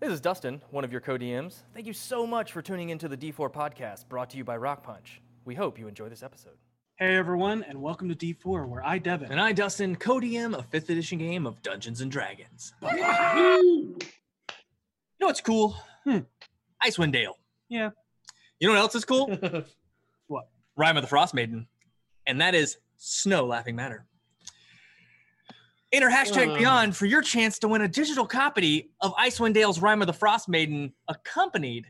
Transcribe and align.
This 0.00 0.12
is 0.12 0.20
Dustin, 0.22 0.62
one 0.70 0.82
of 0.84 0.92
your 0.92 1.02
co-DMs. 1.02 1.62
Thank 1.74 1.86
you 1.86 1.92
so 1.92 2.26
much 2.26 2.52
for 2.52 2.62
tuning 2.62 2.88
into 2.88 3.06
the 3.06 3.18
D4 3.18 3.52
podcast 3.52 4.08
brought 4.08 4.30
to 4.30 4.38
you 4.38 4.44
by 4.44 4.56
Rock 4.56 4.82
Punch. 4.82 5.20
We 5.44 5.54
hope 5.54 5.78
you 5.78 5.88
enjoy 5.88 6.08
this 6.08 6.22
episode. 6.22 6.56
Hey 6.96 7.16
everyone, 7.16 7.62
and 7.64 7.82
welcome 7.82 8.08
to 8.08 8.14
D4, 8.14 8.66
where 8.66 8.82
I, 8.82 8.96
Devin, 8.96 9.30
And 9.30 9.38
I, 9.38 9.52
Dustin, 9.52 9.96
co-DM 9.96 10.58
a 10.58 10.62
5th 10.62 10.88
edition 10.88 11.18
game 11.18 11.46
of 11.46 11.60
Dungeons 11.60 12.00
and 12.00 12.10
Dragons. 12.10 12.72
you 12.82 13.98
know 15.20 15.26
what's 15.26 15.42
cool? 15.42 15.76
Hmm. 16.04 16.20
Icewind 16.82 17.12
Dale. 17.12 17.36
Yeah. 17.68 17.90
You 18.58 18.68
know 18.68 18.74
what 18.74 18.80
else 18.80 18.94
is 18.94 19.04
cool? 19.04 19.30
What? 20.28 20.44
Rime 20.76 20.96
of 20.96 21.02
the 21.02 21.08
Frost 21.08 21.34
Maiden. 21.34 21.66
And 22.26 22.40
that 22.40 22.54
is 22.54 22.78
Snow 22.96 23.44
Laughing 23.44 23.74
Matter. 23.76 24.06
Enter 25.92 26.08
hashtag 26.08 26.54
Uh. 26.54 26.58
Beyond 26.58 26.96
for 26.96 27.06
your 27.06 27.20
chance 27.22 27.58
to 27.60 27.68
win 27.68 27.82
a 27.82 27.88
digital 27.88 28.26
copy 28.26 28.92
of 29.00 29.12
Icewind 29.16 29.54
Dale's 29.54 29.80
Rime 29.80 30.00
of 30.00 30.06
the 30.06 30.12
Frost 30.12 30.48
Maiden, 30.48 30.92
accompanied 31.08 31.86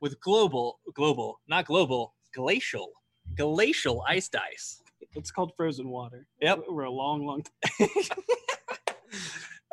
with 0.00 0.18
global, 0.20 0.80
global, 0.94 1.40
not 1.46 1.66
global, 1.66 2.14
glacial, 2.34 2.90
glacial 3.36 4.02
ice 4.08 4.28
dice. 4.28 4.82
It's 5.14 5.30
called 5.30 5.52
Frozen 5.56 5.88
Water. 5.88 6.26
Yep. 6.40 6.60
We're 6.70 6.84
a 6.84 6.90
long, 6.90 7.26
long 7.26 7.42
time. 7.42 7.88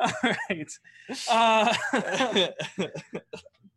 All 0.00 0.12
right. 0.50 0.70
Uh, 1.30 1.74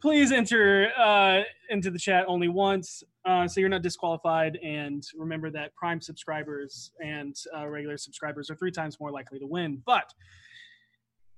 please 0.03 0.33
enter 0.33 0.91
uh, 0.99 1.43
into 1.69 1.89
the 1.89 1.97
chat 1.97 2.25
only 2.27 2.49
once 2.49 3.03
uh, 3.23 3.47
so 3.47 3.61
you're 3.61 3.69
not 3.69 3.81
disqualified. 3.81 4.59
And 4.61 5.01
remember 5.17 5.49
that 5.51 5.73
Prime 5.75 6.01
subscribers 6.01 6.91
and 6.99 7.33
uh, 7.57 7.67
regular 7.69 7.95
subscribers 7.97 8.49
are 8.49 8.55
three 8.55 8.69
times 8.71 8.99
more 8.99 9.11
likely 9.11 9.39
to 9.39 9.47
win. 9.47 9.81
But 9.85 10.13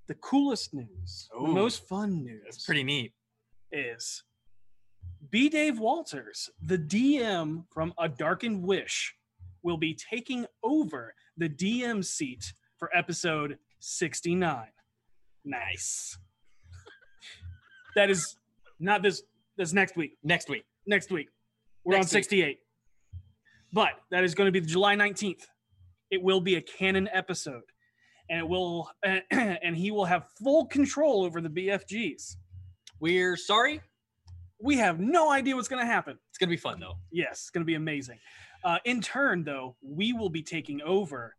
the 0.08 0.16
coolest 0.16 0.74
news, 0.74 1.30
the 1.32 1.48
most 1.48 1.88
fun 1.88 2.24
news, 2.24 2.42
It's 2.48 2.66
pretty 2.66 2.84
neat. 2.84 3.14
is 3.72 4.24
B. 5.30 5.48
Dave 5.48 5.78
Walters, 5.78 6.50
the 6.60 6.80
DM 6.80 7.66
from 7.72 7.94
A 8.00 8.10
Darkened 8.10 8.64
Wish, 8.64 9.14
will 9.62 9.78
be 9.78 9.94
taking 9.94 10.48
over 10.64 11.14
the 11.38 11.50
DM 11.50 12.04
seat 12.04 12.52
for 12.80 12.90
episode 12.98 13.60
69. 13.80 14.66
Nice. 15.44 16.18
That 17.96 18.10
is 18.10 18.38
not 18.80 19.02
this, 19.02 19.24
this 19.58 19.74
next 19.74 19.96
week. 19.96 20.18
Next 20.24 20.50
week. 20.50 20.66
Next 20.88 21.12
week. 21.12 21.30
We're 21.84 21.98
Next 21.98 22.14
on 22.14 22.18
week. 22.18 22.24
68. 22.26 22.60
But 23.74 23.92
that 24.12 24.24
is 24.24 24.36
going 24.36 24.48
to 24.48 24.52
be 24.52 24.60
the 24.60 24.68
July 24.68 24.96
19th. 24.96 25.44
It 26.12 26.22
will 26.22 26.42
be 26.42 26.56
a 26.56 26.62
canon 26.62 27.10
episode. 27.12 27.64
And 28.30 28.40
it 28.40 28.48
will, 28.48 28.90
and 29.04 29.76
he 29.76 29.92
will 29.92 30.06
have 30.06 30.28
full 30.42 30.66
control 30.66 31.24
over 31.24 31.42
the 31.42 31.50
BFGs. 31.50 32.36
We're 33.00 33.38
sorry. 33.38 33.82
We 34.62 34.78
have 34.78 35.00
no 35.00 35.32
idea 35.32 35.56
what's 35.56 35.68
going 35.68 35.86
to 35.86 35.92
happen. 35.92 36.18
It's 36.30 36.38
gonna 36.38 36.50
be 36.50 36.58
fun 36.58 36.80
though. 36.80 36.96
Yes, 37.12 37.32
it's 37.32 37.50
going 37.50 37.62
to 37.62 37.66
be 37.66 37.76
amazing. 37.76 38.20
Uh, 38.64 38.80
in 38.84 39.00
turn, 39.00 39.44
though, 39.44 39.76
we 39.84 40.12
will 40.12 40.30
be 40.30 40.42
taking 40.42 40.82
over 40.82 41.36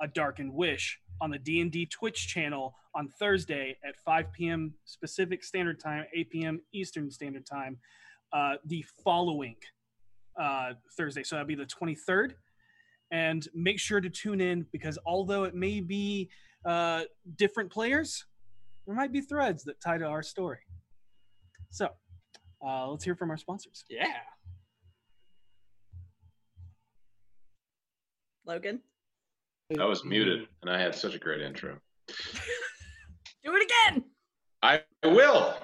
a 0.00 0.08
Darkened 0.08 0.54
Wish 0.54 0.98
on 1.20 1.30
the 1.30 1.38
D&D 1.38 1.86
Twitch 1.86 2.28
channel 2.28 2.74
on 2.94 3.08
Thursday 3.08 3.76
at 3.84 3.96
5 3.96 4.32
p.m. 4.32 4.74
Pacific 5.00 5.44
Standard 5.44 5.80
Time, 5.80 6.04
8 6.14 6.30
p.m. 6.30 6.60
Eastern 6.72 7.10
Standard 7.10 7.46
Time, 7.46 7.78
uh, 8.32 8.54
the 8.66 8.84
following 9.04 9.56
uh, 10.38 10.72
Thursday. 10.96 11.22
So 11.22 11.36
that'll 11.36 11.46
be 11.46 11.54
the 11.54 11.66
23rd. 11.66 12.34
And 13.10 13.48
make 13.54 13.78
sure 13.78 14.00
to 14.00 14.10
tune 14.10 14.40
in 14.40 14.66
because 14.70 14.98
although 15.06 15.44
it 15.44 15.54
may 15.54 15.80
be 15.80 16.28
uh, 16.64 17.04
different 17.36 17.70
players, 17.70 18.26
there 18.86 18.94
might 18.94 19.12
be 19.12 19.20
threads 19.20 19.64
that 19.64 19.80
tie 19.80 19.98
to 19.98 20.04
our 20.04 20.22
story. 20.22 20.58
So 21.70 21.88
uh, 22.64 22.88
let's 22.88 23.04
hear 23.04 23.14
from 23.14 23.30
our 23.30 23.38
sponsors. 23.38 23.84
Yeah. 23.88 24.06
Logan. 28.46 28.80
I 29.76 29.84
was 29.84 30.02
muted, 30.02 30.48
and 30.62 30.70
I 30.70 30.80
had 30.80 30.94
such 30.94 31.14
a 31.14 31.18
great 31.18 31.42
intro. 31.42 31.78
Do 32.08 33.54
it 33.54 33.70
again. 33.70 34.04
I 34.62 34.82
will. 35.04 35.54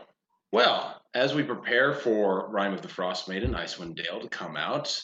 Well, 0.52 1.00
as 1.14 1.34
we 1.34 1.42
prepare 1.42 1.94
for 1.94 2.50
Rime 2.50 2.74
of 2.74 2.82
the 2.82 2.88
Frost 2.88 3.28
Maiden, 3.28 3.54
Icewind 3.54 3.96
Dale 3.96 4.20
to 4.20 4.28
come 4.28 4.58
out, 4.58 5.00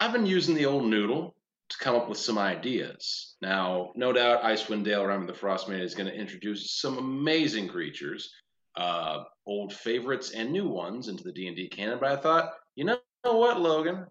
I've 0.00 0.12
been 0.12 0.26
using 0.26 0.56
the 0.56 0.66
old 0.66 0.84
noodle 0.84 1.36
to 1.68 1.78
come 1.78 1.94
up 1.94 2.08
with 2.08 2.18
some 2.18 2.38
ideas. 2.38 3.36
Now, 3.40 3.92
no 3.94 4.12
doubt, 4.12 4.42
Icewind 4.42 4.84
Dale, 4.84 5.06
Rime 5.06 5.22
of 5.22 5.28
the 5.28 5.34
Frost 5.34 5.68
Maiden 5.68 5.84
is 5.84 5.94
going 5.94 6.10
to 6.10 6.18
introduce 6.18 6.72
some 6.72 6.98
amazing 6.98 7.68
creatures, 7.68 8.34
uh, 8.76 9.22
old 9.46 9.72
favorites 9.72 10.32
and 10.32 10.50
new 10.50 10.66
ones 10.66 11.06
into 11.06 11.22
the 11.22 11.32
D 11.32 11.46
and 11.46 11.56
D 11.56 11.68
canon. 11.68 11.98
But 12.00 12.10
I 12.10 12.16
thought, 12.16 12.54
you 12.74 12.84
know 12.84 12.98
what, 13.22 13.60
Logan? 13.60 14.06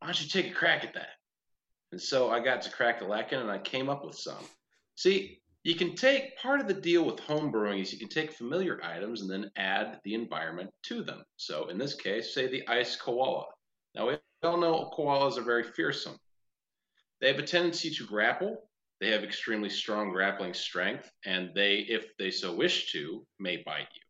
Why 0.00 0.08
don't 0.08 0.22
you 0.22 0.28
take 0.28 0.52
a 0.52 0.54
crack 0.54 0.84
at 0.84 0.92
that? 0.94 1.17
And 1.92 2.00
so 2.00 2.30
I 2.30 2.40
got 2.40 2.62
to 2.62 2.70
crack 2.70 3.00
a 3.00 3.04
lacking, 3.04 3.40
and 3.40 3.50
I 3.50 3.58
came 3.58 3.88
up 3.88 4.04
with 4.04 4.16
some. 4.16 4.44
See, 4.96 5.40
you 5.64 5.74
can 5.74 5.94
take 5.94 6.38
part 6.38 6.60
of 6.60 6.68
the 6.68 6.74
deal 6.74 7.04
with 7.04 7.20
home 7.20 7.50
brewing 7.50 7.80
is 7.80 7.92
you 7.92 7.98
can 7.98 8.08
take 8.08 8.32
familiar 8.32 8.80
items 8.82 9.22
and 9.22 9.30
then 9.30 9.50
add 9.56 10.00
the 10.04 10.14
environment 10.14 10.70
to 10.84 11.02
them. 11.02 11.22
So 11.36 11.68
in 11.68 11.78
this 11.78 11.94
case, 11.94 12.34
say 12.34 12.46
the 12.46 12.66
ice 12.68 12.96
koala. 12.96 13.46
Now 13.94 14.08
we 14.08 14.16
all 14.42 14.56
know 14.56 14.90
koalas 14.96 15.36
are 15.36 15.42
very 15.42 15.64
fearsome. 15.64 16.16
They 17.20 17.28
have 17.28 17.38
a 17.38 17.46
tendency 17.46 17.90
to 17.90 18.06
grapple. 18.06 18.70
They 19.00 19.10
have 19.10 19.24
extremely 19.24 19.68
strong 19.68 20.10
grappling 20.10 20.54
strength, 20.54 21.10
and 21.24 21.50
they, 21.54 21.78
if 21.88 22.16
they 22.16 22.30
so 22.30 22.54
wish 22.54 22.92
to, 22.92 23.24
may 23.38 23.58
bite 23.58 23.88
you. 23.94 24.02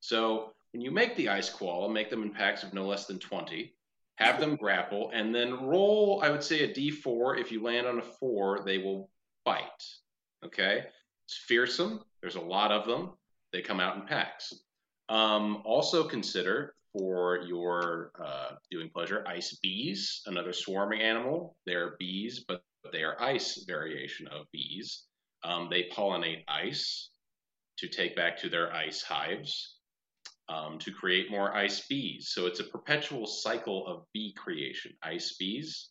So 0.00 0.52
when 0.72 0.80
you 0.80 0.90
make 0.90 1.16
the 1.16 1.28
ice 1.28 1.50
koala, 1.50 1.92
make 1.92 2.10
them 2.10 2.22
in 2.22 2.30
packs 2.30 2.62
of 2.62 2.72
no 2.74 2.86
less 2.86 3.06
than 3.06 3.18
20 3.18 3.74
have 4.16 4.38
them 4.38 4.56
grapple, 4.56 5.10
and 5.12 5.34
then 5.34 5.66
roll, 5.66 6.20
I 6.22 6.30
would 6.30 6.42
say, 6.42 6.60
a 6.64 6.72
d4. 6.72 7.38
If 7.40 7.50
you 7.50 7.62
land 7.62 7.86
on 7.86 7.98
a 7.98 8.02
four, 8.02 8.62
they 8.64 8.78
will 8.78 9.10
bite. 9.44 9.62
Okay? 10.44 10.84
It's 11.26 11.36
fearsome. 11.36 12.00
There's 12.20 12.36
a 12.36 12.40
lot 12.40 12.70
of 12.70 12.86
them. 12.86 13.10
They 13.52 13.62
come 13.62 13.80
out 13.80 13.96
in 13.96 14.02
packs. 14.02 14.52
Um, 15.08 15.62
also 15.64 16.04
consider 16.04 16.74
for 16.92 17.40
your 17.40 18.12
uh, 18.22 18.54
pleasure 18.94 19.24
ice 19.26 19.58
bees, 19.62 20.22
another 20.26 20.52
swarming 20.52 21.00
animal. 21.00 21.56
They're 21.66 21.96
bees, 21.98 22.44
but 22.46 22.62
they 22.92 23.02
are 23.02 23.20
ice 23.20 23.64
variation 23.66 24.28
of 24.28 24.46
bees. 24.52 25.04
Um, 25.42 25.68
they 25.70 25.88
pollinate 25.92 26.44
ice 26.46 27.10
to 27.78 27.88
take 27.88 28.14
back 28.14 28.38
to 28.38 28.48
their 28.48 28.72
ice 28.72 29.02
hives 29.02 29.73
um, 30.48 30.78
to 30.78 30.90
create 30.90 31.30
more 31.30 31.54
ice 31.54 31.86
bees. 31.86 32.30
So 32.30 32.46
it's 32.46 32.60
a 32.60 32.64
perpetual 32.64 33.26
cycle 33.26 33.86
of 33.86 34.04
bee 34.12 34.34
creation, 34.36 34.92
ice 35.02 35.36
bees. 35.38 35.90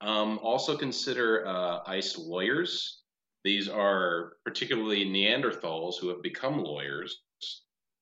Um, 0.00 0.38
also 0.42 0.76
consider 0.76 1.46
uh, 1.46 1.80
ice 1.86 2.18
lawyers. 2.18 3.02
These 3.44 3.68
are 3.68 4.34
particularly 4.44 5.04
Neanderthals 5.04 5.96
who 6.00 6.08
have 6.08 6.22
become 6.22 6.62
lawyers, 6.62 7.22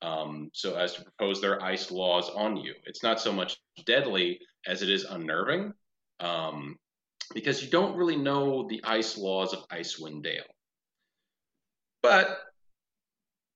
um, 0.03 0.51
so 0.53 0.77
as 0.77 0.95
to 0.95 1.03
propose 1.03 1.41
their 1.41 1.63
ice 1.63 1.91
laws 1.91 2.31
on 2.31 2.57
you. 2.57 2.75
It's 2.85 3.03
not 3.03 3.21
so 3.21 3.33
much 3.33 3.59
deadly 3.87 4.39
as 4.67 4.83
it 4.83 4.91
is 4.91 5.05
unnerving, 5.05 5.73
um, 6.21 6.77
because 7.35 7.62
you 7.62 7.71
don't 7.71 7.97
really 7.97 8.17
know 8.17 8.67
the 8.69 8.83
ice 8.85 9.17
laws 9.17 9.53
of 9.53 9.67
Icewind 9.69 10.23
Dale. 10.23 10.43
But 12.03 12.39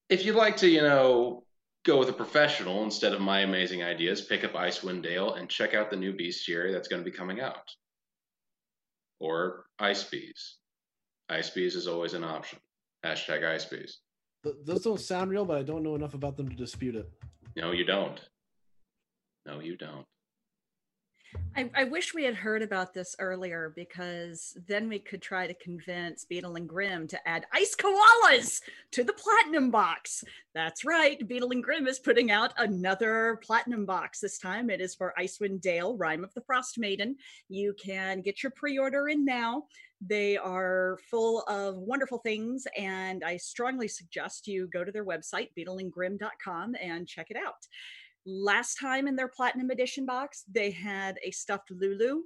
if 0.08 0.24
you'd 0.24 0.36
like 0.36 0.58
to, 0.58 0.68
you 0.68 0.82
know, 0.82 1.43
go 1.84 1.98
with 1.98 2.08
a 2.08 2.14
professional 2.14 2.82
instead 2.82 3.12
of 3.12 3.20
my 3.20 3.40
amazing 3.40 3.82
ideas, 3.82 4.22
pick 4.22 4.42
up 4.42 4.54
Icewind 4.54 5.02
Dale 5.02 5.34
and 5.34 5.48
check 5.48 5.74
out 5.74 5.90
the 5.90 5.96
new 5.96 6.12
bestiary 6.14 6.72
that's 6.72 6.88
going 6.88 7.04
to 7.04 7.10
be 7.10 7.16
coming 7.16 7.40
out. 7.40 7.70
Or 9.20 9.66
Ice 9.78 10.04
Bees. 10.04 10.56
Ice 11.28 11.50
Bees 11.50 11.76
is 11.76 11.86
always 11.86 12.14
an 12.14 12.24
option. 12.24 12.58
Hashtag 13.04 13.44
Ice 13.44 13.66
Bees. 13.66 13.98
Th- 14.42 14.56
those 14.64 14.82
don't 14.82 15.00
sound 15.00 15.30
real, 15.30 15.44
but 15.44 15.58
I 15.58 15.62
don't 15.62 15.82
know 15.82 15.94
enough 15.94 16.14
about 16.14 16.36
them 16.36 16.48
to 16.48 16.56
dispute 16.56 16.96
it. 16.96 17.08
No, 17.56 17.72
you 17.72 17.84
don't. 17.84 18.20
No, 19.46 19.60
you 19.60 19.76
don't. 19.76 20.06
I, 21.56 21.70
I 21.74 21.84
wish 21.84 22.14
we 22.14 22.24
had 22.24 22.34
heard 22.34 22.62
about 22.62 22.92
this 22.92 23.14
earlier 23.20 23.72
because 23.76 24.56
then 24.66 24.88
we 24.88 24.98
could 24.98 25.22
try 25.22 25.46
to 25.46 25.54
convince 25.54 26.24
Beadle 26.24 26.56
and 26.56 26.68
Grimm 26.68 27.06
to 27.08 27.28
add 27.28 27.46
ice 27.52 27.76
koalas 27.76 28.60
to 28.90 29.04
the 29.04 29.12
platinum 29.12 29.70
box. 29.70 30.24
That's 30.52 30.84
right. 30.84 31.26
Beadle 31.28 31.52
and 31.52 31.62
Grimm 31.62 31.86
is 31.86 32.00
putting 32.00 32.32
out 32.32 32.52
another 32.58 33.38
platinum 33.44 33.86
box. 33.86 34.18
This 34.18 34.38
time 34.38 34.68
it 34.68 34.80
is 34.80 34.96
for 34.96 35.14
Icewind 35.16 35.60
Dale, 35.60 35.96
Rime 35.96 36.24
of 36.24 36.34
the 36.34 36.40
Frost 36.40 36.76
Maiden. 36.76 37.16
You 37.48 37.74
can 37.82 38.20
get 38.20 38.42
your 38.42 38.50
pre 38.50 38.76
order 38.76 39.08
in 39.08 39.24
now. 39.24 39.64
They 40.06 40.36
are 40.36 40.98
full 41.08 41.42
of 41.42 41.78
wonderful 41.78 42.18
things, 42.18 42.66
and 42.76 43.24
I 43.24 43.36
strongly 43.38 43.88
suggest 43.88 44.46
you 44.46 44.66
go 44.66 44.84
to 44.84 44.92
their 44.92 45.04
website, 45.04 45.50
beetleandgrim.com, 45.56 46.74
and 46.82 47.08
check 47.08 47.30
it 47.30 47.36
out. 47.36 47.66
Last 48.26 48.76
time 48.76 49.06
in 49.06 49.16
their 49.16 49.28
platinum 49.28 49.70
edition 49.70 50.06
box, 50.06 50.44
they 50.50 50.70
had 50.70 51.18
a 51.22 51.30
stuffed 51.30 51.70
Lulu, 51.70 52.22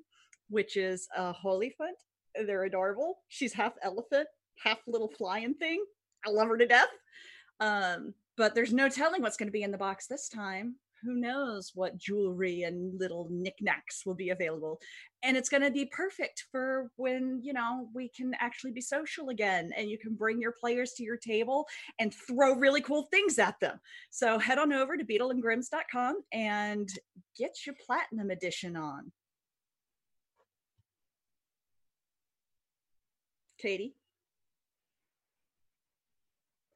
which 0.49 0.77
is 0.77 1.09
a 1.17 1.33
hollyphant. 1.35 1.99
They're 2.35 2.65
adorable. 2.65 3.19
She's 3.29 3.53
half 3.53 3.73
elephant, 3.83 4.29
half 4.63 4.79
little 4.87 5.09
flying 5.09 5.55
thing. 5.55 5.85
I 6.27 6.31
love 6.31 6.49
her 6.49 6.57
to 6.57 6.67
death. 6.67 6.89
Um, 7.61 8.15
but 8.37 8.55
there's 8.55 8.73
no 8.73 8.89
telling 8.89 9.23
what's 9.23 9.37
going 9.37 9.49
to 9.49 9.53
be 9.53 9.65
in 9.65 9.73
the 9.73 9.79
box 9.79 10.07
this 10.07 10.29
time. 10.29 10.77
Who 11.03 11.15
knows 11.15 11.73
what 11.75 11.97
jewelry 11.97 12.63
and 12.63 12.99
little 12.99 13.29
knickknacks 13.31 14.05
will 14.05 14.15
be 14.15 14.31
available. 14.31 14.81
And 15.23 15.37
it's 15.37 15.49
going 15.49 15.63
to 15.63 15.71
be 15.71 15.87
perfect 15.87 16.47
for 16.51 16.91
when, 16.97 17.41
you 17.43 17.53
know, 17.53 17.89
we 17.95 18.09
can 18.09 18.33
actually 18.41 18.73
be 18.73 18.81
social 18.81 19.29
again 19.29 19.71
and 19.77 19.91
you 19.91 19.99
can 19.99 20.15
bring 20.15 20.41
your 20.41 20.53
players 20.53 20.93
to 20.95 21.03
your 21.03 21.17
table 21.17 21.67
and 21.99 22.15
throw 22.15 22.55
really 22.55 22.81
cool 22.81 23.05
things 23.11 23.39
at 23.39 23.59
them. 23.61 23.79
So 24.11 24.39
head 24.39 24.59
on 24.59 24.73
over 24.73 24.97
to 24.97 25.05
beetleandgrims.com 25.05 26.23
and 26.33 26.89
get 27.37 27.57
your 27.67 27.75
platinum 27.85 28.31
edition 28.31 28.77
on. 28.77 29.13
Katie? 33.59 33.95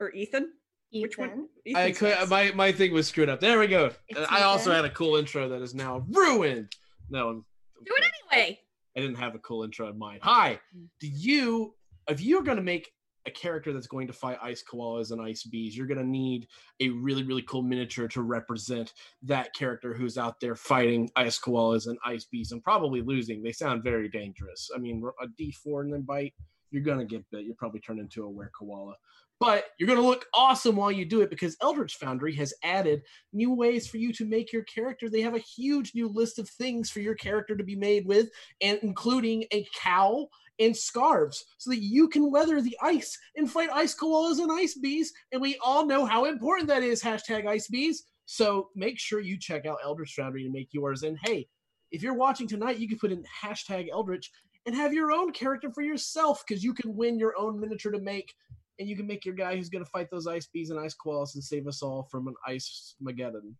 Or 0.00 0.10
Ethan? 0.10 0.52
Which 0.92 1.16
one? 1.16 1.48
I 1.74 1.92
could 1.92 2.10
next. 2.10 2.30
my 2.30 2.52
my 2.52 2.72
thing 2.72 2.92
was 2.92 3.08
screwed 3.08 3.28
up. 3.28 3.40
There 3.40 3.58
we 3.58 3.66
go. 3.66 3.90
It's 4.08 4.30
I 4.30 4.42
also 4.42 4.70
Ethan. 4.70 4.84
had 4.84 4.84
a 4.84 4.94
cool 4.94 5.16
intro 5.16 5.48
that 5.48 5.62
is 5.62 5.74
now 5.74 6.04
ruined. 6.10 6.72
No, 7.08 7.28
I'm, 7.28 7.44
Do 7.84 7.92
it 7.96 8.04
anyway. 8.32 8.60
I 8.96 9.00
didn't 9.00 9.16
have 9.16 9.34
a 9.34 9.38
cool 9.38 9.64
intro 9.64 9.88
in 9.88 9.98
mind. 9.98 10.20
Hi, 10.22 10.60
do 11.00 11.06
you 11.06 11.74
if 12.08 12.20
you're 12.20 12.42
gonna 12.42 12.62
make 12.62 12.90
a 13.24 13.30
character 13.30 13.72
that's 13.72 13.86
going 13.86 14.08
to 14.08 14.12
fight 14.12 14.36
ice 14.42 14.64
koalas 14.68 15.12
and 15.12 15.22
ice 15.22 15.44
bees, 15.44 15.76
you're 15.76 15.86
gonna 15.86 16.04
need 16.04 16.46
a 16.80 16.88
really 16.90 17.22
really 17.22 17.42
cool 17.42 17.62
miniature 17.62 18.08
to 18.08 18.20
represent 18.22 18.92
that 19.22 19.54
character 19.54 19.94
who's 19.94 20.18
out 20.18 20.40
there 20.40 20.56
fighting 20.56 21.08
ice 21.16 21.38
koalas 21.38 21.86
and 21.86 21.98
ice 22.04 22.26
bees 22.26 22.52
and 22.52 22.62
probably 22.62 23.00
losing. 23.00 23.42
They 23.42 23.52
sound 23.52 23.82
very 23.82 24.08
dangerous. 24.10 24.68
I 24.74 24.78
mean, 24.78 25.02
a 25.22 25.26
D4 25.40 25.82
and 25.82 25.92
then 25.94 26.02
bite, 26.02 26.34
you're 26.70 26.82
gonna 26.82 27.04
get 27.04 27.24
bit. 27.30 27.44
You'll 27.44 27.54
probably 27.56 27.80
turn 27.80 27.98
into 27.98 28.24
a 28.24 28.28
were 28.28 28.50
koala. 28.58 28.94
But 29.42 29.64
you're 29.76 29.88
gonna 29.88 30.06
look 30.06 30.26
awesome 30.34 30.76
while 30.76 30.92
you 30.92 31.04
do 31.04 31.20
it 31.20 31.28
because 31.28 31.56
Eldritch 31.60 31.96
Foundry 31.96 32.32
has 32.36 32.54
added 32.62 33.02
new 33.32 33.52
ways 33.52 33.88
for 33.88 33.96
you 33.96 34.12
to 34.12 34.24
make 34.24 34.52
your 34.52 34.62
character. 34.62 35.10
They 35.10 35.20
have 35.22 35.34
a 35.34 35.40
huge 35.40 35.96
new 35.96 36.06
list 36.06 36.38
of 36.38 36.48
things 36.48 36.90
for 36.90 37.00
your 37.00 37.16
character 37.16 37.56
to 37.56 37.64
be 37.64 37.74
made 37.74 38.06
with, 38.06 38.28
and 38.60 38.78
including 38.82 39.42
a 39.52 39.66
cowl 39.76 40.30
and 40.60 40.76
scarves, 40.76 41.44
so 41.58 41.70
that 41.70 41.82
you 41.82 42.08
can 42.08 42.30
weather 42.30 42.62
the 42.62 42.78
ice 42.80 43.18
and 43.34 43.50
fight 43.50 43.68
ice 43.72 43.96
koalas 43.96 44.38
and 44.38 44.52
ice 44.52 44.78
bees. 44.78 45.12
And 45.32 45.42
we 45.42 45.58
all 45.60 45.86
know 45.86 46.06
how 46.06 46.26
important 46.26 46.68
that 46.68 46.84
is. 46.84 47.02
Hashtag 47.02 47.44
ice 47.44 47.66
bees. 47.66 48.04
So 48.26 48.68
make 48.76 49.00
sure 49.00 49.18
you 49.18 49.36
check 49.36 49.66
out 49.66 49.78
Eldritch 49.82 50.14
Foundry 50.14 50.44
to 50.44 50.50
make 50.50 50.68
yours. 50.70 51.02
And 51.02 51.18
hey, 51.24 51.48
if 51.90 52.00
you're 52.00 52.14
watching 52.14 52.46
tonight, 52.46 52.78
you 52.78 52.86
can 52.86 53.00
put 53.00 53.10
in 53.10 53.24
hashtag 53.42 53.88
Eldritch 53.90 54.30
and 54.66 54.76
have 54.76 54.92
your 54.92 55.10
own 55.10 55.32
character 55.32 55.72
for 55.72 55.82
yourself 55.82 56.44
because 56.46 56.62
you 56.62 56.74
can 56.74 56.94
win 56.94 57.18
your 57.18 57.36
own 57.36 57.58
miniature 57.58 57.90
to 57.90 57.98
make 57.98 58.32
and 58.82 58.90
you 58.90 58.96
can 58.96 59.06
make 59.06 59.24
your 59.24 59.36
guy 59.36 59.54
who's 59.54 59.68
going 59.68 59.84
to 59.84 59.90
fight 59.90 60.10
those 60.10 60.26
ice 60.26 60.48
bees 60.48 60.70
and 60.70 60.80
ice 60.80 60.96
koalas 60.96 61.36
and 61.36 61.44
save 61.44 61.68
us 61.68 61.82
all 61.82 62.02
from 62.10 62.26
an 62.26 62.34
ice 62.44 62.96
mageddon. 63.00 63.54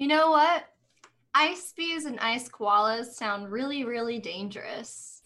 You 0.00 0.08
know 0.08 0.32
what? 0.32 0.64
Ice 1.34 1.72
bees 1.76 2.06
and 2.06 2.18
ice 2.18 2.48
koalas 2.48 3.12
sound 3.12 3.52
really, 3.52 3.84
really 3.84 4.18
dangerous. 4.18 5.22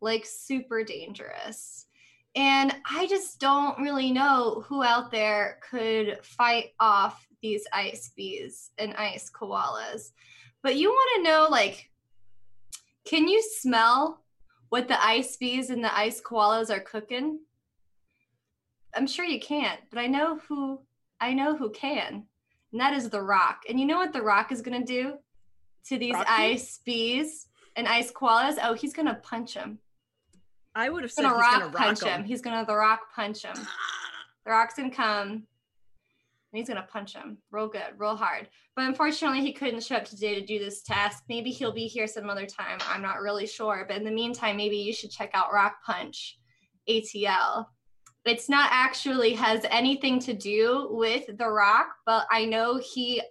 Like 0.00 0.24
super 0.24 0.84
dangerous. 0.84 1.86
And 2.36 2.72
I 2.88 3.08
just 3.08 3.40
don't 3.40 3.76
really 3.80 4.12
know 4.12 4.62
who 4.64 4.84
out 4.84 5.10
there 5.10 5.58
could 5.68 6.24
fight 6.24 6.66
off 6.78 7.26
these 7.42 7.66
ice 7.72 8.12
bees 8.16 8.70
and 8.78 8.94
ice 8.94 9.28
koalas. 9.28 10.12
But 10.62 10.76
you 10.76 10.88
want 10.90 11.10
to 11.16 11.30
know 11.32 11.48
like, 11.50 11.90
can 13.04 13.26
you 13.26 13.42
smell 13.42 14.22
what 14.68 14.88
the 14.88 15.02
ice 15.02 15.36
bees 15.36 15.70
and 15.70 15.82
the 15.82 15.96
ice 15.96 16.20
koalas 16.20 16.70
are 16.70 16.80
cooking? 16.80 17.40
I'm 18.94 19.06
sure 19.06 19.24
you 19.24 19.40
can't, 19.40 19.80
but 19.90 19.98
I 19.98 20.06
know 20.06 20.38
who 20.48 20.80
I 21.20 21.34
know 21.34 21.56
who 21.56 21.70
can. 21.70 22.24
And 22.72 22.80
that 22.80 22.92
is 22.92 23.10
the 23.10 23.22
rock. 23.22 23.62
And 23.68 23.80
you 23.80 23.86
know 23.86 23.96
what 23.96 24.12
the 24.12 24.22
rock 24.22 24.52
is 24.52 24.62
gonna 24.62 24.84
do 24.84 25.14
to 25.86 25.98
these 25.98 26.14
Rocky? 26.14 26.26
ice 26.28 26.80
bees 26.84 27.46
and 27.76 27.88
ice 27.88 28.12
koalas? 28.12 28.56
Oh, 28.62 28.74
he's 28.74 28.92
gonna 28.92 29.20
punch 29.22 29.54
him. 29.54 29.78
I 30.74 30.90
would 30.90 31.02
have 31.02 31.12
said 31.12 31.22
gonna 31.22 31.34
he's 31.34 31.42
rock 31.42 31.52
gonna 31.52 31.66
rock 31.66 31.76
punch 31.76 32.02
him. 32.02 32.20
him. 32.20 32.24
He's 32.24 32.42
gonna 32.42 32.64
the 32.66 32.76
rock 32.76 33.00
punch 33.14 33.42
him. 33.42 33.56
The 34.44 34.52
rock's 34.52 34.76
gonna 34.76 34.90
come 34.90 35.42
and 36.52 36.58
he's 36.58 36.68
gonna 36.68 36.86
punch 36.90 37.14
him 37.14 37.38
real 37.50 37.68
good, 37.68 37.94
real 37.96 38.16
hard. 38.16 38.48
But 38.74 38.86
unfortunately, 38.86 39.40
he 39.40 39.52
couldn't 39.52 39.82
show 39.82 39.96
up 39.96 40.04
today 40.04 40.34
to 40.34 40.46
do 40.46 40.58
this 40.58 40.82
task. 40.82 41.24
Maybe 41.28 41.50
he'll 41.50 41.72
be 41.72 41.86
here 41.86 42.06
some 42.06 42.30
other 42.30 42.46
time. 42.46 42.78
I'm 42.88 43.02
not 43.02 43.20
really 43.20 43.46
sure. 43.46 43.84
But 43.86 43.98
in 43.98 44.04
the 44.04 44.10
meantime, 44.10 44.56
maybe 44.56 44.76
you 44.76 44.92
should 44.92 45.10
check 45.10 45.30
out 45.34 45.52
Rock 45.52 45.76
Punch 45.84 46.38
ATL. 46.88 47.66
It's 48.24 48.48
not 48.48 48.68
actually 48.72 49.34
has 49.34 49.64
anything 49.70 50.18
to 50.20 50.34
do 50.34 50.88
with 50.90 51.24
The 51.38 51.48
Rock, 51.48 51.88
but 52.04 52.26
I 52.30 52.44
know 52.44 52.78
he 52.78 53.22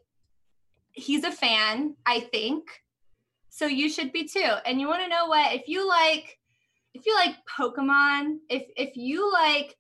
he's 0.93 1.23
a 1.23 1.31
fan, 1.31 1.95
I 2.05 2.21
think. 2.21 2.63
So 3.49 3.65
you 3.65 3.89
should 3.89 4.11
be 4.11 4.27
too. 4.27 4.51
And 4.65 4.79
you 4.79 4.87
want 4.87 5.03
to 5.03 5.09
know 5.09 5.27
what? 5.27 5.53
If 5.53 5.67
you 5.67 5.87
like 5.87 6.37
if 6.93 7.05
you 7.05 7.13
like 7.15 7.35
Pokemon, 7.47 8.37
if 8.49 8.63
if 8.75 8.97
you 8.97 9.31
like 9.31 9.75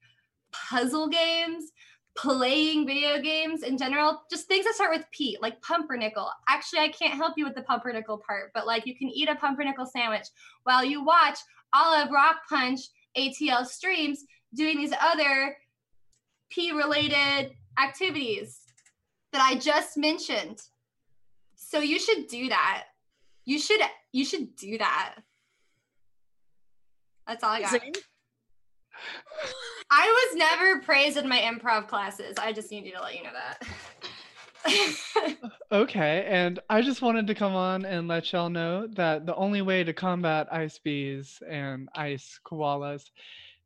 puzzle 0.51 1.07
games, 1.07 1.71
playing 2.17 2.87
video 2.87 3.21
games 3.21 3.63
in 3.63 3.77
general, 3.77 4.23
just 4.29 4.47
things 4.47 4.65
that 4.65 4.73
start 4.73 4.91
with 4.91 5.05
P, 5.11 5.37
like 5.41 5.61
pumpernickel. 5.61 6.29
Actually, 6.49 6.81
I 6.81 6.89
can't 6.89 7.13
help 7.13 7.33
you 7.37 7.45
with 7.45 7.55
the 7.55 7.61
pumpernickel 7.61 8.21
part, 8.25 8.51
but 8.53 8.65
like 8.65 8.85
you 8.85 8.95
can 8.95 9.09
eat 9.09 9.29
a 9.29 9.35
pumpernickel 9.35 9.85
sandwich 9.85 10.27
while 10.63 10.83
you 10.83 11.03
watch 11.03 11.37
all 11.73 11.93
of 11.93 12.11
Rock 12.11 12.37
Punch 12.49 12.81
ATL 13.15 13.65
streams 13.65 14.25
doing 14.55 14.77
these 14.77 14.93
other 14.99 15.55
P 16.49 16.71
related 16.71 17.51
activities 17.79 18.59
that 19.31 19.41
I 19.41 19.55
just 19.55 19.97
mentioned. 19.97 20.61
So 21.55 21.79
you 21.79 21.99
should 21.99 22.27
do 22.27 22.49
that. 22.49 22.85
You 23.45 23.59
should 23.59 23.81
you 24.11 24.25
should 24.25 24.55
do 24.55 24.77
that. 24.79 25.15
That's 27.27 27.43
all 27.43 27.51
I 27.51 27.61
got. 27.61 27.81
I 29.89 30.27
was 30.31 30.37
never 30.37 30.81
praised 30.81 31.17
in 31.17 31.27
my 31.27 31.39
improv 31.39 31.87
classes. 31.87 32.35
I 32.37 32.51
just 32.51 32.71
need 32.71 32.85
you 32.85 32.93
to 32.93 33.01
let 33.01 33.15
you 33.15 33.23
know 33.23 33.31
that. 33.33 33.67
Okay, 35.71 36.25
and 36.27 36.59
I 36.69 36.81
just 36.81 37.01
wanted 37.01 37.27
to 37.27 37.35
come 37.35 37.53
on 37.53 37.83
and 37.83 38.07
let 38.07 38.31
y'all 38.31 38.49
know 38.49 38.87
that 38.87 39.25
the 39.25 39.35
only 39.35 39.61
way 39.61 39.83
to 39.83 39.93
combat 39.93 40.47
ice 40.51 40.79
bees 40.79 41.41
and 41.47 41.89
ice 41.93 42.39
koalas 42.45 43.03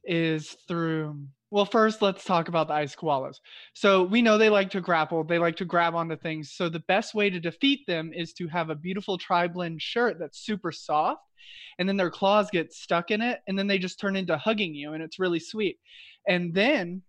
is 0.03 0.57
through. 0.67 1.27
Well, 1.51 1.65
first, 1.65 2.01
let's 2.01 2.23
talk 2.23 2.47
about 2.47 2.67
the 2.69 2.73
ice 2.75 2.95
koalas. 2.95 3.39
So, 3.73 4.03
we 4.03 4.21
know 4.21 4.37
they 4.37 4.49
like 4.49 4.69
to 4.71 4.81
grapple, 4.81 5.23
they 5.23 5.37
like 5.37 5.57
to 5.57 5.65
grab 5.65 5.95
onto 5.95 6.15
things. 6.15 6.51
So, 6.53 6.69
the 6.69 6.79
best 6.79 7.13
way 7.13 7.29
to 7.29 7.39
defeat 7.39 7.85
them 7.87 8.13
is 8.13 8.33
to 8.33 8.47
have 8.47 8.69
a 8.69 8.75
beautiful 8.75 9.17
tri 9.17 9.47
blend 9.47 9.81
shirt 9.81 10.17
that's 10.17 10.39
super 10.39 10.71
soft, 10.71 11.21
and 11.77 11.89
then 11.89 11.97
their 11.97 12.09
claws 12.09 12.49
get 12.51 12.73
stuck 12.73 13.11
in 13.11 13.21
it, 13.21 13.41
and 13.47 13.59
then 13.59 13.67
they 13.67 13.77
just 13.79 13.99
turn 13.99 14.15
into 14.15 14.37
hugging 14.37 14.73
you, 14.73 14.93
and 14.93 15.03
it's 15.03 15.19
really 15.19 15.39
sweet. 15.39 15.77
And 16.27 16.53
then, 16.53 17.01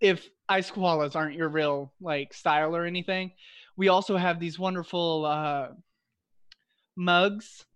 if 0.00 0.28
ice 0.48 0.70
koalas 0.70 1.16
aren't 1.16 1.36
your 1.36 1.48
real 1.48 1.92
like 2.00 2.34
style 2.34 2.76
or 2.76 2.86
anything, 2.86 3.32
we 3.76 3.88
also 3.88 4.16
have 4.16 4.40
these 4.40 4.58
wonderful 4.58 5.24
uh, 5.26 5.68
mugs 6.96 7.66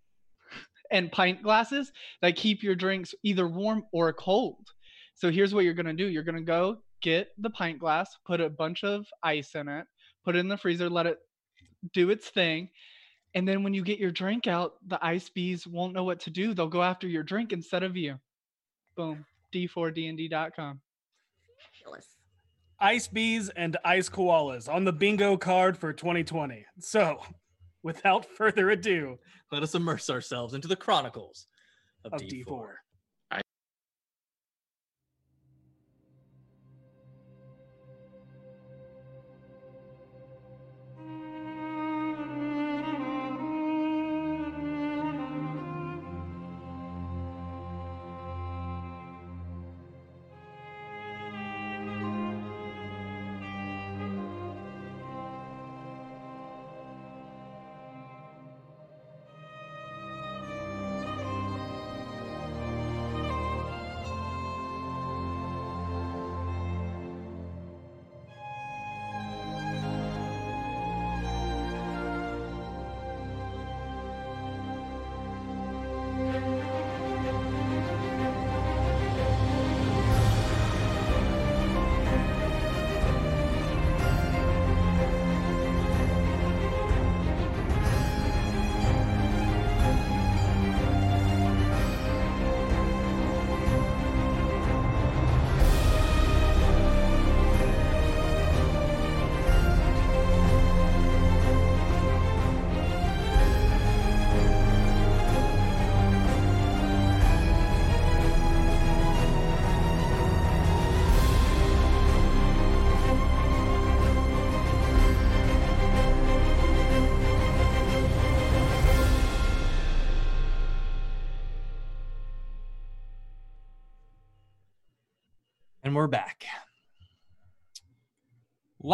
and 0.90 1.11
pint 1.12 1.43
glasses 1.43 1.93
that 2.23 2.37
keep 2.37 2.62
your 2.62 2.75
drinks 2.75 3.14
either 3.23 3.49
warm 3.49 3.85
or 3.93 4.12
cold. 4.12 4.74
So 5.14 5.30
here's 5.30 5.54
what 5.54 5.64
you're 5.64 5.75
gonna 5.75 5.92
do: 5.94 6.06
you're 6.06 6.23
gonna 6.23 6.42
go 6.42 6.78
get 7.02 7.28
the 7.38 7.50
pint 7.50 7.78
glass, 7.78 8.16
put 8.25 8.40
a 8.40 8.49
bunch 8.49 8.83
of 8.85 9.06
ice 9.23 9.54
in 9.54 9.68
it, 9.68 9.87
put 10.25 10.37
it 10.37 10.40
in 10.40 10.49
the 10.49 10.56
freezer, 10.56 10.88
let 10.88 11.06
it 11.06 11.18
do 11.92 12.11
its 12.11 12.28
thing. 12.28 12.71
And 13.35 13.47
then 13.47 13.62
when 13.62 13.75
you 13.75 13.83
get 13.83 13.99
your 13.99 14.11
drink 14.12 14.47
out, 14.47 14.75
the 14.87 15.04
ice 15.04 15.28
bees 15.28 15.66
won't 15.66 15.92
know 15.92 16.04
what 16.04 16.21
to 16.21 16.30
do. 16.30 16.54
They'll 16.54 16.68
go 16.68 16.83
after 16.83 17.09
your 17.09 17.25
drink 17.25 17.52
instead 17.52 17.83
of 17.83 17.97
you. 17.97 18.16
Boom. 18.97 19.25
D4DND.com. 19.52 20.80
Fabulous. 21.83 22.06
Ice 22.80 23.09
bees 23.09 23.49
and 23.50 23.76
ice 23.85 24.09
koalas 24.09 24.73
on 24.73 24.85
the 24.85 24.92
bingo 24.92 25.37
card 25.37 25.76
for 25.76 25.92
2020. 25.92 26.64
So, 26.78 27.21
without 27.83 28.25
further 28.26 28.71
ado, 28.71 29.18
Let 29.50 29.62
us 29.62 29.75
immerse 29.75 30.11
ourselves 30.11 30.54
into 30.54 30.68
the 30.68 30.76
chronicles 30.76 31.47
of, 32.04 32.12
of 32.14 32.21
D4. 32.23 32.47
D4. 32.47 32.66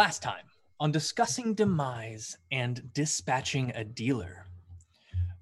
Last 0.01 0.23
time, 0.23 0.47
on 0.81 0.93
discussing 0.93 1.53
demise 1.53 2.35
and 2.51 2.91
dispatching 2.95 3.71
a 3.75 3.85
dealer, 3.85 4.47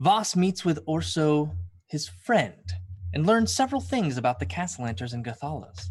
Voss 0.01 0.35
meets 0.35 0.65
with 0.65 0.81
Orso, 0.85 1.55
his 1.87 2.09
friend, 2.09 2.73
and 3.15 3.25
learns 3.25 3.55
several 3.55 3.81
things 3.81 4.19
about 4.19 4.41
the 4.41 4.47
Castellanters 4.47 5.13
and 5.13 5.25
Gathalas. 5.25 5.91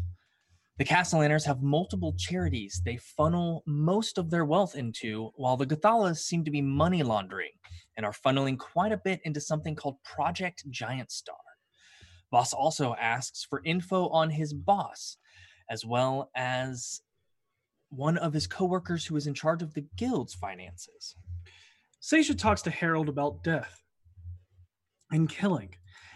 The 0.76 0.84
Castellanters 0.84 1.46
have 1.46 1.62
multiple 1.62 2.14
charities 2.18 2.82
they 2.84 2.98
funnel 2.98 3.62
most 3.66 4.18
of 4.18 4.28
their 4.28 4.44
wealth 4.44 4.76
into, 4.76 5.30
while 5.36 5.56
the 5.56 5.64
Gathalas 5.64 6.18
seem 6.18 6.44
to 6.44 6.50
be 6.50 6.60
money 6.60 7.02
laundering 7.02 7.52
and 7.96 8.04
are 8.04 8.12
funneling 8.12 8.58
quite 8.58 8.92
a 8.92 9.00
bit 9.02 9.20
into 9.24 9.40
something 9.40 9.76
called 9.76 9.96
Project 10.04 10.64
Giant 10.68 11.10
Star. 11.10 11.36
Voss 12.30 12.52
also 12.52 12.94
asks 13.00 13.46
for 13.48 13.62
info 13.64 14.08
on 14.10 14.28
his 14.28 14.52
boss, 14.52 15.16
as 15.70 15.86
well 15.86 16.30
as 16.36 17.00
one 17.90 18.18
of 18.18 18.32
his 18.32 18.46
coworkers 18.46 19.06
who 19.06 19.16
is 19.16 19.26
in 19.26 19.34
charge 19.34 19.62
of 19.62 19.74
the 19.74 19.86
guild's 19.96 20.34
finances. 20.34 21.16
Seisha 22.02 22.36
talks 22.36 22.62
to 22.62 22.70
Harold 22.70 23.08
about 23.08 23.42
death 23.42 23.82
and 25.10 25.28
killing 25.28 25.74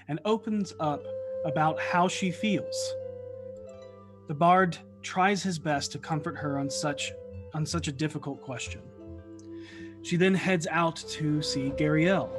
and 0.08 0.20
opens 0.24 0.74
up 0.80 1.02
about 1.44 1.80
how 1.80 2.08
she 2.08 2.30
feels. 2.30 2.94
The 4.28 4.34
bard 4.34 4.78
tries 5.02 5.42
his 5.42 5.58
best 5.58 5.92
to 5.92 5.98
comfort 5.98 6.36
her 6.36 6.58
on 6.58 6.70
such 6.70 7.12
on 7.54 7.66
such 7.66 7.88
a 7.88 7.92
difficult 7.92 8.40
question. 8.40 8.80
She 10.02 10.16
then 10.16 10.34
heads 10.34 10.66
out 10.70 10.96
to 10.96 11.42
see 11.42 11.70
Gariel. 11.76 12.30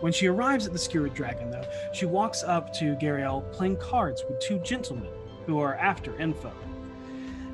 When 0.00 0.12
she 0.12 0.28
arrives 0.28 0.66
at 0.66 0.72
the 0.72 0.78
Skewered 0.78 1.14
Dragon, 1.14 1.50
though, 1.50 1.68
she 1.92 2.06
walks 2.06 2.42
up 2.42 2.72
to 2.74 2.96
Gariel 2.96 3.50
playing 3.52 3.78
cards 3.78 4.22
with 4.28 4.38
two 4.40 4.58
gentlemen 4.60 5.08
who 5.46 5.58
are 5.58 5.74
after 5.76 6.18
info. 6.20 6.52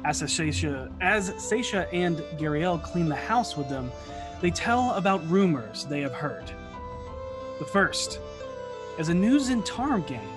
As 0.04 0.20
Seisha, 0.22 0.92
as 1.00 1.30
Seisha 1.30 1.86
and 1.92 2.18
Gariel 2.38 2.82
clean 2.82 3.08
the 3.08 3.14
house 3.14 3.56
with 3.56 3.68
them, 3.68 3.90
they 4.40 4.50
tell 4.50 4.90
about 4.92 5.28
rumors 5.30 5.84
they 5.84 6.00
have 6.00 6.12
heard. 6.12 6.50
The 7.60 7.64
first 7.64 8.18
is 8.98 9.08
a 9.08 9.14
New 9.14 9.38
Zhentarim 9.38 10.04
gang, 10.06 10.28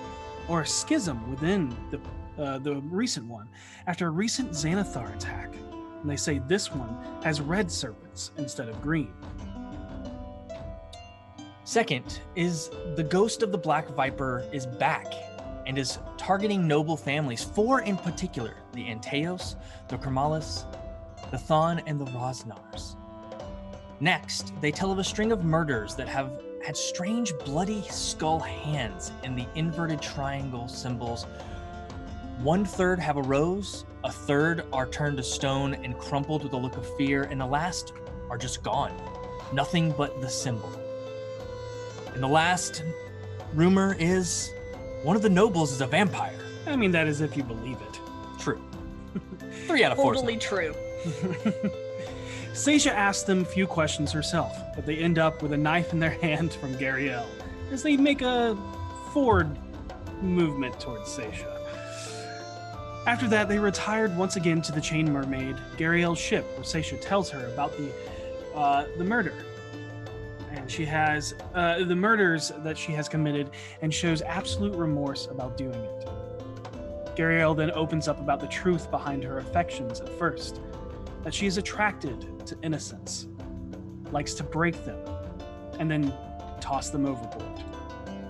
or 0.48 0.60
a 0.60 0.66
schism 0.66 1.28
within 1.28 1.76
the, 1.90 2.00
uh, 2.40 2.58
the 2.58 2.76
recent 2.76 3.26
one, 3.26 3.48
after 3.88 4.06
a 4.06 4.10
recent 4.10 4.52
Xanathar 4.52 5.12
attack. 5.16 5.52
And 6.00 6.08
they 6.08 6.16
say 6.16 6.40
this 6.46 6.72
one 6.72 6.96
has 7.24 7.40
red 7.40 7.70
serpents 7.70 8.30
instead 8.38 8.68
of 8.68 8.80
green. 8.80 9.12
Second 11.64 12.20
is 12.36 12.70
the 12.94 13.02
ghost 13.02 13.42
of 13.42 13.50
the 13.50 13.58
Black 13.58 13.88
Viper 13.88 14.44
is 14.52 14.66
back 14.66 15.06
and 15.66 15.76
is 15.76 15.98
targeting 16.16 16.66
noble 16.66 16.96
families, 16.96 17.42
four 17.42 17.80
in 17.82 17.96
particular 17.96 18.54
the 18.72 18.84
Anteos, 18.84 19.56
the 19.88 19.98
Kormallis, 19.98 20.64
the 21.30 21.38
Thann, 21.38 21.82
and 21.86 22.00
the 22.00 22.06
Rosznars. 22.06 22.96
Next, 24.00 24.52
they 24.60 24.70
tell 24.70 24.92
of 24.92 24.98
a 24.98 25.04
string 25.04 25.32
of 25.32 25.44
murders 25.44 25.94
that 25.96 26.08
have 26.08 26.40
had 26.64 26.76
strange 26.76 27.32
bloody 27.44 27.82
skull 27.82 28.38
hands 28.38 29.12
in 29.22 29.34
the 29.34 29.46
inverted 29.54 30.02
triangle 30.02 30.68
symbols. 30.68 31.24
One 32.42 32.64
third 32.64 32.98
have 32.98 33.16
a 33.16 33.22
rose, 33.22 33.86
a 34.04 34.12
third 34.12 34.64
are 34.72 34.86
turned 34.86 35.16
to 35.16 35.22
stone 35.22 35.74
and 35.74 35.98
crumpled 35.98 36.44
with 36.44 36.52
a 36.52 36.56
look 36.56 36.76
of 36.76 36.96
fear, 36.96 37.24
and 37.24 37.40
the 37.40 37.46
last 37.46 37.92
are 38.30 38.36
just 38.36 38.62
gone. 38.62 38.92
Nothing 39.52 39.92
but 39.92 40.20
the 40.20 40.28
symbol. 40.28 40.70
And 42.12 42.22
the 42.22 42.28
last 42.28 42.82
rumor 43.54 43.96
is 43.98 44.50
one 45.06 45.14
of 45.14 45.22
the 45.22 45.30
nobles 45.30 45.70
is 45.70 45.80
a 45.80 45.86
vampire. 45.86 46.36
I 46.66 46.74
mean, 46.74 46.90
that 46.90 47.06
is 47.06 47.20
if 47.20 47.36
you 47.36 47.44
believe 47.44 47.76
it. 47.80 48.00
True. 48.40 48.60
Three 49.68 49.84
out 49.84 49.92
of 49.92 49.98
four. 49.98 50.12
Totally 50.12 50.36
true. 50.36 50.74
Seisha 52.52 52.90
asks 52.90 53.22
them 53.22 53.42
a 53.42 53.44
few 53.44 53.68
questions 53.68 54.10
herself, 54.10 54.58
but 54.74 54.84
they 54.84 54.96
end 54.96 55.20
up 55.20 55.42
with 55.42 55.52
a 55.52 55.56
knife 55.56 55.92
in 55.92 56.00
their 56.00 56.10
hand 56.10 56.54
from 56.54 56.74
Gariel 56.74 57.24
as 57.70 57.84
they 57.84 57.96
make 57.96 58.20
a 58.20 58.58
forward 59.12 59.56
movement 60.22 60.80
towards 60.80 61.08
Seisha. 61.16 61.52
After 63.06 63.28
that, 63.28 63.48
they 63.48 63.60
retired 63.60 64.16
once 64.16 64.34
again 64.34 64.60
to 64.62 64.72
the 64.72 64.80
Chain 64.80 65.12
Mermaid, 65.12 65.54
Gariel's 65.76 66.18
ship, 66.18 66.44
where 66.56 66.64
Seisha 66.64 67.00
tells 67.00 67.30
her 67.30 67.46
about 67.46 67.76
the 67.76 67.92
uh, 68.56 68.86
the 68.98 69.04
murder. 69.04 69.45
And 70.56 70.70
she 70.70 70.84
has 70.86 71.34
uh, 71.54 71.84
the 71.84 71.94
murders 71.94 72.50
that 72.58 72.76
she 72.76 72.92
has 72.92 73.08
committed 73.08 73.50
and 73.82 73.92
shows 73.92 74.22
absolute 74.22 74.74
remorse 74.74 75.26
about 75.30 75.56
doing 75.56 75.78
it. 75.78 76.08
Gariel 77.14 77.56
then 77.56 77.70
opens 77.70 78.08
up 78.08 78.20
about 78.20 78.40
the 78.40 78.46
truth 78.48 78.90
behind 78.90 79.22
her 79.22 79.38
affections 79.38 80.00
at 80.00 80.08
first 80.18 80.60
that 81.22 81.34
she 81.34 81.46
is 81.46 81.58
attracted 81.58 82.46
to 82.46 82.56
innocence, 82.62 83.26
likes 84.12 84.34
to 84.34 84.42
break 84.44 84.84
them, 84.84 84.98
and 85.78 85.90
then 85.90 86.12
toss 86.60 86.90
them 86.90 87.06
overboard. 87.06 87.64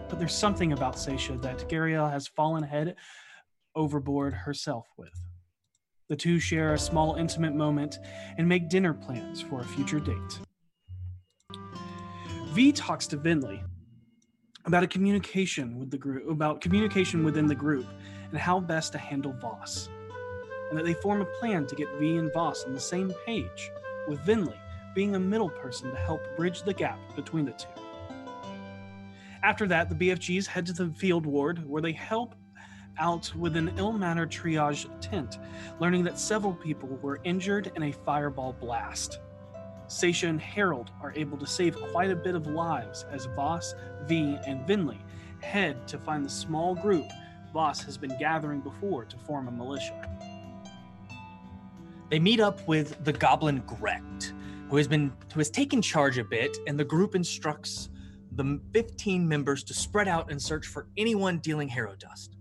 But 0.08 0.18
there's 0.18 0.34
something 0.34 0.72
about 0.72 0.94
Seisha 0.96 1.40
that 1.42 1.68
Gariel 1.68 2.10
has 2.10 2.26
fallen 2.26 2.62
head 2.62 2.96
overboard 3.74 4.34
herself 4.34 4.86
with. 4.96 5.12
The 6.08 6.16
two 6.16 6.38
share 6.38 6.74
a 6.74 6.78
small 6.78 7.16
intimate 7.16 7.54
moment 7.54 7.98
and 8.38 8.48
make 8.48 8.68
dinner 8.68 8.94
plans 8.94 9.42
for 9.42 9.60
a 9.60 9.64
future 9.64 10.00
date. 10.00 10.40
V 12.56 12.72
talks 12.72 13.06
to 13.08 13.18
Vinley 13.18 13.62
about 14.64 14.82
a 14.82 14.86
communication 14.86 15.78
with 15.78 15.90
the 15.90 15.98
group, 15.98 16.26
about 16.30 16.62
communication 16.62 17.22
within 17.22 17.46
the 17.46 17.54
group, 17.54 17.84
and 18.30 18.38
how 18.38 18.58
best 18.58 18.92
to 18.92 18.98
handle 18.98 19.34
Voss 19.34 19.90
and 20.70 20.78
that 20.78 20.86
they 20.86 20.94
form 20.94 21.20
a 21.20 21.26
plan 21.38 21.66
to 21.66 21.74
get 21.74 21.86
V 21.98 22.16
and 22.16 22.32
Voss 22.32 22.64
on 22.64 22.72
the 22.72 22.80
same 22.80 23.12
page, 23.26 23.70
with 24.08 24.20
Vinley 24.20 24.56
being 24.94 25.16
a 25.16 25.20
middle 25.20 25.50
person 25.50 25.90
to 25.90 25.96
help 25.98 26.22
bridge 26.34 26.62
the 26.62 26.72
gap 26.72 26.98
between 27.14 27.44
the 27.44 27.52
two. 27.52 27.68
After 29.42 29.66
that, 29.68 29.90
the 29.90 29.94
BFGs 29.94 30.46
head 30.46 30.64
to 30.64 30.72
the 30.72 30.88
field 30.94 31.26
ward 31.26 31.62
where 31.68 31.82
they 31.82 31.92
help 31.92 32.34
out 32.96 33.30
with 33.36 33.54
an 33.54 33.70
ill 33.76 33.92
mannered 33.92 34.30
triage 34.30 34.88
tent, 35.02 35.36
learning 35.78 36.04
that 36.04 36.18
several 36.18 36.54
people 36.54 36.88
were 37.02 37.20
injured 37.22 37.70
in 37.76 37.82
a 37.82 37.92
fireball 37.92 38.54
blast. 38.54 39.20
Seisha 39.88 40.28
and 40.28 40.40
Harold 40.40 40.90
are 41.00 41.12
able 41.14 41.38
to 41.38 41.46
save 41.46 41.76
quite 41.76 42.10
a 42.10 42.16
bit 42.16 42.34
of 42.34 42.46
lives 42.46 43.04
as 43.10 43.26
Voss, 43.36 43.74
V, 44.06 44.38
and 44.46 44.66
Vinley 44.66 44.98
head 45.40 45.86
to 45.88 45.98
find 45.98 46.24
the 46.24 46.30
small 46.30 46.74
group 46.74 47.06
Voss 47.52 47.82
has 47.82 47.96
been 47.96 48.16
gathering 48.18 48.60
before 48.60 49.04
to 49.04 49.16
form 49.18 49.48
a 49.48 49.50
militia. 49.50 50.08
They 52.10 52.18
meet 52.18 52.40
up 52.40 52.66
with 52.68 53.02
the 53.04 53.12
goblin 53.12 53.62
Grecht, 53.62 54.32
who 54.68 54.76
has 54.76 54.86
been 54.86 55.12
who 55.32 55.40
has 55.40 55.50
taken 55.50 55.80
charge 55.80 56.18
a 56.18 56.24
bit, 56.24 56.56
and 56.66 56.78
the 56.78 56.84
group 56.84 57.14
instructs 57.14 57.88
the 58.32 58.60
15 58.72 59.26
members 59.26 59.64
to 59.64 59.74
spread 59.74 60.08
out 60.08 60.30
and 60.30 60.40
search 60.40 60.66
for 60.66 60.88
anyone 60.96 61.38
dealing 61.38 61.68
hero 61.68 61.94
dust. 61.98 62.35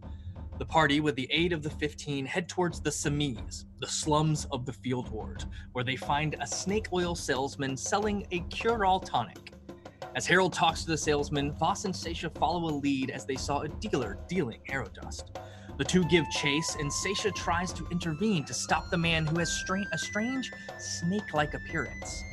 The 0.58 0.66
party, 0.66 1.02
with 1.02 1.16
the 1.16 1.28
aid 1.32 1.52
of 1.52 1.64
the 1.64 1.70
15, 1.70 2.26
head 2.26 2.48
towards 2.48 2.80
the 2.80 2.90
Samis, 2.90 3.66
the 3.82 3.88
slums 3.88 4.48
of 4.54 4.66
the 4.66 4.72
field 4.72 5.10
ward, 5.10 5.44
where 5.74 5.84
they 5.84 5.98
find 5.98 6.38
a 6.40 6.48
snake 6.48 6.88
oil 6.94 7.14
salesman 7.14 7.76
selling 7.76 8.26
a 8.32 8.40
cure-all 8.40 9.02
tonic. 9.02 9.52
As 10.16 10.26
Harold 10.26 10.54
talks 10.54 10.86
to 10.86 10.92
the 10.92 10.98
salesman, 10.98 11.52
Voss 11.52 11.84
and 11.84 11.94
Seisha 11.94 12.34
follow 12.38 12.70
a 12.70 12.74
lead 12.74 13.10
as 13.10 13.26
they 13.26 13.36
saw 13.36 13.64
a 13.64 13.68
dealer 13.68 14.18
dealing 14.30 14.62
hero 14.64 14.88
dust. 14.88 15.38
The 15.78 15.84
two 15.84 16.06
give 16.06 16.30
chase, 16.30 16.78
and 16.80 16.90
Seisha 16.90 17.36
tries 17.36 17.74
to 17.74 17.86
intervene 17.92 18.46
to 18.46 18.54
stop 18.54 18.90
the 18.90 18.98
man 18.98 19.26
who 19.26 19.40
has 19.40 19.52
stra- 19.52 19.84
a 19.92 19.98
strange 19.98 20.54
snake 20.78 21.34
like 21.34 21.54
appearance. 21.54 22.24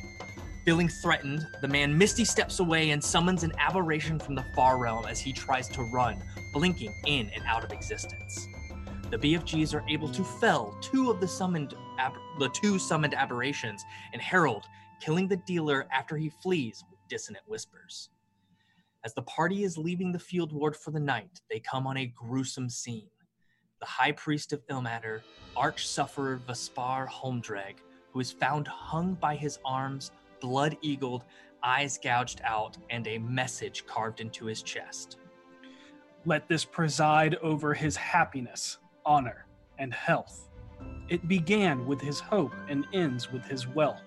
Feeling 0.63 0.87
threatened, 0.87 1.45
the 1.59 1.67
man 1.67 1.97
misty 1.97 2.23
steps 2.23 2.61
away 2.61 2.91
and 2.91 3.03
summons 3.03 3.43
an 3.43 3.51
aberration 3.57 4.17
from 4.17 4.33
the 4.33 4.45
far 4.55 4.77
realm 4.77 5.05
as 5.07 5.19
he 5.19 5.33
tries 5.33 5.67
to 5.67 5.83
run, 5.83 6.23
blinking 6.53 6.93
in 7.05 7.29
and 7.31 7.43
out 7.45 7.63
of 7.63 7.71
existence. 7.71 8.47
The 9.09 9.17
BFGs 9.17 9.73
are 9.73 9.83
able 9.89 10.09
to 10.09 10.23
fell 10.23 10.77
two 10.81 11.11
of 11.11 11.19
the 11.19 11.27
summoned 11.27 11.75
ab- 11.99 12.13
the 12.39 12.49
two 12.49 12.79
summoned 12.79 13.13
aberrations, 13.13 13.83
and 14.13 14.21
Harold 14.21 14.65
killing 15.01 15.27
the 15.27 15.37
dealer 15.37 15.85
after 15.91 16.15
he 16.17 16.29
flees 16.29 16.83
with 16.89 16.99
dissonant 17.09 17.43
whispers. 17.47 18.09
As 19.03 19.13
the 19.13 19.23
party 19.23 19.63
is 19.63 19.77
leaving 19.77 20.11
the 20.11 20.19
field 20.19 20.53
ward 20.53 20.75
for 20.77 20.91
the 20.91 20.99
night, 20.99 21.41
they 21.49 21.59
come 21.59 21.85
on 21.85 21.97
a 21.97 22.05
gruesome 22.05 22.69
scene 22.69 23.09
the 23.83 23.89
high 23.89 24.13
priest 24.13 24.53
of 24.53 24.65
Ilmater, 24.67 25.19
arch 25.57 25.85
sufferer 25.85 26.39
Vespar 26.47 27.05
Holmdreg, 27.05 27.75
who 28.13 28.21
is 28.21 28.31
found 28.31 28.65
hung 28.65 29.15
by 29.15 29.35
his 29.35 29.59
arms, 29.65 30.11
blood 30.39 30.77
eagled, 30.81 31.25
eyes 31.61 31.99
gouged 32.01 32.39
out, 32.45 32.77
and 32.89 33.05
a 33.07 33.17
message 33.17 33.85
carved 33.85 34.21
into 34.21 34.45
his 34.45 34.63
chest. 34.63 35.17
Let 36.25 36.47
this 36.47 36.63
preside 36.63 37.35
over 37.35 37.73
his 37.73 37.97
happiness, 37.97 38.77
honor, 39.05 39.45
and 39.77 39.93
health. 39.93 40.49
It 41.09 41.27
began 41.27 41.85
with 41.85 41.99
his 41.99 42.19
hope 42.19 42.53
and 42.69 42.87
ends 42.93 43.31
with 43.31 43.43
his 43.45 43.67
wealth. 43.67 44.01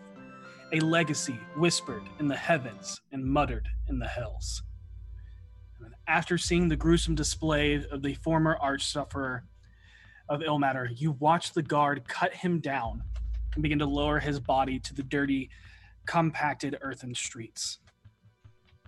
A 0.73 0.81
legacy 0.81 1.39
whispered 1.57 2.03
in 2.19 2.27
the 2.27 2.37
heavens 2.37 3.03
and 3.13 3.25
muttered 3.25 3.69
in 3.89 3.99
the 3.99 4.09
hells. 4.09 4.63
And 5.85 5.95
after 6.09 6.39
seeing 6.39 6.69
the 6.69 6.77
gruesome 6.77 7.15
display 7.15 7.75
of 7.75 8.03
the 8.03 8.15
former 8.15 8.57
arch 8.63 8.87
sufferer, 8.87 9.45
of 10.29 10.41
Ilmater, 10.41 10.89
you 10.97 11.13
watch 11.13 11.53
the 11.53 11.63
guard 11.63 12.09
cut 12.09 12.35
him 12.35 12.61
down 12.61 13.03
and 13.55 13.63
begin 13.63 13.79
to 13.79 13.87
lower 13.87 14.19
his 14.19 14.41
body 14.41 14.79
to 14.81 14.95
the 14.95 15.03
dirty, 15.03 15.51
compacted 16.07 16.79
earthen 16.81 17.15
streets. 17.15 17.79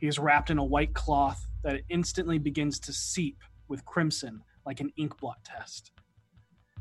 He 0.00 0.08
is 0.08 0.18
wrapped 0.18 0.50
in 0.50 0.58
a 0.58 0.64
white 0.64 0.94
cloth 0.94 1.47
that 1.62 1.76
it 1.76 1.84
instantly 1.88 2.38
begins 2.38 2.78
to 2.80 2.92
seep 2.92 3.38
with 3.68 3.84
crimson 3.84 4.42
like 4.66 4.80
an 4.80 4.92
ink 4.96 5.18
blot 5.18 5.42
test. 5.44 5.92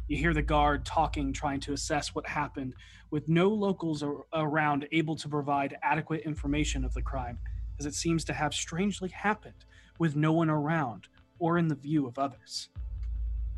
You 0.08 0.18
hear 0.18 0.34
the 0.34 0.42
guard 0.42 0.86
talking, 0.86 1.34
trying 1.34 1.60
to 1.62 1.74
assess 1.74 2.16
what 2.16 2.28
happened, 2.28 2.76
with 3.12 3.28
no 3.28 3.50
locals 3.50 4.04
ar- 4.04 4.26
around 4.34 4.88
able 4.92 5.16
to 5.18 5.28
provide 5.28 5.78
adequate 5.84 6.22
information 6.22 6.86
of 6.86 6.94
the 6.94 7.02
crime, 7.02 7.40
as 7.80 7.86
it 7.86 7.94
seems 7.94 8.24
to 8.26 8.34
have 8.34 8.54
strangely 8.54 9.10
happened 9.10 9.66
with 10.00 10.16
no 10.16 10.32
one 10.32 10.50
around 10.50 11.08
or 11.40 11.58
in 11.58 11.68
the 11.68 11.76
view 11.76 12.08
of 12.08 12.18
others. 12.18 12.70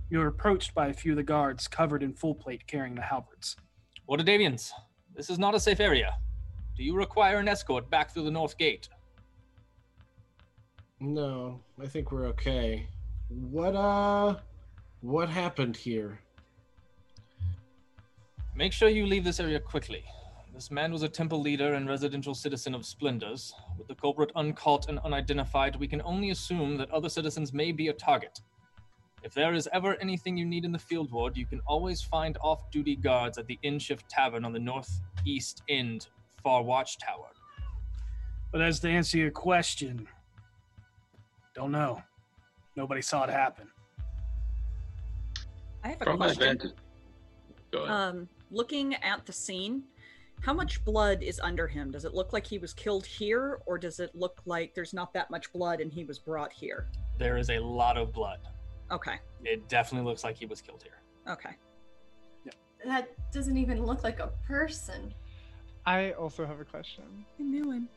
You're 0.09 0.27
approached 0.27 0.73
by 0.73 0.87
a 0.87 0.93
few 0.93 1.11
of 1.11 1.17
the 1.17 1.23
guards 1.23 1.67
covered 1.67 2.01
in 2.01 2.13
full 2.13 2.33
plate 2.33 2.65
carrying 2.65 2.95
the 2.95 3.01
halberds. 3.01 3.55
Waterdhavians, 4.09 4.71
this 5.15 5.29
is 5.29 5.37
not 5.37 5.53
a 5.53 5.59
safe 5.59 5.79
area. 5.79 6.17
Do 6.75 6.83
you 6.83 6.95
require 6.95 7.37
an 7.37 7.47
escort 7.47 7.89
back 7.91 8.11
through 8.11 8.23
the 8.23 8.31
north 8.31 8.57
gate? 8.57 8.89
No, 11.01 11.61
I 11.81 11.87
think 11.87 12.11
we're 12.11 12.27
okay. 12.27 12.87
What 13.29 13.73
uh 13.75 14.35
what 15.01 15.29
happened 15.29 15.77
here? 15.77 16.19
Make 18.53 18.73
sure 18.73 18.89
you 18.89 19.05
leave 19.05 19.23
this 19.23 19.39
area 19.39 19.61
quickly. 19.61 20.03
This 20.53 20.69
man 20.69 20.91
was 20.91 21.03
a 21.03 21.07
temple 21.07 21.39
leader 21.39 21.75
and 21.75 21.87
residential 21.87 22.35
citizen 22.35 22.75
of 22.75 22.85
Splendors. 22.85 23.53
With 23.77 23.87
the 23.87 23.95
culprit 23.95 24.33
uncaught 24.35 24.89
and 24.89 24.99
unidentified, 24.99 25.77
we 25.77 25.87
can 25.87 26.01
only 26.01 26.31
assume 26.31 26.75
that 26.75 26.91
other 26.91 27.07
citizens 27.07 27.53
may 27.53 27.71
be 27.71 27.87
a 27.87 27.93
target. 27.93 28.41
If 29.23 29.33
there 29.33 29.53
is 29.53 29.69
ever 29.71 29.95
anything 30.01 30.35
you 30.35 30.45
need 30.45 30.65
in 30.65 30.73
the 30.73 30.79
field 30.79 31.11
ward, 31.13 31.37
you 31.37 31.45
can 31.45 31.61
always 31.65 32.01
find 32.01 32.37
off 32.41 32.69
duty 32.71 32.97
guards 32.97 33.37
at 33.37 33.47
the 33.47 33.59
Inshift 33.63 34.03
Tavern 34.09 34.43
on 34.43 34.51
the 34.51 34.59
northeast 34.59 35.63
end, 35.69 36.07
Far 36.43 36.61
Watchtower. 36.61 37.29
But 38.51 38.61
as 38.61 38.81
to 38.81 38.89
answer 38.89 39.17
your 39.17 39.31
question, 39.31 40.09
don't 41.59 41.73
know. 41.73 42.01
Nobody 42.77 43.01
saw 43.01 43.25
it 43.25 43.29
happen. 43.29 43.67
I 45.83 45.89
have 45.89 46.01
a 46.01 46.05
From 46.05 46.19
my 46.19 46.27
question. 46.27 46.43
vantage. 46.57 46.71
Go 47.71 47.79
ahead. 47.79 47.95
Um, 47.95 48.29
looking 48.49 48.95
at 48.95 49.25
the 49.25 49.33
scene, 49.33 49.83
how 50.41 50.53
much 50.53 50.83
blood 50.85 51.21
is 51.21 51.37
under 51.41 51.67
him? 51.67 51.91
Does 51.91 52.05
it 52.05 52.13
look 52.13 52.31
like 52.31 52.47
he 52.47 52.59
was 52.59 52.73
killed 52.73 53.05
here, 53.05 53.59
or 53.65 53.77
does 53.77 53.99
it 53.99 54.15
look 54.15 54.41
like 54.45 54.73
there's 54.73 54.93
not 54.93 55.11
that 55.13 55.29
much 55.29 55.51
blood 55.51 55.81
and 55.81 55.91
he 55.91 56.05
was 56.05 56.17
brought 56.17 56.53
here? 56.53 56.87
There 57.17 57.37
is 57.37 57.49
a 57.49 57.59
lot 57.59 57.97
of 57.97 58.13
blood. 58.13 58.39
Okay. 58.89 59.15
It 59.43 59.67
definitely 59.67 60.09
looks 60.09 60.23
like 60.23 60.37
he 60.37 60.45
was 60.45 60.61
killed 60.61 60.81
here. 60.81 61.01
Okay. 61.33 61.55
That 62.85 63.09
doesn't 63.33 63.57
even 63.57 63.85
look 63.85 64.05
like 64.05 64.21
a 64.21 64.27
person. 64.47 65.13
I 65.85 66.11
also 66.11 66.45
have 66.45 66.61
a 66.61 66.65
question. 66.65 67.03
I 67.37 67.43
knew 67.43 67.71
him. 67.71 67.89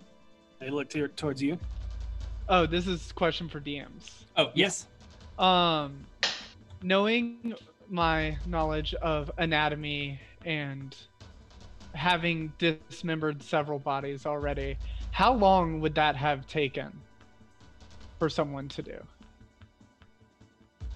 They 0.58 0.70
looked 0.70 0.92
here 0.92 1.06
towards 1.06 1.40
you. 1.40 1.56
Oh, 2.48 2.66
this 2.66 2.86
is 2.86 3.12
question 3.12 3.48
for 3.48 3.60
DMs. 3.60 4.24
Oh, 4.36 4.50
yes. 4.54 4.86
Um, 5.38 6.04
knowing 6.82 7.54
my 7.88 8.36
knowledge 8.46 8.94
of 8.94 9.30
anatomy 9.38 10.20
and 10.44 10.96
having 11.94 12.52
dismembered 12.58 13.42
several 13.42 13.78
bodies 13.78 14.26
already, 14.26 14.76
how 15.12 15.32
long 15.32 15.80
would 15.80 15.94
that 15.94 16.16
have 16.16 16.46
taken 16.46 16.92
for 18.18 18.28
someone 18.28 18.68
to 18.68 18.82
do? 18.82 18.98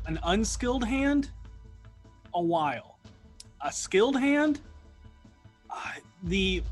An 0.07 0.19
unskilled 0.25 0.85
hand, 0.85 1.31
a 2.35 2.41
while. 2.41 2.99
A 3.61 3.73
skilled 3.73 4.19
hand, 4.19 4.61
uh, 5.71 5.93
the 6.23 6.63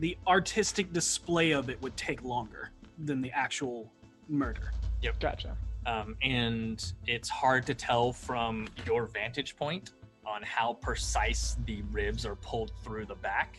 the 0.00 0.16
artistic 0.26 0.92
display 0.92 1.52
of 1.52 1.70
it 1.70 1.80
would 1.80 1.96
take 1.96 2.22
longer 2.24 2.70
than 2.98 3.20
the 3.20 3.30
actual 3.32 3.90
murder. 4.28 4.72
Yep. 5.02 5.20
Gotcha. 5.20 5.56
um, 5.86 6.16
and 6.22 6.92
it's 7.06 7.28
hard 7.28 7.66
to 7.66 7.74
tell 7.74 8.12
from 8.12 8.68
your 8.86 9.06
vantage 9.06 9.56
point 9.56 9.90
on 10.26 10.42
how 10.42 10.74
precise 10.74 11.56
the 11.66 11.82
ribs 11.90 12.24
are 12.24 12.36
pulled 12.36 12.72
through 12.82 13.06
the 13.06 13.14
back. 13.16 13.58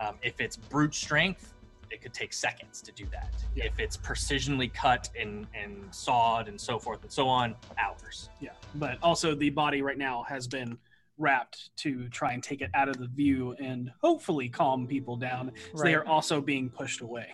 Um, 0.00 0.16
if 0.22 0.40
it's 0.40 0.56
brute 0.56 0.94
strength, 0.94 1.54
it 1.90 2.02
could 2.02 2.12
take 2.12 2.32
seconds 2.32 2.82
to 2.82 2.92
do 2.92 3.06
that. 3.12 3.32
Yeah. 3.54 3.64
If 3.66 3.78
it's 3.78 3.96
precisionally 3.96 4.72
cut 4.72 5.08
and, 5.18 5.46
and 5.54 5.86
sawed 5.94 6.48
and 6.48 6.60
so 6.60 6.78
forth 6.78 7.02
and 7.02 7.12
so 7.12 7.28
on, 7.28 7.54
hours. 7.78 8.28
Yeah, 8.40 8.50
but 8.74 8.98
also 9.02 9.34
the 9.34 9.50
body 9.50 9.80
right 9.80 9.96
now 9.96 10.24
has 10.28 10.46
been 10.46 10.76
wrapped 11.16 11.70
to 11.76 12.08
try 12.08 12.32
and 12.32 12.42
take 12.42 12.60
it 12.60 12.70
out 12.74 12.88
of 12.88 12.98
the 12.98 13.06
view 13.06 13.54
and 13.60 13.92
hopefully 14.02 14.48
calm 14.48 14.86
people 14.86 15.16
down. 15.16 15.52
So 15.76 15.84
they 15.84 15.94
are 15.94 16.04
also 16.04 16.40
being 16.40 16.68
pushed 16.68 17.00
away. 17.00 17.28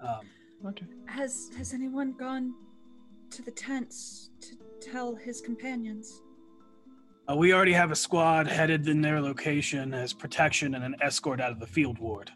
Um, 0.00 0.20
Okay. 0.66 0.86
Has 1.06 1.50
Has 1.56 1.72
anyone 1.72 2.12
gone 2.18 2.54
to 3.30 3.42
the 3.42 3.50
tents 3.50 4.30
to 4.40 4.56
tell 4.80 5.14
his 5.14 5.40
companions? 5.40 6.22
uh, 7.30 7.36
we 7.36 7.52
already 7.52 7.72
have 7.74 7.90
a 7.90 7.96
squad 7.96 8.46
headed 8.46 8.88
in 8.88 9.00
their 9.02 9.20
location 9.20 9.92
as 9.92 10.12
protection 10.14 10.74
and 10.74 10.82
an 10.84 10.96
escort 11.02 11.40
out 11.40 11.52
of 11.52 11.60
the 11.60 11.66
field 11.66 11.98
ward. 11.98 12.30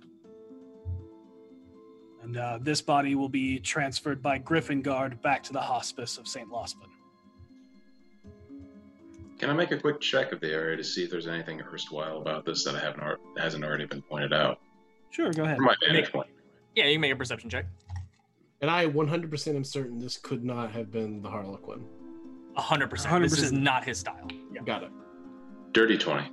And 2.22 2.36
uh, 2.36 2.58
this 2.60 2.80
body 2.82 3.14
will 3.14 3.28
be 3.28 3.58
transferred 3.58 4.22
by 4.22 4.38
Griffin 4.38 4.82
Guard 4.82 5.20
back 5.22 5.42
to 5.44 5.52
the 5.52 5.60
hospice 5.60 6.18
of 6.18 6.28
St. 6.28 6.48
Laupsenn. 6.50 6.86
Can 9.38 9.50
I 9.50 9.54
make 9.54 9.72
a 9.72 9.78
quick 9.78 10.00
check 10.00 10.30
of 10.30 10.40
the 10.40 10.52
area 10.52 10.76
to 10.76 10.84
see 10.84 11.02
if 11.02 11.10
there's 11.10 11.26
anything 11.26 11.60
erstwhile 11.62 12.18
about 12.18 12.44
this 12.44 12.62
that 12.64 12.76
I 12.76 12.78
haven't 12.78 13.00
ar- 13.00 13.18
hasn't 13.38 13.64
already 13.64 13.86
been 13.86 14.02
pointed 14.02 14.32
out? 14.32 14.60
Sure, 15.10 15.32
go 15.32 15.42
ahead. 15.44 15.56
From 15.56 15.64
my 15.64 15.74
Make- 15.80 15.90
vantage 15.94 16.12
point. 16.12 16.28
Yeah, 16.76 16.84
you 16.86 16.94
can 16.94 17.00
make 17.00 17.12
a 17.12 17.16
perception 17.16 17.50
check. 17.50 17.66
And 18.62 18.70
I 18.70 18.86
100% 18.86 19.56
am 19.56 19.64
certain 19.64 19.98
this 19.98 20.16
could 20.16 20.44
not 20.44 20.70
have 20.70 20.90
been 20.92 21.20
the 21.20 21.28
Harlequin. 21.28 21.84
100%. 22.56 22.88
100%. 22.88 23.20
This 23.22 23.42
is 23.42 23.52
not 23.52 23.84
his 23.84 23.98
style. 23.98 24.28
Got 24.64 24.84
it. 24.84 24.90
Dirty 25.72 25.98
twenty. 25.98 26.30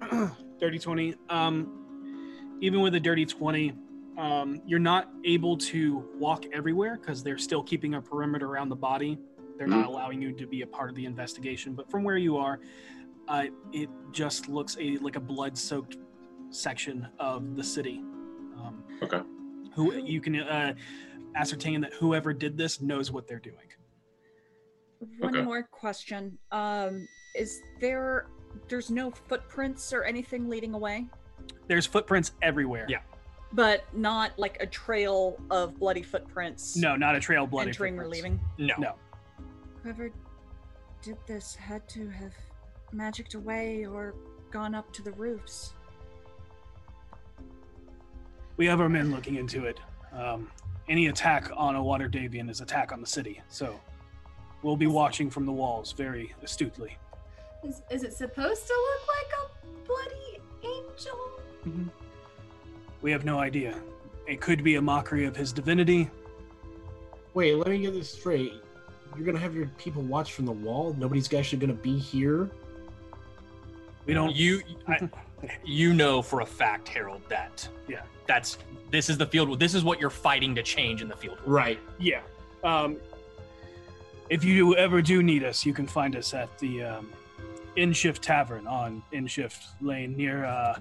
dirty 0.60 0.78
20 0.78 1.14
um 1.30 2.58
even 2.60 2.80
with 2.80 2.94
a 2.94 3.00
dirty 3.00 3.24
20 3.26 3.72
um 4.18 4.60
you're 4.66 4.78
not 4.78 5.08
able 5.24 5.56
to 5.56 6.04
walk 6.18 6.44
everywhere 6.52 6.98
because 6.98 7.22
they're 7.22 7.38
still 7.38 7.62
keeping 7.62 7.94
a 7.94 8.00
perimeter 8.00 8.46
around 8.46 8.68
the 8.68 8.76
body 8.76 9.18
they're 9.58 9.66
not 9.66 9.86
allowing 9.86 10.20
you 10.20 10.32
to 10.32 10.46
be 10.46 10.60
a 10.62 10.66
part 10.66 10.90
of 10.90 10.94
the 10.94 11.04
investigation 11.06 11.74
but 11.74 11.90
from 11.90 12.04
where 12.04 12.18
you 12.18 12.36
are 12.36 12.60
uh, 13.28 13.44
it 13.72 13.88
just 14.12 14.48
looks 14.48 14.76
a 14.80 14.98
like 14.98 15.16
a 15.16 15.20
blood 15.20 15.56
soaked 15.56 15.96
section 16.50 17.06
of 17.18 17.56
the 17.56 17.64
city 17.64 18.02
um, 18.58 18.84
Okay. 19.02 19.20
who 19.74 19.94
you 19.94 20.20
can 20.20 20.36
uh, 20.40 20.74
ascertain 21.36 21.80
that 21.82 21.92
whoever 21.94 22.32
did 22.32 22.56
this 22.56 22.80
knows 22.80 23.10
what 23.12 23.28
they're 23.28 23.38
doing 23.38 23.56
One 25.18 25.36
Okay. 25.36 25.44
more 25.44 25.62
question. 25.62 26.38
Um, 26.50 27.06
is 27.34 27.60
there 27.80 28.26
there's 28.68 28.90
no 28.90 29.10
footprints 29.10 29.92
or 29.92 30.02
anything 30.04 30.48
leading 30.48 30.72
away? 30.74 31.06
there's 31.68 31.86
footprints 31.86 32.32
everywhere 32.42 32.86
Yeah. 32.88 33.00
But 33.52 33.84
not 33.94 34.36
like 34.38 34.56
a 34.60 34.66
trail 34.66 35.36
of 35.50 35.78
bloody 35.78 36.02
footprints 36.02 36.76
no 36.76 36.96
not 36.96 37.14
a 37.14 37.20
trail 37.20 37.44
of 37.44 37.50
bloody 37.50 37.68
entering 37.68 37.98
or 37.98 38.04
footprints. 38.04 38.40
leaving. 38.58 38.66
No. 38.66 38.74
No. 38.78 38.94
Whoever 39.82 40.10
did 41.02 41.18
this 41.26 41.54
had 41.54 41.86
to 41.90 42.08
have 42.08 42.32
magicked 42.92 43.34
away 43.34 43.84
or 43.84 44.14
gone 44.50 44.74
up 44.74 44.90
to 44.94 45.02
the 45.02 45.12
roofs. 45.12 45.74
We 48.56 48.66
have 48.66 48.80
our 48.80 48.88
men 48.88 49.10
looking 49.10 49.36
into 49.36 49.66
it. 49.66 49.78
Um, 50.12 50.50
any 50.88 51.06
attack 51.06 51.50
on 51.56 51.76
a 51.76 51.80
Waterdhavian 51.80 52.48
is 52.50 52.60
attack 52.60 52.92
on 52.92 53.00
the 53.00 53.06
city, 53.06 53.42
so 53.48 53.78
we'll 54.62 54.76
be 54.76 54.86
watching 54.86 55.30
from 55.30 55.46
the 55.46 55.52
walls 55.52 55.92
very 55.92 56.34
astutely. 56.42 56.96
Is, 57.64 57.82
is 57.90 58.04
it 58.04 58.12
supposed 58.12 58.66
to 58.66 58.72
look 58.72 59.08
like 59.08 59.32
a 59.42 59.86
bloody 59.86 60.40
angel? 60.62 61.18
Mm-hmm. 61.66 61.88
We 63.02 63.10
have 63.10 63.24
no 63.24 63.38
idea. 63.38 63.76
It 64.26 64.40
could 64.40 64.62
be 64.62 64.76
a 64.76 64.82
mockery 64.82 65.24
of 65.24 65.36
his 65.36 65.52
divinity. 65.52 66.10
Wait, 67.34 67.54
let 67.54 67.68
me 67.68 67.78
get 67.78 67.92
this 67.92 68.10
straight. 68.10 68.54
You're 69.16 69.26
gonna 69.26 69.38
have 69.38 69.54
your 69.54 69.66
people 69.78 70.02
watch 70.02 70.32
from 70.32 70.46
the 70.46 70.52
wall. 70.52 70.94
Nobody's 70.98 71.32
actually 71.32 71.58
gonna 71.58 71.74
be 71.74 71.98
here. 71.98 72.50
We 74.04 74.14
don't. 74.14 74.34
You, 74.34 74.62
I, 74.86 75.08
you 75.64 75.92
know 75.92 76.22
for 76.22 76.40
a 76.40 76.46
fact, 76.46 76.88
Harold, 76.88 77.22
that 77.28 77.68
Yeah. 77.88 78.02
that's 78.26 78.58
this 78.90 79.08
is 79.10 79.18
the 79.18 79.26
field. 79.26 79.58
This 79.58 79.74
is 79.74 79.84
what 79.84 80.00
you're 80.00 80.10
fighting 80.10 80.54
to 80.54 80.62
change 80.62 81.02
in 81.02 81.08
the 81.08 81.16
field. 81.16 81.38
Right. 81.44 81.78
Yeah. 81.98 82.20
Um, 82.64 82.96
if 84.30 84.44
you 84.44 84.74
ever 84.76 85.02
do 85.02 85.22
need 85.22 85.44
us, 85.44 85.64
you 85.66 85.72
can 85.74 85.86
find 85.86 86.16
us 86.16 86.34
at 86.34 86.56
the 86.58 86.82
um, 86.82 87.12
Inshift 87.76 88.20
Tavern 88.20 88.66
on 88.66 89.02
Inshift 89.12 89.66
Lane 89.80 90.16
near 90.16 90.44
uh, 90.44 90.78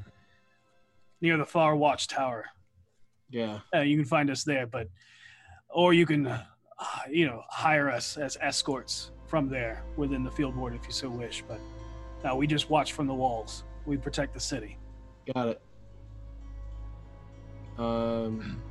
near 1.21 1.37
the 1.37 1.45
Far 1.45 1.75
Watchtower. 1.75 2.45
Yeah. 3.29 3.59
uh, 3.75 3.79
you 3.81 3.97
can 3.97 4.05
find 4.05 4.29
us 4.29 4.43
there 4.43 4.67
but 4.67 4.87
or 5.69 5.93
you 5.93 6.05
can 6.05 6.27
uh, 6.27 6.43
you 7.09 7.25
know 7.25 7.41
hire 7.49 7.89
us 7.89 8.17
as 8.17 8.37
escorts 8.39 9.11
from 9.27 9.49
there 9.49 9.83
within 9.97 10.23
the 10.23 10.31
field 10.31 10.55
ward 10.55 10.73
if 10.75 10.85
you 10.85 10.91
so 10.93 11.09
wish. 11.09 11.43
But 11.47 11.59
no, 12.23 12.35
we 12.37 12.47
just 12.47 12.69
watch 12.69 12.93
from 12.93 13.07
the 13.07 13.13
walls. 13.13 13.64
We 13.85 13.97
protect 13.97 14.33
the 14.33 14.39
city. 14.39 14.77
Got 15.33 15.49
it. 15.49 15.61
Um, 17.77 18.61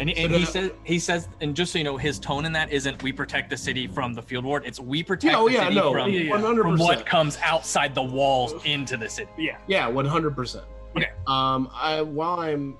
And, 0.00 0.10
So 0.10 0.28
he 0.28 0.44
says 0.46 0.70
he 0.84 0.98
says, 0.98 1.28
and 1.42 1.54
just 1.54 1.72
so 1.72 1.78
you 1.78 1.84
know, 1.84 1.96
his 1.98 2.18
tone 2.18 2.46
in 2.46 2.52
that 2.52 2.72
isn't 2.72 3.02
"we 3.02 3.12
protect 3.12 3.50
the 3.50 3.56
city 3.56 3.86
from 3.86 4.14
the 4.14 4.22
field 4.22 4.44
ward." 4.46 4.62
It's 4.64 4.80
"we 4.80 5.02
protect 5.02 5.32
yeah, 5.34 5.38
oh 5.38 5.46
the 5.48 5.54
yeah, 5.54 5.64
city 5.64 5.74
no, 5.76 5.92
from, 5.92 6.10
Yeah, 6.10 6.20
yeah. 6.20 6.40
from 6.40 6.78
what 6.78 7.04
comes 7.04 7.38
outside 7.42 7.94
the 7.94 8.02
walls 8.02 8.54
into 8.64 8.96
the 8.96 9.08
city." 9.08 9.30
Yeah. 9.36 9.58
Yeah, 9.66 9.86
one 9.88 10.06
hundred 10.06 10.34
percent. 10.34 10.64
Okay. 10.96 11.10
Um, 11.26 11.70
I 11.74 12.00
while 12.00 12.40
I'm 12.40 12.76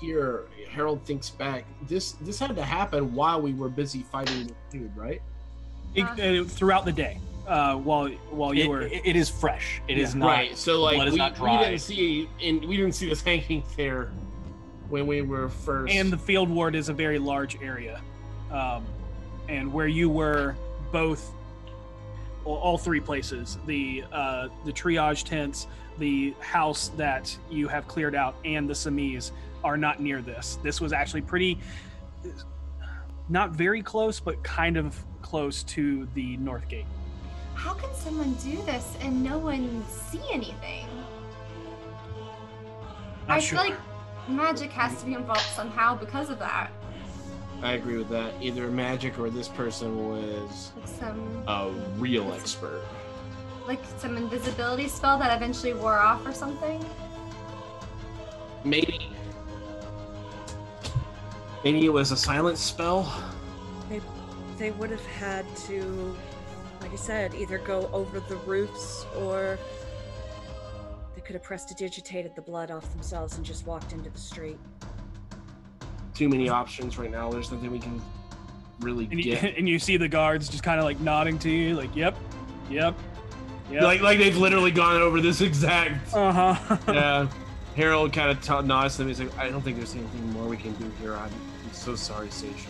here, 0.00 0.44
Harold 0.70 1.04
thinks 1.04 1.28
back. 1.28 1.64
This 1.88 2.12
this 2.12 2.38
had 2.38 2.54
to 2.54 2.62
happen 2.64 3.14
while 3.14 3.42
we 3.42 3.52
were 3.52 3.68
busy 3.68 4.02
fighting 4.02 4.46
the 4.46 4.54
dude, 4.70 4.96
right? 4.96 5.20
It- 5.96 6.04
uh, 6.04 6.44
throughout 6.44 6.84
the 6.84 6.92
day, 6.92 7.18
uh, 7.46 7.76
while 7.76 8.08
while 8.30 8.54
you 8.54 8.64
It- 8.64 8.68
were 8.68 8.82
it- 8.82 9.02
it 9.04 9.16
is 9.16 9.28
fresh. 9.28 9.80
It 9.88 9.98
is 9.98 10.14
Yeah. 10.14 10.20
not. 10.20 10.26
right. 10.28 10.56
So 10.58 10.80
like 10.82 10.96
blood 10.96 11.08
is 11.08 11.12
we, 11.12 11.18
not 11.18 11.32
we 11.32 11.38
dry. 11.38 11.64
didn't 11.64 11.80
see 11.80 12.28
and 12.42 12.64
we 12.64 12.76
didn't 12.76 12.92
see 12.94 13.08
this 13.08 13.22
hanging 13.30 13.62
there 13.76 14.10
when 14.88 15.06
we 15.06 15.22
were 15.22 15.48
first. 15.48 15.92
and 15.92 16.12
the 16.12 16.18
field 16.18 16.48
ward 16.48 16.74
is 16.74 16.88
a 16.88 16.92
very 16.94 17.18
large 17.18 17.60
area 17.62 18.00
um, 18.50 18.84
and 19.48 19.72
where 19.72 19.88
you 19.88 20.08
were 20.10 20.54
both 20.92 21.32
well, 22.44 22.56
all 22.56 22.76
three 22.78 23.00
places 23.00 23.58
the 23.66 24.04
uh, 24.12 24.48
the 24.64 24.72
triage 24.72 25.24
tents 25.24 25.66
the 25.98 26.34
house 26.40 26.88
that 26.96 27.36
you 27.50 27.68
have 27.68 27.86
cleared 27.88 28.14
out 28.14 28.34
and 28.44 28.68
the 28.68 28.74
samis 28.74 29.30
are 29.62 29.76
not 29.76 30.00
near 30.00 30.20
this 30.20 30.58
this 30.62 30.80
was 30.80 30.92
actually 30.92 31.22
pretty 31.22 31.58
not 33.28 33.50
very 33.52 33.82
close 33.82 34.20
but 34.20 34.42
kind 34.42 34.76
of 34.76 35.02
close 35.22 35.62
to 35.62 36.06
the 36.14 36.36
north 36.36 36.68
gate 36.68 36.84
How 37.54 37.72
can 37.74 37.92
someone 37.94 38.34
do 38.34 38.56
this 38.62 38.96
and 39.00 39.22
no 39.22 39.38
one 39.38 39.84
see 39.88 40.20
anything? 40.32 40.86
not 43.26 43.36
I 43.36 43.40
sure 43.40 43.58
feel 43.60 43.70
like 43.70 43.80
magic 44.28 44.70
has 44.72 44.98
to 45.00 45.06
be 45.06 45.14
involved 45.14 45.40
somehow 45.40 45.94
because 45.96 46.30
of 46.30 46.38
that. 46.40 46.70
I 47.62 47.72
agree 47.72 47.96
with 47.96 48.08
that. 48.10 48.34
Either 48.42 48.68
magic 48.70 49.18
or 49.18 49.30
this 49.30 49.48
person 49.48 50.08
was 50.08 50.72
Like 50.76 50.86
some 50.88 51.44
a 51.48 51.70
real 51.96 52.32
expert. 52.34 52.82
like 53.66 53.80
some 53.96 54.16
invisibility 54.18 54.88
spell 54.88 55.18
that 55.18 55.34
eventually 55.34 55.72
wore 55.72 55.98
off 55.98 56.26
or 56.26 56.32
something. 56.32 56.84
Maybe. 58.64 59.08
Maybe 61.62 61.86
it 61.86 61.92
was 61.92 62.10
a 62.12 62.16
silent 62.16 62.58
spell. 62.58 63.10
They, 63.88 64.02
they 64.58 64.70
would 64.72 64.90
have 64.90 65.06
had 65.06 65.46
to, 65.68 66.14
like 66.80 66.92
I 66.92 66.96
said, 66.96 67.34
either 67.34 67.58
go 67.58 67.88
over 67.92 68.20
the 68.20 68.36
roofs 68.36 69.06
or 69.18 69.58
they 71.14 71.20
could 71.20 71.34
have 71.34 71.42
prestidigitated 71.42 72.34
the 72.34 72.42
blood 72.42 72.70
off 72.70 72.90
themselves 72.92 73.36
and 73.36 73.44
just 73.44 73.66
walked 73.66 73.92
into 73.92 74.10
the 74.10 74.18
street. 74.18 74.58
Too 76.14 76.28
many 76.28 76.48
options 76.48 76.98
right 76.98 77.10
now. 77.10 77.30
There's 77.30 77.50
nothing 77.50 77.70
we 77.70 77.78
can 77.78 78.00
really 78.80 79.04
and 79.10 79.24
you, 79.24 79.36
get. 79.36 79.56
and 79.58 79.68
you 79.68 79.78
see 79.78 79.96
the 79.96 80.08
guards 80.08 80.48
just 80.48 80.62
kind 80.62 80.78
of 80.78 80.84
like 80.84 80.98
nodding 81.00 81.38
to 81.38 81.48
you 81.48 81.76
like 81.76 81.94
yep 81.94 82.16
yep 82.68 82.94
yep 83.70 83.82
Like 83.82 84.00
like 84.00 84.18
they've 84.18 84.36
literally 84.36 84.70
gone 84.70 85.00
over 85.00 85.20
this 85.20 85.40
exact. 85.40 86.12
uh-huh 86.14 86.76
yeah. 86.92 87.28
Harold 87.76 88.12
kind 88.12 88.30
of 88.30 88.40
t- 88.40 88.66
nods 88.66 88.96
to 88.96 89.02
me. 89.02 89.08
He's 89.08 89.20
like, 89.20 89.36
I 89.36 89.48
don't 89.48 89.62
think 89.62 89.76
there's 89.76 89.94
anything 89.94 90.30
more 90.32 90.46
we 90.46 90.56
can 90.56 90.72
do 90.74 90.90
here. 91.00 91.14
I'm, 91.14 91.22
I'm 91.24 91.72
so 91.72 91.96
sorry, 91.96 92.28
Seisha. 92.28 92.68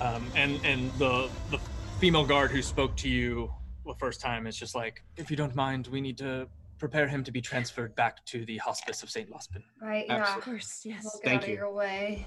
Um, 0.00 0.24
and 0.36 0.60
and 0.64 0.92
the 0.92 1.28
the 1.50 1.58
female 1.98 2.24
guard 2.24 2.50
who 2.50 2.62
spoke 2.62 2.94
to 2.96 3.08
you 3.08 3.52
the 3.86 3.94
first 3.94 4.20
time 4.20 4.46
is 4.46 4.56
just 4.56 4.74
like, 4.74 5.02
if 5.16 5.30
you 5.30 5.36
don't 5.36 5.54
mind, 5.54 5.86
we 5.88 6.00
need 6.00 6.18
to 6.18 6.46
prepare 6.78 7.08
him 7.08 7.24
to 7.24 7.32
be 7.32 7.40
transferred 7.40 7.94
back 7.96 8.24
to 8.26 8.44
the 8.44 8.56
hospice 8.58 9.02
of 9.02 9.10
Saint 9.10 9.30
Laupsenn. 9.30 9.62
Right, 9.82 10.04
yeah. 10.06 10.16
Absolutely. 10.16 10.38
Of 10.38 10.44
course, 10.44 10.82
yes. 10.84 11.00
We'll 11.04 11.12
get 11.14 11.24
Thank 11.24 11.36
out 11.38 11.42
of 11.44 11.48
you. 11.48 11.54
your 11.56 11.72
way. 11.72 12.26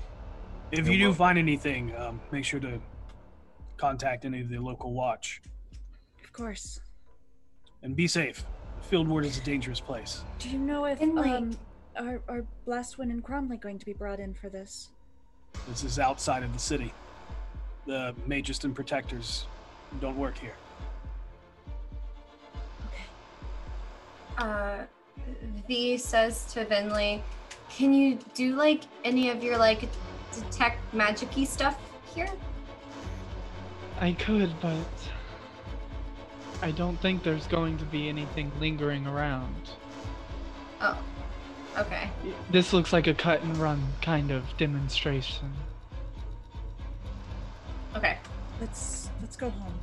If 0.72 0.88
you 0.88 0.98
do 0.98 1.14
find 1.14 1.38
anything, 1.38 1.96
um, 1.96 2.20
make 2.32 2.44
sure 2.44 2.60
to 2.60 2.82
contact 3.78 4.26
any 4.26 4.42
of 4.42 4.50
the 4.50 4.58
local 4.58 4.94
watch 4.94 5.42
Of 6.24 6.34
course. 6.34 6.82
and 7.84 7.96
be 7.96 8.08
safe. 8.08 8.44
Field 8.82 9.08
ward 9.08 9.26
is 9.26 9.38
a 9.38 9.42
dangerous 9.42 9.80
place. 9.80 10.24
Do 10.40 10.50
you 10.50 10.58
know 10.60 10.86
if 10.86 11.00
And, 11.02 11.16
like- 11.16 11.32
um, 11.32 11.58
are, 11.96 12.22
are 12.28 12.46
Blastwind 12.68 13.12
and 13.12 13.24
Cromley 13.24 13.60
going 13.60 13.78
to 13.80 13.86
be 13.86 13.94
brought 13.94 14.20
in 14.20 14.34
for 14.34 14.50
this? 14.50 14.90
This 15.70 15.84
is 15.84 16.00
outside 16.00 16.44
of 16.44 16.52
the 16.54 16.60
city. 16.60 16.94
The 17.86 18.14
Magus 18.26 18.64
and 18.64 18.76
Protectors 18.76 19.46
don't 20.00 20.18
work 20.18 20.38
here. 20.38 20.56
Okay. 22.88 23.04
Uh, 24.38 24.84
V 25.68 25.98
says 25.98 26.46
to 26.54 26.66
Vinley, 26.66 27.22
"Can 27.70 27.94
you 27.94 28.18
do 28.34 28.56
like 28.56 28.84
any 29.04 29.30
of 29.30 29.44
your 29.44 29.58
like 29.58 29.90
detect 30.34 30.80
magicy 30.94 31.46
stuff 31.46 31.78
here?" 32.16 32.30
I 34.00 34.14
could, 34.14 34.54
but 34.62 34.78
I 36.62 36.72
don't 36.72 36.98
think 36.98 37.24
there's 37.24 37.48
going 37.48 37.78
to 37.78 37.86
be 37.86 38.10
anything 38.10 38.52
lingering 38.60 39.06
around. 39.06 39.70
Oh, 40.80 40.98
okay. 41.78 42.10
This 42.50 42.74
looks 42.74 42.92
like 42.94 43.08
a 43.08 43.14
cut 43.14 43.44
and 43.44 43.56
run 43.58 43.84
kind 44.02 44.32
of 44.32 44.44
demonstration. 44.58 45.52
Okay. 47.96 48.18
Let's 48.60 49.01
let's 49.22 49.36
go 49.38 49.50
home. 49.50 49.74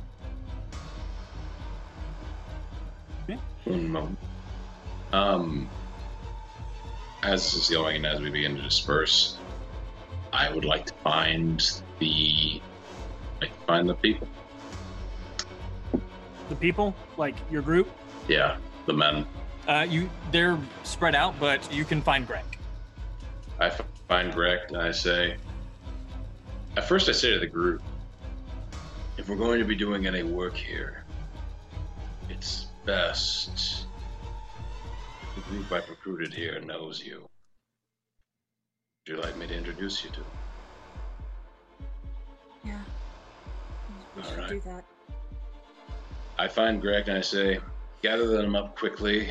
One 3.65 3.89
moment. 3.89 4.17
Um, 5.13 5.69
as 7.23 7.43
this 7.43 7.55
is 7.55 7.69
going 7.69 7.97
and 7.97 8.05
as 8.05 8.21
we 8.21 8.29
begin 8.29 8.55
to 8.55 8.61
disperse, 8.61 9.37
I 10.33 10.51
would 10.51 10.65
like 10.65 10.85
to 10.87 10.93
find 10.95 11.81
the, 11.99 12.61
like 13.41 13.51
find 13.65 13.87
the 13.87 13.95
people. 13.95 14.27
The 16.49 16.55
people, 16.55 16.95
like 17.17 17.35
your 17.51 17.61
group, 17.61 17.89
Yeah, 18.27 18.57
the 18.85 18.93
men. 18.93 19.25
Uh, 19.67 19.85
you 19.87 20.09
they're 20.31 20.57
spread 20.83 21.13
out, 21.13 21.39
but 21.39 21.71
you 21.71 21.85
can 21.85 22.01
find 22.01 22.25
Greg. 22.25 22.43
I 23.59 23.67
f- 23.67 23.81
find 24.07 24.33
Greg 24.33 24.61
and 24.69 24.77
I 24.77 24.91
say, 24.91 25.35
at 26.75 26.87
first 26.87 27.07
I 27.07 27.11
say 27.11 27.33
to 27.33 27.39
the 27.39 27.45
group, 27.45 27.83
if 29.19 29.27
we're 29.27 29.35
going 29.35 29.59
to 29.59 29.65
be 29.65 29.75
doing 29.75 30.07
any 30.07 30.23
work 30.23 30.55
here, 30.55 31.03
it's 32.29 32.67
best 32.85 33.85
if 35.21 35.35
the 35.35 35.41
group 35.51 35.69
I've 35.73 35.89
recruited 35.89 36.33
here 36.33 36.61
knows 36.61 37.03
you. 37.05 37.27
Would 39.07 39.17
you 39.17 39.21
like 39.21 39.35
me 39.35 39.45
to 39.47 39.53
introduce 39.53 40.05
you 40.05 40.09
to? 40.11 40.19
them? 40.21 40.25
Yeah. 42.63 42.79
We 44.15 44.21
All 44.23 44.29
should 44.29 44.37
right. 44.37 44.49
do 44.49 44.61
that. 44.61 44.85
I 46.37 46.47
find 46.47 46.81
Greg 46.81 47.09
and 47.09 47.17
I 47.17 47.21
say, 47.21 47.59
gather 48.01 48.25
them 48.27 48.55
up 48.55 48.77
quickly. 48.77 49.27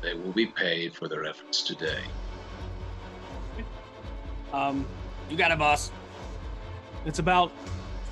They 0.00 0.14
will 0.14 0.32
be 0.32 0.46
paid 0.46 0.94
for 0.94 1.06
their 1.06 1.26
efforts 1.26 1.60
today. 1.62 2.00
um, 4.54 4.86
You 5.28 5.36
got 5.36 5.50
it, 5.50 5.58
boss. 5.58 5.92
It's 7.04 7.18
about 7.18 7.52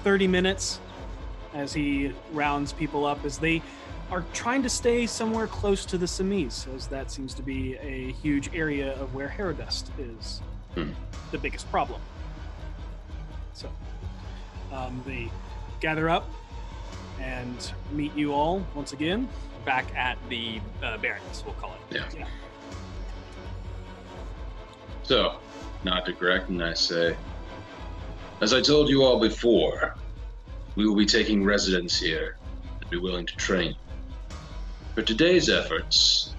30 0.04 0.26
minutes 0.26 0.78
as 1.54 1.72
he 1.72 2.12
rounds 2.32 2.72
people 2.72 3.04
up 3.04 3.24
as 3.24 3.38
they 3.38 3.62
are 4.10 4.24
trying 4.32 4.62
to 4.62 4.68
stay 4.68 5.06
somewhere 5.06 5.46
close 5.46 5.84
to 5.86 5.98
the 5.98 6.06
Samis, 6.06 6.72
as 6.74 6.86
that 6.88 7.10
seems 7.10 7.32
to 7.34 7.42
be 7.42 7.76
a 7.76 8.12
huge 8.12 8.50
area 8.54 9.00
of 9.00 9.14
where 9.14 9.28
Herodust 9.28 9.90
is 9.98 10.40
Hmm. 10.74 10.90
the 11.32 11.38
biggest 11.38 11.68
problem. 11.70 12.00
So 13.54 13.68
um, 14.72 15.02
they 15.06 15.30
gather 15.80 16.08
up 16.08 16.30
and 17.20 17.72
meet 17.92 18.14
you 18.14 18.32
all 18.32 18.64
once 18.74 18.92
again. 18.92 19.28
Back 19.64 19.94
at 19.94 20.16
the 20.28 20.60
uh, 20.82 20.96
barracks, 20.98 21.42
we'll 21.44 21.54
call 21.54 21.74
it. 21.90 21.96
Yeah. 21.96 22.04
Yeah. 22.16 22.26
So, 25.02 25.36
not 25.82 26.06
to 26.06 26.32
and 26.48 26.62
I 26.62 26.72
say, 26.72 27.16
as 28.40 28.54
I 28.54 28.60
told 28.60 28.88
you 28.88 29.02
all 29.02 29.18
before, 29.18 29.96
we 30.76 30.86
will 30.86 30.96
be 30.96 31.06
taking 31.06 31.44
residence 31.44 31.98
here 31.98 32.36
and 32.80 32.90
be 32.90 32.98
willing 32.98 33.26
to 33.26 33.36
train. 33.36 33.74
For 34.94 35.02
today's 35.02 35.48
efforts, 35.48 36.34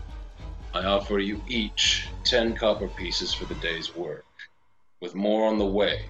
I 0.73 0.83
offer 0.83 1.19
you 1.19 1.41
each 1.47 2.07
10 2.23 2.55
copper 2.55 2.87
pieces 2.87 3.33
for 3.33 3.45
the 3.45 3.55
day's 3.55 3.95
work, 3.95 4.25
with 5.01 5.15
more 5.15 5.47
on 5.47 5.57
the 5.57 5.65
way. 5.65 6.05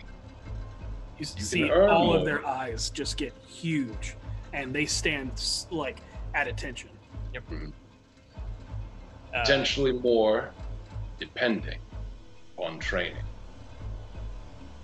You 1.18 1.26
You 1.38 1.44
see 1.44 1.60
can 1.62 1.72
earn 1.72 1.90
all 1.90 2.14
of 2.14 2.26
their 2.26 2.46
eyes 2.46 2.90
just 2.90 3.18
get 3.18 3.34
huge, 3.48 4.16
and 4.54 4.74
they 4.74 4.86
stand 4.86 5.32
like 5.72 6.02
at 6.34 6.48
attention. 6.48 6.90
Uh, 7.36 7.40
potentially 9.32 9.94
more, 9.94 10.52
depending 11.20 11.80
on 12.58 12.80
training. 12.80 13.24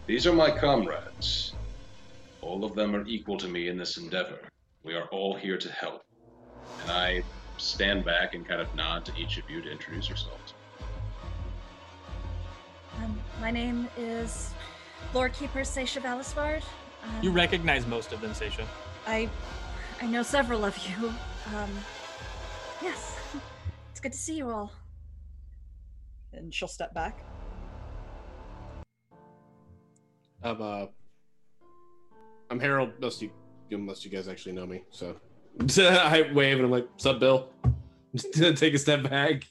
These 0.05 0.25
are 0.25 0.33
my 0.33 0.49
comrades. 0.49 1.53
All 2.47 2.63
of 2.63 2.75
them 2.75 2.95
are 2.95 3.05
equal 3.05 3.37
to 3.39 3.47
me 3.49 3.67
in 3.67 3.77
this 3.77 3.97
endeavor. 3.97 4.39
We 4.81 4.95
are 4.95 5.07
all 5.09 5.35
here 5.35 5.57
to 5.57 5.69
help. 5.69 6.03
And 6.83 6.91
I 6.91 7.21
stand 7.57 8.05
back 8.05 8.35
and 8.35 8.47
kind 8.47 8.61
of 8.61 8.73
nod 8.73 9.03
to 9.05 9.11
each 9.17 9.37
of 9.37 9.49
you 9.49 9.61
to 9.61 9.69
introduce 9.69 10.07
yourselves. 10.07 10.53
Um, 13.03 13.19
my 13.41 13.51
name 13.51 13.89
is 13.97 14.51
Lord 15.13 15.33
Keeper 15.33 15.59
Seisha 15.59 16.01
Valisvard. 16.01 16.63
Um, 17.03 17.21
You 17.21 17.31
recognize 17.31 17.85
most 17.85 18.13
of 18.13 18.21
them, 18.21 18.31
Seisha. 18.31 18.65
I, 19.05 19.29
I 20.01 20.07
know 20.07 20.23
several 20.23 20.63
of 20.63 20.77
you. 20.87 21.09
Um, 21.53 21.71
yes, 22.81 23.19
it's 23.91 23.99
good 23.99 24.13
to 24.13 24.17
see 24.17 24.37
you 24.37 24.49
all. 24.49 24.71
And 26.31 26.53
she'll 26.53 26.69
step 26.69 26.93
back. 26.93 27.21
I'm 30.41 30.61
uh, 30.61 30.85
I'm 32.49 32.59
Harold. 32.59 32.93
Most 32.99 33.21
you, 33.21 33.31
most 33.71 34.05
you 34.05 34.11
guys 34.11 34.27
actually 34.27 34.53
know 34.53 34.65
me, 34.65 34.83
so 34.91 35.15
I 35.79 36.29
wave 36.33 36.57
and 36.57 36.65
I'm 36.65 36.71
like, 36.71 36.87
"Sup, 36.97 37.19
Bill?" 37.19 37.49
Take 38.33 38.73
a 38.73 38.77
step 38.77 39.03
back. 39.03 39.43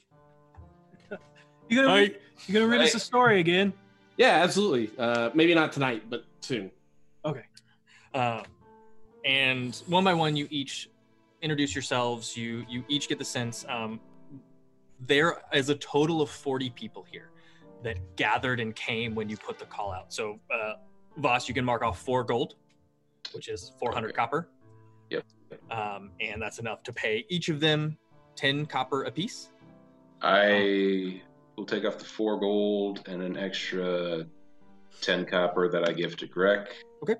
You 1.69 1.77
gonna 1.77 1.87
Alright. 1.89 2.21
you 2.47 2.53
gonna 2.53 2.67
read 2.67 2.81
us 2.81 2.95
a 2.95 2.99
story 2.99 3.39
again? 3.39 3.73
Yeah, 4.17 4.41
absolutely. 4.43 4.89
Uh, 4.97 5.29
maybe 5.33 5.53
not 5.53 5.71
tonight, 5.71 6.09
but 6.09 6.25
soon. 6.41 6.71
Okay. 7.23 7.43
Uh, 8.13 8.43
and 9.25 9.75
one 9.87 10.03
by 10.03 10.13
one, 10.13 10.35
you 10.35 10.47
each 10.49 10.89
introduce 11.41 11.75
yourselves. 11.75 12.35
You 12.35 12.65
you 12.69 12.83
each 12.87 13.09
get 13.09 13.19
the 13.19 13.25
sense. 13.25 13.65
Um, 13.69 13.99
there 14.99 15.37
is 15.53 15.69
a 15.69 15.75
total 15.75 16.21
of 16.21 16.29
forty 16.29 16.69
people 16.69 17.05
here 17.09 17.29
that 17.83 17.99
gathered 18.15 18.59
and 18.59 18.75
came 18.75 19.13
when 19.13 19.29
you 19.29 19.37
put 19.37 19.59
the 19.59 19.65
call 19.65 19.91
out. 19.91 20.11
So, 20.11 20.39
uh, 20.51 20.73
Voss, 21.17 21.47
you 21.47 21.53
can 21.53 21.63
mark 21.63 21.83
off 21.83 21.99
four 21.99 22.23
gold, 22.23 22.55
which 23.33 23.47
is 23.47 23.71
four 23.79 23.91
hundred 23.93 24.09
Okay. 24.09 24.15
copper. 24.15 24.49
Yep. 25.09 25.23
Um, 25.71 26.11
and 26.19 26.41
that's 26.41 26.59
enough 26.59 26.83
to 26.83 26.93
pay 26.93 27.25
each 27.29 27.49
of 27.49 27.59
them 27.59 27.97
ten 28.35 28.65
copper 28.65 29.03
apiece. 29.03 29.49
I 30.21 31.21
will 31.55 31.65
take 31.65 31.85
off 31.85 31.97
the 31.97 32.05
four 32.05 32.39
gold 32.39 33.03
and 33.07 33.21
an 33.21 33.37
extra 33.37 34.25
10 35.01 35.25
copper 35.25 35.69
that 35.69 35.87
I 35.87 35.93
give 35.93 36.17
to 36.17 36.25
Greg. 36.27 36.67
Okay. 37.03 37.15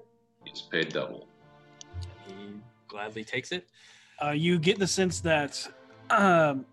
He's 0.45 0.61
paid 0.61 0.89
double. 0.93 1.27
He 2.27 2.33
gladly 2.87 3.23
takes 3.23 3.51
it. 3.51 3.67
Uh, 4.23 4.31
you 4.31 4.57
get 4.57 4.79
the 4.79 4.87
sense 4.87 5.19
that 5.21 5.67
um, 6.09 6.65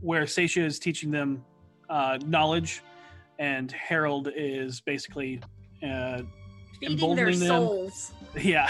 where 0.00 0.24
Seisha 0.24 0.62
is 0.62 0.78
teaching 0.78 1.10
them 1.10 1.42
uh, 1.88 2.18
knowledge, 2.26 2.82
and 3.38 3.72
Harold 3.72 4.28
is 4.36 4.80
basically 4.82 5.40
uh, 5.82 6.22
Feeding 6.88 7.16
their 7.16 7.28
Emboldening 7.28 7.48
them. 7.48 7.90
Yeah. 8.42 8.68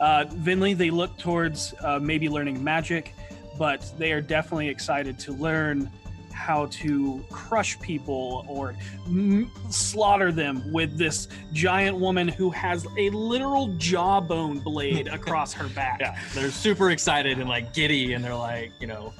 Uh, 0.00 0.24
Vinley, 0.30 0.76
they 0.76 0.90
look 0.90 1.16
towards 1.16 1.74
uh, 1.80 2.00
maybe 2.02 2.28
learning 2.28 2.62
magic, 2.64 3.14
but 3.56 3.88
they 3.98 4.10
are 4.10 4.20
definitely 4.20 4.68
excited 4.68 5.16
to 5.20 5.32
learn 5.32 5.88
how 6.32 6.66
to 6.66 7.24
crush 7.30 7.78
people 7.80 8.44
or 8.48 8.74
m- 9.06 9.48
slaughter 9.70 10.32
them 10.32 10.70
with 10.72 10.98
this 10.98 11.28
giant 11.52 11.96
woman 11.96 12.26
who 12.26 12.50
has 12.50 12.84
a 12.98 13.08
literal 13.10 13.68
jawbone 13.78 14.58
blade 14.58 15.06
across 15.12 15.52
her 15.52 15.68
back. 15.68 15.98
Yeah, 16.00 16.20
they're 16.34 16.50
super 16.50 16.90
excited 16.90 17.38
and 17.38 17.48
like 17.48 17.72
giddy, 17.72 18.12
and 18.14 18.24
they're 18.24 18.34
like, 18.34 18.72
you 18.80 18.86
know, 18.88 19.14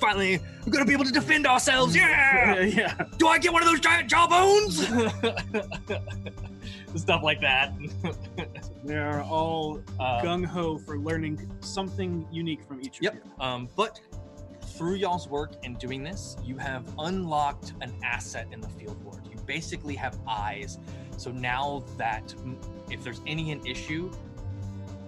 finally, 0.00 0.40
we're 0.66 0.72
gonna 0.72 0.84
be 0.84 0.92
able 0.94 1.04
to 1.04 1.12
defend 1.12 1.46
ourselves. 1.46 1.94
Yeah. 1.96 2.60
yeah. 2.60 2.94
Do 3.18 3.28
I 3.28 3.38
get 3.38 3.52
one 3.52 3.62
of 3.62 3.68
those 3.68 3.80
giant 3.80 4.10
jawbones? 4.10 4.84
Stuff 6.96 7.22
like 7.22 7.40
that. 7.40 7.72
They 8.84 8.96
are 8.96 9.22
all 9.22 9.80
Uh, 10.00 10.22
gung 10.22 10.44
ho 10.46 10.78
for 10.78 10.98
learning 10.98 11.50
something 11.60 12.26
unique 12.30 12.62
from 12.64 12.80
each 12.80 12.98
of 12.98 13.14
you. 13.14 13.20
Um, 13.40 13.68
but 13.76 14.00
through 14.62 14.94
y'all's 14.94 15.28
work 15.28 15.52
in 15.64 15.74
doing 15.74 16.02
this, 16.02 16.36
you 16.44 16.56
have 16.56 16.84
unlocked 16.98 17.74
an 17.82 17.92
asset 18.02 18.46
in 18.52 18.60
the 18.60 18.68
field 18.68 19.02
board. 19.04 19.20
You 19.30 19.36
basically 19.46 19.94
have 19.96 20.18
eyes. 20.26 20.78
So 21.18 21.30
now 21.32 21.84
that 21.98 22.34
if 22.90 23.02
there's 23.04 23.20
any 23.26 23.50
an 23.52 23.66
issue, 23.66 24.10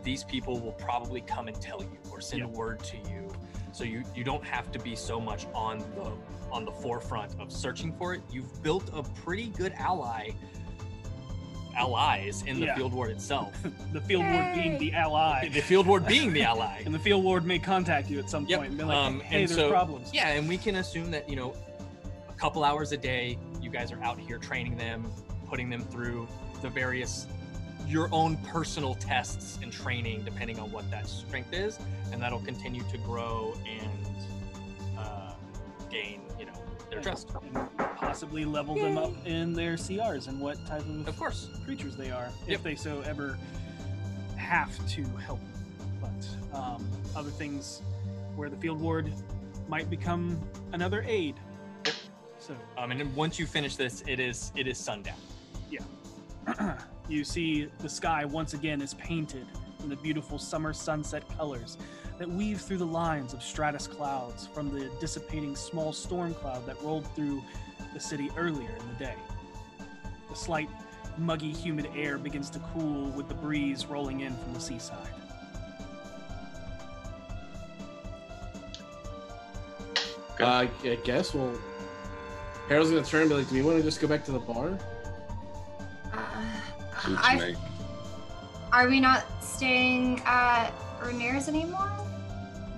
these 0.02 0.24
people 0.24 0.58
will 0.60 0.72
probably 0.72 1.20
come 1.22 1.46
and 1.48 1.58
tell 1.60 1.80
you 1.80 1.96
or 2.10 2.20
send 2.20 2.40
Yep. 2.42 2.50
word 2.50 2.80
to 2.84 2.96
you. 3.08 3.28
So 3.72 3.84
you 3.84 4.02
you 4.16 4.24
don't 4.24 4.44
have 4.44 4.70
to 4.72 4.78
be 4.80 4.96
so 4.96 5.20
much 5.20 5.46
on 5.54 5.78
the 5.94 6.12
on 6.50 6.64
the 6.64 6.72
forefront 6.72 7.40
of 7.40 7.52
searching 7.52 7.92
for 7.96 8.12
it. 8.14 8.20
You've 8.30 8.62
built 8.62 8.90
a 8.92 9.02
pretty 9.24 9.50
good 9.50 9.72
ally 9.78 10.30
allies 11.76 12.42
in 12.46 12.60
the 12.60 12.66
Yeah. 12.66 12.76
field 12.76 12.92
ward 12.92 13.10
itself. 13.10 13.52
The 13.92 14.00
field 14.00 14.24
ward 14.24 14.54
being 14.54 14.78
the 14.78 14.92
ally. 14.94 15.48
the 15.52 15.60
field 15.60 15.86
ward 15.86 16.06
being 16.06 16.32
the 16.32 16.42
ally. 16.42 16.82
and 16.84 16.94
the 16.94 16.98
field 16.98 17.24
ward 17.24 17.44
may 17.44 17.58
contact 17.58 18.08
you 18.10 18.18
at 18.18 18.30
some 18.30 18.46
Yep, 18.46 18.58
point 18.58 18.68
and 18.70 18.78
be 18.78 18.84
like, 18.84 18.96
um, 18.96 19.20
hey, 19.20 19.40
and 19.42 19.48
there's 19.48 19.58
so- 19.58 19.68
problems. 19.70 20.10
Yeah, 20.12 20.28
and 20.28 20.48
we 20.48 20.56
can 20.58 20.76
assume 20.76 21.10
that, 21.10 21.28
you 21.28 21.36
know, 21.36 21.54
a 22.28 22.32
couple 22.34 22.62
hours 22.64 22.92
a 22.92 22.96
day, 22.96 23.36
you 23.60 23.70
guys 23.70 23.90
are 23.92 24.02
out 24.02 24.18
here 24.18 24.38
training 24.38 24.76
them, 24.76 25.10
putting 25.48 25.68
them 25.68 25.82
through 25.82 26.28
the 26.62 26.68
various 26.70 27.26
your 27.88 28.08
own 28.12 28.36
personal 28.38 28.94
tests 28.94 29.58
and 29.62 29.72
training 29.72 30.22
depending 30.24 30.60
on 30.60 30.70
what 30.70 30.88
that 30.92 31.08
strength 31.08 31.52
is, 31.52 31.76
and 32.12 32.22
that'll 32.22 32.38
continue 32.40 32.84
to 32.92 32.98
grow 32.98 33.52
and 33.68 34.96
uh, 34.96 35.32
gain, 35.90 36.12
you 36.12 36.28
know, 36.28 36.29
their 36.90 37.00
trust. 37.00 37.30
And 37.54 37.68
possibly 37.96 38.44
level 38.44 38.74
them 38.74 38.98
up 38.98 39.12
in 39.26 39.52
their 39.52 39.74
CRs 39.74 40.28
and 40.28 40.40
what 40.40 40.64
type 40.66 40.80
of, 40.80 41.06
Of 41.08 41.18
course. 41.18 41.48
creatures 41.64 41.96
they 41.96 42.10
are, 42.10 42.30
Yep. 42.46 42.58
if 42.58 42.62
they 42.62 42.74
so 42.74 43.00
ever 43.02 43.38
have 44.36 44.74
to 44.94 45.04
help. 45.18 45.40
But 46.00 46.56
um, 46.58 46.84
other 47.14 47.30
things 47.30 47.82
where 48.36 48.48
the 48.48 48.56
field 48.56 48.80
ward 48.80 49.12
might 49.68 49.88
become 49.90 50.40
another 50.72 51.04
aid. 51.06 51.36
So 52.38 52.56
Um, 52.78 52.90
and 52.90 53.14
once 53.14 53.38
you 53.38 53.46
finish 53.46 53.76
this, 53.76 54.02
it 54.06 54.18
is 54.18 54.50
it 54.56 54.66
is 54.66 54.78
sundown. 54.78 55.16
Yeah. 55.70 56.78
you 57.08 57.22
see 57.22 57.68
the 57.78 57.88
sky 57.88 58.24
once 58.24 58.54
again 58.54 58.80
is 58.80 58.94
painted 58.94 59.46
in 59.82 59.88
the 59.88 59.96
beautiful 59.96 60.38
summer 60.38 60.72
sunset 60.72 61.24
colors 61.36 61.78
that 62.18 62.28
weave 62.28 62.60
through 62.60 62.76
the 62.76 62.86
lines 62.86 63.32
of 63.32 63.42
stratus 63.42 63.86
clouds 63.86 64.46
from 64.46 64.70
the 64.70 64.90
dissipating 65.00 65.56
small 65.56 65.92
storm 65.92 66.34
cloud 66.34 66.64
that 66.66 66.80
rolled 66.82 67.06
through 67.14 67.42
the 67.94 68.00
city 68.00 68.30
earlier 68.36 68.70
in 68.70 68.88
the 68.88 69.04
day. 69.04 69.16
The 70.28 70.36
slight, 70.36 70.68
muggy, 71.18 71.50
humid 71.50 71.88
air 71.96 72.18
begins 72.18 72.50
to 72.50 72.58
cool 72.74 73.10
with 73.10 73.28
the 73.28 73.34
breeze 73.34 73.86
rolling 73.86 74.20
in 74.20 74.36
from 74.36 74.52
the 74.52 74.60
seaside. 74.60 75.08
Okay. 80.34 80.44
Uh, 80.44 80.68
I 80.84 80.94
guess. 81.04 81.34
Well, 81.34 81.52
Harold's 82.68 82.90
gonna 82.90 83.04
turn 83.04 83.22
and 83.22 83.30
be 83.30 83.36
like, 83.36 83.48
"Do 83.48 83.54
we 83.56 83.62
want 83.62 83.78
to 83.78 83.82
just 83.82 84.00
go 84.00 84.06
back 84.06 84.24
to 84.26 84.32
the 84.32 84.38
bar?" 84.38 84.78
Uh, 86.12 87.16
I, 87.18 87.36
me. 87.36 87.56
Are 88.72 88.88
we 88.88 89.00
not 89.00 89.24
staying 89.42 90.20
at 90.24 90.70
Rainier's 91.02 91.48
anymore? 91.48 91.90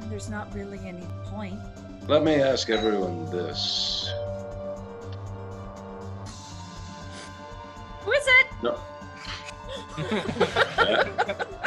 There's 0.08 0.30
not 0.30 0.52
really 0.54 0.80
any 0.86 1.06
point. 1.24 1.60
Let 2.08 2.24
me 2.24 2.34
ask 2.34 2.70
everyone 2.70 3.30
this. 3.30 4.12
Who 8.00 8.12
is 8.12 8.26
it? 8.26 8.46
No. 8.62 8.78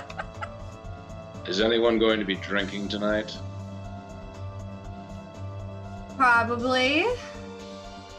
Is 1.47 1.61
anyone 1.61 1.99
going 1.99 2.19
to 2.19 2.25
be 2.25 2.35
drinking 2.35 2.89
tonight? 2.89 3.37
Probably. 6.17 7.05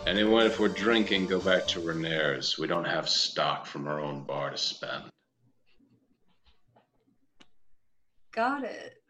Anyone, 0.07 0.47
if 0.47 0.61
we're 0.61 0.69
drinking, 0.69 1.27
go 1.27 1.41
back 1.41 1.67
to 1.69 1.81
Renair's. 1.81 2.57
We 2.57 2.69
don't 2.69 2.85
have 2.85 3.09
stock 3.09 3.67
from 3.67 3.89
our 3.89 3.99
own 4.01 4.23
bar 4.23 4.51
to 4.51 4.59
spend. 4.59 5.03
Got 8.37 8.65
it. 8.65 9.03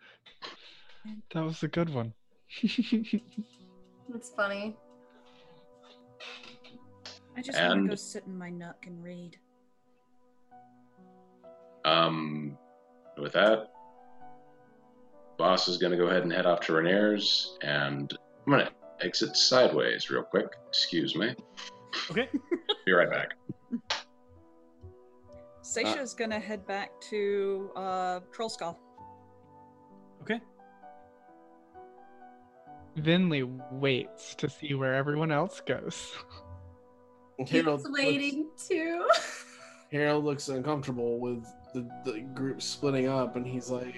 That 1.34 1.44
was 1.44 1.62
a 1.62 1.68
good 1.68 1.92
one. 1.92 2.14
That's 4.08 4.30
funny. 4.30 4.76
I 7.36 7.42
just 7.42 7.58
want 7.58 7.72
to 7.72 7.78
And- 7.78 7.88
go 7.90 7.94
sit 7.96 8.24
in 8.26 8.38
my 8.38 8.50
nook 8.50 8.86
and 8.86 9.02
read. 9.02 9.36
Um, 11.84 12.56
with 13.18 13.32
that, 13.34 13.72
Voss 15.38 15.68
is 15.68 15.76
going 15.76 15.92
to 15.92 15.98
go 15.98 16.06
ahead 16.06 16.22
and 16.22 16.32
head 16.32 16.46
off 16.46 16.60
to 16.62 16.72
Renaer's, 16.72 17.58
and 17.62 18.12
I'm 18.46 18.52
going 18.52 18.64
to 18.66 18.72
exit 19.04 19.36
sideways 19.36 20.08
real 20.10 20.22
quick. 20.22 20.48
Excuse 20.68 21.14
me. 21.14 21.34
Okay. 22.10 22.28
Be 22.86 22.92
right 22.92 23.10
back. 23.10 23.34
Seisha's 25.62 26.14
gonna 26.14 26.38
head 26.38 26.64
back 26.66 26.92
to 27.10 27.70
uh, 27.74 28.20
Troll 28.32 28.48
Skull. 28.48 28.78
Vinley 32.96 33.42
waits 33.72 34.34
to 34.36 34.48
see 34.48 34.74
where 34.74 34.94
everyone 34.94 35.30
else 35.30 35.60
goes. 35.60 36.12
Harold, 37.38 37.48
He's 37.48 37.64
let's- 37.64 37.88
waiting 37.90 38.48
too. 38.68 39.08
Harold 39.92 40.24
looks 40.24 40.48
uncomfortable 40.48 41.18
with 41.20 41.44
the, 41.72 41.88
the 42.04 42.20
group 42.34 42.60
splitting 42.60 43.08
up, 43.08 43.36
and 43.36 43.46
he's 43.46 43.70
like, 43.70 43.94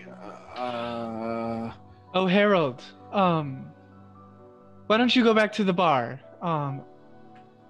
uh, 0.56 1.72
Oh, 2.14 2.26
Harold. 2.26 2.82
Um, 3.12 3.66
why 4.86 4.96
don't 4.98 5.14
you 5.14 5.24
go 5.24 5.32
back 5.32 5.52
to 5.54 5.64
the 5.64 5.72
bar? 5.72 6.20
Um, 6.42 6.82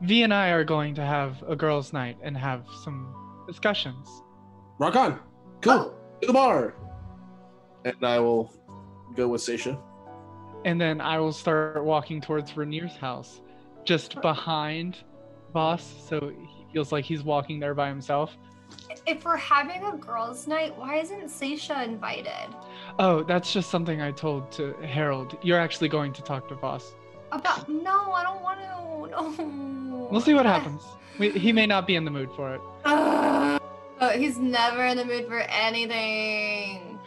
V 0.01 0.23
and 0.23 0.33
I 0.35 0.49
are 0.51 0.65
going 0.65 0.95
to 0.97 1.03
have 1.05 1.43
a 1.49 1.55
girls' 1.55 1.93
night 1.93 2.17
and 2.23 2.37
have 2.37 2.65
some 2.83 3.15
discussions. 3.47 4.09
rock 4.79 4.97
on, 4.97 5.21
cool, 5.61 5.95
to 6.21 6.27
the 6.27 6.33
bar. 6.33 6.75
And 7.85 7.97
I 8.05 8.19
will 8.19 8.53
go 9.15 9.29
with 9.29 9.41
Seisha. 9.43 9.81
And 10.69 10.79
then 10.79 11.01
I 11.01 11.19
will 11.19 11.33
start 11.33 11.83
walking 11.83 12.21
towards 12.21 12.53
Renaer's 12.53 12.95
house, 12.95 13.41
just 13.87 14.21
behind 14.21 14.99
Voss, 15.55 15.95
so 16.07 16.29
he 16.29 16.67
feels 16.75 16.93
like 16.93 17.07
he's 17.07 17.23
walking 17.23 17.59
there 17.59 17.73
by 17.73 17.89
himself. 17.89 18.37
If 19.07 19.25
we're 19.25 19.39
having 19.39 19.83
a 19.83 19.97
girls' 19.97 20.47
night, 20.47 20.77
why 20.77 20.97
isn't 20.97 21.29
Seisha 21.29 21.83
invited? 21.83 22.55
Oh, 22.99 23.23
that's 23.23 23.51
just 23.51 23.71
something 23.71 24.03
I 24.03 24.11
told 24.11 24.53
to 24.53 24.75
Harold. 24.83 25.39
You're 25.41 25.59
actually 25.59 25.89
going 25.89 26.13
to 26.13 26.21
talk 26.21 26.49
to 26.49 26.55
Voss. 26.57 26.93
About 27.33 27.67
no, 27.71 28.13
I 28.13 28.23
don't 28.23 28.43
want 28.43 28.61
to. 28.61 29.47
No. 29.47 30.09
We'll 30.11 30.21
see 30.21 30.35
what 30.35 30.45
happens. 30.55 30.83
We, 31.19 31.31
he 31.31 31.51
may 31.51 31.65
not 31.65 31.87
be 31.87 31.97
in 31.97 32.05
the 32.05 32.11
mood 32.11 32.29
for 32.37 32.55
it. 32.55 32.61
Oh, 32.85 33.59
he's 34.15 34.37
never 34.37 34.85
in 34.85 34.99
the 34.99 35.07
mood 35.07 35.29
for 35.29 35.41
anything. 35.41 36.98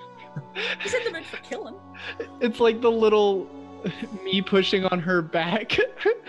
He's 0.82 0.94
in 0.94 1.04
the 1.06 1.12
mood 1.12 1.26
for 1.26 1.38
killing. 1.38 1.76
It's 2.40 2.60
like 2.60 2.82
the 2.82 2.92
little 2.92 3.50
me 4.24 4.42
pushing 4.42 4.86
on 4.86 5.00
her 5.00 5.22
back 5.22 5.78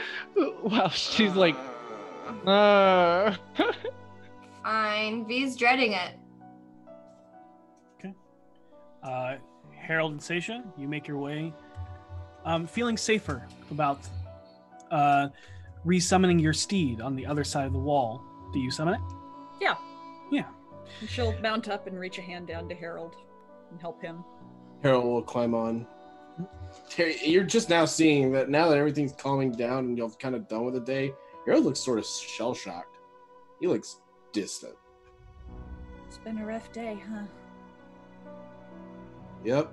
while 0.63 0.91
she's 0.91 1.35
like, 1.35 1.57
uh. 2.47 3.35
Fine. 4.63 5.27
V's 5.27 5.57
dreading 5.57 5.93
it. 5.93 6.17
Uh, 9.03 9.37
Harold 9.75 10.13
and 10.13 10.21
Seisha, 10.21 10.63
you 10.79 10.87
make 10.87 11.09
your 11.09 11.19
way, 11.19 11.53
um, 12.45 12.69
feeling 12.69 12.97
safer 12.97 13.45
about 13.73 13.99
uh, 14.93 15.29
resummoning 15.85 16.41
your 16.41 16.53
steed 16.53 17.01
on 17.01 17.17
the 17.17 17.27
other 17.27 17.43
side 17.43 17.67
of 17.67 17.73
the 17.73 17.79
wall. 17.81 18.23
Do 18.53 18.61
you 18.61 18.71
summon 18.71 18.95
it? 18.95 19.01
Yeah. 19.61 19.75
Yeah. 20.31 20.47
And 21.01 21.11
she'll 21.11 21.37
mount 21.41 21.69
up 21.69 21.89
and 21.89 21.99
reach 21.99 22.19
a 22.19 22.23
hand 22.23 22.47
down 22.47 22.69
to 22.69 22.77
Harold 22.77 23.17
and 23.73 23.81
help 23.81 24.01
him. 24.01 24.25
Harold 24.83 25.05
will 25.05 25.23
climb 25.23 25.55
on. 25.55 25.87
Terry, 26.89 27.17
you're 27.25 27.45
just 27.45 27.69
now 27.69 27.85
seeing 27.85 28.33
that 28.33 28.49
now 28.49 28.69
that 28.69 28.79
everything's 28.79 29.13
calming 29.13 29.53
down 29.53 29.85
and 29.87 29.99
you're 29.99 30.11
kind 30.11 30.35
of 30.35 30.49
done 30.49 30.65
with 30.65 30.75
the 30.75 30.81
day. 30.81 31.13
Harold 31.45 31.65
looks 31.65 31.81
sort 31.81 31.99
of 31.99 32.07
shell 32.07 32.55
shocked. 32.55 32.99
He 33.61 33.67
looks 33.67 34.01
distant. 34.33 34.75
It's 36.07 36.19
been 36.19 36.39
a 36.39 36.47
rough 36.47 36.73
day, 36.73 37.03
huh? 37.11 37.25
Yep. 39.45 39.73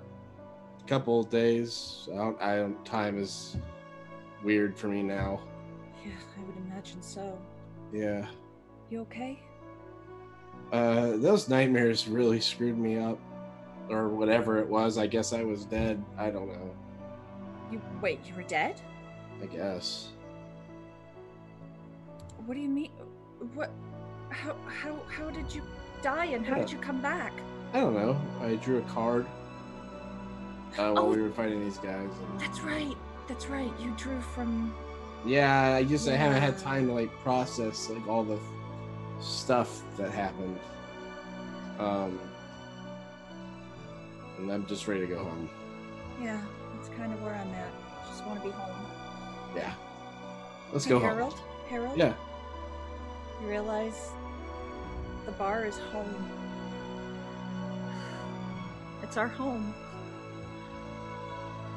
A 0.82 0.88
Couple 0.88 1.20
of 1.20 1.30
days. 1.30 2.08
I 2.12 2.16
don't, 2.16 2.42
I 2.42 2.56
don't, 2.56 2.84
time 2.84 3.18
is 3.18 3.56
weird 4.42 4.76
for 4.76 4.88
me 4.88 5.02
now. 5.02 5.40
Yeah, 6.04 6.12
I 6.36 6.42
would 6.42 6.56
imagine 6.66 7.02
so. 7.02 7.38
Yeah. 7.92 8.26
You 8.90 9.00
okay? 9.02 9.40
Uh, 10.72 11.16
those 11.16 11.48
nightmares 11.48 12.08
really 12.08 12.40
screwed 12.40 12.78
me 12.78 12.98
up, 12.98 13.18
or 13.90 14.08
whatever 14.08 14.58
it 14.58 14.68
was. 14.68 14.96
I 14.98 15.06
guess 15.06 15.32
I 15.32 15.42
was 15.42 15.64
dead. 15.64 16.02
I 16.16 16.30
don't 16.30 16.48
know. 16.48 16.70
You 17.70 17.80
wait, 18.00 18.20
you 18.26 18.34
were 18.34 18.42
dead? 18.42 18.80
I 19.42 19.46
guess. 19.46 20.08
What 22.46 22.54
do 22.54 22.60
you 22.60 22.68
mean? 22.68 22.90
What? 23.54 23.70
How? 24.30 24.54
How? 24.66 24.96
How 25.08 25.30
did 25.30 25.52
you 25.54 25.62
die? 26.02 26.26
And 26.26 26.44
how 26.46 26.56
did 26.56 26.70
you 26.70 26.78
come 26.78 27.00
back? 27.00 27.32
I 27.72 27.80
don't 27.80 27.94
know. 27.94 28.20
I 28.40 28.56
drew 28.56 28.78
a 28.78 28.82
card 28.82 29.26
uh, 30.78 30.90
while 30.92 30.98
Oh. 31.00 31.04
we 31.10 31.20
were 31.20 31.30
fighting 31.30 31.62
these 31.62 31.78
guys. 31.78 32.08
And 32.30 32.40
That's 32.40 32.60
right. 32.60 32.96
That's 33.28 33.46
right. 33.46 33.72
You 33.80 33.92
drew 33.96 34.20
from. 34.20 34.74
yeah, 35.24 35.74
I 35.76 35.84
just 35.84 36.08
I 36.08 36.16
haven't 36.16 36.42
had 36.42 36.58
time 36.58 36.88
to 36.88 36.92
like 36.92 37.10
process 37.22 37.88
like 37.88 38.06
all 38.08 38.24
the 38.24 38.38
stuff 39.20 39.82
that 39.96 40.10
happened. 40.10 40.58
Um, 41.78 42.18
and 44.40 44.50
I'm 44.50 44.66
just 44.66 44.88
ready 44.88 45.00
to 45.00 45.06
go 45.06 45.18
home. 45.22 45.48
Yeah, 46.22 46.40
that's 46.74 46.88
kind 46.96 47.12
of 47.12 47.22
where 47.22 47.34
I'm 47.34 47.52
at. 47.54 47.70
Just 48.08 48.24
want 48.26 48.40
to 48.40 48.46
be 48.46 48.52
home. 48.52 48.86
Yeah. 49.54 49.72
Let's 50.72 50.84
Hey, 50.84 50.90
go 50.90 51.00
Harold. 51.00 51.32
home. 51.34 51.42
Harold. 51.68 51.98
Harold? 51.98 51.98
Yeah. 51.98 52.14
You 53.42 53.48
realize 53.48 54.10
the 55.26 55.32
bar 55.32 55.64
is 55.66 55.78
home. 55.78 56.30
It's 59.02 59.16
our 59.16 59.28
home. 59.28 59.74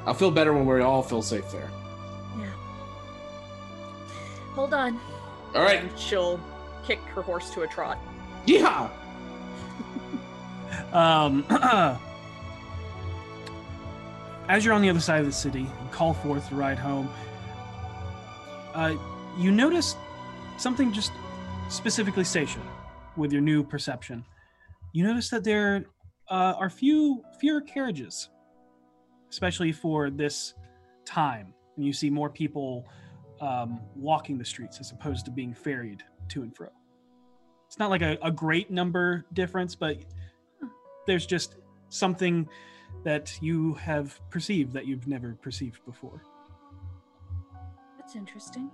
I'll 0.06 0.14
feel 0.14 0.30
better 0.30 0.52
when 0.52 0.66
we 0.66 0.80
all 0.82 1.02
feel 1.02 1.22
safe 1.22 1.50
there. 1.50 1.70
Yeah. 2.38 2.50
Hold 4.54 4.74
on. 4.74 5.00
All 5.54 5.62
right. 5.62 5.80
And 5.80 5.98
she'll 5.98 6.38
kick 6.86 6.98
her 7.14 7.22
horse 7.22 7.50
to 7.54 7.62
a 7.62 7.66
trot. 7.66 7.98
Yeah. 8.46 8.90
Um, 10.92 11.44
as 14.48 14.64
you're 14.64 14.74
on 14.74 14.82
the 14.82 14.90
other 14.90 15.00
side 15.00 15.20
of 15.20 15.26
the 15.26 15.32
city 15.32 15.66
and 15.80 15.90
call 15.90 16.14
forth 16.14 16.48
to 16.48 16.54
ride 16.54 16.78
home, 16.78 17.08
uh, 18.74 18.94
you 19.38 19.50
notice 19.50 19.96
something 20.58 20.92
just 20.92 21.12
specifically 21.68 22.24
Seisha 22.24 22.60
with 23.16 23.32
your 23.32 23.40
new 23.40 23.62
perception. 23.62 24.24
You 24.92 25.04
notice 25.04 25.30
that 25.30 25.44
there 25.44 25.86
uh, 26.28 26.54
are 26.58 26.68
few 26.68 27.22
fewer 27.40 27.60
carriages, 27.60 28.28
especially 29.30 29.72
for 29.72 30.10
this 30.10 30.54
time. 31.04 31.54
And 31.76 31.84
you 31.84 31.92
see 31.92 32.10
more 32.10 32.30
people 32.30 32.86
um, 33.40 33.80
walking 33.96 34.38
the 34.38 34.44
streets 34.44 34.78
as 34.78 34.92
opposed 34.92 35.24
to 35.24 35.30
being 35.30 35.54
ferried 35.54 36.02
to 36.28 36.42
and 36.42 36.54
fro. 36.54 36.68
It's 37.66 37.78
not 37.78 37.90
like 37.90 38.02
a, 38.02 38.18
a 38.22 38.30
great 38.30 38.70
number 38.70 39.24
difference, 39.32 39.74
but 39.74 39.98
there's 41.06 41.26
just 41.26 41.56
something 41.88 42.48
that 43.02 43.36
you 43.42 43.74
have 43.74 44.18
perceived 44.30 44.72
that 44.72 44.86
you've 44.86 45.06
never 45.06 45.36
perceived 45.42 45.84
before. 45.84 46.22
That's 47.98 48.16
interesting. 48.16 48.70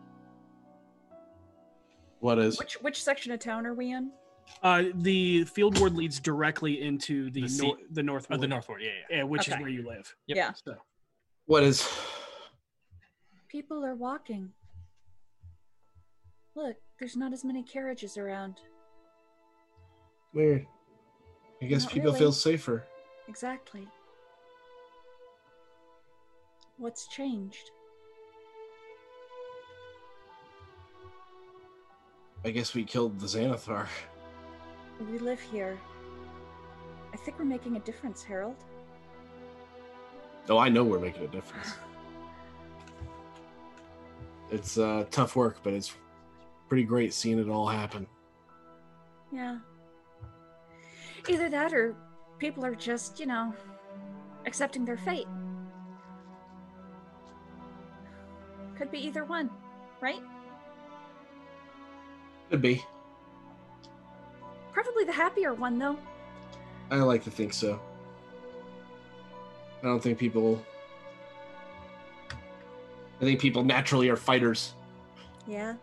What 2.21 2.39
is? 2.39 2.59
Which 2.59 2.75
which 2.83 3.03
section 3.03 3.33
of 3.33 3.41
town 3.41 3.67
are 3.67 3.75
we 3.75 3.93
in? 3.93 4.11
Uh, 4.63 4.85
the 4.95 5.45
field 5.45 5.79
ward 5.79 5.95
leads 5.95 6.19
directly 6.21 6.83
into 6.83 7.31
the 7.31 7.43
The 7.43 7.49
sea- 7.49 7.67
nor- 7.69 7.79
the 7.91 8.03
north 8.03 8.27
Oh, 8.29 8.35
ward, 8.35 8.41
the 8.43 8.49
North 8.49 8.69
Ward, 8.69 8.83
yeah, 8.83 8.89
yeah. 9.09 9.17
yeah, 9.19 9.23
which 9.23 9.47
is 9.49 9.55
Okay. 9.55 9.63
where 9.63 9.71
you 9.71 9.87
live. 9.87 10.15
Yep. 10.27 10.37
Yeah. 10.37 10.53
So, 10.65 10.75
What 11.47 11.63
is? 11.63 11.89
People 13.49 13.85
are 13.85 13.95
walking. 13.95 14.53
Look, 16.57 16.77
there's 16.99 17.17
not 17.17 17.33
as 17.33 17.45
many 17.45 17.63
carriages 17.63 18.17
around. 18.19 18.57
Weird. 20.35 20.67
I 21.63 21.67
guess 21.67 21.85
Not 21.85 21.93
people 21.93 22.09
really. 22.09 22.19
feel 22.19 22.33
safer. 22.33 22.87
Exactly. 23.29 23.87
What's 26.81 27.07
changed? 27.09 27.73
I 32.43 32.51
guess 32.51 32.75
we 32.75 32.85
killed 32.85 33.21
the 33.21 33.27
Xanathar. 33.27 33.87
We 35.11 35.19
live 35.19 35.41
here. 35.41 35.79
I 37.13 37.19
think 37.19 37.39
we're 37.39 37.45
making 37.45 37.77
a 37.77 37.81
difference, 37.81 38.23
Harold. 38.23 38.57
Oh, 40.49 40.57
I 40.57 40.71
know 40.71 40.83
we're 40.83 40.99
making 40.99 41.25
a 41.25 41.29
difference. 41.29 41.75
It's 44.53 44.79
uh, 44.79 45.05
tough 45.13 45.37
work, 45.37 45.59
but 45.63 45.75
it's 45.75 45.95
pretty 46.69 46.83
great 46.83 47.15
seeing 47.15 47.39
it 47.39 47.49
all 47.49 47.69
happen. 47.69 48.05
Yeah. 49.31 49.59
Either 51.29 51.49
that 51.49 51.73
or 51.73 51.95
people 52.39 52.67
are 52.67 52.75
just, 52.75 53.21
you 53.21 53.27
know, 53.27 53.55
accepting 54.47 54.85
their 54.85 54.97
fate. 54.97 55.29
Could 58.81 58.91
be 58.91 58.99
either 59.07 59.25
one, 59.27 59.51
right? 60.01 60.23
Could 62.49 62.63
be. 62.63 62.83
Probably 64.73 65.05
the 65.05 65.13
happier 65.13 65.53
one, 65.53 65.79
though. 65.79 65.99
I 66.91 66.97
like 66.97 67.23
to 67.25 67.31
think 67.31 67.53
so. 67.53 67.79
I 69.83 69.87
don't 69.87 70.03
think 70.03 70.17
people. 70.17 70.65
I 73.21 73.25
think 73.25 73.39
people 73.39 73.63
naturally 73.63 74.09
are 74.09 74.17
fighters. 74.17 74.73
Yeah, 75.47 75.75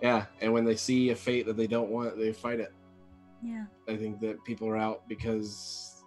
Yeah, 0.00 0.24
and 0.40 0.50
when 0.50 0.64
they 0.64 0.76
see 0.76 1.10
a 1.10 1.16
fate 1.16 1.44
that 1.44 1.58
they 1.58 1.66
don't 1.66 1.90
want, 1.90 2.16
they 2.16 2.32
fight 2.32 2.58
it. 2.58 2.72
yeah. 3.42 3.64
I 3.86 3.96
think 3.96 4.18
that 4.20 4.42
people 4.44 4.66
are 4.66 4.78
out 4.78 5.06
because 5.10 6.04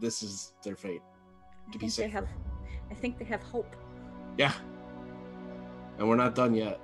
this 0.00 0.22
is 0.22 0.52
their 0.62 0.76
fate. 0.76 1.00
I 1.68 1.72
To 1.72 1.78
be 1.78 1.88
think 1.88 1.94
they 1.96 2.12
have. 2.12 2.28
I 2.90 2.94
think 2.94 3.18
they 3.18 3.24
have 3.24 3.42
hope. 3.42 3.74
Yeah. 4.38 4.52
And 5.98 6.08
we're 6.08 6.16
not 6.16 6.34
done 6.34 6.54
yet. 6.54 6.80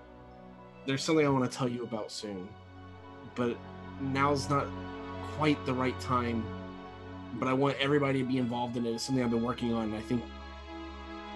There's 0.86 1.02
something 1.02 1.24
I 1.24 1.30
want 1.30 1.50
to 1.50 1.56
tell 1.56 1.68
you 1.68 1.84
about 1.84 2.12
soon. 2.12 2.48
but 3.34 3.56
now's 4.00 4.48
not 4.50 4.66
quite 5.36 5.64
the 5.66 5.72
right 5.72 5.98
time. 6.00 6.44
But 7.34 7.48
I 7.48 7.52
want 7.52 7.76
everybody 7.80 8.20
to 8.20 8.24
be 8.24 8.38
involved 8.38 8.76
in 8.76 8.86
it. 8.86 8.90
It's 8.90 9.04
something 9.04 9.24
I've 9.24 9.30
been 9.30 9.42
working 9.42 9.72
on, 9.74 9.84
and 9.84 9.94
I 9.96 10.00
think 10.00 10.22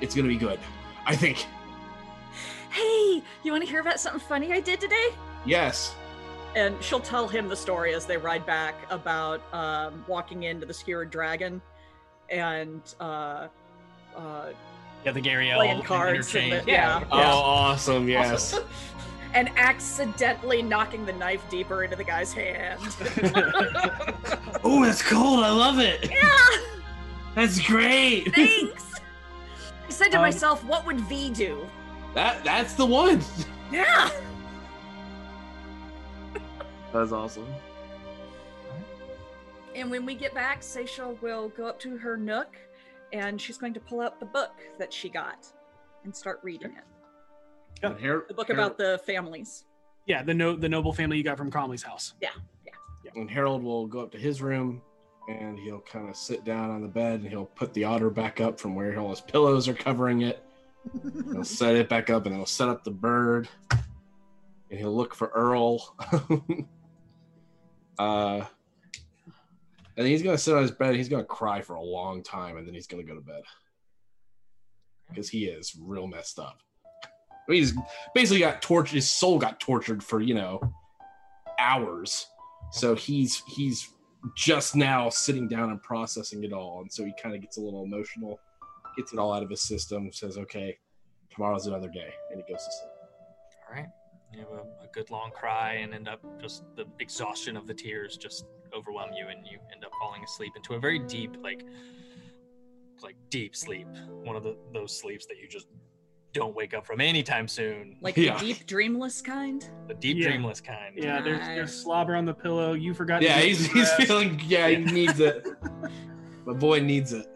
it's 0.00 0.14
gonna 0.14 0.28
be 0.28 0.36
good. 0.36 0.60
I 1.06 1.16
think. 1.16 1.46
Hey, 2.70 3.22
you 3.42 3.50
want 3.50 3.64
to 3.64 3.68
hear 3.70 3.80
about 3.80 3.98
something 3.98 4.20
funny 4.20 4.52
I 4.52 4.60
did 4.60 4.78
today? 4.80 5.08
Yes. 5.44 5.94
And 6.54 6.80
she'll 6.82 7.00
tell 7.00 7.26
him 7.26 7.48
the 7.48 7.56
story 7.56 7.94
as 7.94 8.06
they 8.06 8.16
ride 8.16 8.46
back 8.46 8.74
about 8.90 9.42
um, 9.52 10.04
walking 10.06 10.44
into 10.44 10.66
the 10.66 10.74
skewered 10.74 11.10
dragon 11.10 11.60
and 12.28 12.82
uh, 13.00 13.48
uh, 14.14 14.50
Yeah, 15.04 15.12
the 15.12 15.20
Gary 15.20 15.50
L. 15.50 15.58
playing 15.58 15.82
cards. 15.82 16.34
And 16.34 16.52
the, 16.52 16.64
yeah. 16.66 17.04
Oh, 17.10 17.18
awesome! 17.20 18.08
Yes. 18.08 18.58
and 19.34 19.48
accidentally 19.56 20.62
knocking 20.62 21.04
the 21.06 21.12
knife 21.12 21.42
deeper 21.50 21.84
into 21.84 21.96
the 21.96 22.04
guy's 22.04 22.32
hand. 22.32 22.80
oh, 24.64 24.84
that's 24.84 25.02
cold. 25.02 25.40
I 25.44 25.50
love 25.50 25.78
it. 25.78 26.10
yeah, 26.10 26.46
That's 27.34 27.60
great. 27.66 28.34
thanks. 28.34 28.84
I 29.86 29.90
said 29.90 30.08
to 30.10 30.16
Um, 30.16 30.22
myself, 30.22 30.64
what 30.64 30.84
would 30.86 31.00
V 31.02 31.30
do? 31.30 31.66
That 32.14 32.42
that's 32.44 32.74
the 32.74 32.86
one. 32.86 33.20
Yeah. 33.70 34.10
That's 36.92 37.12
awesome. 37.12 37.46
And 39.74 39.90
when 39.90 40.04
we 40.06 40.14
get 40.14 40.34
back, 40.34 40.62
Seisha 40.62 41.20
will 41.20 41.50
go 41.50 41.66
up 41.66 41.78
to 41.80 41.96
her 41.98 42.16
nook 42.16 42.56
and 43.12 43.40
she's 43.40 43.58
going 43.58 43.74
to 43.74 43.80
pull 43.80 44.00
out 44.00 44.20
the 44.20 44.26
book 44.26 44.52
that 44.78 44.92
she 44.92 45.08
got 45.08 45.46
and 46.04 46.14
start 46.14 46.40
reading 46.42 46.72
it. 46.72 46.84
Yeah. 47.82 47.90
And 47.90 48.00
Har- 48.00 48.24
The 48.28 48.34
book 48.34 48.46
Har- 48.48 48.54
about 48.56 48.78
the 48.78 49.00
families. 49.06 49.64
Yeah, 50.06 50.22
the 50.22 50.32
no 50.34 50.56
the 50.56 50.68
noble 50.68 50.92
family 50.92 51.18
you 51.18 51.22
got 51.24 51.36
from 51.36 51.50
Cromley's 51.50 51.82
house. 51.82 52.14
Yeah, 52.20 52.30
yeah. 52.66 52.72
yeah. 53.04 53.10
And 53.14 53.30
Harold 53.30 53.62
will 53.62 53.86
go 53.86 54.00
up 54.00 54.10
to 54.12 54.18
his 54.18 54.40
room 54.40 54.80
and 55.28 55.58
he'll 55.58 55.80
kind 55.80 56.08
of 56.08 56.16
sit 56.16 56.44
down 56.44 56.70
on 56.70 56.80
the 56.80 56.88
bed 56.88 57.20
and 57.20 57.28
he'll 57.28 57.44
put 57.44 57.74
the 57.74 57.84
otter 57.84 58.08
back 58.08 58.40
up 58.40 58.58
from 58.58 58.74
where 58.74 58.98
all 58.98 59.10
his 59.10 59.20
pillows 59.20 59.68
are 59.68 59.74
covering 59.74 60.22
it. 60.22 60.42
He'll 61.32 61.44
set 61.44 61.76
it 61.76 61.88
back 61.90 62.08
up 62.08 62.24
and 62.24 62.34
he'll 62.34 62.46
set 62.46 62.68
up 62.70 62.82
the 62.82 62.90
bird 62.90 63.46
and 63.70 64.78
he'll 64.80 64.94
look 64.96 65.14
for 65.14 65.26
Earl. 65.28 65.94
uh, 67.98 68.44
and 69.98 70.06
he's 70.06 70.22
gonna 70.22 70.38
sit 70.38 70.54
on 70.54 70.62
his 70.62 70.70
bed. 70.70 70.94
He's 70.94 71.08
gonna 71.08 71.24
cry 71.24 71.60
for 71.60 71.74
a 71.74 71.82
long 71.82 72.22
time, 72.22 72.56
and 72.56 72.66
then 72.66 72.72
he's 72.72 72.86
gonna 72.86 73.02
go 73.02 73.16
to 73.16 73.20
bed 73.20 73.42
because 75.08 75.28
he 75.28 75.46
is 75.46 75.76
real 75.80 76.06
messed 76.06 76.38
up. 76.38 76.60
I 77.04 77.50
mean, 77.50 77.60
he's 77.60 77.74
basically 78.14 78.40
got 78.40 78.62
tortured. 78.62 78.94
His 78.94 79.10
soul 79.10 79.38
got 79.38 79.58
tortured 79.58 80.02
for 80.02 80.20
you 80.20 80.34
know 80.34 80.60
hours. 81.58 82.26
So 82.70 82.94
he's 82.94 83.42
he's 83.48 83.92
just 84.36 84.76
now 84.76 85.08
sitting 85.08 85.48
down 85.48 85.70
and 85.70 85.82
processing 85.82 86.44
it 86.44 86.52
all, 86.52 86.80
and 86.80 86.92
so 86.92 87.04
he 87.04 87.12
kind 87.20 87.34
of 87.34 87.40
gets 87.40 87.56
a 87.56 87.60
little 87.60 87.82
emotional, 87.82 88.38
gets 88.96 89.12
it 89.12 89.18
all 89.18 89.32
out 89.32 89.42
of 89.42 89.50
his 89.50 89.62
system, 89.62 90.12
says, 90.12 90.38
"Okay, 90.38 90.78
tomorrow's 91.34 91.66
another 91.66 91.88
day," 91.88 92.12
and 92.30 92.40
he 92.40 92.52
goes 92.52 92.64
to 92.64 92.70
sleep. 92.70 92.92
All 93.68 93.74
right. 93.74 93.88
You 94.32 94.40
have 94.40 94.48
a, 94.50 94.62
a 94.84 94.88
good 94.92 95.10
long 95.10 95.30
cry 95.30 95.74
and 95.74 95.94
end 95.94 96.08
up 96.08 96.20
just 96.40 96.64
the 96.76 96.84
exhaustion 97.00 97.56
of 97.56 97.66
the 97.66 97.74
tears 97.74 98.16
just 98.16 98.44
overwhelm 98.76 99.10
you 99.16 99.26
and 99.28 99.46
you 99.46 99.58
end 99.72 99.84
up 99.84 99.92
falling 100.00 100.22
asleep 100.22 100.52
into 100.56 100.74
a 100.74 100.78
very 100.78 100.98
deep, 100.98 101.36
like, 101.42 101.64
like 103.02 103.16
deep 103.30 103.56
sleep. 103.56 103.86
One 104.08 104.36
of 104.36 104.42
the 104.42 104.56
those 104.72 104.96
sleeps 104.98 105.24
that 105.26 105.38
you 105.38 105.48
just 105.48 105.66
don't 106.34 106.54
wake 106.54 106.74
up 106.74 106.86
from 106.86 107.00
anytime 107.00 107.48
soon. 107.48 107.96
Like 108.02 108.16
Yeah. 108.16 108.36
the 108.38 108.46
deep 108.52 108.66
dreamless 108.66 109.22
kind. 109.22 109.68
the 109.88 109.94
deep 109.94 110.18
Yeah. 110.18 110.28
dreamless 110.28 110.60
kind. 110.60 110.94
Yeah, 110.96 111.20
there's, 111.22 111.46
there's 111.46 111.74
slobber 111.74 112.14
on 112.14 112.26
the 112.26 112.34
pillow. 112.34 112.74
You 112.74 112.92
forgot. 112.92 113.22
Yeah, 113.22 113.38
he's 113.40 113.64
he's 113.72 113.88
rest. 113.88 114.02
feeling. 114.02 114.40
Yeah, 114.46 114.68
he 114.68 114.76
needs 114.76 115.20
it. 115.20 115.46
My 116.44 116.52
boy 116.52 116.80
needs 116.80 117.12
it. 117.12 117.26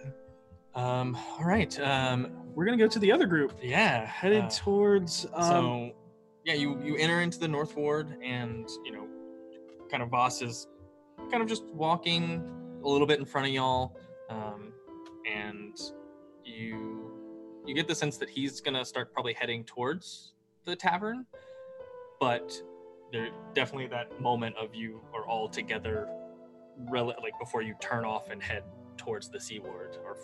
Um. 0.74 1.16
All 1.38 1.44
right. 1.44 1.78
Um. 1.80 2.32
We're 2.54 2.66
gonna 2.66 2.76
go 2.76 2.86
to 2.88 2.98
the 2.98 3.10
other 3.10 3.24
group, 3.26 3.54
Yeah. 3.62 4.04
headed 4.04 4.44
uh, 4.44 4.50
towards. 4.50 5.24
Um, 5.32 5.42
so 5.42 5.90
yeah 6.44 6.54
you 6.54 6.80
you 6.82 6.96
enter 6.96 7.20
into 7.20 7.38
the 7.38 7.48
north 7.48 7.76
ward 7.76 8.16
and 8.22 8.68
you 8.84 8.92
know 8.92 9.06
kind 9.90 10.02
of 10.02 10.08
Voss 10.08 10.42
is 10.42 10.66
kind 11.30 11.42
of 11.42 11.48
just 11.48 11.64
walking 11.66 12.42
a 12.84 12.88
little 12.88 13.06
bit 13.06 13.18
in 13.18 13.24
front 13.24 13.46
of 13.46 13.52
y'all 13.52 13.96
um, 14.28 14.72
and 15.30 15.78
you 16.44 17.10
you 17.66 17.74
get 17.74 17.86
the 17.86 17.94
sense 17.94 18.16
that 18.16 18.28
he's 18.28 18.60
gonna 18.60 18.84
start 18.84 19.12
probably 19.12 19.34
heading 19.34 19.64
towards 19.64 20.34
the 20.64 20.74
tavern 20.74 21.26
but 22.18 22.52
there 23.12 23.28
definitely 23.54 23.86
that 23.86 24.20
moment 24.20 24.56
of 24.56 24.74
you 24.74 25.00
are 25.14 25.26
all 25.26 25.48
together 25.48 26.08
rel- 26.90 27.14
like 27.22 27.38
before 27.38 27.62
you 27.62 27.74
turn 27.80 28.04
off 28.04 28.30
and 28.30 28.42
head 28.42 28.64
towards 28.96 29.28
the 29.28 29.38
sea 29.40 29.58
ward 29.58 29.96
or 30.04 30.16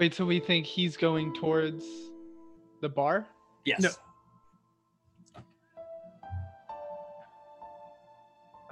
Wait, 0.00 0.12
so 0.12 0.26
we 0.26 0.40
think 0.40 0.66
he's 0.66 0.96
going 0.96 1.32
towards 1.34 1.84
the 2.80 2.88
bar? 2.88 3.26
yes 3.64 3.80
No. 3.80 3.90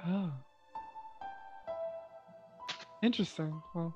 Oh. 0.05 0.31
Interesting. 3.01 3.61
Well, 3.73 3.95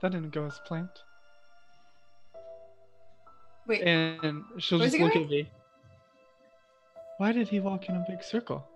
that 0.00 0.12
didn't 0.12 0.32
go 0.32 0.46
as 0.46 0.58
planned. 0.66 0.88
Wait, 3.66 3.82
And 3.82 4.44
she'll 4.58 4.78
Where's 4.78 4.92
just 4.92 5.02
look 5.02 5.14
going? 5.14 5.24
at 5.24 5.30
me. 5.30 5.50
Why 7.18 7.32
did 7.32 7.48
he 7.48 7.60
walk 7.60 7.88
in 7.88 7.96
a 7.96 8.04
big 8.08 8.22
circle? 8.22 8.66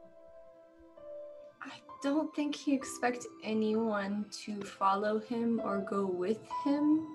I 1.62 1.72
don't 2.02 2.34
think 2.34 2.56
he 2.56 2.74
expects 2.74 3.26
anyone 3.44 4.24
to 4.44 4.60
follow 4.62 5.18
him 5.20 5.60
or 5.62 5.78
go 5.78 6.06
with 6.06 6.40
him. 6.64 7.06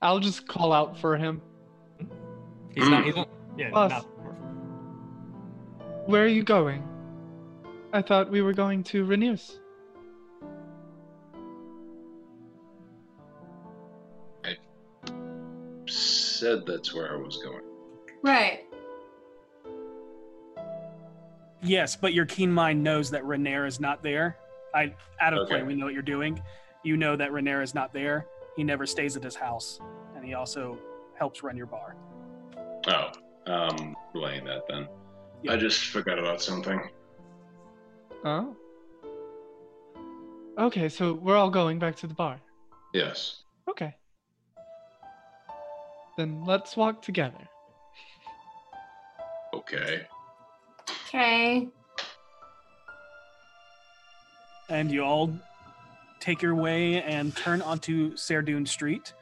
I'll 0.00 0.20
just 0.20 0.46
call 0.46 0.72
out 0.72 0.96
for 0.98 1.16
him. 1.16 1.40
he's 2.74 2.88
not 2.88 3.02
mm. 3.02 3.06
he's 3.06 3.16
not 3.16 3.28
yeah 3.56 3.70
Voss. 3.70 3.90
not, 3.90 4.06
Where 6.06 6.22
are 6.22 6.28
you 6.28 6.44
going? 6.44 6.86
I 7.92 8.00
thought 8.00 8.30
we 8.30 8.40
were 8.40 8.52
going 8.52 8.84
to 8.84 9.04
Renaer's. 9.04 9.58
I 14.44 14.56
said 15.86 16.64
that's 16.64 16.94
where 16.94 17.12
I 17.12 17.16
was 17.16 17.38
going. 17.38 17.62
Right. 18.22 18.60
Yes, 21.60 21.96
but 21.96 22.14
your 22.14 22.26
keen 22.26 22.52
mind 22.52 22.84
knows 22.84 23.10
that 23.10 23.24
Renaer 23.24 23.66
is 23.66 23.80
not 23.80 24.04
there. 24.04 24.36
I 24.72 24.94
out 25.20 25.34
of 25.34 25.48
play. 25.48 25.64
We 25.64 25.74
know 25.74 25.86
what 25.86 25.94
you're 25.94 26.02
doing. 26.02 26.40
You 26.84 26.96
know 26.96 27.16
that 27.16 27.32
Renaer 27.32 27.64
is 27.64 27.74
not 27.74 27.92
there. 27.92 28.26
He 28.54 28.62
never 28.62 28.86
stays 28.86 29.16
at 29.16 29.24
his 29.24 29.34
house, 29.34 29.80
and 30.14 30.24
he 30.24 30.34
also 30.34 30.78
helps 31.18 31.42
run 31.42 31.56
your 31.56 31.66
bar. 31.66 31.96
Oh, 32.86 33.10
um, 33.46 33.96
relaying 34.14 34.44
that 34.44 34.68
then. 34.68 34.86
Yeah. 35.46 35.52
I 35.52 35.56
just 35.56 35.86
forgot 35.86 36.18
about 36.18 36.42
something. 36.42 36.80
Oh. 38.24 38.56
Okay, 40.58 40.88
so 40.88 41.14
we're 41.14 41.36
all 41.36 41.50
going 41.50 41.78
back 41.78 41.96
to 41.96 42.06
the 42.06 42.14
bar. 42.14 42.40
Yes. 42.92 43.42
Okay. 43.68 43.94
Then 46.16 46.44
let's 46.44 46.76
walk 46.76 47.02
together. 47.02 47.48
Okay. 49.54 50.06
Okay. 51.08 51.68
and 54.68 54.90
you 54.90 55.02
all 55.02 55.32
take 56.18 56.42
your 56.42 56.54
way 56.54 57.00
and 57.02 57.36
turn 57.36 57.62
onto 57.62 58.16
Serdoon 58.16 58.66
Street. 58.66 59.12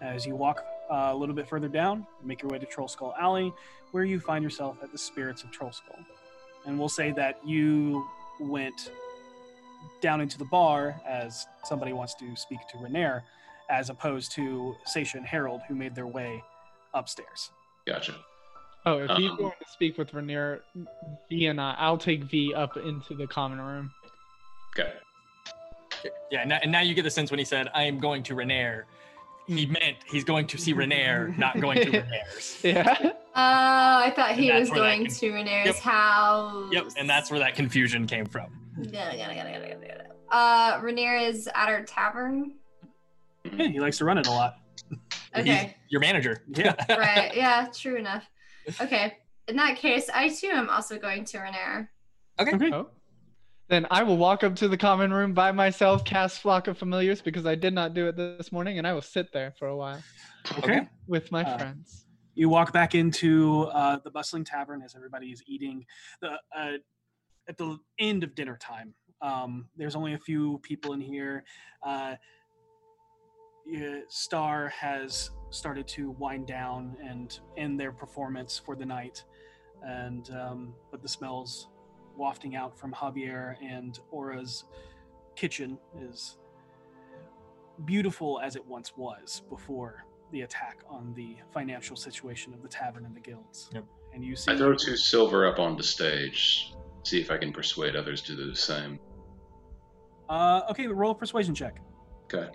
As 0.00 0.24
you 0.24 0.36
walk 0.36 0.64
uh, 0.90 1.10
a 1.12 1.14
little 1.14 1.34
bit 1.34 1.48
further 1.48 1.68
down, 1.68 2.06
make 2.22 2.42
your 2.42 2.50
way 2.50 2.58
to 2.58 2.66
Troll 2.66 2.88
Skull 2.88 3.14
Alley, 3.18 3.52
where 3.92 4.04
you 4.04 4.20
find 4.20 4.42
yourself 4.42 4.76
at 4.82 4.92
the 4.92 4.98
Spirits 4.98 5.42
of 5.42 5.50
Troll 5.50 5.72
Skull. 5.72 5.98
And 6.66 6.78
we'll 6.78 6.88
say 6.88 7.12
that 7.12 7.38
you 7.46 8.06
went 8.40 8.90
down 10.00 10.20
into 10.20 10.38
the 10.38 10.46
bar 10.46 11.00
as 11.06 11.46
somebody 11.64 11.92
wants 11.92 12.14
to 12.14 12.34
speak 12.36 12.60
to 12.70 12.78
Renaer, 12.78 13.22
as 13.70 13.90
opposed 13.90 14.32
to 14.32 14.74
Seisha 14.86 15.14
and 15.14 15.26
Harold, 15.26 15.60
who 15.68 15.74
made 15.74 15.94
their 15.94 16.06
way 16.06 16.42
upstairs. 16.92 17.50
Gotcha. 17.86 18.14
Oh, 18.86 18.98
if 18.98 19.10
he's 19.16 19.30
Um, 19.30 19.36
going 19.36 19.52
to 19.52 19.70
speak 19.70 19.96
with 19.96 20.12
Renaer, 20.12 20.60
V 21.30 21.46
and 21.46 21.60
I, 21.60 21.74
I'll 21.78 21.96
take 21.98 22.24
V 22.24 22.52
up 22.54 22.76
into 22.76 23.14
the 23.14 23.26
common 23.26 23.60
room. 23.60 23.90
Okay. 24.78 24.92
Yeah, 26.30 26.40
and 26.40 26.50
now, 26.50 26.58
and 26.62 26.70
now 26.70 26.80
you 26.80 26.94
get 26.94 27.02
the 27.02 27.10
sense 27.10 27.30
when 27.30 27.38
he 27.38 27.46
said, 27.46 27.68
"I 27.72 27.84
am 27.84 27.98
going 27.98 28.22
to 28.24 28.34
Renaer," 28.34 28.84
he 29.46 29.66
meant 29.66 29.96
he's 30.06 30.24
going 30.24 30.46
to 30.48 30.58
see 30.58 30.72
Renaer, 30.74 31.36
not 31.38 31.60
going 31.60 31.78
to 31.82 31.90
Renaer's. 32.02 32.62
Yeah. 32.62 32.96
Oh, 33.02 33.12
I 33.36 34.12
thought 34.14 34.32
he 34.32 34.50
was 34.52 34.70
going 34.70 35.06
can- 35.06 35.14
to 35.14 35.32
Renaer's 35.32 35.66
Yep. 35.66 35.76
house. 35.76 36.72
Yep, 36.72 36.86
and 36.98 37.08
that's 37.10 37.30
where 37.30 37.40
that 37.40 37.54
confusion 37.54 38.06
came 38.06 38.26
from. 38.26 38.46
Yeah, 38.80 39.12
yeah, 39.14 39.32
yeah, 39.32 39.48
yeah, 39.48 39.74
gotta. 39.88 40.04
Uh, 40.30 40.80
Renaer 40.80 41.28
is 41.28 41.48
at 41.54 41.68
our 41.68 41.82
tavern. 41.84 42.54
Yeah, 43.44 43.68
he 43.68 43.78
likes 43.80 43.98
to 43.98 44.04
run 44.04 44.18
it 44.18 44.26
a 44.26 44.30
lot. 44.30 44.56
Okay. 45.36 45.74
He's 45.82 45.90
your 45.92 46.00
manager. 46.00 46.42
Yeah. 46.48 46.74
right. 46.96 47.34
Yeah, 47.36 47.68
true 47.72 47.96
enough. 47.96 48.24
Okay. 48.80 49.14
in 49.48 49.56
that 49.56 49.76
case, 49.76 50.08
I 50.12 50.28
too 50.28 50.48
am 50.48 50.70
also 50.70 50.98
going 50.98 51.24
to 51.26 51.38
Renaer. 51.38 51.88
Okay. 52.40 52.70
Oh. 52.72 52.88
Then 53.68 53.86
I 53.90 54.02
will 54.02 54.18
walk 54.18 54.44
up 54.44 54.56
to 54.56 54.68
the 54.68 54.76
common 54.76 55.12
room 55.12 55.32
by 55.32 55.50
myself, 55.50 56.04
cast 56.04 56.40
Flock 56.40 56.68
of 56.68 56.76
Familiars 56.76 57.22
because 57.22 57.46
I 57.46 57.54
did 57.54 57.72
not 57.72 57.94
do 57.94 58.08
it 58.08 58.16
this 58.16 58.52
morning, 58.52 58.78
and 58.78 58.86
I 58.86 58.92
will 58.92 59.00
sit 59.02 59.32
there 59.32 59.54
for 59.58 59.68
a 59.68 59.76
while 59.76 60.02
Okay. 60.58 60.86
with 61.06 61.32
my 61.32 61.44
Uh, 61.44 61.58
friends. 61.58 62.06
You 62.34 62.48
walk 62.48 62.72
back 62.72 62.94
into 62.94 63.62
uh, 63.72 63.98
the 64.04 64.10
bustling 64.10 64.44
tavern 64.44 64.82
as 64.82 64.94
everybody 64.94 65.28
is 65.28 65.42
eating. 65.46 65.86
The 66.20 66.32
uh, 66.54 66.72
at 67.48 67.58
the 67.58 67.78
end 67.98 68.24
of 68.24 68.34
dinner 68.34 68.56
time. 68.56 68.94
Um, 69.22 69.68
there's 69.76 69.94
only 69.96 70.14
a 70.14 70.18
few 70.18 70.58
people 70.62 70.92
in 70.92 71.00
here. 71.00 71.44
Uh, 71.82 72.16
Star 74.08 74.68
has 74.68 75.30
started 75.50 75.88
to 75.88 76.10
wind 76.12 76.46
down 76.46 76.96
and 77.02 77.38
end 77.56 77.80
their 77.80 77.92
performance 77.92 78.60
for 78.62 78.76
the 78.76 78.84
night, 78.84 79.24
and 79.82 80.28
um, 80.30 80.74
but 80.90 81.00
the 81.02 81.08
smells 81.08 81.68
wafting 82.16 82.56
out 82.56 82.78
from 82.78 82.92
Javier 82.92 83.56
and 83.62 83.98
Aura's 84.10 84.64
kitchen 85.36 85.78
is 86.00 86.38
beautiful 87.84 88.40
as 88.40 88.56
it 88.56 88.64
once 88.66 88.96
was 88.96 89.42
before 89.48 90.04
the 90.30 90.42
attack 90.42 90.78
on 90.88 91.12
the 91.14 91.36
financial 91.52 91.96
situation 91.96 92.54
of 92.54 92.62
the 92.62 92.68
tavern 92.68 93.04
and 93.04 93.14
the 93.14 93.20
guilds. 93.20 93.70
Yep. 93.72 93.84
And 94.12 94.24
you 94.24 94.36
see 94.36 94.52
I 94.52 94.56
throw 94.56 94.74
two 94.74 94.96
silver 94.96 95.46
up 95.46 95.58
on 95.58 95.76
the 95.76 95.82
stage. 95.82 96.72
See 97.02 97.20
if 97.20 97.30
I 97.30 97.36
can 97.36 97.52
persuade 97.52 97.96
others 97.96 98.22
to 98.22 98.36
do 98.36 98.48
the 98.48 98.56
same. 98.56 98.98
Uh, 100.28 100.62
okay, 100.70 100.86
roll 100.86 101.10
a 101.10 101.14
persuasion 101.14 101.54
check. 101.54 101.80
Okay. 102.24 102.48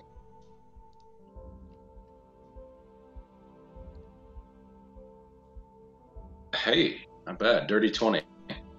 Hey, 6.55 7.07
not 7.26 7.38
bad. 7.39 7.68
Dirty 7.68 7.91
20. 7.91 8.22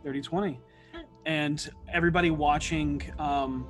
30 0.05 0.21
20. 0.23 0.61
And 1.27 1.71
everybody 1.93 2.31
watching 2.31 3.03
um, 3.19 3.67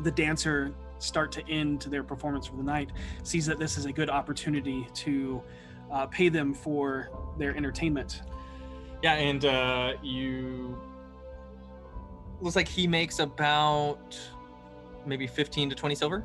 the 0.00 0.10
dancer 0.10 0.74
start 0.98 1.30
to 1.32 1.48
end 1.48 1.80
to 1.82 1.88
their 1.88 2.02
performance 2.02 2.46
for 2.46 2.56
the 2.56 2.62
night 2.62 2.90
sees 3.22 3.46
that 3.46 3.58
this 3.58 3.76
is 3.76 3.84
a 3.84 3.92
good 3.92 4.08
opportunity 4.08 4.86
to 4.94 5.42
uh, 5.90 6.06
pay 6.06 6.28
them 6.28 6.54
for 6.54 7.10
their 7.38 7.54
entertainment. 7.56 8.22
Yeah, 9.02 9.14
and 9.14 9.44
uh, 9.44 9.94
you 10.02 10.80
looks 12.40 12.56
like 12.56 12.68
he 12.68 12.86
makes 12.86 13.18
about 13.18 14.18
maybe 15.06 15.26
15 15.26 15.70
to 15.70 15.76
20 15.76 15.94
silver. 15.94 16.24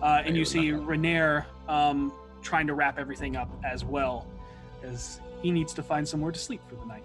Uh, 0.00 0.22
and 0.24 0.36
you 0.36 0.44
see 0.44 0.70
nothing. 0.70 0.86
Renaer 0.86 1.44
um, 1.68 2.12
trying 2.42 2.66
to 2.66 2.74
wrap 2.74 2.98
everything 2.98 3.36
up 3.36 3.50
as 3.64 3.84
well, 3.84 4.26
as 4.82 5.20
he 5.42 5.50
needs 5.50 5.72
to 5.74 5.82
find 5.82 6.06
somewhere 6.06 6.32
to 6.32 6.38
sleep 6.38 6.60
for 6.68 6.74
the 6.74 6.86
night. 6.86 7.04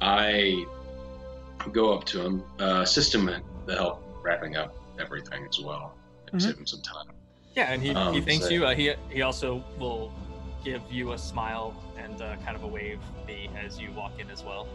I 0.00 0.64
go 1.72 1.92
up 1.92 2.04
to 2.06 2.22
him, 2.24 2.44
uh, 2.60 2.80
assist 2.82 3.14
him 3.14 3.28
in 3.28 3.42
the 3.66 3.74
help 3.76 4.02
wrapping 4.22 4.56
up 4.56 4.74
everything 5.00 5.44
as 5.48 5.60
well. 5.60 5.94
Mhm. 6.32 6.40
Save 6.42 6.58
him 6.58 6.66
some 6.66 6.82
time. 6.82 7.06
Yeah, 7.56 7.72
and 7.72 7.82
he, 7.82 7.88
he 7.88 7.94
Um, 7.94 8.22
thanks 8.22 8.46
say- 8.46 8.54
you. 8.54 8.66
Uh, 8.66 8.74
he 8.74 8.92
he 9.10 9.22
also 9.22 9.62
will 9.78 10.12
give 10.64 10.82
you 10.90 11.12
a 11.12 11.18
smile 11.18 11.74
and 11.96 12.20
uh, 12.22 12.36
kind 12.44 12.56
of 12.56 12.62
a 12.62 12.66
wave 12.66 13.00
B 13.26 13.50
as 13.58 13.80
you 13.80 13.90
walk 13.92 14.12
in 14.20 14.30
as 14.30 14.42
well. 14.44 14.68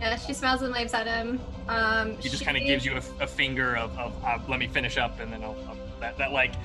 Yeah, 0.00 0.16
she 0.16 0.32
smiles 0.32 0.62
and 0.62 0.72
waves 0.72 0.94
at 0.94 1.06
him. 1.06 1.38
Um, 1.68 2.16
He 2.16 2.28
just 2.30 2.38
she- 2.38 2.44
kind 2.44 2.56
of 2.56 2.62
gives 2.62 2.86
you 2.86 2.92
a, 2.94 3.02
a 3.22 3.26
finger 3.26 3.76
of, 3.76 3.96
of 3.98 4.14
uh, 4.24 4.38
let 4.48 4.58
me 4.58 4.66
finish 4.66 4.96
up, 4.96 5.20
and 5.20 5.30
then 5.32 5.42
I'll, 5.44 5.56
I'll 5.68 5.76
that 6.00 6.16
that 6.16 6.32
like 6.32 6.52
uh, 6.54 6.56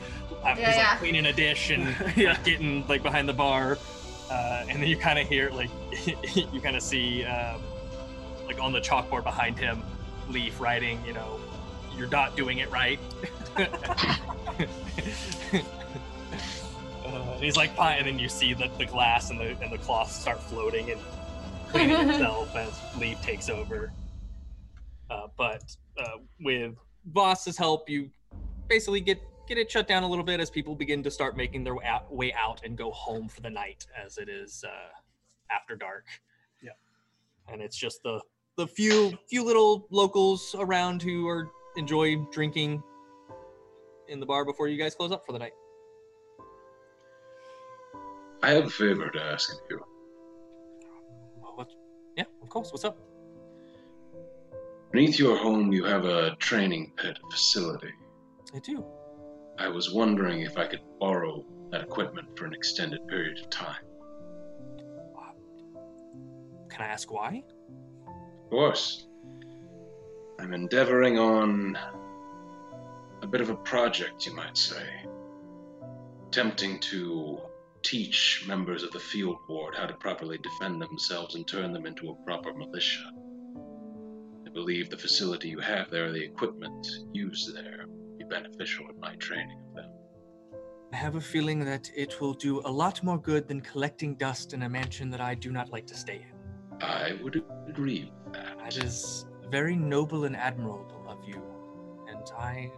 Yeah, 0.46 0.56
he's 0.56 0.76
yeah. 0.78 0.90
like 0.92 1.00
cleaning 1.00 1.26
a 1.26 1.34
dish 1.34 1.70
and 1.70 1.84
Yeah. 2.16 2.38
getting 2.46 2.88
like 2.88 3.04
behind 3.04 3.28
the 3.28 3.34
bar, 3.34 3.78
uh, 4.30 4.66
and 4.68 4.82
then 4.82 4.88
you 4.88 4.98
kind 4.98 5.20
of 5.20 5.28
hear 5.28 5.50
like 5.52 5.70
you 6.36 6.62
kind 6.62 6.76
of 6.76 6.82
see 6.82 7.24
um, 7.26 7.62
like 8.48 8.60
on 8.62 8.72
the 8.72 8.82
chalkboard 8.82 9.24
behind 9.24 9.58
him, 9.58 9.84
Leaf 10.30 10.60
writing, 10.60 11.00
you 11.06 11.14
know, 11.14 11.40
you're 11.98 12.10
not 12.10 12.36
doing 12.36 12.60
it 12.60 12.70
right. 12.72 13.00
Uh, 17.06 17.34
and 17.36 17.44
he's 17.44 17.56
like 17.56 17.76
fine, 17.76 18.00
and 18.00 18.08
then 18.08 18.18
you 18.18 18.28
see 18.28 18.54
the, 18.54 18.70
the 18.80 18.86
glass 18.86 19.30
and 19.30 19.40
the 19.40 19.56
and 19.62 19.72
the 19.72 19.78
cloth 19.78 20.12
start 20.12 20.42
floating 20.42 20.90
and 20.92 21.00
cleaning 21.70 22.10
itself 22.10 22.56
as 22.56 22.74
Leaf 23.00 23.22
takes 23.22 23.48
over. 23.48 23.92
Uh, 25.10 25.28
but 25.38 25.64
uh, 26.00 26.18
with 26.42 26.74
Voss's 27.14 27.58
help, 27.58 27.90
you 27.90 28.10
basically 28.68 29.02
get 29.02 29.22
get 29.48 29.58
it 29.58 29.72
shut 29.72 29.88
down 29.88 30.04
a 30.04 30.08
little 30.08 30.24
bit 30.24 30.40
as 30.40 30.50
people 30.50 30.76
begin 30.76 31.04
to 31.04 31.12
start 31.12 31.38
making 31.38 31.64
their 31.64 31.76
way 32.10 32.34
out, 32.34 32.62
and 32.64 32.78
go 32.78 32.92
home 32.92 33.28
for 33.28 33.42
the 33.42 33.50
night, 33.50 33.86
as 34.04 34.18
it 34.18 34.30
is 34.30 34.64
uh, 34.68 35.54
after 35.54 35.76
dark. 35.76 36.06
Yeah. 36.62 36.72
and 37.52 37.62
it's 37.62 37.78
just 37.78 38.02
the 38.04 38.22
the 38.58 38.68
few 38.68 39.18
few 39.30 39.44
little 39.44 39.88
locals 39.92 40.56
around 40.58 41.02
who 41.02 41.28
are 41.28 41.50
enjoy 41.76 42.16
drinking 42.32 42.82
in 44.08 44.20
the 44.20 44.26
bar 44.26 44.46
before 44.46 44.68
you 44.68 44.78
guys 44.78 44.96
close 44.96 45.12
up 45.12 45.26
for 45.26 45.34
the 45.34 45.40
night. 45.40 45.54
I 48.44 48.52
have 48.52 48.66
a 48.66 48.70
favor 48.70 49.10
to 49.10 49.22
ask 49.22 49.52
of 49.52 49.60
you. 49.70 49.80
What? 51.56 51.72
Yeah, 52.16 52.26
of 52.42 52.50
course. 52.50 52.72
What's 52.72 52.86
up? 52.86 52.98
Beneath 54.92 55.18
your 55.20 55.38
home, 55.38 55.74
you 55.74 55.84
have 55.84 56.06
a 56.06 56.36
training 56.38 56.94
pit 56.96 57.18
facility. 57.32 57.92
I 58.54 58.60
do. 58.60 58.86
I 59.58 59.70
was 59.70 59.92
wondering 59.92 60.42
if 60.42 60.58
I 60.58 60.68
could 60.68 60.82
borrow 61.00 61.46
that 61.72 61.82
equipment 61.82 62.38
for 62.38 62.46
an 62.46 62.54
extended 62.54 63.08
period 63.08 63.40
of 63.40 63.50
time. 63.50 63.84
Uh, 65.18 65.32
can 66.70 66.82
I 66.82 66.88
ask 66.88 67.12
why? 67.12 67.44
Of 68.08 68.50
course. 68.50 69.08
I'm 70.40 70.54
endeavoring 70.54 71.18
on 71.18 71.78
a 73.22 73.28
bit 73.28 73.42
of 73.42 73.50
a 73.50 73.56
project, 73.56 74.26
you 74.26 74.36
might 74.36 74.58
say. 74.58 74.86
Attempting 76.28 76.80
to 76.82 77.40
teach 77.82 78.44
members 78.48 78.84
of 78.84 78.92
the 78.92 79.00
field 79.00 79.38
ward 79.48 79.76
how 79.76 79.86
to 79.86 79.94
properly 79.94 80.38
defend 80.40 80.82
themselves 80.82 81.36
and 81.36 81.48
turn 81.48 81.72
them 81.72 81.86
into 81.86 82.10
a 82.10 82.26
proper 82.26 82.54
militia. 82.54 83.12
I 84.46 84.50
believe 84.50 84.90
the 84.90 84.98
facility 84.98 85.50
you 85.50 85.60
have 85.60 85.90
there, 85.90 86.12
the 86.12 86.24
equipment 86.24 86.88
used 87.14 87.56
there, 87.56 87.86
beneficial 88.30 88.90
in 88.90 89.00
my 89.00 89.16
training 89.16 89.60
of 89.70 89.76
them. 89.76 89.92
I 90.94 90.98
have 90.98 91.16
a 91.16 91.22
feeling 91.22 91.60
that 91.66 91.90
it 91.96 92.22
will 92.22 92.34
do 92.34 92.62
a 92.62 92.72
lot 92.72 93.04
more 93.04 93.18
good 93.18 93.48
than 93.48 93.62
collecting 93.62 94.16
dust 94.16 94.54
in 94.54 94.64
a 94.64 94.70
mansion 94.70 95.10
that 95.10 95.22
I 95.22 95.36
do 95.36 95.52
not 95.52 95.70
like 95.70 95.88
to 95.88 95.96
stay 95.96 96.26
in. 96.28 96.82
I 96.82 97.18
would 97.22 97.44
agree 97.68 98.12
with 98.24 98.34
that. 98.34 98.58
That 98.58 98.78
is 98.78 99.26
very 99.50 99.76
noble 99.76 100.26
and 100.26 100.36
admirable 100.36 101.06
of 101.08 101.18
you, 101.28 101.42
and 102.08 102.26
I, 102.38 102.72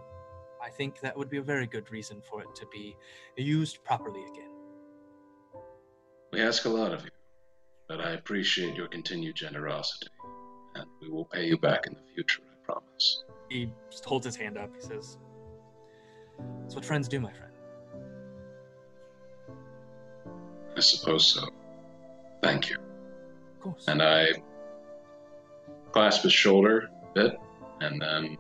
I 0.64 0.70
think 0.70 1.00
that 1.02 1.18
would 1.18 1.30
be 1.30 1.38
a 1.38 1.44
very 1.44 1.68
good 1.68 1.92
reason 1.92 2.22
for 2.30 2.42
it 2.42 2.56
to 2.56 2.66
be 2.72 2.96
used 3.38 3.84
properly 3.84 4.24
again. 4.32 4.52
We 6.34 6.42
ask 6.42 6.66
a 6.66 6.70
lot 6.70 6.94
of 6.94 7.04
you, 7.04 7.12
but 7.88 8.02
I 8.02 8.12
appreciate 8.12 8.76
your 8.76 8.88
continued 8.88 9.36
generosity, 9.36 10.08
and 10.76 10.86
we 11.02 11.10
will 11.10 11.26
pay 11.26 11.46
you 11.46 11.58
back 11.58 11.88
in 11.88 11.94
the 11.94 12.02
future, 12.14 12.42
I 12.52 12.66
promise. 12.66 13.24
He 13.50 13.72
holds 14.06 14.26
his 14.26 14.36
hand 14.36 14.58
up. 14.58 14.76
He 14.76 14.82
says, 14.82 15.18
"That's 16.62 16.76
what 16.76 16.86
friends 16.86 17.08
do, 17.08 17.20
my 17.20 17.32
friend." 17.32 17.52
I 20.76 20.80
suppose 20.80 21.26
so. 21.26 21.48
Thank 22.44 22.70
you. 22.70 22.76
Of 22.76 23.62
course. 23.62 23.86
And 23.88 24.02
I 24.02 24.28
clasp 25.92 26.24
his 26.24 26.34
shoulder 26.34 26.90
a 27.02 27.14
bit, 27.14 27.40
and 27.82 28.00
then 28.00 28.38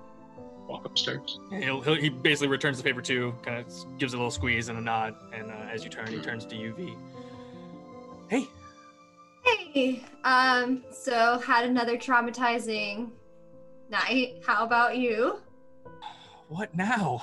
walk 0.67 0.85
upstairs. 0.85 1.39
Yeah, 1.51 1.59
he'll, 1.61 1.81
he'll, 1.81 1.95
he 1.95 2.09
basically 2.09 2.49
returns 2.49 2.77
the 2.77 2.83
favor 2.83 3.01
too, 3.01 3.33
kind 3.41 3.57
of 3.59 3.97
gives 3.97 4.13
a 4.13 4.17
little 4.17 4.29
squeeze 4.29 4.69
and 4.69 4.77
a 4.77 4.81
nod, 4.81 5.15
and 5.33 5.49
uh, 5.49 5.55
as 5.71 5.83
you 5.83 5.89
turn, 5.89 6.07
he 6.07 6.19
turns 6.19 6.45
to 6.45 6.55
UV. 6.55 6.95
Hey, 8.29 8.47
Hey, 9.73 10.03
um, 10.23 10.83
so 10.91 11.39
had 11.39 11.65
another 11.65 11.97
traumatizing 11.97 13.11
night. 13.89 14.41
How 14.45 14.65
about 14.65 14.97
you? 14.97 15.39
what 16.49 16.75
now? 16.75 17.21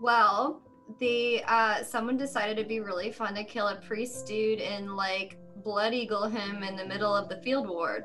Well, 0.00 0.62
the 1.00 1.42
uh 1.46 1.82
someone 1.82 2.16
decided 2.16 2.58
it'd 2.58 2.68
be 2.68 2.80
really 2.80 3.10
fun 3.10 3.34
to 3.34 3.44
kill 3.44 3.68
a 3.68 3.76
priest 3.76 4.26
dude 4.26 4.60
and 4.60 4.94
like 4.96 5.36
blood 5.64 5.92
eagle 5.94 6.28
him 6.28 6.62
in 6.62 6.76
the 6.76 6.84
middle 6.84 7.14
of 7.14 7.28
the 7.28 7.36
field 7.42 7.68
ward. 7.68 8.04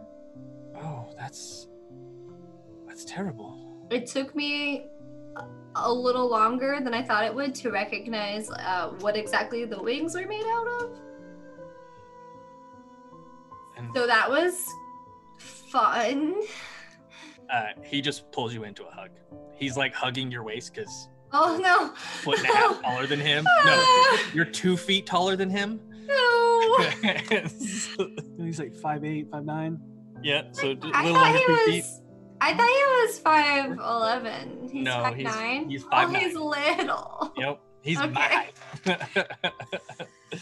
Oh, 0.76 1.14
that's 1.18 1.68
that's 2.88 3.06
terrible. 3.06 3.88
It 3.92 4.08
took 4.08 4.36
me 4.36 4.88
a- 5.76 5.92
little 5.94 6.28
longer 6.30 6.80
than 6.84 6.94
I 6.94 7.02
thought 7.04 7.24
it 7.24 7.34
would 7.34 7.54
to 7.56 7.72
recognize 7.72 8.50
uh, 8.52 8.90
what 9.00 9.16
exactly 9.16 9.64
the 9.66 9.82
wings 9.82 10.16
were 10.16 10.28
made 10.28 10.46
out 10.46 10.68
of. 10.68 11.00
And 13.78 13.90
So 13.96 14.06
that 14.08 14.30
was 14.30 14.66
fun. 15.38 16.42
uh, 17.50 17.68
he 17.84 18.02
just 18.02 18.30
pulls 18.32 18.54
you 18.54 18.64
into 18.66 18.84
a 18.86 18.92
hug. 18.92 19.12
He's 19.54 19.78
like 19.78 19.94
hugging 19.94 20.30
your 20.32 20.44
waist 20.44 20.74
because 20.74 21.08
Oh 21.34 21.58
no. 21.62 21.90
foot 21.96 22.40
and 22.40 22.48
a 22.50 22.54
half 22.56 22.82
taller 22.82 23.08
than 23.08 23.20
him. 23.20 23.46
No, 23.66 24.18
you're 24.34 24.46
two 24.46 24.76
feet 24.78 25.06
taller 25.06 25.36
than 25.36 25.50
him. 25.50 25.80
No. 26.06 26.78
He's 28.38 28.60
like 28.60 28.76
five 28.76 29.04
eight, 29.06 29.30
five 29.32 29.46
nine. 29.46 29.80
yeah, 30.24 30.44
so 30.52 30.72
I 30.72 31.04
little 31.04 31.14
thought 31.16 31.28
under 31.28 31.38
he 31.38 31.46
two 31.46 31.52
was. 31.54 31.66
feet. 31.68 31.86
I 32.42 32.54
thought 32.54 32.68
he 32.68 32.84
was 33.08 33.20
five 33.20 33.72
eleven. 33.72 34.70
He's 34.72 34.84
No, 34.84 34.92
five 35.04 35.16
he's- 35.16 35.36
nine. 35.36 35.70
he's 35.70 35.84
Oh, 35.86 35.88
5'9". 35.90 36.18
he's 36.18 36.36
little. 36.36 37.34
Yep, 37.38 37.60
he's 37.82 38.02
Okay. 38.02 38.50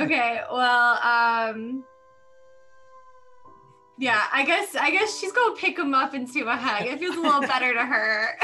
Okay, 0.00 0.40
well, 0.50 0.98
um 1.02 1.84
Yeah, 4.02 4.20
I 4.32 4.44
guess 4.44 4.74
I 4.74 4.90
guess 4.90 5.16
she's 5.20 5.30
gonna 5.30 5.54
pick 5.54 5.78
him 5.78 5.94
up 5.94 6.12
into 6.12 6.48
a 6.48 6.56
hug. 6.56 6.86
It 6.88 6.98
feels 6.98 7.16
a 7.16 7.20
little 7.20 7.40
better 7.42 7.72
to 7.72 7.84
her. 7.86 8.36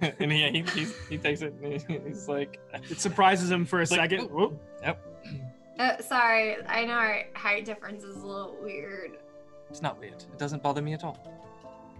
and 0.18 0.30
he, 0.30 0.50
he, 0.50 0.60
he's, 0.74 0.94
he 1.08 1.16
takes 1.16 1.40
it 1.40 1.54
and 1.62 2.04
he's 2.06 2.28
like, 2.28 2.60
It 2.90 3.00
surprises 3.00 3.50
him 3.50 3.64
for 3.64 3.78
a 3.78 3.82
Like, 3.82 3.88
second. 3.88 4.24
ooh. 4.24 4.28
Whoop. 4.28 4.62
yep, 4.82 5.02
Uh, 5.78 6.02
sorry, 6.02 6.56
I 6.66 6.84
know 6.84 6.92
our 6.92 7.22
height 7.34 7.64
difference 7.64 8.04
is 8.04 8.16
a 8.16 8.26
little 8.26 8.56
weird. 8.62 9.12
it's 9.70 9.80
not 9.80 9.98
weird. 9.98 10.22
It 10.32 10.38
doesn't 10.38 10.62
bother 10.62 10.82
me 10.82 10.92
at 10.92 11.02
all. 11.02 11.16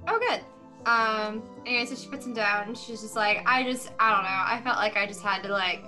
Oh, 0.07 0.19
good. 0.19 0.41
Um. 0.87 1.43
Anyway, 1.65 1.87
so 1.87 1.95
she 1.95 2.09
puts 2.09 2.27
him 2.27 2.35
down. 2.35 2.69
And 2.69 2.77
she's 2.77 3.01
just 3.01 3.17
like, 3.17 3.43
I 3.47 3.63
just, 3.63 3.91
I 3.99 4.11
don't 4.15 4.25
know. 4.25 4.29
I 4.31 4.61
felt 4.63 4.77
like 4.77 4.99
I 4.99 5.07
just 5.07 5.23
had 5.23 5.43
to 5.45 5.49
like 5.49 5.83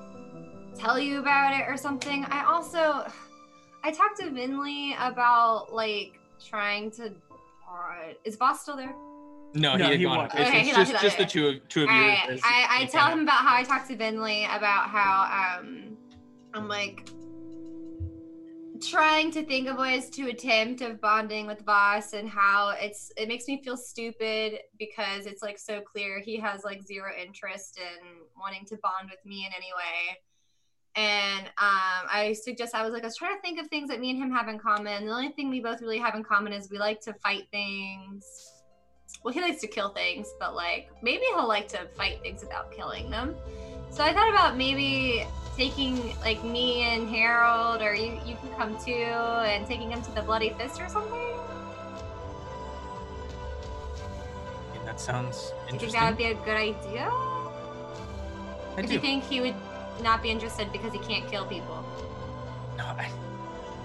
tell 0.79 0.99
you 0.99 1.19
about 1.21 1.53
it 1.53 1.67
or 1.69 1.77
something. 1.77 2.25
I 2.31 2.45
also, 2.51 3.07
I 3.87 3.93
talked 3.93 4.17
to 4.19 4.25
Vinley 4.25 4.95
about 4.99 5.73
like 5.73 6.19
trying 6.45 6.91
to. 6.93 7.05
Uh, 7.71 8.15
is 8.25 8.35
Voss 8.35 8.63
still 8.63 8.77
there? 8.77 8.93
No, 9.55 9.77
No, 9.77 9.77
he 9.77 9.83
had 9.85 9.99
he 9.99 10.03
gone. 10.05 10.17
walked. 10.17 10.35
It's, 10.35 10.49
Okay, 10.49 10.59
it's 10.63 10.69
he 10.71 10.75
left, 10.75 10.91
just, 10.91 11.03
he 11.03 11.07
just 11.07 11.19
the 11.19 11.25
two 11.25 11.47
of 11.49 11.69
two 11.69 11.85
of 11.85 11.91
you. 11.91 11.95
Alright, 11.95 12.31
as- 12.31 12.41
I, 12.43 12.67
I 12.81 12.85
tell 12.87 13.07
him 13.07 13.21
about 13.21 13.39
how 13.47 13.55
I 13.55 13.63
talked 13.63 13.89
to 13.89 13.97
Vinley 13.97 14.45
about 14.57 14.89
how 14.91 15.61
um 15.61 15.97
I'm 16.53 16.67
like 16.67 17.09
trying 18.85 19.31
to 19.31 19.45
think 19.45 19.69
of 19.69 19.79
ways 19.79 20.11
to 20.11 20.29
attempt 20.31 20.81
of 20.83 21.01
bonding 21.01 21.47
with 21.47 21.61
Voss 21.65 22.13
and 22.13 22.29
how 22.29 22.75
it's 22.81 23.13
it 23.17 23.29
makes 23.29 23.47
me 23.47 23.63
feel 23.63 23.77
stupid 23.77 24.59
because 24.81 25.27
it's 25.27 25.43
like 25.43 25.59
so 25.61 25.81
clear 25.81 26.21
he 26.21 26.37
has 26.41 26.65
like 26.65 26.83
zero 26.83 27.13
interest 27.25 27.79
in 27.79 28.07
wanting 28.37 28.65
to 28.67 28.77
bond 28.83 29.11
with 29.11 29.25
me 29.25 29.47
in 29.47 29.53
any 29.57 29.71
way. 29.77 30.19
And 30.97 31.47
um, 31.47 32.09
I 32.11 32.35
suggest 32.43 32.75
I 32.75 32.83
was 32.83 32.93
like 32.93 33.03
I 33.03 33.07
was 33.07 33.17
trying 33.17 33.37
to 33.37 33.43
think 33.43 33.61
of 33.61 33.67
things 33.69 33.91
that 33.91 34.01
me 34.01 34.11
and 34.11 34.19
him 34.19 34.33
have 34.33 34.49
in 34.49 34.59
common. 34.59 35.07
The 35.07 35.13
only 35.13 35.29
thing 35.29 35.51
we 35.51 35.61
both 35.61 35.83
really 35.83 35.99
have 35.99 36.15
in 36.15 36.25
common 36.25 36.53
is 36.53 36.71
we 36.71 36.79
like 36.79 37.01
to 37.03 37.13
fight 37.15 37.49
things 37.51 38.47
well, 39.27 39.35
he 39.35 39.41
likes 39.41 39.61
to 39.61 39.67
kill 39.67 39.89
things, 39.89 40.33
but 40.39 40.55
like 40.55 40.89
maybe 41.03 41.25
he'll 41.35 41.49
like 41.49 41.67
to 41.69 41.89
fight 41.97 42.21
things 42.23 42.43
without 42.43 42.71
killing 42.71 43.11
them. 43.11 43.35
So 43.91 44.05
I 44.05 44.13
thought 44.13 44.29
about 44.29 44.57
maybe 44.57 45.27
taking 45.57 46.15
like 46.21 46.45
me 46.45 46.83
and 46.83 47.09
Harold, 47.09 47.83
or 47.83 47.93
you 47.93 48.21
you 48.25 48.37
can 48.37 48.51
come 48.57 48.79
too, 48.85 48.93
and 48.93 49.67
taking 49.67 49.91
him 49.91 50.01
to 50.03 50.11
the 50.13 50.23
Bloody 50.23 50.51
Fist 50.51 50.81
or 50.81 50.89
something. 50.89 51.35
That 54.85 55.01
sounds 55.01 55.53
Do 55.69 55.75
you 55.75 55.81
think 55.81 55.93
that 55.95 56.09
would 56.09 56.17
be 56.17 56.27
a 56.27 56.35
good 56.35 56.57
idea? 56.57 57.11
I 58.77 58.83
do 58.83 58.87
do. 58.87 58.95
you 58.95 59.01
think 59.01 59.25
he 59.25 59.41
would 59.41 59.57
not 60.03 60.23
be 60.23 60.31
interested 60.31 60.71
because 60.73 60.93
he 60.93 60.99
can't 60.99 61.29
kill 61.31 61.47
people? 61.47 61.85
No, 62.77 62.85
I, 62.85 63.11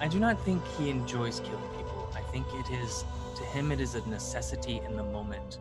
I 0.00 0.08
do 0.08 0.18
not 0.18 0.40
think 0.44 0.62
he 0.78 0.90
enjoys 0.90 1.40
killing 1.40 1.68
people. 1.76 2.10
I 2.14 2.20
think 2.32 2.46
it 2.54 2.70
is 2.70 3.04
to 3.36 3.44
him 3.44 3.72
it 3.72 3.80
is 3.80 3.94
a 3.94 4.08
necessity 4.08 4.80
in 4.84 4.96
the 4.96 5.04
moment. 5.04 5.58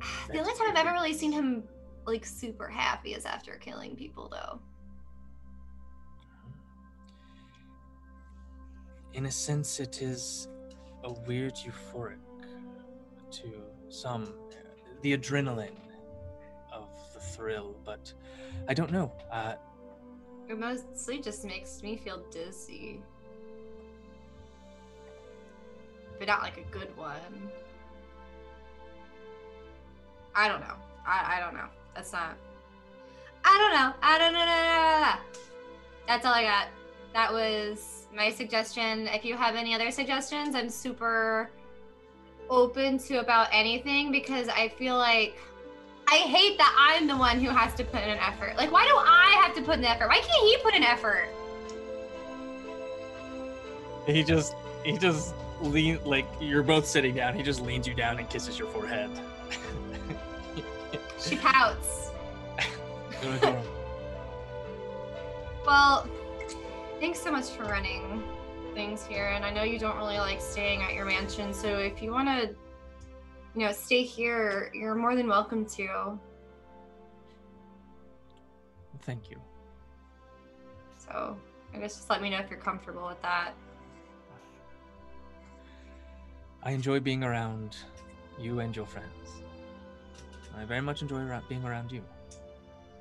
The 0.30 0.38
only 0.38 0.52
time 0.54 0.70
I've 0.70 0.76
ever 0.76 0.92
really 0.92 1.14
seen 1.14 1.32
him 1.32 1.64
like 2.06 2.26
super 2.26 2.68
happy 2.68 3.14
is 3.14 3.24
after 3.24 3.52
killing 3.52 3.96
people, 3.96 4.28
though. 4.28 4.58
In 9.14 9.26
a 9.26 9.30
sense, 9.30 9.80
it 9.80 10.02
is 10.02 10.48
a 11.04 11.12
weird 11.12 11.54
euphoric 11.54 12.18
to 13.30 13.52
some, 13.88 14.32
the 15.02 15.16
adrenaline 15.16 15.83
thrill. 17.32 17.74
But 17.84 18.12
I 18.68 18.74
don't 18.74 18.90
know. 18.92 19.12
Uh, 19.30 19.54
It 20.48 20.58
mostly 20.58 21.20
just 21.20 21.44
makes 21.44 21.82
me 21.82 21.96
feel 21.96 22.22
dizzy. 22.30 23.02
But 26.18 26.28
not 26.28 26.42
like 26.42 26.58
a 26.58 26.70
good 26.70 26.96
one. 26.96 27.50
I 30.34 30.48
don't 30.48 30.60
know. 30.60 30.74
I, 31.06 31.36
I 31.36 31.40
don't 31.40 31.54
know. 31.54 31.68
That's 31.94 32.12
not. 32.12 32.36
I 33.44 33.58
don't 33.58 33.72
know. 33.72 33.92
I 34.02 34.18
don't 34.18 34.32
know. 34.32 35.44
That's 36.06 36.24
all 36.26 36.34
I 36.34 36.42
got. 36.42 36.68
That 37.12 37.32
was 37.32 38.06
my 38.14 38.30
suggestion. 38.30 39.06
If 39.08 39.24
you 39.24 39.36
have 39.36 39.54
any 39.54 39.74
other 39.74 39.90
suggestions, 39.90 40.54
I'm 40.54 40.68
super 40.68 41.50
open 42.50 42.98
to 42.98 43.20
about 43.20 43.48
anything 43.52 44.10
because 44.12 44.48
I 44.48 44.68
feel 44.68 44.96
like 44.96 45.36
I 46.06 46.16
hate 46.16 46.58
that 46.58 46.74
I'm 46.78 47.06
the 47.06 47.16
one 47.16 47.40
who 47.40 47.48
has 47.50 47.74
to 47.74 47.84
put 47.84 48.02
in 48.02 48.10
an 48.10 48.18
effort. 48.18 48.56
Like, 48.56 48.70
why 48.70 48.84
do 48.84 48.94
I 48.94 49.40
have 49.42 49.54
to 49.56 49.62
put 49.62 49.78
in 49.78 49.80
an 49.80 49.86
effort? 49.86 50.08
Why 50.08 50.20
can't 50.20 50.48
he 50.48 50.56
put 50.62 50.74
in 50.74 50.82
effort? 50.82 51.28
he 54.06 54.22
just, 54.22 54.54
he 54.84 54.98
just 54.98 55.34
lean 55.62 55.98
like 56.04 56.26
you're 56.40 56.62
both 56.62 56.86
sitting 56.86 57.14
down. 57.14 57.34
He 57.34 57.42
just 57.42 57.60
leans 57.60 57.86
you 57.86 57.94
down 57.94 58.18
and 58.18 58.28
kisses 58.28 58.58
your 58.58 58.68
forehead. 58.68 59.10
She 61.18 61.36
pouts. 61.36 62.10
Well, 65.66 66.06
thanks 67.00 67.20
so 67.20 67.32
much 67.32 67.48
for 67.48 67.62
running 67.62 68.22
things 68.74 69.06
here. 69.06 69.28
And 69.28 69.44
I 69.44 69.50
know 69.50 69.62
you 69.62 69.78
don't 69.78 69.96
really 69.96 70.18
like 70.18 70.42
staying 70.42 70.82
at 70.82 70.92
your 70.92 71.06
mansion. 71.06 71.54
So 71.54 71.78
if 71.78 72.02
you 72.02 72.10
want 72.10 72.28
to, 72.28 72.54
you 73.54 73.60
know, 73.66 73.72
stay 73.72 74.02
here, 74.02 74.70
you're 74.74 74.94
more 74.94 75.14
than 75.14 75.28
welcome 75.28 75.64
to. 75.66 76.18
Thank 79.02 79.30
you. 79.30 79.36
So 80.96 81.36
I 81.74 81.78
guess 81.78 81.96
just 81.96 82.10
let 82.10 82.22
me 82.22 82.30
know 82.30 82.38
if 82.38 82.50
you're 82.50 82.58
comfortable 82.58 83.06
with 83.06 83.20
that. 83.22 83.52
I 86.62 86.70
enjoy 86.70 87.00
being 87.00 87.22
around 87.22 87.76
you 88.40 88.60
and 88.60 88.74
your 88.74 88.86
friends. 88.86 89.08
I 90.56 90.64
very 90.64 90.80
much 90.80 91.02
enjoy 91.02 91.20
being 91.48 91.64
around 91.64 91.92
you. 91.92 92.02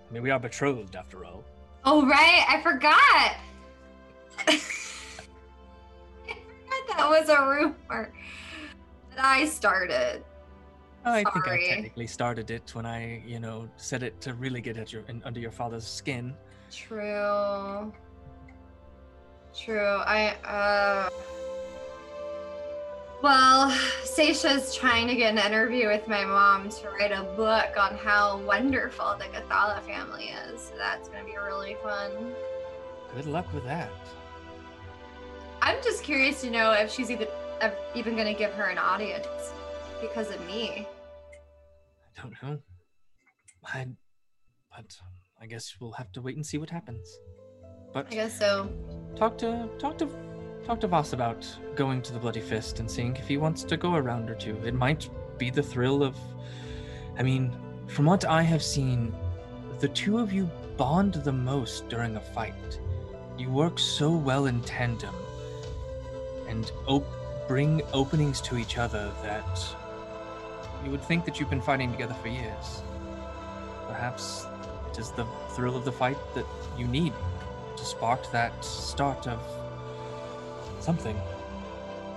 I 0.10 0.14
mean, 0.14 0.24
we 0.24 0.32
are 0.32 0.40
betrothed 0.40 0.96
after 0.96 1.24
all. 1.24 1.44
Oh, 1.86 2.06
right. 2.06 2.46
I 2.48 2.62
forgot. 2.62 3.36
I 4.48 4.60
forgot 6.28 6.98
that 6.98 7.10
was 7.10 7.30
a 7.30 7.42
rumor 7.42 8.12
that 9.16 9.26
I 9.26 9.46
started. 9.46 10.24
I 11.06 11.24
think 11.24 11.48
I 11.48 11.50
Sorry. 11.50 11.68
technically 11.68 12.08
started 12.08 12.50
it 12.52 12.74
when 12.74 12.86
I, 12.86 13.22
you 13.26 13.40
know, 13.40 13.70
said 13.78 14.04
it 14.04 14.22
to 14.22 14.34
really 14.34 14.62
get 14.62 14.78
at 14.78 14.94
your 14.94 15.04
in, 15.10 15.22
under 15.26 15.40
your 15.40 15.52
father's 15.52 15.86
skin. 15.86 16.34
True. 16.72 17.94
True. 19.56 20.02
I 20.06 20.30
uh 20.46 21.10
well, 23.22 23.72
Seisha's 24.04 24.76
trying 24.76 25.08
to 25.08 25.16
get 25.16 25.32
an 25.32 25.38
interview 25.40 25.88
with 25.88 26.10
my 26.10 26.26
mom 26.26 26.70
to 26.70 26.90
write 26.90 27.14
a 27.14 27.24
book 27.24 27.78
on 27.78 27.96
how 27.98 28.42
wonderful 28.42 29.16
the 29.18 29.26
Gathala 29.26 29.82
family 29.84 30.34
is. 30.50 30.60
So 30.62 30.74
that's 30.78 31.08
gonna 31.08 31.24
be 31.24 31.38
really 31.38 31.78
fun. 31.82 32.12
Good 33.16 33.26
luck 33.28 33.52
with 33.54 33.64
that. 33.64 33.92
I'm 35.62 35.82
just 35.82 36.04
curious 36.04 36.42
to 36.42 36.50
know 36.50 36.72
if 36.72 36.92
she's 36.92 37.10
even 37.10 37.28
ev- 37.62 37.78
even 37.96 38.18
gonna 38.18 38.34
give 38.34 38.52
her 38.54 38.66
an 38.66 38.78
audience 38.78 39.54
because 40.02 40.30
of 40.30 40.46
me. 40.46 40.86
Don't 42.22 42.36
know. 42.44 42.60
I, 43.66 43.88
but 44.70 44.98
um, 45.02 45.08
I 45.42 45.46
guess 45.46 45.76
we'll 45.80 45.94
have 45.94 46.12
to 46.14 46.22
wait 46.22 46.36
and 46.36 46.46
see 46.46 46.58
what 46.58 46.70
happens. 46.70 47.20
But 47.94 48.08
I 48.08 48.16
guess 48.16 48.38
so. 48.40 48.70
talk 49.16 49.38
to 49.40 49.70
talk 49.80 49.98
to 50.00 50.10
talk 50.66 50.80
to 50.82 50.88
Voss 50.88 51.14
about 51.14 51.46
going 51.76 52.02
to 52.02 52.14
the 52.14 52.20
Bloody 52.20 52.40
Fist 52.42 52.80
and 52.80 52.90
seeing 52.90 53.16
if 53.16 53.28
he 53.28 53.38
wants 53.38 53.64
to 53.64 53.78
go 53.78 53.96
a 53.96 54.02
round 54.02 54.30
or 54.30 54.36
two. 54.36 54.58
It 54.66 54.74
might 54.74 55.10
be 55.38 55.50
the 55.50 55.64
thrill 55.64 56.04
of 56.04 56.16
I 57.18 57.24
mean, 57.24 57.56
from 57.88 58.06
what 58.06 58.26
I 58.26 58.42
have 58.42 58.64
seen, 58.64 59.14
the 59.80 59.88
two 59.88 60.18
of 60.18 60.34
you 60.34 60.50
bond 60.78 61.16
the 61.16 61.32
most 61.32 61.88
during 61.90 62.16
a 62.16 62.20
fight. 62.20 62.80
You 63.38 63.50
work 63.50 63.78
so 63.78 64.12
well 64.12 64.48
in 64.48 64.62
tandem 64.62 65.16
and 66.48 66.72
op- 66.88 67.48
bring 67.48 67.82
openings 67.94 68.42
to 68.42 68.58
each 68.58 68.78
other 68.78 69.12
that 69.22 69.76
you 70.84 70.92
would 70.92 71.04
think 71.04 71.26
that 71.26 71.40
you've 71.40 71.50
been 71.50 71.62
fighting 71.62 71.92
together 71.92 72.14
for 72.16 72.28
years. 72.28 72.84
Perhaps 73.88 74.46
it 74.92 75.00
is 75.00 75.12
the 75.12 75.26
thrill 75.50 75.76
of 75.76 75.86
the 75.86 75.92
fight 75.92 76.18
that 76.36 76.46
you 76.78 76.88
need 76.88 77.14
to 77.78 77.86
spark 77.86 78.32
that 78.32 78.64
start 78.64 79.28
of 79.28 79.40
something. 80.80 81.20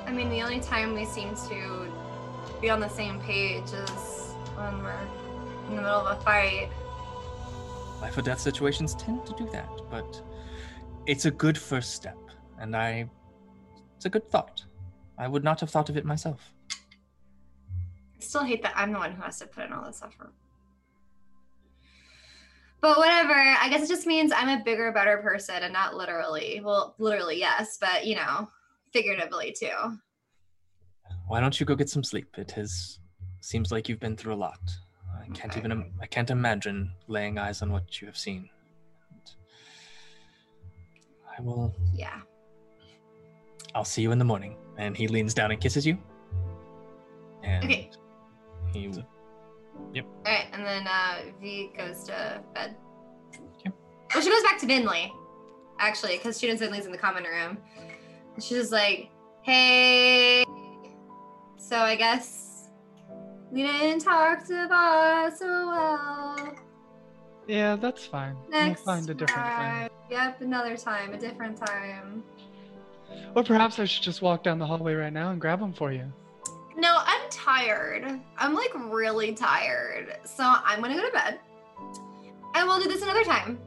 I 0.07 0.13
mean, 0.13 0.29
the 0.31 0.43
only 0.43 0.61
time 0.61 0.95
we 0.95 1.05
seem 1.05 1.35
to 1.49 1.93
be 2.61 2.71
on 2.71 2.81
the 2.81 2.89
same 2.89 3.21
page 3.21 3.73
is 3.73 4.35
when 4.57 4.83
we're 4.83 5.09
in 5.69 5.77
the 5.77 5.83
middle 5.83 6.07
of 6.07 6.19
a 6.19 6.21
fight. 6.23 6.69
Life 8.01 8.17
or 8.17 8.23
death 8.23 8.41
situations 8.41 8.95
tend 8.95 9.27
to 9.27 9.33
do 9.35 9.49
that, 9.51 9.69
but 9.91 10.23
it's 11.07 11.25
a 11.25 11.31
good 11.31 11.57
first 11.57 11.95
step, 11.95 12.19
and 12.59 12.77
I. 12.77 13.09
It's 13.97 14.05
a 14.05 14.11
good 14.11 14.31
thought. 14.31 14.65
I 15.17 15.27
would 15.27 15.43
not 15.43 15.61
have 15.61 15.71
thought 15.71 15.89
of 15.89 15.97
it 15.97 16.05
myself. 16.05 16.53
I 18.19 18.23
still 18.23 18.45
hate 18.45 18.63
that 18.63 18.73
I'm 18.77 18.93
the 18.93 18.99
one 18.99 19.13
who 19.13 19.23
has 19.23 19.39
to 19.41 19.47
put 19.47 19.67
in 19.67 19.73
all 19.73 19.85
this 19.85 20.03
effort. 20.05 20.33
But 22.81 22.99
whatever. 22.99 23.35
I 23.35 23.69
guess 23.69 23.83
it 23.83 23.89
just 23.89 24.07
means 24.07 24.33
I'm 24.35 24.61
a 24.61 24.63
bigger, 24.63 24.93
better 24.93 25.19
person 25.19 25.57
and 25.63 25.73
not 25.73 25.97
literally. 25.97 26.61
Well, 26.63 26.95
literally, 26.99 27.39
yes, 27.39 27.79
but 27.81 28.07
you 28.07 28.17
know, 28.17 28.49
figuratively 28.93 29.55
too. 29.59 29.99
Why 31.27 31.41
don't 31.41 31.59
you 31.59 31.67
go 31.67 31.75
get 31.75 31.89
some 31.89 32.05
sleep? 32.05 32.29
It 32.39 32.53
has 32.53 33.01
seems 33.41 33.73
like 33.73 33.89
you've 33.89 34.01
been 34.01 34.17
through 34.17 34.35
a 34.35 34.37
lot. 34.37 34.61
I 35.21 35.29
can't 35.31 35.57
even 35.57 35.93
I 36.01 36.07
can't 36.07 36.31
imagine 36.31 36.93
laying 37.09 37.39
eyes 37.39 37.63
on 37.63 37.73
what 37.73 38.01
you 38.01 38.07
have 38.07 38.17
seen. 38.17 38.49
I 41.37 41.43
will 41.43 41.75
Yeah. 41.93 42.21
I'll 43.75 43.85
see 43.85 44.03
you 44.03 44.13
in 44.13 44.19
the 44.19 44.25
morning. 44.25 44.57
And 44.79 44.97
he 44.97 45.09
leans 45.09 45.35
down 45.35 45.51
and 45.51 45.61
kisses 45.61 45.87
you. 45.87 45.99
And 47.43 47.65
Okay. 47.65 47.91
He 48.81 50.01
All 50.01 50.07
right, 50.25 50.47
and 50.53 50.65
then 50.65 50.87
uh, 50.87 51.19
V 51.41 51.71
goes 51.77 52.05
to 52.05 52.43
bed. 52.55 52.77
Okay. 53.59 53.71
Well, 54.15 54.23
she 54.23 54.31
goes 54.31 54.43
back 54.43 54.59
to 54.61 54.67
Vinley, 54.67 55.11
actually, 55.79 56.17
because 56.17 56.39
she 56.39 56.49
and 56.51 56.59
Vinley's 56.59 56.87
in 56.87 56.93
the 56.93 56.99
common 56.99 57.25
room. 57.25 57.59
And 58.35 58.43
she's 58.43 58.59
just 58.59 58.73
like, 58.73 59.11
"Hey, 59.43 60.45
so 61.59 61.77
I 61.79 61.97
guess 61.97 62.69
we 63.51 63.63
didn't 63.63 64.01
talk 64.01 64.47
to 64.47 64.69
Voss 64.69 65.39
so 65.39 65.47
well. 65.47 66.55
Yeah, 67.47 67.77
that's 67.77 68.05
fine. 68.05 68.37
Next 68.51 68.85
we'll 68.85 68.97
find 68.97 69.11
a 69.11 69.15
different 69.15 69.47
time. 69.47 69.91
Yep, 70.11 70.41
another 70.43 70.77
time, 70.77 71.13
a 71.13 71.19
different 71.19 71.57
time. 71.57 72.23
time. 73.09 73.33
Or 73.35 73.45
perhaps 73.45 73.79
I 73.79 73.85
should 73.85 74.03
just 74.03 74.21
walk 74.21 74.43
down 74.43 74.59
the 74.59 74.67
hallway 74.67 74.95
right 74.95 75.13
now 75.13 75.31
and 75.31 75.41
grab 75.41 75.61
them 75.61 75.73
for 75.73 75.93
you. 75.93 76.13
No, 76.77 76.99
I'm 77.27 77.33
tired. 77.33 78.21
I'm 78.39 78.55
like 78.55 78.71
really 78.75 79.33
tired. 79.35 80.17
So 80.25 80.45
I'm 80.45 80.81
gonna 80.81 80.95
go 80.95 81.07
to 81.07 81.13
bed. 81.13 81.41
And 82.55 82.69
we'll 82.69 82.81
do 82.81 82.89
this 82.89 83.03
another 83.03 83.25
time. 83.25 83.59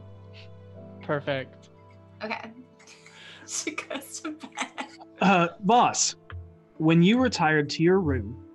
Perfect. 1.01 1.69
Okay. 2.23 2.51
she 3.47 3.71
goes 3.71 4.21
to 4.21 4.31
bed. 4.31 4.87
Uh, 5.21 5.49
Voss, 5.65 6.15
when 6.77 7.03
you 7.03 7.19
retired 7.19 7.69
to 7.71 7.83
your 7.83 7.99
room, 7.99 8.45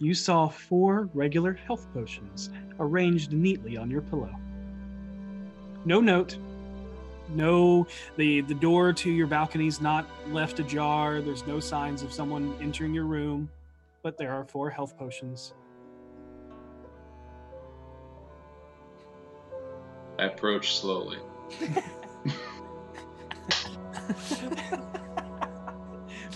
you 0.00 0.14
saw 0.14 0.48
four 0.48 1.08
regular 1.14 1.52
health 1.52 1.86
potions 1.94 2.50
arranged 2.80 3.32
neatly 3.32 3.76
on 3.76 3.88
your 3.88 4.02
pillow. 4.02 4.34
No 5.84 6.00
note. 6.00 6.36
No, 7.28 7.86
the 8.16 8.40
the 8.42 8.54
door 8.54 8.92
to 8.92 9.10
your 9.10 9.28
balcony's 9.28 9.80
not 9.80 10.06
left 10.30 10.58
ajar. 10.58 11.20
There's 11.20 11.46
no 11.46 11.60
signs 11.60 12.02
of 12.02 12.12
someone 12.12 12.54
entering 12.60 12.92
your 12.92 13.04
room, 13.04 13.48
but 14.04 14.16
there 14.18 14.30
are 14.30 14.44
four 14.44 14.70
health 14.70 14.96
potions. 14.96 15.54
I 20.18 20.26
approach 20.26 20.76
slowly. 20.76 21.18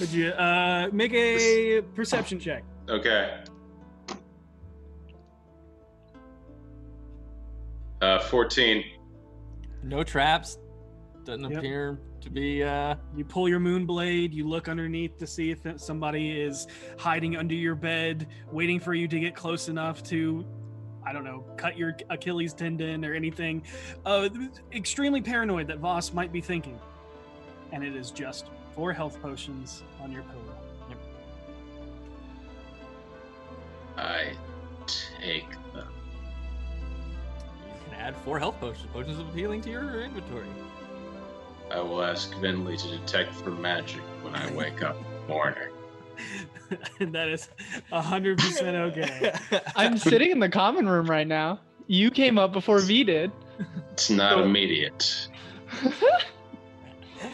Would 0.01 0.11
you 0.11 0.31
uh, 0.31 0.89
make 0.93 1.13
a 1.13 1.83
perception 1.95 2.41
check? 2.41 2.65
Okay. 2.89 3.45
Uh, 8.01 8.19
14. 8.21 8.83
no 9.83 10.03
traps. 10.03 10.59
Doesn't 11.25 11.51
Yep. 11.51 11.59
appear 11.59 12.01
to 12.23 12.31
be 12.31 12.63
uh 12.63 12.95
You 13.17 13.25
pull 13.25 13.49
your 13.49 13.61
moon 13.61 13.87
blade, 13.87 14.33
you 14.33 14.47
look 14.47 14.69
underneath 14.69 15.19
to 15.19 15.27
see 15.27 15.51
if 15.51 15.61
somebody 15.77 16.41
is 16.41 16.67
hiding 16.99 17.37
under 17.37 17.55
your 17.55 17.75
bed, 17.75 18.29
waiting 18.51 18.81
for 18.81 18.95
you 18.95 19.09
to 19.09 19.21
get 19.21 19.35
close 19.35 19.69
enough 19.69 20.03
to, 20.05 20.45
I 21.05 21.13
don't 21.13 21.25
know, 21.25 21.45
cut 21.57 21.77
your 21.77 21.97
Achilles 22.11 22.55
tendon 22.55 23.05
or 23.05 23.15
anything. 23.15 23.63
Uh, 24.05 24.29
extremely 24.73 25.21
paranoid 25.21 25.67
that 25.69 25.79
Voss 25.79 26.13
might 26.13 26.33
be 26.33 26.41
thinking. 26.41 26.79
And 27.73 27.85
it 27.85 27.95
is 27.95 28.11
just 28.11 28.47
four 28.75 28.93
health 28.93 29.21
potions 29.21 29.83
on 30.01 30.13
your 30.13 30.23
pillow. 30.23 30.59
I 33.99 34.33
take 34.87 35.51
them. 35.75 35.89
you 37.67 37.91
can 37.91 37.95
add 37.99 38.17
four 38.19 38.39
health 38.39 38.61
potions. 38.61 38.87
Potions 38.93 39.19
of 39.19 39.35
healing 39.35 39.61
to 39.63 39.71
your 39.71 40.03
inventory. 40.03 40.47
I 41.71 41.81
will 41.81 42.03
ask 42.03 42.33
Vinley 42.35 42.81
to 42.83 42.89
detect 42.99 43.35
for 43.35 43.51
magic 43.51 44.01
when 44.23 44.35
I 44.35 44.51
wake 44.53 44.83
up 44.83 44.97
in 44.97 45.03
the 45.23 45.29
morning. 45.29 45.69
and 47.01 47.15
that 47.15 47.29
is 47.29 47.49
100% 47.93 48.63
okay. 48.75 49.33
I'm 49.77 49.97
sitting 49.99 50.31
in 50.31 50.41
the 50.41 50.49
common 50.49 50.89
room 50.89 51.09
right 51.09 51.27
now. 51.27 51.61
You 51.87 52.11
came 52.11 52.39
up 52.39 52.53
before 52.53 52.81
V 52.81 53.05
did. 53.05 53.31
It's 53.93 54.11
not 54.11 54.39
immediate, 54.41 55.29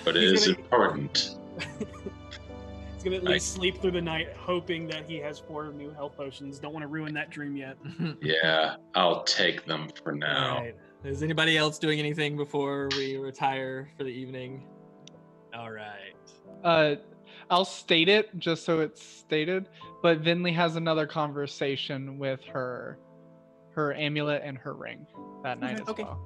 but 0.04 0.16
it 0.16 0.22
He's 0.22 0.32
is 0.42 0.46
gonna- 0.48 0.58
important. 0.58 1.36
He's 1.58 3.04
gonna 3.04 3.16
at 3.16 3.26
I- 3.26 3.32
least 3.32 3.52
sleep 3.52 3.80
through 3.80 3.90
the 3.92 4.00
night, 4.02 4.28
hoping 4.38 4.86
that 4.88 5.08
he 5.08 5.16
has 5.18 5.38
four 5.38 5.72
new 5.72 5.90
health 5.90 6.16
potions. 6.16 6.58
Don't 6.58 6.72
want 6.72 6.82
to 6.82 6.86
ruin 6.88 7.12
that 7.14 7.30
dream 7.30 7.56
yet. 7.56 7.76
Yeah, 8.22 8.76
I'll 8.94 9.24
take 9.24 9.64
them 9.66 9.88
for 10.02 10.12
now. 10.12 10.60
right. 10.60 10.74
Is 11.04 11.22
anybody 11.22 11.58
else 11.58 11.78
doing 11.78 11.98
anything 11.98 12.34
before 12.34 12.88
we 12.96 13.18
retire 13.18 13.90
for 13.98 14.04
the 14.04 14.10
evening? 14.10 14.64
All 15.54 15.70
right. 15.70 16.14
Uh, 16.64 16.94
I'll 17.50 17.66
state 17.66 18.08
it 18.08 18.30
just 18.38 18.64
so 18.64 18.80
it's 18.80 19.02
stated. 19.02 19.68
But 20.02 20.22
Vinley 20.22 20.54
has 20.54 20.76
another 20.76 21.06
conversation 21.06 22.18
with 22.18 22.42
her, 22.44 22.98
her 23.72 23.92
amulet 23.92 24.40
and 24.46 24.56
her 24.56 24.72
ring 24.72 25.06
that 25.42 25.60
night 25.60 25.78
as 25.78 25.86
well. 25.86 26.20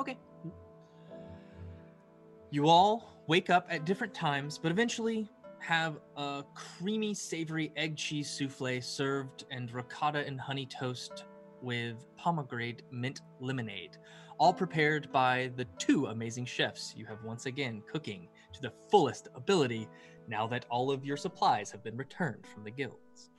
Okay. 0.00 0.18
well. 0.42 0.52
You 2.50 2.68
all 2.68 3.22
wake 3.28 3.50
up 3.50 3.68
at 3.70 3.84
different 3.84 4.14
times, 4.14 4.58
but 4.58 4.72
eventually 4.72 5.28
have 5.60 5.98
a 6.16 6.42
creamy, 6.56 7.14
savory 7.14 7.72
egg 7.76 7.96
cheese 7.96 8.28
souffle 8.28 8.82
served 8.82 9.44
and 9.52 9.72
ricotta 9.72 10.26
and 10.26 10.40
honey 10.40 10.66
toast 10.66 11.24
with 11.62 12.06
pomegranate 12.16 12.82
mint 12.90 13.20
lemonade, 13.40 13.96
all 14.38 14.52
prepared 14.52 15.10
by 15.12 15.50
the 15.56 15.64
two 15.78 16.06
amazing 16.06 16.44
chefs 16.46 16.94
you 16.96 17.06
have 17.06 17.22
once 17.24 17.46
again 17.46 17.82
cooking 17.90 18.28
to 18.52 18.60
the 18.62 18.72
fullest 18.90 19.28
ability 19.34 19.88
now 20.28 20.46
that 20.46 20.64
all 20.70 20.90
of 20.90 21.04
your 21.04 21.16
supplies 21.16 21.70
have 21.70 21.82
been 21.84 21.96
returned 21.96 22.46
from 22.46 22.64
the 22.64 22.70
guilds. 22.70 23.30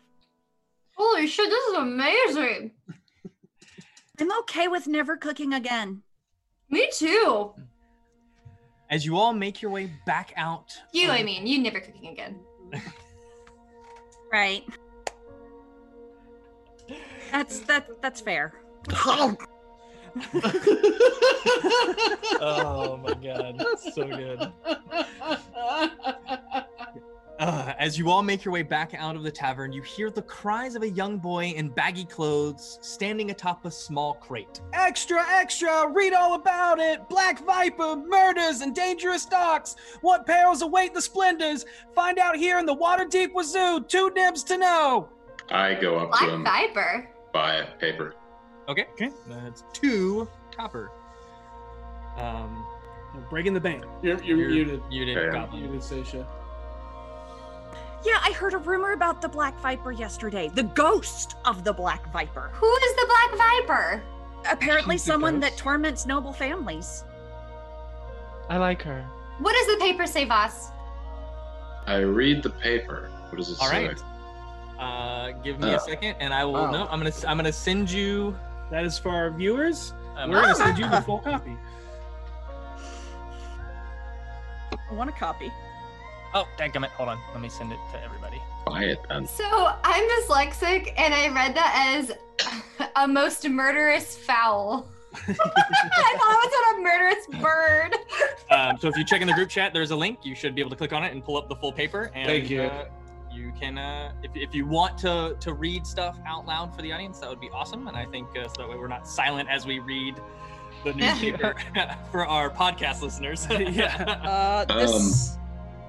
Holy 0.96 1.28
shit, 1.28 1.50
this 1.50 1.66
is 1.66 1.74
amazing. 1.74 2.72
I'm 4.20 4.32
okay 4.40 4.68
with 4.70 4.88
never 4.88 5.18
cooking 5.18 5.54
again. 5.54 6.02
Me 6.70 6.90
too. 6.94 7.54
As 8.90 9.06
you 9.06 9.18
all 9.18 9.34
make 9.34 9.62
your 9.62 9.72
way 9.72 9.92
back 10.06 10.34
out, 10.38 10.72
You, 10.94 11.10
of- 11.10 11.16
I 11.16 11.24
mean, 11.24 11.46
you 11.48 11.60
never 11.60 11.80
cooking 11.80 12.08
again. 12.08 12.40
Right. 14.32 14.64
That's 17.32 17.60
that 17.62 18.02
that's 18.02 18.20
fair. 18.20 18.54
oh 22.42 22.98
my 23.04 23.14
god, 23.16 23.62
so 23.94 24.08
good. 24.08 24.52
Uh, 27.38 27.74
as 27.80 27.98
you 27.98 28.10
all 28.10 28.24
make 28.24 28.46
your 28.46 28.54
way 28.54 28.64
back 28.64 28.94
out 28.98 29.18
of 29.18 29.24
the 29.24 29.32
tavern, 29.32 29.74
you 29.74 29.82
hear 29.82 30.10
the 30.10 30.22
cries 30.22 30.74
of 30.74 30.84
a 30.84 30.90
young 30.90 31.18
boy 31.18 31.48
in 31.48 31.68
baggy 31.68 32.06
clothes 32.06 32.80
standing 32.82 33.30
atop 33.30 33.66
a 33.66 33.72
small 33.72 34.14
crate. 34.14 34.62
Extra, 34.72 35.22
extra! 35.30 35.92
Read 35.92 36.14
all 36.14 36.36
about 36.36 36.80
it! 36.80 37.10
Black 37.10 37.44
Viper, 37.44 37.98
murders, 37.98 38.62
and 38.62 38.74
dangerous 38.74 39.26
docks! 39.26 39.76
What 40.00 40.26
perils 40.26 40.62
await 40.62 40.94
the 40.94 41.02
splendors? 41.02 41.66
Find 41.94 42.20
out 42.20 42.38
here 42.38 42.58
in 42.58 42.66
the 42.66 42.76
Waterdeep 42.76 43.34
Wazoo! 43.34 43.82
Two 43.86 44.12
nibs 44.16 44.42
to 44.46 44.58
know! 44.58 45.10
I 45.50 45.74
go 45.74 45.98
up 45.98 46.14
to 46.14 46.30
him. 46.30 46.44
Black 46.44 46.68
him, 46.68 46.74
Viper. 46.74 47.10
buy 47.34 47.56
a 47.56 47.66
paper. 47.80 48.16
Okay, 48.68 48.88
Okay. 48.94 49.12
that's 49.28 49.64
two 49.74 50.28
copper. 50.56 50.92
Um, 52.18 52.66
Breaking 53.30 53.54
the 53.54 53.60
bank. 53.62 53.86
You're, 54.02 54.22
you're, 54.24 54.38
you're 54.38 54.50
muted. 54.50 54.82
muted, 54.90 55.18
Okay. 55.18 55.32
goblin. 55.38 55.62
Muted, 55.62 55.82
Seisha. 55.82 56.26
Yeah, 58.04 58.20
I 58.22 58.32
heard 58.34 58.54
a 58.54 58.58
rumor 58.58 58.92
about 58.92 59.22
the 59.22 59.30
Black 59.30 59.58
Viper 59.62 59.92
yesterday. 59.92 60.50
The 60.54 60.64
ghost 60.64 61.36
of 61.46 61.64
the 61.64 61.74
Black 61.74 62.12
Viper. 62.12 62.52
Who 62.54 62.72
is 62.76 62.96
the 62.96 63.06
Black 63.08 63.38
Viper? 63.66 64.04
Apparently, 64.52 64.96
She's 64.96 65.04
someone 65.04 65.40
that 65.40 65.58
torments 65.58 66.06
noble 66.06 66.34
families. 66.34 67.04
I 68.50 68.58
like 68.58 68.82
her. 68.84 69.04
What 69.40 69.54
does 69.54 69.68
the 69.76 69.84
paper 69.84 70.06
say, 70.06 70.26
Voss? 70.26 70.70
I 71.88 71.98
read 71.98 72.44
the 72.44 72.50
paper. 72.52 73.10
What 73.30 73.38
does 73.38 73.50
it 73.50 73.58
All 73.60 73.70
say? 73.70 73.88
right. 73.88 74.04
Uh, 74.80 75.32
give 75.42 75.60
me 75.60 75.72
Oh. 75.72 75.76
a 75.78 75.80
second, 75.80 76.16
and 76.20 76.34
I 76.34 76.44
will. 76.46 76.54
Wow. 76.54 76.72
No, 76.72 76.88
I'm 76.90 77.00
gonna. 77.00 77.14
I'm 77.28 77.38
gonna 77.38 77.52
send 77.54 77.90
you. 77.90 78.38
That 78.72 78.86
is 78.86 78.98
for 78.98 79.10
our 79.10 79.32
viewers. 79.32 79.94
Um, 80.16 80.30
We're 80.30 80.42
gonna 80.42 80.56
send 80.56 80.78
you 80.78 80.90
the 80.90 81.02
full 81.02 81.20
copy. 81.20 81.58
I 84.90 84.94
want 84.94 85.10
a 85.10 85.14
copy. 85.14 85.52
Oh, 86.34 86.48
dadgummit. 86.58 86.90
Hold 86.90 87.10
on. 87.10 87.20
Let 87.32 87.42
me 87.42 87.50
send 87.50 87.72
it 87.72 87.80
to 87.94 88.04
everybody. 88.04 88.42
Buy 88.66 88.84
it 88.84 89.00
then. 89.08 89.28
So 89.28 89.46
I'm 89.84 90.10
dyslexic, 90.22 90.94
and 90.98 91.14
I 91.14 91.30
read 91.30 91.56
that 91.56 91.96
as 91.96 92.12
a 92.96 93.08
most 93.08 93.48
murderous 93.48 94.18
fowl. 94.18 94.88
I 95.16 95.34
thought 95.34 95.38
it 95.38 96.20
was 96.20 96.54
on 96.68 96.80
a 96.80 96.84
murderous 96.84 97.42
bird. 97.42 97.96
Um, 98.52 98.78
so 98.78 98.90
if 98.90 98.98
you 98.98 99.06
check 99.06 99.22
in 99.22 99.28
the 99.28 99.34
group 99.34 99.50
chat, 99.50 99.74
there's 99.74 99.92
a 99.92 99.96
link. 99.96 100.20
You 100.24 100.36
should 100.36 100.56
be 100.56 100.62
able 100.62 100.72
to 100.72 100.76
click 100.76 100.92
on 100.92 101.04
it 101.04 101.14
and 101.14 101.24
pull 101.24 101.38
up 101.38 101.48
the 101.48 101.56
full 101.56 101.72
paper. 101.72 102.12
And, 102.14 102.28
Thank 102.28 102.50
you. 102.50 102.64
Uh, 102.64 102.86
you 103.36 103.52
can, 103.60 103.78
uh, 103.78 104.12
if, 104.24 104.32
if 104.36 104.56
you 104.56 104.66
want 104.66 104.98
to 105.00 105.36
to 105.40 105.54
read 105.54 105.86
stuff 105.86 106.18
out 106.26 106.46
loud 106.46 106.76
for 106.76 106.82
the 106.82 106.92
audience, 106.92 107.20
that 107.20 107.30
would 107.30 107.40
be 107.42 107.50
awesome. 107.52 107.88
And 107.88 107.96
I 107.98 108.06
think 108.06 108.28
uh, 108.38 108.48
so 108.48 108.54
that 108.62 108.70
way 108.70 108.78
we're 108.78 108.88
not 108.88 109.08
silent 109.08 109.50
as 109.50 109.66
we 109.66 109.80
read 109.80 110.16
the 110.84 110.94
newspaper 110.94 111.56
for 112.12 112.26
our 112.26 112.50
podcast 112.50 113.02
listeners. 113.02 113.48
Yeah. 113.50 114.04
Uh, 114.66 114.66
this, 114.80 115.38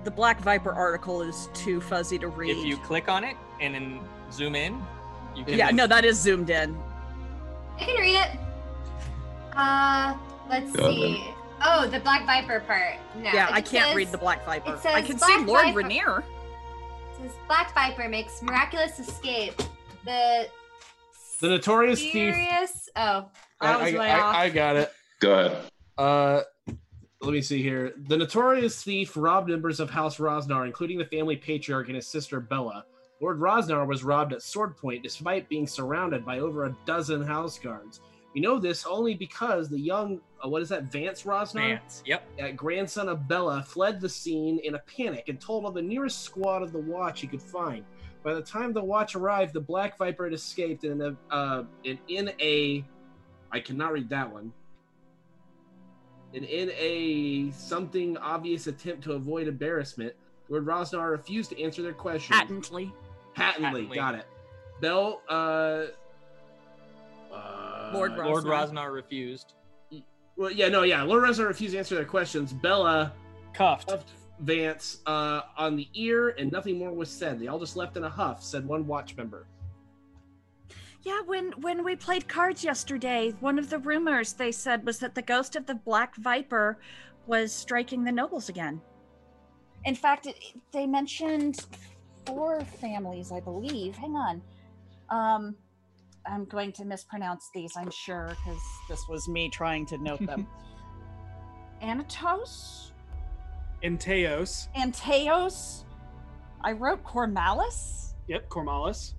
the 0.04 0.10
Black 0.10 0.40
Viper 0.40 0.72
article 0.72 1.22
is 1.22 1.48
too 1.54 1.80
fuzzy 1.80 2.18
to 2.18 2.28
read. 2.28 2.56
If 2.56 2.64
you 2.64 2.76
click 2.78 3.08
on 3.08 3.24
it 3.24 3.36
and 3.60 3.74
then 3.74 4.00
zoom 4.30 4.54
in, 4.54 4.82
you 5.34 5.44
can. 5.44 5.54
yeah, 5.58 5.70
no, 5.70 5.86
that 5.86 6.04
is 6.04 6.18
zoomed 6.20 6.50
in. 6.50 6.76
I 7.78 7.84
can 7.84 7.96
read 8.00 8.16
it. 8.16 8.30
Uh, 9.54 10.16
let's 10.48 10.72
Go 10.72 10.90
see. 10.90 11.24
Oh, 11.64 11.86
the 11.88 12.00
Black 12.00 12.26
Viper 12.26 12.60
part. 12.60 12.96
No, 13.16 13.30
yeah, 13.32 13.48
I 13.50 13.60
can't 13.60 13.86
says- 13.88 13.96
read 13.96 14.12
the 14.12 14.18
Black 14.18 14.44
Viper. 14.44 14.74
it 14.74 14.80
says 14.80 14.94
I 14.94 15.02
can 15.02 15.18
see 15.18 15.36
Lord 15.44 15.66
Viper- 15.66 15.82
Renaer. 15.82 16.22
It 17.18 17.22
says 17.22 17.32
Black 17.46 17.74
Viper 17.74 18.08
makes 18.08 18.42
miraculous 18.42 18.98
escape. 18.98 19.54
The 20.04 20.48
The 21.40 21.48
notorious 21.48 22.00
thief. 22.00 22.34
Oh, 22.96 23.28
I, 23.60 23.66
That 23.66 23.80
was 23.80 23.94
I- 23.94 23.98
way 23.98 24.10
I- 24.10 24.20
off. 24.20 24.36
I 24.36 24.48
got 24.50 24.76
it. 24.76 24.92
Good. 25.20 25.56
Uh, 25.98 26.42
let 27.22 27.32
me 27.32 27.40
see 27.40 27.62
here. 27.62 27.94
The 28.08 28.16
notorious 28.16 28.82
thief 28.82 29.16
robbed 29.16 29.48
members 29.48 29.80
of 29.80 29.88
House 29.90 30.18
Rosznar, 30.18 30.66
including 30.66 30.98
the 30.98 31.06
family 31.06 31.36
patriarch 31.36 31.86
and 31.88 31.96
his 31.96 32.06
sister 32.06 32.38
Bella. 32.40 32.84
Lord 33.20 33.38
Rosznar 33.40 33.86
was 33.86 34.04
robbed 34.04 34.34
at 34.34 34.42
sword 34.42 34.76
point 34.76 35.02
despite 35.02 35.48
being 35.48 35.66
surrounded 35.66 36.24
by 36.24 36.38
over 36.40 36.66
a 36.66 36.76
dozen 36.84 37.22
house 37.22 37.58
guards. 37.58 38.00
We 38.36 38.42
know 38.42 38.58
this 38.58 38.84
only 38.84 39.14
because 39.14 39.70
the 39.70 39.80
young, 39.80 40.20
uh, 40.44 40.48
what 40.50 40.60
is 40.60 40.68
that, 40.68 40.92
Vance 40.92 41.22
Rosznar, 41.22 41.54
Vance. 41.54 42.02
Yep. 42.04 42.28
uh, 42.38 42.50
grandson 42.50 43.08
of 43.08 43.26
Bella, 43.26 43.62
fled 43.62 43.98
the 43.98 44.10
scene 44.10 44.58
in 44.58 44.74
a 44.74 44.78
panic 44.80 45.30
and 45.30 45.40
told 45.40 45.64
of 45.64 45.72
the 45.72 45.80
nearest 45.80 46.20
squad 46.20 46.62
of 46.62 46.70
the 46.70 46.78
Watch 46.78 47.22
he 47.22 47.26
could 47.26 47.40
find. 47.40 47.82
By 48.22 48.34
the 48.34 48.42
time 48.42 48.74
the 48.74 48.84
Watch 48.84 49.14
arrived, 49.14 49.54
the 49.54 49.62
Black 49.62 49.96
Viper 49.96 50.24
had 50.24 50.34
escaped, 50.34 50.84
and 50.84 51.00
in 51.00 51.16
a, 51.30 51.34
uh, 51.34 51.64
and 51.86 51.98
in 52.08 52.30
a, 52.38 52.84
I 53.52 53.60
cannot 53.60 53.94
read 53.94 54.10
that 54.10 54.30
one. 54.30 54.52
And 56.34 56.44
in 56.44 56.70
a 56.72 57.50
something 57.52 58.18
obvious 58.18 58.66
attempt 58.66 59.02
to 59.04 59.14
avoid 59.14 59.48
embarrassment, 59.48 60.12
Lord 60.50 60.66
Rosznar 60.66 61.10
refused 61.10 61.48
to 61.52 61.62
answer 61.62 61.80
their 61.80 61.94
questions. 61.94 62.38
Patently. 62.38 62.92
Patently, 63.34 63.86
Patently. 63.86 63.96
got 63.96 64.14
it. 64.14 64.26
Bell, 64.82 65.22
uh, 65.26 65.84
uh, 67.96 67.98
Lord 67.98 68.16
Lord 68.16 68.44
Rosznar. 68.44 68.68
Rosznar 68.70 68.92
refused. 68.92 69.54
Well, 70.36 70.50
yeah, 70.50 70.68
no, 70.68 70.82
yeah. 70.82 71.02
Lord 71.02 71.24
Rosznar 71.24 71.48
refused 71.48 71.72
to 71.72 71.78
answer 71.78 71.94
their 71.94 72.04
questions. 72.04 72.52
Bella 72.52 73.12
Cuffed. 73.54 73.88
cuffed 73.88 74.10
Vance 74.40 74.98
uh, 75.06 75.42
on 75.56 75.76
the 75.76 75.88
ear, 75.94 76.34
and 76.38 76.52
nothing 76.52 76.78
more 76.78 76.92
was 76.92 77.10
said. 77.10 77.40
They 77.40 77.46
all 77.46 77.58
just 77.58 77.76
left 77.76 77.96
in 77.96 78.04
a 78.04 78.08
huff, 78.10 78.42
said 78.42 78.66
one 78.66 78.86
watch 78.86 79.16
member. 79.16 79.46
Yeah, 81.02 81.20
when 81.24 81.52
when 81.62 81.84
we 81.84 81.96
played 81.96 82.28
cards 82.28 82.64
yesterday, 82.64 83.32
one 83.40 83.58
of 83.58 83.70
the 83.70 83.78
rumors 83.78 84.32
they 84.32 84.52
said 84.52 84.84
was 84.84 84.98
that 84.98 85.14
the 85.14 85.22
ghost 85.22 85.56
of 85.56 85.64
the 85.64 85.76
Black 85.76 86.16
Viper 86.16 86.78
was 87.26 87.52
striking 87.52 88.04
the 88.04 88.12
nobles 88.12 88.48
again. 88.48 88.80
In 89.84 89.94
fact, 89.94 90.26
it, 90.26 90.36
they 90.72 90.86
mentioned 90.86 91.64
four 92.26 92.60
families, 92.60 93.30
I 93.32 93.40
believe. 93.40 93.96
Hang 93.96 94.16
on. 94.16 94.42
Um, 95.08 95.56
I'm 96.28 96.44
going 96.46 96.72
to 96.72 96.84
mispronounce 96.84 97.50
these, 97.54 97.72
I'm 97.76 97.90
sure, 97.90 98.28
because 98.28 98.60
This 98.88 99.06
was 99.08 99.28
me 99.28 99.48
trying 99.48 99.86
to 99.86 99.98
note 99.98 100.24
them. 100.26 100.46
Anatos, 101.82 102.92
Enteos. 103.82 104.68
Anteos. 104.74 105.84
I 106.62 106.72
wrote 106.72 107.04
Kormallis, 107.04 108.14
Yep, 108.28 108.48
Kormallis. 108.48 109.12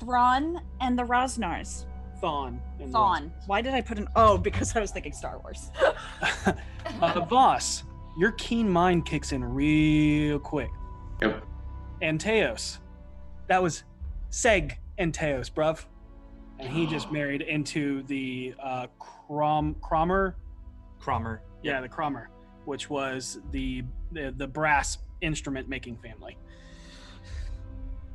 Thrawn, 0.00 0.60
and 0.80 0.98
the 0.98 1.04
Rosznars. 1.04 1.86
Thann. 2.20 2.60
and 2.80 2.92
Thawne. 2.92 3.30
Why 3.46 3.62
did 3.62 3.72
I 3.72 3.80
put 3.80 3.98
an 3.98 4.08
Oh? 4.14 4.36
Because 4.42 4.76
I 4.76 4.80
was 4.80 4.90
thinking 4.90 5.12
Star 5.12 5.38
Wars. 5.38 5.70
uh, 7.00 7.24
Voss, 7.30 7.84
your 8.18 8.32
keen 8.32 8.68
mind 8.68 9.06
kicks 9.06 9.32
in 9.32 9.42
real 9.42 10.38
quick. 10.38 10.70
Yep. 11.22 11.42
Anteos. 12.02 12.78
That 13.48 13.62
was 13.62 13.84
Seg 14.30 14.72
Anteos, 14.98 15.50
bruv. 15.50 15.84
And 16.60 16.70
he 16.70 16.86
just 16.86 17.10
married 17.12 17.42
into 17.42 18.02
the 18.04 18.54
uh, 18.62 18.86
Crom 18.98 19.74
Cromer. 19.82 20.36
Cromer. 21.00 21.42
Yeah, 21.62 21.80
the 21.80 21.88
Cromer, 21.88 22.30
which 22.64 22.88
was 22.90 23.40
the 23.50 23.84
the, 24.12 24.34
the 24.36 24.46
brass 24.46 24.98
instrument 25.20 25.68
making 25.68 25.96
family. 25.98 26.36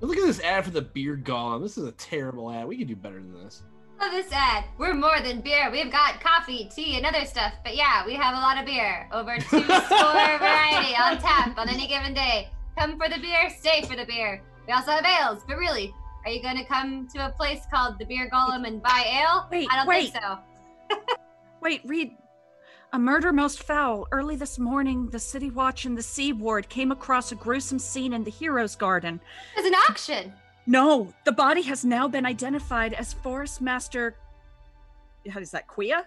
Look 0.01 0.17
at 0.17 0.25
this 0.25 0.39
ad 0.41 0.65
for 0.65 0.71
the 0.71 0.81
beer 0.81 1.15
golem. 1.17 1.61
This 1.61 1.77
is 1.77 1.85
a 1.85 1.91
terrible 1.93 2.51
ad. 2.51 2.67
We 2.67 2.77
could 2.77 2.87
do 2.87 2.95
better 2.95 3.15
than 3.15 3.33
this. 3.43 3.63
love 3.99 4.11
this 4.11 4.31
ad. 4.31 4.65
We're 4.77 4.93
more 4.93 5.19
than 5.21 5.41
beer. 5.41 5.71
We've 5.71 5.91
got 5.91 6.19
coffee, 6.19 6.69
tea, 6.73 6.97
and 6.97 7.05
other 7.05 7.25
stuff. 7.25 7.53
But 7.63 7.75
yeah, 7.75 8.05
we 8.05 8.13
have 8.15 8.35
a 8.35 8.39
lot 8.39 8.59
of 8.59 8.65
beer. 8.65 9.07
Over 9.13 9.37
two 9.37 9.63
score 9.63 10.37
variety 10.37 10.95
on 10.95 11.17
tap 11.17 11.57
on 11.57 11.69
any 11.69 11.87
given 11.87 12.13
day. 12.13 12.49
Come 12.77 12.97
for 12.97 13.07
the 13.07 13.19
beer, 13.19 13.49
stay 13.49 13.83
for 13.83 13.95
the 13.95 14.05
beer. 14.05 14.43
We 14.67 14.73
also 14.73 14.91
have 14.91 15.05
ales, 15.05 15.43
but 15.47 15.57
really, 15.57 15.93
are 16.25 16.31
you 16.31 16.41
going 16.41 16.57
to 16.57 16.65
come 16.65 17.07
to 17.13 17.27
a 17.27 17.29
place 17.29 17.61
called 17.71 17.99
the 17.99 18.05
Beer 18.05 18.29
Golem 18.31 18.67
and 18.67 18.81
buy 18.81 19.05
ale? 19.07 19.47
Wait, 19.51 19.67
I 19.71 19.77
don't 19.77 19.87
wait. 19.87 20.11
think 20.11 20.23
so. 20.23 20.39
Wait, 21.61 21.81
read. 21.85 22.15
A 22.93 22.99
murder 22.99 23.31
most 23.31 23.63
foul. 23.63 24.07
Early 24.11 24.35
this 24.35 24.57
morning, 24.57 25.09
the 25.09 25.19
City 25.19 25.49
Watch 25.49 25.85
and 25.85 25.97
the 25.97 26.03
Sea 26.03 26.33
Ward 26.33 26.69
came 26.69 26.91
across 26.91 27.31
a 27.31 27.35
gruesome 27.35 27.79
scene 27.79 28.13
in 28.13 28.23
the 28.23 28.31
Heroes 28.31 28.75
Garden. 28.75 29.19
There's 29.55 29.67
an 29.67 29.75
auction. 29.75 30.33
No, 30.67 31.13
the 31.25 31.31
body 31.31 31.61
has 31.63 31.85
now 31.85 32.07
been 32.07 32.25
identified 32.25 32.93
as 32.93 33.13
Forest 33.13 33.61
Master. 33.61 34.15
How 35.29 35.39
is 35.39 35.51
that? 35.51 35.67
Quia? 35.67 36.05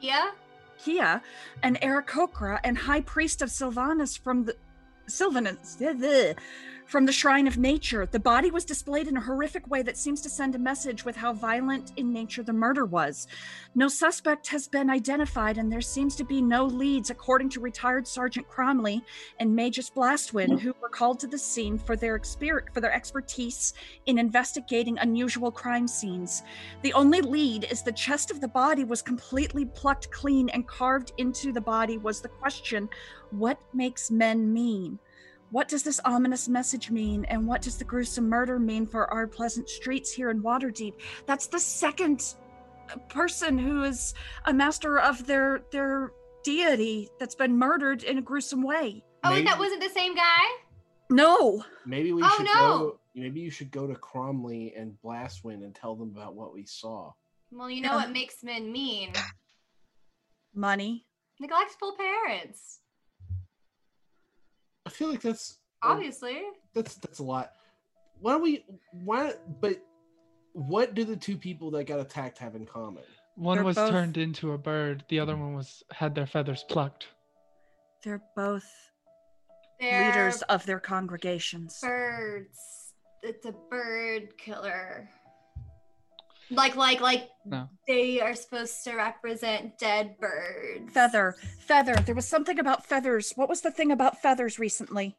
Yeah? 0.00 0.30
Kia, 0.78 1.20
and 1.62 1.80
Aarakocra, 1.80 2.60
and 2.62 2.78
High 2.78 3.00
Priest 3.00 3.42
of 3.42 3.50
Silvanus 3.50 4.16
from 4.16 4.44
the 4.44 4.56
Silvanus 5.08 5.76
from 6.88 7.04
the 7.04 7.12
Shrine 7.12 7.46
of 7.46 7.58
Nature. 7.58 8.06
The 8.06 8.18
body 8.18 8.50
was 8.50 8.64
displayed 8.64 9.08
in 9.08 9.16
a 9.18 9.20
horrific 9.20 9.68
way 9.68 9.82
that 9.82 9.98
seems 9.98 10.22
to 10.22 10.30
send 10.30 10.54
a 10.54 10.58
message 10.58 11.04
with 11.04 11.16
how 11.16 11.34
violent 11.34 11.92
in 11.96 12.14
nature 12.14 12.42
the 12.42 12.54
murder 12.54 12.86
was. 12.86 13.26
No 13.74 13.88
suspect 13.88 14.48
has 14.48 14.66
been 14.66 14.88
identified, 14.88 15.58
and 15.58 15.70
there 15.70 15.82
seems 15.82 16.16
to 16.16 16.24
be 16.24 16.40
no 16.40 16.64
leads, 16.64 17.10
according 17.10 17.50
to 17.50 17.60
retired 17.60 18.08
Sergeant 18.08 18.48
Cromley 18.48 19.02
and 19.38 19.54
Magus 19.54 19.90
Blastwind, 19.90 20.60
who 20.60 20.74
were 20.80 20.88
called 20.88 21.20
to 21.20 21.26
the 21.26 21.38
scene 21.38 21.76
for 21.76 21.94
their 21.94 22.18
exper- 22.18 22.72
for 22.72 22.80
their 22.80 22.94
expertise 22.94 23.74
in 24.06 24.18
investigating 24.18 24.96
unusual 24.98 25.52
crime 25.52 25.86
scenes. 25.86 26.42
The 26.80 26.94
only 26.94 27.20
lead 27.20 27.64
is 27.70 27.82
the 27.82 27.92
chest 27.92 28.30
of 28.30 28.40
the 28.40 28.48
body 28.48 28.84
was 28.84 29.02
completely 29.02 29.66
plucked 29.66 30.10
clean 30.10 30.48
and 30.48 30.66
carved 30.66 31.12
into 31.18 31.52
the 31.52 31.60
body 31.60 31.98
was 31.98 32.22
the 32.22 32.28
question 32.28 32.88
what 33.30 33.58
makes 33.74 34.10
men 34.10 34.50
mean? 34.50 34.98
What 35.50 35.68
does 35.68 35.82
this 35.82 36.00
ominous 36.04 36.48
message 36.48 36.90
mean? 36.90 37.24
And 37.26 37.46
what 37.46 37.62
does 37.62 37.78
the 37.78 37.84
gruesome 37.84 38.28
murder 38.28 38.58
mean 38.58 38.86
for 38.86 39.12
our 39.12 39.26
pleasant 39.26 39.68
streets 39.68 40.12
here 40.12 40.30
in 40.30 40.42
Waterdeep? 40.42 40.94
That's 41.26 41.46
the 41.46 41.58
second 41.60 42.34
person 43.08 43.58
who 43.58 43.82
is 43.84 44.14
a 44.46 44.52
master 44.52 44.98
of 44.98 45.26
their 45.26 45.62
their 45.72 46.12
deity 46.44 47.08
that's 47.18 47.34
been 47.34 47.56
murdered 47.56 48.02
in 48.02 48.18
a 48.18 48.22
gruesome 48.22 48.62
way. 48.62 49.02
Oh, 49.24 49.30
Maybe- 49.30 49.40
and 49.40 49.48
that 49.48 49.58
wasn't 49.58 49.82
the 49.82 49.88
same 49.90 50.14
guy? 50.14 50.40
No. 51.10 51.64
Maybe 51.86 52.12
we 52.12 52.22
Oh, 52.22 52.34
should 52.36 52.46
no. 52.46 52.52
go. 52.54 53.00
Maybe 53.14 53.40
you 53.40 53.50
should 53.50 53.70
go 53.70 53.86
to 53.86 53.94
Cromley 53.94 54.78
and 54.78 54.96
Blastwind 55.02 55.64
and 55.64 55.74
tell 55.74 55.96
them 55.96 56.10
about 56.14 56.34
what 56.34 56.52
we 56.52 56.64
saw. 56.66 57.12
Well, 57.50 57.70
you 57.70 57.80
know 57.80 57.94
what 57.94 58.10
makes 58.10 58.44
men 58.44 58.70
mean? 58.70 59.12
Money. 60.54 61.06
Neglectful 61.40 61.96
parents. 61.96 62.80
I 64.88 64.90
feel 64.90 65.08
like 65.10 65.20
that's 65.20 65.58
a- 65.82 65.88
Obviously. 65.88 66.40
that's 66.74 66.94
that's 66.96 67.18
a 67.18 67.22
lot. 67.24 67.52
Why 68.20 68.32
don't 68.32 68.42
we? 68.42 68.64
Why? 68.92 69.34
But 69.60 69.76
what 70.52 70.94
do 70.94 71.04
the 71.04 71.16
two 71.16 71.36
people 71.36 71.70
that 71.72 71.84
got 71.84 72.00
attacked 72.00 72.38
have 72.38 72.56
in 72.56 72.66
common? 72.66 73.04
One 73.36 73.56
They're 73.58 73.64
was 73.64 73.76
both- 73.76 73.90
turned 73.90 74.16
into 74.16 74.52
a 74.52 74.58
bird. 74.58 75.04
The 75.08 75.20
other 75.20 75.36
one 75.36 75.54
was 75.54 75.82
had 75.92 76.14
their 76.14 76.26
feathers 76.26 76.64
plucked. 76.68 77.06
They're 78.02 78.22
both 78.34 78.64
They're 79.78 80.08
leaders 80.08 80.42
of 80.42 80.64
their 80.66 80.80
congregations. 80.80 81.78
birds. 81.82 82.58
it's 83.22 83.44
a 83.46 83.52
bird 83.70 84.36
killer. 84.38 85.08
Like 86.50 86.76
like 86.76 87.00
like 87.00 87.28
No. 87.44 87.68
they 87.86 88.20
are 88.20 88.34
supposed 88.34 88.82
to 88.84 88.94
represent 88.94 89.78
dead 89.78 90.16
birds. 90.18 90.92
Feather. 90.92 91.36
Feather. 91.60 91.94
There 91.96 92.14
was 92.14 92.26
something 92.26 92.58
about 92.58 92.86
feathers. 92.86 93.32
What 93.36 93.48
was 93.48 93.60
the 93.60 93.70
thing 93.70 93.92
about 93.92 94.22
feathers 94.22 94.58
recently? 94.58 95.16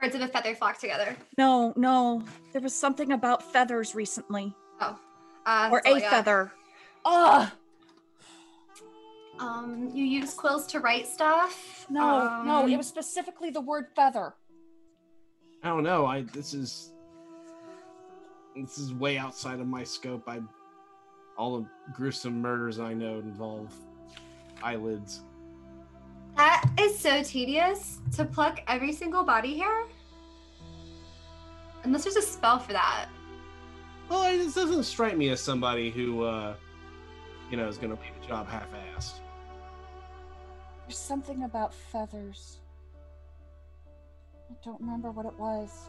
Birds 0.00 0.14
of 0.14 0.22
a 0.22 0.28
feather 0.28 0.54
flock 0.54 0.78
together. 0.78 1.16
No, 1.36 1.72
no. 1.76 2.22
There 2.52 2.62
was 2.62 2.74
something 2.74 3.12
about 3.12 3.42
feathers 3.52 3.94
recently. 3.94 4.54
Oh. 4.80 4.98
Uh, 5.44 5.68
or 5.72 5.80
that's 5.84 5.86
all 5.88 5.94
a 5.94 5.96
I 5.96 6.00
got. 6.00 6.10
feather. 6.10 6.52
Oh, 7.04 7.52
Um, 9.40 9.90
you 9.94 10.04
use 10.04 10.34
quills 10.34 10.66
to 10.68 10.80
write 10.80 11.06
stuff. 11.06 11.86
no, 11.88 12.42
no. 12.44 12.64
Um, 12.64 12.70
It 12.72 12.76
was 12.76 12.86
specifically 12.88 13.50
the 13.50 13.60
word 13.60 13.86
feather. 13.94 14.34
I 15.62 15.68
don't 15.68 15.82
know. 15.84 16.06
I 16.06 16.22
this 16.22 16.54
is 16.54 16.92
this 18.66 18.78
is 18.78 18.94
way 18.94 19.18
outside 19.18 19.60
of 19.60 19.66
my 19.66 19.84
scope. 19.84 20.28
I 20.28 20.40
all 21.36 21.60
the 21.60 21.66
gruesome 21.94 22.42
murders 22.42 22.80
I 22.80 22.94
know 22.94 23.18
involve 23.20 23.72
eyelids. 24.62 25.22
That 26.36 26.68
is 26.78 26.98
so 26.98 27.22
tedious 27.22 28.00
to 28.16 28.24
pluck 28.24 28.60
every 28.66 28.92
single 28.92 29.24
body 29.24 29.58
hair. 29.58 29.84
Unless 31.84 32.04
there's 32.04 32.16
a 32.16 32.22
spell 32.22 32.58
for 32.58 32.72
that. 32.72 33.06
Well, 34.08 34.24
it 34.24 34.38
this 34.38 34.54
doesn't 34.54 34.84
strike 34.84 35.16
me 35.16 35.28
as 35.28 35.40
somebody 35.40 35.90
who, 35.90 36.22
uh, 36.22 36.54
you 37.50 37.56
know, 37.56 37.68
is 37.68 37.78
going 37.78 37.94
to 37.94 38.02
leave 38.02 38.12
a 38.22 38.26
job 38.26 38.48
half-assed. 38.48 39.20
There's 40.86 40.98
something 40.98 41.44
about 41.44 41.74
feathers. 41.74 42.58
I 44.50 44.54
don't 44.64 44.80
remember 44.80 45.10
what 45.10 45.26
it 45.26 45.38
was. 45.38 45.88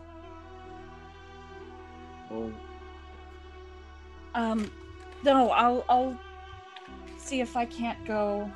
Well, 2.30 2.51
Um, 4.36 4.71
no, 5.23 5.49
I'll 5.51 5.84
I'll 5.89 6.17
see 7.17 7.41
if 7.41 7.57
I 7.57 7.65
can't 7.65 8.03
go 8.05 8.49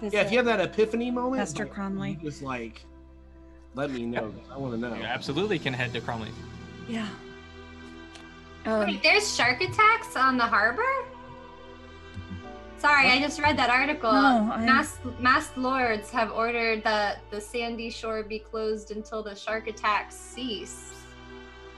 visit. 0.00 0.16
yeah, 0.16 0.22
if 0.22 0.30
you 0.32 0.38
have 0.38 0.46
that 0.46 0.60
epiphany 0.60 1.10
moment, 1.10 1.36
Master 1.38 1.66
Cromley. 1.66 2.20
you 2.22 2.30
just 2.30 2.42
like 2.42 2.84
let 3.74 3.90
me 3.90 4.04
know. 4.04 4.34
I 4.52 4.58
want 4.58 4.74
to 4.74 4.78
know. 4.80 4.94
You 4.94 5.04
absolutely 5.04 5.58
can 5.58 5.72
head 5.72 5.92
to 5.92 6.00
Cromley. 6.00 6.30
Yeah. 6.88 7.08
Um, 8.66 8.80
Wait, 8.80 9.02
there's 9.02 9.34
shark 9.34 9.60
attacks 9.62 10.16
on 10.16 10.36
the 10.36 10.44
harbor? 10.44 10.82
Sorry, 12.78 13.08
I 13.10 13.18
just 13.20 13.38
read 13.40 13.56
that 13.58 13.70
article. 13.70 14.10
No, 14.12 14.50
I- 14.52 14.64
Mass 14.64 14.98
mass 15.20 15.50
lords 15.56 16.10
have 16.10 16.32
ordered 16.32 16.82
that 16.84 17.20
the 17.30 17.40
sandy 17.40 17.90
shore 17.90 18.22
be 18.22 18.38
closed 18.40 18.90
until 18.90 19.22
the 19.22 19.34
shark 19.36 19.68
attacks 19.68 20.16
cease. 20.16 20.99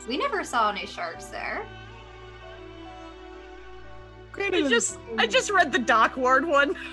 We 0.09 0.17
never 0.17 0.45
saw 0.45 0.71
any 0.71 0.87
sharks 0.87 1.27
there. 1.27 1.67
Granted, 4.33 4.67
I 4.67 4.69
just 4.69 4.99
I 5.19 5.27
just 5.27 5.51
read 5.51 5.73
the 5.73 5.79
dock 5.79 6.17
ward 6.17 6.47
one. 6.47 6.75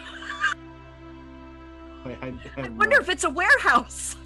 I, 2.05 2.09
I, 2.09 2.33
I, 2.57 2.61
I 2.65 2.69
wonder 2.69 2.99
if 2.99 3.09
it's 3.09 3.23
a 3.23 3.29
warehouse. 3.29 4.15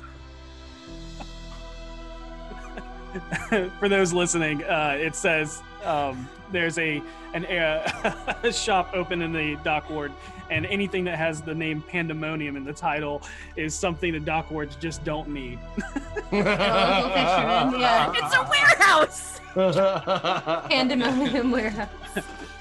For 3.79 3.89
those 3.89 4.13
listening, 4.13 4.63
uh, 4.63 4.97
it 4.99 5.15
says 5.15 5.61
um, 5.83 6.27
there's 6.51 6.77
a 6.77 7.01
an 7.33 7.45
uh, 7.45 8.35
a 8.43 8.51
shop 8.51 8.91
open 8.93 9.21
in 9.21 9.31
the 9.31 9.55
dock 9.63 9.89
ward, 9.89 10.11
and 10.53 10.67
anything 10.67 11.03
that 11.05 11.17
has 11.17 11.41
the 11.41 11.55
name 11.55 11.81
Pandemonium 11.81 12.55
in 12.55 12.63
the 12.63 12.73
title 12.73 13.23
is 13.55 13.73
something 13.73 14.13
the 14.13 14.19
dock 14.19 14.51
wards 14.51 14.75
just 14.75 15.03
don't 15.03 15.27
need. 15.27 15.57
local 15.75 15.91
fisherman, 16.29 17.79
yeah. 17.79 18.13
It's 18.15 18.35
a 18.35 18.47
warehouse. 18.49 19.39
Pandemonium 20.69 21.49
warehouse. 21.49 21.89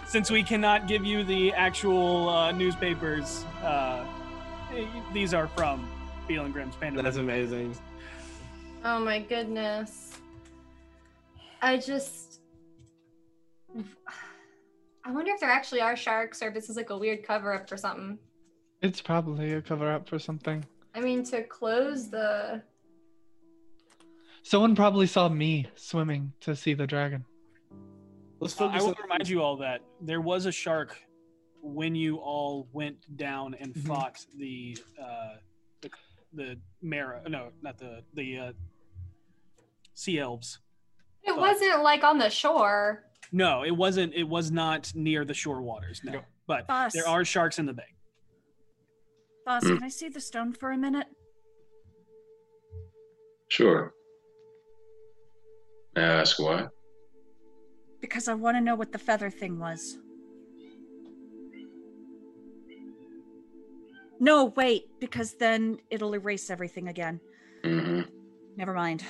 Since 0.06 0.30
we 0.30 0.42
cannot 0.42 0.88
give 0.88 1.04
you 1.04 1.22
the 1.22 1.52
actual 1.52 2.30
uh, 2.30 2.52
newspapers, 2.52 3.44
uh, 3.62 4.04
these 5.12 5.34
are 5.34 5.46
from 5.48 5.86
Beadle 6.26 6.46
and 6.46 6.54
Grimm's 6.54 6.76
Pandemonium. 6.76 7.04
That's 7.04 7.18
amazing. 7.18 7.76
Oh 8.84 9.00
my 9.00 9.20
goodness. 9.20 10.18
I 11.60 11.76
just. 11.76 12.31
I 15.04 15.10
wonder 15.10 15.32
if 15.32 15.40
there 15.40 15.50
actually 15.50 15.80
are 15.80 15.96
sharks 15.96 16.42
or 16.42 16.48
if 16.48 16.54
this 16.54 16.70
is 16.70 16.76
like 16.76 16.90
a 16.90 16.96
weird 16.96 17.24
cover 17.26 17.52
up 17.52 17.68
for 17.68 17.76
something. 17.76 18.18
It's 18.82 19.00
probably 19.00 19.52
a 19.52 19.62
cover 19.62 19.90
up 19.90 20.08
for 20.08 20.18
something. 20.18 20.64
I 20.94 21.00
mean, 21.00 21.24
to 21.26 21.42
close 21.44 22.10
the. 22.10 22.62
Someone 24.42 24.74
probably 24.74 25.06
saw 25.06 25.28
me 25.28 25.68
swimming 25.76 26.32
to 26.40 26.54
see 26.56 26.74
the 26.74 26.86
dragon. 26.86 27.24
Let's 28.40 28.60
Uh, 28.60 28.66
I 28.66 28.68
focus 28.70 28.82
will 28.82 28.88
on 28.90 29.02
remind 29.02 29.28
you 29.28 29.42
all 29.42 29.56
that 29.58 29.80
there 30.00 30.20
was 30.20 30.46
a 30.46 30.52
shark 30.52 30.98
when 31.62 31.94
you 31.94 32.16
all 32.16 32.68
went 32.72 33.16
down 33.16 33.54
and 33.54 33.72
Mm-hmm. 33.72 33.86
fought 33.86 34.24
the 34.36 34.76
uh, 35.00 35.36
the 35.80 35.90
the 36.32 36.58
Mara. 36.82 37.22
No, 37.28 37.50
not 37.62 37.78
the 37.78 38.02
the 38.14 38.38
uh, 38.38 38.52
sea 39.94 40.18
elves. 40.18 40.58
It 41.22 41.30
But- 41.30 41.38
wasn't 41.38 41.82
like 41.84 42.02
on 42.02 42.18
the 42.18 42.30
shore. 42.30 43.04
No, 43.32 43.64
it 43.64 43.70
wasn't. 43.70 44.12
It 44.14 44.24
was 44.28 44.50
not 44.50 44.92
near 44.94 45.24
the 45.24 45.34
shore 45.34 45.62
waters. 45.62 46.02
No, 46.04 46.12
No. 46.12 46.20
but 46.46 46.66
Boss. 46.68 46.92
there 46.92 47.08
are 47.08 47.24
sharks 47.24 47.58
in 47.58 47.66
the 47.66 47.72
bay. 47.72 47.94
boss, 49.46 49.62
can 49.64 49.82
I 49.82 49.88
see 49.88 50.08
the 50.08 50.20
stone 50.20 50.52
for 50.52 50.70
a 50.72 50.76
minute? 50.76 51.06
Sure. 53.48 53.92
May 55.96 56.02
I 56.02 56.20
ask 56.20 56.38
why? 56.38 56.66
Because 58.00 58.28
I 58.28 58.34
want 58.34 58.56
to 58.56 58.60
know 58.60 58.74
what 58.74 58.92
the 58.92 58.98
feather 58.98 59.30
thing 59.30 59.58
was. 59.58 59.98
No, 64.20 64.46
wait, 64.56 64.84
because 65.00 65.34
then 65.34 65.78
it'll 65.90 66.14
erase 66.14 66.48
everything 66.50 66.88
again. 66.88 67.20
hmm 67.64 68.02
Never 68.56 68.74
mind. 68.74 69.02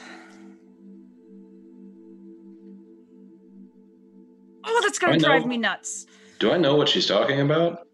Oh, 4.74 4.80
that's 4.82 4.98
gonna 4.98 5.12
I 5.14 5.16
know. 5.16 5.28
drive 5.28 5.46
me 5.46 5.58
nuts. 5.58 6.06
Do 6.38 6.50
I 6.52 6.56
know 6.56 6.74
what 6.76 6.88
she's 6.88 7.06
talking 7.06 7.40
about? 7.40 7.86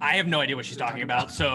I 0.00 0.16
have 0.16 0.26
no 0.26 0.40
idea 0.40 0.56
what 0.56 0.64
she's 0.64 0.76
talking 0.76 1.02
about, 1.02 1.30
so 1.30 1.48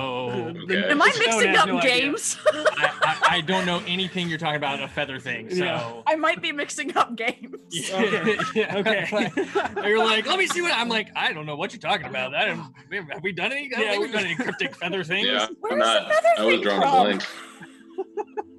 Okay. 0.63 0.89
Am 0.89 1.01
I 1.01 1.09
Stone 1.09 1.25
mixing 1.25 1.49
has 1.49 1.57
up 1.59 1.67
no 1.67 1.77
idea. 1.79 1.99
games? 1.99 2.37
I, 2.45 2.93
I, 3.01 3.17
I 3.37 3.41
don't 3.41 3.65
know 3.65 3.81
anything 3.85 4.29
you're 4.29 4.37
talking 4.37 4.55
about 4.55 4.81
a 4.81 4.87
feather 4.87 5.19
thing. 5.19 5.49
So 5.49 5.65
Yeah. 5.65 6.01
I 6.07 6.15
might 6.15 6.41
be 6.41 6.53
mixing 6.53 6.95
up 6.95 7.13
games. 7.17 7.59
Okay. 7.91 8.37
yeah, 8.55 8.77
Okay. 8.77 9.31
You're 9.89 9.99
like, 9.99 10.25
let 10.27 10.39
me 10.39 10.47
see 10.47 10.61
what 10.61 10.71
I'm 10.73 10.87
like. 10.87 11.09
I 11.13 11.33
don't 11.33 11.45
know 11.45 11.57
what 11.57 11.73
you're 11.73 11.81
talking 11.81 12.07
about. 12.07 12.31
That 12.31 12.47
have 12.47 12.71
we 13.21 13.33
done 13.33 13.51
any? 13.51 13.65
I 13.65 13.69
don't 13.69 13.81
Yeah, 13.81 13.89
think 13.91 13.99
we- 13.99 14.05
we've 14.07 14.13
done 14.15 14.25
any 14.25 14.35
cryptic 14.35 14.75
feather 14.77 15.03
things. 15.03 15.27
Yeah, 15.27 15.47
Where's 15.59 15.73
I'm 15.73 15.79
the 15.79 15.85
not. 15.85 16.07
feather 16.13 16.27
I 16.37 16.45
was 16.45 16.53
thing 16.53 16.61
drawing 16.63 16.81
from? 16.81 16.89
a 16.89 17.03
blank. 17.03 17.23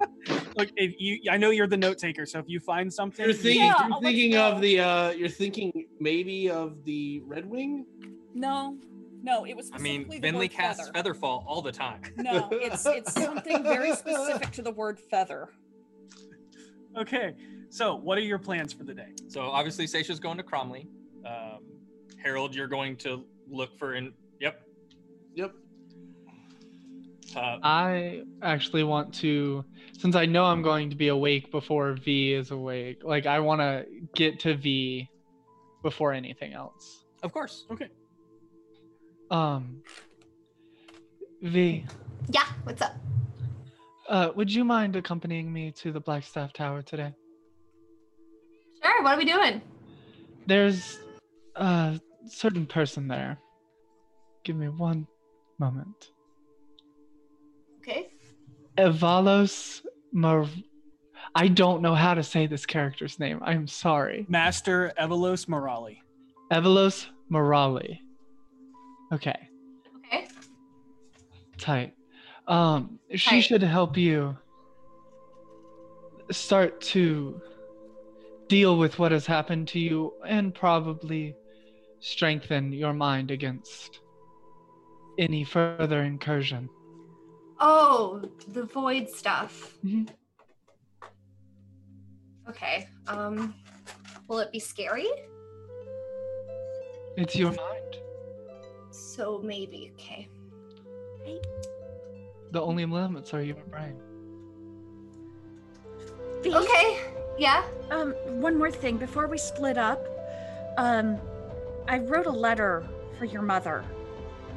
Look, 0.57 0.69
if 0.75 0.95
you, 0.99 1.19
I 1.31 1.37
know 1.37 1.49
you're 1.51 1.67
the 1.67 1.77
note 1.77 1.97
taker, 1.97 2.25
so 2.25 2.39
if 2.39 2.45
you 2.47 2.59
find 2.59 2.91
something, 2.93 3.25
You're 3.25 3.33
thinking, 3.33 3.61
Yeah, 3.65 3.85
you're 3.85 3.93
I'll 3.95 4.01
thinking 4.01 4.35
of 4.37 4.61
the, 4.61 4.79
uh, 4.79 5.09
you're 5.11 5.29
thinking 5.29 5.71
maybe 5.99 6.49
of 6.49 6.83
the 6.85 7.21
Red 7.25 7.45
Wing. 7.45 7.85
No, 8.33 8.77
no, 9.23 9.45
it 9.45 9.55
was 9.55 9.69
I 9.73 9.77
mean, 9.79 10.01
specifically 10.05 10.19
the 10.19 10.27
Vinley 10.27 10.39
word 10.41 10.51
casts 10.51 10.89
feather. 10.89 11.13
Featherfall 11.13 11.43
all 11.47 11.61
the 11.61 11.71
time. 11.71 12.01
No, 12.17 12.47
it's 12.51 12.85
it's 12.85 13.13
something 13.13 13.63
very 13.63 13.93
specific 13.95 14.51
to 14.51 14.61
the 14.61 14.71
word 14.71 14.99
feather. 14.99 15.49
okay. 16.97 17.33
So, 17.71 17.95
what 17.95 18.17
are 18.17 18.21
your 18.21 18.39
plans 18.39 18.73
for 18.73 18.83
the 18.83 18.93
day? 18.95 19.09
So 19.27 19.41
obviously, 19.41 19.85
Seisha's 19.85 20.19
going 20.19 20.37
to 20.37 20.43
Cromley. 20.43 20.87
Um, 21.25 21.59
Harold, 22.21 22.55
you're 22.55 22.67
going 22.67 22.95
to 22.97 23.23
look 23.49 23.77
for 23.77 23.93
in. 23.93 24.11
Yep. 24.39 24.61
Yep. 25.35 25.51
Uh, 27.35 27.57
I 27.61 28.23
actually 28.41 28.83
want 28.83 29.13
to, 29.15 29.63
since 29.99 30.15
I 30.15 30.25
know 30.25 30.45
I'm 30.45 30.61
going 30.61 30.89
to 30.89 30.95
be 30.95 31.09
awake 31.09 31.51
before 31.51 31.93
V 31.93 32.33
is 32.33 32.51
awake, 32.51 33.01
like 33.03 33.25
I 33.25 33.39
want 33.39 33.59
to 33.61 33.85
get 34.15 34.39
to 34.41 34.55
V 34.55 35.09
before 35.83 36.13
anything 36.13 36.53
else. 36.53 37.03
of 37.21 37.31
course. 37.33 37.65
Okay. 37.69 37.89
Um, 39.29 39.81
V, 41.41 41.85
Yeah, 42.31 42.45
what's 42.63 42.81
up? 42.81 42.95
uh, 44.07 44.31
would 44.35 44.51
you 44.51 44.63
mind 44.63 44.95
accompanying 44.95 45.51
me 45.53 45.71
to 45.73 45.91
the 45.91 46.01
Blackstaff 46.01 46.53
Tower 46.53 46.81
today? 46.81 47.13
Sure, 48.81 49.03
what 49.03 49.13
are 49.15 49.17
we 49.17 49.25
doing? 49.25 49.61
There's 50.47 50.97
a 51.55 51.99
certain 52.25 52.65
person 52.65 53.07
there. 53.09 53.37
Give 54.45 54.55
me 54.55 54.69
one 54.69 55.05
moment. 55.59 56.11
Okay. 57.79 58.09
Evalos 58.77 59.81
Mar. 60.11 60.45
I 61.35 61.47
don't 61.47 61.81
know 61.81 61.95
how 61.95 62.13
to 62.13 62.23
say 62.23 62.47
this 62.47 62.65
character's 62.65 63.19
name. 63.19 63.39
I'm 63.43 63.67
sorry. 63.67 64.25
Master 64.29 64.91
Evelos 64.99 65.45
Morali. 65.47 65.97
Evalos 66.51 67.05
Morali. 67.31 67.99
Okay, 69.13 69.49
Okay. 70.11 70.27
tight. 71.57 71.93
Um, 72.47 72.99
she 73.15 73.29
Tight. 73.29 73.41
should 73.41 73.61
help 73.63 73.97
you. 73.97 74.37
start 76.31 76.79
to 76.81 77.41
deal 78.47 78.77
with 78.77 78.99
what 78.99 79.11
has 79.11 79.25
happened 79.25 79.67
to 79.67 79.79
you 79.79 80.13
and 80.27 80.53
probably 80.53 81.35
strengthen 82.01 82.71
your 82.71 82.93
mind 82.93 83.31
against 83.31 83.99
any 85.17 85.43
further 85.43 86.03
incursion. 86.03 86.69
Oh, 87.59 88.21
the 88.53 88.63
void 88.63 89.09
stuff. 89.09 89.73
Mhm. 89.83 90.09
Okay. 92.47 92.87
Um, 93.07 93.53
will 94.27 94.39
it 94.39 94.51
be 94.51 94.59
scary? 94.59 95.07
It's 97.17 97.35
your 97.35 97.51
mind. 97.51 97.97
So 98.91 99.39
maybe. 99.43 99.91
Okay. 99.95 100.27
The 102.51 102.61
only 102.61 102.85
limits 102.85 103.33
are 103.33 103.41
your 103.43 103.57
brain. 103.69 103.99
Fee, 106.41 106.55
Okay. 106.55 106.99
Yeah. 107.37 107.63
Um, 107.91 108.13
one 108.41 108.57
more 108.57 108.71
thing 108.71 108.97
before 108.97 109.27
we 109.27 109.37
split 109.37 109.77
up. 109.77 110.03
Um, 110.77 111.17
I 111.87 111.99
wrote 111.99 112.25
a 112.25 112.31
letter 112.31 112.87
for 113.17 113.25
your 113.25 113.41
mother, 113.41 113.83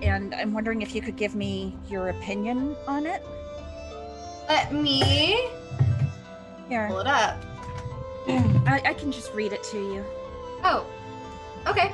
and 0.03 0.35
I'm 0.35 0.53
wondering 0.53 0.83
if 0.83 0.95
you 0.95 1.01
could 1.01 1.17
give 1.17 1.35
me 1.35 1.77
your 1.89 2.09
opinion 2.09 2.77
on 2.87 3.07
it. 3.07 3.23
Let 4.49 4.73
me 4.73 5.49
Here, 6.69 6.89
pull 6.89 6.99
it 6.99 7.07
up. 7.07 7.43
I, 8.29 8.83
I 8.85 8.95
can 8.95 9.13
just 9.13 9.33
read 9.33 9.53
it 9.53 9.63
to 9.65 9.79
you. 9.79 10.05
Oh. 10.65 10.87
Okay. 11.67 11.93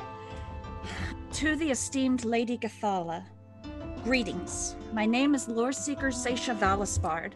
To 1.35 1.55
the 1.57 1.71
esteemed 1.71 2.25
Lady 2.25 2.57
Gathala, 2.57 3.23
greetings. 4.03 4.75
My 4.93 5.05
name 5.05 5.35
is 5.35 5.47
Lore 5.47 5.73
Seeker 5.73 6.09
Seisha 6.09 6.59
Valaspard. 6.59 7.33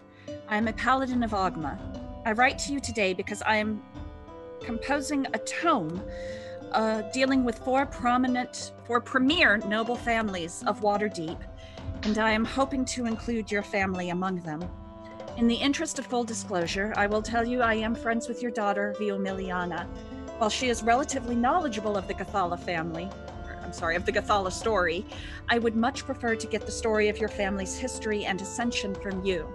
I 0.48 0.56
am 0.56 0.68
a 0.68 0.72
paladin 0.72 1.22
of 1.22 1.32
Ogma. 1.32 1.78
I 2.24 2.32
write 2.32 2.58
to 2.60 2.72
you 2.72 2.80
today 2.80 3.12
because 3.12 3.42
I 3.42 3.56
am 3.56 3.82
composing 4.62 5.26
a 5.34 5.38
tome 5.38 6.02
uh, 6.74 7.02
dealing 7.12 7.44
with 7.44 7.58
four 7.58 7.86
prominent, 7.86 8.72
four 8.86 9.00
premier 9.00 9.58
noble 9.58 9.96
families 9.96 10.62
of 10.66 10.80
Waterdeep, 10.80 11.38
and 12.02 12.18
I 12.18 12.32
am 12.32 12.44
hoping 12.44 12.84
to 12.86 13.06
include 13.06 13.50
your 13.50 13.62
family 13.62 14.10
among 14.10 14.40
them. 14.40 14.62
In 15.36 15.46
the 15.46 15.54
interest 15.54 15.98
of 15.98 16.06
full 16.06 16.24
disclosure, 16.24 16.92
I 16.96 17.06
will 17.06 17.22
tell 17.22 17.46
you 17.46 17.62
I 17.62 17.74
am 17.74 17.94
friends 17.94 18.28
with 18.28 18.42
your 18.42 18.50
daughter, 18.50 18.94
Viomiliana. 18.98 19.86
While 20.38 20.50
she 20.50 20.68
is 20.68 20.82
relatively 20.82 21.34
knowledgeable 21.34 21.96
of 21.96 22.08
the 22.08 22.14
Gathala 22.14 22.58
family, 22.58 23.08
I'm 23.62 23.72
sorry, 23.72 23.96
of 23.96 24.04
the 24.04 24.12
Gathala 24.12 24.52
story, 24.52 25.06
I 25.48 25.58
would 25.58 25.76
much 25.76 26.04
prefer 26.04 26.36
to 26.36 26.46
get 26.46 26.66
the 26.66 26.72
story 26.72 27.08
of 27.08 27.18
your 27.18 27.28
family's 27.28 27.76
history 27.76 28.24
and 28.24 28.40
ascension 28.40 28.94
from 28.94 29.24
you. 29.24 29.48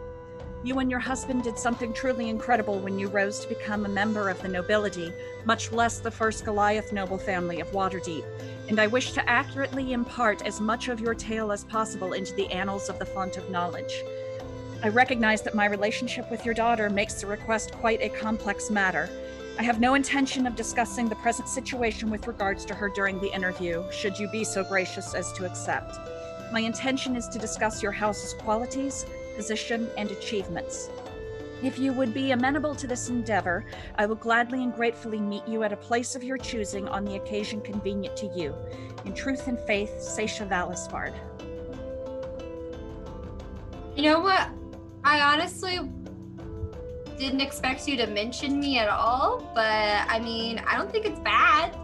You 0.67 0.79
and 0.79 0.91
your 0.91 0.99
husband 0.99 1.43
did 1.43 1.57
something 1.57 1.93
truly 1.93 2.27
incredible 2.27 2.77
when 2.79 2.99
you 2.99 3.07
rose 3.07 3.39
to 3.39 3.47
become 3.47 3.85
a 3.85 3.87
member 3.87 4.29
of 4.29 4.41
the 4.41 4.49
nobility, 4.49 5.13
much 5.45 5.71
less 5.71 5.99
the 5.99 6.11
first 6.11 6.43
Goliath 6.43 6.91
noble 6.91 7.17
family 7.17 7.61
of 7.61 7.71
Waterdeep, 7.71 8.25
and 8.67 8.77
I 8.77 8.87
wish 8.87 9.13
to 9.13 9.29
accurately 9.29 9.93
impart 9.93 10.45
as 10.45 10.59
much 10.59 10.89
of 10.89 10.99
your 10.99 11.15
tale 11.15 11.53
as 11.53 11.63
possible 11.63 12.11
into 12.11 12.33
the 12.33 12.51
annals 12.51 12.89
of 12.89 12.99
the 12.99 13.05
font 13.05 13.37
of 13.37 13.49
knowledge. 13.49 14.03
I 14.83 14.89
recognize 14.89 15.41
that 15.43 15.55
my 15.55 15.67
relationship 15.67 16.29
with 16.29 16.43
your 16.43 16.53
daughter 16.53 16.89
makes 16.89 17.13
the 17.13 17.27
request 17.27 17.71
quite 17.71 18.01
a 18.01 18.09
complex 18.09 18.69
matter. 18.69 19.09
I 19.57 19.63
have 19.63 19.79
no 19.79 19.93
intention 19.93 20.45
of 20.45 20.57
discussing 20.57 21.07
the 21.07 21.15
present 21.15 21.47
situation 21.47 22.09
with 22.09 22.27
regards 22.27 22.65
to 22.65 22.73
her 22.73 22.89
during 22.89 23.21
the 23.21 23.33
interview, 23.33 23.89
should 23.89 24.19
you 24.19 24.29
be 24.31 24.43
so 24.43 24.65
gracious 24.65 25.13
as 25.13 25.31
to 25.31 25.45
accept. 25.45 25.97
My 26.51 26.59
intention 26.59 27.15
is 27.15 27.29
to 27.29 27.39
discuss 27.39 27.81
your 27.81 27.93
house's 27.93 28.33
qualities, 28.33 29.05
position, 29.37 29.89
and 29.95 30.11
achievements. 30.11 30.89
If 31.63 31.79
you 31.79 31.93
would 31.93 32.13
be 32.13 32.31
amenable 32.31 32.75
to 32.75 32.85
this 32.85 33.09
endeavor, 33.09 33.65
I 33.95 34.05
will 34.05 34.15
gladly 34.15 34.63
and 34.63 34.73
gratefully 34.73 35.19
meet 35.19 35.47
you 35.47 35.63
at 35.63 35.71
a 35.71 35.77
place 35.77 36.15
of 36.15 36.23
your 36.23 36.37
choosing 36.37 36.87
on 36.87 37.05
the 37.05 37.15
occasion 37.15 37.61
convenient 37.61 38.17
to 38.17 38.27
you. 38.35 38.53
In 39.05 39.13
truth 39.13 39.47
and 39.47 39.59
faith, 39.61 39.91
Seisha 39.99 40.47
Valaspard. 40.47 41.13
You 43.95 44.03
know 44.03 44.19
what? 44.19 44.49
I 45.03 45.21
honestly 45.21 45.79
didn't 47.17 47.41
expect 47.41 47.87
you 47.87 47.97
to 47.97 48.05
mention 48.07 48.59
me 48.59 48.77
at 48.77 48.89
all, 48.89 49.51
but 49.55 50.05
I 50.07 50.19
mean, 50.19 50.59
I 50.67 50.77
don't 50.77 50.91
think 50.91 51.05
it's 51.05 51.19
bad. 51.19 51.75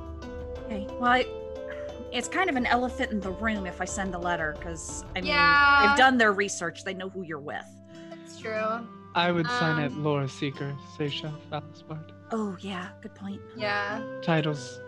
Okay, 0.66 0.86
well, 0.99 1.12
I, 1.12 1.26
it's 2.14 2.28
kind 2.28 2.49
of 2.49 2.55
an 2.55 2.66
elephant 2.68 3.11
in 3.11 3.20
the 3.20 3.32
room 3.32 3.66
if 3.66 3.82
I 3.82 3.86
send 3.86 4.14
a 4.16 4.20
letter, 4.20 4.55
because, 4.57 5.03
I 5.16 5.22
mean, 5.22 5.32
Yeah. 5.32 5.88
they've 5.88 5.97
done 5.97 6.18
their 6.18 6.32
research, 6.32 6.84
they 6.84 6.93
know 6.93 7.09
who 7.09 7.24
you're 7.24 7.39
with. 7.39 7.66
It's 8.24 8.39
true. 8.39 8.88
I 9.16 9.32
would 9.32 9.47
sign 9.47 9.82
it 9.84 9.91
Um, 9.91 10.03
Laura 10.03 10.28
Seeker, 10.30 10.76
Seisha 10.97 11.32
Valaspard. 11.51 12.11
Oh, 12.32 12.55
yeah, 12.61 12.89
good 13.01 13.14
point. 13.16 13.41
Yeah. 13.55 14.01
Titles. 14.24 14.80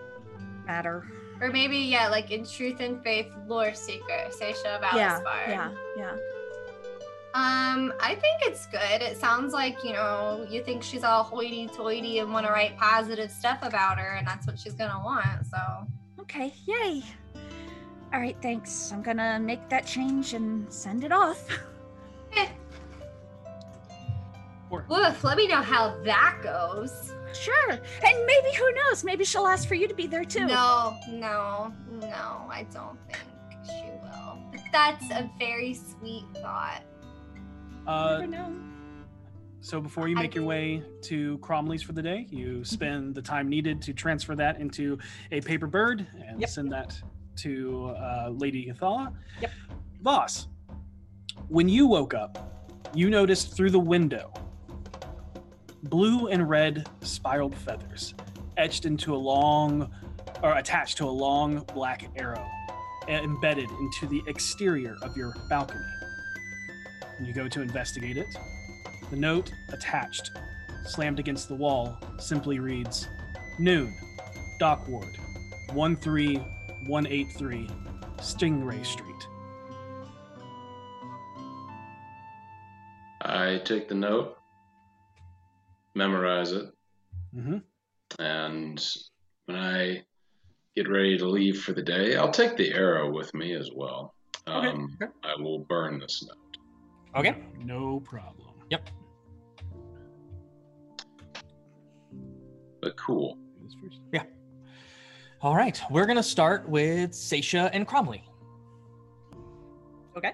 Matter. 0.65 1.03
Or 1.41 1.49
maybe, 1.51 1.78
yeah, 1.78 2.07
like 2.07 2.32
in 2.32 2.45
truth 2.45 2.80
and 2.80 3.03
faith, 3.03 3.27
lore 3.47 3.73
seeker, 3.73 4.30
Seisha 4.30 4.64
Yeah, 4.65 5.19
Valaspar. 5.19 5.47
yeah, 5.47 5.72
yeah. 5.97 6.15
Um, 7.34 7.91
I 7.99 8.15
think 8.15 8.38
it's 8.43 8.65
good. 8.68 9.02
It 9.02 9.18
sounds 9.18 9.52
like, 9.52 9.84
you 9.84 9.91
know, 9.91 10.45
you 10.49 10.64
think 10.64 10.81
she's 10.81 11.03
all 11.03 11.22
hoity 11.23 11.68
toity 11.68 12.19
and 12.19 12.31
want 12.31 12.45
to 12.47 12.52
write 12.53 12.77
positive 12.77 13.30
stuff 13.30 13.60
about 13.61 13.99
her, 13.99 14.11
and 14.15 14.26
that's 14.26 14.47
what 14.47 14.57
she's 14.57 14.73
gonna 14.73 15.02
want. 15.03 15.45
So 15.45 15.57
Okay, 16.26 16.53
yay. 16.65 17.03
All 18.14 18.19
right, 18.19 18.35
thanks. 18.41 18.91
I'm 18.91 19.02
gonna 19.02 19.39
make 19.39 19.69
that 19.69 19.85
change 19.85 20.34
and 20.34 20.72
send 20.73 21.03
it 21.03 21.11
off. 21.11 21.47
eh. 22.35 22.47
Woof, 24.69 25.23
let 25.23 25.38
me 25.38 25.47
know 25.47 25.61
how 25.61 25.95
that 26.03 26.39
goes. 26.41 27.14
Sure. 27.34 27.72
And 27.72 28.26
maybe, 28.26 28.56
who 28.57 28.72
knows, 28.73 29.03
maybe 29.03 29.23
she'll 29.23 29.45
ask 29.47 29.68
for 29.68 29.76
you 29.76 29.88
to 29.88 29.93
be 29.93 30.07
there 30.07 30.26
too. 30.26 30.47
No, 30.47 30.97
no, 31.10 31.72
no, 31.91 32.47
I 32.49 32.65
don't 32.73 32.97
think 33.07 33.19
she 33.65 33.84
will. 34.02 34.39
But 34.52 34.61
that's 34.72 35.06
a 35.11 35.30
very 35.38 35.73
sweet 35.73 36.26
thought. 36.41 36.81
Uh, 37.85 38.11
never 38.19 38.27
know. 38.27 38.56
So 39.66 39.82
before 39.82 40.08
you 40.08 40.16
make 40.16 40.36
your 40.36 40.44
way 40.44 40.84
to 41.02 41.40
Cromley's 41.40 41.82
for 41.82 41.94
the 41.94 42.02
day, 42.04 42.28
you 42.30 42.64
spend 42.64 43.16
the 43.16 43.22
time 43.22 43.50
needed 43.50 43.82
to 43.82 43.94
transfer 43.94 44.36
that 44.36 44.60
into 44.60 45.00
a 45.32 45.42
paper 45.42 45.66
bird 45.66 46.06
and 46.24 46.40
Yep. 46.40 46.50
send 46.52 46.72
that 46.72 47.02
to 47.38 47.88
uh, 47.98 48.30
Lady 48.32 48.68
Gathala. 48.72 49.12
Yep. 49.42 49.52
Voss, 50.02 50.48
when 51.48 51.68
you 51.68 51.88
woke 51.88 52.14
up, 52.14 52.92
you 52.94 53.10
noticed 53.10 53.56
through 53.58 53.72
the 53.72 53.80
window 53.80 54.32
blue 55.82 56.28
and 56.28 56.48
red 56.48 56.88
spiraled 57.02 57.56
feathers 57.56 58.14
etched 58.58 58.86
into 58.86 59.16
a 59.16 59.18
long 59.18 59.92
or 60.44 60.58
attached 60.60 60.98
to 60.98 61.06
a 61.06 61.10
long 61.10 61.66
black 61.74 62.08
arrow 62.18 62.48
embedded 63.08 63.70
into 63.80 64.06
the 64.06 64.22
exterior 64.28 64.96
of 65.02 65.18
your 65.18 65.34
balcony. 65.50 65.82
You 67.20 67.34
go 67.34 67.48
to 67.48 67.62
investigate 67.62 68.18
it, 68.18 68.28
the 69.10 69.15
note 69.15 69.52
attached, 69.69 70.32
slammed 70.86 71.19
against 71.19 71.48
the 71.48 71.56
wall, 71.56 71.98
simply 72.19 72.60
reads 72.60 73.07
Noon, 73.60 73.95
Dock 74.60 74.88
Ward, 74.88 75.18
13183, 75.73 77.68
Stingray 78.18 78.86
Street. 78.86 79.27
I 83.22 83.60
take 83.65 83.88
the 83.88 83.95
note, 83.95 84.38
memorize 85.95 86.52
it, 86.52 86.65
Mm-hmm. 87.36 87.57
and 88.19 88.88
when 89.45 89.57
I 89.57 90.03
get 90.73 90.88
ready 90.90 91.18
to 91.18 91.27
leave 91.27 91.61
for 91.61 91.73
the 91.73 91.82
day, 91.82 92.15
I'll 92.15 92.32
take 92.32 92.56
the 92.56 92.72
arrow 92.73 93.11
with 93.11 93.34
me 93.34 93.53
as 93.56 93.69
well. 93.76 94.14
Okay, 94.48 94.68
Um, 94.69 94.98
okay. 95.02 95.11
I 95.26 95.36
will 95.41 95.60
burn 95.60 95.99
this 95.99 96.23
note. 96.26 96.57
Okay. 97.19 97.36
No 97.60 97.99
problem. 97.99 98.44
But 102.82 102.98
cool. 102.98 103.38
Yeah. 104.14 104.24
All 105.42 105.56
right. 105.56 105.82
We're 105.90 106.06
gonna 106.06 106.22
start 106.22 106.70
with 106.70 107.12
Seisha 107.12 107.70
and 107.74 107.88
Cromley. 107.88 108.22
Okay. 110.16 110.34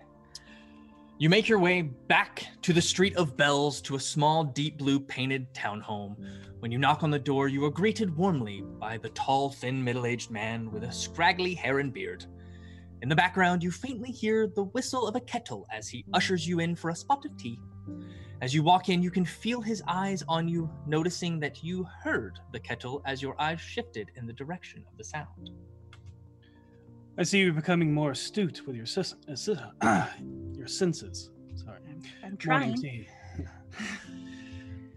You 1.18 1.30
make 1.30 1.48
your 1.48 1.60
way 1.60 1.84
back 1.84 2.48
to 2.64 2.74
the 2.74 2.82
Street 2.82 3.16
of 3.16 3.38
Bells 3.38 3.80
to 3.84 3.95
a 3.95 3.99
small, 3.99 4.44
deep 4.44 4.78
blue 4.78 4.99
painted 4.99 5.53
townhome. 5.53 6.16
When 6.60 6.72
you 6.72 6.78
knock 6.78 7.03
on 7.03 7.10
the 7.10 7.20
door, 7.20 7.48
you 7.48 7.64
are 7.64 7.70
greeted 7.70 8.16
warmly 8.18 8.64
by 8.80 8.98
the 8.98 9.10
tall, 9.10 9.52
thin, 9.52 9.84
middle 9.84 10.06
aged 10.06 10.30
man 10.30 10.72
with 10.72 10.84
a 10.84 10.91
scraggly 10.91 11.53
hair 11.53 11.80
and 11.80 11.94
beard. 11.94 12.26
In 13.02 13.08
the 13.08 13.16
background, 13.16 13.64
you 13.64 13.72
faintly 13.72 14.12
hear 14.12 14.48
the 14.48 14.66
whistle 14.66 15.08
of 15.08 15.16
a 15.16 15.22
kettle 15.22 15.66
as 15.72 15.88
he 15.88 16.03
ushers 16.14 16.48
you 16.48 16.60
in 16.60 16.76
for 16.76 16.90
a 16.90 16.95
spot 16.95 17.24
of 17.24 17.38
tea. 17.38 17.60
As 18.41 18.53
you 18.53 18.64
walk 18.64 18.90
in, 18.90 19.03
you 19.03 19.12
can 19.12 19.24
feel 19.26 19.62
his 19.62 19.84
eyes 19.88 20.24
on 20.28 20.48
you, 20.48 20.70
noticing 20.88 21.40
that 21.41 21.64
you 21.64 21.88
heard 22.03 22.40
the 22.52 22.60
kettle 22.60 23.02
as 23.06 23.22
your 23.22 23.40
eyes 23.40 23.62
shifted 23.62 24.10
in 24.16 24.26
the 24.26 24.34
direction 24.34 24.84
of 24.91 24.98
the 24.98 25.03
sound. 25.03 25.52
I 27.18 27.24
see 27.24 27.40
you're 27.40 27.53
becoming 27.53 27.94
more 27.94 28.12
astute 28.12 28.66
with 28.66 28.76
your, 28.76 28.86
sis- 28.88 29.16
uh, 29.30 29.36
sis- 29.36 29.60
your 30.56 30.68
senses. 30.68 31.30
Sorry. 31.56 31.80
I'm 31.86 31.99
Morning 32.22 32.38
trying. 32.40 32.76
tea. 32.78 33.08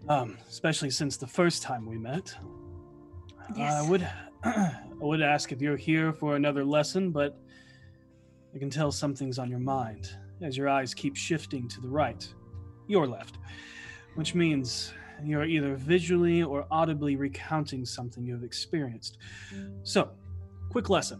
Um, 0.07 0.37
especially 0.49 0.89
since 0.91 1.17
the 1.17 1.27
first 1.27 1.61
time 1.61 1.85
we 1.85 1.97
met. 1.97 2.33
Yes. 3.55 3.73
I 3.73 3.89
would 3.89 4.07
I 4.43 4.73
would 4.99 5.21
ask 5.21 5.51
if 5.51 5.61
you're 5.61 5.77
here 5.77 6.13
for 6.13 6.35
another 6.35 6.63
lesson, 6.63 7.11
but 7.11 7.37
I 8.55 8.59
can 8.59 8.69
tell 8.69 8.91
something's 8.91 9.39
on 9.39 9.49
your 9.49 9.59
mind 9.59 10.15
as 10.41 10.55
your 10.57 10.69
eyes 10.69 10.93
keep 10.93 11.15
shifting 11.15 11.67
to 11.69 11.81
the 11.81 11.89
right, 11.89 12.27
your 12.87 13.07
left, 13.07 13.37
which 14.15 14.35
means 14.35 14.93
you're 15.23 15.45
either 15.45 15.75
visually 15.75 16.43
or 16.43 16.65
audibly 16.71 17.15
recounting 17.15 17.85
something 17.85 18.25
you've 18.25 18.43
experienced. 18.43 19.17
So, 19.83 20.11
quick 20.69 20.89
lesson. 20.89 21.19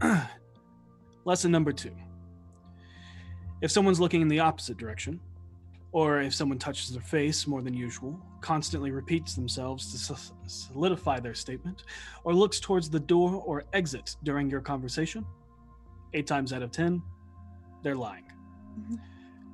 lesson 1.24 1.50
number 1.50 1.72
two. 1.72 1.92
If 3.62 3.70
someone's 3.70 4.00
looking 4.00 4.22
in 4.22 4.28
the 4.28 4.40
opposite 4.40 4.76
direction, 4.76 5.20
or 5.92 6.20
if 6.20 6.32
someone 6.34 6.58
touches 6.58 6.90
their 6.92 7.02
face 7.02 7.46
more 7.46 7.62
than 7.62 7.74
usual, 7.74 8.18
constantly 8.40 8.90
repeats 8.90 9.34
themselves 9.34 10.06
to 10.06 10.16
solidify 10.46 11.18
their 11.20 11.34
statement, 11.34 11.84
or 12.24 12.32
looks 12.32 12.60
towards 12.60 12.88
the 12.88 13.00
door 13.00 13.42
or 13.44 13.64
exit 13.72 14.16
during 14.22 14.48
your 14.48 14.60
conversation, 14.60 15.26
eight 16.14 16.26
times 16.26 16.52
out 16.52 16.62
of 16.62 16.70
ten, 16.70 17.02
they're 17.82 17.96
lying. 17.96 18.24
Mhm. 18.78 18.98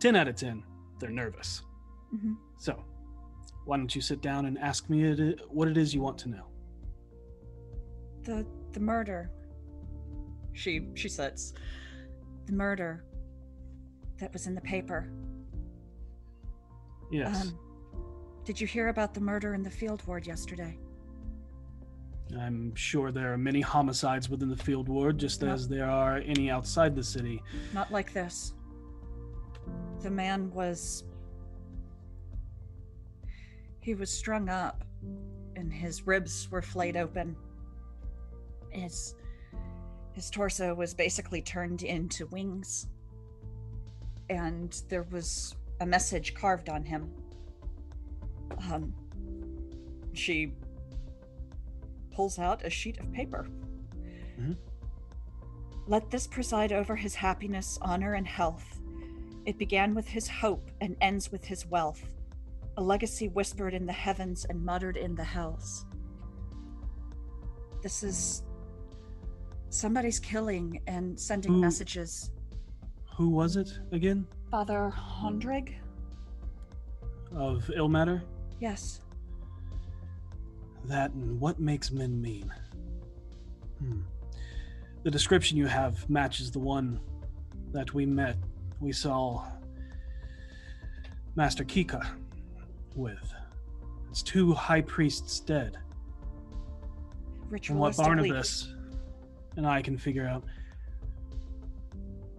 10 0.01 0.17
out 0.17 0.29
of 0.29 0.37
10, 0.37 0.63
they're 0.99 1.11
nervous. 1.11 1.63
Mhm. 2.15 2.37
So, 2.59 2.85
why 3.65 3.77
don't 3.77 3.95
you 3.95 4.01
sit 4.01 4.21
down 4.21 4.47
and 4.47 4.59
ask 4.59 4.89
me 4.89 5.05
it, 5.05 5.41
what 5.51 5.69
it 5.69 5.77
is 5.77 5.95
you 5.95 6.01
want 6.01 6.19
to 6.19 6.29
know? 6.29 6.47
The 8.23 8.47
the 8.73 8.81
murder. 8.81 9.31
She 10.53 10.89
she 10.95 11.09
sits. 11.09 11.55
The 12.47 12.53
murder 12.53 13.05
that 14.19 14.33
was 14.33 14.47
in 14.47 14.55
the 14.55 14.61
paper. 14.61 15.09
Yes, 17.11 17.47
Um, 17.49 17.59
did 18.45 18.61
you 18.61 18.67
hear 18.67 18.89
about 18.89 19.15
the 19.15 19.21
murder 19.21 19.55
in 19.55 19.63
the 19.63 19.71
field 19.71 20.05
ward 20.07 20.27
yesterday? 20.27 20.79
I'm 22.37 22.75
sure 22.75 23.13
there 23.13 23.33
are 23.33 23.39
many 23.39 23.61
homicides 23.61 24.29
within 24.29 24.49
the 24.49 24.57
field 24.57 24.89
ward, 24.89 25.19
just 25.19 25.43
No. 25.43 25.53
as 25.53 25.69
there 25.69 25.89
are 25.89 26.17
any 26.19 26.51
outside 26.51 26.97
the 26.97 27.05
city. 27.05 27.43
Not 27.73 27.93
like 27.93 28.13
this. 28.13 28.53
The 30.03 30.11
man 30.11 30.53
was. 30.53 31.05
He 33.81 33.95
was 33.95 34.11
strung 34.11 34.49
up, 34.49 34.85
and 35.57 35.73
his 35.73 36.07
ribs 36.07 36.51
were 36.51 36.63
flayed 36.63 36.97
open. 36.97 37.37
His 38.71 39.15
his 40.13 40.31
torso 40.31 40.75
was 40.75 40.95
basically 40.95 41.43
turned 41.43 41.83
into 41.83 42.27
wings, 42.27 42.89
and 44.31 44.81
there 44.89 45.05
was 45.05 45.55
a 45.81 45.87
message 45.87 46.35
carved 46.35 46.69
on 46.69 46.85
him. 46.85 47.13
Um, 48.71 48.95
she 50.15 50.53
pulls 52.11 52.39
out 52.39 52.65
a 52.65 52.71
sheet 52.71 52.99
of 52.99 53.13
paper. 53.13 53.47
Mhm. 54.39 54.57
Let 55.87 56.11
this 56.11 56.27
preside 56.27 56.73
over 56.73 56.97
his 56.97 57.15
happiness, 57.15 57.79
honor, 57.83 58.15
and 58.15 58.27
health. 58.27 58.76
It 59.47 59.59
began 59.59 59.95
with 59.95 60.09
his 60.09 60.29
hope 60.29 60.71
and 60.81 60.97
ends 61.01 61.31
with 61.31 61.45
his 61.45 61.65
wealth. 61.67 62.03
A 62.77 62.83
legacy 62.83 63.29
whispered 63.29 63.73
in 63.73 63.87
the 63.87 63.93
heavens 63.93 64.45
and 64.45 64.63
muttered 64.65 64.97
in 64.97 65.15
the 65.15 65.25
hells. 65.25 65.87
This 67.83 68.03
is 68.03 68.43
somebody's 69.71 70.19
killing 70.19 70.81
and 70.89 71.19
sending 71.19 71.53
Who- 71.53 71.61
messages. 71.61 72.33
Who 73.17 73.31
was 73.31 73.57
it 73.57 73.79
again? 73.93 74.27
Father 74.51 74.93
Hondrig? 74.95 75.75
Of 77.35 77.71
Ilmater? 77.77 78.23
Yes. 78.61 79.01
That 80.85 81.13
and 81.13 81.41
what 81.41 81.59
makes 81.61 81.91
men 81.91 82.21
mean. 82.21 82.53
Hmm. 83.79 84.01
The 85.03 85.11
description 85.11 85.57
you 85.57 85.67
have 85.67 86.09
matches 86.11 86.51
the 86.51 86.59
one 86.59 87.01
that 87.73 87.95
we 87.95 88.07
met, 88.07 88.37
we 88.81 88.93
saw 88.93 89.45
Master 91.35 91.65
Kika 91.65 92.07
with. 92.95 93.33
It's 94.11 94.23
two 94.23 94.53
high 94.53 94.81
priests 94.81 95.41
dead. 95.41 95.79
And 97.69 97.79
what 97.79 97.97
Barnabas 97.97 98.73
and 99.57 99.67
I 99.67 99.83
can 99.83 99.97
figure 99.97 100.27
out, 100.27 100.45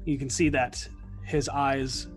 you 0.05 0.17
can 0.17 0.29
see 0.29 0.49
that 0.49 0.87
his 1.23 1.49
eyes 1.49 2.07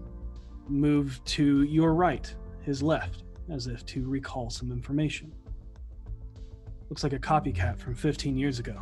move 0.68 1.20
to 1.24 1.62
your 1.64 1.94
right, 1.94 2.32
his 2.62 2.82
left, 2.82 3.24
as 3.50 3.66
if 3.66 3.84
to 3.86 4.06
recall 4.08 4.50
some 4.50 4.72
information. 4.72 5.32
Looks 6.88 7.02
like 7.02 7.12
a 7.12 7.18
copycat 7.18 7.78
from 7.78 7.94
15 7.94 8.36
years 8.36 8.58
ago. 8.58 8.80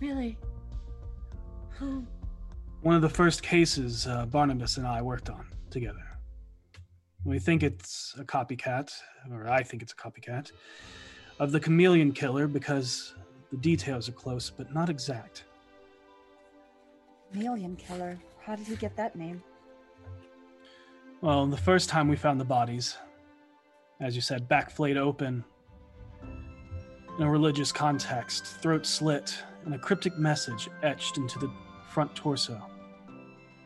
Really? 0.00 0.38
Who? 1.70 2.06
One 2.86 2.94
of 2.94 3.02
the 3.02 3.08
first 3.08 3.42
cases 3.42 4.06
uh, 4.06 4.26
Barnabas 4.26 4.76
and 4.76 4.86
I 4.86 5.02
worked 5.02 5.28
on 5.28 5.44
together. 5.70 6.04
We 7.24 7.40
think 7.40 7.64
it's 7.64 8.14
a 8.16 8.22
copycat, 8.22 8.92
or 9.32 9.50
I 9.50 9.64
think 9.64 9.82
it's 9.82 9.92
a 9.92 9.96
copycat, 9.96 10.52
of 11.40 11.50
the 11.50 11.58
chameleon 11.58 12.12
killer 12.12 12.46
because 12.46 13.16
the 13.50 13.56
details 13.56 14.08
are 14.08 14.12
close 14.12 14.50
but 14.50 14.72
not 14.72 14.88
exact. 14.88 15.46
Chameleon 17.32 17.74
Killer. 17.74 18.20
How 18.38 18.54
did 18.54 18.68
he 18.68 18.76
get 18.76 18.94
that 18.94 19.16
name? 19.16 19.42
Well, 21.22 21.44
the 21.46 21.56
first 21.56 21.88
time 21.88 22.06
we 22.06 22.14
found 22.14 22.40
the 22.40 22.44
bodies, 22.44 22.96
as 24.00 24.14
you 24.14 24.22
said, 24.22 24.46
back 24.46 24.70
flayed 24.70 24.96
open, 24.96 25.44
in 27.18 27.24
a 27.24 27.28
religious 27.28 27.72
context, 27.72 28.46
throat 28.46 28.86
slit, 28.86 29.36
and 29.64 29.74
a 29.74 29.78
cryptic 29.78 30.16
message 30.18 30.68
etched 30.84 31.16
into 31.16 31.40
the 31.40 31.50
front 31.88 32.14
torso. 32.14 32.62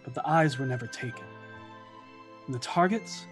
But 0.04 0.14
the 0.14 0.26
eyes 0.28 0.58
were 0.58 0.66
never 0.66 0.86
taken. 0.86 1.24
And 2.46 2.54
the 2.54 2.58
targets, 2.58 3.26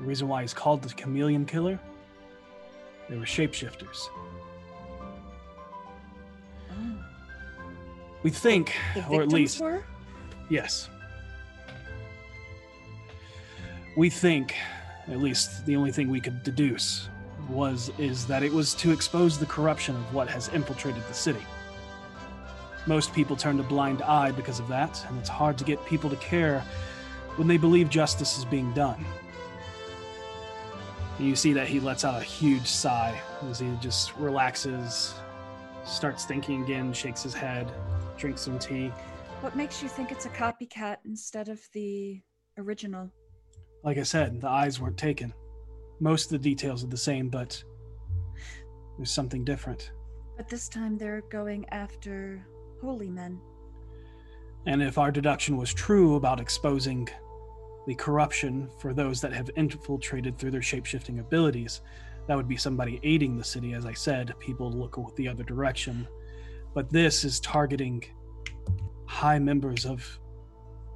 the 0.00 0.06
reason 0.06 0.28
why 0.28 0.42
he's 0.42 0.54
called 0.54 0.82
the 0.82 0.92
chameleon 0.94 1.46
killer, 1.46 1.78
they 3.08 3.16
were 3.16 3.24
shapeshifters. 3.24 4.08
Oh. 6.70 7.04
We 8.22 8.30
think, 8.30 8.76
or 9.08 9.22
at 9.22 9.28
least, 9.28 9.60
were? 9.60 9.82
Yes. 10.48 10.88
We 13.96 14.10
think, 14.10 14.54
at 15.08 15.18
least 15.18 15.66
the 15.66 15.76
only 15.76 15.90
thing 15.90 16.08
we 16.08 16.20
could 16.20 16.42
deduce 16.42 17.08
was 17.48 17.90
is 17.98 18.26
that 18.26 18.42
it 18.42 18.52
was 18.52 18.74
to 18.74 18.92
expose 18.92 19.38
the 19.38 19.46
corruption 19.46 19.96
of 19.96 20.14
what 20.14 20.28
has 20.28 20.48
infiltrated 20.48 21.02
the 21.08 21.14
city. 21.14 21.44
Most 22.86 23.12
people 23.12 23.36
turn 23.36 23.60
a 23.60 23.62
blind 23.62 24.02
eye 24.02 24.32
because 24.32 24.58
of 24.58 24.68
that, 24.68 25.04
and 25.08 25.18
it's 25.18 25.28
hard 25.28 25.58
to 25.58 25.64
get 25.64 25.84
people 25.84 26.08
to 26.10 26.16
care 26.16 26.60
when 27.36 27.46
they 27.46 27.56
believe 27.56 27.90
justice 27.90 28.38
is 28.38 28.44
being 28.44 28.72
done. 28.72 29.04
You 31.18 31.36
see 31.36 31.52
that 31.52 31.68
he 31.68 31.80
lets 31.80 32.04
out 32.04 32.20
a 32.20 32.24
huge 32.24 32.66
sigh 32.66 33.20
as 33.48 33.60
he 33.60 33.70
just 33.80 34.16
relaxes, 34.16 35.14
starts 35.84 36.24
thinking 36.24 36.62
again, 36.62 36.94
shakes 36.94 37.22
his 37.22 37.34
head, 37.34 37.70
drinks 38.16 38.40
some 38.40 38.58
tea. 38.58 38.88
What 39.42 39.54
makes 39.54 39.82
you 39.82 39.88
think 39.88 40.12
it's 40.12 40.24
a 40.24 40.30
copycat 40.30 40.96
instead 41.04 41.48
of 41.48 41.60
the 41.74 42.22
original? 42.56 43.10
Like 43.82 43.98
I 43.98 44.02
said, 44.02 44.40
the 44.40 44.48
eyes 44.48 44.80
weren't 44.80 44.96
taken. 44.96 45.34
Most 46.00 46.26
of 46.26 46.30
the 46.30 46.38
details 46.38 46.82
are 46.82 46.88
the 46.88 46.96
same, 46.96 47.28
but 47.28 47.62
there's 48.96 49.10
something 49.10 49.44
different. 49.44 49.92
But 50.36 50.48
this 50.48 50.68
time 50.68 50.96
they're 50.96 51.22
going 51.30 51.68
after 51.68 52.46
holy 52.80 53.10
men. 53.10 53.40
And 54.66 54.82
if 54.82 54.98
our 54.98 55.10
deduction 55.10 55.56
was 55.56 55.72
true 55.72 56.16
about 56.16 56.40
exposing 56.40 57.08
the 57.86 57.94
corruption 57.94 58.68
for 58.78 58.92
those 58.92 59.20
that 59.22 59.32
have 59.32 59.50
infiltrated 59.56 60.38
through 60.38 60.50
their 60.50 60.60
shapeshifting 60.60 61.18
abilities, 61.18 61.80
that 62.26 62.36
would 62.36 62.48
be 62.48 62.56
somebody 62.56 63.00
aiding 63.02 63.36
the 63.36 63.44
city. 63.44 63.72
As 63.72 63.86
I 63.86 63.94
said, 63.94 64.34
people 64.38 64.70
look 64.70 64.98
the 65.16 65.28
other 65.28 65.42
direction. 65.42 66.06
But 66.74 66.90
this 66.90 67.24
is 67.24 67.40
targeting 67.40 68.04
high 69.06 69.38
members 69.38 69.86
of 69.86 70.06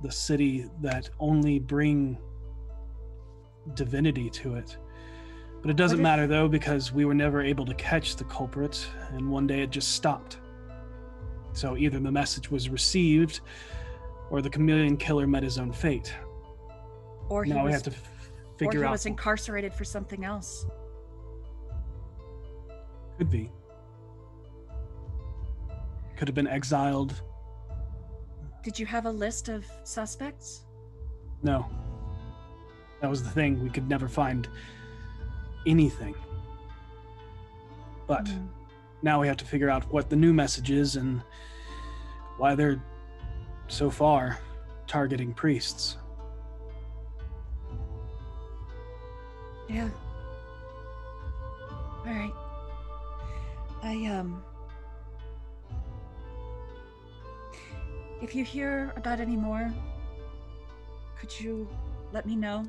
the 0.02 0.12
city 0.12 0.68
that 0.82 1.08
only 1.18 1.58
bring 1.58 2.18
divinity 3.72 4.28
to 4.28 4.54
it. 4.54 4.76
But 5.62 5.70
it 5.70 5.76
doesn't 5.76 5.98
if- 5.98 6.02
matter 6.02 6.26
though, 6.26 6.46
because 6.46 6.92
we 6.92 7.06
were 7.06 7.14
never 7.14 7.40
able 7.40 7.64
to 7.64 7.74
catch 7.74 8.16
the 8.16 8.24
culprit, 8.24 8.86
and 9.12 9.30
one 9.30 9.46
day 9.46 9.62
it 9.62 9.70
just 9.70 9.92
stopped. 9.92 10.38
So 11.54 11.76
either 11.76 11.98
the 11.98 12.12
message 12.12 12.50
was 12.50 12.68
received, 12.68 13.40
or 14.30 14.42
the 14.42 14.50
chameleon 14.50 14.96
killer 14.96 15.26
met 15.26 15.42
his 15.42 15.56
own 15.58 15.72
fate. 15.72 16.12
Or 17.28 17.44
he 17.44 17.52
now 17.52 17.64
we 17.64 17.72
have 17.72 17.82
to 17.84 17.90
f- 17.90 18.30
or 18.54 18.58
figure 18.58 18.80
he 18.80 18.86
out. 18.86 18.90
was 18.90 19.06
incarcerated 19.06 19.72
for 19.72 19.84
something 19.84 20.24
else. 20.24 20.66
Could 23.18 23.30
be. 23.30 23.50
Could 26.16 26.28
have 26.28 26.34
been 26.34 26.48
exiled. 26.48 27.22
Did 28.62 28.78
you 28.78 28.86
have 28.86 29.06
a 29.06 29.10
list 29.10 29.48
of 29.48 29.64
suspects? 29.84 30.64
No. 31.42 31.66
That 33.00 33.10
was 33.10 33.22
the 33.22 33.30
thing. 33.30 33.62
We 33.62 33.70
could 33.70 33.88
never 33.88 34.08
find 34.08 34.48
anything. 35.66 36.14
But 38.06 38.24
Mm. 38.26 38.48
Now 39.04 39.20
we 39.20 39.28
have 39.28 39.36
to 39.36 39.44
figure 39.44 39.68
out 39.68 39.84
what 39.92 40.08
the 40.08 40.16
new 40.16 40.32
message 40.32 40.70
is 40.70 40.96
and 40.96 41.22
why 42.38 42.54
they're 42.54 42.82
so 43.68 43.90
far 43.90 44.38
targeting 44.86 45.34
priests. 45.34 45.98
Yeah. 49.68 49.88
All 51.70 52.06
right. 52.06 52.32
I 53.82 54.06
um 54.06 54.42
If 58.22 58.34
you 58.34 58.42
hear 58.42 58.90
about 58.96 59.20
any 59.20 59.36
more, 59.36 59.70
could 61.18 61.38
you 61.38 61.68
let 62.10 62.24
me 62.24 62.36
know? 62.36 62.64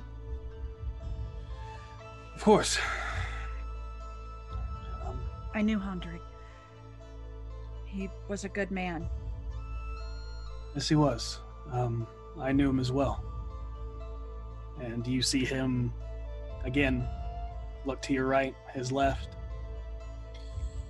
Of 2.36 2.44
course. 2.44 2.78
I 5.56 5.61
knew 5.64 5.80
Hendrik. 5.80 6.22
He 7.86 8.10
was 8.27 8.44
a 8.44 8.49
good 8.49 8.69
man. 8.69 9.10
yes, 10.76 10.88
he 10.90 10.95
was. 10.95 11.40
Um, 11.72 12.06
I 12.40 12.52
knew 12.52 12.69
him 12.69 12.80
as 12.80 12.91
well. 12.91 13.23
And 14.80 15.03
do 15.03 15.11
you 15.11 15.22
see 15.22 15.45
him 15.45 15.91
again. 16.65 17.07
Look 17.86 18.02
to 18.03 18.14
your 18.14 18.26
right, 18.26 18.53
his 18.73 18.91
left. 18.91 19.38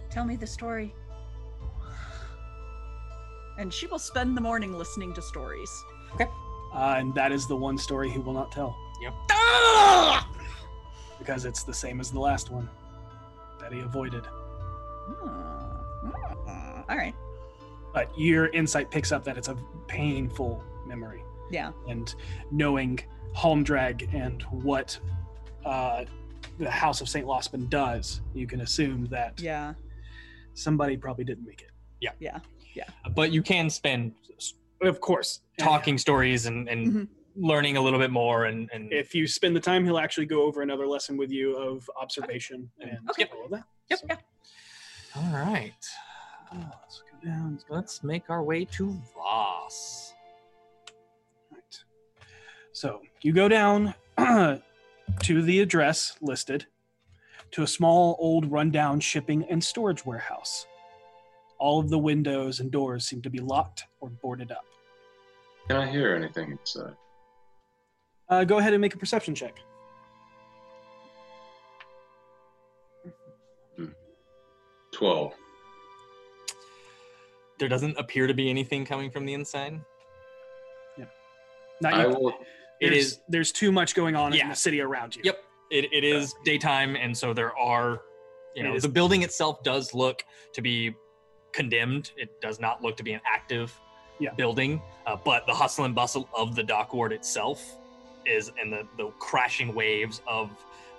Tell 0.10 0.26
me 0.26 0.36
the 0.36 0.48
story. 0.48 0.96
And 3.60 3.72
she 3.72 3.86
will 3.88 4.00
spend 4.00 4.36
the 4.36 4.42
morning 4.42 4.78
listening 4.78 5.14
to 5.14 5.22
stories. 5.22 5.70
Uh, 6.20 6.28
and 6.98 7.14
that 7.16 7.32
is 7.32 7.48
the 7.48 7.56
one 7.56 7.78
story 7.78 8.10
he 8.10 8.20
will 8.20 8.34
not 8.34 8.52
tell. 8.52 8.76
Yep. 9.02 9.14
Ah! 9.32 10.30
Because 11.20 11.46
it's 11.46 11.64
the 11.64 11.74
same 11.74 12.00
as 12.00 12.12
the 12.12 12.20
last 12.20 12.50
one 12.50 12.70
that 13.62 13.72
he 13.72 13.80
avoided. 13.82 14.26
Hmm. 15.06 16.10
Hmm. 16.10 16.82
All 16.90 16.98
right. 16.98 17.14
But 17.94 18.10
your 18.18 18.48
insight 18.48 18.92
picks 18.92 19.12
up 19.12 19.24
that 19.24 19.38
it's 19.38 19.48
a 19.48 19.58
painful 19.88 20.64
memory. 20.86 21.22
Yeah. 21.52 21.72
And 21.88 22.14
knowing 22.52 23.00
Holmdrag 23.36 24.14
and 24.14 24.42
what 24.44 24.98
uh, 25.66 26.06
the 26.60 26.70
House 26.70 27.02
of 27.02 27.10
St. 27.10 27.26
Lospin 27.26 27.70
does, 27.70 28.22
you 28.34 28.48
can 28.48 28.62
assume 28.62 29.06
that 29.08 29.40
Yeah. 29.40 29.74
somebody 30.54 30.98
probably 30.98 31.24
didn't 31.24 31.46
make 31.46 31.62
it. 31.62 31.72
Yeah. 32.02 32.12
Yeah. 32.20 32.40
Yeah. 32.74 32.86
But 33.16 33.32
you 33.32 33.42
can 33.42 33.70
spend 33.70 34.14
Of 34.82 35.00
course. 35.00 35.42
talking 35.58 35.98
stories 35.98 36.46
and, 36.46 36.68
and 36.68 36.88
Mhm. 36.94 37.08
learning 37.36 37.78
a 37.78 37.82
little 37.82 38.00
bit 38.00 38.12
more 38.12 38.46
and, 38.46 38.70
and 38.74 38.92
If 38.92 39.16
you 39.16 39.26
spend 39.28 39.56
the 39.56 39.60
time, 39.62 39.86
he'll 39.86 39.98
actually 39.98 40.26
go 40.26 40.44
over 40.44 40.62
another 40.62 40.86
lesson 40.88 41.18
with 41.18 41.32
you 41.32 41.56
of 41.56 41.90
observation 42.00 42.70
and 42.80 43.10
Okay. 43.12 43.26
all 43.34 43.46
of 43.46 43.52
that. 43.52 43.64
Yep. 43.90 44.00
So, 44.00 44.06
Yeah. 44.10 44.18
All 45.18 45.34
right. 45.34 45.74
uh, 46.52 46.58
let's 46.82 47.04
go 47.12 47.28
down. 47.30 47.60
Let's 47.70 48.04
make 48.04 48.30
our 48.30 48.44
way 48.44 48.66
to 48.66 49.00
Voss. 49.14 50.14
Right. 51.52 51.84
So 52.74 53.02
you 53.22 53.34
go 53.34 53.48
down 53.48 53.94
to 54.18 54.62
the 55.42 55.60
address 55.60 56.18
listed 56.22 56.66
to 57.52 57.64
a 57.64 57.68
small, 57.68 58.18
old, 58.20 58.52
rundown 58.52 59.00
shipping 59.00 59.46
and 59.50 59.64
storage 59.64 60.06
warehouse. 60.06 60.68
All 61.58 61.80
of 61.80 61.90
the 61.90 62.00
windows 62.00 62.60
and 62.60 62.70
doors 62.70 63.06
seem 63.06 63.22
to 63.22 63.30
be 63.30 63.40
locked 63.40 63.86
or 64.02 64.10
boarded 64.10 64.52
up. 64.52 64.66
Can 65.70 65.78
I 65.78 65.88
hear 65.88 66.16
anything 66.16 66.52
inside? 66.52 66.96
Uh, 68.28 68.44
go 68.44 68.58
ahead 68.58 68.74
and 68.74 68.82
make 68.82 68.94
a 68.94 68.98
perception 68.98 69.34
check. 69.34 69.60
Twelve. 74.96 75.34
There 77.60 77.68
doesn't 77.68 77.98
appear 77.98 78.28
to 78.28 78.34
be 78.34 78.50
anything 78.50 78.86
coming 78.86 79.12
from 79.12 79.26
the 79.26 79.34
inside. 79.34 79.80
Not 81.82 81.94
I 81.94 82.06
yet. 82.08 82.10
will. 82.20 82.30
It 82.30 82.36
There's- 82.92 82.98
is 83.06 83.20
There's 83.28 83.52
too 83.52 83.72
much 83.74 83.96
going 83.96 84.16
on 84.16 84.34
in 84.34 84.48
the 84.48 84.56
city 84.56 84.80
around 84.80 85.14
you. 85.16 85.22
Yep. 85.26 85.44
It, 85.72 85.86
it 85.92 86.04
is 86.06 86.34
daytime, 86.46 86.96
and 86.96 87.16
so 87.18 87.34
there 87.34 87.54
are, 87.58 88.02
you 88.56 88.64
know, 88.64 88.80
the 88.80 88.88
building 88.88 89.24
itself 89.24 89.62
does 89.64 89.94
look 89.94 90.24
to 90.54 90.62
be 90.62 90.96
condemned. 91.52 92.12
It 92.16 92.40
does 92.40 92.60
not 92.62 92.82
look 92.82 92.96
to 92.98 93.04
be 93.04 93.12
an 93.12 93.20
active 93.30 93.78
Yeah. 94.20 94.34
building, 94.36 94.82
uh, 95.06 95.18
but 95.18 95.46
the 95.48 95.54
hustle 95.54 95.84
and 95.84 95.94
bustle 95.94 96.30
of 96.34 96.56
the 96.56 96.64
dock 96.64 96.94
ward 96.94 97.12
itself 97.12 97.76
is, 98.26 98.52
and 98.62 98.72
the, 98.72 98.88
the 98.98 99.10
crashing 99.20 99.76
waves 99.76 100.22
of 100.28 100.50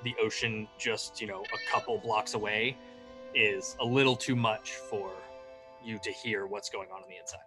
the 0.05 0.15
ocean 0.21 0.69
just, 0.79 1.21
you 1.23 1.27
know, 1.27 1.43
a 1.43 1.71
couple 1.73 1.97
blocks 1.99 2.35
away 2.35 2.77
is 3.37 3.77
a 3.81 3.85
little 3.85 4.17
too 4.17 4.35
much 4.35 4.73
for 4.73 5.13
you 5.85 5.99
to 6.03 6.11
hear 6.11 6.47
what's 6.47 6.71
going 6.71 6.89
on 6.91 7.03
on 7.03 7.09
the 7.09 7.17
inside. 7.17 7.41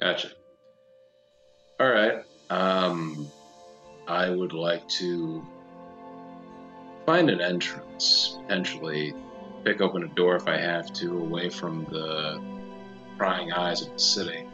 Gotcha. 0.00 0.30
All 1.80 1.90
right. 1.90 2.22
Um, 2.48 3.28
I 4.06 4.30
would 4.30 4.52
like 4.52 4.88
to 5.00 5.44
find 7.04 7.28
an 7.28 7.40
entrance, 7.40 8.38
potentially 8.42 9.14
pick 9.64 9.80
open 9.80 10.04
a 10.04 10.08
door 10.08 10.36
if 10.36 10.46
I 10.46 10.58
have 10.58 10.92
to, 10.94 11.18
away 11.18 11.50
from 11.50 11.84
the 11.86 12.40
prying 13.18 13.52
eyes 13.52 13.82
of 13.82 13.92
the 13.92 13.98
city. 13.98 14.46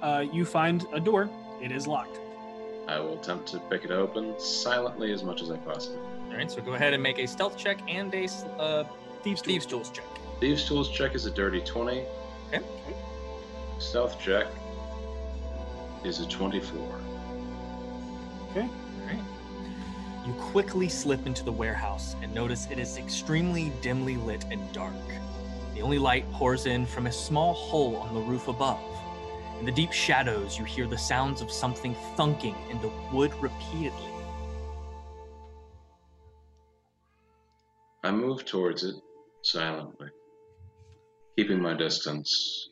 Uh, 0.00 0.24
you 0.32 0.44
find 0.44 0.86
a 0.92 1.00
door. 1.00 1.28
It 1.62 1.72
is 1.72 1.86
locked. 1.86 2.18
I 2.86 3.00
will 3.00 3.18
attempt 3.18 3.48
to 3.48 3.58
pick 3.70 3.84
it 3.84 3.90
open 3.90 4.38
silently 4.38 5.12
as 5.12 5.22
much 5.24 5.42
as 5.42 5.50
I 5.50 5.56
possibly. 5.58 5.98
can. 5.98 6.15
All 6.36 6.40
right, 6.40 6.50
so 6.50 6.60
go 6.60 6.74
ahead 6.74 6.92
and 6.92 7.02
make 7.02 7.18
a 7.18 7.26
stealth 7.26 7.56
check 7.56 7.78
and 7.88 8.12
a 8.12 8.24
uh, 8.60 8.84
Thieves' 9.22 9.40
tools. 9.40 9.40
thieves 9.40 9.64
tools 9.64 9.88
check. 9.88 10.04
Thieves' 10.38 10.68
tools 10.68 10.90
check 10.90 11.14
is 11.14 11.24
a 11.24 11.30
dirty 11.30 11.62
twenty. 11.62 12.04
Okay. 12.52 12.62
Stealth 13.78 14.20
check 14.20 14.46
is 16.04 16.20
a 16.20 16.28
twenty-four. 16.28 17.00
Okay. 18.50 18.68
Alright. 19.00 19.24
You 20.26 20.34
quickly 20.34 20.90
slip 20.90 21.26
into 21.26 21.42
the 21.42 21.52
warehouse 21.52 22.16
and 22.20 22.34
notice 22.34 22.68
it 22.70 22.78
is 22.78 22.98
extremely 22.98 23.72
dimly 23.80 24.18
lit 24.18 24.44
and 24.50 24.60
dark. 24.74 24.92
The 25.74 25.80
only 25.80 25.98
light 25.98 26.30
pours 26.32 26.66
in 26.66 26.84
from 26.84 27.06
a 27.06 27.12
small 27.12 27.54
hole 27.54 27.96
on 27.96 28.12
the 28.12 28.20
roof 28.20 28.48
above. 28.48 28.84
In 29.58 29.64
the 29.64 29.72
deep 29.72 29.90
shadows, 29.90 30.58
you 30.58 30.66
hear 30.66 30.86
the 30.86 30.98
sounds 30.98 31.40
of 31.40 31.50
something 31.50 31.94
thunking 32.14 32.56
into 32.70 32.92
wood 33.10 33.32
repeatedly. 33.40 34.10
I 38.06 38.12
move 38.12 38.44
towards 38.44 38.84
it 38.84 38.94
silently, 39.42 40.06
keeping 41.36 41.60
my 41.60 41.74
distance, 41.74 42.70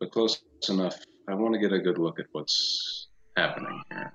but 0.00 0.10
close 0.12 0.40
enough. 0.70 0.96
I 1.28 1.34
want 1.34 1.52
to 1.52 1.60
get 1.60 1.74
a 1.74 1.78
good 1.78 1.98
look 1.98 2.18
at 2.18 2.24
what's 2.32 3.08
happening 3.36 3.82
here. 3.90 4.12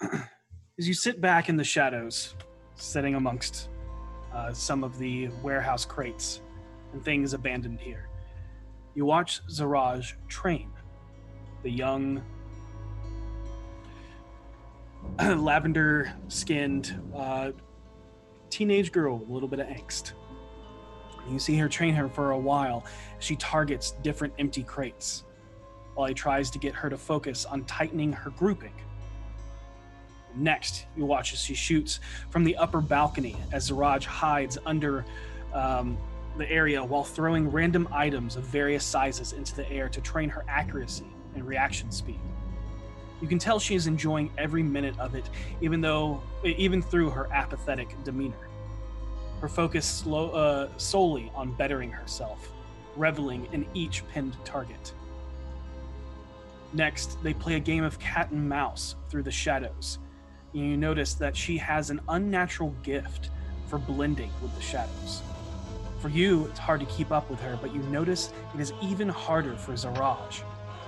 As 0.80 0.88
you 0.88 0.94
sit 0.94 1.20
back 1.20 1.48
in 1.48 1.56
the 1.56 1.62
shadows, 1.62 2.34
sitting 2.74 3.14
amongst 3.14 3.68
uh, 4.34 4.52
some 4.52 4.82
of 4.82 4.98
the 4.98 5.28
warehouse 5.44 5.84
crates 5.84 6.40
and 6.92 7.04
things 7.04 7.34
abandoned 7.34 7.78
here, 7.78 8.08
you 8.96 9.04
watch 9.04 9.42
Zaraj 9.46 10.14
train 10.26 10.72
the 11.62 11.70
young, 11.70 12.20
lavender 15.36 16.12
skinned 16.28 17.00
uh, 17.14 17.52
teenage 18.48 18.92
girl 18.92 19.18
with 19.18 19.28
a 19.28 19.32
little 19.32 19.48
bit 19.48 19.60
of 19.60 19.66
angst. 19.66 20.12
You 21.30 21.38
see 21.38 21.56
her 21.58 21.68
train 21.68 21.94
her 21.94 22.08
for 22.08 22.32
a 22.32 22.38
while 22.38 22.84
she 23.18 23.36
targets 23.36 23.92
different 24.02 24.34
empty 24.38 24.62
crates 24.62 25.24
while 25.94 26.08
he 26.08 26.14
tries 26.14 26.50
to 26.50 26.58
get 26.58 26.74
her 26.74 26.88
to 26.88 26.96
focus 26.96 27.44
on 27.44 27.64
tightening 27.64 28.12
her 28.12 28.30
grouping. 28.30 28.72
Next, 30.34 30.86
you 30.96 31.04
watch 31.04 31.32
as 31.32 31.40
she 31.40 31.54
shoots 31.54 32.00
from 32.30 32.44
the 32.44 32.56
upper 32.56 32.80
balcony 32.80 33.36
as 33.52 33.70
Zaraj 33.70 34.04
hides 34.04 34.58
under 34.64 35.04
um, 35.52 35.98
the 36.38 36.50
area 36.50 36.82
while 36.82 37.04
throwing 37.04 37.50
random 37.50 37.88
items 37.92 38.36
of 38.36 38.44
various 38.44 38.84
sizes 38.84 39.32
into 39.32 39.54
the 39.54 39.70
air 39.70 39.88
to 39.88 40.00
train 40.00 40.28
her 40.28 40.44
accuracy 40.48 41.08
and 41.34 41.46
reaction 41.46 41.90
speed. 41.90 42.20
You 43.20 43.28
can 43.28 43.38
tell 43.38 43.58
she 43.58 43.74
is 43.74 43.86
enjoying 43.86 44.30
every 44.38 44.62
minute 44.62 44.98
of 44.98 45.14
it, 45.14 45.28
even 45.60 45.80
though, 45.80 46.22
even 46.44 46.80
through 46.80 47.10
her 47.10 47.28
apathetic 47.32 47.94
demeanor. 48.02 48.48
Her 49.40 49.48
focus 49.48 49.84
slow, 49.86 50.30
uh, 50.30 50.68
solely 50.78 51.30
on 51.34 51.52
bettering 51.52 51.90
herself, 51.90 52.50
reveling 52.96 53.46
in 53.52 53.66
each 53.74 54.06
pinned 54.08 54.36
target. 54.44 54.94
Next, 56.72 57.22
they 57.22 57.34
play 57.34 57.54
a 57.56 57.60
game 57.60 57.84
of 57.84 57.98
cat 57.98 58.30
and 58.30 58.48
mouse 58.48 58.96
through 59.08 59.24
the 59.24 59.30
shadows. 59.30 59.98
You 60.52 60.76
notice 60.76 61.14
that 61.14 61.36
she 61.36 61.58
has 61.58 61.90
an 61.90 62.00
unnatural 62.08 62.74
gift 62.82 63.30
for 63.66 63.78
blending 63.78 64.30
with 64.42 64.54
the 64.56 64.62
shadows. 64.62 65.22
For 66.00 66.08
you, 66.08 66.46
it's 66.46 66.58
hard 66.58 66.80
to 66.80 66.86
keep 66.86 67.12
up 67.12 67.28
with 67.28 67.40
her, 67.40 67.58
but 67.60 67.74
you 67.74 67.82
notice 67.84 68.32
it 68.54 68.60
is 68.60 68.72
even 68.82 69.08
harder 69.08 69.56
for 69.56 69.72
Zaraj, 69.72 70.40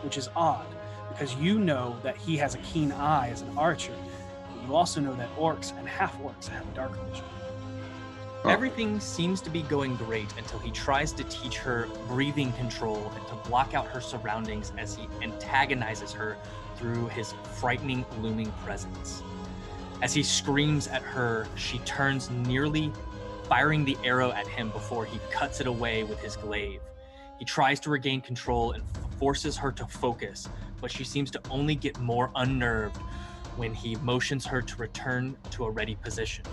which 0.03 0.17
is 0.17 0.29
odd 0.35 0.67
because 1.13 1.35
you 1.37 1.59
know 1.59 1.97
that 2.03 2.17
he 2.17 2.37
has 2.39 2.55
a 2.55 2.59
keen 2.59 2.91
eye 2.93 3.29
as 3.31 3.43
an 3.43 3.57
archer. 3.57 3.95
But 4.55 4.67
you 4.67 4.75
also 4.75 5.01
know 5.01 5.15
that 5.15 5.35
orcs 5.37 5.77
and 5.79 5.87
half 5.87 6.19
orcs 6.21 6.49
have 6.49 6.75
dark 6.75 6.93
vision. 7.09 7.25
Huh. 8.43 8.49
Everything 8.49 8.99
seems 8.99 9.41
to 9.43 9.51
be 9.51 9.63
going 9.63 9.95
great 9.97 10.33
until 10.37 10.59
he 10.59 10.71
tries 10.71 11.13
to 11.13 11.25
teach 11.25 11.59
her 11.59 11.89
breathing 12.09 12.53
control 12.55 13.13
and 13.15 13.27
to 13.29 13.35
block 13.49 13.75
out 13.75 13.87
her 13.87 14.01
surroundings 14.01 14.73
as 14.79 14.97
he 14.97 15.09
antagonizes 15.23 16.13
her 16.13 16.37
through 16.77 17.07
his 17.09 17.35
frightening, 17.55 18.05
looming 18.21 18.51
presence. 18.65 19.23
As 20.01 20.13
he 20.13 20.25
screams 20.25 20.89
at 20.89 21.03
her, 21.03 21.47
she 21.55 21.79
turns 21.81 22.31
nearly 22.31 22.91
firing 23.49 23.85
the 23.85 23.97
arrow 24.03 24.33
at 24.33 24.49
him 24.49 24.71
before 24.71 25.05
he 25.05 25.21
cuts 25.31 25.61
it 25.61 25.69
away 25.69 26.03
with 26.03 26.19
his 26.21 26.35
glaive. 26.37 26.81
He 27.39 27.45
tries 27.45 27.79
to 27.81 27.91
regain 27.91 28.21
control 28.21 28.73
and 28.73 28.83
forces 29.19 29.57
her 29.57 29.71
to 29.73 29.87
focus, 29.87 30.49
but 30.83 30.91
she 30.91 31.05
seems 31.05 31.31
to 31.31 31.41
only 31.49 31.75
get 31.75 31.99
more 32.01 32.31
unnerved 32.35 32.99
when 33.57 33.73
he 33.73 33.95
motions 33.97 34.45
her 34.45 34.61
to 34.61 34.77
return 34.77 35.37
to 35.51 35.65
a 35.65 35.71
ready 35.71 35.95
position. 35.95 36.45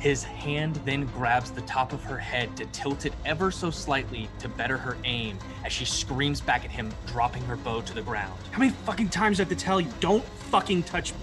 His 0.00 0.22
hand 0.22 0.76
then 0.84 1.06
grabs 1.06 1.50
the 1.50 1.60
top 1.62 1.92
of 1.92 2.02
her 2.04 2.18
head 2.18 2.56
to 2.56 2.66
tilt 2.66 3.04
it 3.04 3.12
ever 3.24 3.50
so 3.50 3.70
slightly 3.70 4.28
to 4.38 4.48
better 4.48 4.78
her 4.78 4.96
aim 5.04 5.38
as 5.64 5.72
she 5.72 5.84
screams 5.84 6.40
back 6.40 6.64
at 6.64 6.70
him, 6.70 6.92
dropping 7.06 7.42
her 7.44 7.56
bow 7.56 7.80
to 7.82 7.94
the 7.94 8.02
ground. 8.02 8.40
How 8.52 8.60
many 8.60 8.70
fucking 8.70 9.10
times 9.10 9.36
do 9.36 9.42
I 9.42 9.44
have 9.44 9.56
to 9.56 9.64
tell 9.64 9.80
you? 9.80 9.88
Don't 10.00 10.24
fucking 10.24 10.84
touch 10.84 11.12
me. 11.12 11.18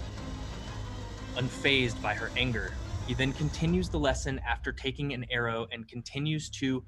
Unfazed 1.37 2.01
by 2.01 2.13
her 2.13 2.31
anger, 2.37 2.73
he 3.07 3.13
then 3.13 3.31
continues 3.33 3.89
the 3.89 3.99
lesson 3.99 4.41
after 4.47 4.73
taking 4.73 5.13
an 5.13 5.25
arrow 5.31 5.67
and 5.71 5.87
continues 5.87 6.49
to 6.49 6.83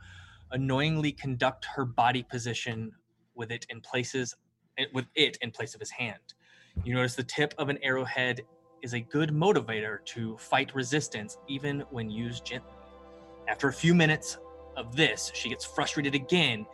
annoyingly 0.52 1.14
conduct 1.14 1.66
her 1.76 1.86
body 1.86 2.24
position 2.24 2.92
with 3.34 3.52
it 3.52 3.66
in 3.70 3.80
places 3.80 4.36
with 4.94 5.06
it 5.16 5.38
in 5.42 5.52
place 5.52 5.74
of 5.74 5.80
his 5.80 5.92
hand. 5.92 6.20
You 6.84 6.94
notice 6.94 7.16
the 7.16 7.24
tip 7.24 7.54
of 7.58 7.70
an 7.70 7.80
arrowhead 7.82 8.42
is 8.82 8.94
a 8.94 9.00
good 9.00 9.30
motivator 9.32 10.04
to 10.06 10.38
fight 10.38 10.74
resistance 10.76 11.38
even 11.48 11.82
when 11.90 12.10
used 12.10 12.46
gently. 12.46 12.74
After 13.48 13.68
a 13.68 13.74
few 13.74 13.96
minutes 13.96 14.38
of 14.76 14.96
this, 14.96 15.32
she 15.34 15.50
gets 15.50 15.66
frustrated 15.66 16.14
again, 16.14 16.66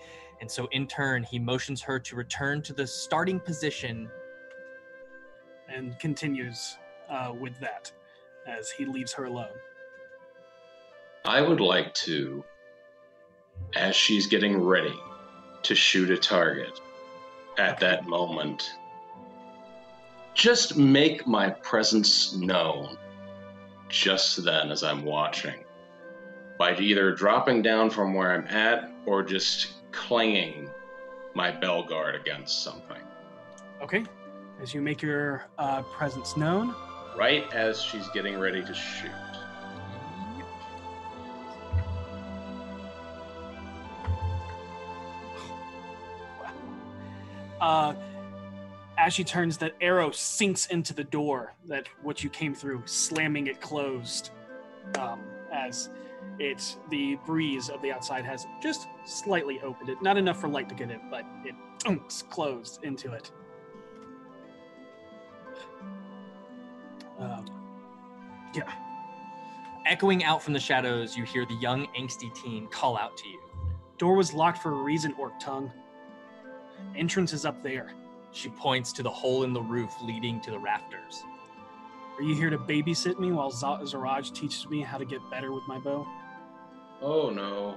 and 0.41 0.51
so 0.51 0.67
in 0.71 0.88
turn, 0.88 1.23
he 1.23 1.39
motions 1.39 1.81
her 1.81 1.99
to 1.99 2.15
return 2.15 2.61
to 2.63 2.73
the 2.73 2.85
starting 2.85 3.39
position 3.39 4.09
And 5.69 5.97
continues 5.99 6.77
uh, 7.09 7.34
with 7.39 7.57
that 7.61 7.91
as 8.45 8.69
he 8.71 8.85
leaves 8.85 9.13
her 9.13 9.25
alone. 9.25 9.55
I 11.25 11.41
would 11.41 11.61
like 11.61 11.93
to, 11.93 12.43
as 13.75 13.95
she's 13.95 14.27
getting 14.27 14.61
ready 14.61 14.99
to 15.63 15.73
shoot 15.73 16.09
a 16.09 16.17
target 16.17 16.81
at 17.57 17.80
that 17.80 18.07
moment, 18.07 18.71
just 20.34 20.77
make 20.77 21.27
my 21.27 21.49
presence 21.49 22.35
known 22.35 22.97
just 23.89 24.43
then 24.43 24.71
as 24.71 24.84
I'm 24.84 25.03
watching 25.05 25.63
by 26.57 26.75
either 26.77 27.13
dropping 27.13 27.61
down 27.61 27.89
from 27.89 28.13
where 28.13 28.31
I'm 28.31 28.47
at 28.47 28.91
or 29.05 29.23
just 29.23 29.73
clanging 29.91 30.69
my 31.35 31.51
bell 31.51 31.84
guard 31.84 32.15
against 32.15 32.63
something. 32.63 33.01
Okay. 33.81 34.03
As 34.61 34.73
you 34.73 34.81
make 34.81 35.01
your 35.01 35.45
uh, 35.57 35.81
presence 35.84 36.38
known, 36.38 36.75
Right 37.15 37.51
as 37.53 37.80
she's 37.80 38.07
getting 38.09 38.39
ready 38.39 38.63
to 38.63 38.73
shoot. 38.73 39.11
Uh, 47.64 47.95
as 48.98 49.14
she 49.14 49.23
turns, 49.23 49.57
that 49.57 49.73
arrow 49.80 50.11
sinks 50.11 50.65
into 50.68 50.94
the 50.94 51.03
door 51.03 51.53
that 51.65 51.88
what 52.02 52.23
you 52.23 52.30
came 52.30 52.53
through, 52.53 52.84
slamming 52.85 53.48
it 53.48 53.61
closed. 53.61 54.31
Um, 54.99 55.22
as 55.52 55.90
it 56.40 56.77
the 56.90 57.15
breeze 57.26 57.69
of 57.69 57.81
the 57.81 57.91
outside 57.91 58.26
has 58.26 58.45
just 58.61 58.88
slightly 59.06 59.61
opened 59.61 59.90
it, 59.90 60.02
not 60.02 60.18
enough 60.18 60.41
for 60.41 60.49
light 60.49 60.68
to 60.69 60.76
get 60.76 60.91
in, 60.91 60.99
but 61.10 61.23
it 61.45 61.56
unks 61.85 62.27
closed 62.30 62.84
into 62.84 63.14
it. 63.14 63.31
Um, 67.18 67.45
yeah. 68.53 68.72
Echoing 69.85 70.23
out 70.23 70.44
from 70.44 70.53
the 70.53 70.60
shadows, 70.60 71.15
you 71.15 71.23
hear 71.23 71.45
the 71.45 71.56
young, 71.56 71.88
angsty 71.98 72.34
teen 72.35 72.68
call 72.68 72.98
out 72.98 73.15
to 73.18 73.30
you. 73.30 73.40
Door 73.98 74.15
was 74.15 74.34
locked 74.34 74.57
for 74.57 74.72
a 74.72 74.84
reason, 74.84 75.14
Orc 75.18 75.40
Tongue. 75.40 75.72
Entrance 76.95 77.34
is 77.34 77.45
up 77.45 77.61
there. 77.64 77.91
She 78.31 78.49
points 78.49 78.91
to 78.93 79.03
the 79.03 79.10
hole 79.10 79.43
in 79.43 79.53
the 79.53 79.61
roof 79.61 79.93
leading 80.01 80.41
to 80.41 80.51
the 80.51 80.60
rafters. 80.60 81.23
Are 82.18 82.23
you 82.23 82.35
here 82.35 82.49
to 82.49 82.57
babysit 82.57 83.19
me 83.19 83.31
while 83.31 83.51
Zaraj 83.51 84.34
teaches 84.34 84.68
me 84.69 84.81
how 84.81 84.97
to 84.97 85.05
get 85.05 85.19
better 85.31 85.51
with 85.51 85.64
my 85.68 85.80
bow? 85.80 86.07
Oh 87.01 87.30
no. 87.30 87.76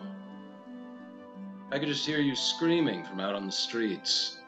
I 1.72 1.78
could 1.78 1.88
just 1.88 2.06
hear 2.06 2.20
you 2.20 2.36
screaming 2.36 3.04
from 3.04 3.20
out 3.20 3.34
on 3.34 3.46
the 3.46 3.52
streets. 3.52 4.38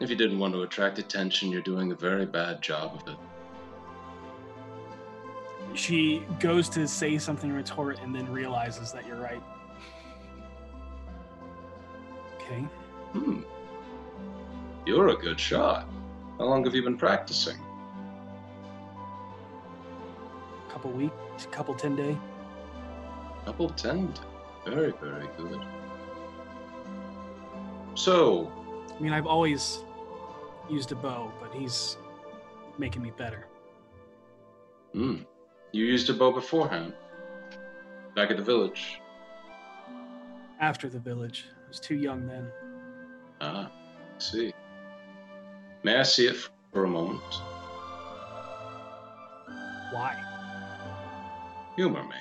If 0.00 0.10
you 0.10 0.16
didn't 0.16 0.38
want 0.38 0.54
to 0.54 0.62
attract 0.62 0.98
attention, 0.98 1.50
you're 1.50 1.60
doing 1.60 1.92
a 1.92 1.94
very 1.94 2.24
bad 2.24 2.62
job 2.62 3.02
of 3.02 3.08
it. 3.12 3.18
She 5.74 6.24
goes 6.38 6.68
to 6.70 6.86
say 6.86 7.18
something 7.18 7.52
retort 7.52 7.98
and 8.00 8.14
then 8.14 8.30
realizes 8.30 8.92
that 8.92 9.06
you're 9.06 9.20
right. 9.20 9.42
Okay. 12.36 12.60
Hmm. 13.12 13.40
You're 14.86 15.08
a 15.08 15.16
good 15.16 15.38
shot. 15.38 15.88
How 16.38 16.44
long 16.46 16.64
have 16.64 16.74
you 16.74 16.82
been 16.82 16.96
practicing? 16.96 17.56
A 20.68 20.72
Couple 20.72 20.90
week, 20.90 21.10
couple 21.50 21.74
ten 21.74 21.96
day. 21.96 22.16
Couple 23.44 23.68
ten. 23.70 24.12
Very, 24.64 24.92
very 25.00 25.26
good. 25.36 25.60
So, 27.94 28.50
I 28.96 29.00
mean, 29.02 29.12
I've 29.12 29.26
always 29.26 29.84
used 30.70 30.92
a 30.92 30.96
bow, 30.96 31.32
but 31.40 31.52
he's 31.54 31.96
making 32.78 33.02
me 33.02 33.10
better. 33.16 33.46
hmm. 34.92 35.16
You 35.72 35.84
used 35.84 36.08
a 36.10 36.14
bow 36.14 36.32
beforehand. 36.32 36.94
Back 38.16 38.30
at 38.30 38.36
the 38.36 38.42
village. 38.42 39.00
After 40.60 40.88
the 40.88 40.98
village, 40.98 41.44
I 41.64 41.68
was 41.68 41.78
too 41.80 41.94
young 41.94 42.26
then. 42.26 42.50
Ah, 43.40 43.70
I 43.70 44.18
see. 44.18 44.52
May 45.82 45.96
I 45.96 46.02
see 46.02 46.26
it 46.26 46.36
for 46.72 46.84
a 46.84 46.88
moment? 46.88 47.22
Why? 49.92 50.14
Humor 51.76 52.02
me. 52.02 52.16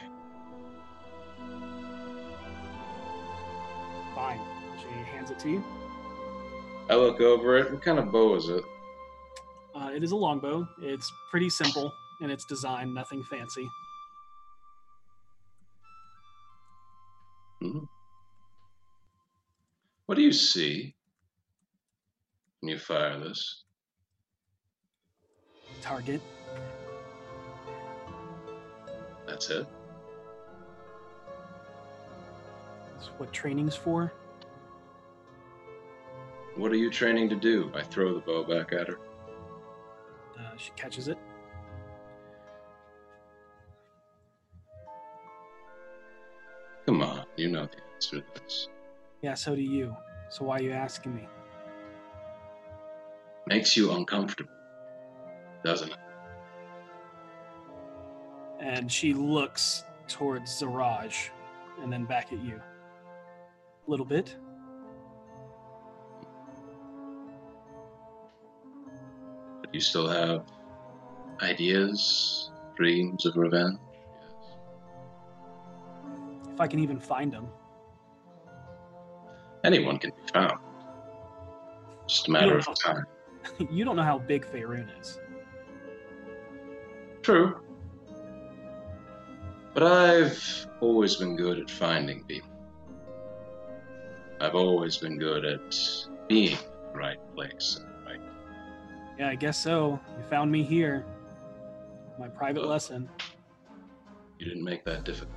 Fine. 4.16 4.40
She 4.80 4.88
hands 5.12 5.30
it 5.32 5.40
to 5.40 5.50
you. 5.50 5.64
I 6.90 6.96
look 6.96 7.20
over 7.20 7.58
it. 7.58 7.72
What 7.72 7.82
kind 7.82 8.00
of 8.00 8.12
bow 8.12 8.36
is 8.36 8.48
it? 8.48 8.64
Uh, 9.76 9.92
it 9.94 10.04
is 10.04 10.12
a 10.12 10.16
longbow. 10.16 10.68
It's 10.82 11.12
pretty 11.30 11.50
simple 11.50 11.92
in 12.22 12.30
its 12.30 12.46
design, 12.46 12.94
nothing 12.94 13.24
fancy. 13.24 13.70
Hmm. 17.62 17.80
What 20.06 20.16
do 20.16 20.22
you 20.22 20.32
see 20.32 20.96
when 22.62 22.70
you 22.70 22.78
fire 22.78 23.20
this? 23.20 23.64
Target. 25.82 26.22
That's 29.28 29.50
it. 29.50 29.66
That's 32.94 33.08
what 33.18 33.32
training's 33.32 33.76
for. 33.76 34.12
What 36.56 36.72
are 36.72 36.76
you 36.76 36.90
training 36.90 37.30
to 37.30 37.36
do? 37.36 37.72
I 37.74 37.82
throw 37.82 38.14
the 38.14 38.20
bow 38.20 38.44
back 38.44 38.74
at 38.74 38.88
her. 38.88 39.00
Uh, 40.38 40.58
she 40.58 40.72
catches 40.76 41.08
it. 41.08 41.18
Come 46.86 47.02
on, 47.02 47.24
you 47.38 47.50
know 47.50 47.68
the 47.68 47.78
answer 47.94 48.20
to 48.20 48.42
this. 48.44 48.68
Yeah, 49.22 49.36
so 49.36 49.56
do 49.56 49.62
you. 49.62 49.96
So 50.30 50.46
why 50.46 50.58
are 50.58 50.64
you 50.64 50.72
asking 50.72 51.16
me? 51.16 51.28
Makes 53.50 53.76
you 53.76 53.92
uncomfortable, 53.94 54.52
doesn't 55.66 55.90
it? 55.90 55.98
And 58.60 58.92
she 58.92 59.12
looks 59.12 59.84
towards 60.08 60.52
Zaraj 60.62 61.30
and 61.82 61.92
then 61.92 62.06
back 62.06 62.32
at 62.32 62.44
you. 62.44 62.62
A 63.88 63.90
little 63.90 64.06
bit. 64.06 64.36
But 69.62 69.74
you 69.74 69.80
still 69.80 70.08
have 70.08 70.46
ideas, 71.42 72.52
dreams 72.76 73.26
of 73.26 73.36
revenge. 73.36 73.80
If 76.54 76.62
I 76.62 76.68
can 76.68 76.78
even 76.78 77.00
find 77.00 77.34
them. 77.34 77.48
Anyone 79.64 79.98
can 79.98 80.12
be 80.12 80.32
found. 80.32 80.60
Just 82.08 82.28
a 82.28 82.32
matter 82.32 82.56
of 82.56 82.68
time. 82.80 83.08
you 83.70 83.86
don't 83.86 83.96
know 83.96 84.04
how 84.04 84.18
big 84.20 84.46
Faerun 84.46 84.88
is. 85.00 85.20
True. 87.22 87.60
But 89.74 89.84
I've 89.84 90.68
always 90.82 91.16
been 91.18 91.36
good 91.36 91.60
at 91.60 91.70
finding 91.70 92.24
people. 92.24 92.50
I've 94.42 94.56
always 94.56 94.98
been 94.98 95.18
good 95.18 95.46
at 95.46 95.78
being 96.28 96.54
in 96.54 96.58
the 96.94 96.98
right 96.98 97.20
place. 97.36 97.80
and 97.82 98.06
Right. 98.06 98.22
Yeah, 99.18 99.30
I 99.30 99.36
guess 99.36 99.62
so. 99.62 100.00
You 100.18 100.24
found 100.30 100.52
me 100.52 100.64
here. 100.64 101.06
My 102.18 102.28
private 102.30 102.64
Oh. 102.64 102.68
lesson. 102.68 103.10
You 104.40 104.46
didn't 104.48 104.64
make 104.64 104.86
that 104.86 105.04
difficult. 105.04 105.36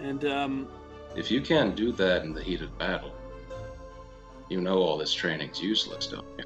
And 0.00 0.24
um, 0.24 0.68
If 1.14 1.30
you 1.30 1.40
can't 1.40 1.76
do 1.76 1.92
that 1.92 2.24
in 2.24 2.32
the 2.32 2.42
heat 2.42 2.62
of 2.62 2.76
battle, 2.78 3.14
you 4.48 4.60
know 4.60 4.78
all 4.78 4.96
this 4.96 5.12
training's 5.12 5.60
useless, 5.60 6.06
don't 6.06 6.26
you? 6.38 6.44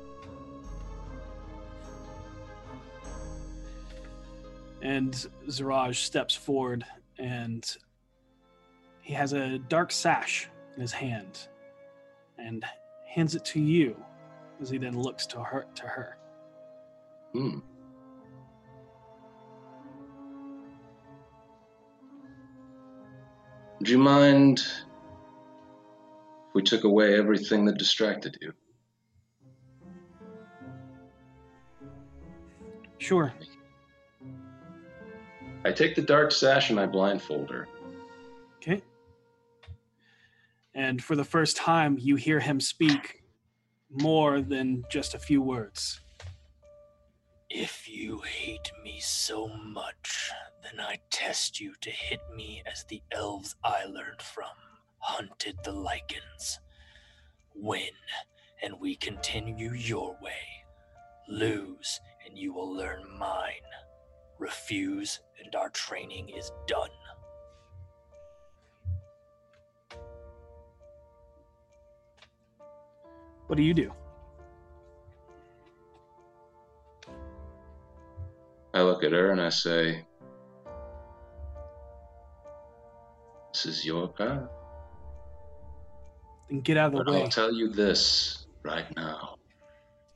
and 4.86 5.26
Ziraj 5.48 5.96
steps 5.96 6.34
forward 6.34 6.84
and 7.18 7.76
he 9.00 9.12
has 9.14 9.32
a 9.32 9.58
dark 9.58 9.90
sash 9.90 10.48
in 10.76 10.80
his 10.80 10.92
hand 10.92 11.48
and 12.38 12.64
hands 13.04 13.34
it 13.34 13.44
to 13.46 13.60
you 13.60 13.96
as 14.60 14.70
he 14.70 14.78
then 14.78 14.96
looks 14.96 15.26
to 15.26 15.40
her 15.40 15.66
to 15.74 15.82
her. 15.82 16.16
Hmm. 17.32 17.58
Would 23.78 23.88
you 23.88 23.98
mind 23.98 24.60
if 24.60 26.54
we 26.54 26.62
took 26.62 26.84
away 26.84 27.18
everything 27.18 27.64
that 27.66 27.76
distracted 27.76 28.38
you? 28.40 28.52
Sure. 32.98 33.32
I 35.64 35.72
take 35.72 35.94
the 35.94 36.02
dark 36.02 36.32
sash 36.32 36.70
and 36.70 36.80
I 36.80 36.86
blindfold 36.86 37.50
her. 37.50 37.68
Okay. 38.56 38.80
And 40.74 41.02
for 41.02 41.14
the 41.14 41.24
first 41.24 41.56
time, 41.56 41.98
you 42.00 42.16
hear 42.16 42.40
him 42.40 42.60
speak 42.60 43.24
more 43.90 44.40
than 44.40 44.84
just 44.90 45.14
a 45.14 45.18
few 45.18 45.42
words. 45.42 46.00
If 47.48 47.88
you 47.88 48.22
hate 48.22 48.72
me 48.82 48.98
so 48.98 49.46
much, 49.46 50.32
then 50.62 50.80
I 50.80 50.98
test 51.10 51.60
you 51.60 51.74
to 51.80 51.90
hit 51.90 52.18
me 52.34 52.62
as 52.70 52.84
the 52.84 53.02
elves 53.12 53.54
I 53.62 53.84
learned 53.84 54.20
from 54.20 54.50
hunted 54.98 55.56
the 55.62 55.72
lichens. 55.72 56.58
Win, 57.54 57.92
and 58.62 58.80
we 58.80 58.96
continue 58.96 59.72
your 59.72 60.18
way. 60.20 60.64
Lose, 61.28 62.00
and 62.26 62.36
you 62.36 62.52
will 62.52 62.74
learn 62.74 63.04
mine. 63.16 63.52
Refuse, 64.40 65.20
and 65.42 65.54
our 65.54 65.70
training 65.70 66.30
is 66.30 66.50
done. 66.66 66.90
What 73.46 73.56
do 73.56 73.62
you 73.62 73.74
do? 73.74 73.92
I 78.76 78.82
look 78.82 79.02
at 79.04 79.12
her 79.12 79.30
and 79.30 79.40
I 79.40 79.48
say, 79.48 80.04
This 83.54 83.64
is 83.64 83.86
your 83.86 84.06
path. 84.06 84.50
Then 86.50 86.60
get 86.60 86.76
out 86.76 86.88
of 86.88 86.98
But 86.98 87.06
the 87.06 87.12
way. 87.12 87.22
I'll 87.22 87.28
tell 87.28 87.54
you 87.54 87.70
this 87.70 88.46
right 88.62 88.84
now. 88.94 89.36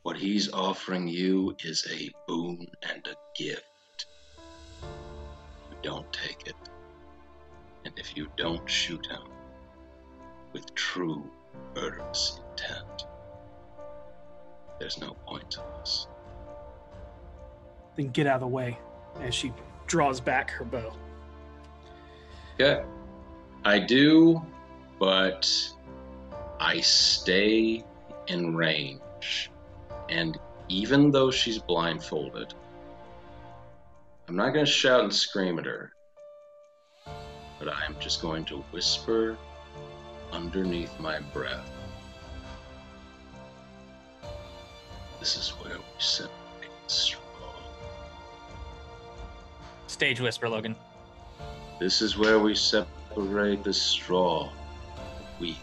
What 0.02 0.18
he's 0.18 0.52
offering 0.52 1.08
you 1.08 1.56
is 1.64 1.88
a 1.90 2.10
boon 2.28 2.66
and 2.82 3.06
a 3.06 3.14
gift. 3.34 4.06
You 4.82 5.76
don't 5.80 6.12
take 6.12 6.46
it. 6.46 6.54
And 7.86 7.98
if 7.98 8.14
you 8.14 8.28
don't 8.36 8.68
shoot 8.68 9.06
him 9.06 9.22
with 10.52 10.74
true 10.74 11.24
murderous 11.74 12.38
intent, 12.50 13.06
there's 14.78 15.00
no 15.00 15.14
point 15.26 15.50
to 15.52 15.62
this. 15.78 16.08
Then 17.96 18.08
get 18.08 18.26
out 18.26 18.36
of 18.36 18.40
the 18.40 18.46
way 18.46 18.78
as 19.20 19.34
she 19.34 19.52
draws 19.86 20.20
back 20.20 20.50
her 20.50 20.64
bow. 20.64 20.92
Okay. 22.54 22.82
I 23.64 23.78
do, 23.78 24.40
but 24.98 25.50
I 26.58 26.80
stay 26.80 27.84
in 28.28 28.54
range. 28.54 29.50
And 30.08 30.38
even 30.68 31.10
though 31.10 31.30
she's 31.30 31.58
blindfolded, 31.58 32.54
I'm 34.28 34.36
not 34.36 34.52
going 34.52 34.64
to 34.64 34.70
shout 34.70 35.02
and 35.02 35.12
scream 35.12 35.58
at 35.58 35.64
her, 35.66 35.92
but 37.58 37.68
I'm 37.68 37.96
just 37.98 38.22
going 38.22 38.44
to 38.46 38.58
whisper 38.70 39.36
underneath 40.32 40.98
my 41.00 41.18
breath. 41.18 41.68
This 45.18 45.36
is 45.36 45.50
where 45.50 45.76
we 45.76 45.84
separate. 45.98 46.30
Stage 49.90 50.20
whisper, 50.20 50.48
Logan. 50.48 50.76
This 51.80 52.00
is 52.00 52.16
where 52.16 52.38
we 52.38 52.54
separate 52.54 53.64
the 53.64 53.72
straw 53.72 54.48
the 54.96 55.40
wheat. 55.40 55.56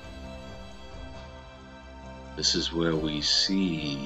This 2.36 2.54
is 2.54 2.74
where 2.74 2.96
we 2.98 3.22
see 3.22 4.06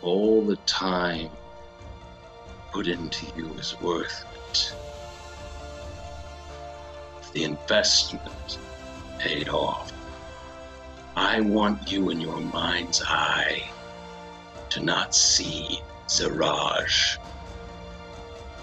all 0.00 0.40
the 0.40 0.56
time 0.64 1.28
put 2.72 2.88
into 2.88 3.26
you 3.36 3.52
is 3.58 3.78
worth 3.82 4.24
it. 4.48 4.74
The 7.34 7.44
investment 7.44 8.58
paid 9.18 9.50
off. 9.50 9.92
I 11.14 11.42
want 11.42 11.92
you 11.92 12.08
in 12.08 12.22
your 12.22 12.40
mind's 12.40 13.02
eye 13.06 13.68
to 14.70 14.80
not 14.80 15.14
see 15.14 15.82
Ziraj. 16.06 17.18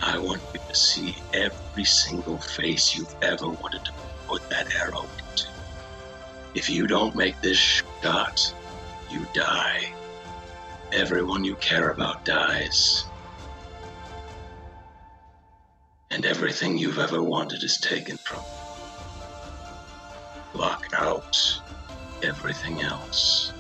I 0.02 0.18
want 0.18 0.42
you 0.54 0.60
to 0.68 0.76
see 0.76 1.16
every 1.34 1.86
single 1.86 2.38
face 2.38 2.96
you've 2.96 3.16
ever 3.22 3.48
wanted 3.48 3.86
to 3.86 3.92
put 4.28 4.48
that 4.50 4.74
arrow 4.76 5.06
into. 5.20 5.48
If 6.54 6.70
you 6.70 6.88
don't 6.88 7.16
make 7.16 7.42
this 7.42 7.84
shot, 8.02 8.54
you 9.10 9.26
die. 9.34 9.94
Everyone 10.92 11.44
you 11.44 11.56
care 11.56 11.90
about 11.90 12.26
dies. 12.26 13.06
And 16.12 16.26
everything 16.26 16.78
you've 16.78 17.00
ever 17.00 17.22
wanted 17.22 17.64
is 17.64 17.78
taken 17.78 18.18
from 18.18 18.40
you. 18.40 18.46
Block 20.54 20.88
out 20.94 21.62
everything 22.24 22.82
else. 22.82 23.52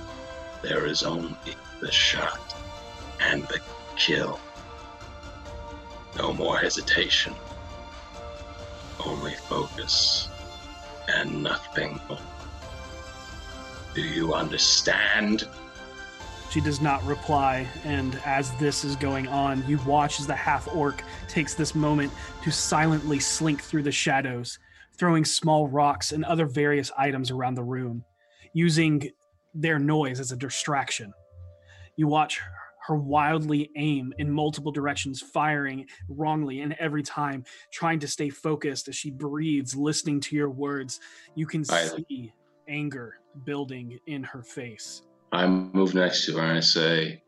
There 0.61 0.85
is 0.85 1.03
only 1.03 1.35
the 1.81 1.91
shot 1.91 2.55
and 3.19 3.43
the 3.43 3.59
kill. 3.97 4.39
No 6.17 6.33
more 6.33 6.57
hesitation. 6.57 7.33
Only 9.05 9.33
focus 9.33 10.29
and 11.07 11.43
nothing 11.43 11.99
more. 12.07 12.17
Do 13.93 14.01
you 14.01 14.33
understand? 14.33 15.47
She 16.51 16.61
does 16.61 16.81
not 16.81 17.03
reply, 17.05 17.67
and 17.83 18.19
as 18.25 18.51
this 18.53 18.85
is 18.85 18.95
going 18.95 19.27
on, 19.27 19.63
you 19.67 19.77
watch 19.85 20.19
as 20.19 20.27
the 20.27 20.35
half 20.35 20.73
orc 20.73 21.03
takes 21.27 21.53
this 21.53 21.75
moment 21.75 22.11
to 22.43 22.51
silently 22.51 23.19
slink 23.19 23.61
through 23.61 23.83
the 23.83 23.91
shadows, 23.91 24.57
throwing 24.97 25.25
small 25.25 25.67
rocks 25.67 26.11
and 26.13 26.23
other 26.23 26.45
various 26.45 26.91
items 26.97 27.29
around 27.29 27.55
the 27.55 27.63
room, 27.63 28.03
using 28.53 29.09
their 29.53 29.79
noise 29.79 30.19
as 30.19 30.31
a 30.31 30.37
distraction. 30.37 31.13
You 31.97 32.07
watch 32.07 32.39
her 32.87 32.95
wildly 32.95 33.71
aim 33.75 34.13
in 34.19 34.29
multiple 34.31 34.71
directions, 34.71 35.21
firing 35.21 35.87
wrongly, 36.07 36.61
and 36.61 36.73
every 36.79 37.01
time 37.01 37.43
trying 37.71 37.99
to 37.99 38.07
stay 38.07 38.29
focused 38.29 38.87
as 38.87 38.95
she 38.95 39.09
breathes, 39.09 39.75
listening 39.75 40.19
to 40.19 40.35
your 40.35 40.49
words. 40.49 40.99
You 41.33 41.47
can 41.47 41.63
see 41.65 42.31
anger 42.67 43.15
building 43.43 43.99
in 44.05 44.23
her 44.23 44.43
face. 44.43 45.01
I 45.31 45.47
move 45.47 45.95
next 45.95 46.25
to 46.25 46.37
her 46.37 46.43
and 46.43 46.57
I 46.57 46.61
say, 46.61 47.23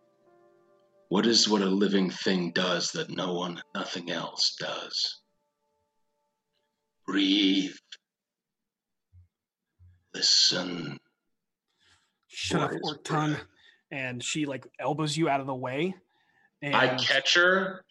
What 1.09 1.25
is 1.25 1.49
what 1.49 1.61
a 1.61 1.65
living 1.65 2.09
thing 2.09 2.51
does 2.51 2.91
that 2.91 3.09
no 3.09 3.33
one, 3.33 3.61
nothing 3.73 4.11
else 4.11 4.55
does? 4.59 5.21
Breathe. 7.05 7.75
Listen. 10.13 10.99
shut 12.27 12.61
up 12.61 12.71
What 12.73 12.83
orc 12.83 13.03
tongue 13.03 13.37
and 13.91 14.23
she 14.23 14.45
like 14.45 14.67
elbows 14.79 15.15
you 15.15 15.29
out 15.29 15.39
of 15.39 15.47
the 15.47 15.55
way. 15.55 15.95
And... 16.61 16.75
I 16.75 16.95
catch 16.95 17.35
her, 17.35 17.83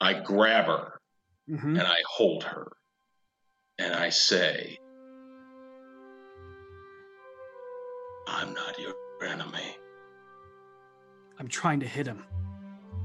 I 0.00 0.14
grab 0.14 0.66
her, 0.66 1.00
mm-hmm. 1.48 1.76
and 1.76 1.82
I 1.82 1.96
hold 2.08 2.44
her, 2.44 2.72
and 3.78 3.94
I 3.94 4.10
say, 4.10 4.78
I'm 8.28 8.54
not 8.54 8.78
your 8.78 8.94
enemy. 9.26 9.76
I'm 11.38 11.48
trying 11.48 11.80
to 11.80 11.86
hit 11.86 12.06
him. 12.06 12.24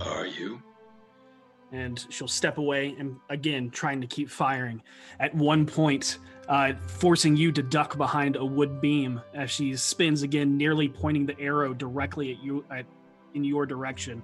Are 0.02 0.28
you? 0.28 0.62
And 1.72 2.06
she'll 2.10 2.28
step 2.28 2.58
away 2.58 2.96
and 3.00 3.18
again 3.30 3.70
trying 3.70 4.02
to 4.02 4.08
keep 4.08 4.30
firing. 4.30 4.82
At 5.20 5.34
one 5.34 5.66
point, 5.66 6.20
uh, 6.48 6.74
forcing 6.88 7.36
you 7.36 7.52
to 7.52 7.64
duck 7.64 7.98
behind 7.98 8.36
a 8.36 8.46
wood 8.46 8.80
beam 8.80 9.22
as 9.34 9.50
she 9.50 9.76
spins 9.76 10.22
again 10.24 10.58
nearly 10.58 10.88
pointing 10.88 11.26
the 11.26 11.40
arrow 11.40 11.74
directly 11.74 12.32
at 12.32 12.44
you 12.44 12.64
at, 12.70 12.86
in 13.34 13.44
your 13.44 13.66
direction 13.66 14.22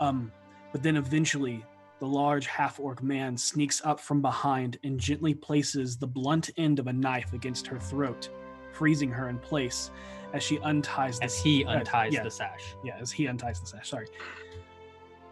um, 0.00 0.30
but 0.72 0.82
then 0.82 0.96
eventually 0.96 1.64
the 2.00 2.06
large 2.06 2.46
half-orc 2.46 3.02
man 3.02 3.36
sneaks 3.36 3.80
up 3.84 4.00
from 4.00 4.20
behind 4.20 4.78
and 4.84 4.98
gently 4.98 5.34
places 5.34 5.96
the 5.96 6.06
blunt 6.06 6.50
end 6.56 6.78
of 6.78 6.88
a 6.88 6.92
knife 6.92 7.32
against 7.32 7.66
her 7.66 7.78
throat 7.78 8.28
freezing 8.72 9.10
her 9.10 9.28
in 9.28 9.38
place 9.38 9.90
as 10.32 10.42
she 10.42 10.58
unties 10.60 11.18
the 11.18 11.24
As 11.24 11.38
he 11.38 11.64
uh, 11.64 11.78
unties 11.78 12.14
yeah. 12.14 12.22
the 12.22 12.30
sash. 12.30 12.74
Yeah, 12.82 12.96
as 12.98 13.12
he 13.12 13.28
unties 13.28 13.60
the 13.60 13.66
sash. 13.66 13.90
Sorry. 13.90 14.06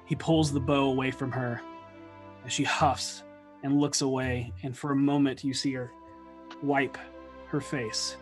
He 0.04 0.14
pulls 0.14 0.52
the 0.52 0.60
bow 0.60 0.90
away 0.90 1.10
from 1.10 1.32
her 1.32 1.60
as 2.44 2.52
she 2.52 2.64
huffs 2.64 3.22
and 3.62 3.80
looks 3.80 4.00
away, 4.00 4.52
and 4.62 4.76
for 4.76 4.92
a 4.92 4.96
moment 4.96 5.44
you 5.44 5.52
see 5.54 5.72
her 5.72 5.90
wipe 6.62 6.96
her 7.48 7.60
face, 7.60 8.16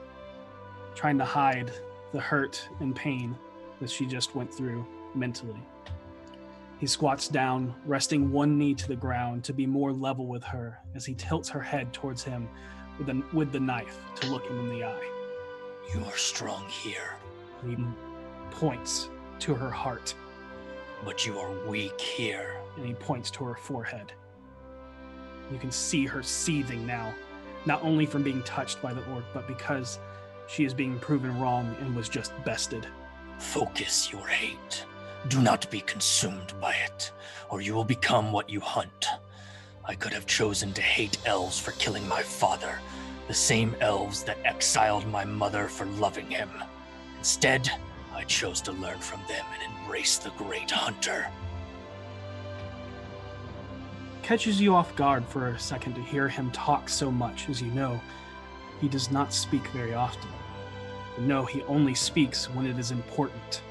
trying 0.94 1.18
to 1.18 1.24
hide 1.24 1.70
the 2.12 2.20
hurt 2.20 2.68
and 2.80 2.94
pain 2.96 3.36
that 3.80 3.90
she 3.90 4.06
just 4.06 4.34
went 4.34 4.52
through 4.52 4.84
mentally. 5.14 5.60
He 6.78 6.86
squats 6.86 7.28
down, 7.28 7.74
resting 7.84 8.30
one 8.30 8.56
knee 8.56 8.74
to 8.74 8.88
the 8.88 8.96
ground 8.96 9.44
to 9.44 9.52
be 9.52 9.66
more 9.66 9.92
level 9.92 10.26
with 10.26 10.44
her 10.44 10.78
as 10.94 11.04
he 11.04 11.14
tilts 11.14 11.48
her 11.48 11.60
head 11.60 11.92
towards 11.92 12.22
him 12.22 12.48
with 12.98 13.08
the, 13.08 13.22
with 13.32 13.52
the 13.52 13.60
knife 13.60 13.98
to 14.16 14.30
look 14.30 14.46
him 14.46 14.58
in 14.60 14.68
the 14.78 14.84
eye. 14.84 15.10
You 15.94 16.04
are 16.04 16.16
strong 16.16 16.64
here, 16.68 17.14
He 17.66 17.76
points 18.50 19.08
to 19.40 19.54
her 19.54 19.70
heart. 19.70 20.14
but 21.04 21.24
you 21.26 21.38
are 21.38 21.68
weak 21.68 22.00
here. 22.00 22.56
and 22.76 22.86
he 22.86 22.94
points 22.94 23.30
to 23.32 23.44
her 23.44 23.54
forehead. 23.54 24.12
You 25.52 25.58
can 25.58 25.70
see 25.70 26.06
her 26.06 26.22
seething 26.22 26.86
now, 26.86 27.14
not 27.66 27.82
only 27.82 28.06
from 28.06 28.22
being 28.22 28.42
touched 28.42 28.80
by 28.82 28.92
the 28.92 29.04
orc, 29.06 29.24
but 29.32 29.46
because 29.46 29.98
she 30.46 30.64
is 30.64 30.74
being 30.74 30.98
proven 30.98 31.38
wrong 31.38 31.74
and 31.80 31.94
was 31.94 32.08
just 32.08 32.32
bested. 32.44 32.86
Focus 33.38 34.10
your 34.12 34.26
hate. 34.26 34.84
Do 35.28 35.40
not 35.40 35.70
be 35.70 35.80
consumed 35.80 36.54
by 36.60 36.74
it, 36.74 37.12
or 37.50 37.60
you 37.60 37.74
will 37.74 37.84
become 37.84 38.32
what 38.32 38.48
you 38.48 38.60
hunt. 38.60 39.06
I 39.84 39.94
could 39.94 40.12
have 40.12 40.26
chosen 40.26 40.72
to 40.74 40.82
hate 40.82 41.18
elves 41.24 41.58
for 41.58 41.72
killing 41.72 42.06
my 42.08 42.22
father, 42.22 42.78
the 43.26 43.34
same 43.34 43.74
elves 43.80 44.22
that 44.24 44.38
exiled 44.44 45.06
my 45.06 45.24
mother 45.24 45.66
for 45.68 45.86
loving 45.86 46.30
him. 46.30 46.50
Instead, 47.18 47.70
I 48.14 48.24
chose 48.24 48.60
to 48.62 48.72
learn 48.72 48.98
from 48.98 49.20
them 49.28 49.44
and 49.52 49.72
embrace 49.80 50.18
the 50.18 50.30
great 50.30 50.70
hunter. 50.70 51.28
Catches 54.28 54.60
you 54.60 54.74
off 54.74 54.94
guard 54.94 55.24
for 55.24 55.48
a 55.48 55.58
second 55.58 55.94
to 55.94 56.02
hear 56.02 56.28
him 56.28 56.50
talk 56.50 56.90
so 56.90 57.10
much, 57.10 57.48
as 57.48 57.62
you 57.62 57.70
know, 57.70 57.98
he 58.78 58.86
does 58.86 59.10
not 59.10 59.32
speak 59.32 59.66
very 59.68 59.94
often. 59.94 60.28
But 61.14 61.24
no, 61.24 61.46
he 61.46 61.62
only 61.62 61.94
speaks 61.94 62.44
when 62.50 62.66
it 62.66 62.78
is 62.78 62.90
important. 62.90 63.62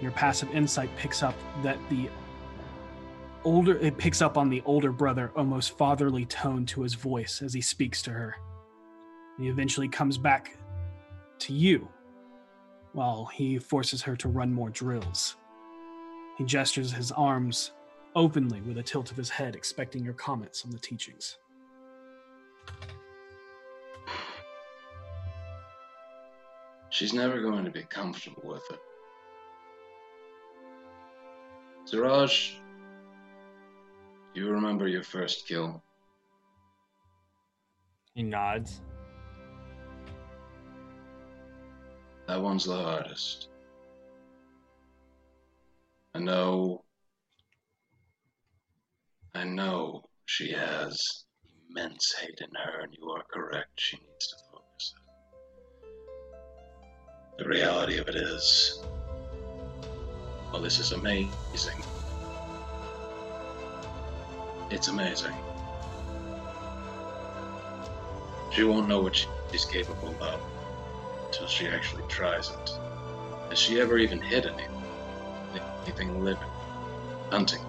Your 0.00 0.10
passive 0.12 0.48
insight 0.54 0.88
picks 0.96 1.22
up 1.22 1.34
that 1.62 1.76
the 1.90 2.08
older 3.44 3.76
it 3.76 3.98
picks 3.98 4.22
up 4.22 4.38
on 4.38 4.48
the 4.48 4.62
older 4.64 4.90
brother 4.90 5.32
almost 5.36 5.76
fatherly 5.76 6.24
tone 6.24 6.64
to 6.64 6.80
his 6.80 6.94
voice 6.94 7.42
as 7.42 7.52
he 7.52 7.60
speaks 7.60 8.00
to 8.04 8.10
her. 8.10 8.36
He 9.38 9.48
eventually 9.48 9.88
comes 9.88 10.16
back 10.16 10.56
to 11.40 11.52
you 11.52 11.86
while 12.94 13.26
he 13.26 13.58
forces 13.58 14.00
her 14.00 14.16
to 14.16 14.28
run 14.28 14.50
more 14.50 14.70
drills. 14.70 15.36
He 16.38 16.44
gestures 16.44 16.90
his 16.90 17.12
arms 17.12 17.72
openly 18.18 18.60
with 18.62 18.76
a 18.78 18.82
tilt 18.82 19.12
of 19.12 19.16
his 19.16 19.30
head, 19.30 19.54
expecting 19.54 20.04
your 20.04 20.12
comments 20.12 20.64
on 20.64 20.72
the 20.72 20.78
teachings. 20.78 21.38
She's 26.90 27.12
never 27.12 27.40
going 27.40 27.64
to 27.64 27.70
be 27.70 27.84
comfortable 27.84 28.42
with 28.44 28.64
it. 28.72 28.80
Siraj, 31.84 32.54
do 34.34 34.40
you 34.40 34.50
remember 34.50 34.88
your 34.88 35.04
first 35.04 35.46
kill? 35.46 35.80
He 38.14 38.24
nods. 38.24 38.80
That 42.26 42.42
one's 42.42 42.64
the 42.64 42.74
hardest. 42.74 43.48
I 46.16 46.18
know. 46.18 46.82
I 49.38 49.44
know 49.44 50.02
she 50.24 50.50
has 50.50 50.98
immense 51.70 52.12
hate 52.20 52.40
in 52.40 52.52
her, 52.56 52.80
and 52.80 52.92
you 52.92 53.08
are 53.10 53.22
correct. 53.32 53.70
She 53.76 53.96
needs 53.96 54.26
to 54.26 54.36
focus. 54.50 54.94
The 57.38 57.44
reality 57.44 57.98
of 57.98 58.08
it 58.08 58.16
is, 58.16 58.82
well, 60.52 60.60
this 60.60 60.80
is 60.80 60.90
amazing. 60.90 61.80
It's 64.72 64.88
amazing. 64.88 65.34
She 68.50 68.64
won't 68.64 68.88
know 68.88 69.02
what 69.02 69.24
she's 69.52 69.64
capable 69.64 70.16
of 70.20 70.40
until 71.26 71.46
she 71.46 71.68
actually 71.68 72.02
tries 72.08 72.50
it. 72.50 72.70
Has 73.50 73.58
she 73.60 73.80
ever 73.80 73.98
even 73.98 74.20
hit 74.20 74.46
anything? 74.46 74.82
Anything 75.84 76.24
living? 76.24 76.48
Hunting? 77.30 77.67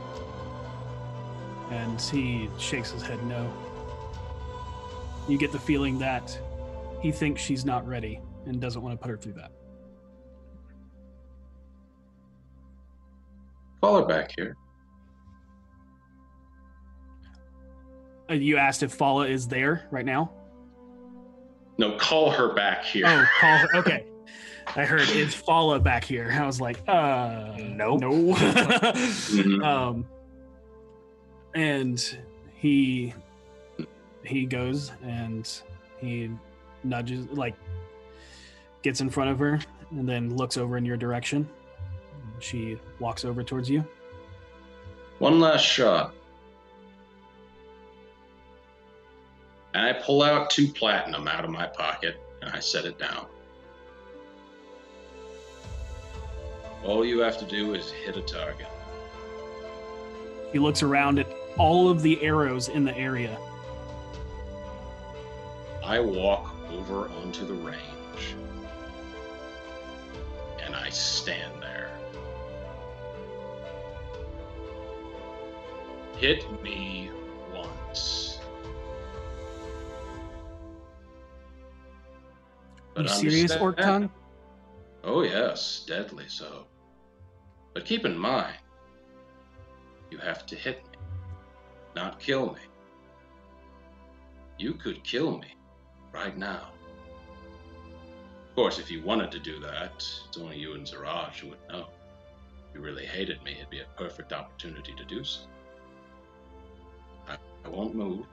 And 1.69 1.99
he 2.01 2.49
shakes 2.57 2.91
his 2.91 3.01
head 3.03 3.23
no. 3.25 3.51
You 5.27 5.37
get 5.37 5.51
the 5.51 5.59
feeling 5.59 5.99
that 5.99 6.37
he 7.01 7.11
thinks 7.11 7.41
she's 7.41 7.63
not 7.65 7.87
ready 7.87 8.19
and 8.45 8.59
doesn't 8.59 8.81
want 8.81 8.93
to 8.93 9.01
put 9.01 9.11
her 9.11 9.17
through 9.17 9.33
that. 9.33 9.51
Call 13.81 13.97
her 14.01 14.05
back 14.05 14.31
here. 14.35 14.57
Uh, 18.29 18.33
you 18.33 18.57
asked 18.57 18.83
if 18.83 18.93
Fala 18.93 19.27
is 19.27 19.47
there 19.47 19.87
right 19.91 20.05
now? 20.05 20.31
No, 21.77 21.95
call 21.97 22.29
her 22.31 22.53
back 22.53 22.83
here. 22.83 23.05
Oh, 23.07 23.25
call 23.39 23.57
her. 23.57 23.67
Okay. 23.77 24.05
I 24.75 24.85
heard 24.85 25.01
is 25.09 25.33
Fala 25.33 25.79
back 25.79 26.03
here. 26.03 26.29
I 26.31 26.45
was 26.45 26.59
like, 26.59 26.79
uh, 26.87 27.55
Nope. 27.57 28.01
no. 28.01 28.09
Mhm. 28.35 29.63
um, 29.65 30.05
and 31.53 32.17
he 32.53 33.13
he 34.23 34.45
goes 34.45 34.91
and 35.03 35.61
he 35.99 36.29
nudges, 36.83 37.27
like, 37.31 37.55
gets 38.81 39.01
in 39.01 39.09
front 39.09 39.29
of 39.29 39.39
her, 39.39 39.59
and 39.91 40.07
then 40.07 40.35
looks 40.35 40.57
over 40.57 40.77
in 40.77 40.85
your 40.85 40.97
direction. 40.97 41.47
She 42.39 42.77
walks 42.99 43.25
over 43.25 43.43
towards 43.43 43.69
you. 43.69 43.83
One 45.19 45.39
last 45.39 45.65
shot. 45.65 46.13
And 49.73 49.85
I 49.85 49.93
pull 49.93 50.23
out 50.23 50.49
two 50.49 50.67
platinum 50.67 51.27
out 51.27 51.43
of 51.43 51.51
my 51.51 51.67
pocket 51.67 52.19
and 52.41 52.49
I 52.51 52.59
set 52.59 52.85
it 52.85 52.97
down. 52.97 53.25
All 56.83 57.05
you 57.05 57.19
have 57.19 57.37
to 57.39 57.45
do 57.45 57.73
is 57.73 57.91
hit 57.91 58.15
a 58.15 58.21
target. 58.21 58.67
He 60.53 60.59
looks 60.59 60.81
around 60.81 61.19
at 61.19 61.27
all 61.59 61.89
of 61.89 62.01
the 62.01 62.19
arrows 62.23 62.69
in 62.69 62.83
the 62.85 62.97
area. 62.97 63.37
I 65.83 65.99
walk 65.99 66.55
over 66.71 67.09
onto 67.09 67.45
the 67.45 67.53
range 67.53 68.35
and 70.63 70.75
I 70.75 70.89
stand 70.89 71.61
there. 71.61 71.91
Hit 76.17 76.45
me 76.63 77.09
once. 77.53 78.39
Are 82.95 83.03
you 83.03 83.07
serious, 83.07 83.55
Tongue? 83.55 84.09
Oh, 85.03 85.21
yes, 85.23 85.83
deadly 85.87 86.25
so. 86.27 86.65
But 87.73 87.85
keep 87.85 88.05
in 88.05 88.17
mind, 88.17 88.57
you 90.11 90.17
have 90.17 90.45
to 90.47 90.55
hit 90.55 90.83
me, 90.88 90.88
not 91.95 92.19
kill 92.19 92.53
me. 92.53 92.61
You 94.57 94.73
could 94.73 95.03
kill 95.03 95.37
me 95.37 95.55
right 96.11 96.37
now. 96.37 96.69
Of 98.49 98.55
course, 98.55 98.79
if 98.79 98.91
you 98.91 99.01
wanted 99.03 99.31
to 99.31 99.39
do 99.39 99.59
that, 99.61 99.93
it's 100.27 100.37
only 100.37 100.57
you 100.57 100.73
and 100.73 100.85
Zaraj 100.85 101.35
who 101.39 101.49
would 101.49 101.59
know. 101.69 101.87
If 102.69 102.75
you 102.75 102.81
really 102.81 103.05
hated 103.05 103.41
me, 103.43 103.53
it'd 103.53 103.69
be 103.69 103.79
a 103.79 103.97
perfect 103.97 104.33
opportunity 104.33 104.93
to 104.95 105.05
do 105.05 105.23
so. 105.23 105.41
I, 107.27 107.37
I 107.65 107.69
won't 107.69 107.95
move. 107.95 108.25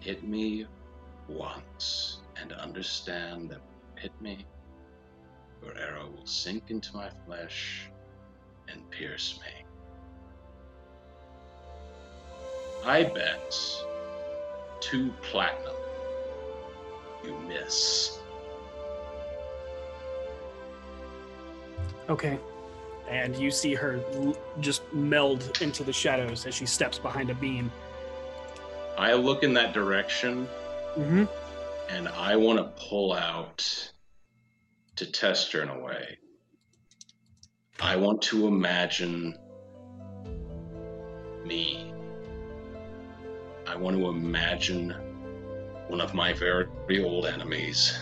Hit 0.00 0.22
me 0.22 0.66
once 1.28 2.18
and 2.40 2.52
understand 2.52 3.50
that 3.50 3.60
hit 3.96 4.12
me, 4.20 4.46
your 5.62 5.76
arrow 5.76 6.08
will 6.08 6.26
sink 6.26 6.64
into 6.70 6.96
my 6.96 7.10
flesh 7.26 7.90
and 8.68 8.88
pierce 8.90 9.38
me. 9.42 9.59
I 12.84 13.04
bet 13.04 13.54
two 14.80 15.12
platinum. 15.22 15.74
You 17.24 17.36
miss. 17.46 18.18
Okay. 22.08 22.38
And 23.08 23.36
you 23.36 23.50
see 23.50 23.74
her 23.74 24.00
l- 24.14 24.36
just 24.60 24.82
meld 24.92 25.58
into 25.60 25.84
the 25.84 25.92
shadows 25.92 26.46
as 26.46 26.54
she 26.54 26.66
steps 26.66 26.98
behind 26.98 27.30
a 27.30 27.34
beam. 27.34 27.70
I 28.96 29.14
look 29.14 29.42
in 29.42 29.54
that 29.54 29.72
direction 29.72 30.48
Mm-hmm. 30.96 31.24
and 31.88 32.08
I 32.08 32.34
want 32.34 32.58
to 32.58 32.64
pull 32.88 33.12
out 33.12 33.92
to 34.96 35.06
test 35.06 35.52
her 35.52 35.62
in 35.62 35.68
a 35.68 35.78
way. 35.78 36.18
I 37.80 37.94
want 37.94 38.20
to 38.22 38.48
imagine 38.48 39.38
me. 41.44 41.89
I 43.70 43.76
want 43.76 43.96
to 43.98 44.08
imagine 44.08 44.90
one 45.86 46.00
of 46.00 46.12
my 46.12 46.32
very 46.32 46.66
old 47.04 47.24
enemies. 47.24 47.96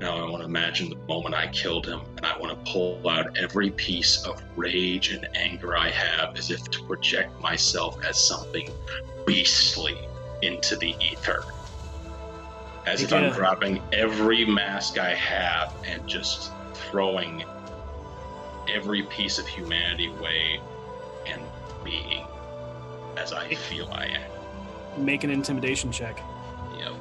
Now 0.00 0.16
I 0.16 0.30
want 0.30 0.40
to 0.40 0.46
imagine 0.46 0.88
the 0.88 0.96
moment 1.06 1.34
I 1.34 1.48
killed 1.48 1.86
him, 1.86 2.00
and 2.16 2.24
I 2.24 2.38
want 2.38 2.52
to 2.52 2.72
pull 2.72 3.06
out 3.06 3.36
every 3.36 3.68
piece 3.72 4.24
of 4.24 4.42
rage 4.56 5.10
and 5.12 5.28
anger 5.36 5.76
I 5.76 5.90
have 5.90 6.34
as 6.38 6.50
if 6.50 6.64
to 6.70 6.82
project 6.84 7.38
myself 7.42 8.02
as 8.02 8.18
something 8.18 8.70
beastly 9.26 9.98
into 10.40 10.76
the 10.76 10.96
ether. 10.98 11.44
As 12.86 13.02
if 13.02 13.12
I'm 13.12 13.34
dropping 13.34 13.82
every 13.92 14.46
mask 14.46 14.96
I 14.96 15.14
have 15.14 15.76
and 15.84 16.08
just 16.08 16.52
throwing 16.72 17.44
every 18.66 19.02
piece 19.02 19.38
of 19.38 19.46
humanity 19.46 20.06
away 20.06 20.58
and 21.26 21.42
being 21.84 22.24
as 23.18 23.34
I 23.34 23.54
feel 23.54 23.90
I 23.92 24.06
am. 24.06 24.31
Make 24.96 25.24
an 25.24 25.30
intimidation 25.30 25.90
check. 25.90 26.20
Yep. 26.78 26.92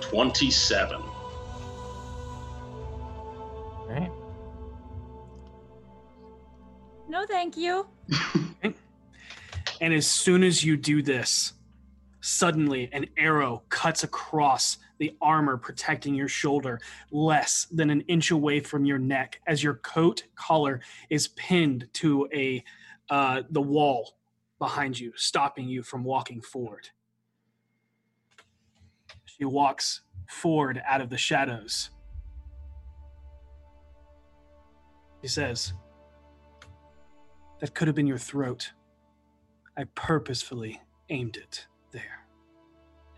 27. 0.00 1.00
Right. 3.88 4.10
No, 7.08 7.26
thank 7.26 7.56
you. 7.56 7.86
And 9.80 9.94
as 9.94 10.06
soon 10.06 10.44
as 10.44 10.62
you 10.62 10.76
do 10.76 11.02
this, 11.02 11.54
suddenly 12.20 12.90
an 12.92 13.06
arrow 13.16 13.62
cuts 13.70 14.04
across 14.04 14.76
the 14.98 15.16
armor 15.22 15.56
protecting 15.56 16.14
your 16.14 16.28
shoulder 16.28 16.78
less 17.10 17.66
than 17.72 17.88
an 17.88 18.02
inch 18.02 18.30
away 18.30 18.60
from 18.60 18.84
your 18.84 18.98
neck 18.98 19.40
as 19.46 19.64
your 19.64 19.74
coat 19.74 20.24
collar 20.36 20.80
is 21.08 21.28
pinned 21.28 21.88
to 21.94 22.28
a 22.34 22.62
uh, 23.10 23.42
the 23.50 23.60
wall 23.60 24.14
behind 24.58 24.98
you, 24.98 25.12
stopping 25.16 25.68
you 25.68 25.82
from 25.82 26.04
walking 26.04 26.40
forward. 26.40 26.88
She 29.24 29.44
walks 29.44 30.02
forward 30.28 30.80
out 30.86 31.00
of 31.00 31.10
the 31.10 31.18
shadows. 31.18 31.90
He 35.22 35.28
says, 35.28 35.72
That 37.60 37.74
could 37.74 37.88
have 37.88 37.94
been 37.94 38.06
your 38.06 38.18
throat. 38.18 38.70
I 39.76 39.84
purposefully 39.94 40.80
aimed 41.08 41.36
it 41.36 41.66
there. 41.90 42.26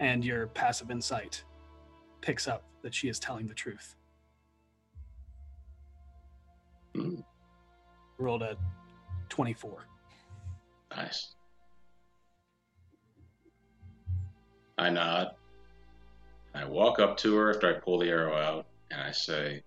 And 0.01 0.25
your 0.25 0.47
passive 0.49 0.91
insight 0.91 1.45
picks 2.21 2.49
up 2.49 2.65
that 2.83 2.95
she 2.95 3.09
is 3.09 3.19
telling 3.19 3.47
the 3.47 3.55
truth. 3.55 3.97
Hmm, 6.95 7.21
Rolled 8.19 8.43
a 8.43 8.57
24. 9.33 9.87
nice. 10.95 11.35
I 14.77 14.91
nod. 14.91 15.29
I 16.55 16.67
walk 16.67 16.99
up 16.99 17.17
to 17.19 17.35
her 17.37 17.49
after 17.49 17.75
I 17.75 17.81
pull 17.81 18.01
the 18.01 18.11
arrow 18.11 18.37
out, 18.37 18.67
and 18.91 19.01
I 19.01 19.11
say, 19.11 19.63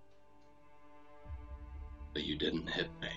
But 2.13 2.25
you 2.25 2.37
didn't 2.37 2.67
hit 2.67 2.89
me. 3.01 3.07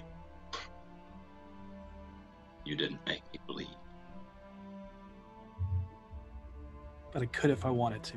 You 2.65 2.77
didn't 2.77 3.01
make 3.07 3.21
me 3.31 3.41
bleed. 3.47 3.69
But 7.13 7.21
I 7.21 7.27
could 7.27 7.51
if 7.51 7.67
I 7.67 7.71
wanted 7.71 8.03
to. 8.05 8.15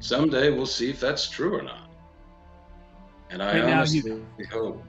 Someday 0.00 0.48
we'll 0.48 0.64
see 0.64 0.88
if 0.88 0.98
that's 0.98 1.28
true 1.28 1.54
or 1.58 1.62
not. 1.62 1.81
And 3.32 3.42
I 3.42 3.46
Right 3.58 3.64
now 3.66 3.76
honestly 3.78 4.10
you- 4.38 4.46
hope. 4.50 4.84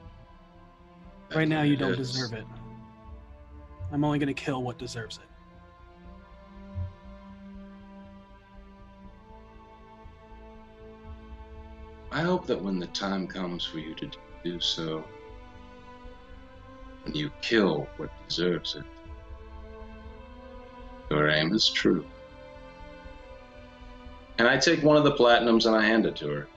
Right 1.34 1.48
now, 1.48 1.62
you 1.62 1.76
don't 1.76 1.98
is. 1.98 2.12
deserve 2.12 2.34
it. 2.34 2.44
I'm 3.90 4.04
only 4.04 4.18
going 4.18 4.32
to 4.32 4.34
kill 4.34 4.62
what 4.62 4.76
deserves 4.78 5.16
it. 5.18 5.24
I 12.12 12.20
hope 12.20 12.46
that 12.46 12.60
when 12.60 12.78
the 12.78 12.86
time 12.88 13.26
comes 13.26 13.64
for 13.64 13.78
you 13.78 13.94
to 13.94 14.10
do 14.44 14.60
so, 14.60 15.02
when 17.04 17.14
you 17.14 17.30
kill 17.42 17.88
what 17.96 18.10
deserves 18.28 18.76
it, 18.76 18.84
your 21.10 21.28
aim 21.30 21.52
is 21.52 21.68
true. 21.68 22.04
And 24.38 24.46
I 24.46 24.56
take 24.58 24.82
one 24.82 24.96
of 24.96 25.04
the 25.04 25.12
platinums 25.12 25.66
and 25.66 25.74
I 25.74 25.82
hand 25.84 26.06
it 26.06 26.16
to 26.16 26.28
her. 26.28 26.48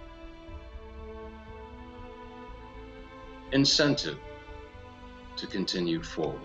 Incentive 3.52 4.18
to 5.38 5.48
continue 5.48 6.02
forward. 6.04 6.42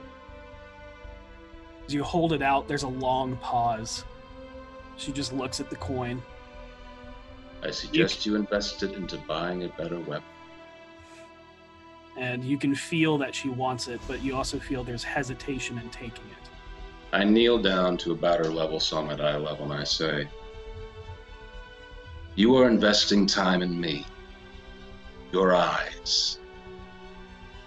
As 1.86 1.94
you 1.94 2.04
hold 2.04 2.32
it 2.32 2.42
out, 2.42 2.68
there's 2.68 2.84
a 2.84 2.88
long 2.88 3.36
pause. 3.38 4.04
She 4.96 5.12
just 5.12 5.32
looks 5.32 5.58
at 5.60 5.68
the 5.70 5.76
coin. 5.76 6.22
I 7.62 7.70
suggest 7.70 8.26
you 8.26 8.36
invest 8.36 8.82
it 8.82 8.92
into 8.92 9.16
buying 9.18 9.64
a 9.64 9.68
better 9.68 9.98
weapon. 10.00 10.24
and 12.18 12.44
you 12.44 12.58
can 12.58 12.74
feel 12.74 13.16
that 13.18 13.34
she 13.34 13.48
wants 13.48 13.88
it, 13.88 13.98
but 14.06 14.22
you 14.22 14.36
also 14.36 14.58
feel 14.58 14.84
there's 14.84 15.02
hesitation 15.02 15.78
in 15.78 15.88
taking 15.88 16.26
it. 16.26 16.50
I 17.12 17.24
kneel 17.24 17.60
down 17.60 17.96
to 17.98 18.12
about 18.12 18.38
her 18.38 18.52
level, 18.52 18.80
I'm 18.92 19.10
at 19.10 19.20
eye 19.20 19.36
level, 19.38 19.70
and 19.70 19.80
I 19.80 19.84
say, 19.84 20.28
You 22.34 22.54
are 22.56 22.68
investing 22.68 23.26
time 23.26 23.62
in 23.62 23.80
me, 23.80 24.06
your 25.32 25.54
eyes, 25.54 26.38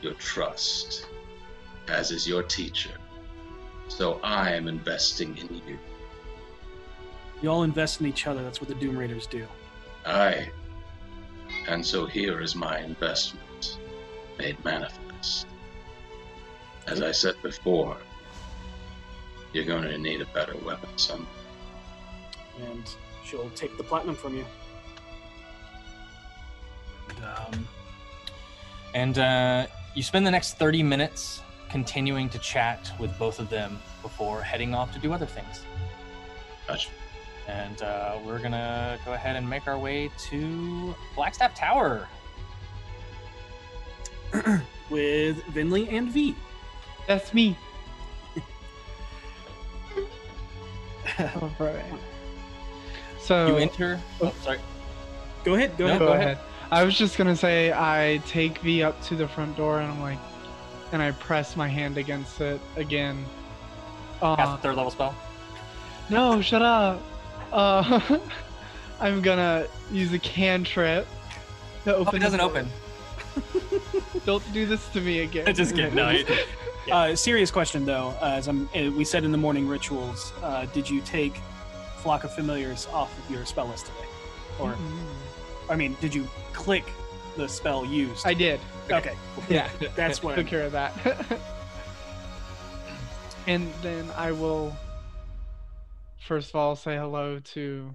your 0.05 0.13
trust, 0.13 1.07
as 1.87 2.11
is 2.11 2.27
your 2.27 2.43
teacher. 2.43 2.91
So 3.87 4.19
I 4.23 4.51
am 4.51 4.67
investing 4.67 5.35
in 5.37 5.55
you. 5.67 5.79
You 7.41 7.49
all 7.49 7.63
invest 7.63 8.01
in 8.01 8.07
each 8.07 8.27
other. 8.27 8.43
That's 8.43 8.61
what 8.61 8.69
the 8.69 8.75
Doom 8.75 8.97
Raiders 8.97 9.25
do. 9.25 9.47
Aye. 10.05 10.49
And 11.67 11.83
so 11.83 12.05
here 12.05 12.39
is 12.39 12.55
my 12.55 12.79
investment 12.79 13.79
made 14.37 14.63
manifest. 14.63 15.47
As 16.85 17.01
I 17.01 17.11
said 17.11 17.35
before, 17.41 17.97
you're 19.53 19.65
going 19.65 19.83
to 19.83 19.97
need 19.97 20.21
a 20.21 20.25
better 20.27 20.55
weapon 20.63 20.89
someday. 20.97 21.25
And 22.61 22.83
she'll 23.25 23.49
take 23.51 23.75
the 23.77 23.83
platinum 23.83 24.15
from 24.15 24.37
you. 24.37 24.45
Um, 27.23 27.67
and 28.93 29.17
uh, 29.17 29.67
you 29.95 30.03
spend 30.03 30.25
the 30.27 30.31
next 30.31 30.57
30 30.57 30.83
minutes 30.83 31.41
continuing 31.69 32.29
to 32.29 32.39
chat 32.39 32.91
with 32.99 33.17
both 33.17 33.39
of 33.39 33.49
them 33.49 33.79
before 34.01 34.41
heading 34.41 34.73
off 34.75 34.91
to 34.93 34.99
do 34.99 35.11
other 35.13 35.25
things. 35.25 35.63
Gotcha. 36.67 36.89
And 37.47 37.81
uh, 37.81 38.17
we're 38.25 38.39
gonna 38.39 38.97
go 39.05 39.13
ahead 39.13 39.35
and 39.35 39.47
make 39.49 39.67
our 39.67 39.77
way 39.77 40.09
to 40.29 40.95
Blackstaff 41.15 41.53
Tower. 41.55 42.07
With 44.89 45.41
Vinley 45.45 45.91
and 45.91 46.09
V. 46.09 46.35
That's 47.07 47.33
me. 47.33 47.57
Oh, 51.17 51.49
right. 51.59 51.85
So 53.19 53.47
You 53.47 53.57
enter. 53.57 53.99
Oh, 54.21 54.33
sorry. 54.41 54.59
Go 55.45 55.53
ahead. 55.53 55.77
Go 55.77 55.85
No, 55.85 55.91
ahead. 55.91 55.99
go 55.99 56.05
go 56.07 56.13
ahead. 56.13 56.39
Ahead. 56.71 56.81
I 56.81 56.85
was 56.85 56.97
just 56.97 57.17
gonna 57.17 57.35
say 57.35 57.71
I 57.73 58.21
take 58.27 58.59
V 58.59 58.83
up 58.83 59.01
to 59.03 59.15
the 59.15 59.27
front 59.27 59.55
door 59.57 59.79
and 59.79 59.91
I'm 59.91 60.01
like, 60.01 60.19
and 60.91 61.01
I 61.01 61.11
press 61.11 61.55
my 61.55 61.67
hand 61.67 61.97
against 61.97 62.39
it 62.41 62.59
again. 62.75 63.25
Cast 64.19 64.39
Uh, 64.51 64.55
a 64.55 64.57
third 64.61 64.75
level 64.75 64.91
spell. 64.91 65.15
no, 66.09 66.41
shut 66.41 66.61
up. 66.61 67.01
Uh, 67.51 68.19
I'm 68.99 69.21
gonna 69.21 69.67
use 69.91 70.13
a 70.13 70.19
cantrip 70.19 71.07
to 71.83 71.95
Oh, 71.95 72.09
it 72.11 72.19
doesn't 72.19 72.39
door. 72.39 72.49
open. 72.49 72.69
Don't 74.25 74.53
do 74.53 74.65
this 74.65 74.87
to 74.89 75.01
me 75.01 75.19
again. 75.19 75.53
Just 75.53 75.75
kidding. 75.75 75.95
No, 75.95 76.09
it- 76.09 76.27
Yeah. 76.87 76.97
Uh, 76.97 77.15
serious 77.15 77.49
question 77.49 77.83
though, 77.83 78.13
uh, 78.21 78.35
as 78.37 78.47
I'm, 78.47 78.69
uh, 78.75 78.91
we 78.91 79.03
said 79.05 79.23
in 79.23 79.31
the 79.31 79.39
morning 79.39 79.67
rituals, 79.67 80.31
uh, 80.43 80.65
did 80.67 80.87
you 80.87 81.01
take 81.01 81.35
flock 81.97 82.23
of 82.23 82.31
familiars 82.33 82.87
off 82.93 83.11
of 83.17 83.31
your 83.33 83.43
spell 83.43 83.67
list 83.67 83.87
today, 83.87 84.07
or 84.59 84.73
Mm-hmm. 84.73 85.71
I 85.71 85.75
mean, 85.75 85.97
did 85.99 86.13
you 86.13 86.27
click 86.55 86.85
the 87.37 87.47
spell 87.47 87.85
used? 87.85 88.25
I 88.25 88.33
did. 88.33 88.59
okay, 88.89 89.13
Yeah. 89.49 89.69
that's 89.95 90.23
what. 90.23 90.35
took 90.37 90.47
care 90.47 90.63
of 90.63 90.71
that. 90.71 90.93
and 93.47 93.71
then 93.81 94.09
I 94.15 94.31
will 94.31 94.75
first 96.19 96.49
of 96.49 96.55
all 96.55 96.75
say 96.75 96.95
hello 96.95 97.39
to 97.39 97.93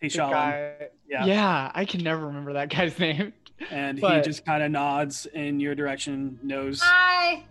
the 0.00 0.06
Tishalan. 0.08 0.30
guy. 0.30 0.72
Yeah. 1.08 1.24
Yeah, 1.24 1.72
I 1.74 1.84
can 1.84 2.02
never 2.04 2.26
remember 2.26 2.52
that 2.52 2.68
guy's 2.68 2.96
name. 2.98 3.32
and 3.70 3.98
he 3.98 4.20
just 4.20 4.44
kind 4.44 4.62
of 4.62 4.70
nods 4.70 5.26
in 5.26 5.58
your 5.58 5.74
direction, 5.74 6.38
knows. 6.42 6.80
Hi. 6.82 7.44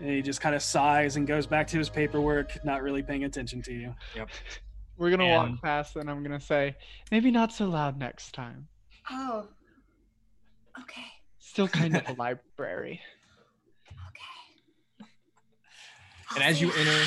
And 0.00 0.10
he 0.10 0.20
just 0.22 0.40
kind 0.40 0.54
of 0.56 0.62
sighs 0.62 1.16
and 1.16 1.26
goes 1.26 1.46
back 1.46 1.68
to 1.68 1.78
his 1.78 1.88
paperwork, 1.88 2.62
not 2.64 2.82
really 2.82 3.02
paying 3.02 3.22
attention 3.24 3.62
to 3.62 3.72
you. 3.72 3.94
We're 5.02 5.10
gonna 5.10 5.24
And- 5.24 5.54
walk 5.54 5.62
past 5.62 5.96
and 5.96 6.08
I'm 6.08 6.22
gonna 6.22 6.38
say, 6.38 6.76
maybe 7.10 7.32
not 7.32 7.50
so 7.52 7.66
loud 7.66 7.98
next 7.98 8.34
time. 8.34 8.68
Oh. 9.10 9.48
Okay. 10.80 11.02
Still 11.40 11.66
kind 11.80 11.96
of 11.96 12.08
a 12.08 12.12
library. 12.12 13.00
Okay. 13.90 15.08
And 16.36 16.44
as 16.44 16.60
you 16.60 16.70
enter, 16.70 17.04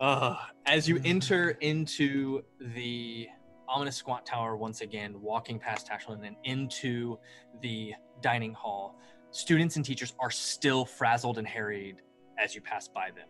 uh, 0.00 0.36
as 0.66 0.88
you 0.88 1.00
enter 1.04 1.50
into 1.60 2.42
the 2.58 3.28
ominous 3.68 3.94
squat 3.94 4.26
tower 4.26 4.56
once 4.56 4.80
again, 4.80 5.20
walking 5.20 5.60
past 5.60 5.88
Tashlin 5.88 6.26
and 6.26 6.34
into 6.42 7.16
the 7.62 7.94
dining 8.20 8.54
hall, 8.54 8.98
students 9.30 9.76
and 9.76 9.84
teachers 9.84 10.14
are 10.18 10.32
still 10.32 10.84
frazzled 10.84 11.38
and 11.38 11.46
harried 11.46 12.02
as 12.38 12.54
you 12.54 12.60
pass 12.60 12.88
by 12.88 13.10
them. 13.10 13.28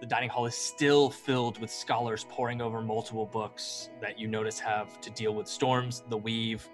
The 0.00 0.06
dining 0.06 0.30
hall 0.30 0.46
is 0.46 0.54
still 0.54 1.10
filled 1.10 1.58
with 1.60 1.70
scholars 1.70 2.24
poring 2.30 2.62
over 2.62 2.80
multiple 2.80 3.26
books 3.26 3.90
that 4.00 4.18
you 4.18 4.28
notice 4.28 4.58
have 4.60 5.00
to 5.02 5.10
deal 5.10 5.34
with 5.34 5.46
storms, 5.46 6.02
the 6.08 6.16
weave, 6.16 6.68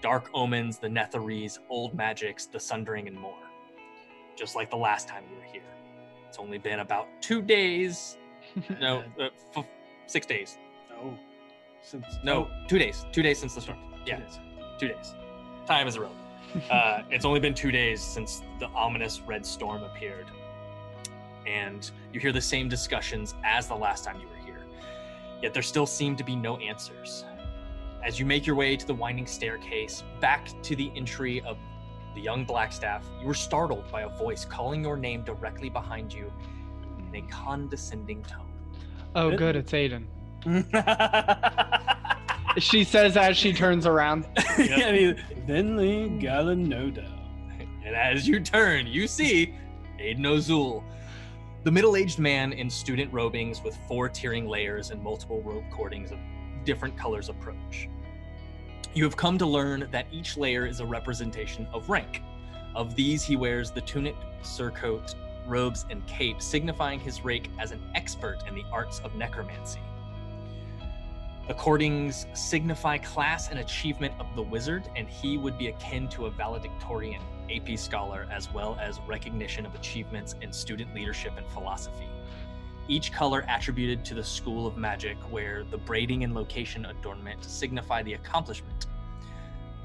dark 0.00 0.30
omens, 0.32 0.78
the 0.78 0.88
Netherese, 0.88 1.58
old 1.68 1.94
magics, 1.94 2.46
the 2.46 2.60
sundering, 2.60 3.08
and 3.08 3.18
more. 3.18 3.34
Just 4.36 4.54
like 4.54 4.70
the 4.70 4.76
last 4.76 5.08
time 5.08 5.24
you 5.30 5.36
were 5.36 5.52
here. 5.52 5.62
It's 6.28 6.38
only 6.38 6.58
been 6.58 6.80
about 6.80 7.08
two 7.20 7.42
days. 7.42 8.16
No, 8.80 9.04
uh, 9.20 9.28
f- 9.56 9.66
six 10.06 10.26
days. 10.26 10.58
Oh, 10.92 11.14
since 11.80 12.04
No, 12.24 12.48
two 12.68 12.78
days. 12.78 13.06
Two 13.12 13.22
days 13.22 13.38
since 13.38 13.54
the 13.54 13.60
storm. 13.60 13.78
Yeah, 14.06 14.20
two 14.78 14.88
days. 14.88 15.14
Time 15.66 15.86
is 15.88 15.96
a. 15.96 16.08
Uh, 16.70 17.02
it's 17.08 17.24
only 17.24 17.40
been 17.40 17.54
two 17.54 17.70
days 17.70 18.02
since 18.02 18.42
the 18.58 18.66
ominous 18.74 19.20
red 19.20 19.46
storm 19.46 19.82
appeared. 19.84 20.26
And 21.46 21.90
you 22.12 22.20
hear 22.20 22.32
the 22.32 22.40
same 22.40 22.68
discussions 22.68 23.34
as 23.44 23.66
the 23.66 23.74
last 23.74 24.04
time 24.04 24.20
you 24.20 24.28
were 24.28 24.44
here. 24.44 24.64
Yet 25.42 25.52
there 25.52 25.62
still 25.62 25.86
seem 25.86 26.16
to 26.16 26.24
be 26.24 26.36
no 26.36 26.56
answers. 26.58 27.24
As 28.04 28.18
you 28.18 28.26
make 28.26 28.46
your 28.46 28.56
way 28.56 28.76
to 28.76 28.86
the 28.86 28.94
winding 28.94 29.26
staircase, 29.26 30.02
back 30.20 30.48
to 30.62 30.76
the 30.76 30.90
entry 30.96 31.40
of 31.42 31.56
the 32.14 32.20
young 32.20 32.44
Blackstaff, 32.44 33.02
you 33.20 33.26
were 33.26 33.34
startled 33.34 33.90
by 33.90 34.02
a 34.02 34.08
voice 34.08 34.44
calling 34.44 34.82
your 34.82 34.96
name 34.96 35.22
directly 35.22 35.70
behind 35.70 36.12
you 36.12 36.32
in 36.98 37.14
a 37.14 37.26
condescending 37.28 38.22
tone. 38.22 38.48
Oh, 39.14 39.36
good, 39.36 39.56
it's 39.56 39.72
Aiden. 39.72 40.06
She 42.58 42.84
says 42.84 43.16
as 43.16 43.36
she 43.36 43.52
turns 43.52 43.86
around. 43.86 44.26
and 44.58 44.96
he, 44.96 45.14
Vinley 45.46 46.20
Galanodel. 46.20 47.18
And 47.84 47.96
as 47.96 48.28
you 48.28 48.40
turn, 48.40 48.86
you 48.86 49.06
see 49.06 49.54
Aiden 49.98 50.20
Ozul, 50.20 50.84
the 51.64 51.70
middle 51.70 51.94
aged 51.94 52.18
man 52.18 52.52
in 52.52 52.68
student 52.68 53.12
robings 53.12 53.62
with 53.62 53.76
four 53.86 54.08
tiering 54.08 54.48
layers 54.48 54.90
and 54.90 55.00
multiple 55.00 55.40
rope 55.42 55.62
cordings 55.70 56.10
of 56.10 56.18
different 56.64 56.96
colors 56.96 57.28
approach. 57.28 57.88
You 58.94 59.04
have 59.04 59.16
come 59.16 59.38
to 59.38 59.46
learn 59.46 59.88
that 59.92 60.06
each 60.10 60.36
layer 60.36 60.66
is 60.66 60.80
a 60.80 60.86
representation 60.86 61.68
of 61.72 61.88
rank. 61.88 62.20
Of 62.74 62.96
these, 62.96 63.22
he 63.22 63.36
wears 63.36 63.70
the 63.70 63.80
tunic, 63.80 64.16
surcoat, 64.42 65.14
robes, 65.46 65.86
and 65.88 66.04
cape, 66.08 66.42
signifying 66.42 66.98
his 66.98 67.24
rank 67.24 67.48
as 67.60 67.70
an 67.70 67.80
expert 67.94 68.38
in 68.48 68.56
the 68.56 68.64
arts 68.72 68.98
of 69.00 69.14
necromancy. 69.14 69.80
The 71.46 71.54
cordings 71.54 72.36
signify 72.36 72.98
class 72.98 73.50
and 73.50 73.60
achievement 73.60 74.14
of 74.18 74.26
the 74.34 74.42
wizard, 74.42 74.88
and 74.96 75.08
he 75.08 75.38
would 75.38 75.58
be 75.58 75.68
akin 75.68 76.08
to 76.08 76.26
a 76.26 76.30
valedictorian, 76.30 77.22
AP 77.50 77.78
scholar, 77.78 78.26
as 78.30 78.52
well 78.52 78.76
as 78.80 79.00
recognition 79.06 79.64
of 79.64 79.74
achievements 79.74 80.34
in 80.42 80.52
student 80.52 80.94
leadership 80.94 81.32
and 81.36 81.46
philosophy. 81.48 82.08
Each 82.88 83.12
color 83.12 83.44
attributed 83.48 84.04
to 84.06 84.14
the 84.14 84.24
school 84.24 84.66
of 84.66 84.76
magic, 84.76 85.16
where 85.30 85.64
the 85.64 85.78
braiding 85.78 86.24
and 86.24 86.34
location 86.34 86.86
adornment 86.86 87.44
signify 87.44 88.02
the 88.02 88.14
accomplishment. 88.14 88.86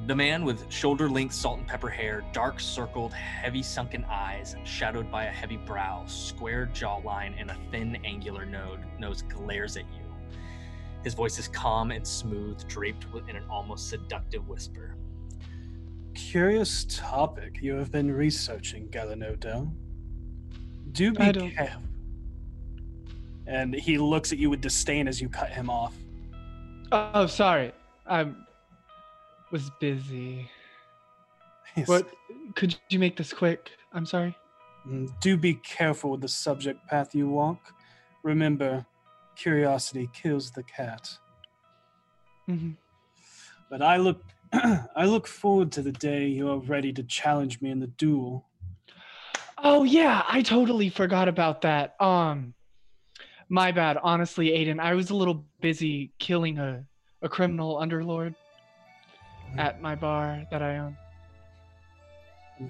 The 0.05 0.15
man 0.15 0.45
with 0.45 0.71
shoulder 0.71 1.09
length 1.09 1.33
salt 1.33 1.59
and 1.59 1.67
pepper 1.67 1.89
hair, 1.89 2.23
dark 2.31 2.59
circled, 2.59 3.13
heavy 3.13 3.63
sunken 3.63 4.05
eyes, 4.05 4.55
shadowed 4.63 5.11
by 5.11 5.25
a 5.25 5.31
heavy 5.31 5.57
brow, 5.57 6.05
square 6.05 6.69
jawline, 6.73 7.33
and 7.39 7.49
a 7.49 7.57
thin, 7.71 7.97
angular 8.03 8.45
node, 8.45 8.81
nose 8.99 9.23
glares 9.23 9.77
at 9.77 9.85
you. 9.93 10.03
His 11.03 11.13
voice 11.13 11.39
is 11.39 11.47
calm 11.47 11.91
and 11.91 12.05
smooth, 12.05 12.67
draped 12.67 13.05
in 13.29 13.37
an 13.37 13.45
almost 13.49 13.89
seductive 13.89 14.47
whisper. 14.47 14.96
Curious 16.17 16.83
topic 16.89 17.59
you 17.61 17.75
have 17.75 17.91
been 17.91 18.11
researching, 18.11 18.89
Galanodel. 18.89 19.71
Do 20.91 21.13
be 21.13 21.31
careful. 21.51 21.83
And 23.45 23.75
he 23.75 23.99
looks 23.99 24.33
at 24.33 24.39
you 24.39 24.49
with 24.49 24.59
disdain 24.59 25.07
as 25.07 25.21
you 25.21 25.29
cut 25.29 25.51
him 25.51 25.69
off. 25.69 25.93
Oh, 26.91 27.27
sorry. 27.27 27.71
I 28.07 28.29
was 29.51 29.69
busy. 29.79 30.49
Yes. 31.75 31.87
What? 31.87 32.09
Could 32.55 32.75
you 32.89 32.97
make 32.97 33.15
this 33.15 33.31
quick? 33.31 33.69
I'm 33.93 34.07
sorry. 34.07 34.35
Mm, 34.87 35.11
Do 35.21 35.37
be 35.37 35.53
careful 35.53 36.09
with 36.09 36.21
the 36.21 36.27
subject 36.27 36.87
path 36.87 37.13
you 37.13 37.29
walk. 37.29 37.73
Remember, 38.23 38.83
curiosity 39.35 40.09
kills 40.13 40.49
the 40.49 40.63
cat. 40.63 41.09
Mm-hmm. 42.49 42.71
But 43.69 43.83
I 43.83 43.97
look 43.97 44.23
I 44.53 45.05
look 45.05 45.27
forward 45.27 45.71
to 45.73 45.81
the 45.81 45.91
day 45.91 46.27
you 46.27 46.49
are 46.49 46.59
ready 46.59 46.93
to 46.93 47.03
challenge 47.03 47.61
me 47.61 47.69
in 47.71 47.79
the 47.79 47.87
duel. 47.87 48.45
Oh 49.57 49.83
yeah, 49.83 50.23
I 50.27 50.41
totally 50.41 50.89
forgot 50.89 51.27
about 51.27 51.61
that. 51.61 51.99
Um, 51.99 52.53
my 53.49 53.71
bad. 53.71 53.97
Honestly, 54.01 54.49
Aiden, 54.49 54.79
I 54.79 54.93
was 54.93 55.09
a 55.09 55.15
little 55.15 55.45
busy 55.61 56.11
killing 56.19 56.59
a 56.59 56.85
a 57.21 57.29
criminal 57.29 57.77
underlord 57.77 58.35
at 59.57 59.81
my 59.81 59.95
bar 59.95 60.43
that 60.51 60.61
I 60.61 60.77
own. 60.77 60.97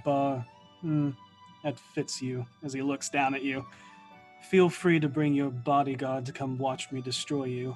Bar, 0.03 0.45
hmm, 0.81 1.11
that 1.63 1.79
fits 1.93 2.21
you 2.21 2.45
as 2.63 2.73
he 2.73 2.81
looks 2.81 3.09
down 3.09 3.35
at 3.35 3.43
you. 3.43 3.65
Feel 4.49 4.69
free 4.69 4.99
to 4.99 5.09
bring 5.09 5.33
your 5.33 5.49
bodyguard 5.49 6.25
to 6.27 6.31
come 6.31 6.57
watch 6.57 6.91
me 6.91 7.01
destroy 7.01 7.45
you. 7.45 7.75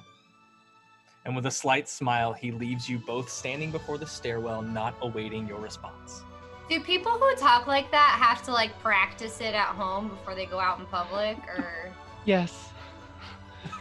And 1.24 1.36
with 1.36 1.46
a 1.46 1.50
slight 1.50 1.88
smile, 1.88 2.32
he 2.32 2.50
leaves 2.50 2.88
you 2.88 2.98
both 2.98 3.30
standing 3.30 3.70
before 3.70 3.96
the 3.96 4.06
stairwell, 4.06 4.62
not 4.62 4.94
awaiting 5.02 5.46
your 5.46 5.58
response. 5.58 6.22
Do 6.68 6.80
people 6.80 7.12
who 7.12 7.34
talk 7.36 7.66
like 7.66 7.90
that 7.90 8.18
have 8.20 8.42
to 8.44 8.52
like 8.52 8.76
practice 8.80 9.40
it 9.40 9.54
at 9.54 9.68
home 9.68 10.08
before 10.08 10.34
they 10.34 10.46
go 10.46 10.58
out 10.58 10.80
in 10.80 10.86
public, 10.86 11.36
or? 11.46 11.92
Yes. 12.24 12.70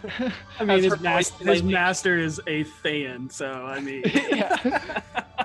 I 0.60 0.66
mean, 0.66 0.84
his, 0.84 1.00
mas- 1.00 1.30
his 1.30 1.64
master 1.64 2.18
is 2.18 2.42
a 2.48 2.64
fan, 2.64 3.30
so 3.30 3.52
I 3.52 3.80
mean. 3.80 4.04
Yeah. 4.32 5.02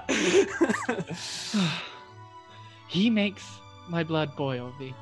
he 2.88 3.10
makes 3.10 3.44
my 3.88 4.04
blood 4.04 4.34
boil, 4.36 4.72
V. 4.78 4.94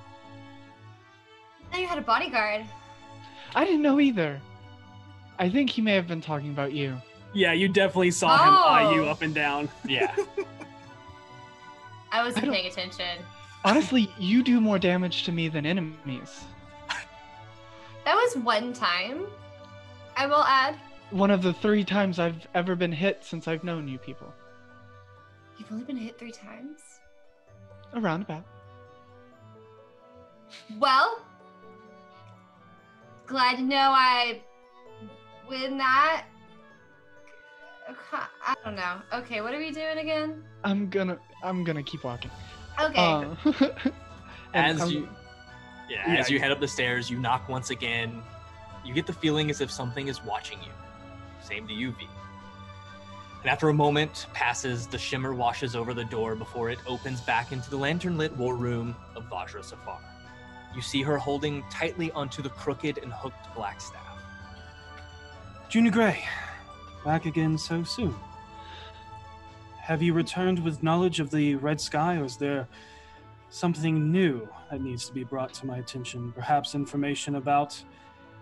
I 1.73 1.79
you 1.79 1.87
had 1.87 1.99
a 1.99 2.03
bodyguard. 2.03 2.65
I 3.55 3.65
didn't 3.65 3.83
know 3.83 4.01
either. 4.01 4.41
I 5.39 5.48
think 5.48 5.70
he 5.70 5.82
may 5.82 5.94
have 5.94 6.06
been 6.06 6.20
talking 6.20 6.51
about 6.51 6.73
you. 6.73 6.97
yeah, 7.32 7.52
you 7.52 7.69
definitely 7.69 8.11
saw 8.12 8.36
him 8.36 8.55
oh. 8.55 8.69
eye 8.69 8.94
you 8.94 9.05
Oh. 9.05 9.09
up 9.09 9.23
and 9.23 9.35
down. 9.35 9.69
Yeah. 9.86 10.15
I 12.12 12.23
wasn't 12.24 12.44
I 12.44 12.47
don't- 12.47 12.55
paying 12.55 12.66
attention. 12.66 13.19
Honestly, 13.65 14.11
you 14.19 14.43
do 14.43 14.61
more 14.61 14.78
damage 14.78 15.24
to 15.24 15.32
me 15.32 15.48
than 15.48 15.65
enemies. 15.66 16.44
That 18.05 18.15
was 18.15 18.36
one 18.36 18.74
time. 18.74 19.24
I 20.16 20.27
will 20.27 20.44
add. 20.44 20.77
One 21.11 21.31
of 21.31 21.43
the 21.43 21.55
three 21.55 21.82
times 21.82 22.19
I've 22.19 22.47
ever 22.55 22.77
been 22.77 22.93
hit 22.93 23.24
since 23.24 23.48
I've 23.48 23.65
known 23.65 23.89
you 23.89 23.97
people. 23.97 24.31
You've 25.59 25.73
only 25.73 25.85
been 25.85 25.97
hit 25.97 26.19
three 26.19 26.31
times. 26.31 26.81
Around 27.94 28.23
about. 28.23 28.44
Well, 30.78 31.20
glad 33.27 33.56
to 33.56 33.62
know 33.62 33.77
I 33.93 34.43
win 35.49 35.79
that. 35.79 36.25
I 38.12 38.55
don't 38.65 38.77
know. 38.77 39.01
Okay, 39.12 39.41
what 39.43 39.53
are 39.55 39.59
we 39.59 39.71
doing 39.71 39.99
again? 39.99 40.43
I'm 40.65 40.89
gonna 40.89 41.19
I'm 41.43 41.65
gonna 41.65 41.83
keep 41.83 42.03
walking. 42.05 42.31
Okay. 42.81 42.97
Uh, 42.99 43.35
and 44.55 44.77
As 44.77 44.81
I'm- 44.81 44.91
you, 44.91 45.09
yeah, 45.89 46.12
Yeah, 46.15 46.21
as 46.21 46.31
you 46.31 46.39
head 46.41 46.51
up 46.51 46.61
the 46.61 46.69
stairs, 46.69 47.11
you 47.11 47.19
knock 47.19 47.49
once 47.49 47.71
again. 47.71 48.23
You 48.85 48.95
get 48.95 49.07
the 49.07 49.12
feeling 49.12 49.51
as 49.51 49.61
if 49.61 49.71
something 49.71 50.09
is 50.09 50.23
watching 50.25 50.59
you. 50.62 50.71
Same 51.43 51.66
to 51.69 51.75
you, 51.75 51.93
V. 51.93 52.07
And 53.43 53.51
after 53.51 53.69
a 53.69 53.75
moment 53.75 54.27
passes, 54.33 54.87
the 54.87 54.97
shimmer 54.99 55.35
washes 55.35 55.77
over 55.77 55.93
the 55.93 56.05
door 56.05 56.35
before 56.35 56.71
it 56.71 56.79
opens 56.87 57.21
back 57.21 57.53
into 57.53 57.69
the 57.69 57.77
lantern-lit 57.77 58.35
war 58.37 58.57
room 58.57 58.97
of 59.15 59.25
Vajra 59.25 59.61
Safahr. 59.62 59.99
You 60.75 60.81
see 60.81 61.03
her 61.03 61.19
holding 61.19 61.62
tightly 61.71 62.11
onto 62.12 62.41
the 62.43 62.49
crooked 62.49 62.99
and 62.99 63.12
hooked 63.12 63.55
black 63.55 63.81
staff. 63.83 64.01
Junior 65.69 65.91
Gray, 65.91 66.24
back 67.05 67.27
again 67.27 67.59
so 67.59 67.82
soon. 67.82 68.15
Have 69.81 70.03
you 70.03 70.15
returned 70.15 70.62
with 70.62 70.82
knowledge 70.82 71.20
of 71.20 71.31
the 71.31 71.57
Red 71.57 71.81
Sky, 71.81 72.16
or 72.16 72.24
is 72.24 72.36
there 72.36 72.69
something 73.51 74.11
new 74.11 74.49
that 74.70 74.81
needs 74.81 75.07
to 75.07 75.12
be 75.12 75.24
brought 75.24 75.53
to 75.55 75.66
my 75.66 75.78
attention? 75.78 76.32
Perhaps 76.32 76.74
information 76.74 77.35
about 77.36 77.82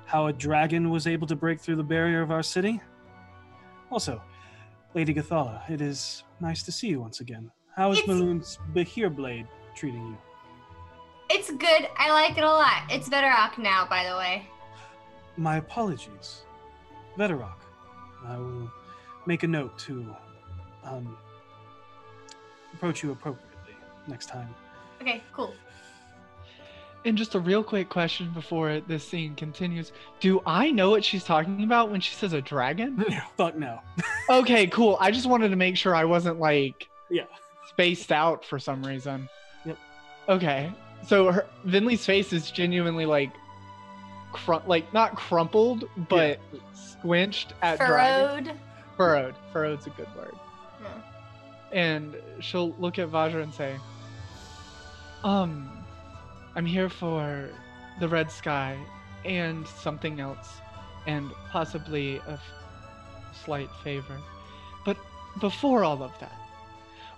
how 0.05 0.27
a 0.27 0.33
dragon 0.33 0.91
was 0.91 1.07
able 1.07 1.27
to 1.27 1.37
break 1.37 1.61
through 1.61 1.77
the 1.77 1.83
barrier 1.83 2.23
of 2.23 2.31
our 2.31 2.43
city? 2.43 2.81
Also, 3.91 4.23
Lady 4.95 5.15
Gathala, 5.15 5.69
it 5.71 5.81
is 5.81 6.23
nice 6.41 6.63
to 6.65 6.73
see 6.73 6.89
you 6.89 7.01
once 7.01 7.21
again. 7.21 7.51
How 7.75 7.91
is 7.91 7.99
It's- 7.99 8.09
Maloon's 8.09 8.59
Bahir 8.75 9.15
Blade 9.15 9.49
treating 9.75 10.07
you? 10.07 10.19
It's 11.31 11.51
good. 11.51 11.89
I 11.97 12.11
like 12.13 12.37
it 12.37 12.45
a 12.45 12.47
lot. 12.47 12.83
It's 12.91 13.09
better 13.09 13.27
Bedrock 13.29 13.57
now, 13.59 13.87
by 13.89 14.07
the 14.07 14.17
way. 14.17 14.47
My 15.39 15.57
apologies. 15.57 16.43
Veterock, 17.19 17.57
I 18.27 18.37
will 18.39 18.71
make 19.27 19.43
a 19.43 19.47
note 19.49 19.79
to 19.81 20.15
um, 20.85 21.17
approach 22.75 23.03
you 23.03 23.13
appropriately 23.13 23.75
next 24.09 24.27
time. 24.27 24.55
Okay, 25.01 25.23
cool. 25.33 25.55
And 27.05 27.19
just 27.19 27.35
a 27.35 27.41
real 27.41 27.65
quick 27.65 27.89
question 27.89 28.31
before 28.33 28.81
this 28.87 29.07
scene 29.07 29.35
continues. 29.35 29.91
Do 30.21 30.41
I 30.47 30.71
know 30.71 30.91
what 30.91 31.05
she's 31.05 31.25
talking 31.25 31.65
about 31.65 31.91
when 31.91 32.01
she 32.01 32.15
says 32.15 32.33
a 32.33 32.41
dragon? 32.41 33.05
Fuck 33.37 33.57
no. 33.57 33.81
okay, 34.31 34.69
cool. 34.69 34.97
I 35.01 35.11
just 35.11 35.27
wanted 35.27 35.49
to 35.49 35.57
make 35.57 35.77
sure 35.77 35.97
I 35.97 36.05
wasn't 36.05 36.39
like 36.39 36.89
Yeah. 37.11 37.25
spaced 37.69 38.13
out 38.13 38.45
for 38.45 38.61
some 38.61 38.85
reason. 38.87 39.29
Yep. 39.65 39.79
Okay. 40.29 40.73
So 41.05 41.33
her 41.33 41.47
Vinley's 41.67 42.07
face 42.07 42.33
is 42.33 42.53
genuinely 42.53 43.05
like 43.05 43.33
crum- 44.33 44.63
like 44.67 44.93
not 44.93 45.15
crumpled, 45.15 45.89
but 46.09 46.41
squinched 46.75 47.53
at 47.63 47.79
dragon. 47.79 48.45
Furrowed. 48.45 48.59
Furrowed. 48.97 49.35
Furrowed's 49.53 49.87
a 49.87 49.91
good 49.91 50.09
word. 50.17 50.35
Yeah. 50.83 51.79
And 51.79 52.17
she'll 52.41 52.73
look 52.79 52.99
at 52.99 53.09
Vajra 53.11 53.43
and 53.43 53.53
say, 53.55 53.77
Um, 55.25 55.71
I'm 56.57 56.67
here 56.67 56.89
for 56.89 57.49
the 58.01 58.09
red 58.09 58.31
sky 58.31 58.77
and 59.25 59.67
something 59.67 60.21
else, 60.21 60.49
and 61.07 61.31
possibly 61.51 62.17
a 62.27 62.33
f- 62.33 62.43
slight 63.45 63.71
favor. 63.85 64.19
But 64.85 64.97
before 65.41 65.85
all 65.85 66.03
of 66.03 66.13
that, 66.21 66.33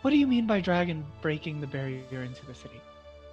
what 0.03 0.11
do 0.11 0.17
you 0.19 0.27
mean 0.27 0.47
by 0.47 0.61
dragon 0.61 1.05
breaking 1.23 1.61
the 1.61 1.67
barrier 1.67 2.23
into 2.23 2.45
the 2.47 2.55
city? 2.55 2.81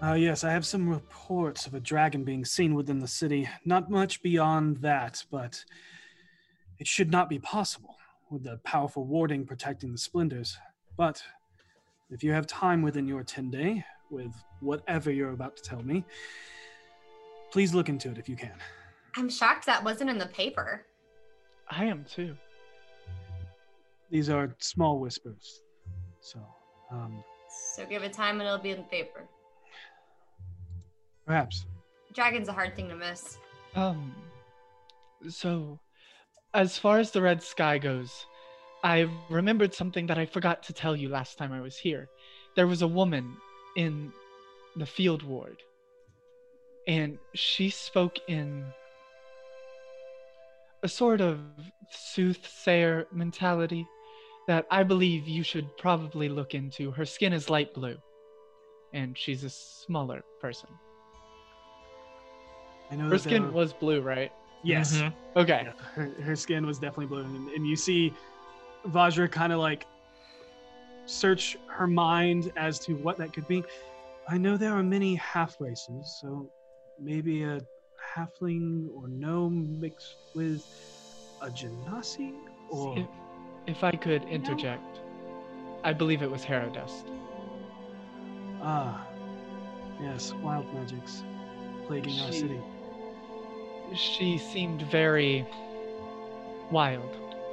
Uh, 0.04 0.14
yes, 0.14 0.44
I 0.44 0.52
have 0.52 0.66
some 0.66 0.90
reports 0.90 1.68
of 1.68 1.76
a 1.76 1.80
dragon 1.80 2.24
being 2.24 2.44
seen 2.44 2.74
within 2.74 2.98
the 2.98 3.08
city. 3.08 3.48
Not 3.66 3.92
much 3.92 4.24
beyond 4.24 4.78
that, 4.78 5.24
but 5.30 5.64
it 6.80 6.88
should 6.88 7.12
not 7.12 7.30
be 7.30 7.38
possible 7.38 7.98
with 8.32 8.44
the 8.44 8.60
powerful 8.64 9.06
warding 9.06 9.46
protecting 9.46 9.92
the 9.92 10.00
splendors. 10.00 10.58
But 10.98 11.22
if 12.10 12.24
you 12.24 12.32
have 12.32 12.48
time 12.48 12.82
within 12.82 13.08
your 13.08 13.24
10 13.24 13.52
day, 13.52 13.86
with 14.10 14.34
whatever 14.60 15.12
you're 15.12 15.34
about 15.34 15.56
to 15.58 15.64
tell 15.64 15.84
me, 15.84 16.04
please 17.52 17.76
look 17.76 17.88
into 17.88 18.10
it 18.10 18.18
if 18.18 18.28
you 18.28 18.36
can. 18.36 18.56
I'm 19.16 19.30
shocked 19.30 19.68
that 19.68 19.84
wasn't 19.84 20.10
in 20.10 20.18
the 20.18 20.26
paper. 20.28 20.84
I 21.70 21.86
am 21.86 22.06
too. 22.06 22.36
These 24.10 24.30
are 24.30 24.56
small 24.58 25.00
whispers. 25.00 25.62
So, 26.22 26.40
um, 26.92 27.24
So 27.76 27.86
give 27.86 28.02
it 28.02 28.14
time 28.14 28.40
and 28.40 28.48
it'll 28.48 28.58
be 28.58 28.72
in 28.72 28.78
the 28.78 28.84
paper. 28.84 29.28
Perhaps. 31.26 31.66
Dragon's 32.14 32.48
a 32.48 32.54
hard 32.54 32.76
thing 32.76 32.90
to 32.90 32.96
miss. 32.96 33.38
Um, 33.76 34.14
so 35.30 35.80
as 36.54 36.78
far 36.78 37.00
as 37.00 37.12
the 37.12 37.22
red 37.22 37.42
sky 37.42 37.78
goes, 37.78 38.26
I 38.84 39.08
remembered 39.30 39.74
something 39.74 40.08
that 40.08 40.18
I 40.18 40.26
forgot 40.26 40.64
to 40.64 40.74
tell 40.74 40.96
you 40.96 41.10
last 41.10 41.38
time 41.38 41.54
I 41.54 41.62
was 41.62 41.78
here. 41.78 42.10
There 42.56 42.68
was 42.68 42.82
a 42.82 42.88
woman 42.88 43.38
in 43.78 44.12
the 44.76 44.86
field 44.86 45.24
ward, 45.24 45.58
and 46.88 47.18
she 47.34 47.70
spoke 47.70 48.18
in 48.28 48.66
a 50.84 50.88
sort 50.88 51.22
of 51.22 51.40
soothsayer 51.92 53.06
mentality 53.12 53.88
that 54.48 54.66
I 54.72 54.84
believe 54.84 55.28
you 55.28 55.44
should 55.44 55.78
probably 55.78 56.28
look 56.28 56.56
into. 56.56 56.92
Her 56.92 57.06
skin 57.06 57.34
is 57.34 57.50
light 57.50 57.74
blue, 57.74 57.98
and 58.94 59.18
she's 59.18 59.44
a 59.44 59.50
smaller 59.50 60.24
person. 60.42 60.70
I 62.92 62.96
know 62.96 63.06
Her 63.06 63.12
that 63.12 63.22
skin 63.22 63.44
there- 63.44 63.52
was 63.52 63.74
blue, 63.74 64.02
right? 64.02 64.32
Yes. 64.64 64.98
Mhm. 64.98 65.14
Okay. 65.38 65.62
Yeah, 65.66 65.74
her, 65.96 66.12
her 66.22 66.36
skin 66.36 66.66
was 66.66 66.78
definitely 66.78 67.08
blue, 67.08 67.24
and, 67.24 67.50
and 67.50 67.66
you 67.66 67.76
see 67.76 68.14
Vajra 68.86 69.32
kind 69.32 69.52
of 69.54 69.60
like 69.60 69.88
search 71.06 71.58
her 71.68 71.88
mind 71.88 72.52
as 72.58 72.78
to 72.80 72.94
what 72.94 73.18
that 73.18 73.34
could 73.34 73.48
be. 73.48 73.64
I 74.30 74.38
know 74.38 74.58
there 74.58 74.74
are 74.74 74.84
many 74.84 75.16
half 75.16 75.56
races, 75.60 76.18
so 76.22 76.50
maybe 77.00 77.44
a 77.44 77.60
halfling 78.16 78.88
or 78.96 79.08
gnome 79.08 79.80
mixed 79.80 80.16
with 80.36 80.64
a 81.42 81.48
genasi 81.50 82.34
or 82.70 83.00
If, 83.00 83.08
if 83.68 83.84
I 83.84 83.92
could 83.92 84.24
interject, 84.26 85.00
I 85.84 85.94
believe 85.94 86.22
it 86.22 86.30
was 86.30 86.44
Herodust. 86.46 87.06
ah, 88.62 89.08
yes, 90.02 90.34
wild 90.44 90.72
magics 90.74 91.24
plaguing 91.88 92.20
our 92.22 92.32
city. 92.32 92.60
She 93.94 94.38
seemed 94.38 94.82
very 94.84 95.46
wild. 96.70 97.10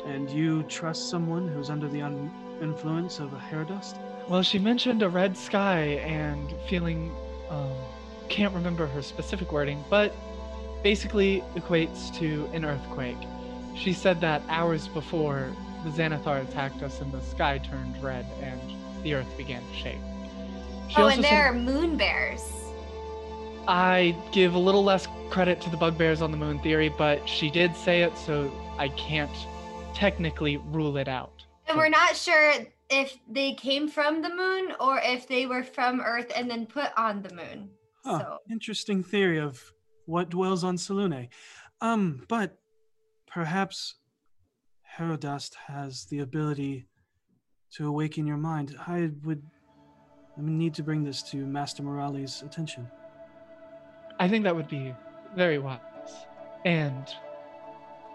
And 0.07 0.31
you 0.31 0.63
trust 0.65 1.11
someone 1.11 1.49
who's 1.49 1.71
under 1.71 1.89
the 1.89 2.03
un- 2.03 2.31
influence 2.63 3.19
of 3.19 3.33
a 3.33 3.39
hair 3.39 3.65
dust? 3.65 3.97
Well, 4.29 4.43
she 4.43 4.59
mentioned 4.59 5.03
a 5.03 5.09
red 5.09 5.37
sky 5.37 6.01
and 6.05 6.55
feeling, 6.69 7.13
um, 7.51 7.73
can't 8.29 8.55
remember 8.55 8.87
her 8.87 9.03
specific 9.03 9.53
wording, 9.53 9.83
but 9.91 10.15
basically 10.83 11.43
equates 11.57 12.15
to 12.19 12.49
an 12.53 12.65
earthquake. 12.65 13.17
She 13.75 13.93
said 13.93 14.21
that 14.21 14.43
hours 14.49 14.89
before 14.89 15.51
the 15.85 15.91
Xanathar 15.91 16.43
attacked 16.49 16.83
us 16.83 17.01
and 17.01 17.11
the 17.13 17.21
sky 17.23 17.59
turned 17.59 18.01
red 18.03 18.27
and 18.43 18.61
the 19.03 19.15
earth 19.15 19.37
began 19.37 19.63
to 19.63 19.75
shake. 19.75 19.99
She 20.89 20.97
oh, 20.97 21.05
also 21.05 21.17
and 21.17 21.25
said- 21.25 21.33
there 21.33 21.47
are 21.47 21.55
moon 21.55 21.97
bears. 21.97 22.43
I 23.69 24.17
give 24.33 24.55
a 24.55 24.59
little 24.59 24.83
less 24.83 25.07
credit 25.29 25.61
to 25.61 25.69
the 25.69 25.77
bugbears 25.77 26.23
on 26.23 26.31
the 26.31 26.39
moon 26.39 26.59
theory, 26.61 26.89
but 26.89 27.29
she 27.29 27.51
did 27.51 27.77
say 27.77 28.01
it, 28.03 28.17
so 28.17 28.51
I 28.79 28.89
can't 28.89 29.31
technically 29.93 30.57
rule 30.57 30.97
it 30.97 31.07
out. 31.07 31.45
And 31.67 31.77
we're 31.77 31.91
not 31.91 32.17
sure 32.17 32.55
if 32.89 33.19
they 33.29 33.53
came 33.53 33.87
from 33.87 34.23
the 34.23 34.31
moon 34.35 34.73
or 34.81 34.99
if 35.05 35.29
they 35.29 35.45
were 35.45 35.63
from 35.63 36.01
Earth 36.01 36.33
and 36.35 36.51
then 36.51 36.65
put 36.65 36.89
on 36.97 37.21
the 37.21 37.35
moon. 37.35 37.69
Huh, 38.05 38.19
So 38.21 38.39
interesting 38.51 39.05
theory 39.05 39.39
of 39.39 39.63
what 40.07 40.31
dwells 40.31 40.65
on 40.65 40.77
Selune. 40.77 41.29
Um, 41.83 42.25
but 42.27 42.59
perhaps 43.27 43.97
Herodust 44.97 45.57
has 45.67 46.07
the 46.07 46.21
ability 46.21 46.87
to 47.73 47.87
awaken 47.87 48.27
your 48.27 48.39
mind. 48.39 48.75
I 48.87 49.11
would 49.25 49.43
I 50.39 50.41
would 50.41 50.51
need 50.51 50.73
to 50.75 50.83
bring 50.83 51.05
this 51.05 51.23
to 51.25 51.45
Master 51.45 51.83
Morali's 51.83 52.43
attention. 52.43 52.89
I 54.19 54.29
think 54.29 54.45
that 54.45 54.55
would 54.55 54.69
be 54.69 54.95
very 55.37 55.59
wise. 55.59 55.79
And 56.65 57.07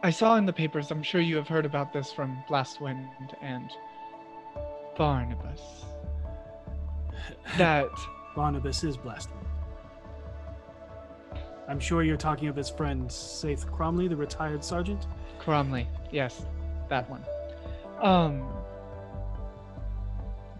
I 0.03 0.09
saw 0.09 0.35
in 0.35 0.45
the 0.45 0.53
papers, 0.53 0.91
I'm 0.91 1.03
sure 1.03 1.21
you 1.21 1.37
have 1.37 1.47
heard 1.47 1.65
about 1.65 1.93
this 1.93 2.11
from 2.11 2.43
Blastwind 2.49 3.07
and 3.41 3.71
Barnibus, 4.97 5.61
that 7.57 7.89
Barnibus 8.35 8.83
is 8.83 8.97
blasphemy. 8.97 9.39
I'm 11.69 11.79
sure 11.79 12.03
you're 12.03 12.17
talking 12.17 12.49
of 12.49 12.55
his 12.57 12.69
friend 12.69 13.09
Saeth 13.09 13.65
Cromley, 13.71 14.09
the 14.09 14.17
retired 14.17 14.63
sergeant. 14.65 15.07
Cromley, 15.39 15.87
yes, 16.11 16.45
that 16.89 17.09
one. 17.09 17.23
Um, 18.01 18.45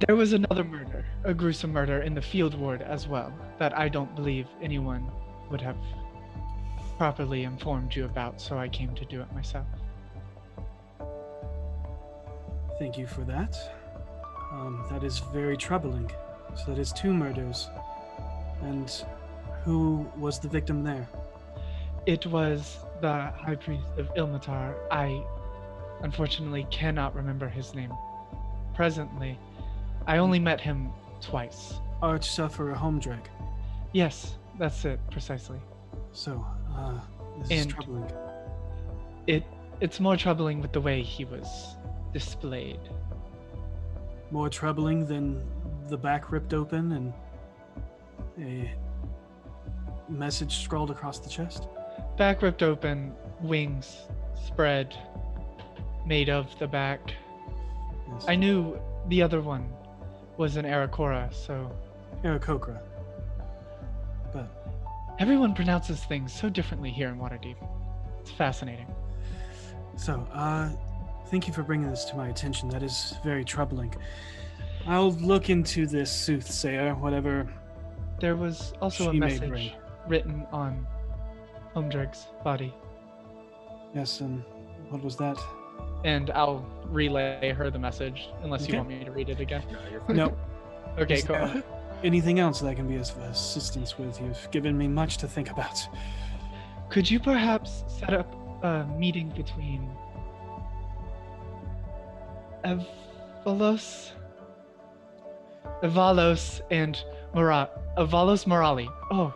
there 0.08 0.16
was 0.16 0.32
another 0.32 0.64
murder, 0.64 1.06
a 1.26 1.34
gruesome 1.34 1.74
murder 1.74 2.02
in 2.02 2.14
the 2.14 2.22
field 2.22 2.56
ward 2.56 2.82
as 2.82 3.10
well, 3.10 3.34
that 3.60 3.78
I 3.78 3.90
don't 3.90 4.16
believe 4.16 4.48
anyone 4.62 5.12
would 5.54 5.62
have 5.62 5.78
properly 6.98 7.44
informed 7.44 7.96
you 7.96 8.06
about, 8.06 8.42
so 8.42 8.58
I 8.58 8.68
came 8.68 8.96
to 8.96 9.06
do 9.06 9.22
it 9.22 9.32
myself. 9.36 9.68
Thank 12.80 12.98
you 12.98 13.06
for 13.06 13.22
that. 13.22 13.56
Um, 14.52 14.84
that 14.90 15.04
is 15.04 15.20
very 15.32 15.56
troubling. 15.56 16.12
So 16.56 16.72
that 16.72 16.80
is 16.80 16.92
two 16.92 17.14
murders. 17.14 17.70
And 18.64 18.92
who 19.64 20.08
was 20.18 20.40
the 20.40 20.48
victim 20.48 20.84
there? 20.84 21.08
It 22.08 22.26
was 22.26 22.80
the 23.02 23.14
High 23.14 23.56
Priest 23.56 23.86
of 23.98 24.12
Ilmater. 24.16 24.74
I 24.90 25.24
unfortunately 26.02 26.66
cannot 26.72 27.16
remember 27.16 27.48
his 27.48 27.76
name. 27.76 27.94
Presently, 28.74 29.38
I 30.08 30.18
only 30.18 30.40
met 30.40 30.60
him 30.60 30.90
twice. 31.22 31.76
Arch 32.02 32.28
sufferer 32.28 32.74
Homdrag. 32.74 33.26
Yes, 33.92 34.38
that's 34.58 34.86
it, 34.86 35.00
precisely. 35.12 35.60
So, 36.12 36.46
uh, 36.76 37.00
this 37.40 37.66
is 37.66 37.66
troubling. 37.66 38.12
It 39.28 39.44
it's 39.82 40.00
more 40.00 40.16
troubling 40.16 40.62
with 40.62 40.72
the 40.72 40.82
way 40.82 41.02
he 41.02 41.26
was 41.26 41.76
displayed. 42.14 42.80
More 44.32 44.50
troubling 44.50 45.06
than 45.06 45.44
the 45.90 45.98
back 45.98 46.32
ripped 46.32 46.54
open 46.54 46.92
and 46.94 47.14
a 48.40 48.72
message 50.10 50.64
scrawled 50.64 50.92
across 50.92 51.20
the 51.20 51.30
chest. 51.30 51.68
Back 52.18 52.42
ripped 52.42 52.64
open, 52.64 53.14
wings 53.42 53.98
spread, 54.46 54.96
made 56.06 56.30
of 56.30 56.58
the 56.60 56.68
back. 56.68 57.14
Yes. 58.08 58.26
I 58.28 58.36
knew 58.36 58.80
the 59.10 59.22
other 59.22 59.42
one 59.42 59.70
was 60.38 60.56
an 60.56 60.66
Arakora, 60.66 61.34
so 61.34 61.72
Aarakocra. 62.24 62.80
But 65.14 65.22
everyone 65.22 65.54
pronounces 65.54 66.04
things 66.06 66.34
so 66.34 66.50
differently 66.50 66.90
here 66.92 67.10
in 67.10 67.18
Waterdeep. 67.18 67.56
It's 68.22 68.32
fascinating. 68.32 68.88
So, 69.96 70.28
uh, 70.34 70.70
thank 71.28 71.48
you 71.48 71.54
for 71.54 71.62
bringing 71.64 71.90
this 71.90 72.06
to 72.06 72.16
my 72.16 72.30
attention. 72.30 72.70
That 72.70 72.84
is 72.84 73.16
very 73.24 73.46
troubling. 73.46 73.94
I'll 74.88 75.12
look 75.14 75.50
into 75.50 75.86
this 75.86 76.12
soothsayer, 76.12 76.96
whatever. 76.96 77.48
There 78.20 78.36
was 78.36 78.74
also 78.82 79.10
a 79.10 79.14
She 79.14 79.20
may 79.20 79.28
message 79.40 79.74
written 80.08 80.46
on 80.52 80.86
Omdreg's 81.76 82.28
body, 82.44 82.74
Yes, 83.96 84.22
and 84.22 84.44
what 84.90 85.04
was 85.04 85.16
that? 85.18 85.38
and 86.04 86.30
I'll 86.32 86.66
relay 86.86 87.54
her 87.56 87.70
the 87.70 87.80
message 87.80 88.30
unless 88.42 88.64
Okay. 88.64 88.74
you 88.74 88.78
want 88.80 88.90
me 88.90 89.04
to 89.06 89.12
read 89.12 89.30
it 89.30 89.40
again. 89.40 89.64
No, 89.72 89.80
you're 89.92 90.02
fine. 90.02 90.16
No. 90.18 90.38
Okay, 90.98 91.22
cool. 91.22 91.62
There 92.04 92.10
Anything 92.12 92.40
else 92.40 92.60
that 92.60 92.68
I 92.68 92.74
can 92.76 92.88
be 92.88 92.96
of 92.96 93.18
assistance 93.30 93.98
with? 93.98 94.20
You've 94.22 94.48
given 94.52 94.78
me 94.78 94.88
much 94.88 95.18
to 95.18 95.28
think 95.28 95.50
about. 95.50 95.80
Could 96.90 97.10
you 97.10 97.20
perhaps 97.20 97.84
set 97.88 98.14
up 98.14 98.34
a 98.64 98.86
meeting 98.98 99.30
between 99.30 99.90
Evalos, 102.64 104.12
Evalos 105.82 106.62
and 106.72 107.04
Mara, 107.34 107.70
Evalos 107.98 108.46
Morali? 108.46 108.88
Oh, 109.12 109.34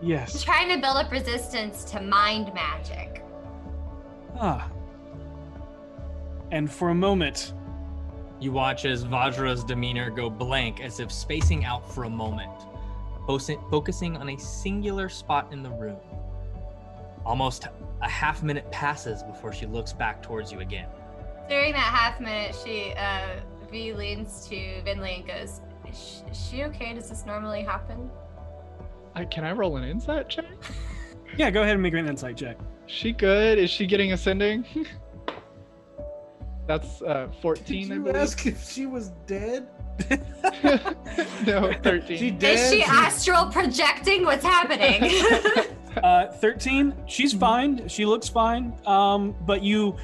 I'm 0.00 0.06
Yes. 0.06 0.42
trying 0.42 0.68
to 0.68 0.80
build 0.80 0.96
up 0.96 1.10
resistance 1.10 1.84
to 1.84 2.00
mind 2.00 2.52
magic. 2.54 3.22
Ah. 4.38 4.70
And 6.52 6.70
for 6.70 6.88
a 6.90 6.94
moment, 6.94 7.52
You 8.40 8.52
watch 8.52 8.86
as 8.86 9.04
Vajra's 9.04 9.62
demeanor 9.62 10.08
go 10.08 10.30
blank 10.30 10.80
as 10.80 10.98
if 10.98 11.12
spacing 11.12 11.66
out 11.66 11.92
for 11.92 12.04
a 12.04 12.10
moment, 12.10 12.50
focusing 13.26 14.16
on 14.16 14.30
a 14.30 14.38
singular 14.38 15.10
spot 15.10 15.52
in 15.52 15.62
the 15.62 15.68
room. 15.68 15.98
Almost 17.26 17.68
a 18.00 18.08
half 18.08 18.42
minute 18.42 18.70
passes 18.72 19.22
before 19.22 19.52
she 19.52 19.66
looks 19.66 19.92
back 19.92 20.22
towards 20.22 20.50
you 20.50 20.60
again. 20.60 20.88
During 21.50 21.72
that 21.72 21.80
half 21.80 22.18
minute, 22.18 22.56
she 22.64 22.94
uh, 22.96 23.40
V 23.70 23.92
leans 23.92 24.48
to 24.48 24.54
Vinley 24.54 25.18
and 25.18 25.26
goes, 25.26 25.60
is 25.86 25.98
she, 25.98 26.30
is 26.30 26.48
she 26.48 26.64
okay? 26.64 26.94
Does 26.94 27.10
this 27.10 27.26
normally 27.26 27.62
happen? 27.62 28.10
I, 29.14 29.26
can 29.26 29.44
I 29.44 29.52
roll 29.52 29.76
an 29.76 29.84
insight 29.84 30.30
check? 30.30 30.46
yeah, 31.36 31.50
go 31.50 31.60
ahead 31.60 31.74
and 31.74 31.82
make 31.82 31.92
an 31.92 32.08
insight 32.08 32.38
check. 32.38 32.56
She 32.86 33.12
good? 33.12 33.58
Is 33.58 33.68
she 33.68 33.86
getting 33.86 34.14
ascending? 34.14 34.64
That's 36.66 37.02
uh, 37.02 37.28
14, 37.42 37.64
Did 37.64 37.92
I 37.92 37.94
you 37.96 38.00
believe. 38.02 38.16
ask 38.16 38.46
if 38.46 38.70
she 38.70 38.86
was 38.86 39.08
dead? 39.26 39.68
no, 41.46 41.72
13. 41.82 42.18
She 42.18 42.30
dead? 42.30 42.58
Is 42.58 42.70
she 42.70 42.82
astral 42.82 43.46
projecting? 43.46 44.24
What's 44.24 44.44
happening? 44.44 45.10
Uh, 46.04 46.28
13. 46.30 46.94
She's 47.06 47.32
fine. 47.32 47.88
She 47.88 48.06
looks 48.06 48.28
fine. 48.28 48.72
Um, 48.86 49.34
but 49.44 49.60
you 49.60 49.96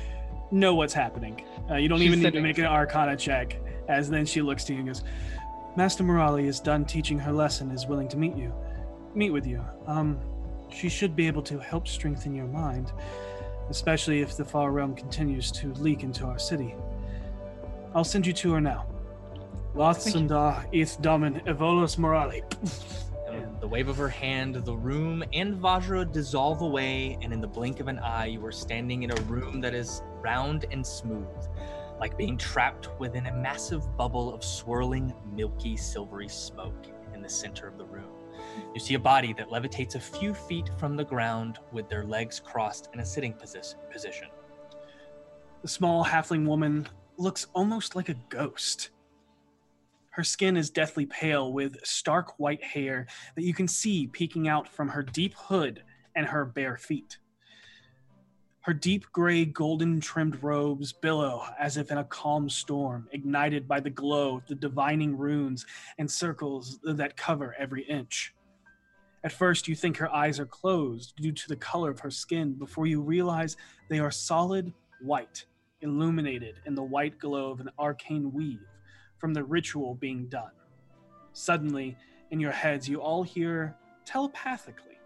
know 0.50 0.74
what's 0.74 0.92
happening. 0.92 1.44
Uh, 1.70 1.76
you 1.76 1.88
don't 1.88 1.98
She's 2.00 2.08
even 2.08 2.22
need 2.22 2.32
to 2.32 2.40
make 2.40 2.58
an 2.58 2.64
arcana 2.64 3.16
check. 3.16 3.60
As 3.88 4.10
then 4.10 4.26
she 4.26 4.42
looks 4.42 4.64
to 4.64 4.72
you 4.72 4.80
and 4.80 4.88
goes, 4.88 5.04
Master 5.76 6.02
Morali 6.02 6.46
is 6.46 6.58
done 6.58 6.84
teaching 6.86 7.20
her 7.20 7.32
lesson, 7.32 7.70
is 7.70 7.86
willing 7.86 8.08
to 8.08 8.16
meet 8.16 8.36
you. 8.36 8.52
Meet 9.14 9.30
with 9.30 9.46
you. 9.46 9.64
Um, 9.86 10.18
she 10.70 10.88
should 10.88 11.14
be 11.14 11.28
able 11.28 11.42
to 11.42 11.56
help 11.60 11.86
strengthen 11.86 12.34
your 12.34 12.48
mind, 12.48 12.92
especially 13.70 14.20
if 14.20 14.36
the 14.36 14.44
Far 14.44 14.70
Realm 14.72 14.94
continues 14.94 15.50
to 15.52 15.72
leak 15.74 16.02
into 16.02 16.24
our 16.24 16.38
city. 16.38 16.74
I'll 17.94 18.04
send 18.04 18.26
you 18.26 18.32
to 18.34 18.52
her 18.52 18.60
now. 18.60 18.86
Lothsundar 19.74 20.66
Ith 20.72 21.00
Damen 21.02 21.44
Evolos 21.46 21.96
Morali. 21.96 22.42
The 23.60 23.68
wave 23.68 23.88
of 23.88 23.96
her 23.96 24.08
hand, 24.08 24.54
the 24.54 24.76
room 24.76 25.24
and 25.32 25.56
Vajra 25.56 26.10
dissolve 26.10 26.62
away, 26.62 27.18
and 27.22 27.32
in 27.32 27.40
the 27.40 27.48
blink 27.48 27.80
of 27.80 27.88
an 27.88 27.98
eye, 27.98 28.26
you 28.26 28.44
are 28.46 28.52
standing 28.52 29.02
in 29.02 29.10
a 29.10 29.20
room 29.22 29.60
that 29.60 29.74
is 29.74 30.02
round 30.20 30.66
and 30.70 30.86
smooth, 30.86 31.26
like 31.98 32.16
being 32.16 32.36
trapped 32.36 32.88
within 32.98 33.26
a 33.26 33.34
massive 33.34 33.96
bubble 33.96 34.32
of 34.32 34.44
swirling, 34.44 35.12
milky, 35.34 35.76
silvery 35.76 36.28
smoke 36.28 36.86
in 37.14 37.22
the 37.22 37.28
center 37.28 37.66
of 37.66 37.76
the 37.76 37.84
room. 37.84 37.85
You 38.74 38.80
see 38.80 38.94
a 38.94 38.98
body 38.98 39.32
that 39.34 39.48
levitates 39.48 39.94
a 39.94 40.00
few 40.00 40.34
feet 40.34 40.70
from 40.78 40.96
the 40.96 41.04
ground 41.04 41.58
with 41.72 41.88
their 41.88 42.04
legs 42.04 42.40
crossed 42.40 42.88
in 42.92 43.00
a 43.00 43.06
sitting 43.06 43.32
posi- 43.32 43.74
position. 43.90 44.28
The 45.62 45.68
small 45.68 46.04
halfling 46.04 46.46
woman 46.46 46.88
looks 47.16 47.46
almost 47.54 47.96
like 47.96 48.08
a 48.08 48.16
ghost. 48.28 48.90
Her 50.10 50.24
skin 50.24 50.56
is 50.56 50.70
deathly 50.70 51.06
pale 51.06 51.52
with 51.52 51.76
stark 51.84 52.38
white 52.38 52.62
hair 52.62 53.06
that 53.34 53.44
you 53.44 53.52
can 53.52 53.68
see 53.68 54.06
peeking 54.06 54.48
out 54.48 54.68
from 54.68 54.88
her 54.88 55.02
deep 55.02 55.34
hood 55.34 55.82
and 56.14 56.26
her 56.26 56.44
bare 56.44 56.76
feet. 56.76 57.18
Her 58.60 58.74
deep 58.74 59.06
gray, 59.12 59.44
golden 59.44 60.00
trimmed 60.00 60.42
robes 60.42 60.92
billow 60.92 61.44
as 61.58 61.76
if 61.76 61.92
in 61.92 61.98
a 61.98 62.04
calm 62.04 62.48
storm, 62.48 63.08
ignited 63.12 63.68
by 63.68 63.78
the 63.78 63.90
glow 63.90 64.38
of 64.38 64.46
the 64.46 64.56
divining 64.56 65.16
runes 65.16 65.64
and 65.98 66.10
circles 66.10 66.80
that 66.82 67.16
cover 67.16 67.54
every 67.58 67.84
inch. 67.84 68.34
At 69.26 69.32
first, 69.32 69.66
you 69.66 69.74
think 69.74 69.96
her 69.96 70.14
eyes 70.14 70.38
are 70.38 70.46
closed 70.46 71.16
due 71.16 71.32
to 71.32 71.48
the 71.48 71.56
color 71.56 71.90
of 71.90 71.98
her 71.98 72.12
skin 72.12 72.52
before 72.52 72.86
you 72.86 73.00
realize 73.00 73.56
they 73.88 73.98
are 73.98 74.12
solid 74.12 74.72
white, 75.02 75.46
illuminated 75.80 76.60
in 76.64 76.76
the 76.76 76.84
white 76.84 77.18
glow 77.18 77.50
of 77.50 77.58
an 77.58 77.68
arcane 77.76 78.32
weave 78.32 78.68
from 79.18 79.34
the 79.34 79.42
ritual 79.42 79.96
being 79.96 80.28
done. 80.28 80.52
Suddenly, 81.32 81.96
in 82.30 82.38
your 82.38 82.52
heads, 82.52 82.88
you 82.88 83.00
all 83.00 83.24
hear 83.24 83.74
telepathically 84.04 84.96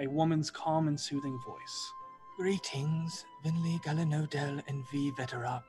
a 0.00 0.08
woman's 0.08 0.50
calm 0.50 0.88
and 0.88 0.98
soothing 0.98 1.38
voice. 1.46 1.92
Greetings, 2.38 3.24
Vinley 3.44 3.80
Galanodel 3.84 4.64
and 4.66 4.82
V 4.90 5.12
Veterak. 5.16 5.62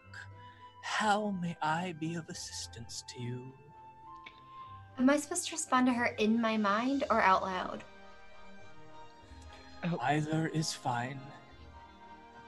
How 0.82 1.30
may 1.40 1.56
I 1.62 1.94
be 2.00 2.16
of 2.16 2.28
assistance 2.30 3.04
to 3.10 3.22
you? 3.22 3.54
Am 4.98 5.10
I 5.10 5.18
supposed 5.18 5.48
to 5.48 5.56
respond 5.56 5.88
to 5.88 5.94
her 5.94 6.08
in 6.18 6.40
my 6.40 6.58
mind 6.58 7.04
or 7.10 7.22
out 7.22 7.44
loud? 7.44 7.84
Oh. 9.84 9.98
Either 10.02 10.48
is 10.54 10.74
fine. 10.74 11.20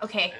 Okay. 0.03 0.33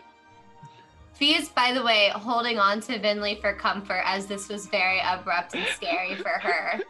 Fee 1.13 1.35
is, 1.35 1.49
by 1.49 1.73
the 1.73 1.83
way, 1.83 2.11
holding 2.13 2.59
on 2.59 2.81
to 2.81 2.99
Vinley 2.99 3.39
for 3.39 3.53
comfort 3.53 4.01
as 4.05 4.25
this 4.25 4.49
was 4.49 4.67
very 4.67 4.99
abrupt 5.05 5.55
and 5.55 5.65
scary 5.75 6.15
for 6.15 6.29
her. 6.29 6.79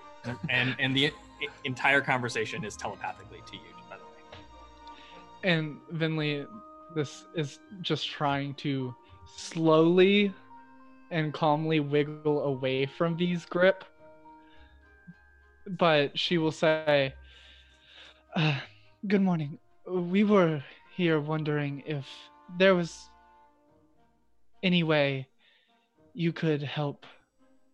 And 0.50 0.74
and 0.80 0.96
the 0.96 1.12
entire 1.66 2.00
conversation 2.00 2.64
is 2.64 2.78
telepathically 2.78 3.42
to 3.46 3.56
you, 3.58 3.74
by 3.90 3.98
the 3.98 4.04
way. 4.04 4.40
And 5.44 5.78
Vinley, 5.94 6.48
this 6.96 7.26
is 7.36 7.60
just 7.82 8.10
trying 8.10 8.54
to 8.56 8.96
slowly 9.36 10.34
and 11.12 11.34
calmly 11.34 11.82
wiggle 11.82 12.44
away 12.44 12.86
from 12.86 13.18
V's 13.18 13.44
grip. 13.44 13.84
But 15.68 16.18
she 16.18 16.38
will 16.38 16.52
say, 16.52 17.14
uh, 18.36 18.60
Good 19.08 19.22
morning. 19.22 19.60
We 19.88 20.24
were 20.24 20.64
here 20.96 21.20
wondering 21.20 21.84
if 21.86 22.08
there 22.58 22.76
was 22.76 23.10
any 24.62 24.84
way 24.84 25.28
you 26.14 26.32
could 26.32 26.62
help 26.62 27.06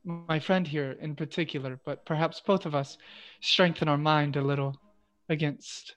my 0.03 0.39
friend 0.39 0.67
here 0.67 0.97
in 1.01 1.15
particular, 1.15 1.79
but 1.85 2.05
perhaps 2.05 2.41
both 2.45 2.65
of 2.65 2.73
us 2.73 2.97
strengthen 3.41 3.87
our 3.87 3.97
mind 3.97 4.37
a 4.37 4.41
little 4.41 4.75
against 5.29 5.95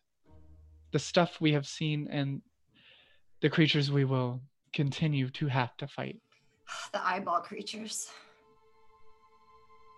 the 0.93 0.98
stuff 0.98 1.40
we 1.40 1.52
have 1.52 1.66
seen 1.66 2.09
and 2.10 2.43
the 3.40 3.48
creatures 3.48 3.90
we 3.90 4.05
will 4.05 4.40
continue 4.73 5.31
to 5.31 5.47
have 5.47 5.77
to 5.78 5.86
fight. 5.86 6.20
The 6.93 7.06
eyeball 7.06 7.40
creatures. 7.40 8.10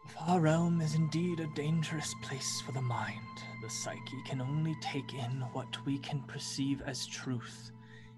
Far 0.07 0.41
Realm 0.41 0.81
is 0.81 0.95
indeed 0.95 1.41
a 1.41 1.47
dangerous 1.55 2.15
place 2.23 2.61
for 2.61 2.73
the 2.73 2.81
mind. 2.81 3.19
The 3.63 3.71
psyche 3.71 4.23
can 4.25 4.41
only 4.41 4.77
take 4.81 5.15
in 5.15 5.41
what 5.53 5.85
we 5.87 5.99
can 5.99 6.21
perceive 6.23 6.83
as 6.83 7.07
truth. 7.07 7.73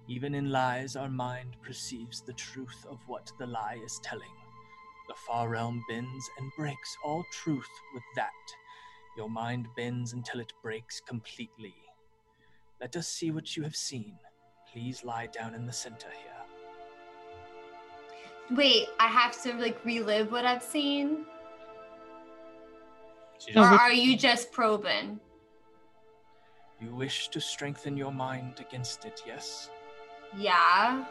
Even 0.08 0.34
in 0.34 0.50
lies, 0.50 0.96
our 0.96 1.08
mind 1.08 1.56
perceives 1.62 2.20
the 2.20 2.32
truth 2.32 2.84
of 2.90 2.98
what 3.06 3.32
the 3.38 3.46
lie 3.46 3.80
is 3.84 4.00
telling. 4.02 4.34
The 5.08 5.14
Far 5.26 5.48
Realm 5.48 5.82
bends 5.88 6.30
and 6.38 6.50
breaks 6.56 6.96
all 7.04 7.24
truth 7.32 7.70
with 7.94 8.04
that. 8.16 8.30
Your 9.16 9.30
mind 9.30 9.68
bends 9.76 10.12
until 10.12 10.40
it 10.40 10.52
breaks 10.62 11.00
completely. 11.00 11.74
Let 12.80 12.96
us 12.96 13.08
see 13.08 13.30
what 13.30 13.56
you 13.56 13.62
have 13.62 13.76
seen. 13.76 14.18
Please 14.72 15.04
lie 15.04 15.28
down 15.28 15.54
in 15.54 15.64
the 15.64 15.72
center 15.72 16.08
here. 16.10 16.32
Wait, 18.56 18.88
I 19.00 19.06
have 19.06 19.40
to 19.42 19.54
like 19.54 19.84
relive 19.84 20.30
what 20.30 20.44
I've 20.44 20.62
seen? 20.62 21.24
She 23.38 23.54
Or 23.54 23.64
are 23.64 23.92
you 23.92 24.16
just 24.16 24.52
probing? 24.52 25.20
You 26.80 26.94
wish 26.94 27.28
to 27.28 27.40
strengthen 27.40 27.96
your 27.96 28.12
mind 28.12 28.60
against 28.60 29.04
it, 29.04 29.22
yes? 29.26 29.70
Yeah. 30.36 31.04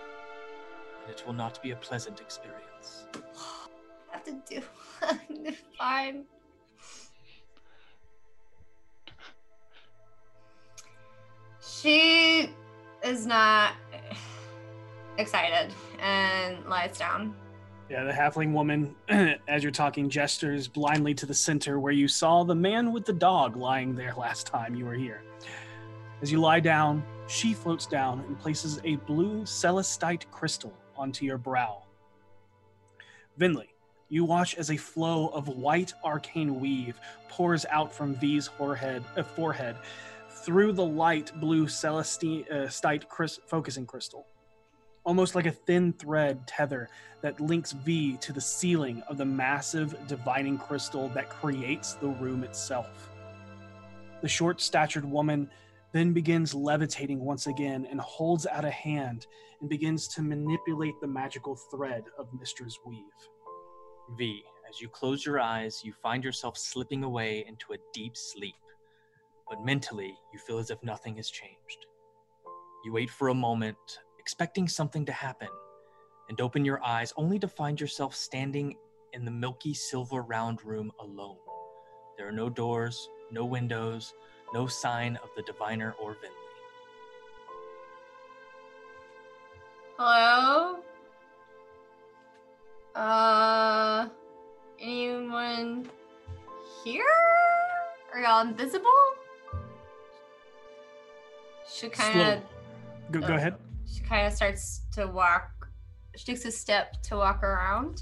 And 1.03 1.09
it 1.09 1.23
will 1.25 1.33
not 1.33 1.61
be 1.61 1.71
a 1.71 1.75
pleasant 1.75 2.19
experience. 2.19 3.05
I 3.13 3.19
have 4.11 4.23
to 4.25 4.41
do 4.47 5.53
fine. 5.77 6.25
She 11.61 12.49
is 13.03 13.25
not 13.25 13.73
excited 15.17 15.73
and 15.99 16.63
lies 16.65 16.97
down. 16.97 17.35
Yeah, 17.87 18.03
the 18.03 18.11
halfling 18.11 18.51
woman, 18.51 18.95
as 19.47 19.61
you're 19.61 19.71
talking, 19.71 20.09
gestures 20.09 20.67
blindly 20.67 21.13
to 21.13 21.27
the 21.27 21.35
center 21.35 21.79
where 21.79 21.93
you 21.93 22.07
saw 22.07 22.43
the 22.43 22.55
man 22.55 22.91
with 22.91 23.05
the 23.05 23.13
dog 23.13 23.55
lying 23.55 23.93
there 23.93 24.13
last 24.17 24.47
time 24.47 24.73
you 24.73 24.85
were 24.85 24.95
here. 24.95 25.21
As 26.23 26.31
you 26.31 26.41
lie 26.41 26.59
down, 26.59 27.03
she 27.27 27.53
floats 27.53 27.85
down 27.85 28.21
and 28.21 28.39
places 28.39 28.79
a 28.85 28.95
blue 28.95 29.43
celestite 29.43 30.23
crystal 30.31 30.73
onto 30.97 31.25
your 31.25 31.37
brow. 31.37 31.83
Vinley, 33.39 33.69
you 34.09 34.23
watch 34.23 34.55
as 34.55 34.71
a 34.71 34.77
flow 34.77 35.27
of 35.27 35.47
white 35.47 35.93
arcane 36.03 36.59
weave 36.59 36.99
pours 37.29 37.67
out 37.69 37.93
from 37.93 38.15
V's 38.15 38.47
forehead, 38.47 39.03
uh, 39.15 39.21
forehead 39.21 39.75
through 40.29 40.73
the 40.73 40.85
light 40.85 41.31
blue 41.39 41.67
celestite 41.67 42.51
uh, 42.51 43.37
focusing 43.47 43.85
crystal. 43.85 44.25
Almost 45.05 45.35
like 45.35 45.45
a 45.45 45.51
thin 45.51 45.93
thread 45.93 46.47
tether 46.47 46.89
that 47.21 47.39
links 47.39 47.71
V 47.71 48.17
to 48.17 48.33
the 48.33 48.41
ceiling 48.41 49.03
of 49.07 49.17
the 49.17 49.25
massive 49.25 49.95
divining 50.07 50.57
crystal 50.57 51.09
that 51.09 51.29
creates 51.29 51.93
the 51.93 52.07
room 52.07 52.43
itself. 52.43 53.09
The 54.21 54.27
short 54.27 54.59
statured 54.59 55.05
woman 55.05 55.49
then 55.91 56.11
begins 56.11 56.53
levitating 56.53 57.19
once 57.19 57.47
again 57.47 57.87
and 57.89 58.01
holds 58.01 58.45
out 58.47 58.65
a 58.65 58.71
hand 58.71 59.27
and 59.61 59.69
begins 59.69 60.07
to 60.09 60.21
manipulate 60.21 60.99
the 60.99 61.07
magical 61.07 61.55
thread 61.55 62.03
of 62.17 62.27
Mistress 62.37 62.79
Weave. 62.85 62.99
V, 64.17 64.43
as 64.67 64.81
you 64.81 64.89
close 64.89 65.25
your 65.25 65.39
eyes, 65.39 65.81
you 65.83 65.93
find 65.93 66.23
yourself 66.23 66.57
slipping 66.57 67.03
away 67.03 67.45
into 67.47 67.73
a 67.73 67.77
deep 67.93 68.17
sleep. 68.17 68.55
But 69.49 69.63
mentally, 69.63 70.13
you 70.33 70.39
feel 70.39 70.57
as 70.57 70.71
if 70.71 70.81
nothing 70.83 71.15
has 71.17 71.29
changed. 71.29 71.85
You 72.83 72.91
wait 72.91 73.09
for 73.09 73.29
a 73.29 73.33
moment, 73.33 73.77
expecting 74.25 74.67
something 74.67 75.05
to 75.05 75.11
happen, 75.11 75.49
and 76.29 76.41
open 76.41 76.65
your 76.65 76.83
eyes 76.83 77.13
only 77.15 77.37
to 77.37 77.47
find 77.47 77.79
yourself 77.79 78.15
standing 78.15 78.75
in 79.13 79.23
the 79.23 79.29
milky 79.29 79.71
silver 79.71 80.23
round 80.23 80.65
room 80.65 80.91
alone. 80.99 81.37
There 82.17 82.27
are 82.27 82.31
no 82.31 82.49
doors, 82.49 83.07
no 83.29 83.45
windows, 83.45 84.15
no 84.51 84.65
sign 84.65 85.15
of 85.17 85.29
the 85.35 85.43
diviner 85.43 85.93
or 86.01 86.13
Vinley. 86.15 86.31
Hello? 89.99 90.79
Uh, 92.95 94.09
anyone 94.79 95.87
here? 96.83 97.05
Are 98.11 98.19
y'all 98.21 98.41
invisible? 98.41 98.89
She 101.71 101.89
kind 101.89 102.19
of, 102.19 102.41
Go, 103.11 103.19
go 103.19 103.35
ahead. 103.35 103.55
She 103.91 104.01
kind 104.01 104.27
of 104.27 104.33
starts 104.33 104.81
to 104.93 105.07
walk. 105.07 105.49
She 106.15 106.25
takes 106.25 106.45
a 106.45 106.51
step 106.51 107.01
to 107.03 107.15
walk 107.17 107.43
around. 107.43 108.01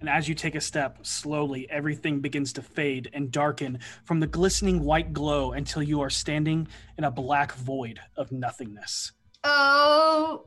And 0.00 0.08
as 0.08 0.28
you 0.28 0.34
take 0.34 0.54
a 0.54 0.60
step, 0.60 0.98
slowly 1.02 1.68
everything 1.70 2.20
begins 2.20 2.52
to 2.54 2.62
fade 2.62 3.10
and 3.12 3.32
darken 3.32 3.80
from 4.04 4.20
the 4.20 4.26
glistening 4.28 4.84
white 4.84 5.12
glow 5.12 5.52
until 5.52 5.82
you 5.82 6.00
are 6.00 6.10
standing 6.10 6.68
in 6.96 7.04
a 7.04 7.10
black 7.10 7.52
void 7.54 7.98
of 8.16 8.30
nothingness. 8.30 9.12
Oh, 9.44 10.46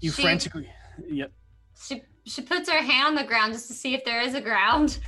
You 0.00 0.10
She- 0.10 0.22
frantically. 0.22 0.70
Yep. 1.08 1.32
she 1.82 2.02
she 2.26 2.40
puts 2.42 2.70
her 2.70 2.82
hand 2.82 3.08
on 3.08 3.14
the 3.14 3.24
ground 3.24 3.52
just 3.52 3.66
to 3.68 3.74
see 3.74 3.94
if 3.94 4.04
there 4.04 4.20
is 4.20 4.34
a 4.34 4.40
ground. 4.40 4.98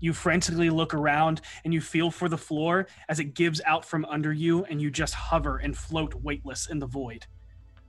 You 0.00 0.12
frantically 0.14 0.70
look 0.70 0.94
around 0.94 1.42
and 1.64 1.72
you 1.72 1.80
feel 1.80 2.10
for 2.10 2.28
the 2.28 2.38
floor 2.38 2.86
as 3.08 3.20
it 3.20 3.34
gives 3.34 3.60
out 3.66 3.84
from 3.84 4.04
under 4.06 4.32
you, 4.32 4.64
and 4.64 4.80
you 4.80 4.90
just 4.90 5.14
hover 5.14 5.58
and 5.58 5.76
float 5.76 6.14
weightless 6.14 6.68
in 6.68 6.78
the 6.78 6.86
void. 6.86 7.26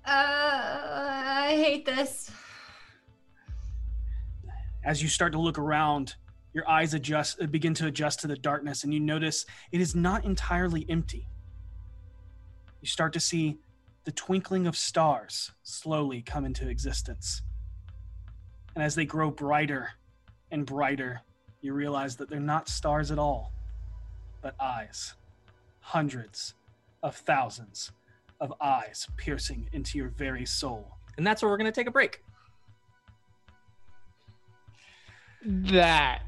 Uh, 0.06 0.12
I 0.12 1.56
hate 1.56 1.86
this. 1.86 2.30
As 4.84 5.02
you 5.02 5.08
start 5.08 5.32
to 5.34 5.40
look 5.40 5.58
around, 5.58 6.16
your 6.54 6.68
eyes 6.68 6.94
adjust 6.94 7.42
uh, 7.42 7.46
begin 7.46 7.74
to 7.76 7.88
adjust 7.88 8.20
to 8.22 8.28
the 8.28 8.36
darkness, 8.36 8.84
and 8.84 8.94
you 8.94 9.00
notice 9.00 9.46
it 9.72 9.80
is 9.80 9.96
not 9.96 10.26
entirely 10.26 10.86
empty. 10.90 11.28
You 12.82 12.88
start 12.88 13.14
to 13.14 13.20
see 13.20 13.60
the 14.04 14.12
twinkling 14.12 14.66
of 14.66 14.76
stars 14.76 15.52
slowly 15.64 16.22
come 16.24 16.44
into 16.44 16.68
existence. 16.68 17.44
And 18.76 18.84
as 18.84 18.96
they 18.96 19.06
grow 19.06 19.30
brighter 19.30 19.92
and 20.50 20.66
brighter, 20.66 21.22
you 21.62 21.74
realize 21.74 22.16
that 22.18 22.30
they're 22.30 22.40
not 22.40 22.68
stars 22.68 23.12
at 23.12 23.20
all, 23.20 23.54
but 24.42 24.56
eyes. 24.60 25.16
Hundreds 25.80 26.54
of 27.04 27.16
thousands 27.16 27.92
of 28.40 28.54
eyes 28.60 29.08
piercing 29.18 29.68
into 29.72 29.98
your 29.98 30.10
very 30.10 30.46
soul. 30.46 30.98
And 31.18 31.26
that's 31.26 31.42
where 31.42 31.52
we're 31.52 31.58
going 31.58 31.72
to 31.72 31.72
take 31.72 31.88
a 31.88 31.92
break. 31.92 32.24
That 35.44 36.22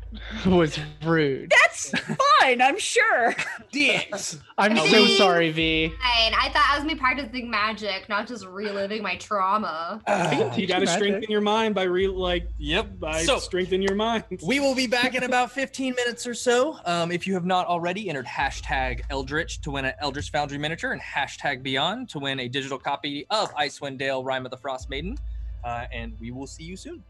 was 0.46 0.80
rude. 1.04 1.52
That's 1.52 1.92
fine, 2.40 2.62
I'm 2.62 2.78
sure. 2.80 3.36
Dicks. 3.72 4.38
I'm 4.58 4.74
I 4.74 4.88
so 4.88 5.04
mean- 5.04 5.18
sorry, 5.18 5.52
V. 5.52 5.88
Fine. 5.90 6.34
I 6.40 6.50
thought 6.54 6.68
I 6.72 6.76
was 6.76 6.84
gonna 6.84 6.94
be 6.96 7.00
practicing 7.00 7.50
magic, 7.50 8.08
not 8.10 8.28
just 8.28 8.46
reliving 8.46 9.02
my 9.04 9.16
trauma. 9.18 10.02
you 10.08 10.14
got 10.40 10.54
to 10.56 10.62
you 10.62 10.68
magic. 10.68 10.90
strengthen 10.90 11.32
your 11.32 11.42
mind 11.42 11.74
by 11.76 11.84
re 11.84 12.08
like 12.08 12.48
Yep. 12.58 13.00
by 13.00 13.24
So- 13.24 13.40
strengthen 13.40 13.82
your 13.82 13.96
mind. 13.96 14.24
We 14.44 14.60
will 14.60 14.76
be 14.76 14.88
back 14.88 15.14
in 15.16 15.24
about 15.24 15.52
15 15.52 15.94
minutes 15.96 16.26
or 16.28 16.34
so. 16.34 16.80
Um, 16.86 17.12
if 17.12 17.26
you 17.28 17.34
have 17.36 17.46
not 17.46 17.68
already 17.68 18.10
entered 18.10 18.26
hashtag 18.26 19.02
Eldritch 19.10 19.62
to 19.62 19.72
win 19.72 19.86
an 19.86 19.94
Eldritch 20.00 20.32
Foundry 20.32 20.58
miniature 20.58 20.92
and 20.92 21.02
hashtag 21.02 21.62
Beyond 21.64 22.10
to 22.10 22.20
win 22.20 22.40
a 22.40 22.48
digital 22.48 22.78
copy 22.80 23.26
of 23.30 23.54
Icewind 23.56 23.98
Dale 24.00 24.24
Rime 24.24 24.46
of 24.46 24.52
the 24.52 24.58
Frost 24.58 24.90
Maiden. 24.90 25.18
Uh, 25.64 25.86
and 25.94 26.14
we 26.20 26.32
will 26.32 26.48
see 26.48 26.64
you 26.64 26.76
soon. 26.76 27.04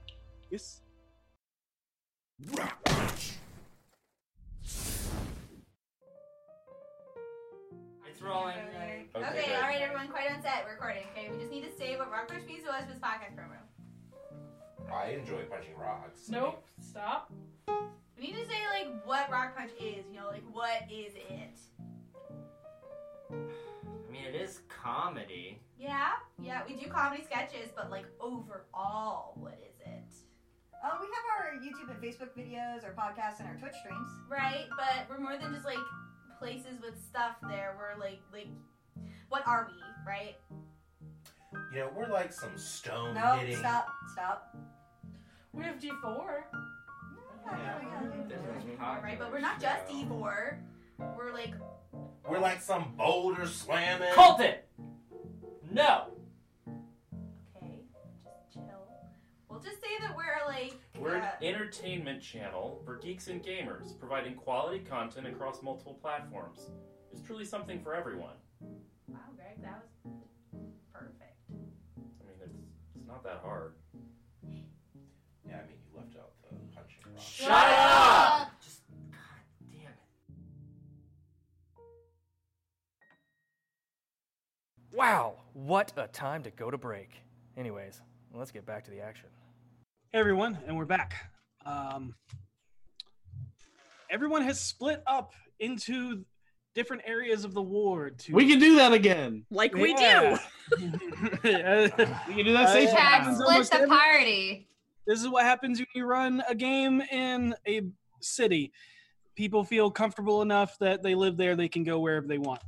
Yes. 0.52 0.82
It's 8.08 8.22
rolling. 8.22 8.56
Okay, 8.58 9.06
Okay, 9.16 9.56
all 9.56 9.62
right, 9.62 9.82
everyone, 9.82 10.08
quite 10.10 10.32
on 10.32 10.42
set. 10.42 10.64
We're 10.66 10.74
recording. 10.74 11.04
Okay, 11.16 11.30
we 11.32 11.38
just 11.38 11.52
need 11.52 11.64
to 11.64 11.72
say 11.78 11.98
what 11.98 12.12
Rock 12.12 12.28
Paper 12.28 12.42
Scissors 12.42 12.66
was 12.66 12.84
for 12.86 12.92
this 12.94 13.00
podcast 13.00 13.36
promo. 13.36 13.58
I 14.94 15.12
enjoy 15.12 15.44
punching 15.50 15.78
rocks. 15.80 16.30
Nope. 16.30 16.64
Stop. 16.80 17.32
We 18.18 18.24
need 18.28 18.36
to 18.36 18.46
say 18.46 18.60
like 18.72 19.06
what 19.06 19.32
Rock 19.32 19.56
Punch 19.58 19.72
is. 19.80 20.06
You 20.12 20.20
know, 20.20 20.28
like 20.28 20.44
what 20.52 20.84
is 20.92 21.14
it? 21.16 21.60
I 23.32 24.12
mean, 24.12 24.26
it 24.26 24.36
is 24.36 24.60
comedy. 24.68 25.60
Yeah, 25.80 26.12
yeah, 26.42 26.62
we 26.68 26.76
do 26.76 26.88
comedy 26.90 27.24
sketches, 27.24 27.70
but 27.76 27.90
like 27.90 28.06
overall, 28.20 29.34
what 29.36 29.60
is 29.68 29.80
it? 29.80 30.14
Uh, 30.84 30.90
we 31.00 31.08
have 31.08 31.26
our 31.40 31.54
YouTube 31.62 31.90
and 31.90 32.02
Facebook 32.04 32.30
videos, 32.38 32.84
our 32.84 32.92
podcasts, 32.94 33.40
and 33.40 33.48
our 33.48 33.56
Twitch 33.56 33.74
streams. 33.80 34.10
Right, 34.30 34.66
but 34.78 35.08
we're 35.10 35.24
more 35.24 35.38
than 35.38 35.54
just 35.54 35.66
like 35.66 35.78
places 36.40 36.82
with 36.82 37.02
stuff 37.02 37.36
there. 37.50 37.76
We're 37.78 37.98
like 38.00 38.20
like 38.34 38.48
what 39.30 39.48
are 39.48 39.68
we, 39.72 39.82
right? 40.06 40.36
You 41.72 41.80
know, 41.80 41.90
we're 41.96 42.10
like 42.10 42.34
some 42.34 42.58
stone 42.58 43.14
No, 43.14 43.36
hitting. 43.38 43.58
stop, 43.58 43.88
stop. 44.12 44.56
We 45.54 45.64
have 45.64 45.80
D4. 45.80 46.42
Yeah. 47.46 49.00
Right, 49.02 49.18
but 49.20 49.32
we're 49.32 49.40
not 49.40 49.62
just 49.62 49.88
D4. 49.88 50.58
We're 51.18 51.32
like 51.34 51.54
We're 52.28 52.40
like 52.40 52.62
some 52.62 52.94
boulder 52.98 53.46
slamming. 53.48 54.14
Cult 54.14 54.42
it! 54.42 54.68
No! 55.72 56.08
Just 59.64 59.82
say 59.82 59.88
that 60.02 60.16
we're 60.16 60.46
like. 60.48 60.76
We're 61.00 61.18
uh, 61.18 61.30
an 61.42 61.48
entertainment 61.48 62.22
channel 62.22 62.82
for 62.86 62.98
geeks 62.98 63.28
and 63.28 63.42
gamers, 63.42 63.98
providing 63.98 64.36
quality 64.36 64.80
content 64.80 65.28
across 65.28 65.62
multiple 65.62 65.98
platforms. 66.02 66.60
It's 67.12 67.22
truly 67.22 67.46
something 67.46 67.82
for 67.82 67.94
everyone. 67.96 68.34
Wow, 69.08 69.20
Greg, 69.36 69.62
that 69.62 69.84
was 70.04 70.14
perfect. 70.92 71.38
I 71.50 72.26
mean, 72.26 72.36
it's 72.44 72.56
it's 72.96 73.08
not 73.08 73.24
that 73.24 73.40
hard. 73.44 73.74
Yeah, 75.48 75.56
I 75.56 75.68
mean, 75.68 75.78
you 75.86 75.98
left 75.98 76.16
out 76.18 76.32
the 76.42 76.56
punching 76.76 76.98
rock. 77.06 77.22
Shut 77.22 77.52
up! 77.52 78.52
Just 78.62 78.82
God 79.12 79.44
damn 79.72 79.82
it. 79.82 80.00
Wow, 84.92 85.36
what 85.54 85.94
a 85.96 86.08
time 86.08 86.44
to 86.44 86.52
go 86.52 86.70
to 86.70 86.78
break. 86.78 87.12
Anyways, 87.56 88.02
let's 88.34 88.52
get 88.52 88.66
back 88.66 88.84
to 88.86 88.92
the 88.92 89.00
action. 89.00 89.30
Hey 90.14 90.20
everyone, 90.20 90.60
and 90.68 90.78
we're 90.78 90.86
back. 90.86 91.16
Um, 91.66 92.14
everyone 94.12 94.44
has 94.44 94.60
split 94.60 95.02
up 95.08 95.34
into 95.60 96.24
different 96.76 97.02
areas 97.06 97.44
of 97.46 97.54
the 97.56 97.62
ward. 97.64 98.20
To 98.20 98.34
We 98.34 98.48
can 98.48 98.60
do 98.60 98.76
that 98.76 98.94
again. 98.94 99.46
Like 99.50 99.74
we 99.74 99.92
Yeah. 99.98 100.38
do. 100.70 100.78
We 100.80 100.90
can 100.92 102.46
do 102.46 102.54
that 102.54 102.68
Uh, 102.68 102.74
safe. 102.74 102.90
yeah. 102.94 103.00
Happens 103.00 103.38
split 103.38 103.50
almost 103.52 103.72
the 103.72 103.78
every- 103.78 103.90
party. 103.90 104.68
This 105.08 105.20
is 105.20 105.28
what 105.28 105.44
happens 105.46 105.80
when 105.80 105.88
you 105.96 106.06
run 106.06 106.44
a 106.48 106.56
game 106.56 107.02
in 107.02 107.56
a 107.68 107.82
city. 108.22 108.72
People 109.36 109.64
feel 109.64 109.90
comfortable 109.92 110.42
enough 110.44 110.78
that 110.80 111.02
they 111.04 111.16
live 111.16 111.38
there; 111.38 111.56
they 111.56 111.68
can 111.68 111.84
go 111.84 112.00
wherever 112.00 112.28
they 112.28 112.38
want. 112.38 112.62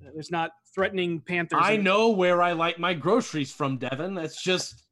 There's 0.00 0.30
not 0.30 0.50
threatening 0.74 1.20
panthers. 1.20 1.60
I 1.62 1.72
in- 1.72 1.82
know 1.82 2.10
where 2.10 2.42
I 2.42 2.52
like 2.52 2.78
my 2.78 2.92
groceries 2.94 3.52
from, 3.52 3.78
Devin. 3.78 4.14
That's 4.14 4.40
just 4.42 4.84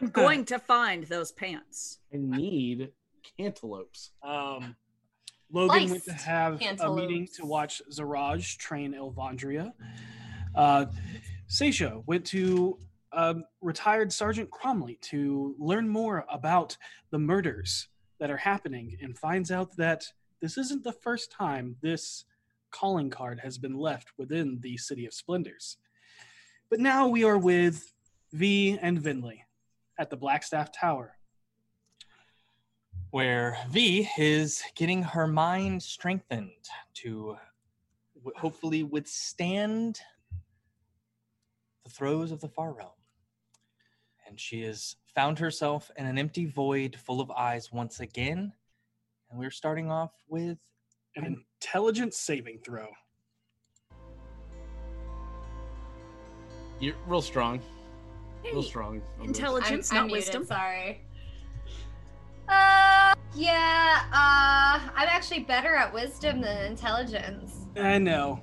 I'm 0.00 0.08
going 0.08 0.44
to 0.46 0.58
find 0.58 1.04
those 1.04 1.32
pants. 1.32 1.98
I 2.12 2.16
need 2.16 2.90
cantaloupes. 3.36 4.10
Um, 4.22 4.76
Logan 5.52 5.90
went 5.90 6.04
to 6.04 6.10
Sliced 6.10 6.24
have 6.24 6.62
a 6.80 6.94
meeting 6.94 7.28
to 7.36 7.44
watch 7.44 7.82
Zaraj 7.92 8.56
train 8.56 8.94
Elvandria. 8.94 9.72
Uh, 10.54 10.86
Seisha 11.48 12.02
went 12.06 12.24
to 12.26 12.78
um, 13.12 13.44
retired 13.60 14.12
Sergeant 14.12 14.50
Cromley 14.50 15.00
to 15.02 15.54
learn 15.58 15.88
more 15.88 16.24
about 16.30 16.76
the 17.10 17.18
murders 17.18 17.88
that 18.20 18.30
are 18.30 18.36
happening 18.36 18.96
and 19.02 19.18
finds 19.18 19.50
out 19.50 19.76
that 19.76 20.04
this 20.40 20.56
isn't 20.56 20.84
the 20.84 20.92
first 20.92 21.30
time 21.32 21.76
this 21.82 22.24
calling 22.70 23.10
card 23.10 23.40
has 23.40 23.58
been 23.58 23.76
left 23.76 24.12
within 24.16 24.58
the 24.60 24.76
City 24.76 25.04
of 25.06 25.12
Splendors. 25.12 25.76
But 26.70 26.78
now 26.78 27.08
we 27.08 27.24
are 27.24 27.38
with 27.38 27.92
V 28.32 28.78
and 28.80 28.98
Vinley 28.98 29.40
at 30.00 30.08
the 30.08 30.16
Blackstaff 30.16 30.70
Tower. 30.72 31.14
Where 33.10 33.58
V 33.68 34.08
is 34.16 34.62
getting 34.74 35.02
her 35.02 35.26
mind 35.26 35.82
strengthened 35.82 36.68
to 36.94 37.36
w- 38.16 38.32
hopefully 38.36 38.82
withstand 38.82 40.00
the 41.84 41.90
throes 41.90 42.32
of 42.32 42.40
the 42.40 42.48
far 42.48 42.72
realm. 42.72 42.90
And 44.26 44.40
she 44.40 44.62
has 44.62 44.96
found 45.14 45.38
herself 45.38 45.90
in 45.96 46.06
an 46.06 46.18
empty 46.18 46.46
void 46.46 46.96
full 46.96 47.20
of 47.20 47.30
eyes 47.32 47.70
once 47.70 48.00
again. 48.00 48.52
And 49.30 49.38
we're 49.38 49.50
starting 49.50 49.90
off 49.90 50.12
with 50.28 50.58
An 51.16 51.44
intelligence 51.60 52.16
saving 52.16 52.60
throw. 52.64 52.88
You're 56.78 56.94
real 57.06 57.20
strong. 57.20 57.60
Real 58.44 58.62
Hey, 58.62 58.68
strong. 58.68 59.02
Intelligence, 59.22 59.90
I'm, 59.90 59.96
not 59.96 60.02
I'm 60.02 60.06
muted, 60.08 60.26
wisdom. 60.26 60.44
Sorry. 60.46 61.00
Uh, 62.48 63.14
yeah. 63.34 64.02
Uh, 64.12 64.80
I'm 64.94 65.08
actually 65.08 65.40
better 65.40 65.74
at 65.74 65.92
wisdom 65.92 66.40
than 66.40 66.64
intelligence. 66.66 67.66
I 67.76 67.98
know. 67.98 68.40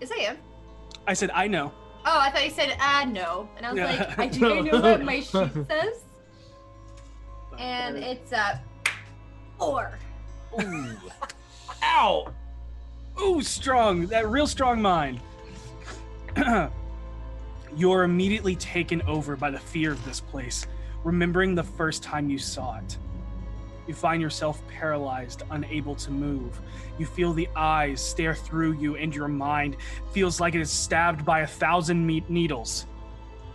Is 0.00 0.10
I 0.12 0.16
am. 0.22 0.38
I 1.06 1.14
said, 1.14 1.30
I 1.32 1.46
know. 1.46 1.72
Oh, 2.06 2.18
I 2.18 2.30
thought 2.30 2.44
you 2.44 2.50
said 2.50 2.76
uh 2.80 3.04
no, 3.04 3.46
and 3.56 3.66
I 3.66 3.72
was 3.72 3.78
Yeah. 3.78 4.14
like, 4.16 4.18
I 4.18 4.26
do 4.28 4.62
know 4.62 4.80
what 4.80 5.04
my 5.04 5.20
sheet 5.20 5.52
says, 5.68 6.04
and 7.58 7.96
it's 7.98 8.32
a 8.32 8.60
four. 9.58 9.98
Ooh. 10.62 10.96
Ow! 11.82 12.32
Ooh, 13.20 13.42
strong. 13.42 14.06
That 14.06 14.28
real 14.28 14.46
strong 14.46 14.80
mind. 14.80 15.20
You're 17.76 18.02
immediately 18.02 18.56
taken 18.56 19.00
over 19.02 19.36
by 19.36 19.50
the 19.50 19.58
fear 19.58 19.92
of 19.92 20.04
this 20.04 20.20
place, 20.20 20.66
remembering 21.04 21.54
the 21.54 21.62
first 21.62 22.02
time 22.02 22.28
you 22.28 22.38
saw 22.38 22.78
it. 22.78 22.98
You 23.86 23.94
find 23.94 24.20
yourself 24.20 24.62
paralyzed, 24.68 25.42
unable 25.50 25.94
to 25.96 26.10
move. 26.10 26.60
You 26.98 27.06
feel 27.06 27.32
the 27.32 27.48
eyes 27.56 28.00
stare 28.00 28.34
through 28.34 28.72
you, 28.72 28.96
and 28.96 29.14
your 29.14 29.28
mind 29.28 29.76
feels 30.12 30.40
like 30.40 30.54
it 30.54 30.60
is 30.60 30.70
stabbed 30.70 31.24
by 31.24 31.40
a 31.40 31.46
thousand 31.46 32.06
needles. 32.28 32.86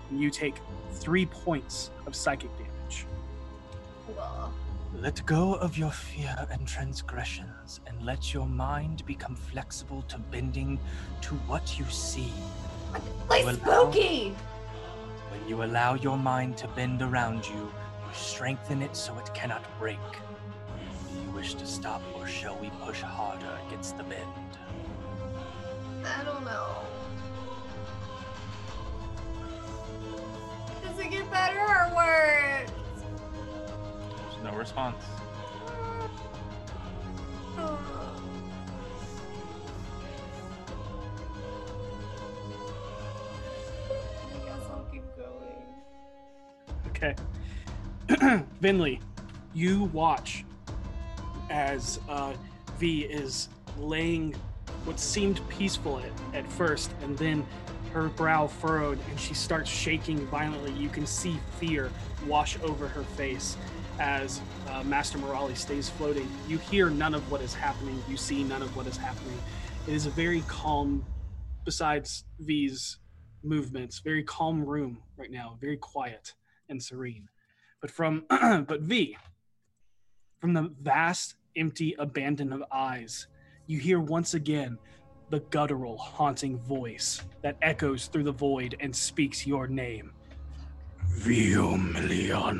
And 0.10 0.20
you 0.22 0.30
take 0.30 0.56
three 0.94 1.26
points 1.26 1.92
of 2.06 2.16
psychic 2.16 2.50
damage. 2.58 3.06
Let 4.94 5.26
go 5.26 5.56
of 5.56 5.78
your 5.78 5.92
fear 5.92 6.48
and 6.50 6.66
transgressions, 6.68 7.82
and 7.86 8.02
let 8.06 8.34
your 8.34 8.48
mind 8.48 9.06
become 9.06 9.36
flexible 9.36 10.04
to 10.04 10.18
bending 10.18 10.80
to 11.22 11.36
what 11.48 11.78
you 11.78 11.86
see. 11.86 12.32
Like 13.30 13.43
You 13.43 13.49
allow- 13.49 13.91
spooky. 13.91 14.35
When 15.30 15.47
you 15.47 15.63
allow 15.63 15.95
your 15.95 16.17
mind 16.17 16.57
to 16.57 16.67
bend 16.69 17.01
around 17.01 17.47
you, 17.47 17.55
you 17.55 18.13
strengthen 18.13 18.81
it 18.81 18.95
so 18.95 19.17
it 19.17 19.34
cannot 19.34 19.63
break. 19.80 19.99
Do 21.11 21.22
you 21.22 21.30
wish 21.31 21.55
to 21.55 21.65
stop, 21.65 22.01
or 22.15 22.27
shall 22.27 22.57
we 22.57 22.69
push 22.84 23.01
harder 23.01 23.59
against 23.67 23.97
the 23.97 24.03
bend? 24.03 24.57
I 26.05 26.23
don't 26.23 26.45
know. 26.45 26.67
Does 30.84 30.99
it 30.99 31.09
get 31.11 31.30
better 31.31 31.59
or 31.59 31.95
worse? 31.95 32.69
There's 34.31 34.43
no 34.43 34.53
response. 34.57 35.03
I 35.67 36.07
oh. 37.57 38.05
Okay. 46.95 47.15
Vinley, 48.61 49.01
you 49.53 49.85
watch 49.85 50.45
as 51.49 51.99
uh, 52.07 52.34
V 52.77 53.01
is 53.01 53.49
laying 53.77 54.34
what 54.85 54.97
seemed 54.97 55.41
peaceful 55.49 55.99
at, 55.99 56.11
at 56.35 56.49
first, 56.49 56.91
and 57.01 57.17
then 57.17 57.45
her 57.91 58.07
brow 58.09 58.47
furrowed 58.47 58.97
and 59.09 59.19
she 59.19 59.34
starts 59.34 59.69
shaking 59.69 60.26
violently. 60.27 60.72
You 60.72 60.88
can 60.88 61.05
see 61.05 61.38
fear 61.59 61.91
wash 62.27 62.57
over 62.61 62.88
her 62.88 63.03
face 63.03 63.57
as 63.99 64.39
uh, 64.69 64.84
Master 64.84 65.17
Morali 65.17 65.55
stays 65.57 65.89
floating. 65.89 66.30
You 66.47 66.57
hear 66.57 66.89
none 66.89 67.13
of 67.13 67.30
what 67.30 67.41
is 67.41 67.53
happening, 67.53 68.01
you 68.09 68.15
see 68.15 68.43
none 68.43 68.61
of 68.61 68.76
what 68.76 68.88
is 68.88 68.95
happening. 68.95 69.38
It 69.88 69.93
is 69.93 70.05
a 70.05 70.09
very 70.11 70.43
calm, 70.47 71.05
besides 71.65 72.23
V's 72.39 72.99
movements, 73.43 73.99
very 73.99 74.23
calm 74.23 74.65
room 74.65 74.97
right 75.17 75.31
now, 75.31 75.57
very 75.59 75.77
quiet 75.77 76.34
and 76.70 76.82
serene. 76.82 77.30
But 77.82 77.92
from 77.92 78.26
but 78.30 78.82
V, 78.82 79.18
from 80.40 80.54
the 80.54 80.74
vast, 80.82 81.36
empty 81.56 81.96
abandon 81.98 82.52
of 82.52 82.64
eyes, 82.72 83.28
you 83.68 83.80
hear 83.80 84.00
once 84.00 84.34
again 84.34 84.78
the 85.30 85.40
guttural, 85.40 85.98
haunting 85.98 86.58
voice 86.60 87.22
that 87.42 87.58
echoes 87.62 88.08
through 88.08 88.24
the 88.24 88.32
void 88.32 88.76
and 88.80 88.96
speaks 88.96 89.48
your 89.48 89.68
name. 89.68 90.12
Viomiliana. 91.20 92.56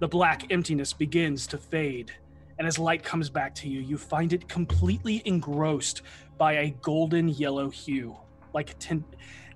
The 0.00 0.08
black 0.08 0.50
emptiness 0.50 0.92
begins 0.92 1.46
to 1.48 1.56
fade, 1.56 2.10
and 2.58 2.66
as 2.66 2.78
light 2.78 3.02
comes 3.02 3.30
back 3.30 3.54
to 3.56 3.68
you, 3.68 3.80
you 3.80 3.96
find 3.96 4.32
it 4.32 4.48
completely 4.48 5.22
engrossed 5.24 6.02
by 6.36 6.54
a 6.54 6.70
golden 6.82 7.28
yellow 7.28 7.70
hue, 7.70 8.16
like 8.52 8.78
tint, 8.78 9.04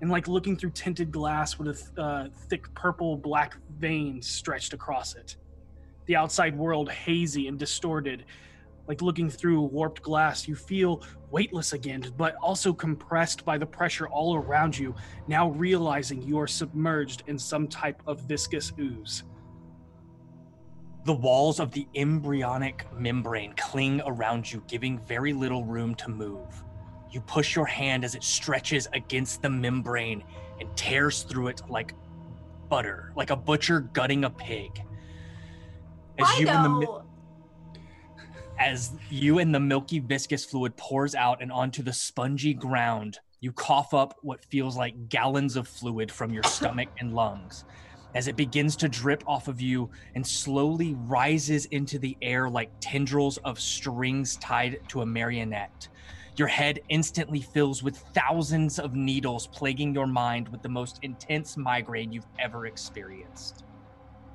and 0.01 0.11
like 0.11 0.29
looking 0.29 0.57
through 0.57 0.71
tinted 0.71 1.11
glass 1.11 1.59
with 1.59 1.69
a 1.69 1.75
th- 1.75 1.99
uh, 1.99 2.29
thick 2.49 2.73
purple 2.75 3.17
black 3.17 3.57
veins 3.79 4.29
stretched 4.29 4.73
across 4.73 5.15
it. 5.15 5.37
The 6.07 6.17
outside 6.17 6.57
world 6.57 6.91
hazy 6.91 7.49
and 7.49 7.59
distorted, 7.59 8.25
like 8.87 9.03
looking 9.03 9.29
through 9.29 9.61
warped 9.63 10.01
glass. 10.01 10.49
You 10.49 10.55
feel 10.57 11.03
weightless 11.31 11.73
again, 11.73 12.05
but 12.17 12.37
also 12.37 12.73
compressed 12.73 13.45
by 13.45 13.59
the 13.59 13.67
pressure 13.67 14.09
all 14.09 14.37
around 14.37 14.79
you. 14.79 14.95
Now 15.27 15.51
realizing 15.51 16.23
you 16.23 16.39
are 16.39 16.47
submerged 16.47 17.25
in 17.27 17.39
some 17.39 17.69
type 17.69 18.03
of 18.07 18.23
viscous 18.23 18.73
ooze. 18.79 19.25
The 21.05 21.15
walls 21.15 21.61
of 21.61 21.73
the 21.73 21.87
embryonic 21.95 22.87
membrane 22.93 23.55
cling 23.57 24.03
around 24.07 24.51
you, 24.51 24.63
giving 24.69 24.99
very 25.07 25.33
little 25.33 25.65
room 25.65 25.95
to 25.97 26.11
move. 26.11 26.65
You 27.11 27.21
push 27.23 27.57
your 27.57 27.67
hand 27.67 28.05
as 28.05 28.15
it 28.15 28.23
stretches 28.23 28.89
against 28.93 29.43
the 29.43 29.51
membrane 29.51 30.23
and 30.61 30.69
tears 30.77 31.23
through 31.23 31.49
it 31.49 31.63
like 31.69 31.95
butter, 32.69 33.13
like 33.17 33.31
a 33.31 33.37
butcher 33.37 33.81
gutting 33.81 34.25
a 34.25 34.31
pig. 34.31 34.83
As 36.19 36.39
you 36.39 36.49
and 36.49 36.83
the 36.83 37.03
as 38.59 38.93
you 39.09 39.39
and 39.39 39.55
the 39.55 39.61
milky 39.61 40.01
viscous 40.01 40.45
fluid 40.45 40.77
pours 40.77 41.15
out 41.15 41.41
and 41.41 41.53
onto 41.53 41.81
the 41.83 41.93
spongy 41.93 42.53
ground, 42.53 43.21
you 43.41 43.53
cough 43.53 43.95
up 43.95 44.17
what 44.23 44.45
feels 44.45 44.77
like 44.77 45.09
gallons 45.09 45.55
of 45.55 45.69
fluid 45.69 46.11
from 46.11 46.33
your 46.33 46.43
stomach 46.43 46.89
and 46.99 47.15
lungs. 47.15 47.65
As 48.17 48.27
it 48.27 48.35
begins 48.35 48.75
to 48.77 48.89
drip 48.89 49.23
off 49.29 49.47
of 49.47 49.61
you 49.61 49.91
and 50.17 50.27
slowly 50.27 50.95
rises 50.95 51.67
into 51.67 52.01
the 52.01 52.17
air 52.21 52.51
like 52.51 52.71
tendrils 52.81 53.37
of 53.39 53.61
strings 53.61 54.37
tied 54.39 54.81
to 54.89 55.03
a 55.03 55.07
marionette. 55.07 55.89
Your 56.39 56.49
head 56.49 56.81
instantly 56.89 57.41
fills 57.43 57.83
with 57.83 57.99
thousands 58.15 58.79
of 58.79 58.95
needles, 58.95 59.49
plaguing 59.49 59.93
your 59.93 60.07
mind 60.07 60.49
with 60.51 60.63
the 60.63 60.69
most 60.69 61.01
intense 61.03 61.57
migraine 61.57 62.13
you've 62.13 62.29
ever 62.39 62.67
experienced. 62.67 63.65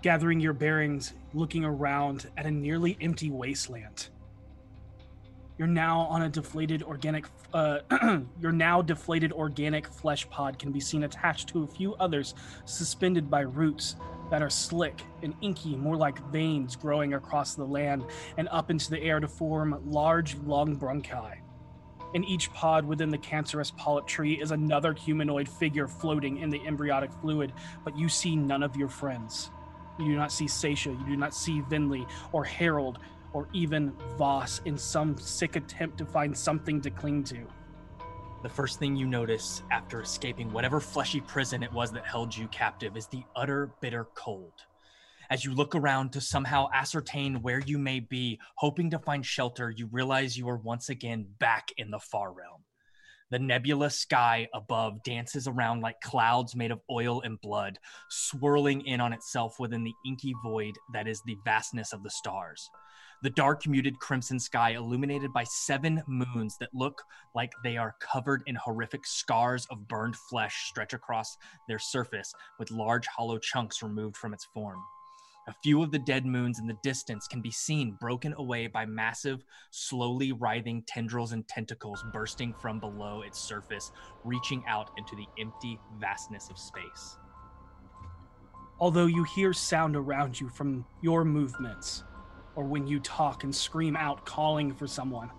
gathering 0.04 0.40
your 0.42 0.54
bearings, 0.54 1.14
looking 1.34 1.64
around 1.66 2.30
at 2.38 2.46
a 2.46 2.52
nearly 2.52 2.98
empty 3.02 3.32
wasteland. 3.32 4.10
You're 5.58 5.68
now 5.70 6.02
on 6.02 6.24
a 6.24 6.30
deflated 6.30 6.84
organic. 6.84 7.26
Uh, 7.54 7.80
your 8.42 8.52
now 8.52 8.82
deflated 8.82 9.32
organic 9.32 9.88
flesh 9.88 10.30
pod 10.30 10.60
can 10.60 10.74
be 10.74 10.82
seen 10.82 11.04
attached 11.04 11.50
to 11.50 11.64
a 11.64 11.68
few 11.68 11.96
others, 11.96 12.36
suspended 12.66 13.30
by 13.30 13.42
roots 13.42 13.96
that 14.32 14.42
are 14.42 14.50
slick 14.50 15.04
and 15.22 15.34
inky, 15.42 15.76
more 15.78 15.96
like 15.96 16.20
veins 16.32 16.76
growing 16.76 17.14
across 17.14 17.56
the 17.56 17.66
land 17.66 18.04
and 18.38 18.50
up 18.50 18.72
into 18.72 18.90
the 18.90 19.02
air 19.02 19.22
to 19.22 19.28
form 19.28 19.80
large, 19.86 20.36
long 20.40 20.76
bronchi. 20.78 21.43
In 22.14 22.24
each 22.24 22.54
pod 22.54 22.86
within 22.86 23.10
the 23.10 23.18
cancerous 23.18 23.72
polyp 23.72 24.06
tree 24.06 24.40
is 24.40 24.52
another 24.52 24.94
humanoid 24.94 25.50
figure 25.50 25.88
floating 25.88 26.38
in 26.38 26.50
the 26.50 26.62
embryonic 26.68 27.12
fluid, 27.12 27.54
but 27.84 27.98
you 27.98 28.08
see 28.08 28.36
none 28.36 28.62
of 28.62 28.76
your 28.76 28.90
friends. 28.90 29.50
You 29.98 30.06
do 30.06 30.16
not 30.16 30.32
see 30.32 30.46
Seisha, 30.46 30.98
you 31.00 31.06
do 31.06 31.18
not 31.18 31.34
see 31.34 31.62
Vinley 31.62 32.08
or 32.32 32.44
Harold 32.44 33.00
or 33.34 33.48
even 33.52 33.94
Voss 34.18 34.62
in 34.66 34.78
some 34.78 35.18
sick 35.18 35.56
attempt 35.56 35.98
to 35.98 36.06
find 36.06 36.38
something 36.38 36.82
to 36.82 36.92
cling 36.92 37.24
to. 37.26 37.48
The 38.44 38.50
first 38.50 38.78
thing 38.78 38.96
you 38.96 39.08
notice 39.08 39.64
after 39.72 40.02
escaping 40.02 40.52
whatever 40.52 40.80
fleshy 40.80 41.22
prison 41.22 41.64
it 41.64 41.74
was 41.74 41.92
that 41.94 42.06
held 42.06 42.36
you 42.36 42.48
captive 42.50 42.96
is 42.96 43.08
the 43.08 43.24
utter 43.36 43.72
bitter 43.82 44.08
cold. 44.14 44.54
As 45.34 45.44
you 45.44 45.56
look 45.56 45.74
around 45.74 46.12
to 46.12 46.22
somehow 46.22 46.68
ascertain 46.76 47.42
where 47.42 47.58
you 47.58 47.80
may 47.80 48.00
be, 48.00 48.40
hoping 48.58 48.92
to 48.92 49.00
find 49.00 49.26
shelter, 49.26 49.72
you 49.72 49.90
realize 49.92 50.38
you 50.38 50.48
are 50.48 50.58
once 50.58 50.90
again 50.90 51.26
back 51.40 51.70
in 51.76 51.90
the 51.90 51.98
far 51.98 52.32
realm. 52.32 52.62
The 53.32 53.40
nebulous 53.40 53.98
sky 53.98 54.48
above 54.54 55.02
dances 55.02 55.48
around 55.48 55.82
like 55.82 56.00
clouds 56.02 56.56
made 56.56 56.70
of 56.70 56.82
oil 56.88 57.22
and 57.22 57.42
blood, 57.42 57.80
swirling 58.12 58.82
in 58.82 59.02
on 59.02 59.12
itself 59.12 59.60
within 59.60 59.84
the 59.84 59.96
inky 60.06 60.36
void 60.44 60.76
that 60.94 61.08
is 61.08 61.20
the 61.26 61.38
vastness 61.44 61.94
of 61.94 62.04
the 62.04 62.12
stars. 62.12 62.70
The 63.24 63.32
dark, 63.32 63.66
muted 63.66 63.98
crimson 63.98 64.40
sky, 64.40 64.74
illuminated 64.74 65.34
by 65.34 65.46
seven 65.46 66.04
moons 66.06 66.58
that 66.60 66.76
look 66.76 67.02
like 67.34 67.54
they 67.64 67.76
are 67.76 67.96
covered 68.00 68.44
in 68.46 68.54
horrific 68.54 69.08
scars 69.08 69.66
of 69.72 69.88
burned 69.88 70.16
flesh, 70.16 70.68
stretch 70.70 70.94
across 70.94 71.36
their 71.68 71.80
surface 71.80 72.32
with 72.60 72.70
large, 72.70 73.08
hollow 73.08 73.40
chunks 73.40 73.82
removed 73.82 74.16
from 74.16 74.36
its 74.36 74.46
form. 74.54 74.78
A 75.46 75.54
few 75.62 75.84
of 75.84 75.92
the 75.92 76.00
dead 76.00 76.26
moons 76.26 76.60
in 76.60 76.68
the 76.68 76.78
distance 76.84 77.28
can 77.28 77.42
be 77.42 77.52
seen 77.52 77.98
broken 78.00 78.34
away 78.38 78.68
by 78.68 78.86
massive, 78.86 79.44
slowly 79.72 80.32
writhing 80.32 80.84
tendrils 80.88 81.34
and 81.34 81.46
tentacles 81.50 82.04
bursting 82.14 82.54
from 82.54 82.80
below 82.80 83.24
its 83.24 83.40
surface, 83.40 83.92
reaching 84.24 84.64
out 84.68 84.92
into 84.98 85.18
the 85.18 85.28
empty 85.38 85.78
vastness 86.00 86.50
of 86.50 86.58
space. 86.58 87.18
Although 88.80 89.08
you 89.08 89.24
hear 89.24 89.52
sound 89.52 89.98
around 89.98 90.40
you 90.40 90.48
from 90.48 90.86
your 91.02 91.26
movements, 91.26 92.06
or 92.56 92.64
when 92.64 92.88
you 92.88 93.02
talk 93.02 93.44
and 93.44 93.54
scream 93.54 93.98
out 93.98 94.26
calling 94.26 94.74
for 94.74 94.88
someone, 94.88 95.30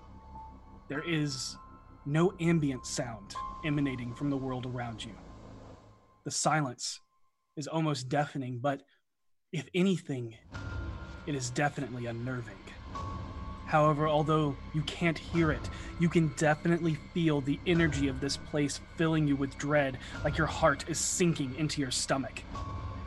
there 0.89 1.03
is 1.09 1.57
no 2.05 2.35
ambient 2.41 2.85
sound 2.85 3.35
emanating 3.65 4.15
from 4.15 4.29
the 4.29 4.37
world 4.37 4.67
around 4.67 5.03
you. 5.03 5.15
The 6.25 6.31
silence 6.31 7.01
is 7.57 7.67
almost 7.67 8.09
deafening, 8.11 8.59
but 8.61 8.83
if 9.55 9.69
anything, 9.73 10.35
it 11.27 11.35
is 11.37 11.49
definitely 11.49 12.07
unnerving. 12.07 12.57
However, 13.67 14.09
although 14.09 14.57
you 14.75 14.83
can't 14.83 15.17
hear 15.17 15.53
it, 15.53 15.71
you 16.01 16.09
can 16.09 16.29
definitely 16.37 16.97
feel 17.15 17.41
the 17.41 17.61
energy 17.65 18.09
of 18.09 18.21
this 18.21 18.37
place 18.37 18.81
filling 18.97 19.29
you 19.29 19.37
with 19.37 19.57
dread, 19.57 19.99
like 20.25 20.37
your 20.37 20.49
heart 20.49 20.85
is 20.89 20.99
sinking 20.99 21.55
into 21.57 21.81
your 21.81 21.93
stomach. 21.93 22.43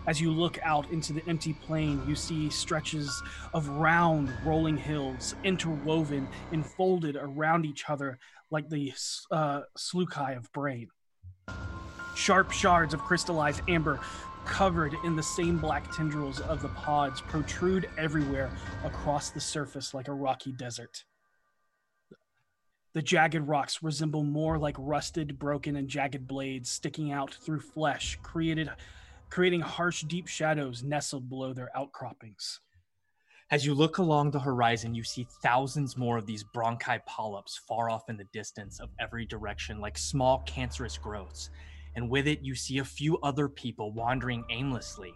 As 0.07 0.21
you 0.21 0.31
look 0.31 0.57
out 0.63 0.89
into 0.89 1.11
the 1.11 1.21
empty 1.27 1.51
plain, 1.51 2.01
you 2.07 2.15
see 2.15 2.49
stretches 2.49 3.21
of 3.53 3.67
round, 3.67 4.31
rolling 4.45 4.77
hills 4.77 5.35
interwoven 5.43 6.29
and 6.53 6.65
folded 6.65 7.17
around 7.17 7.65
each 7.65 7.89
other 7.89 8.19
like 8.51 8.69
the 8.69 8.93
uh, 9.31 9.63
sulci 9.77 10.37
of 10.37 10.49
brain. 10.53 10.87
Sharp 12.15 12.51
shards 12.51 12.93
of 12.93 13.01
crystallized 13.01 13.61
amber 13.67 13.99
covered 14.47 14.95
in 15.03 15.15
the 15.15 15.23
same 15.23 15.57
black 15.57 15.91
tendrils 15.91 16.39
of 16.39 16.61
the 16.61 16.69
pods 16.69 17.21
protrude 17.21 17.89
everywhere 17.97 18.49
across 18.83 19.29
the 19.29 19.39
surface 19.39 19.93
like 19.93 20.07
a 20.07 20.13
rocky 20.13 20.51
desert. 20.51 21.03
The 22.93 23.01
jagged 23.01 23.47
rocks 23.47 23.83
resemble 23.83 24.23
more 24.23 24.57
like 24.57 24.75
rusted, 24.79 25.37
broken, 25.37 25.75
and 25.75 25.87
jagged 25.87 26.27
blades 26.27 26.71
sticking 26.71 27.11
out 27.11 27.33
through 27.35 27.59
flesh, 27.59 28.17
created, 28.23 28.71
creating 29.29 29.61
harsh, 29.61 30.01
deep 30.03 30.27
shadows 30.27 30.81
nestled 30.81 31.29
below 31.29 31.53
their 31.53 31.69
outcroppings. 31.77 32.59
As 33.51 33.65
you 33.65 33.73
look 33.73 33.97
along 33.97 34.31
the 34.31 34.39
horizon, 34.39 34.95
you 34.95 35.03
see 35.03 35.27
thousands 35.43 35.95
more 35.95 36.17
of 36.17 36.25
these 36.25 36.43
bronchi 36.43 36.99
polyps 37.05 37.57
far 37.67 37.89
off 37.89 38.09
in 38.09 38.17
the 38.17 38.27
distance 38.33 38.79
of 38.79 38.89
every 38.99 39.25
direction, 39.25 39.79
like 39.79 39.97
small 39.97 40.43
cancerous 40.47 40.97
growths. 40.97 41.49
And 41.97 42.11
with 42.11 42.27
it, 42.27 42.43
you 42.43 42.53
see 42.53 42.77
a 42.77 42.85
few 42.85 43.17
other 43.23 43.49
people 43.49 43.91
wandering 43.91 44.45
aimlessly, 44.51 45.15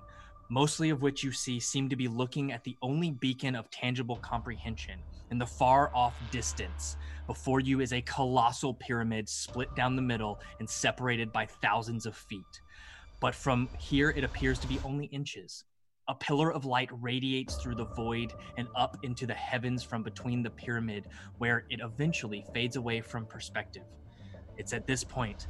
mostly 0.50 0.90
of 0.90 1.04
which 1.04 1.24
you 1.24 1.32
see 1.32 1.60
seem 1.60 1.88
to 1.90 1.96
be 1.96 2.08
looking 2.08 2.52
at 2.52 2.64
the 2.64 2.76
only 2.82 3.12
beacon 3.12 3.56
of 3.56 3.70
tangible 3.70 4.16
comprehension 4.16 4.98
in 5.30 5.38
the 5.38 5.46
far 5.46 5.96
off 5.96 6.20
distance. 6.32 6.98
Before 7.28 7.60
you 7.60 7.82
is 7.82 7.94
a 7.94 8.02
colossal 8.02 8.74
pyramid 8.74 9.30
split 9.30 9.74
down 9.76 9.96
the 9.96 10.02
middle 10.02 10.40
and 10.60 10.68
separated 10.68 11.32
by 11.32 11.46
thousands 11.46 12.08
of 12.08 12.18
feet. 12.18 12.62
But 13.20 13.36
from 13.36 13.70
here, 13.78 14.10
it 14.10 14.24
appears 14.24 14.58
to 14.58 14.68
be 14.68 14.80
only 14.84 15.06
inches. 15.06 15.66
A 16.08 16.16
pillar 16.16 16.52
of 16.52 16.66
light 16.66 16.90
radiates 17.00 17.58
through 17.58 17.76
the 17.76 17.86
void 17.86 18.34
and 18.58 18.68
up 18.76 18.98
into 19.04 19.28
the 19.28 19.36
heavens 19.36 19.84
from 19.84 20.02
between 20.02 20.42
the 20.42 20.50
pyramid, 20.50 21.06
where 21.38 21.64
it 21.70 21.80
eventually 21.80 22.44
fades 22.56 22.76
away 22.76 23.02
from 23.02 23.28
perspective. 23.28 23.86
It's 24.58 24.74
at 24.74 24.88
this 24.88 25.04
point 25.04 25.46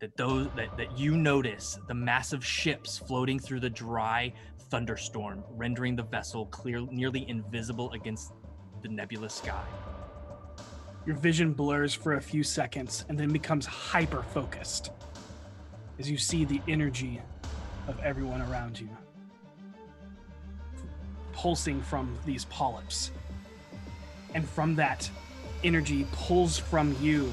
that 0.00 0.16
those 0.16 0.48
that, 0.56 0.76
that 0.76 0.96
you 0.98 1.16
notice 1.16 1.78
the 1.88 1.94
massive 1.94 2.44
ships 2.44 2.98
floating 2.98 3.38
through 3.38 3.60
the 3.60 3.70
dry 3.70 4.32
thunderstorm, 4.70 5.42
rendering 5.50 5.96
the 5.96 6.02
vessel 6.02 6.46
clear 6.46 6.80
nearly 6.90 7.28
invisible 7.28 7.90
against 7.92 8.32
the 8.82 8.88
nebulous 8.88 9.34
sky. 9.34 9.64
Your 11.06 11.16
vision 11.16 11.52
blurs 11.52 11.94
for 11.94 12.14
a 12.14 12.20
few 12.20 12.42
seconds 12.42 13.04
and 13.08 13.18
then 13.18 13.32
becomes 13.32 13.66
hyper 13.66 14.22
focused 14.22 14.90
as 15.98 16.10
you 16.10 16.18
see 16.18 16.44
the 16.44 16.60
energy 16.68 17.20
of 17.88 17.98
everyone 18.00 18.42
around 18.42 18.78
you 18.78 18.88
pulsing 21.38 21.80
from 21.80 22.18
these 22.26 22.44
polyps. 22.46 23.12
And 24.34 24.46
from 24.48 24.74
that, 24.74 25.08
energy 25.62 26.04
pulls 26.10 26.58
from 26.58 26.96
you, 27.00 27.32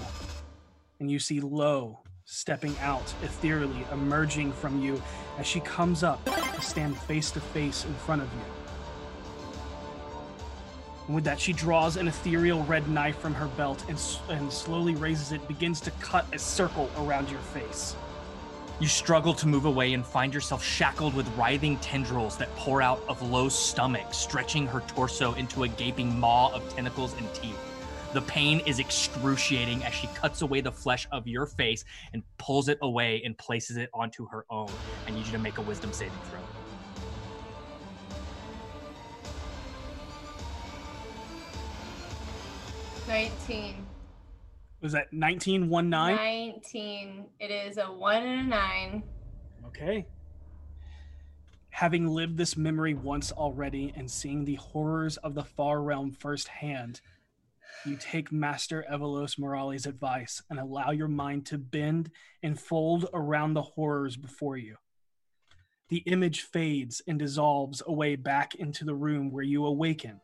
and 0.99 1.09
you 1.09 1.17
see 1.17 1.39
Lo 1.39 2.04
stepping 2.25 2.75
out 2.79 3.13
ethereally, 3.21 3.85
emerging 3.91 4.51
from 4.51 4.81
you 4.81 5.01
as 5.37 5.45
she 5.45 5.59
comes 5.59 6.03
up 6.03 6.23
to 6.25 6.61
stand 6.61 6.97
face 6.97 7.29
to 7.29 7.39
face 7.39 7.85
in 7.85 7.93
front 7.93 8.21
of 8.21 8.27
you. 8.33 8.41
And 11.05 11.15
with 11.15 11.23
that, 11.25 11.39
she 11.39 11.53
draws 11.53 11.97
an 11.97 12.07
ethereal 12.07 12.63
red 12.63 12.89
knife 12.89 13.19
from 13.19 13.35
her 13.35 13.45
belt 13.49 13.85
and, 13.87 14.01
and 14.29 14.51
slowly 14.51 14.95
raises 14.95 15.31
it, 15.31 15.47
begins 15.47 15.79
to 15.81 15.91
cut 15.91 16.25
a 16.33 16.39
circle 16.39 16.89
around 16.97 17.29
your 17.29 17.39
face. 17.39 17.95
You 18.79 18.87
struggle 18.87 19.35
to 19.35 19.47
move 19.47 19.65
away 19.65 19.93
and 19.93 20.03
find 20.03 20.33
yourself 20.33 20.63
shackled 20.63 21.13
with 21.13 21.29
writhing 21.37 21.77
tendrils 21.77 22.37
that 22.37 22.53
pour 22.55 22.81
out 22.81 23.01
of 23.07 23.21
Lo's 23.21 23.57
stomach, 23.57 24.13
stretching 24.13 24.65
her 24.67 24.81
torso 24.81 25.33
into 25.35 25.63
a 25.63 25.67
gaping 25.67 26.19
maw 26.19 26.51
of 26.53 26.67
tentacles 26.75 27.13
and 27.13 27.31
teeth. 27.35 27.74
The 28.13 28.21
pain 28.21 28.61
is 28.65 28.79
excruciating 28.79 29.83
as 29.83 29.93
she 29.93 30.07
cuts 30.07 30.41
away 30.41 30.61
the 30.61 30.71
flesh 30.71 31.07
of 31.11 31.27
your 31.27 31.45
face 31.45 31.83
and 32.13 32.23
pulls 32.37 32.69
it 32.69 32.77
away 32.81 33.21
and 33.25 33.37
places 33.37 33.77
it 33.77 33.89
onto 33.93 34.27
her 34.27 34.45
own. 34.49 34.69
I 35.07 35.11
need 35.11 35.25
you 35.25 35.31
to 35.33 35.39
make 35.39 35.57
a 35.57 35.61
wisdom 35.61 35.91
saving 35.91 36.13
throw. 36.29 36.39
Nineteen. 43.07 43.85
Was 44.81 44.91
that 44.91 45.11
19, 45.11 45.69
1, 45.69 45.89
9? 45.89 46.15
19. 46.15 47.25
It 47.39 47.51
is 47.51 47.77
a 47.77 47.85
one 47.85 48.23
and 48.23 48.39
a 48.41 48.43
nine. 48.43 49.03
Okay. 49.65 50.05
Having 51.69 52.07
lived 52.07 52.37
this 52.37 52.55
memory 52.55 52.93
once 52.93 53.31
already 53.31 53.93
and 53.95 54.09
seeing 54.09 54.45
the 54.45 54.55
horrors 54.55 55.17
of 55.17 55.33
the 55.33 55.43
far 55.43 55.81
realm 55.81 56.11
firsthand, 56.11 57.01
you 57.83 57.95
take 57.97 58.31
Master 58.31 58.85
Evelos 58.91 59.37
Morali's 59.37 59.85
advice 59.85 60.41
and 60.49 60.59
allow 60.59 60.91
your 60.91 61.07
mind 61.07 61.45
to 61.47 61.57
bend 61.57 62.09
and 62.41 62.59
fold 62.59 63.07
around 63.13 63.53
the 63.53 63.61
horrors 63.61 64.17
before 64.17 64.57
you. 64.57 64.77
The 65.89 66.03
image 66.07 66.41
fades 66.41 67.01
and 67.07 67.19
dissolves 67.19 67.83
away 67.85 68.15
back 68.15 68.55
into 68.55 68.85
the 68.85 68.95
room 68.95 69.29
where 69.31 69.43
you 69.43 69.65
awaken, 69.65 70.19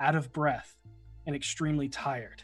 out 0.00 0.14
of 0.14 0.32
breath 0.32 0.76
and 1.26 1.36
extremely 1.36 1.88
tired. 1.88 2.42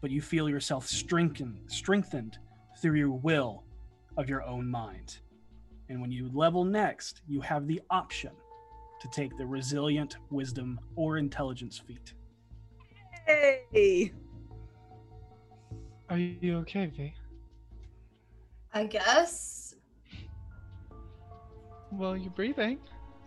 But 0.00 0.12
you 0.12 0.22
feel 0.22 0.48
yourself 0.48 0.86
strengthened, 0.86 1.58
strengthened 1.66 2.38
through 2.80 2.98
your 2.98 3.10
will 3.10 3.64
of 4.16 4.28
your 4.28 4.44
own 4.44 4.68
mind. 4.68 5.18
And 5.88 6.00
when 6.00 6.12
you 6.12 6.30
level 6.32 6.64
next, 6.64 7.22
you 7.26 7.40
have 7.40 7.66
the 7.66 7.80
option 7.90 8.30
to 9.00 9.08
take 9.08 9.36
the 9.36 9.46
resilient, 9.46 10.16
wisdom, 10.30 10.78
or 10.94 11.16
intelligence 11.16 11.78
feat. 11.78 12.14
Hey. 13.30 14.12
Are 16.08 16.18
you 16.18 16.58
okay, 16.58 16.86
V? 16.86 17.14
I 18.74 18.84
guess. 18.84 19.76
Well, 21.92 22.16
you're 22.16 22.32
breathing, 22.32 22.78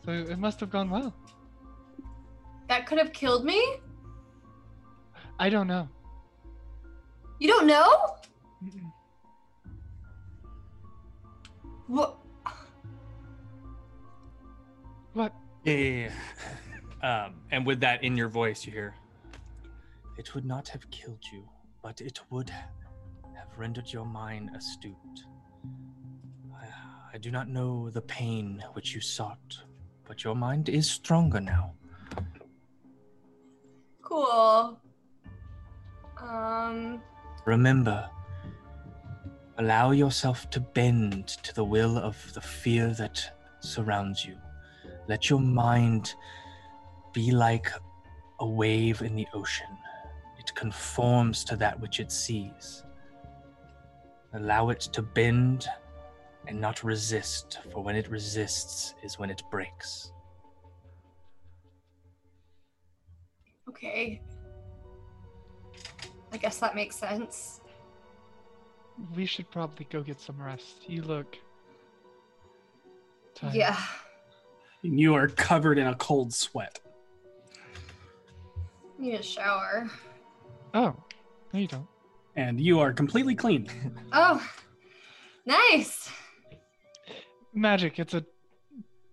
so 0.04 0.12
it 0.12 0.38
must 0.38 0.60
have 0.60 0.70
gone 0.70 0.90
well. 0.90 1.14
That 2.68 2.86
could 2.86 2.98
have 2.98 3.14
killed 3.14 3.46
me? 3.46 3.62
I 5.40 5.50
don't 5.50 5.68
know. 5.68 5.88
You 7.40 7.48
don't 7.48 7.68
know? 7.68 8.18
What? 11.88 12.18
What? 15.14 15.34
Yeah, 15.64 15.74
yeah, 15.74 16.10
yeah. 17.02 17.26
um, 17.26 17.36
and 17.52 17.66
with 17.66 17.80
that 17.82 18.04
in 18.04 18.18
your 18.18 18.30
voice, 18.30 18.66
you 18.66 18.72
hear, 18.72 18.96
"It 20.18 20.36
would 20.36 20.46
not 20.46 20.68
have 20.70 20.90
killed 20.92 21.24
you, 21.32 21.50
but 21.82 22.02
it 22.02 22.20
would 22.30 22.50
have 22.50 23.58
rendered 23.58 23.92
your 23.92 24.06
mind 24.06 24.52
astute. 24.56 25.26
I, 26.56 26.68
I 27.14 27.18
do 27.18 27.32
not 27.32 27.48
know 27.50 27.90
the 27.90 28.02
pain 28.02 28.64
which 28.74 28.94
you 28.94 29.02
sought, 29.02 29.60
but 30.06 30.24
your 30.24 30.36
mind 30.36 30.70
is 30.70 30.90
stronger 30.90 31.40
now. 31.40 31.74
Cool. 34.02 34.80
Um, 36.22 37.02
Remember, 37.46 38.10
allow 39.58 39.92
yourself 39.92 40.50
to 40.52 40.60
bend 40.60 41.28
to 41.28 41.54
the 41.54 41.64
will 41.64 41.98
of 41.98 42.34
the 42.34 42.42
fear 42.42 42.94
that 42.94 43.22
surrounds 43.60 44.24
you. 44.26 44.38
Let 45.08 45.30
your 45.30 45.40
mind 45.40 46.14
be 47.14 47.32
like 47.32 47.70
a 48.40 48.48
wave 48.48 49.02
in 49.02 49.16
the 49.16 49.28
ocean. 49.34 49.78
It 50.54 50.60
conforms 50.60 51.44
to 51.46 51.56
that 51.56 51.80
which 51.80 52.00
it 52.00 52.12
sees. 52.12 52.84
Allow 54.34 54.70
it 54.70 54.82
to 54.82 55.02
bend 55.02 55.68
and 56.48 56.62
not 56.62 56.84
resist, 56.84 57.58
for 57.72 57.84
when 57.84 57.96
it 57.96 58.08
resists 58.08 58.94
is 59.02 59.18
when 59.18 59.32
it 59.32 59.42
breaks. 59.50 60.12
okay. 63.68 64.22
I 66.32 66.38
guess 66.38 66.60
that 66.60 66.76
makes 66.76 66.98
sense. 66.98 67.62
We 69.16 69.26
should 69.26 69.50
probably 69.50 69.88
go 69.90 70.04
get 70.04 70.22
some 70.22 70.40
rest. 70.40 70.88
You 70.88 71.02
look. 71.02 71.36
Tired. 73.34 73.56
Yeah. 73.56 73.78
And 74.84 75.00
you 75.00 75.16
are 75.16 75.28
covered 75.28 75.80
in 75.80 75.88
a 75.88 75.96
cold 75.96 76.32
sweat. 76.32 76.80
Need 79.00 79.16
a 79.16 79.24
shower. 79.24 79.90
Oh, 80.74 80.96
no, 81.54 81.60
you 81.60 81.68
don't. 81.68 81.88
And 82.36 82.60
you 82.60 82.80
are 82.80 82.94
completely 82.94 83.36
clean. 83.36 83.68
Oh, 84.16 84.46
nice. 85.46 86.10
Magic. 87.54 88.00
It's 88.00 88.14
a 88.14 88.24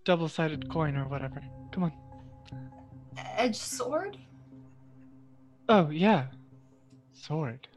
double-sided 0.05 0.69
coin 0.69 0.95
or 0.95 1.07
whatever. 1.07 1.41
Come 1.71 1.83
on. 1.85 1.91
Edge 3.35 3.55
sword? 3.55 4.17
Oh 5.69 5.89
yeah, 5.89 6.25
sword. 7.13 7.67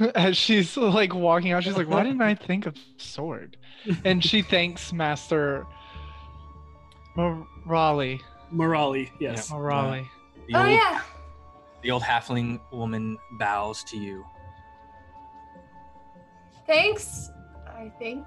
As 0.14 0.36
she's 0.36 0.76
like 0.76 1.14
walking 1.14 1.52
out, 1.52 1.62
she's 1.64 1.76
like, 1.76 1.88
"Why 1.88 2.02
didn't 2.02 2.22
I 2.22 2.34
think 2.46 2.66
of 2.66 2.76
sword?" 2.96 3.56
And 4.04 4.24
she 4.24 4.42
thanks 4.42 4.92
Master 4.92 5.64
Morali. 7.16 8.20
Morali, 8.52 9.10
yes. 9.20 9.50
Morali. 9.50 10.06
The 10.48 10.58
Oh, 10.58 10.66
yeah. 10.66 11.02
The 11.84 11.90
old 11.90 12.02
halfling 12.02 12.60
woman 12.72 13.18
bows 13.32 13.84
to 13.84 13.98
you. 13.98 14.24
Thanks, 16.66 17.30
I 17.66 17.92
think. 17.98 18.26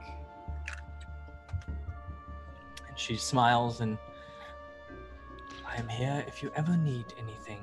And 2.87 2.95
she 2.95 3.15
smiles 3.15 3.81
and 3.81 3.97
I 5.67 5.75
am 5.77 5.89
here 5.89 6.23
if 6.27 6.43
you 6.43 6.51
ever 6.55 6.77
need 6.77 7.05
anything. 7.19 7.57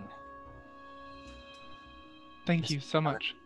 Thank 2.44 2.70
you 2.70 2.80
so 2.80 3.00
much. 3.00 3.36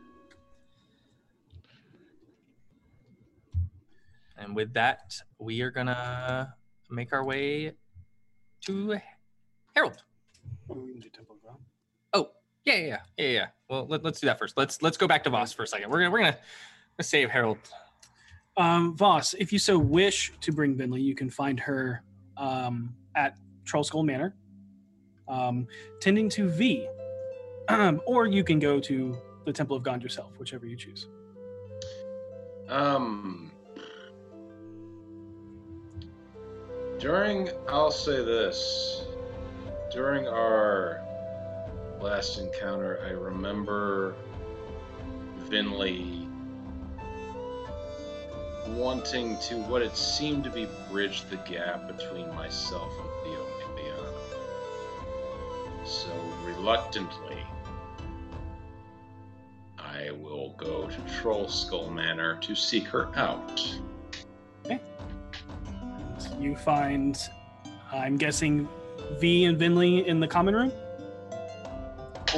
And 4.39 4.57
with 4.57 4.73
that, 4.73 5.21
we 5.39 5.61
are 5.61 5.71
gonna 5.71 6.55
make 6.89 7.13
our 7.13 7.27
way 7.27 7.73
to 8.63 8.99
Harold. 9.75 10.03
Oh, 10.71 10.87
yeah, 10.87 11.03
yeah, 12.75 12.87
yeah, 12.87 12.99
yeah. 13.17 13.29
yeah. 13.29 13.47
Well, 13.69 13.87
let, 13.87 14.05
us 14.05 14.21
do 14.21 14.27
that 14.27 14.39
first. 14.39 14.57
Let's 14.57 14.83
let's 14.83 14.97
go 14.97 15.07
back 15.07 15.25
to 15.25 15.31
Voss 15.31 15.53
for 15.53 15.63
a 15.63 15.67
second. 15.67 15.91
We're 15.91 15.99
gonna 15.99 16.11
we're 16.11 16.19
gonna 16.19 16.39
save 17.01 17.31
Harold. 17.31 17.59
Um, 18.57 18.97
Voss, 18.97 19.35
if 19.35 19.53
you 19.53 19.59
so 19.59 19.79
wish 19.79 20.33
to 20.41 20.53
bring 20.53 20.77
Vinley, 20.77 21.03
you 21.03 21.15
can 21.15 21.31
find 21.31 21.61
her 21.61 22.03
um, 22.37 22.95
at 23.15 23.37
Troll 23.65 23.85
Skull 23.85 24.03
Manor, 24.03 24.35
um, 25.29 25.67
tending 26.01 26.29
to 26.31 26.49
V, 26.49 26.89
um, 27.69 28.01
or 28.07 28.27
you 28.27 28.43
can 28.43 28.59
go 28.59 28.81
to 28.81 29.17
the 29.45 29.53
Temple 29.53 29.77
of 29.77 29.83
Gond 29.83 30.03
yourself, 30.03 30.33
whichever 30.39 30.67
you 30.67 30.77
choose. 30.77 31.07
Um, 32.69 33.53
during, 36.99 37.51
I'll 37.69 37.91
say 37.91 38.25
this, 38.25 39.07
during 39.91 40.27
our 40.27 41.08
last 42.01 42.39
encounter, 42.39 43.01
I 43.07 43.11
remember 43.11 44.15
Vinley 45.49 46.27
wanting 48.69 49.39
to 49.39 49.57
what 49.63 49.83
it 49.83 49.97
seemed 49.97 50.45
to 50.45 50.51
be 50.51 50.69
bridge 50.91 51.23
the 51.31 51.37
gap 51.39 51.89
between 51.89 52.29
myself 52.35 52.93
and 53.01 53.09
Theo 53.25 53.47
Indiana. 53.69 54.13
So 55.85 56.11
reluctantly, 56.45 57.39
I 59.79 60.11
will 60.11 60.55
go 60.59 60.89
to 60.89 61.21
Troll 61.21 61.49
Skull 61.49 61.91
Manor 61.91 62.37
to 62.43 62.55
seek 62.55 62.85
her 62.85 63.09
out. 63.17 63.63
You 66.39 66.55
find, 66.55 67.19
I'm 67.91 68.17
guessing, 68.17 68.69
V 69.19 69.47
and 69.47 69.59
Vinley 69.59 70.07
in 70.07 70.21
the 70.21 70.29
common 70.29 70.55
room, 70.55 70.73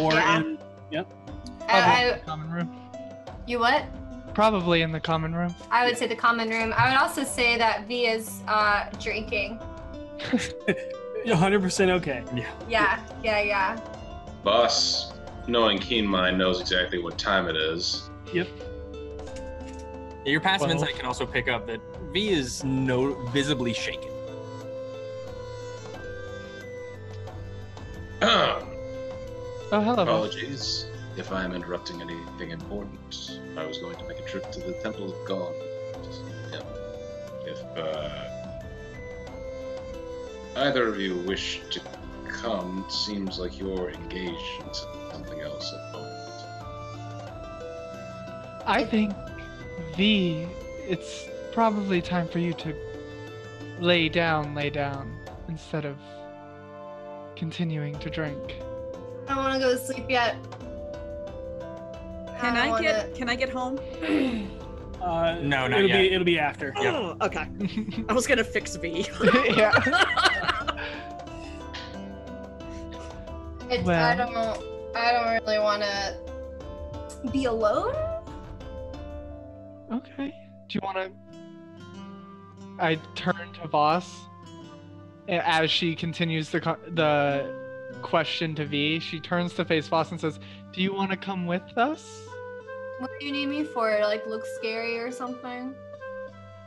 or 0.00 0.12
Yeah. 0.14 0.40
in 0.40 0.58
yep. 0.90 1.12
I, 1.68 2.12
I, 2.14 2.18
Common 2.26 2.50
room. 2.50 2.76
you 3.46 3.58
what? 3.58 3.84
Probably 4.34 4.82
in 4.82 4.92
the 4.92 5.00
common 5.00 5.34
room. 5.34 5.54
I 5.70 5.84
would 5.84 5.98
say 5.98 6.06
the 6.06 6.16
common 6.16 6.48
room. 6.48 6.72
I 6.76 6.88
would 6.90 6.98
also 6.98 7.24
say 7.24 7.58
that 7.58 7.86
V 7.86 8.06
is 8.06 8.40
uh, 8.48 8.86
drinking. 9.00 9.60
100% 11.26 11.90
okay. 11.90 12.22
Yeah. 12.34 12.48
Yeah, 12.68 13.00
yeah, 13.22 13.40
yeah. 13.40 13.80
Voss, 14.44 15.12
knowing 15.46 15.78
keen 15.78 16.06
mind, 16.06 16.38
knows 16.38 16.60
exactly 16.60 16.98
what 16.98 17.18
time 17.18 17.46
it 17.48 17.56
is. 17.56 18.08
Yep. 18.32 18.48
Your 20.24 20.40
passive 20.40 20.68
Well- 20.68 20.78
insight 20.78 20.96
can 20.96 21.06
also 21.06 21.26
pick 21.26 21.48
up 21.48 21.66
that 21.66 21.80
V 22.12 22.30
is 22.30 22.64
no 22.64 23.14
visibly 23.30 23.72
shaken. 23.74 24.08
Oh, 29.72 29.80
hello. 29.80 30.02
Apologies 30.02 30.86
if 31.16 31.30
I 31.30 31.44
am 31.44 31.52
interrupting 31.52 32.02
anything 32.02 32.50
important. 32.50 33.38
I 33.56 33.64
was 33.64 33.78
going 33.78 33.96
to 33.98 34.04
make 34.08 34.18
a 34.18 34.22
trip 34.22 34.50
to 34.50 34.58
the 34.58 34.72
Temple 34.72 35.12
of 35.12 35.28
Gond. 35.28 35.54
Yeah. 36.50 36.62
If 37.46 37.62
uh, 37.78 38.10
either 40.56 40.88
of 40.88 40.98
you 41.00 41.18
wish 41.18 41.60
to 41.70 41.80
come, 42.28 42.84
it 42.84 42.92
seems 42.92 43.38
like 43.38 43.60
you're 43.60 43.90
engaged 43.90 44.60
in 44.66 44.74
something 44.74 45.40
else 45.40 45.72
at 45.72 45.92
the 45.92 45.98
moment. 45.98 46.44
I 48.66 48.84
think 48.84 49.12
V, 49.96 50.48
it's 50.88 51.28
probably 51.52 52.02
time 52.02 52.26
for 52.26 52.40
you 52.40 52.54
to 52.54 52.74
lay 53.78 54.08
down, 54.08 54.52
lay 54.52 54.70
down, 54.70 55.16
instead 55.46 55.84
of 55.84 55.96
continuing 57.36 57.96
to 58.00 58.10
drink. 58.10 58.56
I 59.30 59.34
don't 59.34 59.44
want 59.44 59.54
to 59.54 59.60
go 59.60 59.70
to 59.70 59.78
sleep 59.78 60.06
yet. 60.08 60.34
Can 62.40 62.54
don't 62.54 62.56
I 62.56 62.68
wanna- 62.68 62.82
get 62.82 63.14
can 63.14 63.28
I 63.28 63.36
get 63.36 63.48
home? 63.50 63.78
Uh, 65.00 65.38
No, 65.40 65.66
not 65.66 65.78
it'll 65.78 65.88
yet. 65.88 65.98
Be, 66.02 66.12
it'll 66.12 66.24
be 66.26 66.38
after. 66.38 66.74
Oh, 66.76 67.16
okay. 67.22 67.46
I 68.06 68.12
was 68.12 68.26
gonna 68.26 68.44
fix 68.44 68.76
V. 68.76 69.06
yeah. 69.56 69.72
It's, 73.70 73.88
I 73.88 74.14
don't. 74.16 74.36
I 74.96 75.12
don't 75.12 75.46
really 75.46 75.58
want 75.60 75.82
to 75.84 77.30
be 77.32 77.44
alone. 77.46 77.94
Okay. 79.90 80.34
Do 80.68 80.74
you 80.74 80.80
want 80.82 80.96
to? 80.98 81.10
I 82.78 82.96
turn 83.14 83.52
to 83.62 83.68
Voss 83.68 84.22
a- 85.28 85.48
as 85.48 85.70
she 85.70 85.94
continues 85.96 86.50
the 86.50 86.58
the 86.94 87.59
question 88.02 88.54
to 88.56 88.64
V. 88.64 88.98
She 89.00 89.20
turns 89.20 89.54
to 89.54 89.64
face 89.64 89.88
Voss 89.88 90.10
and 90.10 90.20
says, 90.20 90.38
"Do 90.72 90.82
you 90.82 90.92
want 90.94 91.10
to 91.10 91.16
come 91.16 91.46
with 91.46 91.76
us? 91.76 92.22
What 92.98 93.10
do 93.18 93.26
you 93.26 93.32
need 93.32 93.46
me 93.46 93.64
for? 93.64 93.96
To, 93.96 94.06
Like 94.06 94.26
look 94.26 94.44
scary 94.58 94.98
or 94.98 95.10
something? 95.10 95.74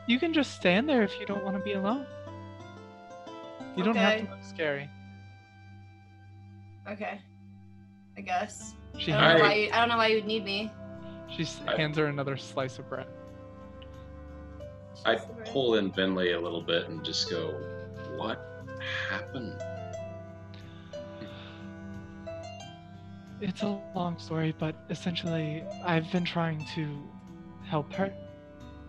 You 0.08 0.20
can 0.20 0.34
just 0.34 0.54
stand 0.56 0.90
there 0.90 1.02
if 1.04 1.20
you 1.20 1.26
don't 1.26 1.44
want 1.44 1.58
to 1.58 1.64
be 1.64 1.74
alone. 1.74 2.06
You 3.76 3.84
don't 3.84 3.96
have 3.96 4.26
to 4.26 4.30
look 4.32 4.44
scary." 4.44 4.90
Okay. 6.90 7.22
I 8.18 8.22
guess. 8.22 8.74
She 8.98 9.12
I 9.12 9.16
don't, 9.16 9.22
know 9.22 9.28
hands, 9.30 9.42
why 9.42 9.54
you, 9.56 9.70
I 9.72 9.80
don't 9.80 9.90
know 9.90 9.98
why 9.98 10.08
you'd 10.08 10.26
need 10.26 10.44
me. 10.46 10.72
she 11.36 11.44
s- 11.44 11.62
hands 11.78 11.98
her 11.98 12.06
another 12.06 12.38
slice 12.38 12.78
of 12.78 12.88
bread. 12.90 13.08
I 15.06 15.16
pull 15.46 15.76
in 15.76 15.92
Vinley 15.92 16.36
a 16.38 16.40
little 16.40 16.62
bit 16.62 16.88
and 16.90 17.04
just 17.04 17.30
go, 17.30 17.52
"What 18.18 18.40
happened?" 19.10 19.60
It's 23.44 23.62
a 23.62 23.78
long 23.94 24.18
story, 24.20 24.56
but 24.58 24.74
essentially, 24.90 25.66
I've 25.84 26.10
been 26.14 26.24
trying 26.24 26.66
to 26.76 26.88
help 27.66 27.92
her. 27.92 28.14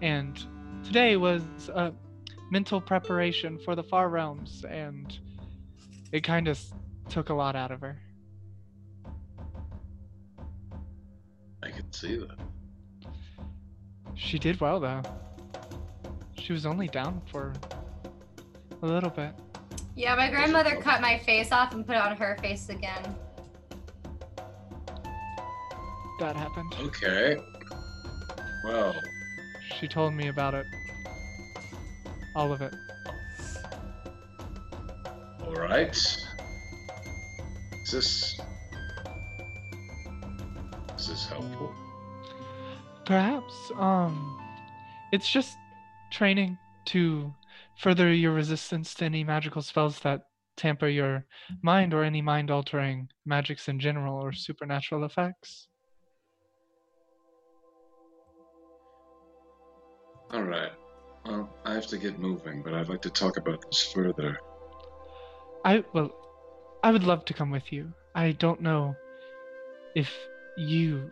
And 0.01 0.41
today 0.85 1.17
was 1.17 1.43
a 1.75 1.93
mental 2.53 2.81
preparation 2.81 3.59
for 3.59 3.75
the 3.75 3.83
far 3.83 4.09
realms, 4.09 4.65
and 4.65 5.19
it 6.13 6.23
kind 6.23 6.47
of 6.47 6.61
took 7.09 7.31
a 7.31 7.35
lot 7.35 7.57
out 7.57 7.73
of 7.73 7.81
her. 7.81 7.99
I 11.61 11.71
can 11.71 11.93
see 11.93 12.15
that. 12.19 12.39
She 14.15 14.39
did 14.39 14.61
well, 14.61 14.79
though. 14.79 15.03
She 16.39 16.53
was 16.53 16.65
only 16.65 16.87
down 16.87 17.23
for 17.27 17.53
a 18.83 18.87
little 18.87 19.11
bit. 19.11 19.35
Yeah, 19.97 20.15
my 20.15 20.31
grandmother 20.31 20.77
cut 20.77 21.01
my 21.01 21.19
face 21.19 21.51
off 21.51 21.75
and 21.75 21.85
put 21.85 21.97
it 21.97 22.03
on 22.03 22.17
her 22.17 22.37
face 22.41 22.69
again. 22.69 23.17
That 26.21 26.37
happened. 26.37 26.73
Okay. 26.81 27.37
Well, 28.65 28.95
She 29.79 29.89
told 29.89 30.15
me 30.15 30.29
about 30.29 30.55
it. 30.55 30.67
All 32.37 32.53
of 32.53 32.63
it. 32.63 32.75
all 35.45 35.53
right. 35.55 35.91
Is 35.91 36.27
this 37.93 38.41
is 40.99 41.09
this 41.09 41.27
helpful? 41.27 41.73
Perhaps, 43.05 43.71
um, 43.77 44.39
it's 45.13 45.31
just 45.31 45.57
training 46.11 46.57
to 46.87 47.33
further 47.79 48.13
your 48.13 48.33
resistance 48.33 48.95
to 48.95 49.05
any 49.05 49.25
magical 49.25 49.63
spells 49.63 49.99
that 50.01 50.23
tamper 50.57 50.89
your 50.89 51.27
mind 51.63 51.93
or 51.93 52.05
any 52.05 52.23
mind 52.23 52.51
altering 52.51 53.09
magics 53.27 53.69
in 53.69 53.79
general 53.79 54.17
or 54.17 54.33
supernatural 54.33 55.05
effects. 55.05 55.69
All 60.33 60.43
right. 60.43 60.73
Well, 61.27 61.49
I 61.65 61.75
have 61.75 61.87
to 61.89 61.99
get 61.99 62.19
moving, 62.19 62.63
but 62.63 62.75
I'd 62.75 62.89
like 62.89 63.03
to 63.03 63.11
talk 63.11 63.37
about 63.37 63.65
this 63.71 63.83
further. 63.93 64.39
I, 65.65 65.85
well, 65.93 66.15
I 66.83 66.91
would 66.91 67.05
love 67.05 67.25
to 67.27 67.35
come 67.35 67.51
with 67.51 67.73
you. 67.73 67.93
I 68.15 68.33
don't 68.33 68.61
know 68.61 68.95
if 69.95 70.13
you, 70.57 71.11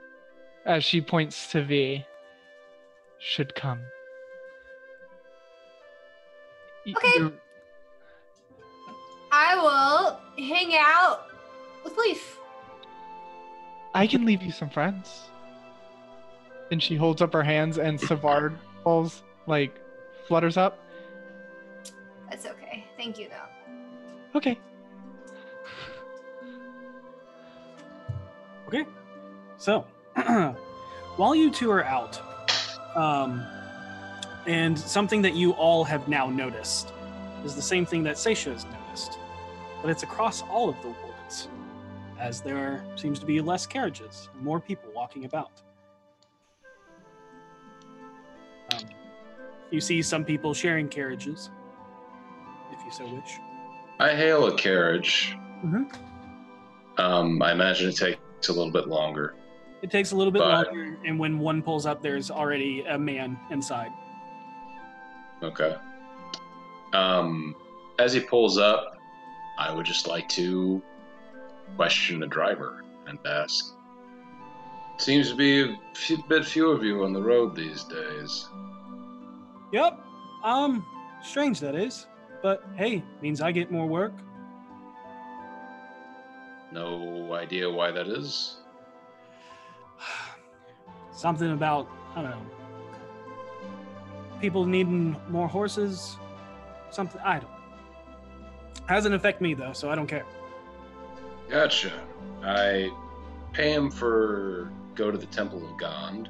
as 0.67 0.85
she 0.85 1.01
points 1.01 1.51
to 1.53 1.65
V, 1.65 2.05
should 3.19 3.55
come. 3.55 3.81
Okay. 6.87 7.09
you're- 7.19 7.33
I 9.35 9.57
will 9.57 10.45
hang 10.45 10.75
out 10.77 11.29
with 11.85 11.97
Leaf. 11.97 12.39
I 13.95 14.07
can 14.07 14.27
leave 14.27 14.43
you 14.43 14.53
some 14.53 14.69
friends. 14.69 15.23
And 16.71 16.83
she 16.83 16.97
holds 16.97 17.23
up 17.23 17.33
her 17.33 17.43
hands, 17.43 17.79
and 17.79 17.99
Savard 18.01 18.59
falls 18.83 19.23
like 19.47 19.79
flutters 20.27 20.57
up. 20.57 20.79
That's 22.31 22.47
okay. 22.47 22.85
Thank 22.97 23.19
you 23.19 23.29
though. 23.29 24.39
Okay. 24.39 24.59
Okay. 28.69 28.87
So, 29.59 29.87
while 31.17 31.35
you 31.35 31.51
two 31.51 31.71
are 31.71 31.85
out, 31.85 32.21
um, 32.97 33.47
and 34.47 34.79
something 34.79 35.23
that 35.23 35.35
you 35.35 35.53
all 35.53 35.85
have 35.85 36.09
now 36.09 36.29
noticed 36.29 36.93
is 37.45 37.55
the 37.55 37.63
same 37.63 37.85
thing 37.87 38.03
that 38.05 38.17
Seisha 38.17 38.53
has 38.53 38.65
noticed, 38.65 39.19
but 39.81 39.91
it's 39.91 40.03
across 40.03 40.43
all 40.43 40.69
of 40.69 40.81
the 40.83 40.89
wards, 40.89 41.49
as 42.19 42.41
there 42.41 42.85
seems 42.97 43.19
to 43.19 43.27
be 43.27 43.41
less 43.41 43.67
carriages, 43.67 44.29
more 44.41 44.59
people 44.59 44.91
walking 44.95 45.25
about. 45.25 45.63
You 49.73 49.81
see 49.81 50.03
some 50.03 50.25
people 50.25 50.53
sharing 50.55 50.89
carriages, 50.89 51.51
if 52.73 52.79
you 52.85 52.91
so 52.91 53.07
wish. 53.07 53.39
I 53.99 54.15
hail 54.15 54.47
a 54.47 54.57
carriage. 54.57 55.37
Mhm. 55.65 55.93
Um, 56.99 57.43
I 57.43 57.53
imagine 57.53 57.89
it 57.89 57.97
takes 57.97 58.49
a 58.49 58.53
little 58.53 58.71
bit 58.73 58.89
longer. 58.89 59.35
It 59.83 59.91
takes 59.91 60.13
a 60.13 60.17
little 60.17 60.33
bit 60.33 60.41
But- 60.41 60.67
longer, 60.67 60.99
and 61.05 61.19
when 61.19 61.39
one 61.39 61.63
pulls 61.63 61.87
up, 61.87 62.03
there's 62.03 62.31
already 62.31 62.83
a 62.83 62.99
man 62.99 63.39
inside. 63.51 63.91
Okay. 65.43 65.77
Um, 66.93 67.57
as 67.99 68.13
he 68.13 68.21
pulls 68.21 68.59
up, 68.59 68.97
I 69.59 69.73
would 69.73 69.87
just 69.87 70.07
like 70.07 70.29
to 70.31 70.83
question 71.77 72.21
the 72.21 72.27
driver 72.27 72.85
and 73.07 73.19
ask. 73.27 73.75
Seems 74.99 75.31
to 75.31 75.35
be 75.35 75.63
a 75.63 75.77
few, 75.95 76.23
bit 76.29 76.45
few 76.45 76.71
of 76.71 76.85
you 76.85 77.03
on 77.05 77.13
the 77.13 77.23
road 77.23 77.57
these 77.57 77.83
days. 77.85 78.49
Yep. 79.73 79.99
Um, 80.45 80.87
strange 81.23 81.61
that 81.61 81.75
is. 81.75 82.07
But 82.43 82.65
hey, 82.77 83.03
means 83.21 83.41
I 83.41 83.53
get 83.53 83.71
more 83.71 83.87
work. 83.87 84.13
No 86.73 87.33
idea 87.35 87.71
why 87.71 87.91
that 87.91 88.09
is. 88.09 88.57
Something 91.13 91.53
about, 91.53 91.89
I 92.15 92.23
don't 92.23 92.31
know. 92.31 92.47
People 94.41 94.65
needing 94.65 95.17
more 95.29 95.47
horses. 95.47 96.17
Something, 96.91 97.21
I 97.25 97.39
don't. 97.39 97.51
Hasn't 98.87 99.15
affect 99.15 99.41
me 99.41 99.55
though, 99.55 99.73
so 99.73 99.91
I 99.91 99.95
don't 99.95 100.07
care. 100.07 100.25
Gotcha. 101.49 101.93
I 102.43 102.91
pay 103.53 103.73
him 103.73 103.91
for 103.91 104.73
go 104.95 105.11
to 105.11 105.19
the 105.19 105.27
Temple 105.27 105.65
of 105.71 105.79
Gond, 105.79 106.29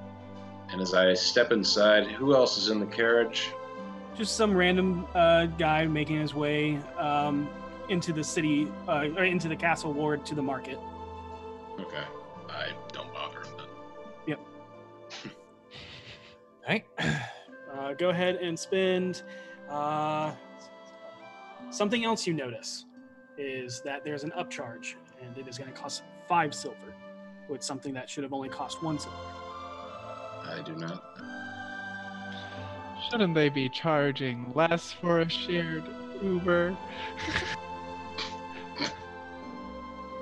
and 0.72 0.80
as 0.80 0.94
I 0.94 1.12
step 1.14 1.52
inside, 1.52 2.06
who 2.06 2.34
else 2.34 2.56
is 2.56 2.68
in 2.68 2.80
the 2.80 2.86
carriage? 2.86 3.50
Just 4.16 4.36
some 4.36 4.54
random 4.54 5.06
uh, 5.14 5.46
guy 5.46 5.86
making 5.86 6.20
his 6.20 6.34
way 6.34 6.76
um, 6.98 7.48
into 7.88 8.12
the 8.12 8.24
city, 8.24 8.68
uh, 8.88 9.08
or 9.16 9.24
into 9.24 9.48
the 9.48 9.56
castle 9.56 9.92
ward 9.92 10.24
to 10.26 10.34
the 10.34 10.42
market. 10.42 10.78
Okay, 11.78 12.04
I 12.48 12.68
don't 12.92 13.12
bother 13.12 13.40
him 13.40 13.52
then. 13.56 13.66
Yep. 14.26 14.40
Right. 16.68 16.84
Uh, 17.72 17.94
go 17.94 18.10
ahead 18.10 18.36
and 18.36 18.56
spend. 18.56 19.22
Uh, 19.66 20.32
something 21.70 22.04
else 22.04 22.26
you 22.26 22.34
notice 22.34 22.84
is 23.38 23.80
that 23.80 24.04
there's 24.04 24.24
an 24.24 24.30
upcharge, 24.32 24.94
and 25.22 25.36
it 25.38 25.48
is 25.48 25.56
going 25.56 25.72
to 25.72 25.76
cost 25.76 26.02
five 26.28 26.54
silver, 26.54 26.94
with 27.48 27.62
something 27.62 27.94
that 27.94 28.10
should 28.10 28.24
have 28.24 28.34
only 28.34 28.50
cost 28.50 28.82
one 28.82 28.98
silver. 28.98 29.16
I 30.48 30.62
do 30.62 30.74
not. 30.74 31.02
Shouldn't 33.10 33.34
they 33.34 33.48
be 33.48 33.68
charging 33.68 34.52
less 34.54 34.92
for 34.92 35.20
a 35.20 35.28
shared 35.28 35.84
Uber? 36.22 36.76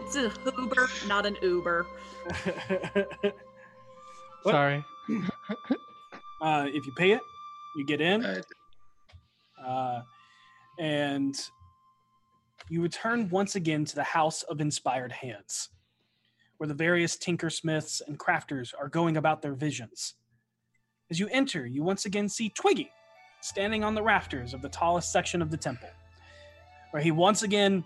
It's 0.01 0.17
a 0.17 0.33
Uber, 0.59 0.89
not 1.07 1.27
an 1.27 1.37
Uber. 1.41 1.87
Sorry. 4.45 4.85
uh, 6.43 6.67
if 6.67 6.87
you 6.87 6.93
pay 6.97 7.13
it, 7.13 7.21
you 7.77 7.85
get 7.85 8.01
in. 8.01 8.43
Uh, 9.65 10.03
and 10.79 11.37
you 12.69 12.83
return 12.83 13.29
once 13.29 13.57
again 13.57 13.85
to 13.85 13.95
the 13.95 14.03
House 14.03 14.43
of 14.45 14.61
Inspired 14.61 15.13
Hands, 15.13 15.69
where 16.61 16.69
the 16.69 16.75
various 16.75 17.17
tinkersmiths 17.17 18.03
and 18.07 18.19
crafters 18.19 18.75
are 18.79 18.91
going 18.91 19.17
about 19.17 19.41
their 19.41 19.55
visions. 19.55 20.17
As 21.11 21.19
you 21.19 21.27
enter, 21.33 21.65
you 21.65 21.83
once 21.83 22.05
again 22.05 22.29
see 22.29 22.51
Twiggy 22.51 22.91
standing 23.41 23.83
on 23.83 23.95
the 23.95 24.03
rafters 24.03 24.53
of 24.53 24.61
the 24.61 24.69
tallest 24.69 25.11
section 25.11 25.41
of 25.41 25.51
the 25.51 25.57
temple, 25.57 25.89
where 26.91 27.03
he 27.03 27.13
once 27.13 27.45
again 27.45 27.83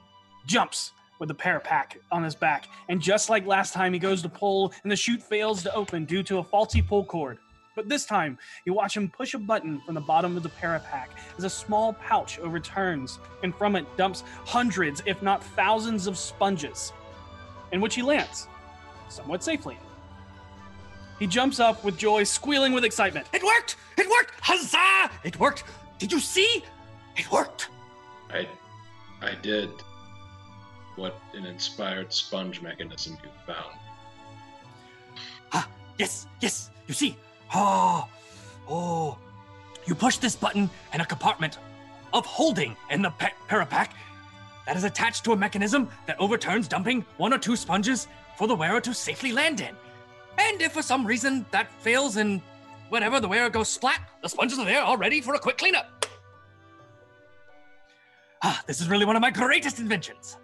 jumps 0.48 0.90
with 1.20 1.28
the 1.28 1.34
parapack 1.36 1.98
on 2.10 2.24
his 2.24 2.34
back. 2.34 2.66
And 2.88 3.00
just 3.00 3.30
like 3.30 3.46
last 3.46 3.74
time, 3.74 3.92
he 3.92 4.00
goes 4.00 4.22
to 4.22 4.28
pull, 4.28 4.72
and 4.82 4.90
the 4.90 4.96
chute 4.96 5.22
fails 5.22 5.62
to 5.62 5.72
open 5.72 6.04
due 6.04 6.24
to 6.24 6.38
a 6.38 6.42
faulty 6.42 6.82
pull 6.82 7.04
cord. 7.04 7.38
But 7.76 7.88
this 7.88 8.04
time, 8.04 8.38
you 8.66 8.74
watch 8.74 8.96
him 8.96 9.08
push 9.08 9.34
a 9.34 9.38
button 9.38 9.80
from 9.82 9.94
the 9.94 10.00
bottom 10.00 10.36
of 10.36 10.42
the 10.42 10.48
parapack 10.48 11.10
as 11.38 11.44
a 11.44 11.50
small 11.50 11.92
pouch 11.92 12.40
overturns, 12.40 13.20
and 13.44 13.54
from 13.54 13.76
it 13.76 13.86
dumps 13.96 14.24
hundreds, 14.44 15.00
if 15.06 15.22
not 15.22 15.44
thousands, 15.44 16.08
of 16.08 16.18
sponges, 16.18 16.92
in 17.70 17.80
which 17.80 17.94
he 17.94 18.02
lands, 18.02 18.48
somewhat 19.08 19.42
safely. 19.42 19.78
He 21.18 21.26
jumps 21.26 21.60
up 21.60 21.84
with 21.84 21.96
joy, 21.96 22.24
squealing 22.24 22.72
with 22.72 22.84
excitement. 22.84 23.26
It 23.32 23.42
worked! 23.42 23.76
It 23.96 24.08
worked! 24.10 24.32
Huzzah! 24.40 25.10
It 25.22 25.38
worked! 25.38 25.64
Did 25.98 26.10
you 26.10 26.20
see? 26.20 26.64
It 27.16 27.30
worked! 27.30 27.68
I, 28.30 28.48
I 29.22 29.34
did. 29.40 29.70
What 30.96 31.18
an 31.34 31.46
inspired 31.46 32.12
sponge 32.12 32.62
mechanism 32.62 33.16
you 33.22 33.30
found. 33.46 33.76
Ah, 35.52 35.68
yes, 35.98 36.26
yes. 36.40 36.70
You 36.86 36.94
see? 36.94 37.16
Oh, 37.54 38.08
oh. 38.68 39.18
You 39.86 39.94
push 39.94 40.16
this 40.16 40.34
button, 40.34 40.70
and 40.92 41.02
a 41.02 41.06
compartment 41.06 41.58
of 42.12 42.24
holding 42.26 42.76
in 42.90 43.02
the 43.02 43.10
pa- 43.10 43.32
parapack 43.48 43.90
that 44.66 44.76
is 44.76 44.84
attached 44.84 45.24
to 45.24 45.32
a 45.32 45.36
mechanism 45.36 45.88
that 46.06 46.18
overturns 46.18 46.68
dumping 46.68 47.04
one 47.18 47.32
or 47.32 47.38
two 47.38 47.56
sponges 47.56 48.08
for 48.36 48.46
the 48.46 48.54
wearer 48.54 48.80
to 48.80 48.94
safely 48.94 49.32
land 49.32 49.60
in. 49.60 49.74
And 50.38 50.60
if 50.60 50.72
for 50.72 50.82
some 50.82 51.06
reason 51.06 51.46
that 51.50 51.72
fails 51.80 52.16
and 52.16 52.40
whenever 52.88 53.20
the 53.20 53.28
wearer 53.28 53.50
goes 53.50 53.68
splat, 53.68 54.00
the 54.22 54.28
sponges 54.28 54.58
are 54.58 54.64
there 54.64 54.82
all 54.82 54.96
ready 54.96 55.20
for 55.20 55.34
a 55.34 55.38
quick 55.38 55.58
cleanup. 55.58 56.06
Ah, 58.42 58.62
this 58.66 58.80
is 58.80 58.88
really 58.88 59.06
one 59.06 59.16
of 59.16 59.22
my 59.22 59.30
greatest 59.30 59.78
inventions. 59.78 60.38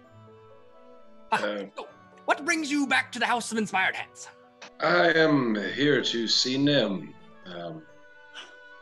Ah, 1.33 1.39
so 1.39 1.89
what 2.25 2.44
brings 2.44 2.70
you 2.70 2.86
back 2.86 3.12
to 3.12 3.19
the 3.19 3.27
House 3.27 3.52
of 3.52 3.59
Inspired 3.59 3.94
Hands? 3.94 4.28
I 4.81 5.10
am 5.12 5.55
here 5.75 6.02
to 6.02 6.27
see 6.27 6.57
Nim. 6.57 7.15
Um, 7.47 7.83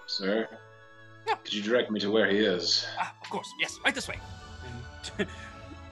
sir, 0.07 0.49
could 1.27 1.53
you 1.53 1.63
direct 1.63 1.91
me 1.91 1.99
to 2.01 2.11
where 2.11 2.31
he 2.31 2.39
is? 2.39 2.87
Ah, 2.99 3.15
of 3.21 3.31
course, 3.31 3.49
yes, 3.61 3.79
right 3.85 3.95
this 3.95 4.09
way. 4.09 4.19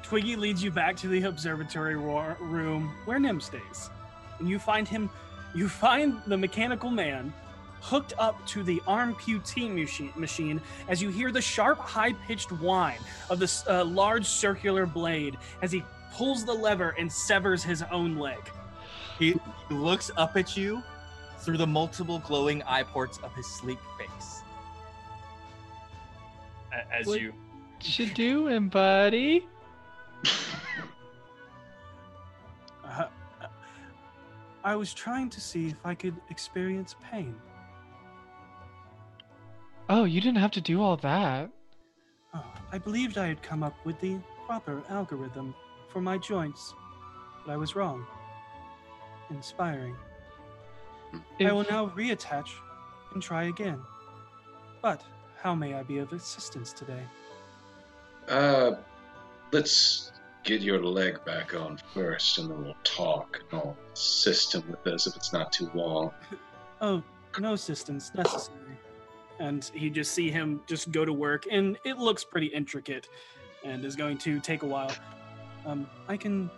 Twiggy 0.07 0.37
leads 0.37 0.63
you 0.63 0.71
back 0.71 0.97
to 0.99 1.09
the 1.09 1.23
observatory 1.25 1.97
ro- 1.97 2.37
room 2.39 2.95
where 3.07 3.19
Nim 3.19 3.41
stays. 3.41 3.91
And 4.39 4.49
you 4.49 4.59
find 4.61 4.87
him, 4.87 5.11
you 5.53 5.69
find 5.69 6.21
the 6.29 6.37
mechanical 6.37 6.91
man 6.91 7.33
hooked 7.81 8.13
up 8.19 8.45
to 8.47 8.63
the 8.63 8.81
amputee 8.87 9.69
machine, 9.75 10.13
machine 10.15 10.61
as 10.89 11.03
you 11.03 11.09
hear 11.09 11.33
the 11.33 11.41
sharp, 11.43 11.79
high 11.79 12.13
pitched 12.13 12.53
whine 12.53 13.01
of 13.31 13.41
this 13.41 13.67
uh, 13.67 13.85
large 13.85 14.27
circular 14.27 14.87
blade 14.87 15.37
as 15.61 15.73
he 15.73 15.83
pulls 16.15 16.45
the 16.45 16.53
lever 16.55 16.95
and 16.99 17.11
severs 17.11 17.65
his 17.65 17.83
own 17.91 18.17
leg. 18.17 18.39
He, 19.19 19.33
he 19.69 19.75
looks 19.75 20.11
up 20.17 20.37
at 20.37 20.57
you 20.57 20.83
through 21.41 21.57
the 21.59 21.67
multiple 21.67 22.21
glowing 22.21 22.63
eye 22.63 22.85
ports 22.85 23.19
of 23.25 23.35
his 23.35 23.47
sleek 23.47 23.79
face. 23.99 24.43
A- 26.73 26.95
As 26.95 27.07
What- 27.07 27.21
you 27.21 27.33
You 27.83 28.07
doing, 28.07 28.69
buddy? 28.69 29.47
Uh, 32.85 33.09
I 34.65 34.75
was 34.75 34.95
trying 34.95 35.31
to 35.31 35.41
see 35.41 35.69
if 35.69 35.79
I 35.85 35.95
could 35.95 36.17
experience 36.31 36.97
pain. 37.03 37.35
Oh, 39.89 40.05
you 40.05 40.21
didn't 40.21 40.39
have 40.39 40.51
to 40.53 40.61
do 40.61 40.83
all 40.83 40.97
that. 40.99 41.51
Oh, 42.35 42.45
I 42.73 42.79
believed 42.79 43.19
I 43.19 43.29
had 43.29 43.43
come 43.43 43.63
up 43.63 43.77
with 43.85 44.01
the 44.01 44.19
proper 44.47 44.83
algorithm 44.89 45.55
for 45.93 46.01
my 46.01 46.19
joints, 46.19 46.75
but 47.45 47.53
I 47.53 47.57
was 47.57 47.77
wrong. 47.77 48.05
Inspiring. 49.31 49.97
I 51.41 51.53
will 51.53 51.67
now 51.71 51.89
reattach 51.89 52.49
and 53.15 53.23
try 53.23 53.45
again. 53.45 53.81
But 54.83 55.03
how 55.41 55.55
may 55.55 55.75
I 55.75 55.83
be 55.83 55.99
of 55.99 56.13
assistance 56.13 56.73
today? 56.73 57.03
Uh, 58.29 58.73
let's 59.57 60.13
get 60.45 60.61
your 60.61 60.83
leg 60.83 61.25
back 61.25 61.55
on 61.55 61.81
first, 61.95 62.37
and 62.39 62.51
then 62.51 62.63
we'll 62.63 62.77
talk 62.85 63.41
and 63.51 63.61
I'll 63.61 63.77
assist 63.95 64.55
him 64.55 64.65
with 64.69 64.85
this 64.85 65.07
if 65.07 65.17
it's 65.17 65.33
not 65.33 65.53
too 65.53 65.71
long. 65.75 66.13
Oh, 66.83 67.03
no 67.41 67.55
assistance 67.55 68.13
necessary. 68.15 68.77
And 69.39 69.71
you 69.75 69.89
just 69.89 70.13
see 70.13 70.31
him 70.31 70.61
just 70.67 70.93
go 70.93 71.07
to 71.07 71.13
work, 71.15 71.45
and 71.51 71.79
it 71.85 71.97
looks 71.97 72.23
pretty 72.23 72.49
intricate 72.49 73.09
and 73.65 73.83
is 73.83 73.97
going 73.97 74.19
to 74.19 74.41
take 74.41 74.63
a 74.63 74.67
while. 74.67 74.93
Um, 75.65 75.89
I 76.07 76.19
can 76.19 76.51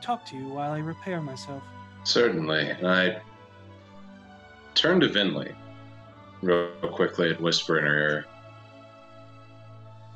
talk 0.00 0.24
to 0.26 0.36
you 0.36 0.46
while 0.50 0.70
I 0.70 0.78
repair 0.78 1.20
myself. 1.20 1.64
Certainly. 2.04 2.70
And 2.70 2.86
I 2.86 3.20
turn 4.76 5.00
to 5.00 5.08
Vinley 5.08 5.52
real 6.42 6.70
quickly 6.92 7.32
and 7.32 7.40
whisper 7.40 7.78
in 7.80 7.86
her 7.86 7.98
ear. 7.98 8.26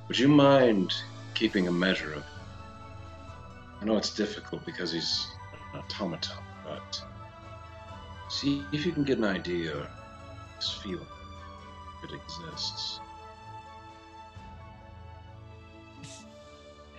Would 0.07 0.17
you 0.17 0.29
mind 0.29 0.95
keeping 1.41 1.69
a 1.69 1.73
measure 1.73 2.13
of 2.13 2.25
I 3.81 3.87
know 3.87 3.97
it's 3.97 4.15
difficult 4.15 4.67
because 4.67 4.93
he's 4.93 5.27
an 5.73 5.79
automaton, 5.79 6.37
but 6.63 7.03
see 8.29 8.63
if 8.73 8.85
you 8.85 8.93
can 8.93 9.05
get 9.05 9.17
an 9.17 9.25
idea 9.25 9.73
of 9.73 9.87
his 10.59 10.69
feeling 10.69 11.07
if 11.97 12.11
it 12.11 12.21
exists. 12.21 13.01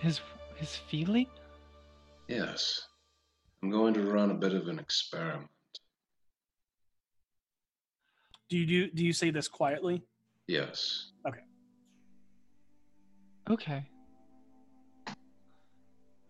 His 0.00 0.20
his 0.56 0.74
feeling? 0.74 1.28
Yes. 2.26 2.88
I'm 3.62 3.70
going 3.70 3.94
to 3.94 4.02
run 4.02 4.32
a 4.32 4.34
bit 4.34 4.54
of 4.54 4.66
an 4.66 4.80
experiment. 4.80 5.48
Do 8.48 8.58
you 8.58 8.66
do, 8.66 8.90
do 8.90 9.04
you 9.04 9.12
say 9.12 9.30
this 9.30 9.46
quietly? 9.46 10.02
Yes. 10.48 11.12
Okay. 11.28 11.44
Okay. 13.48 13.86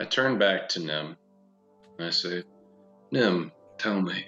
I 0.01 0.05
turn 0.05 0.39
back 0.39 0.69
to 0.71 0.81
Nim 0.81 1.17
and 1.99 2.07
I 2.09 2.11
say, 2.11 2.43
Nim, 3.11 3.53
tell 3.79 4.01
me. 4.01 4.27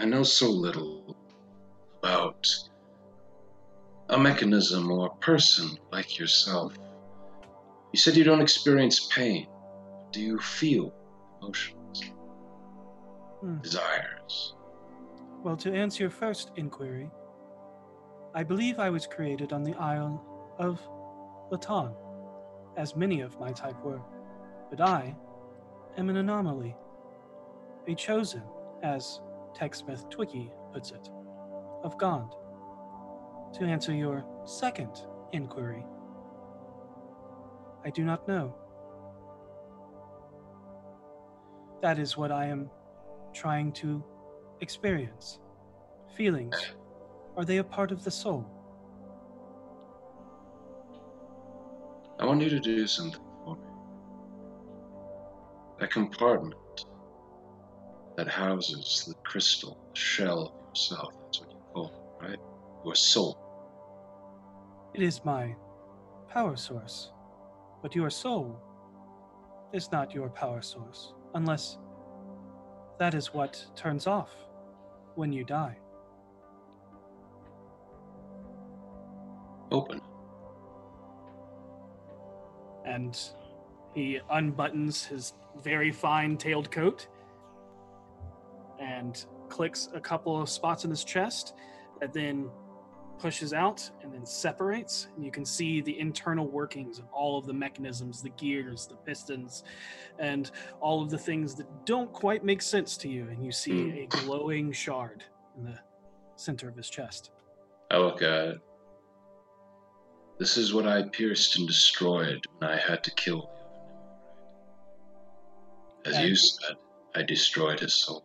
I 0.00 0.04
know 0.04 0.22
so 0.22 0.50
little 0.50 1.16
about 2.02 2.46
a 4.08 4.18
mechanism 4.18 4.90
or 4.90 5.06
a 5.06 5.24
person 5.24 5.78
like 5.92 6.18
yourself. 6.18 6.74
You 7.92 7.98
said 7.98 8.16
you 8.16 8.24
don't 8.24 8.42
experience 8.42 9.06
pain. 9.06 9.46
Do 10.12 10.20
you 10.20 10.38
feel 10.38 10.92
emotions, 11.40 12.12
Hmm. 13.40 13.58
desires? 13.60 14.54
Well, 15.42 15.56
to 15.58 15.72
answer 15.72 16.04
your 16.04 16.10
first 16.10 16.52
inquiry, 16.56 17.10
I 18.34 18.42
believe 18.42 18.78
I 18.78 18.90
was 18.90 19.06
created 19.06 19.52
on 19.52 19.62
the 19.62 19.74
Isle 19.74 20.22
of 20.58 20.80
Lantan, 21.52 21.94
as 22.76 22.96
many 22.96 23.20
of 23.20 23.38
my 23.38 23.52
type 23.52 23.80
were, 23.84 24.00
but 24.70 24.80
I 24.80 25.14
am 25.96 26.10
an 26.10 26.16
anomaly, 26.16 26.76
a 27.86 27.94
chosen, 27.94 28.42
as 28.82 29.20
TechSmith 29.56 30.10
Twiggy 30.10 30.50
puts 30.72 30.90
it, 30.90 31.08
of 31.82 31.96
Gond. 31.98 32.32
To 33.54 33.64
answer 33.64 33.94
your 33.94 34.24
second 34.44 35.06
inquiry, 35.32 35.84
I 37.84 37.90
do 37.90 38.04
not 38.04 38.26
know. 38.26 38.54
That 41.82 41.98
is 41.98 42.16
what 42.16 42.32
I 42.32 42.46
am 42.46 42.70
trying 43.32 43.72
to 43.72 44.02
experience. 44.60 45.38
Feelings. 46.16 46.56
Are 47.36 47.44
they 47.44 47.58
a 47.58 47.64
part 47.64 47.92
of 47.92 48.04
the 48.04 48.10
soul? 48.10 48.48
I 52.24 52.26
want 52.26 52.40
you 52.40 52.48
to 52.48 52.58
do 52.58 52.86
something 52.86 53.20
for 53.44 53.54
me. 53.54 53.62
That 55.78 55.90
compartment 55.90 56.54
that 58.16 58.28
houses 58.28 59.04
the 59.06 59.12
crystal 59.28 59.76
shell 59.92 60.46
of 60.46 60.68
yourself, 60.70 61.12
that's 61.26 61.40
what 61.40 61.50
you 61.50 61.58
call 61.74 62.18
it, 62.22 62.26
right? 62.26 62.38
Your 62.82 62.94
soul. 62.94 63.36
It 64.94 65.02
is 65.02 65.22
my 65.22 65.54
power 66.30 66.56
source. 66.56 67.10
But 67.82 67.94
your 67.94 68.08
soul 68.08 68.58
is 69.74 69.92
not 69.92 70.14
your 70.14 70.30
power 70.30 70.62
source, 70.62 71.12
unless 71.34 71.76
that 72.98 73.12
is 73.12 73.34
what 73.34 73.62
turns 73.76 74.06
off 74.06 74.30
when 75.14 75.30
you 75.30 75.44
die. 75.44 75.76
Open. 79.70 80.00
And 82.94 83.18
he 83.94 84.20
unbuttons 84.32 85.06
his 85.06 85.34
very 85.62 85.92
fine 85.92 86.36
tailed 86.36 86.70
coat 86.70 87.08
and 88.80 89.26
clicks 89.48 89.88
a 89.94 90.00
couple 90.00 90.40
of 90.40 90.48
spots 90.48 90.84
in 90.84 90.90
his 90.90 91.04
chest 91.04 91.54
that 92.00 92.12
then 92.12 92.50
pushes 93.18 93.52
out 93.52 93.88
and 94.02 94.12
then 94.12 94.26
separates. 94.26 95.08
And 95.14 95.24
you 95.24 95.30
can 95.30 95.44
see 95.44 95.80
the 95.80 95.98
internal 95.98 96.48
workings 96.48 96.98
of 96.98 97.04
all 97.12 97.38
of 97.38 97.46
the 97.46 97.52
mechanisms 97.52 98.22
the 98.22 98.30
gears 98.30 98.86
the 98.86 98.96
pistons 98.96 99.64
and 100.18 100.50
all 100.80 101.02
of 101.02 101.10
the 101.10 101.18
things 101.18 101.54
that 101.54 101.66
don't 101.86 102.12
quite 102.12 102.44
make 102.44 102.62
sense 102.62 102.96
to 102.98 103.08
you. 103.08 103.28
And 103.28 103.44
you 103.44 103.52
see 103.52 103.90
hmm. 103.90 103.98
a 103.98 104.06
glowing 104.06 104.72
shard 104.72 105.24
in 105.56 105.64
the 105.64 105.78
center 106.36 106.68
of 106.68 106.76
his 106.76 106.90
chest. 106.90 107.30
I 107.90 107.98
look 107.98 108.22
at 108.22 108.48
it. 108.48 108.60
This 110.38 110.56
is 110.56 110.74
what 110.74 110.86
I 110.86 111.02
pierced 111.08 111.58
and 111.58 111.66
destroyed 111.66 112.44
when 112.58 112.70
I 112.70 112.76
had 112.76 113.04
to 113.04 113.10
kill 113.12 113.50
the 116.04 116.10
As 116.10 116.28
you 116.28 116.34
said, 116.36 116.76
I 117.14 117.22
destroyed 117.22 117.80
his 117.80 117.94
soul. 117.94 118.24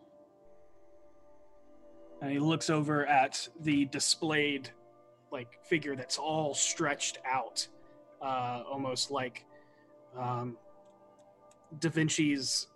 and 2.20 2.30
he 2.30 2.38
looks 2.38 2.68
over 2.68 3.06
at 3.06 3.48
the 3.60 3.86
displayed 3.86 4.70
like 5.32 5.58
figure 5.64 5.94
that's 5.96 6.18
all 6.18 6.52
stretched 6.54 7.18
out 7.24 7.66
uh 8.20 8.62
almost 8.70 9.10
like 9.10 9.46
um 10.18 10.58
da 11.78 11.88
vinci's 11.88 12.66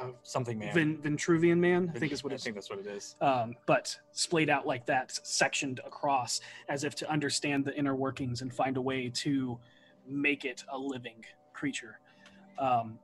uh, 0.00 0.08
Something 0.22 0.58
man. 0.58 0.74
Vin, 0.74 0.98
Vitruvian 0.98 1.58
man, 1.58 1.90
I 1.94 1.98
think 1.98 2.12
is 2.12 2.22
what 2.24 2.32
I 2.32 2.34
it's. 2.34 2.44
think 2.44 2.56
that's 2.56 2.70
what 2.70 2.78
it 2.78 2.86
is. 2.86 3.16
Um, 3.20 3.54
but 3.66 3.96
splayed 4.12 4.50
out 4.50 4.66
like 4.66 4.86
that, 4.86 5.18
sectioned 5.22 5.80
across, 5.86 6.40
as 6.68 6.84
if 6.84 6.94
to 6.96 7.10
understand 7.10 7.64
the 7.64 7.76
inner 7.76 7.94
workings 7.94 8.42
and 8.42 8.52
find 8.52 8.76
a 8.76 8.80
way 8.80 9.08
to 9.08 9.58
make 10.06 10.44
it 10.44 10.64
a 10.70 10.78
living 10.78 11.24
creature. 11.52 11.98
Um, 12.58 12.98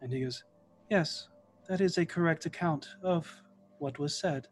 and 0.00 0.12
he 0.12 0.20
goes, 0.22 0.44
"Yes, 0.90 1.28
that 1.68 1.80
is 1.80 1.98
a 1.98 2.06
correct 2.06 2.46
account 2.46 2.88
of 3.02 3.30
what 3.78 3.98
was 3.98 4.16
said." 4.16 4.48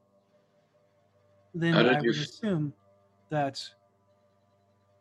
Then 1.55 1.75
I 1.75 2.01
would 2.01 2.17
f- 2.17 2.23
assume 2.23 2.73
that 3.31 3.61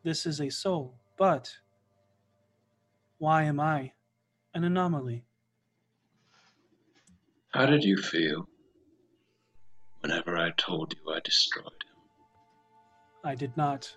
this 0.02 0.26
is 0.26 0.40
a 0.40 0.50
soul, 0.50 0.94
but 1.16 1.54
why 3.18 3.42
am 3.44 3.60
I 3.60 3.92
an 4.54 4.64
anomaly? 4.64 5.24
How 7.52 7.66
did 7.66 7.82
you 7.82 7.96
feel 7.96 8.48
whenever 10.00 10.38
I 10.38 10.52
told 10.56 10.94
you 10.94 11.12
I 11.12 11.18
destroyed 11.18 11.64
him? 11.64 11.96
I 13.24 13.34
did 13.34 13.56
not 13.56 13.92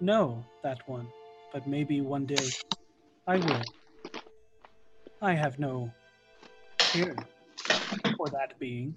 know 0.00 0.42
that 0.62 0.88
one, 0.88 1.06
but 1.52 1.66
maybe 1.66 2.00
one 2.00 2.24
day 2.24 2.48
I 3.26 3.36
will. 3.36 3.62
I 5.20 5.34
have 5.34 5.58
no 5.58 5.92
care 6.78 7.14
for 8.16 8.30
that 8.30 8.58
being. 8.58 8.96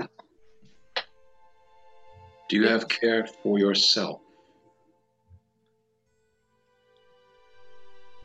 Do 2.48 2.56
you 2.56 2.68
have 2.70 2.88
care 2.88 3.28
for 3.44 3.60
yourself? 3.60 4.22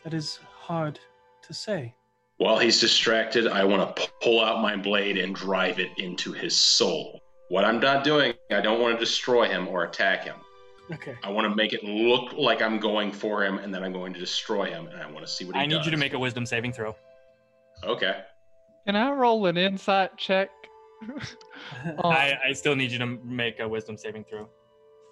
That 0.04 0.14
is 0.14 0.38
hard 0.60 1.00
to 1.42 1.52
say. 1.52 1.94
While 2.38 2.58
he's 2.58 2.80
distracted, 2.80 3.46
I 3.48 3.64
want 3.64 3.96
to 3.96 4.08
pull 4.22 4.44
out 4.44 4.60
my 4.60 4.76
blade 4.76 5.16
and 5.16 5.34
drive 5.34 5.78
it 5.78 5.90
into 5.96 6.32
his 6.32 6.54
soul. 6.54 7.20
What 7.48 7.64
I'm 7.64 7.80
not 7.80 8.04
doing, 8.04 8.34
I 8.50 8.60
don't 8.60 8.80
want 8.80 8.98
to 8.98 9.00
destroy 9.04 9.48
him 9.48 9.68
or 9.68 9.84
attack 9.84 10.24
him. 10.24 10.36
Okay. 10.92 11.14
I 11.24 11.30
want 11.30 11.48
to 11.48 11.54
make 11.56 11.72
it 11.72 11.82
look 11.82 12.32
like 12.34 12.60
I'm 12.60 12.78
going 12.78 13.10
for 13.10 13.42
him, 13.44 13.58
and 13.58 13.74
then 13.74 13.82
I'm 13.82 13.92
going 13.92 14.12
to 14.12 14.20
destroy 14.20 14.66
him, 14.66 14.86
and 14.88 15.00
I 15.02 15.10
want 15.10 15.26
to 15.26 15.32
see 15.32 15.44
what 15.44 15.56
he 15.56 15.60
does. 15.60 15.64
I 15.64 15.66
need 15.66 15.76
does. 15.78 15.86
you 15.86 15.90
to 15.92 15.96
make 15.96 16.12
a 16.12 16.18
wisdom 16.18 16.44
saving 16.44 16.72
throw. 16.72 16.94
Okay. 17.84 18.20
Can 18.86 18.96
I 18.96 19.10
roll 19.10 19.46
an 19.46 19.56
insight 19.56 20.16
check? 20.16 20.50
Oh, 21.98 22.08
I, 22.10 22.38
I 22.48 22.52
still 22.52 22.76
need 22.76 22.90
you 22.92 22.98
to 22.98 23.06
make 23.06 23.58
a 23.60 23.68
wisdom 23.68 23.96
saving 23.96 24.24
throw. 24.24 24.48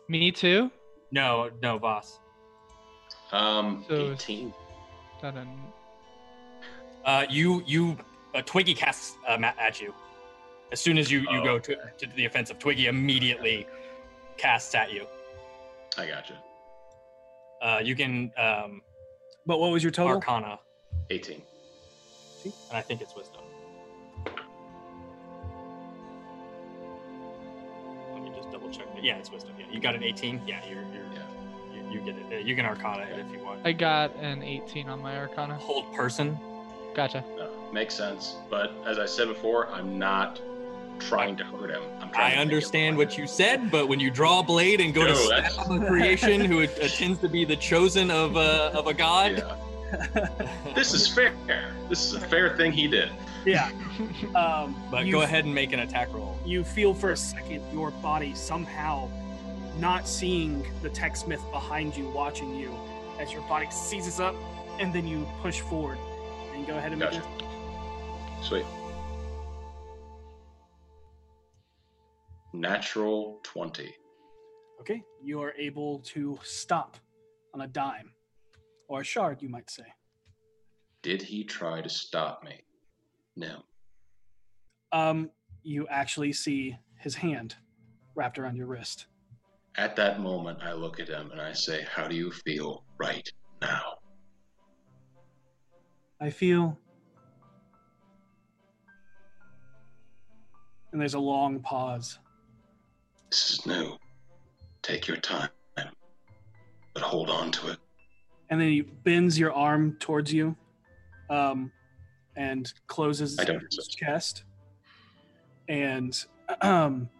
me 0.09 0.31
too. 0.31 0.71
No, 1.11 1.51
no, 1.63 1.79
boss. 1.79 2.19
Um, 3.33 3.85
So- 3.89 4.13
18. 4.13 4.53
Dun-dun. 5.23 5.49
Uh, 7.05 7.25
you 7.29 7.63
you 7.67 7.97
uh, 8.35 8.43
Twiggy 8.43 8.75
casts 8.75 9.17
uh, 9.29 9.37
ma- 9.39 9.53
at 9.59 9.81
you. 9.81 9.95
As 10.73 10.81
soon 10.81 10.99
as 10.99 11.11
you 11.11 11.21
you 11.21 11.41
Oh, 11.41 11.45
go 11.45 11.59
to, 11.59 11.77
to 11.99 12.07
the 12.17 12.25
offensive, 12.25 12.59
Twiggy 12.59 12.87
immediately 12.87 13.67
casts 14.37 14.75
at 14.75 14.93
you. 14.93 15.07
I 15.99 16.07
gotcha. 16.07 16.35
Uh, 17.63 17.81
you 17.83 17.95
can 17.95 18.33
um, 18.37 18.83
But 19.47 19.61
what 19.61 19.71
was 19.71 19.83
your 19.83 19.93
total? 19.93 20.17
Arcana, 20.17 20.59
18. 21.11 21.41
and 22.45 22.53
I 22.73 22.81
think 22.81 23.01
it's 23.01 23.15
Wisdom. 23.15 23.43
Let 28.13 28.23
me 28.23 28.31
just 28.37 28.51
double 28.51 28.71
check. 28.71 28.87
Yeah, 29.01 29.17
it's 29.19 29.31
Wisdom. 29.31 29.53
Yeah, 29.59 29.67
you 29.71 29.81
got 29.81 29.95
an 29.95 30.03
18. 30.03 30.43
Yeah, 30.47 30.61
you're, 30.69 30.83
you're 30.93 31.05
you, 31.93 32.01
you 32.01 32.05
get 32.05 32.17
it. 32.33 32.47
You 32.47 32.57
can 32.57 32.65
Arcana 32.67 33.03
it 33.05 33.19
if 33.19 33.31
you 33.33 33.45
want. 33.45 33.61
I 33.65 33.73
got 33.73 34.15
an 34.17 34.43
18 34.43 34.89
on 34.89 35.01
my 35.01 35.17
Arcana. 35.19 35.55
Hold 35.57 35.95
person. 35.95 36.39
Gotcha. 36.95 37.25
No, 37.37 37.51
makes 37.73 37.95
sense. 37.95 38.37
But 38.51 38.73
as 38.87 38.99
I 38.99 39.07
said 39.07 39.29
before, 39.29 39.69
I'm 39.71 39.99
not 39.99 40.41
trying 41.01 41.37
to 41.37 41.45
hurt 41.45 41.71
him. 41.71 41.83
I'm 42.01 42.11
trying 42.11 42.33
I 42.33 42.35
to 42.37 42.41
understand 42.41 42.97
what 42.97 43.19
you 43.19 43.27
said, 43.27 43.71
but 43.71 43.89
when 43.89 43.99
you 43.99 44.11
draw 44.11 44.41
a 44.41 44.43
blade 44.43 44.81
and 44.81 44.95
go 44.95 45.05
to 45.07 45.15
stab 45.17 45.53
a 45.71 45.87
creation 45.87 46.41
who 46.41 46.63
uh, 46.63 46.67
tends 46.89 47.19
to 47.21 47.29
be 47.29 47.45
the 47.45 47.57
chosen 47.57 48.11
of 48.11 48.37
uh, 48.37 48.71
of 48.75 48.87
a 48.87 48.95
god, 48.95 49.45
This 50.75 50.93
is 50.93 51.07
fair. 51.07 51.35
This 51.89 52.05
is 52.05 52.15
a 52.15 52.21
fair 52.21 52.57
thing 52.57 52.73
he 52.73 52.89
did. 52.89 53.11
Yeah. 53.45 53.71
Um, 54.35 54.75
but 54.91 55.07
you- 55.07 55.13
go 55.13 55.23
ahead 55.23 55.45
and 55.45 55.55
make 55.55 55.73
an 55.73 55.79
attack 55.81 56.13
roll. 56.13 56.37
You 56.45 56.65
feel 56.65 56.95
for 56.95 57.13
a 57.13 57.17
second 57.17 57.63
your 57.73 57.93
body 57.93 58.35
somehow 58.35 59.09
not 59.79 60.09
seeing 60.09 60.67
the 60.83 60.89
tech 60.89 61.15
smith 61.17 61.41
behind 61.53 61.97
you 61.97 62.09
watching 62.09 62.57
you 62.57 62.75
as 63.21 63.33
your 63.33 63.43
body 63.43 63.69
seizes 63.71 64.19
up 64.19 64.35
and 64.81 64.93
then 64.93 65.07
you 65.07 65.29
push 65.43 65.61
forward. 65.61 65.99
And 66.55 66.67
go 66.67 66.79
ahead 66.79 66.93
and 66.93 67.01
Gotcha. 67.01 67.19
make 67.19 67.43
it. 67.43 68.45
Sweet. 68.45 68.65
Natural 72.53 73.41
20. 73.43 73.93
Okay. 74.81 75.03
You 75.23 75.43
are 75.43 75.53
able 75.59 75.99
to 76.01 76.39
stop 76.43 76.97
on 77.53 77.63
a 77.63 77.67
dime. 77.67 78.13
Or 78.87 79.01
a 79.01 79.05
shard, 79.05 79.43
you 79.43 79.49
might 79.49 79.71
say. 79.71 79.85
Did 81.03 81.23
he 81.23 81.43
try 81.45 81.81
to 81.81 81.89
stop 81.89 82.45
me? 82.45 82.61
No. 83.35 83.63
Um, 84.93 85.31
you 85.63 85.89
actually 85.89 86.33
see 86.33 86.77
his 86.99 87.17
hand 87.17 87.57
wrapped 88.15 88.39
around 88.39 88.57
your 88.57 88.67
wrist. 88.67 89.07
At 89.77 89.97
that 89.97 90.21
moment, 90.21 90.61
I 90.63 90.73
look 90.73 91.01
at 91.01 91.09
him 91.09 91.33
and 91.33 91.41
I 91.41 91.53
say, 91.53 91.85
How 91.91 92.07
do 92.07 92.15
you 92.15 92.31
feel 92.31 92.85
right 92.99 93.29
now? 93.61 93.83
I 96.25 96.31
feel. 96.31 96.79
And 100.91 100.99
there's 100.99 101.13
a 101.13 101.19
long 101.19 101.61
pause. 101.61 102.19
This 103.31 103.51
is 103.51 103.67
new. 103.67 103.99
Take 104.81 105.07
your 105.07 105.19
time, 105.19 105.51
but 105.75 107.03
hold 107.03 107.29
on 107.29 107.53
to 107.53 107.73
it. 107.73 107.79
And 108.49 108.59
then 108.59 108.69
he 108.69 108.81
bends 108.81 109.39
your 109.39 109.53
arm 109.53 109.99
towards 110.01 110.33
you 110.33 110.57
um, 111.29 111.71
and 112.37 112.73
closes 112.87 113.39
his 113.39 113.89
chest. 113.89 114.45
And 115.69 116.19
um, 116.63 117.11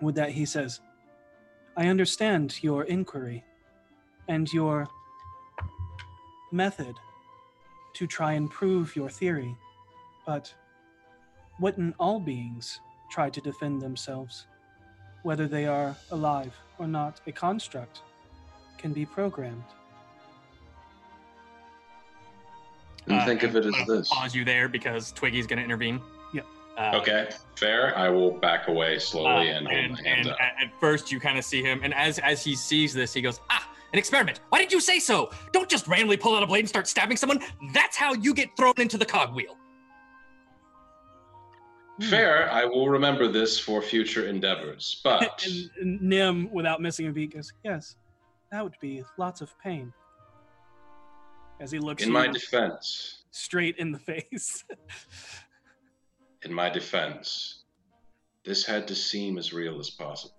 with 0.00 0.16
that, 0.16 0.30
he 0.30 0.46
says, 0.46 0.80
I 1.76 1.86
understand 1.86 2.60
your 2.60 2.82
inquiry 2.84 3.44
and 4.26 4.52
your 4.52 4.88
method 6.50 6.96
to 8.02 8.06
try 8.08 8.32
and 8.32 8.50
prove 8.50 8.96
your 8.96 9.08
theory, 9.08 9.54
but 10.26 10.52
wouldn't 11.60 11.94
all 12.00 12.18
beings 12.18 12.80
try 13.12 13.30
to 13.30 13.40
defend 13.40 13.80
themselves? 13.80 14.46
Whether 15.22 15.46
they 15.46 15.66
are 15.68 15.94
alive 16.10 16.52
or 16.80 16.88
not, 16.88 17.20
a 17.28 17.32
construct 17.32 18.00
can 18.76 18.92
be 18.92 19.06
programmed. 19.06 19.62
And 23.06 23.24
think 23.24 23.44
of 23.44 23.54
it 23.54 23.66
as 23.66 23.72
I'm 23.72 23.86
this. 23.86 24.08
Pause 24.08 24.34
you 24.34 24.44
there 24.44 24.68
because 24.68 25.12
Twiggy's 25.12 25.46
going 25.46 25.58
to 25.60 25.64
intervene. 25.64 26.00
Yep. 26.34 26.46
Uh, 26.76 26.90
Okay, 26.96 27.28
fair. 27.56 27.96
I 27.96 28.08
will 28.08 28.32
back 28.32 28.66
away 28.66 28.98
slowly 28.98 29.48
Uh, 29.52 29.58
and 29.58 29.66
hold 29.68 29.78
and, 29.78 29.92
my 29.92 30.02
hands 30.02 30.26
and 30.26 30.30
up. 30.30 30.40
at, 30.40 30.54
at 30.66 30.80
first 30.80 31.12
you 31.12 31.20
kind 31.20 31.38
of 31.38 31.44
see 31.44 31.62
him, 31.62 31.80
and 31.84 31.94
as 31.94 32.18
as 32.18 32.42
he 32.42 32.56
sees 32.56 32.92
this, 32.94 33.12
he 33.14 33.20
goes, 33.20 33.40
"Ah, 33.50 33.68
an 33.92 33.98
experiment! 33.98 34.40
Why 34.48 34.58
did 34.58 34.72
you 34.72 34.80
say 34.80 34.98
so? 34.98 35.30
Don't 35.52 35.68
just 35.68 35.86
randomly 35.86 36.16
pull 36.16 36.34
out 36.34 36.42
a 36.42 36.46
blade 36.46 36.60
and 36.60 36.68
start 36.68 36.88
stabbing 36.88 37.16
someone. 37.16 37.40
That's 37.72 37.96
how 37.96 38.14
you 38.14 38.34
get 38.34 38.56
thrown 38.56 38.74
into 38.78 38.98
the 38.98 39.06
cogwheel." 39.06 39.56
Hmm. 42.00 42.08
Fair. 42.08 42.50
I 42.50 42.64
will 42.64 42.88
remember 42.88 43.28
this 43.28 43.58
for 43.58 43.82
future 43.82 44.26
endeavors. 44.26 45.00
But 45.04 45.44
and, 45.46 45.70
and 45.80 46.02
Nim, 46.02 46.50
without 46.52 46.80
missing 46.80 47.06
a 47.06 47.12
beat, 47.12 47.34
goes, 47.34 47.52
"Yes, 47.64 47.96
that 48.50 48.62
would 48.62 48.76
be 48.80 49.04
lots 49.18 49.40
of 49.40 49.56
pain." 49.58 49.92
As 51.60 51.70
he 51.70 51.78
looks 51.78 52.02
in 52.02 52.10
my 52.10 52.26
defense, 52.26 53.24
straight 53.30 53.76
in 53.76 53.92
the 53.92 53.98
face. 53.98 54.64
in 56.42 56.52
my 56.52 56.68
defense, 56.68 57.62
this 58.44 58.64
had 58.64 58.88
to 58.88 58.94
seem 58.94 59.38
as 59.38 59.52
real 59.52 59.78
as 59.78 59.90
possible. 59.90 60.34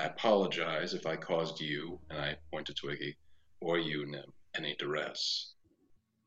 I 0.00 0.04
apologize 0.04 0.94
if 0.94 1.04
I 1.04 1.14
caused 1.14 1.60
you, 1.60 1.98
and 2.08 2.18
I 2.18 2.34
point 2.50 2.66
to 2.68 2.74
Twiggy, 2.74 3.18
or 3.60 3.78
you, 3.78 4.06
Nim, 4.06 4.32
any 4.56 4.74
duress. 4.78 5.52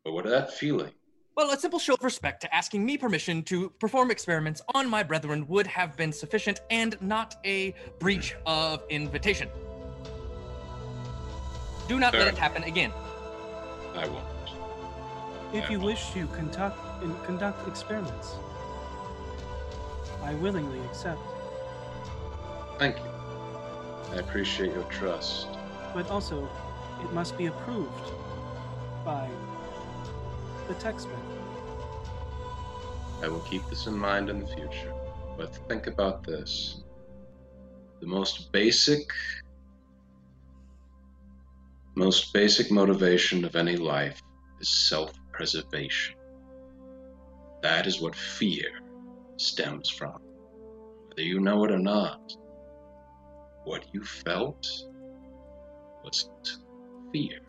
But 0.06 0.14
what 0.14 0.26
of 0.26 0.32
that 0.32 0.54
feeling? 0.54 0.92
Well, 1.36 1.50
a 1.50 1.58
simple 1.58 1.80
show 1.80 1.96
of 1.96 2.04
respect 2.04 2.42
to 2.42 2.54
asking 2.54 2.86
me 2.86 3.00
permission 3.00 3.42
to 3.46 3.72
perform 3.80 4.12
experiments 4.12 4.62
on 4.76 4.88
my 4.88 5.02
brethren 5.02 5.48
would 5.48 5.66
have 5.66 5.98
been 5.98 6.14
sufficient 6.14 6.62
and 6.70 7.02
not 7.02 7.38
a 7.46 7.74
breach 7.98 8.34
hmm. 8.34 8.42
of 8.46 8.84
invitation. 8.92 9.50
Do 11.88 12.00
not 12.00 12.14
let 12.14 12.28
it 12.28 12.38
happen 12.38 12.62
again. 12.66 12.94
I 13.96 14.08
won't. 14.08 14.24
If 15.52 15.68
you 15.72 15.80
wish 15.80 16.12
to 16.12 16.28
conduct 16.28 16.78
conduct 17.26 17.68
experiments, 17.68 18.36
I 20.22 20.36
willingly 20.36 20.80
accept. 20.86 21.20
Thank 22.78 22.98
you. 22.98 23.23
I 24.14 24.18
appreciate 24.18 24.72
your 24.74 24.84
trust. 24.84 25.48
But 25.96 26.12
also, 26.12 26.48
it 27.02 27.12
must 27.14 27.36
be 27.36 27.48
approved 27.48 28.12
by 29.04 29.28
the 30.68 30.76
Techsmith. 30.76 31.18
I 33.24 33.28
will 33.28 33.40
keep 33.40 33.68
this 33.70 33.88
in 33.88 33.98
mind 33.98 34.30
in 34.30 34.40
the 34.40 34.46
future. 34.46 34.94
But 35.36 35.56
think 35.68 35.88
about 35.88 36.24
this. 36.24 36.84
The 38.02 38.06
most 38.08 38.52
basic 38.52 39.12
most 41.96 42.34
basic 42.34 42.72
motivation 42.72 43.46
of 43.46 43.56
any 43.56 43.78
life 43.78 44.22
is 44.60 44.70
self-preservation. 44.90 46.16
That 47.64 47.88
is 47.88 48.02
what 48.02 48.16
fear 48.16 48.70
stems 49.38 49.90
from. 49.90 50.20
Whether 51.08 51.22
you 51.22 51.40
know 51.40 51.64
it 51.66 51.72
or 51.72 51.80
not, 51.80 52.36
what 53.64 53.86
you 53.94 54.04
felt 54.04 54.68
was 56.04 56.30
fear. 57.12 57.40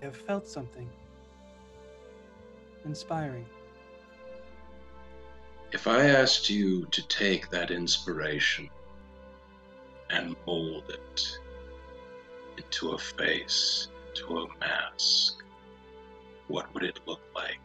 I 0.00 0.06
have 0.06 0.16
felt 0.16 0.46
something 0.46 0.88
inspiring. 2.84 3.46
If 5.72 5.86
I 5.86 6.06
asked 6.06 6.50
you 6.50 6.86
to 6.86 7.06
take 7.08 7.50
that 7.50 7.70
inspiration 7.70 8.68
and 10.08 10.34
mold 10.46 10.84
it 10.88 11.38
into 12.56 12.90
a 12.92 12.98
face, 12.98 13.88
into 14.08 14.38
a 14.38 14.46
mask, 14.58 15.42
what 16.48 16.72
would 16.74 16.82
it 16.82 16.98
look 17.06 17.20
like? 17.34 17.60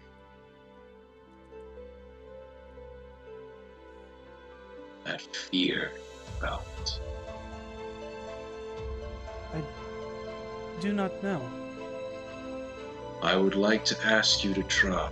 That 5.05 5.22
fear 5.22 5.91
felt. 6.40 7.00
I 9.54 9.62
do 10.82 10.94
not 10.94 11.24
know. 11.24 11.42
I 13.22 13.36
would 13.36 13.56
like 13.56 13.86
to 13.86 14.06
ask 14.06 14.44
you 14.44 14.54
to 14.54 14.64
try 14.64 15.10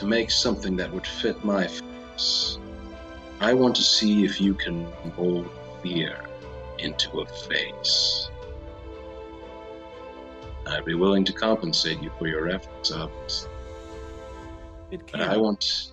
to 0.00 0.06
make 0.06 0.30
something 0.30 0.76
that 0.76 0.90
would 0.90 1.06
fit 1.06 1.44
my 1.44 1.66
face. 1.66 2.58
I 3.38 3.52
want 3.52 3.76
to 3.76 3.82
see 3.82 4.24
if 4.24 4.40
you 4.40 4.54
can 4.54 4.86
mold 5.16 5.50
fear 5.82 6.24
into 6.78 7.20
a 7.20 7.26
face. 7.26 8.30
I'd 10.66 10.86
be 10.86 10.94
willing 10.94 11.24
to 11.26 11.34
compensate 11.34 12.00
you 12.00 12.10
for 12.18 12.28
your 12.28 12.48
efforts, 12.48 12.92
obviously. 12.92 13.50
It 14.90 15.00
But 15.00 15.20
can. 15.20 15.28
I 15.28 15.36
want 15.36 15.92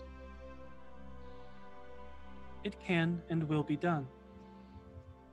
It 2.67 2.77
can 2.85 3.21
and 3.29 3.47
will 3.47 3.63
be 3.63 3.77
done. 3.77 4.05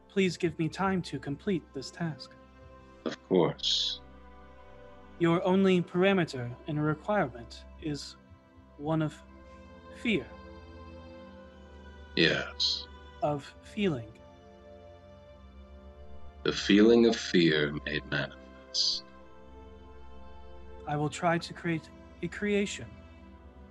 Please 0.09 0.37
give 0.37 0.57
me 0.57 0.69
time 0.69 1.03
to 1.03 1.19
complete 1.19 1.65
this 1.75 1.91
task. 1.91 2.31
of 3.05 3.17
course. 3.29 4.01
Your 5.19 5.45
only 5.45 5.83
parameter 5.83 6.49
and 6.69 6.81
requirement 6.81 7.65
is 7.83 8.15
one 8.79 9.03
of 9.03 9.13
fear, 10.01 10.27
Yes. 12.15 12.87
of 13.21 13.53
feeling. 13.63 14.13
The 16.45 16.53
feeling 16.53 17.07
of 17.07 17.17
fear 17.17 17.73
made 17.85 18.05
manifest. 18.13 19.03
I 20.87 20.95
will 20.97 21.11
try 21.11 21.37
to 21.39 21.53
create 21.53 21.89
a 22.23 22.29
creation 22.29 22.87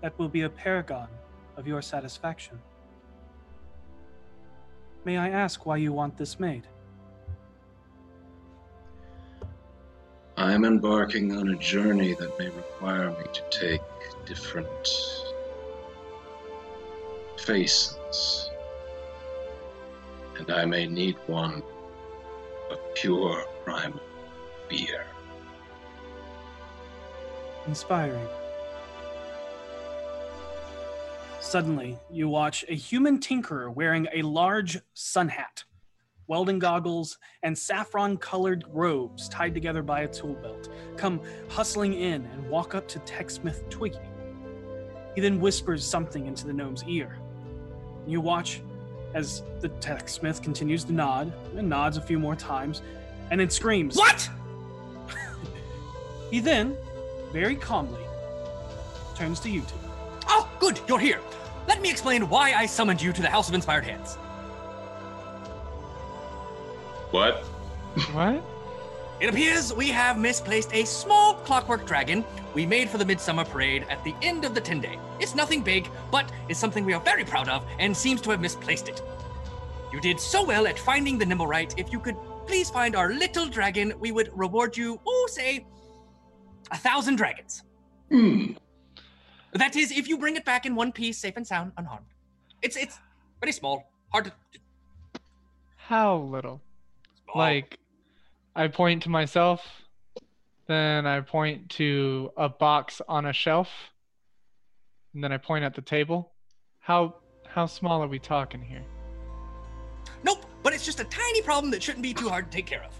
that 0.02 0.20
will 0.20 0.30
be 0.30 0.42
a 0.42 0.50
paragon 0.50 1.08
of 1.56 1.66
your 1.66 1.82
satisfaction. 1.82 2.60
May 5.06 5.18
I 5.18 5.30
ask 5.30 5.66
why 5.66 5.78
you 5.78 5.92
want 5.92 6.18
this 6.18 6.40
made? 6.40 6.64
I 10.38 10.54
am 10.54 10.64
embarking 10.66 11.36
on 11.36 11.50
a 11.50 11.56
journey 11.58 12.14
that 12.16 12.40
may 12.40 12.50
require 12.50 13.10
me 13.12 13.26
to 13.34 13.44
take 13.50 13.82
different 14.26 14.88
faces. 17.38 18.50
And 20.38 20.50
I 20.50 20.66
may 20.66 20.88
need 20.88 21.18
one 21.28 21.62
of 22.72 22.80
pure 22.96 23.46
primal 23.66 24.00
fear. 24.70 25.06
Inspiring. 27.68 28.28
Suddenly, 31.44 32.00
you 32.10 32.30
watch 32.30 32.64
a 32.70 32.74
human 32.74 33.20
tinkerer 33.20 33.72
wearing 33.72 34.08
a 34.14 34.22
large 34.22 34.80
sun 34.94 35.28
hat, 35.28 35.66
welding 36.26 36.58
goggles, 36.58 37.20
and 37.44 37.56
saffron 37.56 38.16
colored 38.18 38.64
robes 38.72 39.28
tied 39.28 39.54
together 39.54 39.84
by 39.84 40.02
a 40.02 40.08
tool 40.08 40.36
belt 40.36 40.70
come 40.96 41.20
hustling 41.50 41.94
in 41.94 42.26
and 42.26 42.50
walk 42.50 42.74
up 42.74 42.88
to 42.88 43.00
Techsmith 43.00 43.70
Twiggy. 43.70 44.00
He 45.16 45.22
then 45.22 45.42
whispers 45.42 45.86
something 45.86 46.28
into 46.28 46.48
the 46.48 46.54
gnome's 46.54 46.86
ear. 46.86 47.20
You 48.08 48.22
watch 48.22 48.62
as 49.14 49.44
the 49.60 49.68
Techsmith 49.70 50.42
continues 50.42 50.86
to 50.86 50.94
nod 50.94 51.32
and 51.58 51.68
nods 51.68 51.98
a 51.98 52.02
few 52.02 52.18
more 52.18 52.38
times 52.38 52.82
and 53.32 53.40
then 53.42 53.50
screams, 53.50 53.98
What? 53.98 54.28
he 56.32 56.40
then, 56.40 56.78
very 57.34 57.58
calmly, 57.58 58.02
turns 59.18 59.42
to 59.42 59.50
you 59.50 59.60
two. 59.62 59.83
Good, 60.64 60.80
you're 60.88 60.98
here. 60.98 61.20
Let 61.68 61.82
me 61.82 61.90
explain 61.90 62.30
why 62.30 62.54
I 62.54 62.68
summoned 62.68 63.02
you 63.02 63.12
to 63.12 63.22
the 63.22 63.28
House 63.28 63.50
of 63.50 63.54
Inspired 63.54 63.84
Hands. 63.84 64.16
What? 67.12 67.44
What? 68.14 68.42
It 69.20 69.28
appears 69.28 69.74
we 69.74 69.90
have 69.90 70.18
misplaced 70.18 70.74
a 70.74 70.86
small 70.86 71.34
clockwork 71.34 71.86
dragon 71.86 72.24
we 72.54 72.66
made 72.66 72.90
for 72.90 72.98
the 72.98 73.04
Midsummer 73.04 73.44
Parade 73.44 73.86
at 73.90 74.02
the 74.06 74.16
end 74.22 74.46
of 74.46 74.56
the 74.56 74.62
10 74.62 74.80
day. 74.80 74.98
It's 75.20 75.36
nothing 75.36 75.64
big, 75.64 75.90
but 76.10 76.32
it's 76.48 76.62
something 76.62 76.86
we 76.86 76.94
are 76.94 77.02
very 77.02 77.26
proud 77.26 77.50
of 77.50 77.66
and 77.78 77.96
seems 77.96 78.22
to 78.22 78.30
have 78.30 78.40
misplaced 78.40 78.88
it. 78.88 79.02
You 79.92 80.00
did 80.00 80.18
so 80.18 80.46
well 80.46 80.66
at 80.66 80.80
finding 80.80 81.18
the 81.18 81.26
nimblewright. 81.26 81.74
If 81.78 81.92
you 81.92 82.00
could 82.00 82.16
please 82.48 82.70
find 82.70 82.96
our 82.96 83.12
little 83.12 83.48
dragon, 83.48 83.92
we 84.00 84.14
would 84.14 84.30
reward 84.34 84.78
you, 84.78 84.98
oh, 85.06 85.28
say, 85.30 85.66
a 86.72 86.78
thousand 86.78 87.18
dragons. 87.18 87.64
Hmm. 88.10 88.54
That 89.54 89.76
is, 89.76 89.92
if 89.92 90.08
you 90.08 90.18
bring 90.18 90.36
it 90.36 90.46
back 90.46 90.66
in 90.66 90.76
one 90.76 90.92
piece, 90.92 91.18
safe 91.18 91.38
and 91.38 91.46
sound, 91.46 91.74
unharmed. 91.78 92.08
It's 92.62 92.76
it's 92.76 93.00
very 93.40 93.52
small, 93.52 93.92
hard 94.12 94.26
to. 94.26 94.32
How 95.76 96.18
little? 96.18 96.62
Like, 97.36 97.80
I 98.56 98.68
point 98.68 99.04
to 99.04 99.10
myself, 99.10 99.62
then 100.68 101.06
I 101.06 101.22
point 101.22 101.70
to 101.72 102.32
a 102.38 102.50
box 102.50 103.02
on 103.08 103.26
a 103.26 103.34
shelf, 103.34 103.70
and 105.14 105.24
then 105.24 105.32
I 105.32 105.38
point 105.38 105.64
at 105.64 105.76
the 105.76 105.82
table. 105.82 106.32
How 106.80 107.16
how 107.48 107.68
small 107.68 108.02
are 108.02 108.08
we 108.08 108.20
talking 108.20 108.62
here? 108.62 108.84
Nope, 110.24 110.46
but 110.64 110.74
it's 110.74 110.86
just 110.86 111.00
a 111.00 111.06
tiny 111.06 111.42
problem 111.42 111.70
that 111.72 111.84
shouldn't 111.84 112.04
be 112.04 112.14
too 112.14 112.30
hard 112.30 112.52
to 112.52 112.58
take 112.58 112.66
care 112.66 112.84
of. 112.84 113.00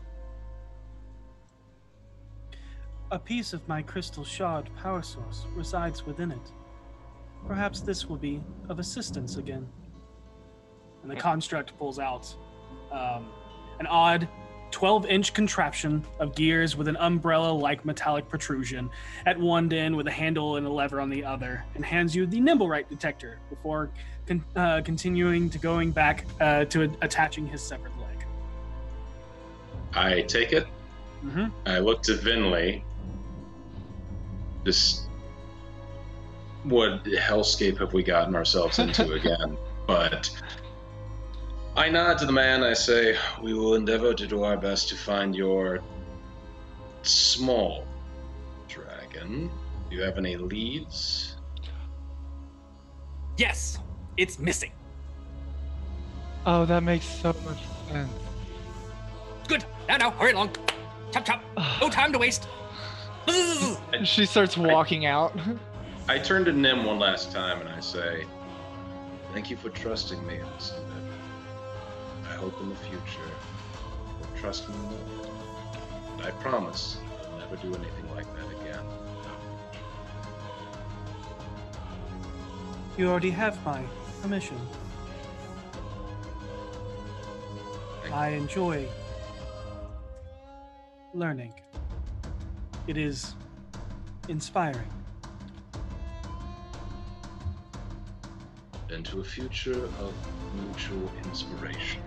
A 3.14 3.20
piece 3.20 3.54
of 3.54 3.66
my 3.68 3.84
crystal 3.84 4.24
shard 4.24 4.72
power 4.76 5.04
source 5.04 5.46
resides 5.56 6.04
within 6.04 6.32
it. 6.32 6.52
Perhaps 7.46 7.82
this 7.82 8.10
will 8.10 8.18
be 8.18 8.42
of 8.70 8.80
assistance 8.80 9.38
again. 9.38 9.70
And 11.04 11.12
the 11.12 11.16
construct 11.16 11.78
pulls 11.78 12.00
out 12.00 12.34
um, 12.92 13.28
an 13.80 13.86
odd 13.86 14.28
12 14.72 15.06
inch 15.06 15.32
contraption 15.36 16.04
of 16.18 16.34
gears 16.34 16.76
with 16.76 16.88
an 16.88 16.98
umbrella 16.98 17.52
like 17.52 17.86
metallic 17.86 18.28
protrusion 18.28 18.90
at 19.28 19.40
one 19.40 19.72
end 19.72 19.96
with 19.96 20.08
a 20.08 20.12
handle 20.12 20.56
and 20.56 20.66
a 20.66 20.72
lever 20.72 21.00
on 21.00 21.12
the 21.12 21.24
other, 21.24 21.64
and 21.76 21.86
hands 21.86 22.16
you 22.16 22.26
the 22.26 22.42
nimblewright 22.42 22.90
detector 22.90 23.38
before 23.48 23.92
con- 24.26 24.44
uh, 24.56 24.82
continuing 24.84 25.52
to 25.52 25.60
going 25.60 25.92
back 25.92 26.26
uh, 26.42 26.66
to 26.66 26.86
a- 26.86 26.98
attaching 27.04 27.46
his 27.46 27.62
severed 27.62 27.96
leg. 28.00 28.26
I 29.94 30.22
take 30.24 30.52
it. 30.52 30.66
Mm-hmm. 31.24 31.46
I 31.68 31.78
look 31.78 32.02
to 32.04 32.14
Vinley. 32.14 32.82
This. 34.64 35.08
What 36.64 37.04
hellscape 37.04 37.78
have 37.80 37.94
we 37.94 38.04
gotten 38.04 38.36
ourselves 38.36 38.80
into 38.80 39.14
again? 39.20 39.58
But 39.86 40.30
I 41.76 41.90
nod 41.90 42.18
to 42.20 42.26
the 42.26 42.32
man. 42.32 42.64
I 42.64 42.74
say, 42.74 43.18
"We 43.42 43.54
will 43.54 43.76
endeavor 43.76 44.14
to 44.14 44.28
do 44.28 44.44
our 44.44 44.58
best 44.58 44.90
to 44.90 44.96
find 44.96 45.36
your 45.36 45.82
small 47.02 47.86
dragon. 48.68 49.52
Do 49.90 49.96
you 49.96 50.04
have 50.04 50.18
any 50.18 50.38
leads?" 50.38 51.36
Yes, 53.38 53.80
it's 54.16 54.38
missing. 54.38 54.72
Oh, 56.46 56.66
that 56.66 56.84
makes 56.84 57.06
so 57.06 57.34
much 57.46 57.58
sense. 57.90 58.12
Good. 59.48 59.66
Now, 59.88 59.98
now, 59.98 60.12
hurry 60.12 60.34
along. 60.34 60.52
Chop, 61.12 61.26
chop. 61.26 61.44
No 61.82 61.90
time 61.92 62.12
to 62.14 62.20
waste. 62.20 62.48
She 64.04 64.26
starts 64.26 64.58
walking 64.58 65.06
out. 65.06 65.38
I 66.10 66.20
turn 66.20 66.44
to 66.46 66.52
Nim 66.52 66.86
one 66.86 67.00
last 67.00 67.32
time 67.32 67.62
and 67.62 67.70
I 67.70 67.80
say, 67.80 68.26
"Thank 69.32 69.50
you 69.50 69.56
for 69.56 69.70
trusting 69.70 70.26
me 70.28 70.36
in 70.36 70.46
this 70.56 70.74
endeavor. 70.78 71.18
I 72.30 72.34
hope 72.36 72.60
in 72.60 72.70
the 72.70 72.76
future 72.76 73.32
you'll 74.20 74.42
trust 74.42 74.68
me 74.68 74.76
more. 74.76 75.28
And 76.18 76.26
I 76.26 76.32
promise 76.32 76.98
I'll 77.32 77.40
never 77.40 77.56
do 77.56 77.74
anything 77.74 78.10
like 78.14 78.26
that 78.36 78.62
again." 78.62 78.86
You 82.98 83.10
already 83.10 83.32
have 83.32 83.64
my 83.66 83.84
permission. 84.22 84.60
I 88.12 88.30
enjoy 88.30 88.88
learning. 91.14 91.54
It 92.86 92.98
is 92.98 93.36
inspiring. 94.28 94.88
Into 98.90 99.22
a 99.22 99.24
future 99.24 99.86
of 99.86 100.14
mutual 100.54 101.10
inspiration. 101.24 102.02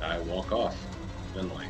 I 0.00 0.18
walk 0.20 0.52
off, 0.52 0.76
Finley. 1.34 1.66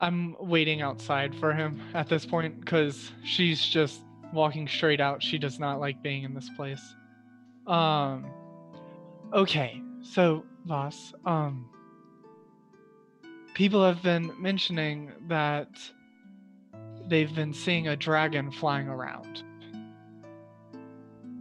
I'm 0.00 0.36
waiting 0.38 0.80
outside 0.80 1.34
for 1.34 1.52
him 1.52 1.80
at 1.92 2.08
this 2.08 2.24
point 2.24 2.60
because 2.60 3.10
she's 3.24 3.64
just 3.64 4.00
walking 4.32 4.68
straight 4.68 5.00
out. 5.00 5.22
She 5.22 5.38
does 5.38 5.58
not 5.58 5.80
like 5.80 6.02
being 6.02 6.22
in 6.22 6.34
this 6.34 6.48
place. 6.56 6.82
Um. 7.66 8.26
Okay, 9.32 9.82
so 10.02 10.44
Voss, 10.66 11.14
um, 11.24 11.68
people 13.54 13.84
have 13.84 14.02
been 14.02 14.30
mentioning 14.40 15.12
that 15.28 15.68
they've 17.08 17.34
been 17.34 17.54
seeing 17.54 17.88
a 17.88 17.96
dragon 17.96 18.50
flying 18.50 18.88
around. 18.88 19.42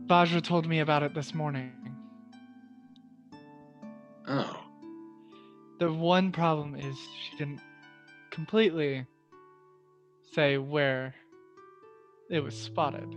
Vajra 0.07 0.41
told 0.41 0.67
me 0.67 0.79
about 0.79 1.03
it 1.03 1.13
this 1.13 1.33
morning. 1.33 1.73
Oh, 4.27 4.59
The 5.79 5.91
one 5.91 6.31
problem 6.31 6.75
is 6.75 6.95
she 6.97 7.37
didn't 7.37 7.61
completely 8.31 9.05
say 10.33 10.57
where 10.57 11.13
it 12.29 12.41
was 12.41 12.55
spotted. 12.57 13.13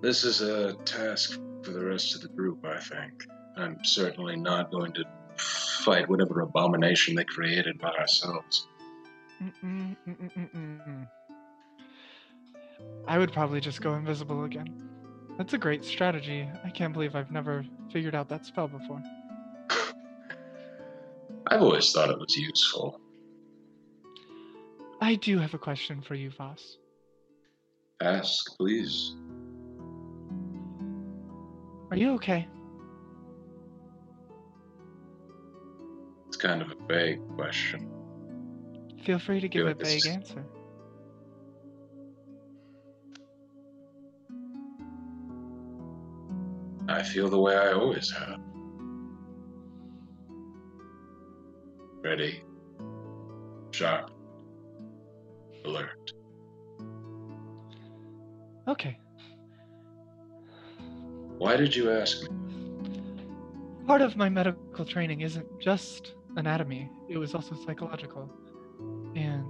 this 0.00 0.22
is 0.22 0.42
a 0.42 0.74
task 0.84 1.40
for 1.64 1.72
the 1.72 1.84
rest 1.84 2.14
of 2.14 2.20
the 2.20 2.28
group, 2.28 2.64
I 2.64 2.78
think. 2.78 3.26
I'm 3.56 3.82
certainly 3.84 4.36
not 4.36 4.70
going 4.70 4.92
to 4.94 5.04
fight 5.36 6.08
whatever 6.08 6.40
abomination 6.40 7.14
they 7.14 7.24
created 7.24 7.78
by 7.78 7.90
ourselves. 7.90 8.68
Mm-mm, 9.42 9.96
mm-mm, 10.08 10.50
mm-mm. 10.54 11.08
I 13.06 13.18
would 13.18 13.32
probably 13.32 13.60
just 13.60 13.80
go 13.80 13.94
invisible 13.94 14.44
again. 14.44 14.68
That's 15.36 15.52
a 15.52 15.58
great 15.58 15.84
strategy. 15.84 16.48
I 16.64 16.70
can't 16.70 16.92
believe 16.92 17.16
I've 17.16 17.32
never 17.32 17.64
figured 17.92 18.14
out 18.14 18.28
that 18.28 18.46
spell 18.46 18.68
before. 18.68 19.02
I've 21.48 21.62
always 21.62 21.90
thought 21.92 22.10
it 22.10 22.18
was 22.18 22.36
useful. 22.36 23.00
I 25.00 25.16
do 25.16 25.38
have 25.38 25.54
a 25.54 25.58
question 25.58 26.00
for 26.00 26.14
you, 26.14 26.30
Voss. 26.30 26.78
Ask, 28.00 28.56
please. 28.56 29.14
Are 31.94 31.96
you 31.96 32.14
okay? 32.14 32.48
It's 36.26 36.36
kind 36.36 36.60
of 36.60 36.72
a 36.72 36.74
vague 36.88 37.20
question. 37.36 37.88
Feel 39.04 39.20
free 39.20 39.38
to 39.38 39.48
give 39.48 39.68
a 39.68 39.74
vague 39.74 39.98
is- 39.98 40.06
answer. 40.08 40.44
I 46.88 47.04
feel 47.04 47.28
the 47.28 47.38
way 47.38 47.56
I 47.56 47.74
always 47.74 48.10
have. 48.10 48.40
Ready, 52.02 52.42
sharp, 53.70 54.10
alert. 55.64 56.12
Okay. 58.66 58.98
Why 61.38 61.56
did 61.56 61.74
you 61.74 61.90
ask 61.90 62.22
me? 62.22 62.28
Part 63.86 64.00
of 64.00 64.16
my 64.16 64.28
medical 64.28 64.84
training 64.84 65.20
isn't 65.20 65.60
just 65.60 66.14
anatomy, 66.36 66.90
it 67.08 67.18
was 67.18 67.34
also 67.34 67.54
psychological. 67.66 68.30
And 69.14 69.44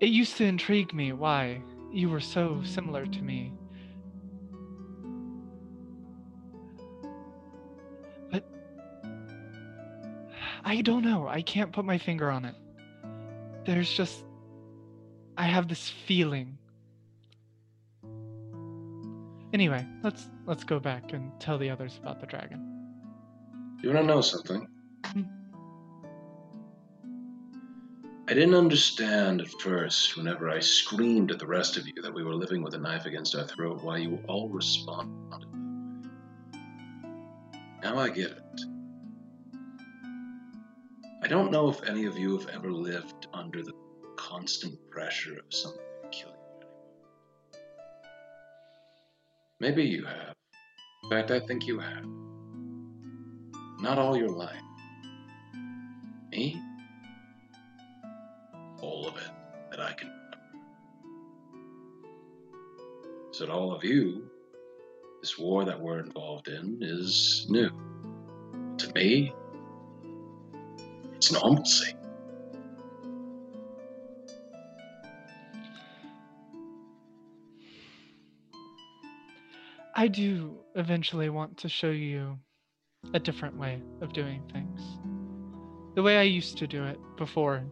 it 0.00 0.08
used 0.08 0.36
to 0.38 0.44
intrigue 0.44 0.94
me 0.94 1.12
why 1.12 1.60
you 1.92 2.08
were 2.08 2.20
so 2.20 2.62
similar 2.64 3.04
to 3.06 3.22
me. 3.22 3.52
But 8.30 8.44
I 10.64 10.82
don't 10.82 11.04
know. 11.04 11.26
I 11.28 11.42
can't 11.42 11.72
put 11.72 11.84
my 11.84 11.98
finger 11.98 12.30
on 12.30 12.44
it. 12.44 12.54
There's 13.64 13.90
just 13.90 14.24
I 15.38 15.44
have 15.44 15.68
this 15.68 15.88
feeling. 15.88 16.58
Anyway, 19.54 19.86
let's 20.02 20.26
let's 20.46 20.64
go 20.64 20.80
back 20.80 21.12
and 21.12 21.30
tell 21.40 21.56
the 21.56 21.70
others 21.70 21.98
about 22.02 22.20
the 22.20 22.26
dragon. 22.26 22.60
You 23.80 23.90
want 23.90 24.00
to 24.00 24.06
know 24.06 24.20
something? 24.20 24.66
Mm-hmm. 25.02 25.22
I 28.28 28.34
didn't 28.34 28.56
understand 28.56 29.40
at 29.40 29.48
first, 29.60 30.16
whenever 30.16 30.50
I 30.50 30.58
screamed 30.58 31.30
at 31.30 31.38
the 31.38 31.46
rest 31.46 31.76
of 31.76 31.86
you 31.86 31.94
that 32.02 32.12
we 32.12 32.24
were 32.24 32.34
living 32.34 32.60
with 32.60 32.74
a 32.74 32.78
knife 32.78 33.06
against 33.06 33.36
our 33.36 33.44
throat, 33.44 33.82
why 33.82 33.98
you 33.98 34.18
all 34.26 34.48
responded. 34.48 35.46
Now 37.80 37.96
I 37.96 38.10
get 38.10 38.32
it. 38.32 38.60
I 41.22 41.28
don't 41.28 41.52
know 41.52 41.68
if 41.68 41.88
any 41.88 42.06
of 42.06 42.18
you 42.18 42.36
have 42.36 42.48
ever 42.48 42.72
lived 42.72 43.28
under 43.32 43.62
the 43.62 43.72
constant 44.28 44.78
pressure 44.90 45.38
of 45.38 45.44
something 45.48 45.80
to 46.02 46.08
kill 46.10 46.28
you 46.28 46.34
anymore. 46.34 47.62
Maybe 49.58 49.84
you 49.84 50.04
have. 50.04 50.34
In 51.04 51.10
fact, 51.10 51.30
I 51.30 51.40
think 51.40 51.66
you 51.66 51.78
have. 51.78 52.04
Not 53.80 53.98
all 53.98 54.16
your 54.18 54.28
life. 54.28 54.60
Me? 56.30 56.60
All 58.82 59.08
of 59.08 59.16
it 59.16 59.30
that 59.70 59.80
I 59.80 59.92
can 59.94 60.08
remember. 60.08 60.38
So 63.30 63.46
all 63.46 63.72
of 63.72 63.82
you, 63.82 64.28
this 65.22 65.38
war 65.38 65.64
that 65.64 65.80
we're 65.80 66.00
involved 66.00 66.48
in 66.48 66.78
is 66.82 67.46
new. 67.48 67.70
To 68.76 68.92
me, 68.92 69.32
it's 71.14 71.32
normalcy. 71.32 71.94
I 79.98 80.06
do 80.06 80.56
eventually 80.76 81.28
want 81.28 81.58
to 81.58 81.68
show 81.68 81.90
you 81.90 82.38
a 83.14 83.18
different 83.18 83.58
way 83.58 83.82
of 84.00 84.12
doing 84.12 84.44
things. 84.52 84.80
The 85.96 86.04
way 86.04 86.18
I 86.18 86.22
used 86.22 86.56
to 86.58 86.68
do 86.68 86.84
it 86.84 87.00
before 87.16 87.64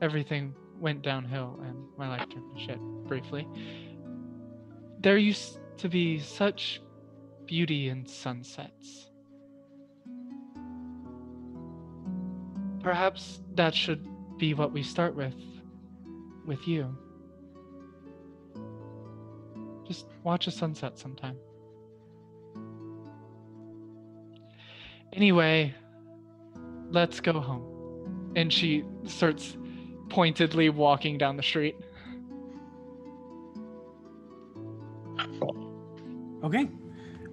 everything 0.00 0.54
went 0.78 1.02
downhill 1.02 1.58
and 1.66 1.76
my 1.98 2.08
life 2.08 2.28
turned 2.28 2.54
to 2.54 2.62
shit 2.62 2.78
briefly, 3.08 3.48
there 5.00 5.18
used 5.18 5.58
to 5.78 5.88
be 5.88 6.20
such 6.20 6.80
beauty 7.46 7.88
in 7.88 8.06
sunsets. 8.06 9.10
Perhaps 12.80 13.40
that 13.56 13.74
should 13.74 14.06
be 14.38 14.54
what 14.54 14.72
we 14.72 14.84
start 14.84 15.16
with, 15.16 15.34
with 16.46 16.68
you. 16.68 16.96
Just 19.90 20.06
watch 20.22 20.46
a 20.46 20.52
sunset 20.52 20.96
sometime. 20.96 21.36
Anyway, 25.12 25.74
let's 26.90 27.18
go 27.18 27.40
home. 27.40 28.32
And 28.36 28.52
she 28.52 28.84
starts 29.04 29.56
pointedly 30.08 30.68
walking 30.68 31.18
down 31.18 31.36
the 31.36 31.42
street. 31.42 31.74
Okay. 36.44 36.68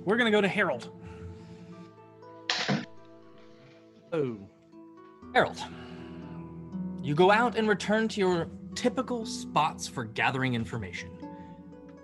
We're 0.03 0.17
gonna 0.17 0.31
go 0.31 0.41
to 0.41 0.47
Harold. 0.47 0.89
Oh. 4.11 4.35
Harold, 5.35 5.63
you 7.03 7.13
go 7.13 7.29
out 7.29 7.55
and 7.55 7.69
return 7.69 8.07
to 8.07 8.19
your 8.19 8.47
typical 8.73 9.27
spots 9.27 9.87
for 9.87 10.05
gathering 10.05 10.55
information. 10.55 11.16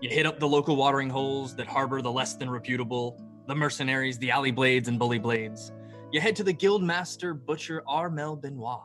You 0.04 0.10
hit 0.10 0.26
up 0.26 0.38
the 0.38 0.50
local 0.50 0.76
watering 0.76 1.10
holes 1.10 1.56
that 1.56 1.66
harbor 1.66 2.02
the 2.02 2.12
less 2.12 2.34
than 2.36 2.50
reputable, 2.50 3.18
the 3.48 3.56
mercenaries, 3.56 4.18
the 4.18 4.32
alley 4.32 4.52
blades, 4.52 4.90
and 4.90 5.00
bully 5.00 5.18
blades. 5.18 5.72
You 6.12 6.20
head 6.20 6.36
to 6.36 6.44
the 6.44 6.52
guild 6.52 6.84
master 6.84 7.34
butcher 7.34 7.82
Armel 7.88 8.36
Benoit 8.36 8.82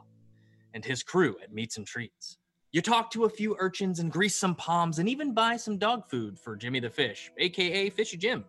and 0.75 0.85
his 0.85 1.03
crew 1.03 1.35
at 1.43 1.53
Meats 1.53 1.77
and 1.77 1.85
Treats. 1.85 2.39
You 2.71 2.83
talk 2.83 3.11
to 3.11 3.25
a 3.25 3.29
few 3.29 3.57
urchins 3.59 3.99
and 3.99 4.13
grease 4.13 4.37
some 4.37 4.55
palms 4.55 5.01
and 5.01 5.09
even 5.09 5.35
buy 5.35 5.57
some 5.57 5.77
dog 5.77 6.09
food 6.09 6.39
for 6.39 6.55
Jimmy 6.55 6.79
the 6.79 6.89
Fish, 6.89 7.33
aka 7.37 7.91
Fishy 7.91 8.17
Jim, 8.17 8.45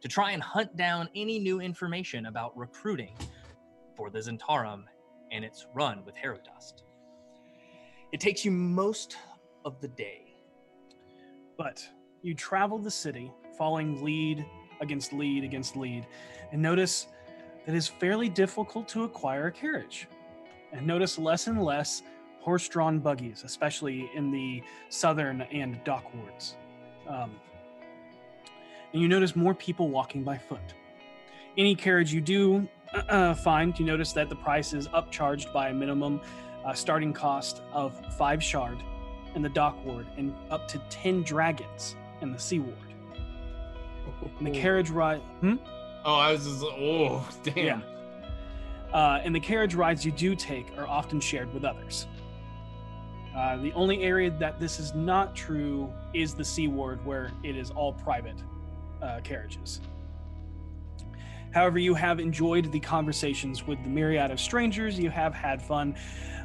to 0.00 0.08
try 0.08 0.30
and 0.30 0.42
hunt 0.42 0.78
down 0.78 1.10
any 1.14 1.38
new 1.38 1.60
information 1.60 2.24
about 2.24 2.56
recruiting 2.56 3.14
for 3.94 4.08
the 4.08 4.20
Zhentarim 4.20 4.84
and 5.30 5.44
its 5.44 5.66
run 5.74 6.06
with 6.06 6.14
Herodust. 6.16 6.84
It 8.12 8.20
takes 8.20 8.46
you 8.46 8.50
most 8.50 9.18
of 9.66 9.78
the 9.82 9.88
day. 9.88 10.24
But 11.58 11.86
you 12.22 12.34
travel 12.34 12.78
the 12.78 12.90
city, 12.90 13.30
following 13.56 14.02
lead 14.04 14.44
against 14.80 15.12
lead 15.12 15.44
against 15.44 15.76
lead, 15.76 16.06
and 16.52 16.60
notice 16.60 17.08
that 17.66 17.74
it's 17.74 17.88
fairly 17.88 18.28
difficult 18.28 18.88
to 18.88 19.04
acquire 19.04 19.46
a 19.46 19.52
carriage. 19.52 20.08
And 20.72 20.86
notice 20.86 21.18
less 21.18 21.46
and 21.46 21.62
less 21.62 22.02
horse 22.40 22.68
drawn 22.68 22.98
buggies, 22.98 23.42
especially 23.44 24.10
in 24.14 24.30
the 24.30 24.62
southern 24.88 25.42
and 25.42 25.82
dock 25.84 26.04
wards. 26.14 26.56
Um, 27.08 27.36
and 28.92 29.02
you 29.02 29.08
notice 29.08 29.36
more 29.36 29.54
people 29.54 29.90
walking 29.90 30.22
by 30.22 30.38
foot. 30.38 30.74
Any 31.56 31.74
carriage 31.74 32.12
you 32.12 32.20
do 32.20 32.68
uh, 32.94 33.34
find, 33.34 33.78
you 33.78 33.84
notice 33.84 34.12
that 34.12 34.28
the 34.28 34.36
price 34.36 34.72
is 34.72 34.88
upcharged 34.88 35.52
by 35.52 35.68
a 35.68 35.74
minimum 35.74 36.20
uh, 36.64 36.72
starting 36.72 37.12
cost 37.12 37.62
of 37.72 38.00
five 38.16 38.42
shard 38.42 38.78
in 39.34 39.42
the 39.42 39.48
dock 39.48 39.84
ward 39.84 40.06
and 40.16 40.34
up 40.50 40.66
to 40.68 40.78
10 40.90 41.22
dragons 41.22 41.96
in 42.20 42.32
the 42.32 42.38
sea 42.38 42.58
ward. 42.58 42.76
And 44.38 44.46
the 44.46 44.50
carriage 44.50 44.90
ride. 44.90 45.20
Hmm? 45.40 45.56
Oh, 46.04 46.14
I 46.14 46.32
was 46.32 46.44
just 46.44 46.62
oh 46.62 47.28
damn. 47.42 47.56
Yeah. 47.56 47.80
Uh, 48.92 49.20
and 49.22 49.34
the 49.34 49.40
carriage 49.40 49.74
rides 49.74 50.04
you 50.04 50.12
do 50.12 50.34
take 50.34 50.66
are 50.78 50.86
often 50.86 51.20
shared 51.20 51.52
with 51.52 51.64
others. 51.64 52.06
Uh, 53.36 53.56
the 53.58 53.72
only 53.72 54.02
area 54.02 54.30
that 54.30 54.58
this 54.58 54.80
is 54.80 54.94
not 54.94 55.36
true 55.36 55.92
is 56.14 56.34
the 56.34 56.44
Sea 56.44 56.68
Ward, 56.68 57.04
where 57.04 57.30
it 57.44 57.56
is 57.56 57.70
all 57.70 57.92
private 57.92 58.42
uh, 59.02 59.20
carriages. 59.22 59.80
However, 61.52 61.78
you 61.78 61.94
have 61.94 62.18
enjoyed 62.18 62.72
the 62.72 62.80
conversations 62.80 63.66
with 63.66 63.82
the 63.82 63.88
myriad 63.88 64.30
of 64.30 64.40
strangers. 64.40 64.98
You 64.98 65.10
have 65.10 65.34
had 65.34 65.62
fun 65.62 65.94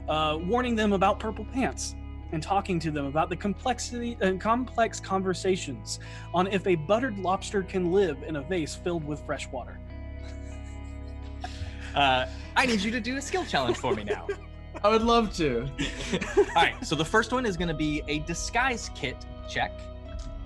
uh, 0.07 0.37
warning 0.41 0.75
them 0.75 0.93
about 0.93 1.19
purple 1.19 1.45
pants 1.45 1.95
and 2.33 2.41
talking 2.41 2.79
to 2.79 2.91
them 2.91 3.05
about 3.05 3.29
the 3.29 3.35
complexity 3.35 4.17
and 4.19 4.41
complex 4.41 4.99
conversations 4.99 5.99
on 6.33 6.47
if 6.47 6.65
a 6.67 6.75
buttered 6.75 7.17
lobster 7.19 7.61
can 7.61 7.91
live 7.91 8.21
in 8.23 8.35
a 8.35 8.41
vase 8.41 8.75
filled 8.75 9.05
with 9.05 9.23
fresh 9.25 9.47
water. 9.49 9.79
Uh, 11.95 12.27
I 12.55 12.65
need 12.65 12.81
you 12.81 12.89
to 12.89 12.99
do 12.99 13.17
a 13.17 13.21
skill 13.21 13.45
challenge 13.45 13.77
for 13.77 13.93
me 13.93 14.03
now. 14.03 14.25
I 14.83 14.89
would 14.89 15.03
love 15.03 15.31
to. 15.35 15.61
All 16.37 16.45
right, 16.55 16.73
so 16.83 16.95
the 16.95 17.05
first 17.05 17.31
one 17.31 17.45
is 17.45 17.55
going 17.55 17.67
to 17.67 17.75
be 17.75 18.01
a 18.07 18.17
disguise 18.21 18.89
kit 18.95 19.15
check. 19.47 19.71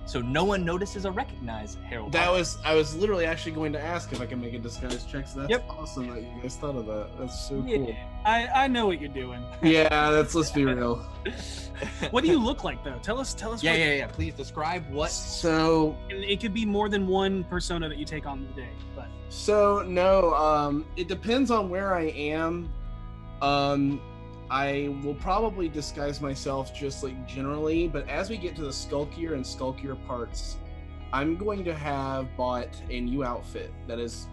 So 0.08 0.22
no 0.22 0.42
one 0.42 0.64
notices 0.64 1.04
or 1.04 1.12
recognizes 1.12 1.76
Harold. 1.86 2.12
That 2.12 2.24
Barker. 2.28 2.38
was 2.38 2.56
I 2.64 2.74
was 2.74 2.96
literally 2.96 3.26
actually 3.26 3.52
going 3.52 3.74
to 3.74 3.80
ask 3.80 4.10
if 4.10 4.22
I 4.22 4.26
can 4.26 4.40
make 4.40 4.54
a 4.54 4.58
disguise 4.58 5.04
check. 5.04 5.28
So 5.28 5.40
that's 5.40 5.50
Yep. 5.50 5.66
awesome 5.68 6.08
that 6.08 6.22
you 6.22 6.28
guys 6.42 6.56
thought 6.56 6.76
of 6.76 6.86
that. 6.86 7.10
That's 7.18 7.46
so 7.46 7.62
Yeah, 7.66 7.76
cool. 7.76 7.96
I, 8.24 8.46
I 8.64 8.66
know 8.68 8.86
what 8.86 9.00
you're 9.02 9.12
doing. 9.12 9.44
Yeah, 9.62 10.10
that's 10.10 10.34
let's 10.34 10.50
be 10.50 10.64
real. 10.64 11.04
What 12.10 12.24
do 12.24 12.30
you 12.30 12.38
look 12.40 12.64
like 12.64 12.82
though? 12.82 12.98
Tell 13.02 13.20
us. 13.20 13.34
Tell 13.34 13.52
us. 13.52 13.62
Yeah, 13.62 13.70
what, 13.72 13.78
yeah, 13.80 13.92
yeah. 13.92 14.06
Please 14.08 14.32
describe 14.34 14.90
what. 14.90 15.10
So 15.10 15.96
it 16.08 16.40
could 16.40 16.54
be 16.54 16.64
more 16.66 16.88
than 16.88 17.06
one 17.06 17.44
persona 17.44 17.88
that 17.88 17.98
you 17.98 18.04
take 18.04 18.26
on 18.26 18.46
the 18.46 18.62
day, 18.62 18.70
but 18.96 19.06
So 19.28 19.84
no, 19.86 20.34
um, 20.34 20.86
it 20.96 21.06
depends 21.06 21.50
on 21.52 21.68
where 21.70 21.94
I 21.94 22.04
am. 22.06 22.68
Um, 23.42 24.00
I 24.50 24.96
will 25.02 25.14
probably 25.14 25.68
disguise 25.68 26.20
myself 26.20 26.74
just 26.74 27.02
like 27.02 27.28
generally, 27.28 27.86
but 27.86 28.08
as 28.08 28.30
we 28.30 28.38
get 28.38 28.56
to 28.56 28.62
the 28.62 28.70
skulkier 28.70 29.34
and 29.34 29.44
skulkier 29.44 29.94
parts, 30.06 30.56
I'm 31.12 31.36
going 31.36 31.64
to 31.64 31.74
have 31.74 32.34
bought 32.36 32.80
a 32.88 33.00
new 33.00 33.24
outfit 33.24 33.70
that 33.86 33.98
is 33.98 34.26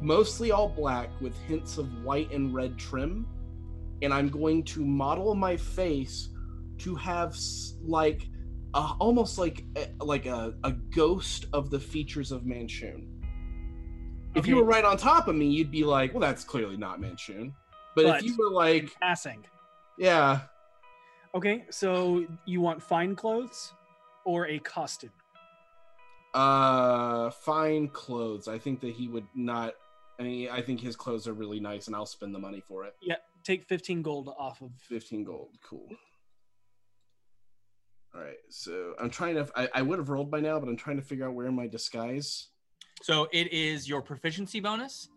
mostly 0.00 0.52
all 0.52 0.68
black 0.68 1.08
with 1.20 1.36
hints 1.42 1.78
of 1.78 2.02
white 2.02 2.30
and 2.32 2.54
red 2.54 2.78
trim, 2.78 3.26
and 4.00 4.12
I'm 4.12 4.28
going 4.28 4.64
to 4.64 4.84
model 4.84 5.34
my 5.34 5.56
face 5.56 6.30
to 6.78 6.94
have 6.94 7.36
like 7.82 8.26
almost 8.74 9.38
like 9.38 9.64
a, 9.76 10.04
like 10.04 10.26
a, 10.26 10.54
a 10.64 10.72
ghost 10.72 11.46
of 11.52 11.70
the 11.70 11.78
features 11.78 12.32
of 12.32 12.42
Manshoon. 12.42 13.06
If 14.34 14.46
you 14.46 14.56
were 14.56 14.64
right 14.64 14.84
on 14.84 14.96
top 14.96 15.28
of 15.28 15.36
me, 15.36 15.46
you'd 15.46 15.70
be 15.70 15.84
like, 15.84 16.14
"Well, 16.14 16.22
that's 16.22 16.42
clearly 16.42 16.78
not 16.78 17.00
Manshoon." 17.00 17.52
But, 17.94 18.04
But- 18.04 18.18
if 18.20 18.24
you 18.24 18.36
were 18.38 18.50
like, 18.50 18.98
passing. 19.00 19.44
"Yeah, 19.98 20.42
Okay, 21.34 21.64
so 21.70 22.26
you 22.44 22.60
want 22.60 22.82
fine 22.82 23.14
clothes 23.16 23.72
or 24.24 24.46
a 24.48 24.58
costume? 24.58 25.12
uh, 26.34 27.30
fine 27.30 27.88
clothes," 27.88 28.48
I 28.48 28.58
think 28.58 28.80
that 28.80 28.94
he 28.94 29.08
would 29.08 29.26
not. 29.34 29.74
I 30.18 30.22
mean, 30.24 30.48
I 30.50 30.60
think 30.62 30.80
his 30.80 30.94
clothes 30.96 31.26
are 31.26 31.32
really 31.32 31.58
nice, 31.60 31.86
and 31.86 31.96
I'll 31.96 32.06
spend 32.06 32.34
the 32.34 32.38
money 32.38 32.60
for 32.60 32.84
it. 32.84 32.94
Yeah, 33.00 33.16
take 33.44 33.64
15 33.64 34.02
gold 34.02 34.28
off 34.38 34.60
of. 34.62 34.72
15 34.80 35.24
gold, 35.24 35.58
cool. 35.62 35.88
All 38.14 38.20
right, 38.20 38.36
so 38.50 38.94
I'm 39.00 39.08
trying 39.10 39.34
to. 39.36 39.48
I, 39.56 39.68
I 39.76 39.82
would 39.82 39.98
have 39.98 40.10
rolled 40.10 40.30
by 40.30 40.40
now, 40.40 40.58
but 40.60 40.68
I'm 40.68 40.76
trying 40.76 40.96
to 40.96 41.02
figure 41.02 41.26
out 41.26 41.34
where 41.34 41.50
my 41.50 41.66
disguise. 41.66 42.48
So 43.02 43.26
it 43.32 43.50
is 43.52 43.88
your 43.88 44.02
proficiency 44.02 44.60
bonus. 44.60 45.08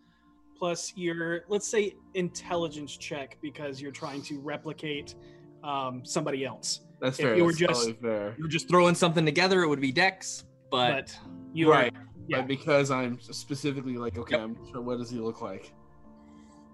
Plus 0.58 0.93
your, 0.95 1.42
let's 1.50 1.67
say, 1.67 1.95
intelligence 2.14 2.95
check 2.95 3.38
because 3.42 3.82
you're 3.82 3.92
trying 3.92 4.22
to 4.24 4.40
replicate 4.40 5.16
um, 5.64 6.03
somebody 6.06 6.45
else. 6.45 6.82
That's 7.01 7.19
If 7.19 7.25
fair. 7.25 7.35
you 7.35 7.43
were 7.45 7.51
just- 7.51 7.92
fair. 8.01 8.35
You're 8.38 8.48
just 8.48 8.69
throwing 8.69 8.95
something 8.95 9.25
together. 9.25 9.64
It 9.64 9.67
would 9.67 9.82
be 9.82 9.92
Dex, 9.92 10.45
but, 10.72 10.92
But 11.08 11.19
you 11.53 11.69
right. 11.72 11.93
are. 11.93 12.06
yeah. 12.27 12.38
But 12.38 12.48
because 12.48 12.90
I'm 12.90 13.19
specifically 13.19 13.98
like, 13.98 14.17
okay, 14.17 14.38
I'm 14.38 14.56
sure 14.72 14.82
what 14.82 14.98
does 14.98 15.09
he 15.09 15.17
look 15.19 15.42
like? 15.42 15.74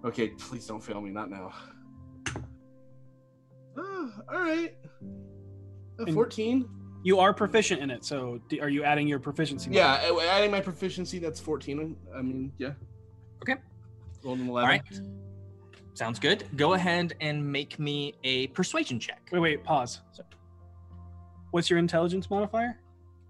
Okay, 0.06 0.30
please 0.30 0.66
don't 0.68 0.82
fail 0.84 1.02
me, 1.02 1.10
not 1.10 1.30
now. 1.30 1.54
Ah, 3.78 4.12
all 4.34 4.40
right. 4.42 4.76
A 6.06 6.12
14. 6.12 6.68
You 7.04 7.20
are 7.20 7.34
proficient 7.34 7.82
in 7.82 7.90
it, 7.90 8.04
so 8.04 8.40
are 8.60 8.70
you 8.70 8.84
adding 8.84 9.08
your 9.08 9.18
proficiency? 9.20 9.72
Yeah, 9.72 9.94
adding 10.30 10.52
my 10.52 10.60
proficiency, 10.60 11.20
that's 11.20 11.40
14. 11.40 11.96
I 12.16 12.22
mean, 12.22 12.52
yeah. 12.58 12.74
Okay. 14.22 14.28
Rolled 14.28 14.40
an 14.40 14.48
11. 14.50 14.70
right. 14.70 14.82
Sounds 15.94 16.20
good. 16.20 16.46
Go 16.56 16.74
ahead 16.74 17.14
and 17.22 17.46
make 17.52 17.78
me 17.78 18.14
a 18.24 18.48
persuasion 18.48 19.00
check. 19.00 19.28
Wait, 19.32 19.40
wait, 19.40 19.64
pause. 19.64 20.02
What's 21.52 21.70
your 21.70 21.80
intelligence 21.80 22.30
modifier? 22.30 22.80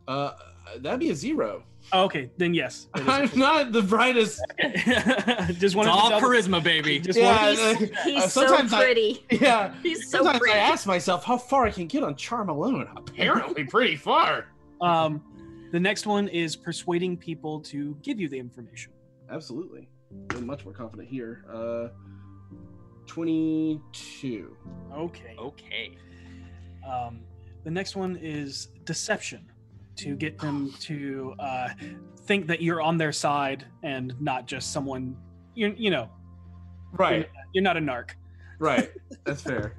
Uh, 0.08 0.34
that'd 0.80 1.00
be 1.00 1.10
a 1.10 1.16
zero. 1.16 1.64
Oh, 1.92 2.04
okay, 2.04 2.30
then 2.38 2.54
yes. 2.54 2.88
I'm 2.94 3.32
not 3.36 3.72
the 3.72 3.82
brightest. 3.82 4.40
just 4.62 4.88
It's 5.64 5.76
all 5.76 6.10
double- 6.12 6.28
charisma, 6.28 6.64
baby. 6.64 7.00
Just 7.00 7.18
Yeah, 7.18 7.46
wanted- 7.48 7.94
uh, 7.98 8.04
He's 8.04 8.24
uh, 8.24 8.28
so 8.28 8.48
sometimes 8.48 8.74
I- 8.74 8.84
pretty. 8.84 9.26
Yeah. 9.32 9.74
He's 9.82 10.10
so 10.10 10.18
Sometimes 10.20 10.40
pretty. 10.40 10.54
I 10.54 10.60
ask 10.62 10.86
myself 10.86 11.24
how 11.26 11.38
far 11.40 11.66
I 11.66 11.72
can 11.72 11.88
get 11.88 12.04
on 12.04 12.16
charm 12.16 12.50
alone. 12.50 12.88
Apparently, 12.96 13.64
pretty 13.64 13.96
far. 13.96 14.46
Um, 14.82 15.24
the 15.72 15.80
next 15.80 16.06
one 16.06 16.28
is 16.28 16.56
persuading 16.56 17.18
people 17.18 17.60
to 17.62 17.98
give 18.04 18.20
you 18.20 18.30
the 18.30 18.38
information. 18.38 18.92
Absolutely. 19.32 19.90
I'm 20.32 20.46
much 20.46 20.64
more 20.66 20.74
confident 20.74 21.08
here. 21.10 21.44
Uh, 21.52 21.90
22. 23.08 24.56
Okay. 24.94 25.36
Okay. 25.38 25.98
Um, 26.90 27.20
the 27.64 27.72
next 27.72 27.96
one 27.96 28.18
is 28.22 28.68
deception 28.86 29.46
to 29.98 30.16
get 30.16 30.40
them 30.40 30.74
to 30.82 31.36
uh, 31.40 31.70
think 32.26 32.48
that 32.48 32.62
you're 32.62 32.82
on 32.82 32.98
their 32.98 33.12
side 33.12 33.66
and 33.84 34.14
not 34.20 34.48
just 34.48 34.72
someone 34.72 35.16
you 35.54 35.76
you 35.78 35.90
know 35.92 36.10
Right. 36.94 37.30
you're 37.54 37.64
not 37.64 37.78
a 37.78 37.80
narc 37.80 38.12
Right. 38.58 38.90
That's 39.26 39.42
fair. 39.42 39.76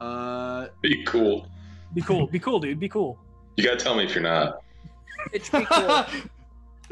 Uh, 0.00 0.68
Be 0.80 1.04
cool. 1.04 1.48
be 1.94 2.00
cool 2.00 2.26
be 2.26 2.38
cool 2.38 2.58
dude 2.60 2.78
be 2.80 2.88
cool 2.88 3.18
You 3.56 3.64
gotta 3.64 3.76
tell 3.76 3.94
me 3.96 4.04
if 4.04 4.14
you're 4.14 4.22
not. 4.22 4.62
It's 5.32 5.48
pretty 5.48 5.66
cool. 5.66 6.04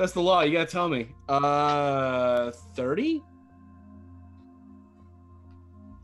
that's 0.00 0.12
the 0.12 0.20
law. 0.22 0.40
You 0.40 0.52
gotta 0.52 0.70
tell 0.70 0.88
me. 0.88 1.08
Uh, 1.28 2.50
30? 2.74 3.22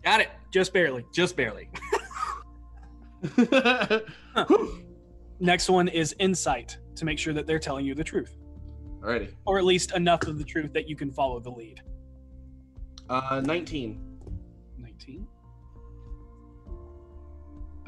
Got 0.04 0.20
it. 0.20 0.28
just 0.52 0.72
barely 0.74 1.04
Just 1.12 1.34
barely. 1.36 1.68
next 5.40 5.68
one 5.70 5.88
is 5.88 6.14
insight 6.20 6.76
to 6.94 7.04
make 7.06 7.18
sure 7.18 7.32
that 7.32 7.46
they're 7.46 7.58
telling 7.58 7.84
you 7.86 7.94
the 7.94 8.04
truth 8.04 8.36
Alrighty. 9.02 9.32
or 9.46 9.58
at 9.58 9.64
least 9.64 9.94
enough 9.96 10.26
of 10.26 10.38
the 10.38 10.44
truth 10.44 10.72
that 10.74 10.88
you 10.88 10.94
can 10.94 11.10
follow 11.10 11.40
the 11.40 11.50
lead 11.50 11.80
Uh, 13.08 13.40
19. 13.44 14.00
19 14.78 15.26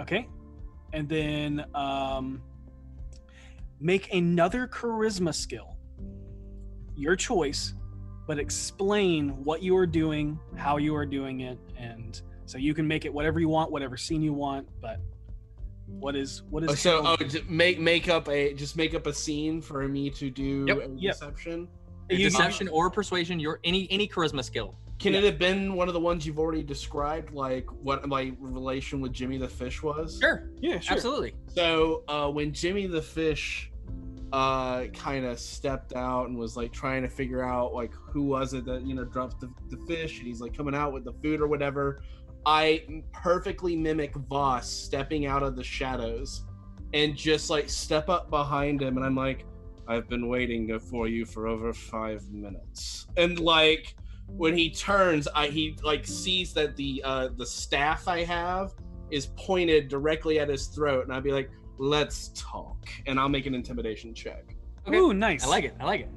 okay 0.01 0.27
and 0.93 1.09
then 1.09 1.65
um 1.75 2.43
make 3.81 4.12
another 4.12 4.67
charisma 4.67 5.33
skill 5.35 5.78
your 6.99 7.17
choice 7.17 7.75
but 8.27 8.39
explain 8.39 9.31
what 9.44 9.62
you 9.62 9.77
are 9.77 9.86
doing 9.86 10.39
how 10.57 10.77
you 10.77 10.94
are 10.94 11.07
doing 11.07 11.41
it 11.41 11.59
and 11.78 12.23
so 12.44 12.59
you 12.59 12.75
can 12.75 12.86
make 12.86 13.05
it 13.05 13.12
whatever 13.12 13.39
you 13.41 13.49
want 13.49 13.70
whatever 13.70 13.97
scene 13.97 14.20
you 14.23 14.33
want 14.33 14.67
but 14.81 15.01
what 15.86 16.15
is 16.17 16.43
what 16.51 16.62
is 16.65 16.70
Oh, 16.70 16.75
so, 16.75 17.02
oh, 17.07 17.17
j- 17.25 17.43
make 17.49 17.78
make 17.81 18.09
up 18.09 18.28
a 18.28 18.52
just 18.52 18.77
make 18.77 18.94
up 18.94 19.07
a 19.07 19.12
scene 19.12 19.62
for 19.62 19.86
me 19.89 20.10
to 20.10 20.28
do 20.28 20.67
Yep, 20.68 20.77
a 20.78 20.81
yep. 20.97 21.15
deception. 21.15 21.68
You- 22.10 22.18
Deception 22.31 22.68
or 22.68 22.91
persuasion, 22.91 23.39
your 23.41 23.60
any 23.65 23.86
any 23.91 24.07
charisma 24.09 24.43
skill. 24.44 24.75
Can 24.99 25.12
Yeah. 25.15 25.20
it 25.20 25.25
have 25.25 25.39
been 25.39 25.75
one 25.75 25.89
of 25.89 25.94
the 25.94 26.01
ones 26.01 26.27
you've 26.27 26.39
already 26.39 26.62
described, 26.62 27.33
like 27.33 27.67
what 27.83 28.07
my 28.09 28.33
relation 28.39 29.01
with 29.01 29.12
Jimmy 29.12 29.39
the 29.39 29.49
Fish 29.49 29.83
was? 29.83 30.18
Sure. 30.20 30.51
yeah 30.60 30.78
sure 30.78 30.94
Absolutely. 30.97 31.35
So 31.49 32.02
uh, 32.09 32.28
when 32.31 32.52
Jimmy 32.52 32.86
the 32.86 33.01
Fish 33.02 33.70
uh, 34.33 34.87
kind 34.89 35.25
of 35.25 35.39
stepped 35.39 35.95
out 35.95 36.29
and 36.29 36.39
was 36.39 36.57
like 36.57 36.73
trying 36.73 37.03
to 37.03 37.09
figure 37.09 37.43
out 37.43 37.73
like 37.73 37.93
who 37.95 38.23
was 38.23 38.53
it 38.55 38.65
that 38.67 38.83
you 38.83 38.95
know 38.95 39.05
dropped 39.05 39.41
the, 39.41 39.51
the 39.71 39.79
fish, 39.87 40.19
and 40.19 40.27
he's 40.27 40.41
like 40.41 40.57
coming 40.57 40.75
out 40.75 40.93
with 40.93 41.05
the 41.05 41.13
food 41.23 41.41
or 41.41 41.47
whatever. 41.47 42.03
I 42.47 42.85
perfectly 43.13 43.77
mimic 43.77 44.15
Voss 44.15 44.69
stepping 44.71 45.27
out 45.27 45.43
of 45.43 45.57
the 45.57 45.65
shadows 45.65 46.45
and 46.95 47.17
just 47.17 47.51
like 47.51 47.69
step 47.69 48.09
up 48.09 48.31
behind 48.31 48.83
him, 48.83 48.97
and 48.97 49.05
I'm 49.05 49.17
like, 49.17 49.45
I've 49.87 50.09
been 50.09 50.29
waiting 50.29 50.79
for 50.79 51.09
you 51.09 51.25
for 51.25 51.47
over 51.47 51.73
five 51.73 52.31
minutes, 52.31 53.07
and 53.17 53.39
like 53.39 53.95
when 54.27 54.57
he 54.57 54.71
turns, 54.71 55.27
I 55.35 55.47
he 55.47 55.77
like 55.83 56.07
sees 56.07 56.53
that 56.55 56.77
the 56.77 57.03
uh, 57.05 57.29
the 57.37 57.47
staff 57.47 58.09
I 58.09 58.25
have 58.25 58.75
is 59.11 59.27
pointed 59.37 59.89
directly 59.89 60.39
at 60.39 60.49
his 60.49 60.67
throat, 60.67 61.05
and 61.05 61.13
I'd 61.13 61.25
be 61.25 61.33
like, 61.33 61.51
"Let's 61.79 62.29
talk," 62.35 62.89
and 63.07 63.19
I'll 63.19 63.29
make 63.29 63.47
an 63.47 63.55
intimidation 63.55 64.15
check. 64.15 64.55
Okay. 64.87 64.97
Ooh, 64.97 65.13
nice 65.15 65.45
I 65.45 65.49
like 65.49 65.65
it. 65.65 65.75
I 65.81 65.85
like 65.85 66.01
it. 66.03 66.09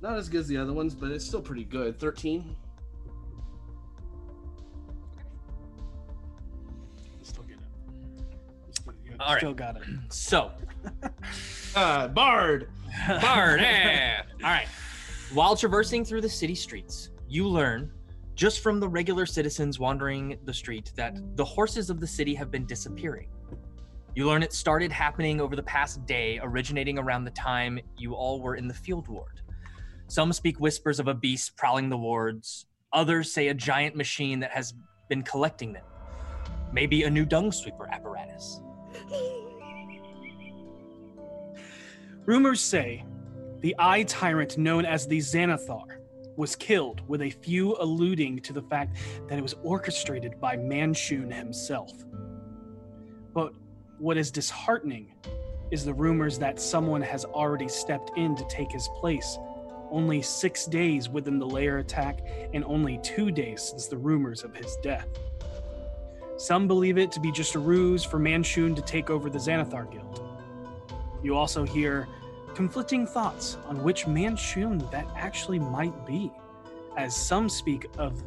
Not 0.00 0.16
as 0.16 0.28
good 0.28 0.40
as 0.40 0.48
the 0.48 0.56
other 0.56 0.72
ones, 0.72 0.94
but 0.94 1.10
it's 1.10 1.24
still 1.24 1.42
pretty 1.42 1.64
good. 1.64 1.98
Thirteen. 1.98 2.56
still 7.22 7.42
get 7.44 7.56
it 7.56 7.62
You 8.66 8.72
still, 8.72 8.92
you 9.04 9.12
All 9.20 9.32
right. 9.32 9.38
still 9.38 9.54
got 9.54 9.76
it 9.76 9.82
So, 10.10 10.52
Uh, 11.74 12.08
Bard. 12.08 12.70
Bard. 13.20 13.60
eh. 13.60 14.22
All 14.42 14.50
right. 14.50 14.66
While 15.32 15.54
traversing 15.56 16.04
through 16.04 16.22
the 16.22 16.28
city 16.28 16.54
streets, 16.54 17.10
you 17.28 17.46
learn 17.46 17.90
just 18.38 18.60
from 18.60 18.78
the 18.78 18.88
regular 18.88 19.26
citizens 19.26 19.80
wandering 19.80 20.38
the 20.44 20.54
street 20.54 20.92
that 20.94 21.18
the 21.34 21.44
horses 21.44 21.90
of 21.90 21.98
the 21.98 22.06
city 22.06 22.36
have 22.36 22.52
been 22.52 22.64
disappearing. 22.66 23.28
You 24.14 24.28
learn 24.28 24.44
it 24.44 24.52
started 24.52 24.92
happening 24.92 25.40
over 25.40 25.56
the 25.56 25.62
past 25.64 26.06
day, 26.06 26.38
originating 26.40 27.00
around 27.00 27.24
the 27.24 27.32
time 27.32 27.80
you 27.96 28.14
all 28.14 28.40
were 28.40 28.54
in 28.54 28.68
the 28.68 28.74
field 28.74 29.08
ward. 29.08 29.40
Some 30.06 30.32
speak 30.32 30.60
whispers 30.60 31.00
of 31.00 31.08
a 31.08 31.14
beast 31.14 31.56
prowling 31.56 31.88
the 31.88 31.98
wards. 31.98 32.66
Others 32.92 33.32
say 33.32 33.48
a 33.48 33.54
giant 33.54 33.96
machine 33.96 34.38
that 34.38 34.52
has 34.52 34.72
been 35.08 35.24
collecting 35.24 35.72
them. 35.72 35.84
Maybe 36.72 37.02
a 37.02 37.10
new 37.10 37.26
dung 37.26 37.50
sweeper 37.50 37.88
apparatus. 37.90 38.60
Rumors 42.24 42.60
say 42.60 43.04
the 43.62 43.74
eye 43.80 44.04
tyrant 44.04 44.58
known 44.58 44.84
as 44.84 45.08
the 45.08 45.18
Xanathar 45.18 45.97
was 46.38 46.54
killed, 46.54 47.02
with 47.08 47.20
a 47.20 47.30
few 47.30 47.76
alluding 47.80 48.38
to 48.38 48.52
the 48.52 48.62
fact 48.62 48.96
that 49.26 49.36
it 49.36 49.42
was 49.42 49.56
orchestrated 49.64 50.40
by 50.40 50.56
Manshoon 50.56 51.34
himself. 51.34 51.90
But 53.34 53.52
what 53.98 54.16
is 54.16 54.30
disheartening 54.30 55.12
is 55.72 55.84
the 55.84 55.92
rumors 55.92 56.38
that 56.38 56.60
someone 56.60 57.02
has 57.02 57.24
already 57.24 57.68
stepped 57.68 58.16
in 58.16 58.36
to 58.36 58.46
take 58.48 58.70
his 58.70 58.88
place. 59.00 59.36
Only 59.90 60.22
six 60.22 60.66
days 60.66 61.08
within 61.08 61.40
the 61.40 61.46
lair 61.46 61.78
attack, 61.78 62.20
and 62.54 62.64
only 62.64 63.00
two 63.02 63.32
days 63.32 63.60
since 63.60 63.88
the 63.88 63.98
rumors 63.98 64.44
of 64.44 64.54
his 64.54 64.76
death. 64.76 65.08
Some 66.36 66.68
believe 66.68 66.98
it 66.98 67.10
to 67.12 67.20
be 67.20 67.32
just 67.32 67.56
a 67.56 67.58
ruse 67.58 68.04
for 68.04 68.20
Manshoon 68.20 68.76
to 68.76 68.82
take 68.82 69.10
over 69.10 69.28
the 69.28 69.38
Xanathar 69.38 69.90
Guild. 69.90 70.24
You 71.20 71.34
also 71.34 71.64
hear 71.64 72.06
conflicting 72.58 73.06
thoughts 73.06 73.56
on 73.68 73.80
which 73.84 74.06
Manshoon 74.06 74.90
that 74.90 75.06
actually 75.14 75.60
might 75.60 75.94
be, 76.04 76.28
as 76.96 77.14
some 77.14 77.48
speak 77.48 77.86
of 77.98 78.20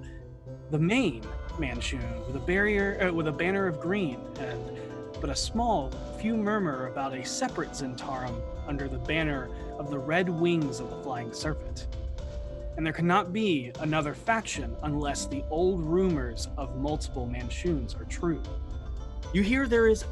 the 0.69 0.79
main 0.79 1.21
Manshoon 1.59 2.25
with 2.25 2.37
a 2.37 2.39
barrier 2.39 2.97
uh, 3.01 3.11
with 3.11 3.27
a 3.27 3.31
banner 3.31 3.67
of 3.67 3.81
green, 3.81 4.21
and 4.39 4.79
but 5.19 5.29
a 5.29 5.35
small 5.35 5.91
few 6.17 6.37
murmur 6.37 6.87
about 6.87 7.13
a 7.13 7.25
separate 7.25 7.71
Zhentarim 7.71 8.41
under 8.65 8.87
the 8.87 8.99
banner 8.99 9.49
of 9.77 9.89
the 9.89 9.99
red 9.99 10.29
wings 10.29 10.79
of 10.79 10.89
the 10.89 11.03
flying 11.03 11.33
serpent. 11.33 11.87
And 12.77 12.85
there 12.85 12.93
cannot 12.93 13.33
be 13.33 13.73
another 13.81 14.13
faction 14.13 14.77
unless 14.83 15.25
the 15.25 15.43
old 15.49 15.81
rumors 15.81 16.47
of 16.55 16.77
multiple 16.77 17.29
Manshoons 17.29 17.99
are 17.99 18.05
true. 18.05 18.41
You 19.33 19.41
hear 19.41 19.67
there 19.67 19.89
is 19.89 20.05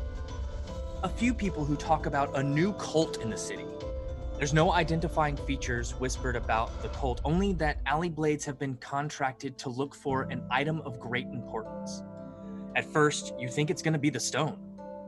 a 1.03 1.09
few 1.09 1.33
people 1.33 1.64
who 1.64 1.77
talk 1.77 2.06
about 2.06 2.38
a 2.38 2.43
new 2.43 2.73
cult 2.73 3.22
in 3.22 3.30
the 3.30 3.38
city. 3.38 3.64
There's 4.39 4.53
no 4.53 4.71
identifying 4.71 5.35
features 5.35 5.91
whispered 5.99 6.35
about 6.35 6.81
the 6.81 6.87
cult, 6.89 7.21
only 7.23 7.53
that 7.53 7.77
alley 7.85 8.09
blades 8.09 8.45
have 8.45 8.57
been 8.57 8.75
contracted 8.77 9.57
to 9.59 9.69
look 9.69 9.93
for 9.93 10.23
an 10.31 10.41
item 10.49 10.81
of 10.85 10.99
great 10.99 11.27
importance. 11.27 12.01
At 12.75 12.85
first, 12.85 13.33
you 13.37 13.49
think 13.49 13.69
it's 13.69 13.81
going 13.81 13.93
to 13.93 13.99
be 13.99 14.09
the 14.09 14.19
stone, 14.19 14.57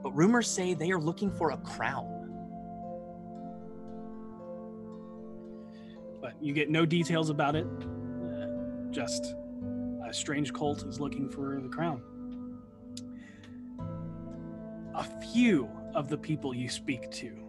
but 0.03 0.11
rumors 0.11 0.51
say 0.51 0.73
they 0.73 0.91
are 0.91 0.99
looking 0.99 1.31
for 1.31 1.51
a 1.51 1.57
crown. 1.57 2.21
but 6.21 6.35
you 6.39 6.53
get 6.53 6.69
no 6.69 6.85
details 6.85 7.29
about 7.29 7.55
it. 7.55 7.65
Uh, 7.65 8.91
just 8.91 9.33
a 10.07 10.13
strange 10.13 10.53
cult 10.53 10.85
is 10.85 10.99
looking 10.99 11.27
for 11.27 11.59
the 11.59 11.67
crown. 11.67 12.01
A 14.93 15.03
few 15.03 15.69
of 15.95 16.09
the 16.09 16.17
people 16.17 16.53
you 16.53 16.69
speak 16.69 17.09
to 17.11 17.40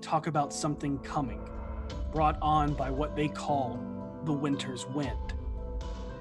talk 0.00 0.26
about 0.26 0.52
something 0.52 0.98
coming, 0.98 1.40
brought 2.12 2.38
on 2.40 2.74
by 2.74 2.90
what 2.90 3.14
they 3.14 3.28
call 3.28 3.78
the 4.24 4.32
winter's 4.32 4.86
wind. 4.86 5.34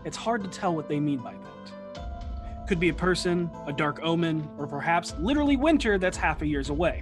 It's 0.06 0.18
hard 0.18 0.44
to 0.44 0.50
tell 0.50 0.76
what 0.76 0.88
they 0.88 1.00
mean 1.00 1.20
by 1.20 1.34
that. 1.34 2.68
Could 2.68 2.80
be 2.80 2.90
a 2.90 2.94
person, 2.94 3.50
a 3.66 3.74
dark 3.74 4.00
omen, 4.04 4.50
or 4.58 4.68
perhaps 4.68 5.14
literally 5.20 5.58
winter 5.58 5.98
that's 5.98 6.18
half 6.18 6.42
a 6.42 6.48
year's 6.48 6.70
away. 6.70 7.02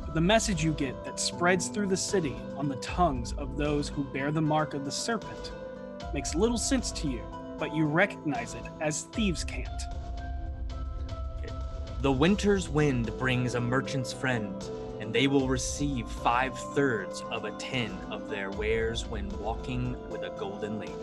But 0.00 0.14
the 0.14 0.20
message 0.20 0.62
you 0.62 0.72
get 0.72 1.04
that 1.04 1.18
spreads 1.18 1.68
through 1.68 1.86
the 1.86 1.96
city 1.96 2.36
on 2.56 2.68
the 2.68 2.76
tongues 2.76 3.32
of 3.34 3.56
those 3.56 3.88
who 3.88 4.04
bear 4.04 4.30
the 4.30 4.40
mark 4.40 4.74
of 4.74 4.84
the 4.84 4.90
serpent 4.90 5.52
makes 6.12 6.34
little 6.34 6.58
sense 6.58 6.90
to 6.92 7.08
you, 7.08 7.22
but 7.58 7.74
you 7.74 7.86
recognize 7.86 8.54
it 8.54 8.64
as 8.80 9.02
thieves' 9.12 9.44
cant. 9.44 9.68
The 12.00 12.10
winter's 12.12 12.68
wind 12.68 13.16
brings 13.18 13.54
a 13.54 13.60
merchant's 13.60 14.12
friend, 14.12 14.64
and 15.10 15.14
they 15.16 15.26
will 15.26 15.48
receive 15.48 16.06
five 16.06 16.56
thirds 16.56 17.24
of 17.32 17.44
a 17.44 17.50
tin 17.58 17.90
of 18.12 18.30
their 18.30 18.48
wares 18.52 19.08
when 19.08 19.28
walking 19.40 19.96
with 20.08 20.22
a 20.22 20.30
golden 20.38 20.78
lady. 20.78 20.94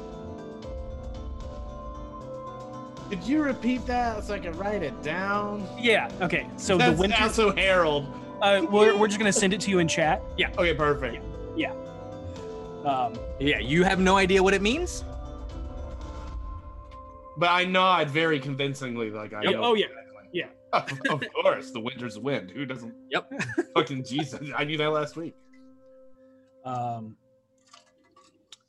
Could 3.09 3.21
you 3.23 3.43
repeat 3.43 3.85
that 3.85 4.23
so 4.23 4.33
I 4.33 4.39
can 4.39 4.53
write 4.53 4.81
it 4.81 5.03
down? 5.03 5.67
Yeah. 5.77 6.09
Okay. 6.21 6.47
So 6.55 6.77
That's 6.77 6.95
the 6.95 7.01
winter. 7.01 7.17
also 7.19 7.53
Harold. 7.53 8.05
Uh, 8.41 8.65
we're, 8.71 8.95
we're 8.95 9.07
just 9.07 9.19
gonna 9.19 9.33
send 9.33 9.53
it 9.53 9.59
to 9.59 9.71
you 9.71 9.79
in 9.79 9.89
chat. 9.89 10.21
Yeah. 10.37 10.51
Okay, 10.57 10.73
perfect. 10.73 11.21
Yeah. 11.57 11.73
Um, 12.85 13.13
yeah, 13.41 13.59
you 13.59 13.83
have 13.83 13.99
no 13.99 14.15
idea 14.15 14.41
what 14.41 14.53
it 14.53 14.61
means. 14.61 15.03
But 17.35 17.49
I 17.49 17.65
nod 17.65 18.09
very 18.09 18.39
convincingly, 18.39 19.11
like 19.11 19.33
I 19.33 19.43
Yep. 19.43 19.55
Oh 19.57 19.73
yeah, 19.73 19.87
yeah. 19.93 20.06
Of 20.73 21.23
course, 21.33 21.71
the 21.71 21.79
winter's 21.79 22.19
wind. 22.19 22.51
Who 22.51 22.65
doesn't? 22.65 22.93
Yep. 23.11 23.31
Fucking 23.75 24.03
Jesus, 24.03 24.39
I 24.55 24.63
knew 24.63 24.77
that 24.77 24.89
last 24.89 25.15
week. 25.15 25.33
Um, 26.65 27.15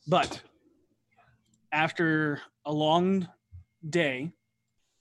but 0.07 0.41
after 1.73 2.41
a 2.65 2.73
long 2.73 3.29
day 3.89 4.33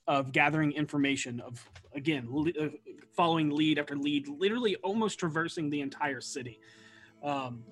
of 0.06 0.32
gathering 0.32 0.72
information, 0.72 1.40
of 1.40 1.64
again 1.94 2.26
le- 2.28 2.50
uh, 2.60 2.68
following 3.14 3.50
lead 3.50 3.78
after 3.78 3.96
lead, 3.96 4.28
literally 4.28 4.76
almost 4.76 5.18
traversing 5.18 5.70
the 5.70 5.80
entire 5.80 6.20
city, 6.20 6.58
um, 7.22 7.62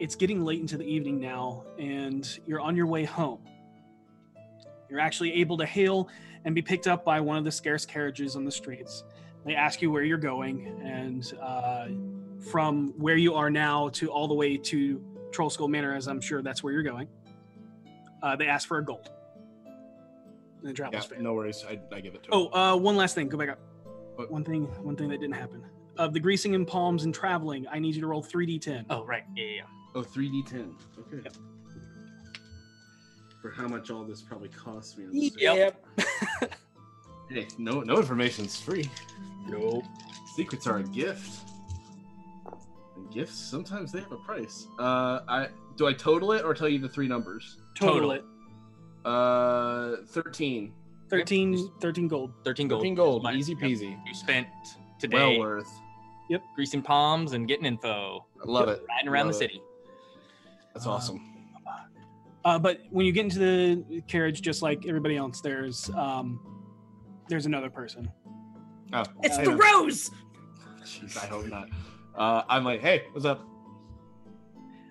it's 0.00 0.16
getting 0.16 0.44
late 0.44 0.60
into 0.60 0.76
the 0.76 0.84
evening 0.84 1.20
now, 1.20 1.64
and 1.78 2.40
you're 2.46 2.60
on 2.60 2.76
your 2.76 2.86
way 2.86 3.04
home. 3.04 3.40
You're 4.90 5.00
actually 5.00 5.32
able 5.34 5.56
to 5.58 5.66
hail 5.66 6.08
and 6.46 6.54
be 6.54 6.62
picked 6.62 6.86
up 6.86 7.04
by 7.04 7.20
one 7.20 7.36
of 7.36 7.44
the 7.44 7.50
scarce 7.50 7.84
carriages 7.84 8.36
on 8.36 8.44
the 8.44 8.50
streets. 8.50 9.04
They 9.44 9.54
ask 9.54 9.82
you 9.82 9.90
where 9.90 10.02
you're 10.04 10.16
going, 10.16 10.80
and 10.82 11.30
uh, 11.42 11.88
from 12.50 12.94
where 12.96 13.16
you 13.16 13.34
are 13.34 13.50
now 13.50 13.88
to 13.90 14.08
all 14.10 14.26
the 14.28 14.34
way 14.34 14.56
to 14.56 15.02
Trollskull 15.30 15.68
Manor, 15.68 15.94
as 15.94 16.06
I'm 16.08 16.20
sure 16.20 16.40
that's 16.42 16.62
where 16.62 16.72
you're 16.72 16.82
going. 16.82 17.08
Uh, 18.22 18.34
they 18.36 18.46
ask 18.46 18.66
for 18.66 18.78
a 18.78 18.84
gold. 18.84 19.10
And 19.66 20.64
the 20.64 20.68
Yeah, 20.70 20.74
traveler's 20.74 21.04
fare. 21.06 21.18
no 21.20 21.34
worries. 21.34 21.64
I, 21.68 21.78
I 21.94 22.00
give 22.00 22.14
it 22.14 22.22
to 22.24 22.28
him. 22.30 22.48
Oh, 22.52 22.72
uh, 22.74 22.76
one 22.76 22.96
last 22.96 23.14
thing. 23.14 23.28
Go 23.28 23.36
back 23.36 23.50
up. 23.50 23.58
One 24.30 24.44
thing. 24.44 24.64
One 24.82 24.96
thing 24.96 25.08
that 25.10 25.20
didn't 25.20 25.34
happen. 25.36 25.62
Of 25.98 26.12
the 26.12 26.20
greasing 26.20 26.54
and 26.54 26.66
palms 26.66 27.04
and 27.04 27.14
traveling, 27.14 27.66
I 27.70 27.78
need 27.78 27.94
you 27.94 28.00
to 28.00 28.06
roll 28.06 28.22
three 28.22 28.46
d10. 28.58 28.86
Oh 28.90 29.04
right, 29.04 29.24
yeah, 29.34 29.44
yeah. 29.46 29.62
Oh, 29.94 30.02
3d10. 30.02 30.74
Okay. 31.14 31.28
For 33.42 33.50
how 33.50 33.68
much 33.68 33.90
all 33.90 34.04
this 34.04 34.22
probably 34.22 34.48
costs 34.48 34.96
me. 34.96 35.04
on 35.06 35.56
Yep. 35.56 35.84
Hey, 37.28 37.48
no, 37.58 37.80
no 37.80 37.96
information's 37.96 38.60
free. 38.60 38.88
Nope. 39.48 39.84
Secrets 40.36 40.68
are 40.68 40.76
a 40.78 40.82
gift. 40.84 41.40
And 42.94 43.10
gifts 43.12 43.34
sometimes 43.34 43.90
they 43.90 43.98
have 43.98 44.12
a 44.12 44.16
price. 44.16 44.68
Uh, 44.78 45.20
I 45.26 45.48
do 45.76 45.88
I 45.88 45.92
total 45.92 46.30
it 46.32 46.44
or 46.44 46.54
tell 46.54 46.68
you 46.68 46.78
the 46.78 46.88
three 46.88 47.08
numbers? 47.08 47.56
Total 47.74 48.12
it. 48.12 48.24
Uh, 49.04 49.96
thirteen. 50.06 50.72
13, 51.08 51.70
13 51.80 52.08
gold. 52.08 52.32
13 52.44 52.66
gold. 52.68 52.80
13 52.80 52.94
gold. 52.96 53.22
Fine. 53.24 53.36
Easy 53.36 53.52
Yep. 53.54 53.60
peasy. 53.60 54.06
You 54.06 54.14
spent 54.14 54.46
today 55.00 55.16
Well 55.16 55.38
worth. 55.40 55.68
Yep. 56.30 56.42
greasing 56.56 56.82
palms 56.82 57.32
and 57.32 57.46
getting 57.48 57.64
info. 57.64 58.24
I 58.40 58.44
love 58.50 58.68
it. 58.68 58.84
Riding 58.88 59.08
around 59.08 59.26
Love 59.26 59.38
the 59.38 59.44
it. 59.44 59.50
city. 59.50 59.62
That's 60.74 60.86
Uh, 60.86 60.90
awesome. 60.92 61.25
Uh, 62.46 62.56
but 62.60 62.80
when 62.90 63.04
you 63.04 63.10
get 63.10 63.24
into 63.24 63.40
the 63.40 64.00
carriage, 64.02 64.40
just 64.40 64.62
like 64.62 64.86
everybody 64.86 65.16
else, 65.16 65.40
there's 65.40 65.90
um, 65.96 66.38
there's 67.28 67.44
another 67.44 67.68
person. 67.68 68.08
Oh, 68.92 69.02
It's 69.24 69.36
I 69.36 69.44
the 69.46 69.50
know. 69.50 69.56
rose. 69.56 70.12
Jeez, 70.84 71.16
I 71.16 71.26
hope 71.26 71.46
not. 71.48 71.68
Uh, 72.16 72.44
I'm 72.48 72.62
like, 72.62 72.80
hey, 72.82 73.06
what's 73.10 73.26
up? 73.26 73.44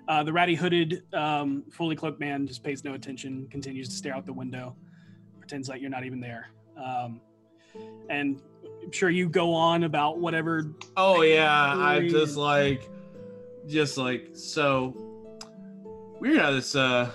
Uh, 0.10 0.22
the 0.22 0.34
ratty 0.34 0.54
hooded, 0.54 1.04
um, 1.14 1.64
fully 1.72 1.96
cloaked 1.96 2.20
man 2.20 2.46
just 2.46 2.62
pays 2.62 2.84
no 2.84 2.94
attention, 2.94 3.48
continues 3.50 3.88
to 3.88 3.96
stare 3.96 4.14
out 4.14 4.26
the 4.26 4.34
window, 4.34 4.76
pretends 5.40 5.70
like 5.70 5.80
you're 5.80 5.90
not 5.90 6.04
even 6.04 6.20
there. 6.20 6.50
Um, 6.76 7.22
and 8.10 8.42
I'm 8.84 8.92
sure 8.92 9.10
you 9.10 9.30
go 9.30 9.54
on 9.54 9.86
about 9.86 10.18
whatever. 10.20 10.74
Oh 10.98 11.22
yeah, 11.22 11.74
I'm 11.74 12.10
just 12.10 12.36
like, 12.36 12.90
just 13.66 13.98
like 13.98 14.32
so. 14.34 14.94
Weird 16.20 16.40
how 16.42 16.52
this 16.52 16.76
uh 16.76 17.12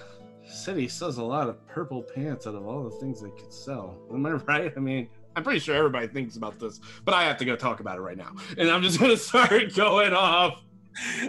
city 0.51 0.89
sells 0.89 1.19
a 1.19 1.25
lot 1.25 1.49
of 1.49 1.67
purple 1.67 2.03
pants 2.03 2.47
out 2.47 2.55
of 2.55 2.67
all 2.67 2.85
the 2.85 2.91
things 2.91 3.21
they 3.21 3.31
could 3.31 3.53
sell. 3.53 3.97
Am 4.13 4.25
I 4.27 4.33
right? 4.33 4.73
I 4.77 4.81
mean, 4.81 5.09
I'm 5.37 5.45
pretty 5.45 5.61
sure 5.61 5.75
everybody 5.77 6.09
thinks 6.09 6.37
about 6.37 6.59
this, 6.59 6.81
but 7.05 7.15
I 7.15 7.25
have 7.25 7.37
to 7.39 7.45
go 7.45 7.57
talk 7.57 7.81
about 7.81 7.99
it 7.99 8.01
right 8.01 8.17
now, 8.17 8.33
and 8.59 8.69
I'm 8.69 8.83
just 8.83 8.99
gonna 9.01 9.17
start 9.17 9.75
going 9.75 10.13
off 10.13 10.63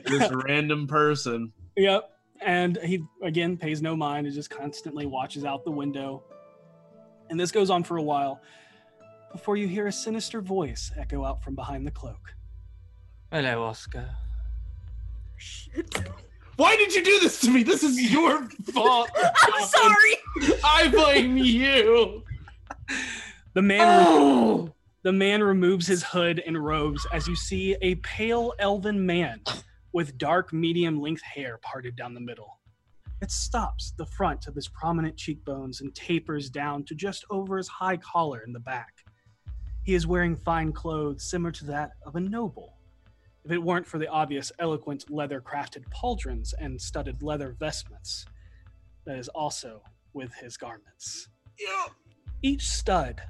this 0.06 0.30
random 0.48 0.88
person. 0.88 1.54
Yep. 1.78 2.10
And 2.44 2.80
he 2.84 3.04
again 3.22 3.56
pays 3.56 3.82
no 3.82 3.96
mind 3.96 4.26
and 4.26 4.36
just 4.36 4.50
constantly 4.50 5.06
watches 5.06 5.46
out 5.46 5.64
the 5.64 5.72
window. 5.72 6.24
And 7.30 7.40
this 7.40 7.52
goes 7.52 7.70
on 7.70 7.84
for 7.84 7.98
a 7.98 8.04
while 8.04 8.42
before 9.32 9.56
you 9.56 9.68
hear 9.68 9.88
a 9.88 9.92
sinister 9.92 10.42
voice 10.42 10.92
echo 10.98 11.24
out 11.24 11.44
from 11.44 11.56
behind 11.56 11.86
the 11.86 11.92
cloak. 11.92 12.34
Hello, 13.32 13.64
Oscar. 13.64 14.10
Why 16.58 16.76
did 16.76 16.94
you 16.94 17.04
do 17.04 17.20
this 17.20 17.40
to 17.42 17.50
me? 17.50 17.64
This 17.64 17.84
is 17.84 18.12
your 18.12 18.48
fault. 18.74 19.10
I'm 19.44 19.66
sorry. 19.66 20.58
I 20.64 20.90
blame 20.90 21.38
you. 21.38 22.24
The 23.54 23.62
man 23.62 24.06
Oh! 24.08 24.74
the 25.04 25.12
man 25.12 25.42
removes 25.42 25.88
his 25.88 26.04
hood 26.04 26.42
and 26.46 26.64
robes 26.64 27.06
as 27.12 27.28
you 27.28 27.36
see 27.36 27.76
a 27.82 27.96
pale 27.96 28.54
elven 28.60 29.04
man 29.06 29.42
with 29.94 30.18
dark 30.18 30.54
medium 30.54 31.02
length 31.02 31.24
hair 31.24 31.58
parted 31.62 31.96
down 31.96 32.14
the 32.14 32.20
middle. 32.20 32.60
It 33.22 33.32
stops 33.32 33.94
the 33.98 34.06
front 34.06 34.48
of 34.48 34.56
his 34.56 34.68
prominent 34.68 35.18
cheekbones 35.18 35.82
and 35.82 35.94
tapers 35.94 36.50
down 36.50 36.84
to 36.86 36.96
just 36.96 37.26
over 37.30 37.58
his 37.58 37.68
high 37.68 37.98
collar 37.98 38.42
in 38.46 38.54
the 38.54 38.60
back. 38.60 38.94
He 39.84 39.96
is 39.96 40.08
wearing 40.08 40.36
fine 40.36 40.72
clothes 40.72 41.24
similar 41.30 41.52
to 41.54 41.66
that 41.66 41.92
of 42.06 42.16
a 42.16 42.20
noble. 42.20 42.78
If 43.44 43.52
it 43.52 43.64
weren't 43.64 43.88
for 43.88 43.98
the 43.98 44.08
obvious 44.08 44.52
eloquent 44.60 45.10
leather 45.10 45.42
crafted 45.42 45.86
pauldrons 45.90 46.54
and 46.60 46.80
studded 46.80 47.24
leather 47.24 47.56
vestments, 47.60 48.26
that 49.06 49.18
is 49.18 49.28
also 49.30 49.82
with 50.14 50.34
his 50.36 50.58
garments. 50.58 51.28
Each 52.44 52.68
stud, 52.68 53.22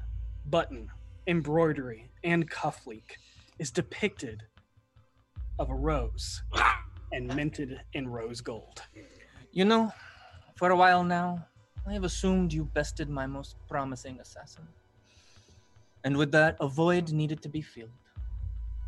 button, 0.46 0.90
embroidery, 1.28 2.10
and 2.24 2.50
cufflink 2.50 3.18
is 3.60 3.72
depicted 3.72 4.44
of 5.60 5.70
a 5.70 5.76
rose 5.76 6.42
and 7.12 7.34
minted 7.36 7.80
in 7.94 8.08
rose 8.08 8.42
gold. 8.42 8.82
You 9.52 9.66
know, 9.66 9.94
for 10.56 10.72
a 10.72 10.76
while 10.76 11.04
now, 11.04 11.46
I 11.88 11.94
have 11.94 12.04
assumed 12.04 12.54
you 12.54 12.66
bested 12.66 13.10
my 13.10 13.28
most 13.28 13.56
promising 13.68 14.20
assassin. 14.20 14.68
And 16.04 16.18
with 16.18 16.32
that, 16.32 16.58
a 16.60 16.68
void 16.68 17.12
needed 17.12 17.42
to 17.44 17.50
be 17.50 17.62
filled. 17.62 17.90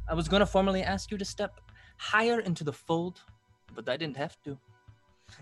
I 0.08 0.14
was 0.14 0.28
going 0.28 0.42
to 0.42 0.46
formally 0.46 0.84
ask 0.84 1.12
you 1.12 1.18
to 1.18 1.26
step 1.26 1.62
higher 1.98 2.42
into 2.42 2.64
the 2.64 2.74
fold, 2.74 3.22
but 3.74 3.88
I 3.88 3.96
didn't 3.96 4.18
have 4.18 4.42
to. 4.44 4.58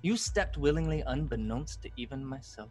You 0.03 0.15
stepped 0.15 0.57
willingly, 0.57 1.01
unbeknownst 1.05 1.81
to 1.81 1.89
even 1.97 2.23
myself, 2.23 2.69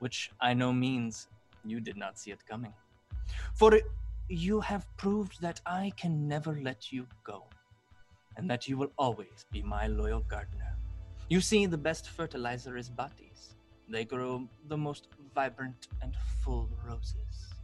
which 0.00 0.32
I 0.40 0.52
know 0.52 0.72
means 0.72 1.28
you 1.64 1.80
did 1.80 1.96
not 1.96 2.18
see 2.18 2.32
it 2.32 2.44
coming. 2.46 2.74
For 3.54 3.80
you 4.28 4.60
have 4.60 4.84
proved 4.96 5.40
that 5.40 5.60
I 5.64 5.92
can 5.96 6.26
never 6.26 6.58
let 6.60 6.92
you 6.92 7.06
go, 7.22 7.44
and 8.36 8.50
that 8.50 8.66
you 8.66 8.76
will 8.76 8.90
always 8.98 9.46
be 9.52 9.62
my 9.62 9.86
loyal 9.86 10.20
gardener. 10.20 10.76
You 11.28 11.40
see, 11.40 11.66
the 11.66 11.78
best 11.78 12.08
fertilizer 12.10 12.76
is 12.76 12.90
bodies. 12.90 13.54
They 13.88 14.04
grow 14.04 14.48
the 14.66 14.76
most 14.76 15.08
vibrant 15.34 15.86
and 16.02 16.16
full 16.42 16.68
roses. 16.84 17.55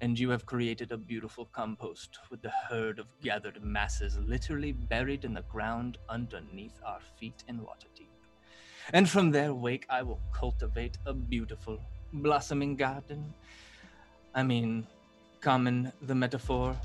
And 0.00 0.18
you 0.18 0.30
have 0.30 0.46
created 0.46 0.92
a 0.92 0.96
beautiful 0.96 1.46
compost 1.46 2.18
with 2.30 2.40
the 2.40 2.52
herd 2.68 2.98
of 2.98 3.06
gathered 3.20 3.62
masses 3.62 4.16
literally 4.18 4.72
buried 4.72 5.24
in 5.24 5.34
the 5.34 5.42
ground 5.42 5.98
underneath 6.08 6.78
our 6.84 7.00
feet 7.18 7.42
in 7.48 7.58
Waterdeep. 7.58 8.06
And 8.92 9.08
from 9.08 9.30
their 9.30 9.52
wake, 9.52 9.86
I 9.90 10.02
will 10.02 10.20
cultivate 10.32 10.98
a 11.04 11.12
beautiful, 11.12 11.80
blossoming 12.12 12.76
garden. 12.76 13.34
I 14.34 14.44
mean, 14.44 14.86
common 15.40 15.92
the 16.02 16.14
metaphor, 16.14 16.76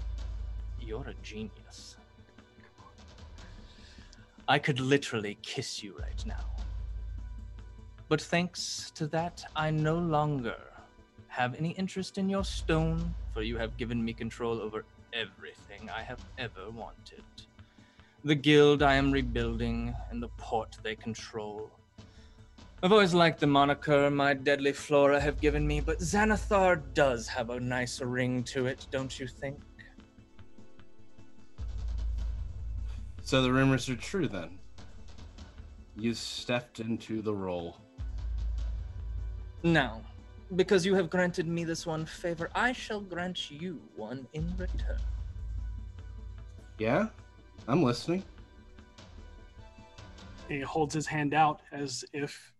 you're 0.79 1.07
a 1.07 1.13
genius. 1.21 1.97
I 4.47 4.59
could 4.59 4.79
literally 4.79 5.37
kiss 5.41 5.81
you 5.81 5.95
right 5.97 6.25
now. 6.25 6.45
But 8.09 8.21
thanks 8.21 8.91
to 8.95 9.07
that, 9.07 9.45
I 9.55 9.71
no 9.71 9.97
longer 9.97 10.57
have 11.33 11.55
any 11.55 11.71
interest 11.71 12.19
in 12.19 12.29
your 12.29 12.43
stone, 12.43 13.11
for 13.33 13.41
you 13.41 13.57
have 13.57 13.75
given 13.75 14.05
me 14.05 14.13
control 14.13 14.61
over 14.61 14.85
everything 15.13 15.89
I 15.89 16.03
have 16.03 16.23
ever 16.37 16.69
wanted. 16.69 17.23
The 18.23 18.35
guild 18.35 18.83
I 18.83 18.93
am 18.93 19.11
rebuilding, 19.11 19.95
and 20.11 20.21
the 20.21 20.27
port 20.37 20.77
they 20.83 20.95
control. 20.95 21.71
I've 22.83 22.91
always 22.91 23.15
liked 23.15 23.39
the 23.39 23.47
moniker 23.47 24.11
my 24.11 24.35
deadly 24.35 24.73
flora 24.73 25.19
have 25.19 25.41
given 25.41 25.65
me, 25.65 25.81
but 25.81 25.97
Xanathar 25.97 26.79
does 26.93 27.27
have 27.27 27.49
a 27.49 27.59
nice 27.59 27.99
ring 27.99 28.43
to 28.43 28.67
it, 28.67 28.85
don't 28.91 29.19
you 29.19 29.25
think? 29.25 29.57
So 33.23 33.41
the 33.41 33.51
rumors 33.51 33.89
are 33.89 33.95
true 33.95 34.27
then. 34.27 34.59
You 35.97 36.13
stepped 36.13 36.79
into 36.79 37.23
the 37.23 37.33
role. 37.33 37.77
Now, 39.63 40.01
because 40.55 40.85
you 40.85 40.95
have 40.95 41.09
granted 41.09 41.47
me 41.47 41.63
this 41.63 41.85
one 41.85 42.05
favor, 42.05 42.49
I 42.53 42.71
shall 42.73 43.01
grant 43.01 43.51
you 43.51 43.81
one 43.95 44.27
in 44.33 44.53
return. 44.57 44.99
Yeah? 46.77 47.07
I'm 47.67 47.83
listening. 47.83 48.23
He 50.47 50.59
holds 50.59 50.93
his 50.93 51.07
hand 51.07 51.33
out 51.33 51.61
as 51.71 52.03
if 52.13 52.53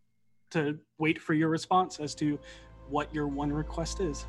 to 0.51 0.79
wait 0.97 1.21
for 1.21 1.33
your 1.33 1.49
response 1.49 1.99
as 1.99 2.15
to 2.15 2.39
what 2.89 3.13
your 3.13 3.27
one 3.27 3.51
request 3.51 3.99
is. 3.99 4.25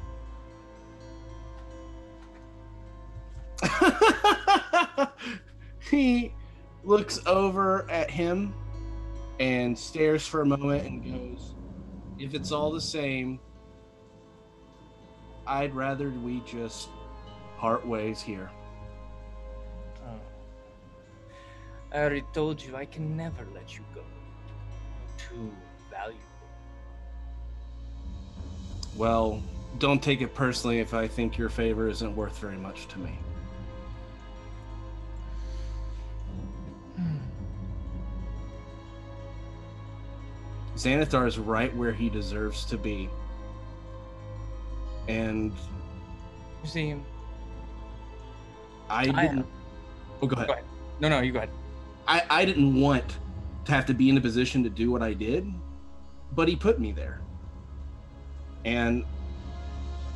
he 5.90 6.34
looks 6.82 7.20
over 7.26 7.88
at 7.90 8.10
him 8.10 8.52
and 9.40 9.78
stares 9.78 10.26
for 10.26 10.42
a 10.42 10.46
moment 10.46 10.84
and 10.86 11.04
goes, 11.04 11.54
If 12.18 12.34
it's 12.34 12.52
all 12.52 12.72
the 12.72 12.80
same, 12.80 13.40
I'd 15.46 15.74
rather 15.74 16.10
we 16.10 16.40
just 16.40 16.88
part 17.58 17.86
ways 17.86 18.20
here. 18.20 18.50
Oh. 20.06 20.20
I 21.92 21.98
already 21.98 22.24
told 22.32 22.62
you 22.62 22.76
I 22.76 22.84
can 22.84 23.16
never 23.16 23.46
let 23.54 23.76
you 23.76 23.84
go. 23.94 24.02
Too 25.18 25.52
valuable. 25.90 26.20
Well, 28.96 29.42
don't 29.78 30.02
take 30.02 30.20
it 30.20 30.34
personally 30.34 30.78
if 30.78 30.94
I 30.94 31.08
think 31.08 31.36
your 31.36 31.48
favor 31.48 31.88
isn't 31.88 32.14
worth 32.14 32.38
very 32.38 32.56
much 32.56 32.86
to 32.88 32.98
me. 32.98 33.18
Hmm. 36.96 37.16
Xanathar 40.76 41.26
is 41.26 41.38
right 41.38 41.74
where 41.76 41.92
he 41.92 42.08
deserves 42.08 42.64
to 42.66 42.78
be. 42.78 43.10
And 45.08 45.52
You 46.62 46.68
see, 46.68 46.94
I 48.88 49.04
I- 49.04 49.08
uh, 49.08 49.22
didn't. 49.22 49.46
Oh, 50.22 50.26
go 50.26 50.36
ahead. 50.36 50.46
Go 50.46 50.52
ahead. 50.54 50.64
No, 51.00 51.08
no, 51.08 51.20
you 51.20 51.32
go 51.32 51.38
ahead. 51.38 51.50
I, 52.06 52.22
I 52.30 52.44
didn't 52.44 52.78
want 52.80 53.18
to 53.64 53.72
have 53.72 53.86
to 53.86 53.94
be 53.94 54.08
in 54.08 54.16
a 54.16 54.20
position 54.20 54.62
to 54.62 54.70
do 54.70 54.90
what 54.90 55.02
I 55.02 55.12
did, 55.14 55.50
but 56.34 56.48
he 56.48 56.56
put 56.56 56.78
me 56.78 56.92
there. 56.92 57.20
And 58.64 59.04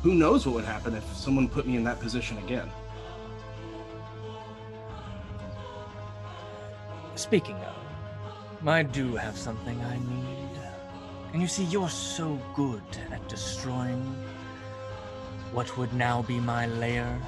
who 0.03 0.13
knows 0.15 0.45
what 0.45 0.55
would 0.55 0.65
happen 0.65 0.95
if 0.95 1.03
someone 1.15 1.49
put 1.49 1.67
me 1.67 1.75
in 1.75 1.83
that 1.83 1.99
position 1.99 2.37
again. 2.39 2.69
Speaking 7.15 7.55
of, 7.57 8.67
I 8.67 8.83
do 8.83 9.15
have 9.15 9.37
something 9.37 9.79
I 9.81 9.97
need. 9.97 10.59
And 11.33 11.41
you 11.41 11.47
see, 11.47 11.65
you're 11.65 11.89
so 11.89 12.39
good 12.55 12.81
at 13.11 13.27
destroying 13.27 14.15
what 15.51 15.77
would 15.77 15.93
now 15.93 16.21
be 16.23 16.39
my 16.39 16.67
lair. 16.67 17.19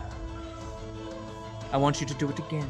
I 1.74 1.78
want 1.78 2.02
you 2.02 2.08
to 2.08 2.14
do 2.16 2.30
it 2.30 2.38
again. 2.38 2.70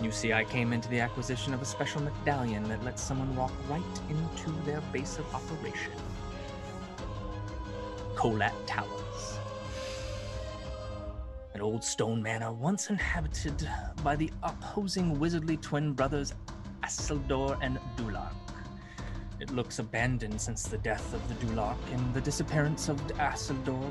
You 0.00 0.12
see, 0.12 0.32
I 0.32 0.44
came 0.44 0.72
into 0.72 0.88
the 0.88 1.00
acquisition 1.00 1.52
of 1.52 1.60
a 1.60 1.64
special 1.64 2.00
medallion 2.02 2.68
that 2.68 2.84
lets 2.84 3.02
someone 3.02 3.34
walk 3.34 3.52
right 3.68 3.82
into 4.08 4.50
their 4.64 4.80
base 4.92 5.18
of 5.18 5.34
operation. 5.34 5.92
Kolat 8.14 8.54
Towers. 8.66 9.38
An 11.54 11.60
old 11.60 11.82
stone 11.82 12.22
manor 12.22 12.52
once 12.52 12.90
inhabited 12.90 13.68
by 14.04 14.14
the 14.14 14.30
opposing 14.44 15.18
wizardly 15.18 15.56
twin 15.60 15.92
brothers 15.92 16.32
Asildor 16.84 17.58
and 17.60 17.78
Dulark. 17.96 18.34
It 19.40 19.50
looks 19.50 19.78
abandoned 19.78 20.40
since 20.40 20.64
the 20.64 20.78
death 20.78 21.14
of 21.14 21.26
the 21.28 21.46
Dulark 21.46 21.76
and 21.92 22.12
the 22.12 22.20
disappearance 22.20 22.88
of 22.88 22.96
Asildor. 23.18 23.90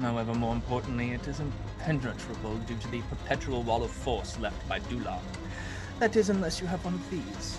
However, 0.00 0.34
more 0.34 0.52
importantly, 0.52 1.12
it 1.12 1.26
is 1.28 1.40
impenetrable 1.40 2.56
due 2.66 2.76
to 2.76 2.88
the 2.88 3.00
perpetual 3.02 3.62
wall 3.62 3.84
of 3.84 3.90
force 3.90 4.38
left 4.40 4.68
by 4.68 4.80
Dulark. 4.80 5.22
That 6.00 6.16
is, 6.16 6.28
unless 6.28 6.60
you 6.60 6.66
have 6.66 6.84
one 6.84 6.94
of 6.94 7.10
these. 7.10 7.58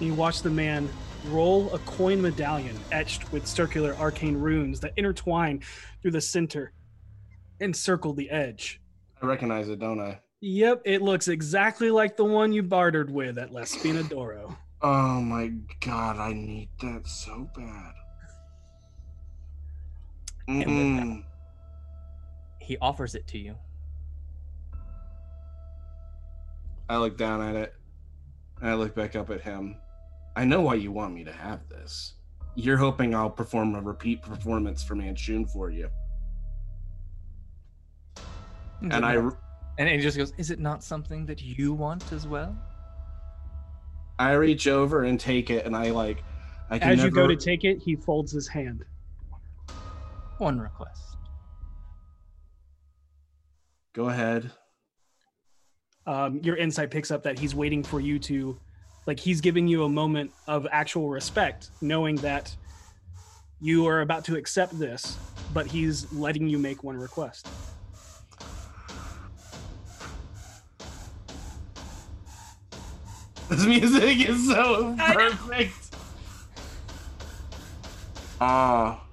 You 0.00 0.14
watch 0.14 0.42
the 0.42 0.50
man 0.50 0.88
roll 1.28 1.72
a 1.72 1.78
coin 1.80 2.20
medallion 2.20 2.76
etched 2.90 3.32
with 3.32 3.46
circular 3.46 3.94
arcane 3.96 4.36
runes 4.36 4.80
that 4.80 4.92
intertwine 4.96 5.62
through 6.02 6.10
the 6.10 6.20
center 6.20 6.72
and 7.60 7.74
circle 7.74 8.12
the 8.12 8.28
edge. 8.30 8.80
I 9.22 9.26
recognize 9.26 9.68
it, 9.68 9.78
don't 9.78 10.00
I? 10.00 10.20
Yep, 10.40 10.82
it 10.84 11.00
looks 11.00 11.28
exactly 11.28 11.90
like 11.90 12.16
the 12.16 12.24
one 12.24 12.52
you 12.52 12.62
bartered 12.62 13.10
with 13.10 13.38
at 13.38 13.52
La 13.52 13.62
Spinadoro. 13.62 14.56
Oh 14.82 15.20
my 15.20 15.52
god, 15.80 16.18
I 16.18 16.32
need 16.32 16.68
that 16.80 17.06
so 17.06 17.48
bad. 17.56 17.92
And 20.48 20.58
with 20.58 20.66
Mm-mm. 20.68 21.24
He 22.60 22.76
offers 22.78 23.14
it 23.14 23.26
to 23.28 23.38
you. 23.38 23.56
I 26.88 26.98
look 26.98 27.16
down 27.16 27.40
at 27.42 27.56
it 27.56 27.74
and 28.60 28.70
I 28.70 28.74
look 28.74 28.94
back 28.94 29.16
up 29.16 29.30
at 29.30 29.40
him. 29.40 29.76
I 30.36 30.44
know 30.44 30.60
why 30.60 30.74
you 30.74 30.92
want 30.92 31.14
me 31.14 31.24
to 31.24 31.32
have 31.32 31.68
this. 31.68 32.14
You're 32.54 32.76
hoping 32.76 33.14
I'll 33.14 33.30
perform 33.30 33.74
a 33.74 33.80
repeat 33.80 34.22
performance 34.22 34.82
for 34.84 34.94
Manshoon 34.94 35.50
for 35.50 35.70
you. 35.70 35.88
Is 38.16 38.22
And 38.82 39.04
I 39.04 39.16
not- 39.16 39.38
and 39.78 39.88
he 39.88 39.98
just 39.98 40.16
goes, 40.16 40.32
"Is 40.38 40.50
it 40.50 40.58
not 40.58 40.82
something 40.82 41.26
that 41.26 41.42
you 41.42 41.72
want 41.74 42.12
as 42.12 42.26
well?" 42.26 42.56
I 44.18 44.32
reach 44.32 44.66
over 44.66 45.04
and 45.04 45.18
take 45.20 45.50
it 45.50 45.66
and 45.66 45.76
I 45.76 45.90
like 45.90 46.22
I 46.70 46.78
can 46.78 46.92
As 46.92 47.02
you 47.04 47.10
go 47.10 47.26
to 47.26 47.36
take 47.36 47.64
it, 47.64 47.78
he 47.82 47.94
folds 47.96 48.32
his 48.32 48.48
hand. 48.48 48.84
One 50.38 50.58
request. 50.58 51.16
Go 53.92 54.08
ahead. 54.08 54.50
um, 56.06 56.40
your 56.42 56.56
insight 56.56 56.90
picks 56.90 57.10
up 57.10 57.22
that 57.24 57.38
he's 57.38 57.54
waiting 57.54 57.82
for 57.82 57.98
you 58.00 58.18
to 58.20 58.58
like 59.06 59.18
he's 59.18 59.40
giving 59.40 59.66
you 59.68 59.84
a 59.84 59.88
moment 59.88 60.30
of 60.46 60.66
actual 60.70 61.08
respect 61.08 61.70
knowing 61.80 62.16
that 62.16 62.54
you 63.60 63.86
are 63.86 64.02
about 64.02 64.24
to 64.24 64.36
accept 64.36 64.78
this 64.78 65.16
but 65.54 65.66
he's 65.66 66.12
letting 66.12 66.48
you 66.48 66.58
make 66.58 66.84
one 66.84 66.96
request 66.96 67.48
This 73.50 73.64
music 73.64 74.28
is 74.28 74.48
so 74.48 74.96
perfect. 74.98 75.94
Ah. 78.40 79.06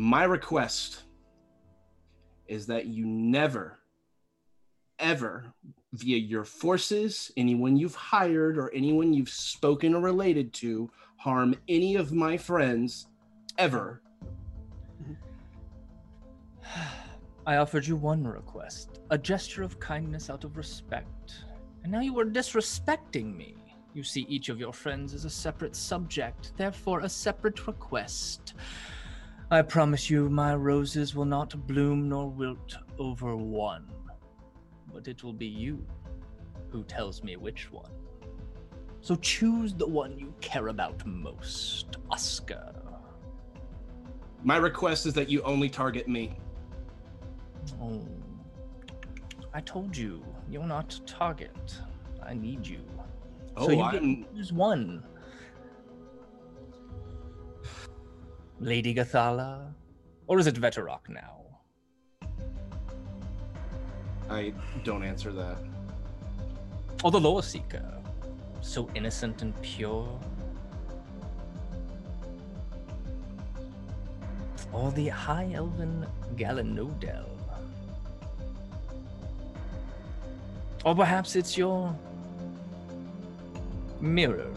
my 0.00 0.24
request 0.24 1.02
is 2.48 2.66
that 2.66 2.86
you 2.86 3.04
never, 3.06 3.78
ever, 4.98 5.52
via 5.92 6.16
your 6.16 6.44
forces, 6.44 7.30
anyone 7.36 7.76
you've 7.76 7.94
hired, 7.94 8.56
or 8.56 8.72
anyone 8.72 9.12
you've 9.12 9.28
spoken 9.28 9.94
or 9.94 10.00
related 10.00 10.54
to, 10.54 10.90
harm 11.16 11.54
any 11.68 11.96
of 11.96 12.12
my 12.12 12.36
friends 12.36 13.08
ever. 13.58 14.00
I 17.46 17.56
offered 17.56 17.86
you 17.86 17.96
one 17.96 18.24
request, 18.24 18.99
a 19.10 19.18
gesture 19.18 19.64
of 19.64 19.78
kindness 19.80 20.30
out 20.30 20.44
of 20.44 20.56
respect, 20.56 21.44
and 21.82 21.90
now 21.92 22.00
you 22.00 22.18
are 22.18 22.24
disrespecting 22.24 23.36
me. 23.36 23.56
You 23.92 24.04
see 24.04 24.24
each 24.28 24.48
of 24.48 24.60
your 24.60 24.72
friends 24.72 25.14
as 25.14 25.24
a 25.24 25.30
separate 25.30 25.74
subject, 25.74 26.52
therefore 26.56 27.00
a 27.00 27.08
separate 27.08 27.66
request. 27.66 28.54
I 29.50 29.62
promise 29.62 30.08
you, 30.08 30.30
my 30.30 30.54
roses 30.54 31.16
will 31.16 31.24
not 31.24 31.66
bloom 31.66 32.08
nor 32.08 32.28
wilt 32.28 32.76
over 32.98 33.34
one, 33.34 33.90
but 34.92 35.08
it 35.08 35.24
will 35.24 35.32
be 35.32 35.46
you 35.46 35.84
who 36.70 36.84
tells 36.84 37.24
me 37.24 37.34
which 37.34 37.72
one. 37.72 37.90
So 39.00 39.16
choose 39.16 39.74
the 39.74 39.88
one 39.88 40.16
you 40.16 40.32
care 40.40 40.68
about 40.68 41.04
most, 41.04 41.96
Oscar. 42.10 42.74
My 44.44 44.56
request 44.56 45.04
is 45.06 45.14
that 45.14 45.28
you 45.28 45.42
only 45.42 45.68
target 45.68 46.06
me. 46.06 46.36
Oh, 47.82 48.06
I 49.52 49.60
told 49.60 49.96
you, 49.96 50.24
you're 50.48 50.66
not 50.66 50.94
a 50.94 51.00
target. 51.02 51.74
I 52.22 52.34
need 52.34 52.66
you. 52.66 52.80
Oh, 53.56 53.66
so 53.66 53.72
you 53.72 53.80
I'm- 53.80 54.26
choose 54.34 54.52
one. 54.52 55.02
Lady 58.60 58.94
Gathala, 58.94 59.72
or 60.26 60.38
is 60.38 60.46
it 60.46 60.54
Veterok 60.54 61.08
now? 61.08 61.40
I 64.28 64.52
don't 64.84 65.02
answer 65.02 65.32
that. 65.32 65.58
Or 67.02 67.10
the 67.10 67.18
Loa 67.18 67.42
Seeker, 67.42 68.00
so 68.60 68.88
innocent 68.94 69.40
and 69.42 69.60
pure? 69.62 70.20
Or 74.72 74.92
the 74.92 75.08
High 75.08 75.50
Elven 75.54 76.06
Galanodel? 76.36 77.26
Or 80.84 80.94
perhaps 80.94 81.36
it's 81.36 81.58
your 81.58 81.94
mirror. 84.00 84.50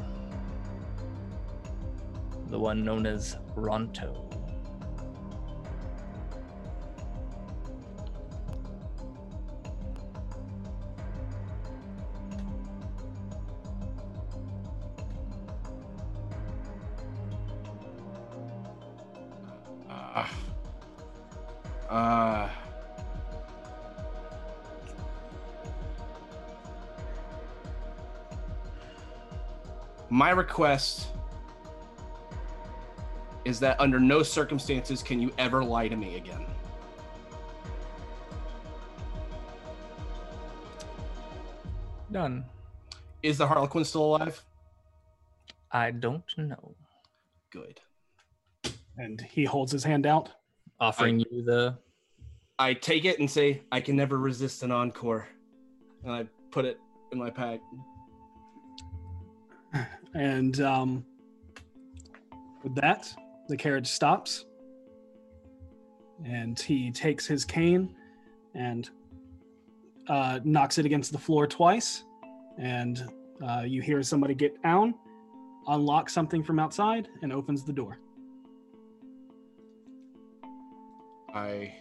The 2.48 2.58
one 2.58 2.84
known 2.84 3.06
as 3.06 3.36
Ronto. 3.56 4.33
My 30.24 30.30
request 30.30 31.08
is 33.44 33.60
that 33.60 33.78
under 33.78 34.00
no 34.00 34.24
circumstances 34.24 35.04
can 35.04 35.20
you 35.20 35.30
ever 35.38 35.62
lie 35.62 35.90
to 35.90 35.98
me 35.98 36.16
again. 36.16 36.46
Done. 42.10 42.46
Is 43.22 43.38
the 43.38 43.46
Harlequin 43.46 43.84
still 43.84 44.06
alive? 44.06 44.42
I 45.74 45.92
don't 45.92 46.24
know. 46.38 46.74
Good. 47.52 47.82
And 48.96 49.20
he 49.20 49.44
holds 49.44 49.74
his 49.74 49.84
hand 49.84 50.06
out. 50.06 50.30
Offering 50.80 51.20
you 51.20 51.44
the. 51.44 51.78
I 52.58 52.76
take 52.76 53.04
it 53.04 53.20
and 53.20 53.30
say, 53.30 53.64
I 53.74 53.82
can 53.82 53.98
never 53.98 54.18
resist 54.18 54.64
an 54.64 54.72
encore. 54.72 55.28
And 56.06 56.14
I 56.14 56.28
put 56.50 56.64
it 56.64 56.80
in 57.12 57.18
my 57.18 57.30
pack. 57.30 57.60
And 60.14 60.60
um, 60.62 61.06
with 62.64 62.76
that, 62.76 63.14
the 63.48 63.58
carriage 63.58 63.88
stops. 63.88 64.46
And 66.26 66.60
he 66.60 66.92
takes 66.92 67.26
his 67.26 67.44
cane 67.44 67.96
and 68.54 68.90
uh, 70.08 70.40
knocks 70.44 70.78
it 70.78 70.86
against 70.86 71.12
the 71.12 71.18
floor 71.18 71.48
twice. 71.48 72.04
And 72.58 73.12
uh, 73.46 73.64
you 73.66 73.82
hear 73.82 74.02
somebody 74.04 74.36
get 74.36 74.62
down, 74.62 74.94
unlock 75.68 76.10
something 76.10 76.44
from 76.44 76.60
outside, 76.60 77.08
and 77.22 77.34
opens 77.34 77.64
the 77.64 77.74
door. 77.74 77.98
I 81.34 81.74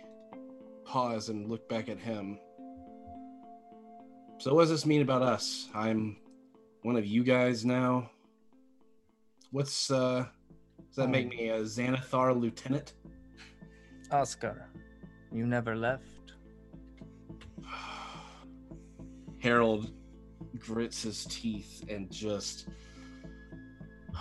pause 0.85 1.29
and 1.29 1.49
look 1.49 1.69
back 1.69 1.89
at 1.89 1.99
him. 1.99 2.39
So, 4.39 4.55
what 4.55 4.63
does 4.63 4.71
this 4.71 4.87
mean 4.87 5.03
about 5.03 5.23
us? 5.23 5.69
I'm 5.75 6.17
one 6.83 6.97
of 6.97 7.07
you 7.07 7.23
guys 7.23 7.65
now. 7.65 8.11
What's 9.53 9.91
uh? 9.91 10.25
Does 10.89 10.97
that 10.97 11.11
make 11.11 11.29
me 11.29 11.51
a 11.51 11.61
Xanathar 11.61 12.39
lieutenant? 12.39 12.95
Oscar, 14.11 14.67
you 15.31 15.47
never 15.47 15.77
left. 15.77 16.33
Harold 19.43 19.93
grits 20.59 21.03
his 21.03 21.27
teeth 21.27 21.85
and 21.89 22.11
just. 22.11 22.69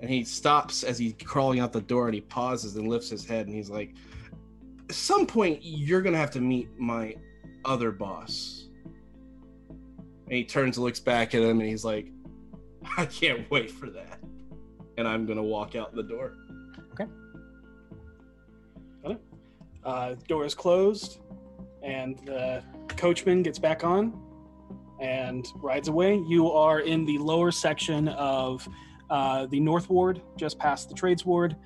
And 0.00 0.08
he 0.08 0.22
stops 0.22 0.84
as 0.84 0.96
he's 0.96 1.14
crawling 1.24 1.58
out 1.58 1.72
the 1.72 1.80
door 1.80 2.06
and 2.06 2.14
he 2.14 2.20
pauses 2.20 2.76
and 2.76 2.86
lifts 2.86 3.10
his 3.10 3.26
head 3.26 3.48
and 3.48 3.56
he's 3.56 3.68
like, 3.68 3.96
At 4.88 4.94
some 4.94 5.26
point, 5.26 5.58
you're 5.60 6.02
going 6.02 6.12
to 6.12 6.20
have 6.20 6.30
to 6.30 6.40
meet 6.40 6.68
my 6.78 7.16
other 7.64 7.90
boss. 7.90 8.68
And 9.68 10.36
he 10.36 10.44
turns 10.44 10.76
and 10.76 10.84
looks 10.84 11.00
back 11.00 11.34
at 11.34 11.42
him 11.42 11.58
and 11.58 11.68
he's 11.68 11.84
like, 11.84 12.12
I 12.96 13.06
can't 13.06 13.50
wait 13.50 13.70
for 13.70 13.90
that. 13.90 14.20
And 14.96 15.06
I'm 15.06 15.26
going 15.26 15.36
to 15.36 15.42
walk 15.42 15.76
out 15.76 15.94
the 15.94 16.02
door. 16.02 16.34
Okay. 16.92 17.10
Got 19.02 19.20
Uh, 19.84 20.14
door 20.26 20.44
is 20.44 20.54
closed, 20.54 21.20
and 21.82 22.18
the 22.26 22.62
coachman 22.88 23.42
gets 23.42 23.58
back 23.58 23.84
on 23.84 24.20
and 25.00 25.46
rides 25.56 25.88
away. 25.88 26.16
You 26.26 26.50
are 26.50 26.80
in 26.80 27.04
the 27.04 27.18
lower 27.18 27.52
section 27.52 28.08
of 28.08 28.68
uh, 29.10 29.46
the 29.46 29.60
North 29.60 29.88
Ward, 29.88 30.20
just 30.36 30.58
past 30.58 30.88
the 30.88 30.94
Trades 30.94 31.24
Ward, 31.24 31.56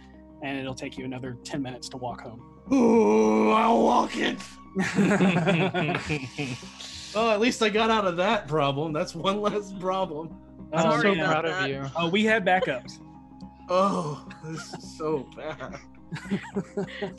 and 0.43 0.59
it'll 0.59 0.75
take 0.75 0.99
you 0.99 1.05
another 1.05 1.39
10 1.45 1.63
minutes 1.63 1.89
to 1.91 1.97
walk 1.97 2.21
home. 2.21 2.43
Ooh, 2.73 3.51
I'll 3.51 3.83
walk 3.83 4.13
it. 4.17 4.39
oh, 7.15 7.31
at 7.31 7.41
least 7.41 7.63
I 7.63 7.69
got 7.69 7.91
out 7.91 8.07
of 8.07 8.17
that 8.19 8.47
problem. 8.47 8.93
That's 8.93 9.15
one 9.15 9.41
less 9.41 9.73
problem. 9.73 10.37
I'm 10.73 10.87
I'm 10.87 10.91
Sorry 10.93 11.03
so 11.03 11.13
about 11.21 11.31
proud 11.31 11.45
that. 11.47 11.63
of 11.65 11.69
you. 11.69 11.85
Oh, 11.97 12.09
we 12.09 12.25
had 12.25 12.45
backups. 12.45 12.99
Oh, 13.69 14.27
this 14.45 14.73
is 14.75 14.97
so 14.99 15.29
bad. 15.37 15.79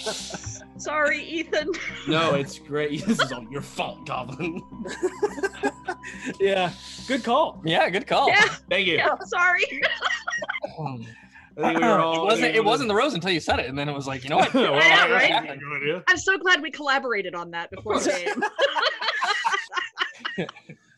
Sorry, 0.77 1.23
Ethan. 1.23 1.69
No, 2.07 2.35
it's 2.35 2.59
great. 2.59 3.01
This 3.07 3.19
is 3.19 3.31
all 3.31 3.43
your 3.49 3.61
fault, 3.61 4.05
Goblin. 4.05 4.61
yeah, 6.39 6.71
good 7.07 7.23
call. 7.23 7.61
Yeah, 7.65 7.89
good 7.89 8.05
call. 8.07 8.27
Yeah, 8.27 8.45
Thank 8.69 8.85
you. 8.87 8.95
yeah, 8.95 9.15
sorry. 9.25 9.65
I 10.79 10.97
think 11.61 11.79
we 11.79 11.85
were 11.85 11.99
all 11.99 12.21
it 12.23 12.25
wasn't. 12.25 12.55
It 12.55 12.63
wasn't 12.65 12.89
the 12.89 12.95
rose 12.95 13.13
until 13.13 13.31
you 13.31 13.39
said 13.39 13.59
it, 13.59 13.67
and 13.67 13.77
then 13.77 13.87
it 13.89 13.93
was 13.93 14.07
like, 14.07 14.23
you 14.23 14.29
know 14.29 14.37
what? 14.37 14.53
Well, 14.53 14.73
Yeah, 14.75 15.07
right? 15.11 16.03
I'm 16.07 16.17
so 16.17 16.37
glad 16.37 16.61
we 16.61 16.69
collaborated 16.71 17.35
on 17.35 17.51
that 17.51 17.69
before 17.71 17.99
the 17.99 18.43
game. 20.37 20.47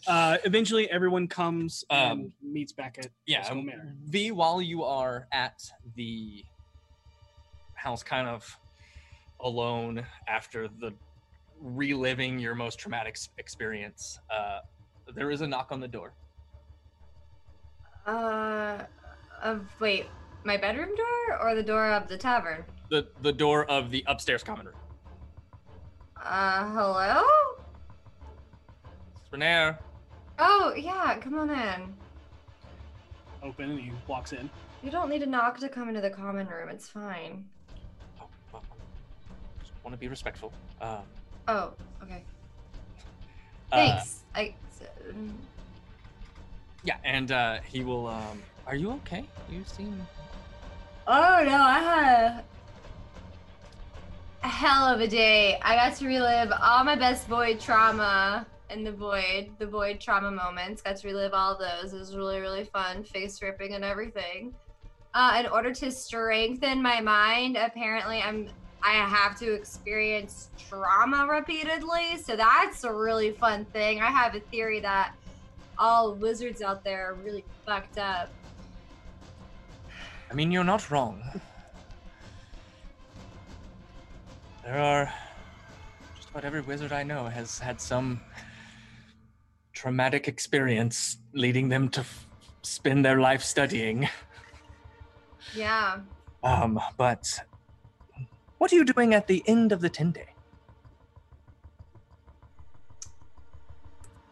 Uh, 0.08 0.38
eventually, 0.46 0.90
everyone 0.92 1.28
comes 1.28 1.84
and 1.90 2.12
Um, 2.26 2.34
meets 2.42 2.72
back 2.72 2.98
at 3.00 3.10
Yeah, 3.26 3.42
School 3.44 3.60
um, 3.60 3.66
Manor. 3.66 3.96
V, 4.06 4.32
while 4.32 4.62
you 4.62 4.84
are 4.84 5.28
at 5.32 5.62
the 5.96 6.46
house, 7.74 8.04
kind 8.04 8.28
of 8.28 8.58
alone 9.40 10.06
after 10.28 10.68
the 10.68 10.94
reliving 11.60 12.38
your 12.40 12.54
most 12.56 12.78
traumatic 12.80 13.16
s- 13.16 13.30
experience, 13.38 14.20
uh, 14.30 14.60
there 15.16 15.32
is 15.32 15.42
a 15.42 15.48
knock 15.48 15.72
on 15.72 15.80
the 15.80 15.88
door. 15.88 16.14
Uh, 18.06 18.84
of 19.42 19.66
wait, 19.80 20.06
my 20.44 20.58
bedroom 20.58 20.96
door 20.96 21.40
or 21.42 21.56
the 21.56 21.64
door 21.64 21.90
of 21.92 22.08
the 22.08 22.18
tavern? 22.18 22.64
The 22.90 23.08
the 23.22 23.32
door 23.34 23.66
of 23.66 23.90
the 23.90 24.04
upstairs 24.08 24.44
common 24.44 24.68
room. 24.68 24.76
Uh, 26.24 26.72
hello? 26.74 27.24
It's 29.22 29.30
Renaer. 29.32 29.80
Oh 30.40 30.74
yeah, 30.76 31.18
come 31.20 31.38
on 31.40 31.50
in. 31.50 31.94
Open, 33.44 33.72
and 33.72 33.80
he 33.80 33.92
walks 34.08 34.34
in. 34.34 34.50
You 34.84 34.92
don't 34.92 35.10
need 35.10 35.20
to 35.20 35.26
knock 35.26 35.60
to 35.60 35.70
come 35.70 35.88
into 35.88 36.02
the 36.02 36.10
common 36.10 36.48
room. 36.48 36.70
It's 36.70 36.88
fine. 36.88 37.46
Just 39.60 39.72
want 39.84 39.94
to 39.94 39.98
be 40.00 40.08
respectful. 40.08 40.52
Um, 40.82 41.00
Oh, 41.48 41.74
okay. 42.02 42.24
uh, 43.72 43.76
Thanks. 43.76 44.24
I. 44.34 44.54
mm, 45.10 45.32
yeah, 46.84 46.98
and 47.04 47.32
uh, 47.32 47.60
he 47.68 47.84
will. 47.84 48.08
Um, 48.08 48.42
are 48.68 48.76
you 48.76 48.92
okay? 48.94 49.26
You 49.50 49.64
seem. 49.66 50.06
Oh 51.08 51.44
no, 51.46 51.56
I 51.56 51.80
had 51.80 52.44
a 54.44 54.48
hell 54.48 54.86
of 54.86 55.02
a 55.02 55.08
day. 55.08 55.60
I 55.62 55.76
got 55.76 55.96
to 55.98 56.08
relive 56.08 56.52
all 56.62 56.84
my 56.84 56.96
best 56.96 57.30
boy 57.30 57.58
trauma 57.58 58.46
in 58.76 58.84
the 58.84 58.92
void, 58.92 59.50
the 59.58 59.66
void 59.66 60.00
trauma 60.00 60.32
moments. 60.32 60.82
Got 60.82 60.98
to 60.98 61.08
relive 61.08 61.34
all 61.34 61.58
those. 61.58 61.94
It 61.94 61.98
was 61.98 62.16
really, 62.16 62.40
really 62.40 62.66
fun, 62.66 63.04
face 63.04 63.42
ripping 63.42 63.74
and 63.74 63.84
everything. 63.84 64.54
Uh, 65.14 65.38
in 65.40 65.48
order 65.48 65.74
to 65.74 65.90
strengthen 65.92 66.82
my 66.82 67.00
mind, 67.00 67.58
apparently 67.58 68.22
I'm 68.22 68.50
I 68.84 68.92
have 68.92 69.40
to 69.40 69.54
experience 69.54 70.50
trauma 70.70 71.26
repeatedly. 71.28 72.18
So 72.24 72.36
that's 72.36 72.84
a 72.84 72.94
really 72.94 73.32
fun 73.32 73.66
thing. 73.66 74.00
I 74.00 74.12
have 74.12 74.36
a 74.36 74.40
theory 74.40 74.80
that 74.82 75.16
all 75.80 76.14
wizards 76.14 76.62
out 76.62 76.84
there 76.84 77.10
are 77.10 77.14
really 77.16 77.44
fucked 77.66 77.98
up. 77.98 78.30
I 80.30 80.34
mean, 80.36 80.52
you're 80.52 80.64
not 80.64 80.92
wrong. 80.92 81.24
There 84.64 84.78
are 84.78 85.12
just 86.16 86.30
about 86.30 86.44
every 86.44 86.62
wizard 86.62 86.92
I 86.92 87.04
know 87.04 87.26
has 87.26 87.58
had 87.58 87.82
some 87.82 88.20
traumatic 89.86 90.28
experience 90.28 91.20
leading 91.34 91.70
them 91.70 91.88
to 91.88 92.00
f- 92.00 92.26
spend 92.64 93.06
their 93.06 93.20
life 93.20 93.44
studying. 93.44 94.10
Yeah. 95.56 96.00
Um, 96.44 96.80
but 96.98 97.40
what 98.58 98.74
are 98.74 98.76
you 98.76 98.84
doing 98.84 99.14
at 99.14 99.28
the 99.28 99.44
end 99.46 99.72
of 99.72 99.82
the 99.82 99.90
10 99.90 100.12
day? 100.12 100.30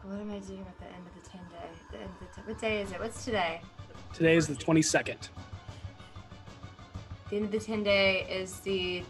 What 0.01 0.19
am 0.19 0.31
I 0.31 0.39
doing 0.39 0.65
at 0.67 0.79
the 0.79 0.85
end 0.85 1.05
of 1.05 1.23
the 1.23 1.29
10 1.29 1.41
day? 1.51 1.69
The 1.91 1.97
end 1.99 2.09
of 2.09 2.19
the 2.19 2.35
ten- 2.35 2.45
what 2.45 2.59
day 2.59 2.81
is 2.81 2.91
it? 2.91 2.99
What's 2.99 3.23
today? 3.23 3.61
Today 4.11 4.35
is 4.35 4.47
the 4.47 4.55
22nd. 4.55 5.29
The 7.29 7.35
end 7.35 7.45
of 7.45 7.51
the 7.51 7.59
10 7.59 7.83
day 7.83 8.25
is 8.27 8.59
the 8.61 9.03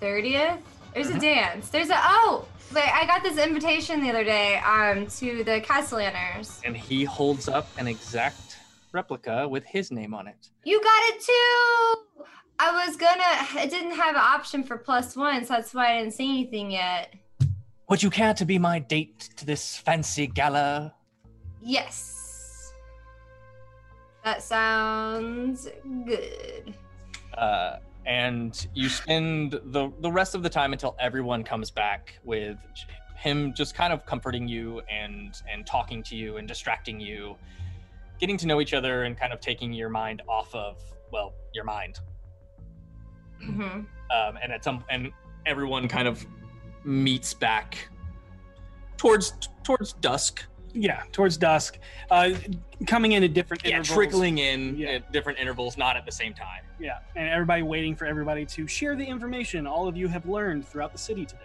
30th? 0.00 0.62
There's 0.94 1.10
a 1.10 1.18
dance. 1.18 1.68
There's 1.70 1.90
a 1.90 1.96
oh 1.98 2.46
wait, 2.74 2.90
I 2.92 3.06
got 3.06 3.22
this 3.22 3.38
invitation 3.38 4.02
the 4.02 4.10
other 4.10 4.24
day 4.24 4.56
um 4.58 5.06
to 5.06 5.44
the 5.44 5.60
Cassalanters. 5.60 6.60
And 6.64 6.76
he 6.76 7.04
holds 7.04 7.48
up 7.48 7.66
an 7.78 7.86
exact 7.86 8.58
replica 8.92 9.48
with 9.48 9.64
his 9.64 9.90
name 9.90 10.14
on 10.14 10.26
it. 10.26 10.50
You 10.64 10.80
got 10.80 11.02
it 11.04 11.20
too! 11.20 12.24
I 12.58 12.86
was 12.86 12.96
gonna 12.96 13.64
it 13.64 13.70
didn't 13.70 13.96
have 13.96 14.14
an 14.14 14.22
option 14.22 14.62
for 14.62 14.76
plus 14.76 15.16
one, 15.16 15.44
so 15.44 15.54
that's 15.54 15.74
why 15.74 15.94
I 15.96 15.98
didn't 16.00 16.14
say 16.14 16.24
anything 16.24 16.70
yet. 16.70 17.14
Would 17.88 18.02
you 18.02 18.10
care 18.10 18.34
to 18.34 18.44
be 18.44 18.58
my 18.58 18.78
date 18.78 19.30
to 19.36 19.44
this 19.44 19.76
fancy 19.76 20.26
gala? 20.26 20.94
Yes. 21.60 22.72
That 24.24 24.42
sounds 24.42 25.68
good. 26.06 26.74
Uh, 27.36 27.76
and 28.06 28.66
you 28.74 28.88
spend 28.88 29.52
the 29.64 29.90
the 30.00 30.10
rest 30.10 30.34
of 30.34 30.42
the 30.42 30.50
time 30.50 30.72
until 30.72 30.96
everyone 30.98 31.44
comes 31.44 31.70
back 31.70 32.18
with 32.24 32.58
him 33.16 33.54
just 33.54 33.74
kind 33.74 33.92
of 33.92 34.04
comforting 34.04 34.48
you 34.48 34.80
and 34.90 35.42
and 35.50 35.66
talking 35.66 36.02
to 36.02 36.16
you 36.16 36.36
and 36.38 36.48
distracting 36.48 36.98
you 36.98 37.36
getting 38.18 38.36
to 38.36 38.46
know 38.46 38.60
each 38.60 38.74
other 38.74 39.04
and 39.04 39.16
kind 39.16 39.32
of 39.32 39.40
taking 39.40 39.72
your 39.72 39.88
mind 39.88 40.22
off 40.28 40.54
of 40.54 40.78
well 41.12 41.34
your 41.54 41.64
mind. 41.64 42.00
Hmm 43.44 43.82
um, 44.12 44.38
and 44.42 44.52
at 44.52 44.62
some 44.62 44.84
and 44.90 45.10
everyone 45.46 45.88
kind 45.88 46.06
of 46.06 46.24
meets 46.84 47.34
back 47.34 47.88
towards 48.96 49.32
towards 49.64 49.94
dusk 49.94 50.44
Yeah, 50.74 51.02
towards 51.12 51.36
dusk, 51.36 51.78
uh, 52.10 52.30
coming 52.86 53.12
in 53.12 53.22
at 53.24 53.34
different 53.34 53.62
yeah 53.64 53.76
intervals. 53.76 53.94
trickling 53.94 54.38
in 54.38 54.76
Yeah. 54.76 54.88
at 54.92 55.12
different 55.12 55.38
intervals 55.38 55.76
not 55.76 55.96
at 55.96 56.06
the 56.06 56.12
same 56.12 56.32
time 56.34 56.62
Yeah, 56.78 57.00
and 57.14 57.28
everybody 57.28 57.62
waiting 57.62 57.94
for 57.94 58.06
everybody 58.06 58.46
to 58.46 58.66
share 58.66 58.96
the 58.96 59.04
information 59.04 59.66
all 59.66 59.86
of 59.86 59.96
you 59.96 60.08
have 60.08 60.26
learned 60.26 60.66
throughout 60.66 60.92
the 60.92 60.98
city 60.98 61.26
today. 61.26 61.42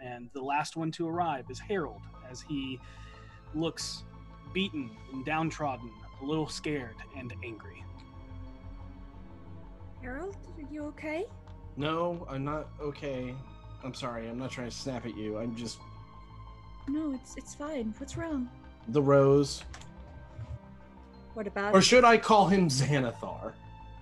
And 0.00 0.28
the 0.34 0.42
last 0.42 0.76
one 0.76 0.90
to 0.92 1.08
arrive 1.08 1.46
is 1.50 1.58
Harold, 1.58 2.02
as 2.30 2.42
he 2.42 2.78
looks 3.54 4.02
beaten 4.52 4.90
and 5.12 5.24
downtrodden, 5.24 5.90
a 6.20 6.24
little 6.24 6.48
scared 6.48 6.96
and 7.16 7.32
angry. 7.44 7.82
Harold, 10.02 10.36
are 10.58 10.72
you 10.72 10.84
okay? 10.86 11.24
No, 11.76 12.26
I'm 12.28 12.44
not 12.44 12.68
okay. 12.80 13.34
I'm 13.82 13.94
sorry. 13.94 14.28
I'm 14.28 14.38
not 14.38 14.50
trying 14.50 14.68
to 14.68 14.76
snap 14.76 15.06
at 15.06 15.16
you. 15.16 15.38
I'm 15.38 15.56
just 15.56 15.78
No, 16.88 17.12
it's 17.12 17.36
it's 17.36 17.54
fine. 17.54 17.94
What's 17.98 18.16
wrong? 18.16 18.48
the 18.88 19.02
rose. 19.02 19.62
What 21.34 21.46
about? 21.46 21.74
Or 21.74 21.80
should 21.80 22.04
I 22.04 22.16
call 22.18 22.48
him 22.48 22.68
Xanathar? 22.68 23.52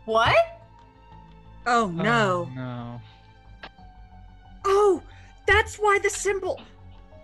What? 0.05 0.59
oh 1.67 1.87
no! 1.89 2.49
Oh, 2.51 2.55
no. 2.55 3.01
Oh, 4.65 5.03
that's 5.47 5.77
why 5.77 5.99
the 6.03 6.11
symbol. 6.11 6.61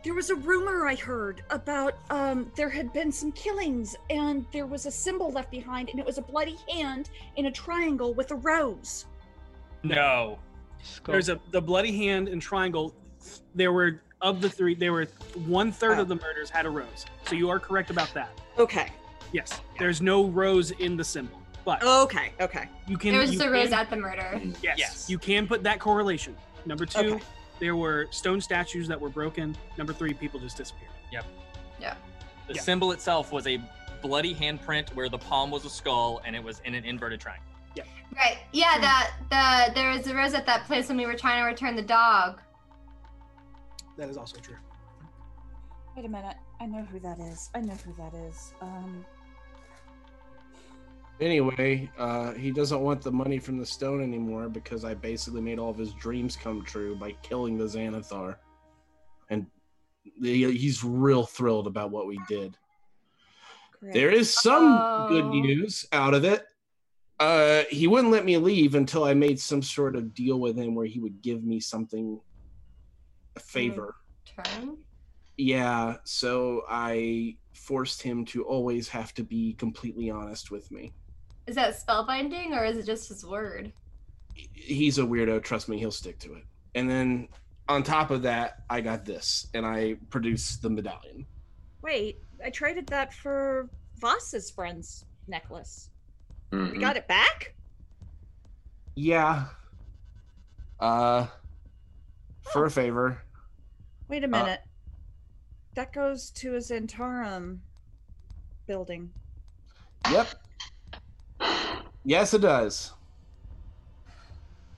There 0.04 0.14
was 0.14 0.30
a 0.30 0.36
rumor 0.36 0.86
I 0.86 0.94
heard 0.94 1.42
about 1.50 1.94
um 2.10 2.50
there 2.56 2.70
had 2.70 2.92
been 2.92 3.10
some 3.10 3.32
killings 3.32 3.96
and 4.10 4.46
there 4.52 4.66
was 4.66 4.86
a 4.86 4.90
symbol 4.90 5.32
left 5.32 5.50
behind 5.50 5.90
and 5.90 5.98
it 5.98 6.06
was 6.06 6.18
a 6.18 6.22
bloody 6.22 6.56
hand 6.70 7.10
in 7.36 7.46
a 7.46 7.50
triangle 7.50 8.14
with 8.14 8.30
a 8.30 8.36
rose. 8.36 9.06
no 9.82 10.38
There's 11.04 11.28
a 11.28 11.40
the 11.50 11.60
bloody 11.60 11.96
hand 11.96 12.28
and 12.28 12.40
triangle. 12.40 12.94
There 13.56 13.72
were 13.72 14.00
of 14.20 14.40
the 14.40 14.48
three. 14.48 14.74
There 14.74 14.92
were 14.92 15.06
one 15.46 15.70
third 15.72 15.98
of 15.98 16.08
the 16.08 16.16
murders 16.16 16.50
had 16.50 16.66
a 16.66 16.70
rose. 16.70 17.06
So 17.26 17.34
you 17.34 17.48
are 17.50 17.58
correct 17.58 17.90
about 17.90 18.12
that. 18.14 18.30
Okay. 18.58 18.90
Yes, 19.32 19.60
there's 19.78 20.00
no 20.00 20.24
rose 20.26 20.70
in 20.72 20.96
the 20.96 21.04
symbol, 21.04 21.38
but 21.64 21.82
Okay. 21.82 22.32
Okay. 22.40 22.66
you 22.86 22.96
can. 22.96 23.12
There 23.12 23.20
was 23.20 23.32
you 23.32 23.38
just 23.38 23.48
a 23.48 23.52
rose 23.52 23.68
can- 23.68 23.78
at 23.78 23.90
the 23.90 23.96
murder. 23.96 24.40
Yes, 24.62 24.78
Yes. 24.78 25.10
you 25.10 25.18
can 25.18 25.46
put 25.46 25.62
that 25.64 25.78
correlation. 25.80 26.34
Number 26.64 26.86
two, 26.86 27.14
Okay. 27.16 27.24
there 27.60 27.76
were 27.76 28.08
stone 28.10 28.40
statues 28.40 28.88
that 28.88 28.98
were 29.00 29.10
broken. 29.10 29.54
Number 29.76 29.92
three, 29.92 30.14
people 30.14 30.40
just 30.40 30.56
disappeared. 30.56 30.90
Yep. 31.12 31.24
Yeah. 31.80 31.94
The 32.46 32.54
Yeah. 32.54 32.62
symbol 32.62 32.92
itself 32.92 33.32
was 33.32 33.46
a 33.46 33.60
bloody 34.00 34.34
handprint 34.34 34.94
where 34.94 35.08
the 35.10 35.18
palm 35.18 35.50
was 35.50 35.64
a 35.66 35.70
skull 35.70 36.22
and 36.24 36.34
it 36.34 36.42
was 36.42 36.60
in 36.64 36.74
an 36.74 36.84
inverted 36.84 37.20
triangle. 37.20 37.44
Yeah. 37.74 37.82
Right. 38.16 38.38
Yeah, 38.52 38.76
hmm. 38.76 38.80
that 38.80 39.10
the 39.68 39.74
there 39.74 39.90
was 39.90 40.06
a 40.06 40.14
rose 40.14 40.32
at 40.34 40.46
that 40.46 40.64
place 40.64 40.88
when 40.88 40.96
we 40.96 41.04
were 41.04 41.14
trying 41.14 41.42
to 41.42 41.44
return 41.46 41.76
the 41.76 41.82
dog. 41.82 42.40
That 43.98 44.08
is 44.08 44.16
also 44.16 44.38
true. 44.40 44.56
Wait 45.96 46.04
a 46.06 46.08
minute. 46.08 46.36
I 46.60 46.66
know 46.66 46.82
who 46.84 47.00
that 47.00 47.18
is. 47.18 47.50
I 47.54 47.60
know 47.60 47.74
who 47.74 47.92
that 47.98 48.14
is. 48.14 48.54
Um. 48.62 49.04
Anyway, 51.20 51.90
uh, 51.98 52.32
he 52.34 52.52
doesn't 52.52 52.80
want 52.80 53.02
the 53.02 53.10
money 53.10 53.40
from 53.40 53.58
the 53.58 53.66
stone 53.66 54.00
anymore 54.00 54.48
because 54.48 54.84
I 54.84 54.94
basically 54.94 55.40
made 55.40 55.58
all 55.58 55.70
of 55.70 55.76
his 55.76 55.92
dreams 55.94 56.36
come 56.36 56.62
true 56.64 56.94
by 56.94 57.10
killing 57.22 57.58
the 57.58 57.64
Xanathar. 57.64 58.36
And 59.28 59.46
the, 60.20 60.52
he's 60.56 60.84
real 60.84 61.24
thrilled 61.26 61.66
about 61.66 61.90
what 61.90 62.06
we 62.06 62.20
did. 62.28 62.56
Great. 63.80 63.94
There 63.94 64.10
is 64.10 64.32
some 64.32 65.08
good 65.08 65.24
Oh. 65.24 65.30
news 65.30 65.86
out 65.90 66.14
of 66.14 66.24
it. 66.24 66.46
Uh, 67.18 67.64
he 67.68 67.88
wouldn't 67.88 68.12
let 68.12 68.24
me 68.24 68.36
leave 68.36 68.76
until 68.76 69.02
I 69.02 69.12
made 69.12 69.40
some 69.40 69.60
sort 69.60 69.96
of 69.96 70.14
deal 70.14 70.38
with 70.38 70.56
him 70.56 70.76
where 70.76 70.86
he 70.86 71.00
would 71.00 71.20
give 71.20 71.42
me 71.42 71.58
something, 71.58 72.20
a 73.38 73.42
favor. 73.42 73.94
Turn. 74.44 74.78
Yeah, 75.36 75.96
so 76.04 76.62
I 76.68 77.36
forced 77.54 78.02
him 78.02 78.24
to 78.26 78.42
always 78.44 78.88
have 78.88 79.14
to 79.14 79.22
be 79.24 79.54
completely 79.54 80.10
honest 80.10 80.50
with 80.50 80.70
me. 80.72 80.92
Is 81.46 81.54
that 81.54 81.74
spellbinding 81.74 82.50
or 82.50 82.64
is 82.64 82.76
it 82.76 82.86
just 82.86 83.08
his 83.08 83.24
word? 83.24 83.72
He's 84.34 84.98
a 84.98 85.02
weirdo, 85.02 85.42
trust 85.42 85.68
me, 85.68 85.78
he'll 85.78 85.90
stick 85.90 86.18
to 86.20 86.34
it. 86.34 86.44
And 86.74 86.90
then 86.90 87.28
on 87.68 87.82
top 87.82 88.10
of 88.10 88.22
that, 88.22 88.62
I 88.68 88.80
got 88.80 89.04
this 89.04 89.46
and 89.54 89.64
I 89.64 89.94
produced 90.10 90.60
the 90.62 90.70
medallion. 90.70 91.24
Wait, 91.82 92.18
I 92.44 92.50
traded 92.50 92.86
that 92.88 93.14
for 93.14 93.68
Voss's 94.00 94.50
friend's 94.50 95.04
necklace. 95.28 95.90
We 96.50 96.58
Mhm. 96.58 96.80
got 96.80 96.96
it 96.96 97.06
back? 97.06 97.54
Yeah. 98.96 99.46
Uh 100.80 101.26
for 102.52 102.64
a 102.64 102.70
favor. 102.70 103.22
Wait 104.08 104.24
a 104.24 104.26
uh, 104.26 104.30
minute. 104.30 104.60
that 105.74 105.92
goes 105.92 106.30
to 106.30 106.54
a 106.54 106.58
Zhentarim 106.58 107.58
building. 108.66 109.10
Yep. 110.10 110.28
Yes, 112.04 112.32
it 112.32 112.40
does. 112.40 112.92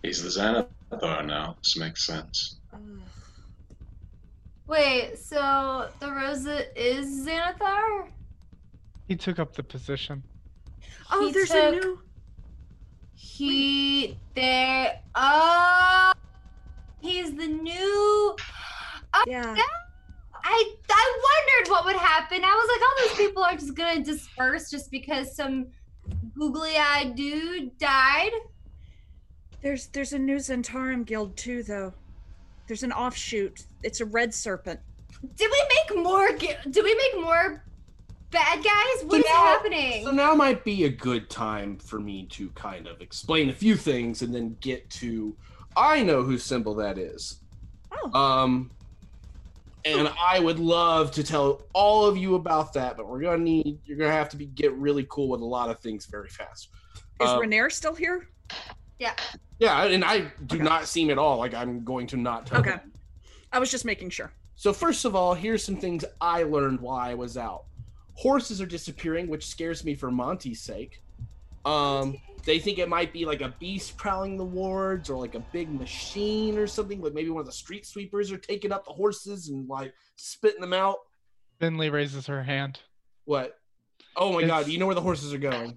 He's 0.03 0.23
the 0.23 0.29
Xanathar 0.29 1.25
now. 1.27 1.57
This 1.63 1.77
makes 1.77 2.07
sense. 2.07 2.57
Wait, 4.67 5.19
so 5.19 5.89
the 6.01 6.11
Rosa 6.11 6.81
is 6.81 7.27
Xanathar? 7.27 8.09
He 9.07 9.17
took 9.17 9.39
up 9.39 9.55
the 9.55 9.63
position. 9.63 10.23
Oh, 11.11 11.27
He 11.27 11.33
there's 11.33 11.51
a 11.51 11.73
new. 11.73 12.01
He 13.15 14.17
there. 14.35 15.01
Oh, 15.15 16.13
he's 17.01 17.35
the 17.35 17.49
new. 17.49 18.37
Oh, 19.15 19.25
Yeah. 19.27 19.55
I 20.43 20.75
I 20.91 21.19
wondered 21.59 21.71
what 21.71 21.85
would 21.85 21.97
happen. 21.97 22.43
I 22.45 22.49
was 22.55 22.69
like, 22.73 22.83
all 22.83 23.09
those 23.09 23.17
people 23.27 23.43
are 23.43 23.55
just 23.57 23.75
gonna 23.75 24.03
disperse 24.03 24.71
just 24.71 24.91
because 24.91 25.37
some 25.37 25.67
googly-eyed 26.35 27.15
dude 27.15 27.77
died. 27.79 28.31
There's 29.63 29.89
there's 29.89 30.13
a 30.15 30.19
new 30.19 30.37
Zhentarim 30.37 31.05
guild 31.05 31.37
too, 31.37 31.63
though. 31.63 31.93
There's 32.67 32.83
an 32.83 32.93
offshoot. 32.93 33.67
It's 33.83 34.01
a 34.01 34.07
red 34.07 34.33
serpent. 34.33 34.81
Did 35.37 35.51
we 35.51 35.63
make 35.77 36.03
more? 36.05 36.33
gi- 36.37 36.57
Did 36.71 36.85
we 36.85 36.95
make 36.95 37.21
more 37.23 37.63
bad 38.31 38.65
guys? 38.65 39.05
What 39.05 39.19
is 39.21 39.27
now- 39.27 39.33
happening? 39.35 40.05
So 40.05 40.11
now 40.13 40.35
might 40.35 40.65
be 40.65 40.85
a 40.85 40.89
good 40.89 41.29
time 41.29 41.77
for 41.79 42.01
me 42.01 42.27
to 42.31 42.49
kind 42.51 42.87
of 42.87 43.03
explain 43.03 43.51
a 43.51 43.53
few 43.53 43.77
things 43.77 44.23
and 44.23 44.35
then 44.35 44.57
get 44.61 44.89
to 44.91 45.37
I 45.77 46.03
know 46.03 46.23
whose 46.23 46.43
symbol 46.45 46.75
that 46.77 46.97
is. 46.97 47.41
Oh. 47.93 48.19
Um 48.19 48.71
and 49.85 50.11
I 50.31 50.39
would 50.41 50.59
love 50.59 51.11
to 51.13 51.23
tell 51.23 51.63
all 51.73 52.05
of 52.07 52.17
you 52.17 52.35
about 52.35 52.73
that, 52.75 52.97
but 52.97 53.09
we're 53.09 53.21
gonna 53.21 53.39
need 53.39 53.79
you're 53.85 53.97
gonna 53.99 54.11
have 54.13 54.29
to 54.31 54.37
be 54.37 54.47
get 54.47 54.73
really 54.75 55.07
cool 55.09 55.29
with 55.29 55.41
a 55.41 55.45
lot 55.45 55.71
of 55.71 55.81
things 55.81 56.07
very 56.07 56.29
fast. 56.29 56.69
Is 57.21 57.29
Um, 57.31 57.41
Renaer 57.41 57.71
still 57.71 57.95
here? 57.95 58.27
Yeah. 58.99 59.15
yeah, 59.59 59.85
and 59.85 60.05
I 60.05 60.33
do 60.47 60.59
not 60.59 60.87
seem 60.87 61.11
at 61.11 61.19
all 61.19 61.39
like 61.39 61.55
I'm 61.55 61.85
going 61.85 62.07
to 62.09 62.17
not 62.17 62.47
tell 62.47 62.61
Okay. 62.61 62.71
them. 62.71 62.93
I 63.53 63.59
was 63.59 63.71
just 63.71 63.85
making 63.85 64.11
sure. 64.11 64.33
So 64.57 64.73
first 64.73 65.05
of 65.05 65.17
all, 65.17 65.33
here's 65.35 65.65
some 65.65 65.77
things 65.77 66.05
I 66.21 66.43
learned 66.43 66.81
while 66.81 66.97
I 67.01 67.15
was 67.15 67.37
out. 67.39 67.65
Horses 68.15 68.61
are 68.61 68.67
disappearing, 68.67 69.29
which 69.29 69.47
scares 69.47 69.85
me 69.85 69.95
for 69.95 70.11
Monty's 70.11 70.61
sake. 70.61 71.03
Um, 71.65 72.17
they 72.45 72.59
think 72.59 72.79
it 72.79 72.89
might 72.89 73.13
be 73.13 73.25
like 73.27 73.43
a 73.43 73.55
beast 73.61 73.97
prowling 73.99 74.37
the 74.37 74.45
wards 74.45 75.11
or 75.11 75.19
like 75.19 75.35
a 75.35 75.41
big 75.53 75.71
machine 75.71 76.57
or 76.59 76.67
something. 76.67 77.01
Like 77.03 77.13
maybe 77.15 77.29
one 77.31 77.41
of 77.41 77.47
the 77.47 77.53
street 77.53 77.85
sweepers 77.87 78.33
are 78.33 78.39
taking 78.39 78.73
up 78.73 78.85
the 78.87 78.93
horses 78.93 79.49
and 79.49 79.69
like 79.69 79.93
spitting 80.17 80.61
them 80.61 80.73
out. 80.73 80.97
Finley 81.59 81.91
raises 81.91 82.27
her 82.27 82.43
hand. 82.43 82.81
What? 83.27 83.59
Oh 84.17 84.33
my 84.33 84.41
god! 84.43 84.47
It's- 84.61 84.65
Do 84.67 84.73
you 84.73 84.79
know 84.79 84.87
where 84.87 84.95
the 84.95 85.01
horses 85.03 85.35
are 85.35 85.39
going? 85.39 85.77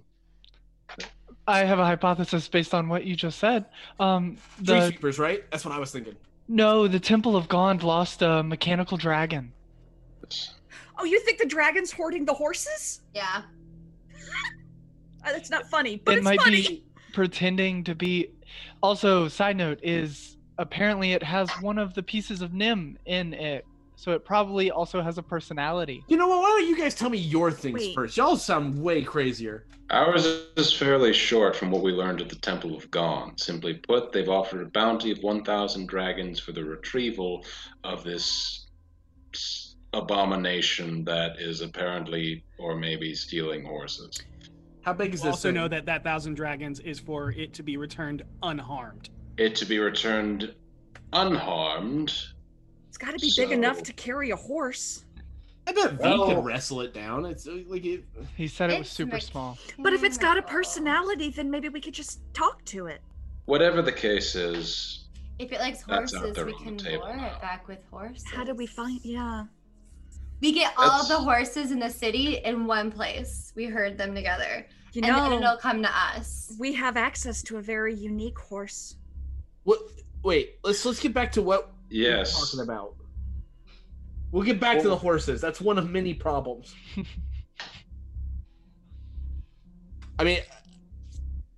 I 1.46 1.58
have 1.64 1.78
a 1.78 1.84
hypothesis 1.84 2.48
based 2.48 2.72
on 2.72 2.88
what 2.88 3.04
you 3.04 3.14
just 3.14 3.38
said. 3.38 3.66
Um, 4.00 4.38
Street 4.54 4.66
the 4.66 4.86
sweepers, 4.88 5.18
right? 5.18 5.44
That's 5.50 5.64
what 5.64 5.74
I 5.74 5.78
was 5.78 5.90
thinking. 5.90 6.16
no, 6.48 6.88
the 6.88 6.98
Temple 6.98 7.36
of 7.36 7.48
Gond 7.48 7.82
lost 7.82 8.22
a 8.22 8.42
mechanical 8.42 8.96
dragon. 8.96 9.52
Oh, 10.98 11.04
you 11.04 11.20
think 11.20 11.38
the 11.38 11.46
dragon's 11.46 11.92
hoarding 11.92 12.24
the 12.24 12.32
horses? 12.32 13.02
Yeah. 13.14 13.42
Uh, 15.24 15.32
that's 15.32 15.50
not 15.50 15.68
funny, 15.68 16.00
but 16.04 16.14
it 16.14 16.18
it's 16.18 16.24
might 16.24 16.40
funny. 16.40 16.62
be 16.62 16.84
pretending 17.12 17.84
to 17.84 17.94
be. 17.94 18.30
Also, 18.82 19.28
side 19.28 19.56
note 19.56 19.80
is 19.82 20.36
apparently 20.58 21.12
it 21.12 21.22
has 21.22 21.50
one 21.60 21.78
of 21.78 21.94
the 21.94 22.02
pieces 22.02 22.42
of 22.42 22.52
Nim 22.52 22.98
in 23.06 23.34
it, 23.34 23.64
so 23.96 24.12
it 24.12 24.24
probably 24.24 24.70
also 24.70 25.02
has 25.02 25.18
a 25.18 25.22
personality. 25.22 26.04
You 26.08 26.16
know 26.16 26.28
what? 26.28 26.40
Why 26.40 26.48
don't 26.48 26.68
you 26.68 26.76
guys 26.76 26.94
tell 26.94 27.10
me 27.10 27.18
your 27.18 27.50
things 27.50 27.80
Wait. 27.80 27.94
first? 27.94 28.16
Y'all 28.16 28.36
sound 28.36 28.82
way 28.82 29.02
crazier. 29.02 29.66
Ours 29.90 30.24
is 30.56 30.72
fairly 30.72 31.12
short 31.12 31.54
from 31.54 31.70
what 31.70 31.82
we 31.82 31.92
learned 31.92 32.20
at 32.20 32.28
the 32.28 32.36
Temple 32.36 32.74
of 32.74 32.90
Gond. 32.90 33.38
Simply 33.38 33.74
put, 33.74 34.12
they've 34.12 34.28
offered 34.28 34.62
a 34.62 34.70
bounty 34.70 35.10
of 35.10 35.22
1,000 35.22 35.86
dragons 35.86 36.40
for 36.40 36.52
the 36.52 36.64
retrieval 36.64 37.44
of 37.84 38.02
this 38.02 38.66
abomination 39.92 41.04
that 41.04 41.38
is 41.38 41.60
apparently 41.60 42.42
or 42.58 42.74
maybe 42.76 43.14
stealing 43.14 43.64
horses. 43.64 44.20
How 44.84 44.92
big 44.92 45.14
is 45.14 45.20
You 45.20 45.28
this? 45.30 45.36
also 45.36 45.48
thing? 45.48 45.54
know 45.54 45.68
that 45.68 45.86
that 45.86 46.04
thousand 46.04 46.34
dragons 46.34 46.80
is 46.80 46.98
for 47.00 47.30
it 47.32 47.54
to 47.54 47.62
be 47.62 47.76
returned 47.76 48.22
unharmed. 48.42 49.08
It 49.38 49.54
to 49.56 49.64
be 49.64 49.78
returned 49.78 50.54
unharmed. 51.12 52.14
It's 52.88 52.98
got 52.98 53.12
to 53.12 53.18
be 53.18 53.32
big 53.36 53.50
enough 53.50 53.82
to 53.82 53.92
carry 53.94 54.30
a 54.30 54.36
horse. 54.36 55.04
I 55.66 55.72
bet 55.72 55.92
V 55.92 55.98
Well- 56.00 56.26
can 56.26 56.44
wrestle 56.44 56.82
it 56.82 56.92
down. 56.92 57.24
It's 57.24 57.48
uh, 57.48 57.62
like 57.66 57.84
it. 57.86 58.04
He 58.36 58.46
said 58.46 58.70
it 58.70 58.78
was 58.78 58.86
It's 58.88 58.96
super 58.96 59.18
small. 59.20 59.56
But 59.78 59.94
if 59.94 60.04
it's 60.04 60.18
got 60.18 60.36
a 60.36 60.42
personality, 60.42 61.30
then 61.30 61.50
maybe 61.50 61.70
we 61.70 61.80
could 61.80 61.94
just 61.94 62.20
talk 62.34 62.62
to 62.66 62.86
it. 62.86 63.00
Whatever 63.46 63.80
the 63.80 63.92
case 63.92 64.34
is, 64.34 65.06
If 65.38 65.50
it 65.52 65.60
likes 65.60 65.80
horses, 65.82 66.36
we 66.44 66.52
can 66.52 66.76
lure 66.76 66.98
it 67.16 67.40
back 67.40 67.66
with 67.66 67.78
horses. 67.90 68.24
How 68.30 68.44
do 68.44 68.54
we 68.54 68.66
find? 68.66 69.00
Yeah. 69.02 69.44
We 70.40 70.52
get 70.52 70.74
all 70.76 71.06
the 71.08 71.16
horses 71.16 71.70
in 71.70 71.78
the 71.78 71.88
city 71.90 72.36
in 72.44 72.66
one 72.66 72.90
place. 72.90 73.52
We 73.56 73.64
herd 73.66 73.96
them 73.96 74.14
together, 74.14 74.66
You 74.92 75.02
and 75.02 75.14
then 75.16 75.32
it'll 75.32 75.56
come 75.56 75.82
to 75.82 75.90
us. 75.90 76.54
we 76.58 76.72
have 76.74 76.96
access 76.96 77.42
to 77.44 77.56
a 77.56 77.62
very 77.62 77.94
unique 77.94 78.38
horse. 78.38 78.96
What? 79.62 79.78
Wait. 80.22 80.56
Let's 80.62 80.84
let's 80.84 81.00
get 81.00 81.14
back 81.14 81.32
to 81.32 81.42
what 81.42 81.72
we're 81.90 82.24
talking 82.24 82.60
about. 82.60 82.94
We'll 84.32 84.42
get 84.44 84.58
back 84.60 84.82
to 84.82 84.88
the 84.88 84.96
horses. 84.96 85.40
That's 85.40 85.60
one 85.60 85.78
of 85.78 85.88
many 85.88 86.12
problems. 86.12 86.74
I 90.18 90.24
mean, 90.24 90.40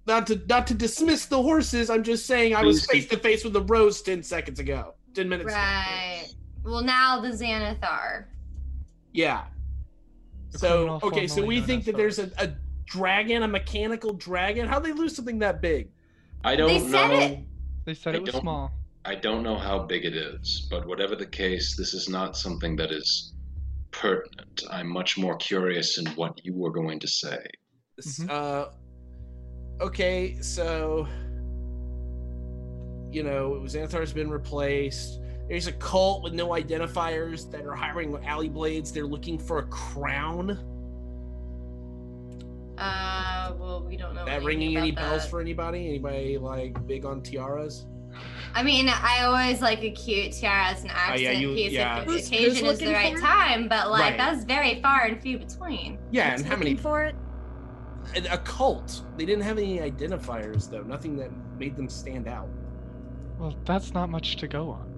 not 0.06 0.26
to 0.28 0.40
not 0.48 0.66
to 0.68 0.74
dismiss 0.74 1.26
the 1.26 1.40
horses. 1.42 1.90
I'm 1.90 2.02
just 2.02 2.26
saying 2.26 2.54
I 2.54 2.62
was 2.62 2.86
face 2.86 3.06
to 3.08 3.18
face 3.18 3.44
with 3.44 3.52
the 3.54 3.62
rose 3.62 4.02
ten 4.02 4.22
seconds 4.22 4.60
ago. 4.60 4.94
Ten 5.14 5.28
minutes. 5.28 5.48
ago. 5.48 5.56
Right. 5.56 6.28
Well, 6.64 6.82
now 6.82 7.20
the 7.20 7.28
Xanathar. 7.28 8.26
Yeah. 9.16 9.44
The 10.52 10.58
So 10.58 11.00
okay, 11.02 11.26
so 11.26 11.44
we 11.44 11.60
think 11.62 11.80
as 11.80 11.86
that 11.86 11.96
there's 11.96 12.18
a, 12.18 12.30
a 12.38 12.50
dragon, 12.84 13.42
a 13.42 13.48
mechanical 13.48 14.12
dragon. 14.12 14.68
How 14.68 14.78
would 14.78 14.88
they 14.88 14.92
lose 14.92 15.16
something 15.16 15.38
that 15.40 15.60
big? 15.62 15.88
I 16.44 16.54
don't 16.54 16.68
They 16.68 16.78
said 16.80 17.08
know. 17.08 17.18
it. 17.20 17.38
They 17.86 17.94
said 17.94 18.14
I 18.14 18.18
it 18.18 18.22
was 18.24 18.34
small. 18.34 18.70
I 19.06 19.14
don't 19.14 19.42
know 19.42 19.56
how 19.56 19.78
big 19.84 20.04
it 20.04 20.14
is, 20.14 20.66
but 20.70 20.86
whatever 20.86 21.16
the 21.16 21.26
case, 21.26 21.76
this 21.76 21.94
is 21.94 22.08
not 22.08 22.36
something 22.36 22.76
that 22.76 22.90
is 22.90 23.32
pertinent. 23.90 24.64
I'm 24.70 24.88
much 24.88 25.16
more 25.16 25.36
curious 25.36 25.96
in 25.98 26.06
what 26.16 26.44
you 26.44 26.52
were 26.54 26.70
going 26.72 26.98
to 27.00 27.08
say. 27.08 27.38
S- 27.98 28.18
Mhm. 28.18 28.30
Uh, 28.30 28.66
okay, 29.80 30.36
so 30.42 31.08
you 33.10 33.22
know, 33.22 33.62
Xanathar's 33.64 34.12
been 34.12 34.28
replaced. 34.28 35.20
There's 35.48 35.66
a 35.68 35.72
cult 35.72 36.22
with 36.24 36.32
no 36.32 36.48
identifiers 36.48 37.50
that 37.52 37.64
are 37.64 37.74
hiring 37.74 38.16
alley 38.26 38.48
blades. 38.48 38.90
They're 38.92 39.06
looking 39.06 39.38
for 39.38 39.58
a 39.58 39.66
crown. 39.66 40.58
Uh, 42.78 43.54
well, 43.58 43.84
we 43.86 43.96
don't 43.96 44.14
know. 44.14 44.24
that 44.24 44.32
anything 44.32 44.46
ringing 44.46 44.76
any 44.76 44.90
about 44.90 45.02
bells 45.10 45.22
that. 45.22 45.30
for 45.30 45.40
anybody? 45.40 45.88
Anybody 45.88 46.36
like 46.38 46.84
big 46.86 47.04
on 47.06 47.22
tiaras? 47.22 47.86
I 48.54 48.62
mean, 48.62 48.88
I 48.88 49.24
always 49.24 49.60
like 49.62 49.82
a 49.82 49.90
cute 49.90 50.32
tiara 50.32 50.66
as 50.72 50.82
an 50.84 50.90
accent 50.90 51.20
yeah, 51.20 51.30
you- 51.32 51.54
piece 51.54 51.72
yeah. 51.72 52.00
if 52.00 52.06
the 52.06 52.12
Who's- 52.12 52.26
occasion 52.28 52.64
who's 52.66 52.74
is 52.74 52.78
the 52.80 52.92
right 52.92 53.16
time, 53.18 53.68
but 53.68 53.90
like 53.90 54.00
Right. 54.02 54.16
that's 54.18 54.44
very 54.44 54.80
far 54.82 55.02
and 55.04 55.20
few 55.22 55.38
between. 55.38 55.98
Yeah, 56.10 56.32
Who's 56.32 56.40
and 56.40 56.50
how 56.50 56.56
many? 56.56 56.74
for 56.76 57.04
it? 57.04 57.14
A 58.14 58.34
a 58.34 58.38
cult. 58.38 59.02
They 59.16 59.24
didn't 59.26 59.42
have 59.44 59.58
any 59.58 59.78
identifiers 59.78 60.68
though. 60.70 60.82
Nothing 60.82 61.16
that 61.18 61.30
made 61.58 61.76
them 61.76 61.88
stand 61.88 62.26
out. 62.28 62.48
Well, 63.38 63.54
that's 63.64 63.92
not 63.94 64.08
much 64.10 64.36
to 64.36 64.48
go 64.48 64.70
on. 64.70 64.92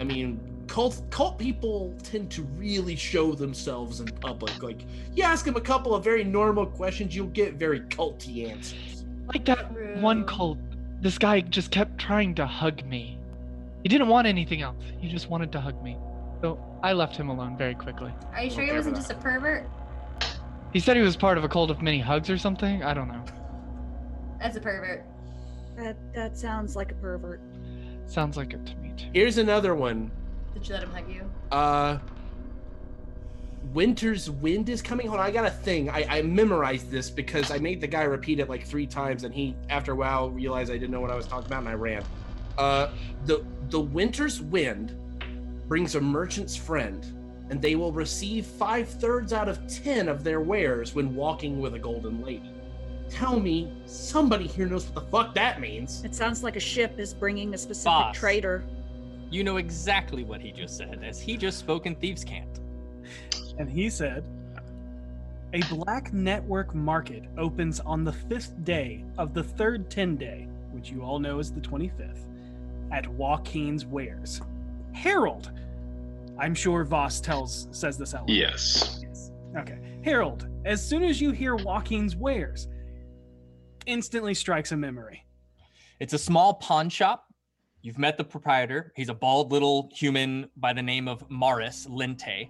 I 0.00 0.04
mean, 0.04 0.40
cult 0.66 1.02
cult 1.10 1.38
people 1.38 1.94
tend 2.02 2.30
to 2.32 2.42
really 2.42 2.96
show 2.96 3.32
themselves 3.32 4.00
in 4.00 4.06
public. 4.06 4.62
Like, 4.62 4.84
you 5.14 5.22
ask 5.22 5.44
them 5.44 5.56
a 5.56 5.60
couple 5.60 5.94
of 5.94 6.04
very 6.04 6.24
normal 6.24 6.66
questions, 6.66 7.14
you'll 7.14 7.26
get 7.28 7.54
very 7.54 7.80
culty 7.80 8.50
answers. 8.50 9.04
Like 9.26 9.44
that 9.46 9.98
one 10.00 10.24
cult, 10.24 10.58
this 11.00 11.18
guy 11.18 11.40
just 11.40 11.70
kept 11.70 11.98
trying 11.98 12.34
to 12.36 12.46
hug 12.46 12.84
me. 12.84 13.18
He 13.82 13.88
didn't 13.88 14.08
want 14.08 14.26
anything 14.26 14.62
else. 14.62 14.76
He 14.98 15.08
just 15.08 15.28
wanted 15.28 15.52
to 15.52 15.60
hug 15.60 15.82
me. 15.82 15.96
So 16.40 16.58
I 16.82 16.92
left 16.92 17.16
him 17.16 17.28
alone 17.28 17.56
very 17.56 17.74
quickly. 17.74 18.12
Are 18.32 18.42
you 18.42 18.50
sure 18.50 18.64
he 18.64 18.72
wasn't 18.72 18.96
just 18.96 19.10
a 19.10 19.14
pervert? 19.14 19.68
He 20.72 20.80
said 20.80 20.96
he 20.96 21.02
was 21.02 21.16
part 21.16 21.38
of 21.38 21.44
a 21.44 21.48
cult 21.48 21.70
of 21.70 21.80
many 21.82 22.00
hugs 22.00 22.28
or 22.28 22.36
something. 22.36 22.82
I 22.82 22.94
don't 22.94 23.08
know. 23.08 23.24
That's 24.40 24.56
a 24.56 24.60
pervert. 24.60 25.04
That 25.76 25.96
that 26.14 26.36
sounds 26.36 26.76
like 26.76 26.92
a 26.92 26.94
pervert. 26.96 27.40
Sounds 28.06 28.36
like 28.36 28.52
it 28.52 28.64
to 28.66 28.76
me 28.76 28.92
too. 28.96 29.06
Here's 29.12 29.38
another 29.38 29.74
one. 29.74 30.10
Did 30.52 30.68
you 30.68 30.74
let 30.74 30.82
him 30.84 30.90
hug 30.90 31.10
you? 31.10 31.30
Uh 31.50 31.98
Winter's 33.72 34.30
Wind 34.30 34.68
is 34.68 34.82
coming. 34.82 35.08
Hold 35.08 35.20
on, 35.20 35.26
I 35.26 35.30
got 35.30 35.46
a 35.46 35.50
thing. 35.50 35.88
I, 35.88 36.18
I 36.18 36.22
memorized 36.22 36.90
this 36.90 37.10
because 37.10 37.50
I 37.50 37.58
made 37.58 37.80
the 37.80 37.86
guy 37.86 38.02
repeat 38.02 38.38
it 38.38 38.48
like 38.48 38.66
three 38.66 38.86
times, 38.86 39.24
and 39.24 39.34
he, 39.34 39.56
after 39.70 39.92
a 39.92 39.96
while, 39.96 40.30
realized 40.30 40.70
I 40.70 40.74
didn't 40.74 40.90
know 40.90 41.00
what 41.00 41.10
I 41.10 41.16
was 41.16 41.26
talking 41.26 41.46
about, 41.46 41.60
and 41.60 41.68
I 41.68 41.74
ran. 41.74 42.04
Uh, 42.58 42.90
the 43.24 43.44
the 43.70 43.80
Winter's 43.80 44.40
Wind 44.40 44.96
brings 45.66 45.94
a 45.94 46.00
merchant's 46.00 46.54
friend, 46.54 47.04
and 47.50 47.60
they 47.60 47.74
will 47.74 47.92
receive 47.92 48.46
five 48.46 48.88
thirds 48.88 49.32
out 49.32 49.48
of 49.48 49.66
ten 49.66 50.08
of 50.08 50.22
their 50.22 50.40
wares 50.40 50.94
when 50.94 51.14
walking 51.14 51.60
with 51.60 51.74
a 51.74 51.78
golden 51.78 52.22
lady. 52.22 52.53
Tell 53.14 53.38
me, 53.38 53.72
somebody 53.86 54.48
here 54.48 54.66
knows 54.66 54.86
what 54.86 54.94
the 54.96 55.10
fuck 55.12 55.34
that 55.36 55.60
means. 55.60 56.02
It 56.04 56.16
sounds 56.16 56.42
like 56.42 56.56
a 56.56 56.60
ship 56.60 56.98
is 56.98 57.14
bringing 57.14 57.54
a 57.54 57.58
specific 57.58 57.84
Boss. 57.84 58.16
trader. 58.16 58.64
You 59.30 59.44
know 59.44 59.58
exactly 59.58 60.24
what 60.24 60.40
he 60.40 60.50
just 60.50 60.76
said, 60.76 61.00
as 61.04 61.20
he 61.20 61.36
just 61.36 61.60
spoke 61.60 61.86
in 61.86 61.94
Thieves' 61.94 62.24
Cant. 62.24 62.58
And 63.56 63.70
he 63.70 63.88
said, 63.88 64.24
A 65.52 65.60
black 65.72 66.12
network 66.12 66.74
market 66.74 67.22
opens 67.38 67.78
on 67.78 68.02
the 68.02 68.12
fifth 68.12 68.52
day 68.64 69.04
of 69.16 69.32
the 69.32 69.44
third 69.44 69.88
10 69.90 70.16
day, 70.16 70.48
which 70.72 70.90
you 70.90 71.02
all 71.02 71.20
know 71.20 71.38
is 71.38 71.52
the 71.52 71.60
25th, 71.60 72.18
at 72.90 73.04
Waukeen's 73.04 73.86
Wares. 73.86 74.40
Harold! 74.92 75.52
I'm 76.36 76.52
sure 76.52 76.82
Voss 76.82 77.20
tells 77.20 77.68
says 77.70 77.96
this 77.96 78.12
out 78.12 78.22
loud. 78.22 78.30
Yes. 78.30 79.00
Yes. 79.06 79.30
Okay. 79.56 79.78
Harold, 80.02 80.48
as 80.64 80.84
soon 80.84 81.04
as 81.04 81.20
you 81.20 81.30
hear 81.30 81.56
Waukeen's 81.56 82.16
Wares, 82.16 82.66
instantly 83.86 84.34
strikes 84.34 84.72
a 84.72 84.76
memory. 84.76 85.24
It's 86.00 86.12
a 86.12 86.18
small 86.18 86.54
pawn 86.54 86.88
shop. 86.88 87.26
You've 87.82 87.98
met 87.98 88.16
the 88.16 88.24
proprietor. 88.24 88.92
He's 88.96 89.08
a 89.08 89.14
bald 89.14 89.52
little 89.52 89.90
human 89.94 90.48
by 90.56 90.72
the 90.72 90.82
name 90.82 91.06
of 91.06 91.28
Maris 91.30 91.86
Lente. 91.86 92.48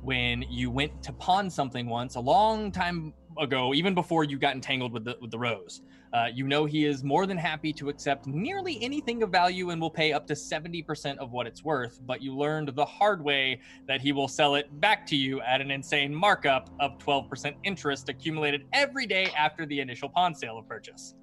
When 0.00 0.42
you 0.42 0.70
went 0.70 1.02
to 1.04 1.12
pawn 1.12 1.48
something 1.50 1.88
once, 1.88 2.16
a 2.16 2.20
long 2.20 2.72
time 2.72 3.14
ago, 3.38 3.74
even 3.74 3.94
before 3.94 4.24
you 4.24 4.38
got 4.38 4.54
entangled 4.54 4.92
with 4.92 5.04
the 5.04 5.16
with 5.20 5.30
the 5.30 5.38
rose, 5.38 5.82
uh, 6.12 6.26
you 6.32 6.46
know 6.46 6.64
he 6.64 6.84
is 6.84 7.02
more 7.02 7.26
than 7.26 7.36
happy 7.38 7.72
to 7.72 7.88
accept 7.88 8.26
nearly 8.26 8.82
anything 8.82 9.22
of 9.22 9.30
value 9.30 9.70
and 9.70 9.80
will 9.80 9.90
pay 9.90 10.12
up 10.12 10.26
to 10.26 10.36
seventy 10.36 10.82
percent 10.82 11.18
of 11.18 11.32
what 11.32 11.46
it's 11.46 11.64
worth. 11.64 12.00
But 12.06 12.22
you 12.22 12.36
learned 12.36 12.68
the 12.74 12.84
hard 12.84 13.22
way 13.22 13.60
that 13.88 14.00
he 14.00 14.12
will 14.12 14.28
sell 14.28 14.54
it 14.56 14.80
back 14.80 15.06
to 15.08 15.16
you 15.16 15.40
at 15.42 15.60
an 15.60 15.70
insane 15.70 16.14
markup 16.14 16.70
of 16.80 16.98
twelve 16.98 17.28
percent 17.28 17.56
interest 17.64 18.08
accumulated 18.08 18.66
every 18.72 19.06
day 19.06 19.30
after 19.36 19.64
the 19.66 19.80
initial 19.80 20.08
pawn 20.08 20.34
sale 20.34 20.58
of 20.58 20.68
purchase. 20.68 21.14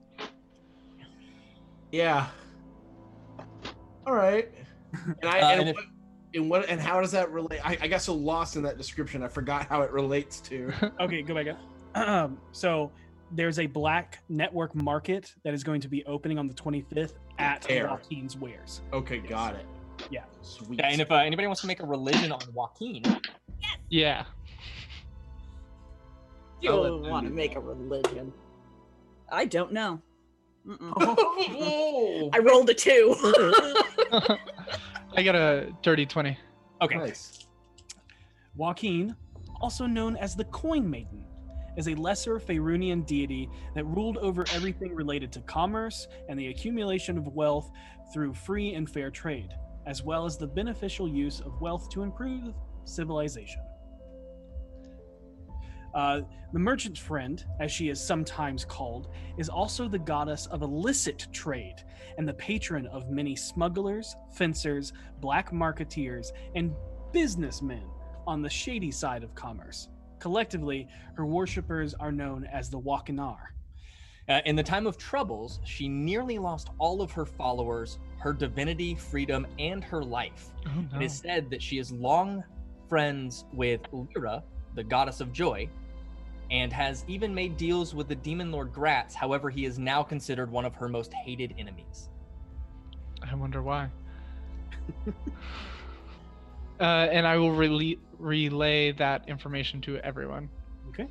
Yeah. 1.91 2.27
All 4.05 4.13
right. 4.13 4.49
And 5.21 5.29
I 5.29 5.39
Uh, 5.39 5.49
and, 5.51 5.59
and 5.61 5.69
if- 5.69 5.75
what, 5.75 5.85
and 6.35 6.49
what 6.49 6.69
and 6.69 6.79
how 6.81 7.01
does 7.01 7.11
that 7.11 7.31
relate? 7.31 7.59
I, 7.65 7.77
I 7.81 7.87
got 7.87 8.01
so 8.01 8.13
lost 8.13 8.55
in 8.55 8.63
that 8.63 8.77
description, 8.77 9.23
I 9.23 9.27
forgot 9.27 9.65
how 9.67 9.81
it 9.81 9.91
relates 9.91 10.39
to. 10.41 10.71
Okay, 11.01 11.21
go 11.23 11.33
back 11.33 11.47
up. 11.47 11.59
Um, 11.95 12.37
so 12.51 12.91
there's 13.31 13.59
a 13.59 13.67
black 13.67 14.19
network 14.29 14.75
market 14.75 15.33
that 15.43 15.53
is 15.53 15.63
going 15.63 15.81
to 15.81 15.87
be 15.87 16.03
opening 16.05 16.39
on 16.39 16.47
the 16.47 16.53
25th 16.53 17.13
at 17.37 17.69
Air. 17.69 17.87
Waukeen's 17.87 18.37
Wares. 18.37 18.81
Okay, 18.93 19.19
got 19.19 19.55
it. 19.55 19.65
Yeah. 20.09 20.23
Sweet. 20.41 20.79
Yeah, 20.79 20.87
and 20.87 21.01
if 21.01 21.11
uh, 21.11 21.15
anybody 21.15 21.47
wants 21.47 21.61
to 21.61 21.67
make 21.67 21.81
a 21.81 21.85
religion 21.85 22.31
on 22.31 22.39
Waukeen, 22.39 23.05
yes. 23.59 23.77
Yeah. 23.89 24.25
You 26.61 26.71
I'll 26.71 26.83
don't 26.83 27.09
want 27.09 27.27
to 27.27 27.33
make 27.33 27.55
a 27.55 27.59
religion. 27.59 28.33
I 29.31 29.45
don't 29.45 29.71
know. 29.71 30.01
Oh, 30.71 32.29
I 32.33 32.39
rolled 32.39 32.69
a 32.69 32.73
two. 32.73 33.15
I 35.15 35.23
got 35.23 35.33
a 35.33 35.73
dirty 35.81 36.05
20. 36.05 36.37
okay, 36.81 36.97
nice. 36.97 37.47
Waukeen, 38.57 39.15
also 39.61 39.85
known 39.87 40.15
as 40.17 40.35
the 40.35 40.43
Coin 40.45 40.87
Maiden, 40.87 41.25
is 41.79 41.87
a 41.87 41.95
lesser 41.95 42.39
Faerunian 42.39 43.05
deity 43.05 43.49
that 43.73 43.85
ruled 43.85 44.17
over 44.17 44.43
everything 44.53 44.93
related 44.93 45.31
to 45.31 45.39
commerce 45.41 46.07
and 46.27 46.37
the 46.37 46.49
accumulation 46.49 47.17
of 47.17 47.25
wealth 47.27 47.71
through 48.13 48.33
free 48.33 48.73
and 48.73 48.89
fair 48.89 49.09
trade. 49.09 49.53
as 49.85 50.03
well 50.03 50.25
as 50.25 50.37
the 50.37 50.45
beneficial 50.45 51.07
use 51.07 51.39
of 51.39 51.59
wealth 51.61 51.89
to 51.89 52.03
improve 52.03 52.53
civilization. 52.83 53.61
Uh, 55.95 56.21
the 56.53 56.59
merchant 56.59 56.97
friend, 56.97 57.43
as 57.59 57.71
she 57.71 57.89
is 57.89 57.99
sometimes 57.99 58.63
called, 58.63 59.09
is 59.39 59.49
also 59.49 59.87
the 59.87 59.97
goddess 59.97 60.45
of 60.47 60.61
illicit 60.61 61.27
trade 61.31 61.77
and 62.19 62.27
the 62.27 62.33
patron 62.35 62.85
of 62.87 63.09
many 63.09 63.35
smugglers, 63.35 64.15
fencers, 64.35 64.93
black 65.19 65.51
marketeers, 65.51 66.27
and 66.55 66.75
businessmen 67.11 67.89
on 68.27 68.43
the 68.43 68.49
shady 68.49 68.91
side 68.91 69.23
of 69.23 69.33
commerce. 69.33 69.89
Collectively, 70.19 70.87
her 71.15 71.25
worshippers 71.25 71.93
are 71.93 72.11
known 72.11 72.45
as 72.45 72.69
the 72.69 72.79
Waukeenar. 72.79 73.37
Uh, 74.27 74.41
in 74.45 74.55
the 74.55 74.63
time 74.63 74.85
of 74.85 74.97
troubles, 74.97 75.59
she 75.65 75.87
nearly 75.87 76.37
lost 76.37 76.69
all 76.77 77.01
of 77.01 77.11
her 77.11 77.25
followers, 77.25 77.97
her 78.19 78.31
divinity, 78.31 78.93
freedom, 78.93 79.47
and 79.57 79.83
her 79.83 80.03
life. 80.03 80.49
Oh, 80.67 80.85
It 80.99 81.05
is 81.05 81.13
said 81.17 81.49
that 81.49 81.61
she 81.61 81.79
is 81.79 81.91
long 81.91 82.43
friends 82.87 83.45
with 83.53 83.81
Lliira, 83.91 84.43
the 84.75 84.83
goddess 84.83 85.19
of 85.19 85.33
joy, 85.33 85.67
and 86.51 86.71
has 86.71 87.05
even 87.07 87.33
made 87.33 87.57
deals 87.57 87.95
with 87.95 88.07
the 88.07 88.15
demon 88.15 88.51
lord 88.51 88.71
Graz'zt. 88.71 89.15
However, 89.15 89.49
he 89.49 89.65
is 89.65 89.79
now 89.79 90.03
considered 90.03 90.51
one 90.51 90.65
of 90.65 90.75
her 90.75 90.87
most 90.87 91.11
hated 91.13 91.55
enemies. 91.57 92.09
I 93.23 93.33
wonder 93.35 93.61
why. 93.61 93.89
uh, 96.79 96.83
and 97.11 97.27
I 97.27 97.37
will 97.37 97.51
rele- 97.51 97.99
relay 98.17 98.91
that 98.93 99.27
information 99.27 99.81
to 99.81 99.97
everyone. 99.97 100.49
Okay. 100.89 101.07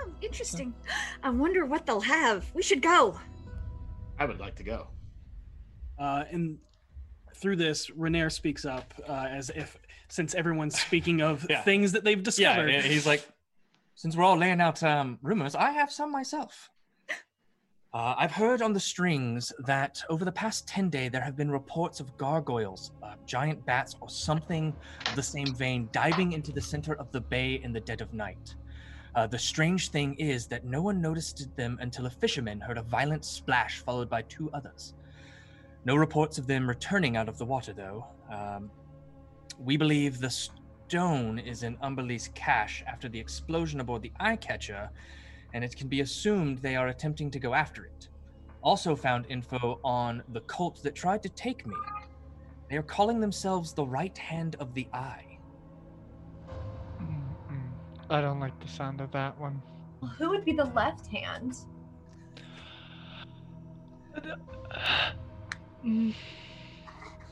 Oh, 0.00 0.10
interesting. 0.22 0.74
I 1.22 1.30
wonder 1.30 1.66
what 1.66 1.86
they'll 1.86 2.00
have. 2.00 2.50
We 2.54 2.62
should 2.62 2.82
go. 2.82 3.18
I 4.18 4.24
would 4.24 4.40
like 4.40 4.56
to 4.56 4.62
go. 4.62 4.88
Uh, 5.98 6.24
and 6.30 6.58
through 7.36 7.56
this, 7.56 7.88
Renaer 7.90 8.30
speaks 8.32 8.64
up 8.64 8.92
uh, 9.08 9.26
as 9.30 9.50
if, 9.50 9.76
since 10.08 10.34
everyone's 10.34 10.80
speaking 10.80 11.20
of 11.20 11.46
Yeah. 11.50 11.62
things 11.62 11.92
that 11.92 12.04
they've 12.04 12.22
discovered, 12.22 12.68
Yeah, 12.70 12.80
he's 12.82 13.06
like, 13.06 13.26
since 13.94 14.16
we're 14.16 14.24
all 14.24 14.36
laying 14.36 14.60
out 14.60 14.82
um, 14.82 15.18
rumors, 15.22 15.54
I 15.54 15.70
have 15.72 15.90
some 15.92 16.10
myself. 16.12 16.70
Uh, 17.94 18.14
I've 18.18 18.32
heard 18.32 18.60
on 18.60 18.74
the 18.74 18.80
strings 18.80 19.50
that 19.60 20.02
over 20.10 20.22
the 20.22 20.32
past 20.32 20.68
10 20.68 20.90
day, 20.90 21.08
there 21.08 21.22
have 21.22 21.36
been 21.36 21.50
reports 21.50 22.00
of 22.00 22.14
gargoyles, 22.18 22.92
uh, 23.02 23.14
giant 23.24 23.64
bats, 23.64 23.96
or 24.02 24.10
something 24.10 24.74
of 25.06 25.16
the 25.16 25.22
same 25.22 25.54
vein 25.54 25.88
diving 25.90 26.32
into 26.32 26.52
the 26.52 26.60
center 26.60 26.94
of 26.96 27.10
the 27.12 27.20
bay 27.20 27.60
in 27.64 27.72
the 27.72 27.80
dead 27.80 28.02
of 28.02 28.12
night. 28.12 28.56
Uh, 29.14 29.26
the 29.26 29.38
strange 29.38 29.88
thing 29.88 30.14
is 30.16 30.46
that 30.46 30.66
no 30.66 30.82
one 30.82 31.00
noticed 31.00 31.48
them 31.56 31.78
until 31.80 32.04
a 32.04 32.10
fisherman 32.10 32.60
heard 32.60 32.76
a 32.76 32.82
violent 32.82 33.24
splash 33.24 33.78
followed 33.78 34.10
by 34.10 34.20
two 34.22 34.50
others. 34.52 34.92
No 35.86 35.96
reports 35.96 36.36
of 36.36 36.46
them 36.46 36.68
returning 36.68 37.16
out 37.16 37.26
of 37.26 37.38
the 37.38 37.46
water, 37.46 37.72
though. 37.72 38.04
Um, 38.30 38.70
we 39.58 39.78
believe 39.78 40.18
the 40.18 40.28
stone 40.28 41.38
is 41.38 41.62
in 41.62 41.78
Umberlee's 41.78 42.28
cache 42.34 42.84
after 42.86 43.08
the 43.08 43.18
explosion 43.18 43.80
aboard 43.80 44.02
the 44.02 44.12
Eye 44.20 44.36
Catcher, 44.36 44.90
and 45.54 45.64
it 45.64 45.76
can 45.76 45.88
be 45.88 46.00
assumed 46.00 46.58
they 46.58 46.76
are 46.76 46.88
attempting 46.88 47.30
to 47.30 47.38
go 47.38 47.54
after 47.54 47.84
it. 47.84 48.08
Also, 48.62 48.94
found 48.96 49.26
info 49.28 49.80
on 49.84 50.22
the 50.32 50.40
cult 50.42 50.82
that 50.82 50.94
tried 50.94 51.22
to 51.22 51.28
take 51.28 51.66
me. 51.66 51.76
They 52.68 52.76
are 52.76 52.82
calling 52.82 53.20
themselves 53.20 53.72
the 53.72 53.86
Right 53.86 54.16
Hand 54.18 54.56
of 54.60 54.74
the 54.74 54.86
Eye. 54.92 55.38
Mm, 57.00 57.70
I 58.10 58.20
don't 58.20 58.40
like 58.40 58.58
the 58.60 58.68
sound 58.68 59.00
of 59.00 59.10
that 59.12 59.38
one. 59.40 59.62
Who 60.18 60.28
would 60.30 60.44
be 60.44 60.52
the 60.52 60.66
left 60.66 61.06
hand? 61.06 61.54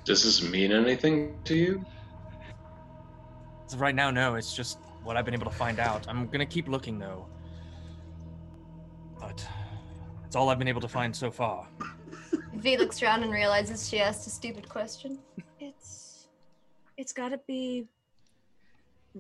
Does 0.05 0.23
this 0.23 0.43
mean 0.43 0.73
anything 0.73 1.37
to 1.45 1.55
you? 1.55 1.85
As 3.67 3.75
of 3.75 3.81
right 3.81 3.95
now, 3.95 4.11
no, 4.11 4.37
it's 4.37 4.55
just 4.55 4.79
what 5.03 5.17
I've 5.17 5.25
been 5.25 5.35
able 5.35 5.51
to 5.51 5.57
find 5.57 5.81
out. 5.81 6.07
I'm 6.09 6.29
gonna 6.29 6.47
keep 6.47 6.69
looking, 6.69 6.99
though. 6.99 7.27
But 9.27 9.45
it's 10.25 10.37
all 10.37 10.49
I've 10.51 10.59
been 10.59 10.69
able 10.69 10.81
to 10.83 10.89
find 10.89 11.15
so 11.15 11.33
far. 11.33 11.67
V 12.55 12.77
looks 12.77 13.03
around 13.03 13.25
and 13.25 13.33
realizes 13.33 13.89
she 13.89 13.99
asked 13.99 14.27
a 14.29 14.31
stupid 14.31 14.69
question. 14.69 15.19
It's 15.59 16.29
it's 16.97 17.13
got 17.13 17.31
to 17.31 17.41
be. 17.47 17.87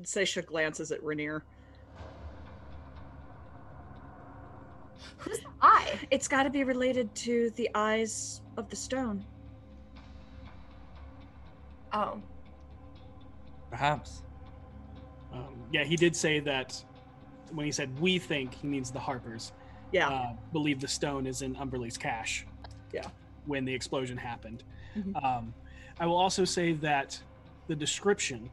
Seisha 0.02 0.44
glances 0.44 0.92
at 0.92 1.02
Renaer. 1.02 1.42
Who's 5.18 5.38
the 5.38 5.46
eye? 5.60 5.98
It's 6.10 6.28
got 6.28 6.44
to 6.44 6.50
be 6.50 6.62
related 6.62 7.12
to 7.16 7.50
the 7.56 7.68
eyes 7.74 8.42
of 8.56 8.68
the 8.70 8.76
stone. 8.76 9.24
Oh. 11.92 12.20
Perhaps. 13.70 14.22
Um, 15.32 15.56
yeah, 15.72 15.82
he 15.82 15.96
did 15.96 16.14
say 16.14 16.38
that 16.40 16.80
when 17.52 17.66
he 17.66 17.72
said 17.72 17.98
we 17.98 18.18
think, 18.18 18.54
he 18.54 18.68
means 18.68 18.90
the 18.90 19.00
Harpers. 19.00 19.52
Yeah. 19.96 20.08
Uh, 20.10 20.32
believe 20.52 20.80
the 20.80 20.88
stone 20.88 21.26
is 21.26 21.40
in 21.42 21.54
Umberlee's 21.56 21.96
cache. 21.96 22.46
Yeah. 22.92 23.06
When 23.46 23.64
the 23.64 23.72
explosion 23.72 24.16
happened. 24.18 24.62
Mhm. 24.96 25.24
Um, 25.24 25.54
I 25.98 26.06
will 26.06 26.16
also 26.18 26.44
say 26.44 26.72
that 26.74 27.18
the 27.66 27.74
description 27.74 28.50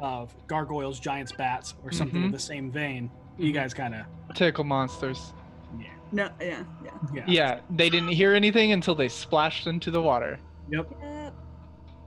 of 0.00 0.34
gargoyles, 0.46 0.98
giants, 0.98 1.32
bats, 1.32 1.74
or 1.84 1.92
something 1.92 2.24
of 2.24 2.30
Mhm. 2.30 2.32
the 2.32 2.38
same 2.38 2.70
vein, 2.70 3.10
you 3.36 3.52
guys 3.52 3.74
kind 3.74 3.94
of. 3.94 4.06
Tickle 4.34 4.64
monsters. 4.64 5.32
Yeah. 5.78 5.86
No, 6.12 6.30
yeah, 6.40 6.62
yeah. 6.82 6.90
Yeah. 7.12 7.24
Yeah, 7.26 7.60
they 7.68 7.90
didn't 7.90 8.08
hear 8.12 8.34
anything 8.34 8.72
until 8.72 8.94
they 8.94 9.08
splashed 9.08 9.66
into 9.66 9.90
the 9.90 10.00
water. 10.00 10.38
Yep. 10.70 10.90
Yep. 11.02 11.34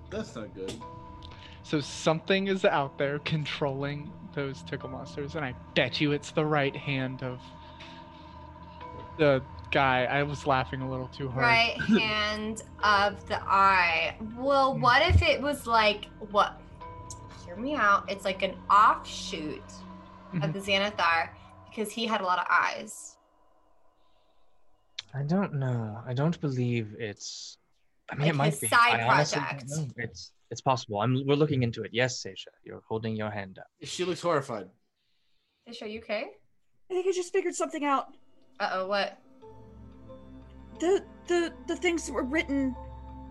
That's 0.10 0.36
not 0.36 0.54
good. 0.56 0.74
So 1.64 1.80
something 1.80 2.48
is 2.48 2.66
out 2.66 2.98
there 2.98 3.20
controlling 3.20 4.12
those 4.34 4.64
tickle 4.64 4.90
monsters, 4.90 5.36
and 5.36 5.46
I 5.46 5.54
bet 5.76 6.02
you 6.02 6.12
it's 6.14 6.32
the 6.32 6.46
right 6.46 6.76
hand 6.76 7.22
of 7.22 7.40
the 9.22 9.44
guy. 9.70 10.06
I 10.06 10.24
was 10.24 10.48
laughing 10.48 10.82
a 10.82 10.90
little 10.90 11.08
too 11.08 11.30
hard. 11.30 11.44
Right 11.44 11.80
hand 12.00 12.64
of 12.84 13.28
the 13.28 13.40
eye. 13.44 14.16
Well, 14.36 14.74
hmm. 14.74 14.82
what 14.82 15.02
if 15.08 15.22
it 15.22 15.40
was 15.40 15.68
like 15.68 16.08
what? 16.32 16.60
Hear 17.46 17.56
me 17.56 17.76
out. 17.76 18.10
It's 18.12 18.26
like 18.26 18.42
an 18.42 18.56
offshoot 18.70 19.62
of 20.34 20.40
mm-hmm. 20.40 20.52
the 20.52 20.60
Xanathar 20.60 21.30
because 21.70 21.92
he 21.92 22.08
had 22.08 22.22
a 22.22 22.24
lot 22.24 22.40
of 22.40 22.46
eyes. 22.50 23.18
I 25.14 25.24
don't 25.24 25.54
know. 25.56 26.00
I 26.08 26.14
don't 26.14 26.40
believe 26.42 26.96
it's. 26.98 27.58
I 28.10 28.16
mean, 28.16 28.22
Like 28.22 28.30
it 28.30 28.36
might 28.36 28.54
his 28.54 28.60
be. 28.62 28.68
side 28.68 29.02
I 29.02 29.06
project. 29.06 29.66
It's 29.98 30.32
it's 30.50 30.62
possible. 30.62 31.00
I'm 31.00 31.14
we're 31.28 31.36
looking 31.36 31.62
into 31.62 31.84
it. 31.84 31.92
Yes, 31.94 32.24
Seisha, 32.24 32.54
you're 32.64 32.82
holding 32.88 33.16
your 33.16 33.30
hand 33.30 33.60
up. 33.60 33.68
She 33.84 34.04
looks 34.04 34.22
horrified. 34.22 34.68
Fish, 35.68 35.82
are 35.84 35.88
you 35.88 36.00
okay? 36.00 36.26
I 36.90 36.94
think 36.94 37.08
I 37.08 37.12
just 37.12 37.32
figured 37.32 37.54
something 37.54 37.86
out. 37.86 38.08
Uh 38.62 38.70
oh, 38.74 38.88
what? 38.88 39.18
The 40.80 41.04
the 41.26 41.52
the 41.68 41.76
things 41.76 42.06
that 42.06 42.14
were 42.14 42.24
written 42.24 42.76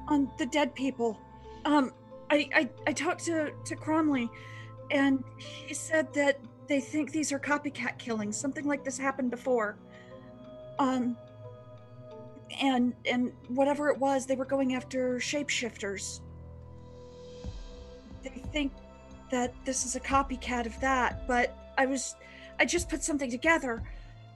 on 0.09 0.29
the 0.39 0.47
dead 0.47 0.75
people. 0.75 1.21
Um, 1.65 1.93
I 2.31 2.49
I, 2.53 2.71
I 2.89 2.93
talked 2.93 3.25
to 3.27 3.53
to 3.65 3.77
Cromley, 3.77 4.29
and 4.91 5.23
he 5.39 5.73
said 5.73 6.13
that 6.15 6.41
they 6.67 6.81
think 6.81 7.13
these 7.13 7.31
are 7.31 7.39
copycat 7.39 7.97
killings. 7.97 8.37
Something 8.37 8.67
like 8.67 8.85
this 8.85 8.99
happened 8.99 9.31
before. 9.31 9.79
Um. 10.81 11.17
And 12.61 12.93
and 13.09 13.33
whatever 13.47 13.89
it 13.91 13.99
was, 13.99 14.27
they 14.27 14.35
were 14.35 14.45
going 14.45 14.75
after 14.75 15.19
shapeshifters. 15.19 16.19
They 18.25 18.43
think 18.53 18.73
that 19.31 19.55
this 19.65 19.87
is 19.87 19.95
a 19.95 20.01
copycat 20.01 20.67
of 20.67 20.79
that, 20.81 21.29
but 21.29 21.57
I 21.79 21.87
was 21.87 22.17
I 22.59 22.65
just 22.65 22.89
put 22.89 23.05
something 23.05 23.31
together. 23.31 23.85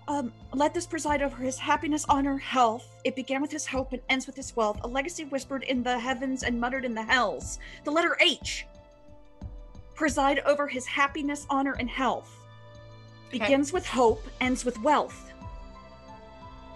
Um, 0.07 0.33
let 0.53 0.75
this 0.75 0.87
preside 0.87 1.23
over 1.23 1.37
his 1.37 1.59
happiness, 1.59 2.05
honor, 2.09 2.37
health. 2.37 2.87
It 3.05 3.17
began 3.17 3.41
with 3.41 3.51
his 3.51 3.67
hope 3.67 3.93
and 3.93 4.03
ends 4.11 4.27
with 4.27 4.37
his 4.37 4.55
wealth. 4.55 4.81
A 4.85 4.87
legacy 4.87 5.25
whispered 5.25 5.63
in 5.63 5.83
the 5.83 5.99
heavens 5.99 6.43
and 6.43 6.61
muttered 6.61 6.85
in 6.85 6.95
the 6.95 7.03
hells. 7.03 7.59
The 7.85 7.91
letter 7.91 8.17
H. 8.21 8.67
Preside 9.95 10.41
over 10.41 10.67
his 10.67 10.85
happiness, 10.87 11.47
honor, 11.49 11.75
and 11.79 11.89
health. 11.89 12.31
Begins 13.31 13.73
with 13.73 13.87
hope, 13.87 14.23
ends 14.41 14.65
with 14.65 14.81
wealth. 14.83 15.33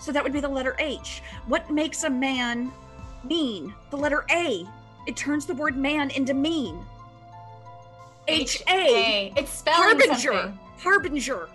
So 0.01 0.11
that 0.13 0.23
would 0.23 0.33
be 0.33 0.41
the 0.41 0.49
letter 0.49 0.75
H. 0.79 1.23
What 1.47 1.71
makes 1.71 2.05
a 2.05 2.11
man 2.11 2.73
mean? 3.25 3.75
The 3.91 3.97
letter 3.97 4.25
A. 4.31 4.67
It 5.07 5.17
turns 5.17 5.45
the 5.45 5.55
word 5.55 5.77
man 5.77 6.11
into 6.11 6.35
mean. 6.35 6.79
H 8.27 8.63
A. 8.69 9.33
It's 9.37 9.51
spelling 9.51 9.99
Harbinger. 9.99 10.15
something. 10.15 10.59
Harbinger. 10.79 11.49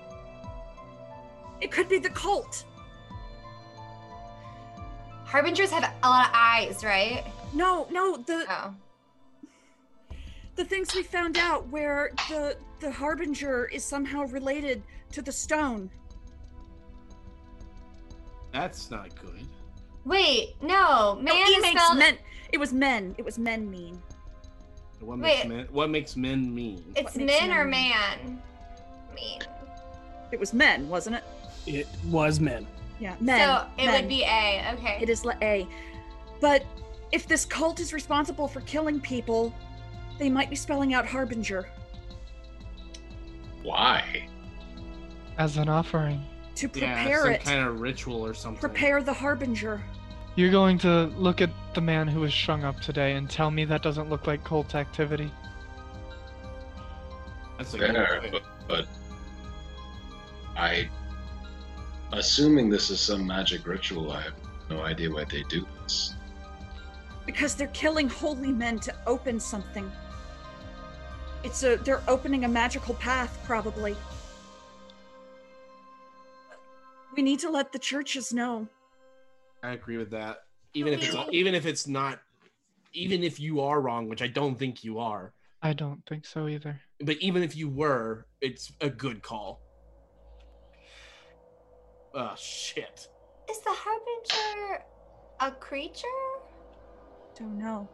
It 1.63 1.71
could 1.71 1.87
be 1.87 1.97
the 1.97 2.09
cult. 2.09 2.65
Harbingers 5.23 5.71
have 5.71 5.83
a 6.03 6.09
lot 6.09 6.25
of 6.27 6.31
eyes, 6.35 6.83
right? 6.83 7.23
No, 7.53 7.87
no, 7.89 8.17
the 8.17 8.45
Oh. 8.49 8.75
the 10.55 10.65
things 10.65 10.93
we 10.93 11.01
found 11.03 11.37
out 11.37 11.67
where 11.69 12.11
the 12.29 12.57
the 12.79 12.91
harbinger 12.91 13.65
is 13.65 13.83
somehow 13.83 14.25
related 14.25 14.83
to 15.13 15.21
the 15.21 15.31
stone. 15.31 15.89
That's 18.51 18.91
not 18.91 19.15
good. 19.19 19.47
Wait, 20.05 20.55
no, 20.61 21.15
man 21.15 21.25
no, 21.25 21.33
he 21.45 21.53
is 21.53 21.61
makes 21.61 21.81
spelled. 21.81 21.97
men. 21.97 22.17
It 22.51 22.59
was 22.59 22.73
men. 22.73 23.15
It 23.17 23.23
was 23.25 23.39
men 23.39 23.71
mean. 23.71 23.99
What 24.99 25.17
makes 25.17 25.43
Wait. 25.43 25.49
men? 25.49 25.67
What 25.71 25.89
makes 25.89 26.15
men 26.17 26.53
mean? 26.53 26.83
It's 26.95 27.15
What 27.15 27.15
makes 27.25 27.41
men 27.41 27.51
or 27.57 27.63
man. 27.65 28.41
Mean. 29.15 29.41
It 30.31 30.39
was 30.39 30.53
men, 30.53 30.87
wasn't 30.89 31.15
it? 31.15 31.23
It 31.65 31.87
was 32.09 32.39
men. 32.39 32.67
Yeah, 32.99 33.15
men. 33.19 33.39
so 33.47 33.67
it 33.77 33.85
men. 33.87 34.01
would 34.01 34.09
be 34.09 34.23
A. 34.23 34.63
Okay. 34.73 34.99
It 35.01 35.09
is 35.09 35.25
le- 35.25 35.37
A. 35.41 35.67
But 36.41 36.65
if 37.11 37.27
this 37.27 37.45
cult 37.45 37.79
is 37.79 37.93
responsible 37.93 38.47
for 38.47 38.61
killing 38.61 38.99
people, 38.99 39.53
they 40.19 40.29
might 40.29 40.49
be 40.49 40.55
spelling 40.55 40.93
out 40.93 41.05
harbinger 41.05 41.67
Why? 43.63 44.27
As 45.37 45.57
an 45.57 45.69
offering. 45.69 46.21
to 46.55 46.69
prepare 46.69 46.89
Yeah, 46.89 47.03
prepare 47.03 47.21
some 47.23 47.31
it. 47.33 47.43
kind 47.43 47.67
of 47.67 47.79
ritual 47.81 48.25
or 48.25 48.33
something. 48.33 48.59
Prepare 48.59 49.01
the 49.03 49.13
harbinger. 49.13 49.81
You're 50.35 50.51
going 50.51 50.77
to 50.79 51.05
look 51.17 51.41
at 51.41 51.49
the 51.73 51.81
man 51.81 52.07
who 52.07 52.21
was 52.21 52.33
strung 52.33 52.63
up 52.63 52.79
today 52.81 53.13
and 53.13 53.29
tell 53.29 53.51
me 53.51 53.65
that 53.65 53.81
doesn't 53.83 54.09
look 54.09 54.27
like 54.27 54.43
cult 54.43 54.75
activity. 54.75 55.31
That's 57.57 57.73
a 57.73 57.77
good 57.77 57.91
Fair, 57.93 58.23
but, 58.31 58.41
but 58.67 58.87
I, 60.55 60.89
assuming 62.11 62.69
this 62.69 62.89
is 62.89 62.99
some 62.99 63.25
magic 63.25 63.65
ritual, 63.65 64.11
I 64.11 64.21
have 64.21 64.33
no 64.69 64.81
idea 64.83 65.09
why 65.09 65.23
they 65.25 65.43
do 65.43 65.65
this. 65.83 66.15
Because 67.25 67.55
they're 67.55 67.67
killing 67.67 68.09
holy 68.09 68.51
men 68.51 68.79
to 68.81 68.93
open 69.07 69.39
something. 69.39 69.89
It's 71.43 71.63
a 71.63 71.77
they're 71.77 72.03
opening 72.07 72.45
a 72.45 72.47
magical 72.47 72.95
path, 72.95 73.39
probably. 73.45 73.95
We 77.15 77.21
need 77.21 77.39
to 77.39 77.49
let 77.49 77.71
the 77.71 77.79
churches 77.79 78.33
know. 78.33 78.67
I 79.61 79.71
agree 79.71 79.97
with 79.97 80.09
that. 80.11 80.43
Even 80.73 80.93
if 80.93 81.03
it's 81.03 81.15
we- 81.15 81.33
even 81.37 81.53
if 81.55 81.65
it's 81.65 81.87
not, 81.87 82.19
even 82.93 83.23
if 83.23 83.39
you 83.39 83.61
are 83.61 83.79
wrong, 83.81 84.07
which 84.09 84.21
I 84.21 84.27
don't 84.27 84.57
think 84.57 84.83
you 84.83 84.99
are, 84.99 85.33
I 85.61 85.73
don't 85.73 86.05
think 86.05 86.25
so 86.25 86.47
either. 86.47 86.79
but 86.99 87.17
even 87.17 87.43
if 87.43 87.55
you 87.55 87.69
were, 87.69 88.25
it's 88.41 88.71
a 88.81 88.89
good 88.89 89.21
call. 89.21 89.61
Oh 92.13 92.33
shit! 92.37 93.07
Is 93.49 93.59
the 93.61 93.71
harbinger 93.71 94.83
a 95.39 95.51
creature? 95.51 96.07
Don't 97.37 97.57
know. 97.57 97.87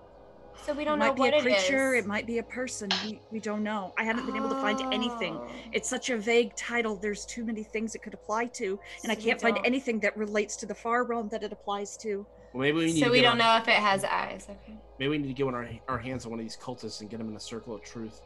So 0.65 0.73
we 0.73 0.83
don't 0.83 0.99
know 0.99 1.05
might 1.07 1.15
be 1.15 1.21
what 1.21 1.33
a 1.35 1.41
creature, 1.41 1.93
is. 1.95 2.03
it 2.03 2.07
might 2.07 2.27
be 2.27 2.39
a 2.39 2.43
person. 2.43 2.89
We, 3.05 3.21
we 3.31 3.39
don't 3.39 3.63
know. 3.63 3.93
I 3.97 4.03
haven't 4.03 4.25
been 4.25 4.35
able 4.35 4.49
to 4.49 4.59
find 4.59 4.81
anything. 4.93 5.35
Oh. 5.35 5.47
It's 5.71 5.87
such 5.87 6.09
a 6.09 6.17
vague 6.17 6.53
title. 6.57 6.97
There's 6.97 7.25
too 7.25 7.45
many 7.45 7.63
things 7.63 7.95
it 7.95 7.99
could 8.03 8.13
apply 8.13 8.47
to, 8.47 8.77
and 9.03 9.11
I 9.11 9.15
So 9.15 9.19
we 9.19 9.25
can't 9.25 9.41
find 9.41 9.55
don't- 9.55 9.65
anything 9.65 9.99
that 10.01 10.17
relates 10.17 10.57
to 10.57 10.65
the 10.65 10.75
far 10.75 11.05
realm 11.05 11.29
that 11.29 11.43
it 11.43 11.53
applies 11.53 11.95
to. 11.97 12.25
Well, 12.51 12.61
maybe 12.61 12.77
we 12.79 12.85
need 12.87 12.99
So 12.99 13.05
to 13.05 13.11
we 13.11 13.21
get 13.21 13.29
don't 13.29 13.39
our, 13.39 13.55
know 13.57 13.61
if 13.61 13.69
it 13.69 13.75
has 13.75 14.03
eyes. 14.03 14.47
Okay. 14.49 14.77
Maybe 14.99 15.09
we 15.09 15.17
need 15.19 15.27
to 15.29 15.33
get 15.33 15.47
on 15.47 15.55
our 15.55 15.69
our 15.87 15.97
hands 15.97 16.25
on 16.25 16.31
one 16.31 16.39
of 16.41 16.45
these 16.45 16.57
cultists 16.57 16.99
and 16.99 17.09
get 17.09 17.19
them 17.19 17.29
in 17.29 17.35
a 17.37 17.39
circle 17.39 17.73
of 17.73 17.81
truth. 17.81 18.19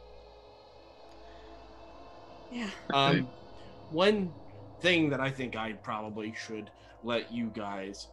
Yeah. 2.50 2.70
Um, 2.92 3.28
one 3.90 4.32
thing 4.84 5.08
that 5.08 5.18
I 5.18 5.30
think 5.30 5.56
I 5.56 5.72
probably 5.72 6.34
should 6.36 6.70
let 7.02 7.32
you 7.32 7.50
guys 7.54 8.08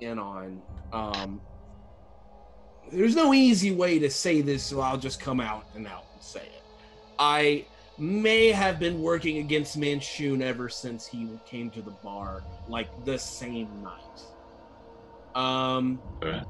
in 0.00 0.18
on. 0.18 0.62
Um, 0.90 1.40
there's 2.90 3.14
no 3.14 3.34
easy 3.34 3.72
way 3.72 3.98
to 3.98 4.08
say 4.08 4.40
this, 4.40 4.62
so 4.64 4.80
I'll 4.80 4.96
just 4.96 5.20
come 5.20 5.38
out 5.38 5.66
and 5.74 5.86
out 5.86 6.06
and 6.14 6.22
say 6.22 6.40
it. 6.40 6.62
I 7.18 7.66
may 7.98 8.50
have 8.50 8.80
been 8.80 9.02
working 9.02 9.36
against 9.38 9.78
Manshoon 9.78 10.40
ever 10.40 10.70
since 10.70 11.06
he 11.06 11.28
came 11.44 11.68
to 11.70 11.82
the 11.82 11.90
bar, 11.90 12.42
like 12.68 12.88
the 13.04 13.18
same 13.18 13.68
night. 13.82 14.22
Um, 15.34 16.00
Okay. 16.22 16.42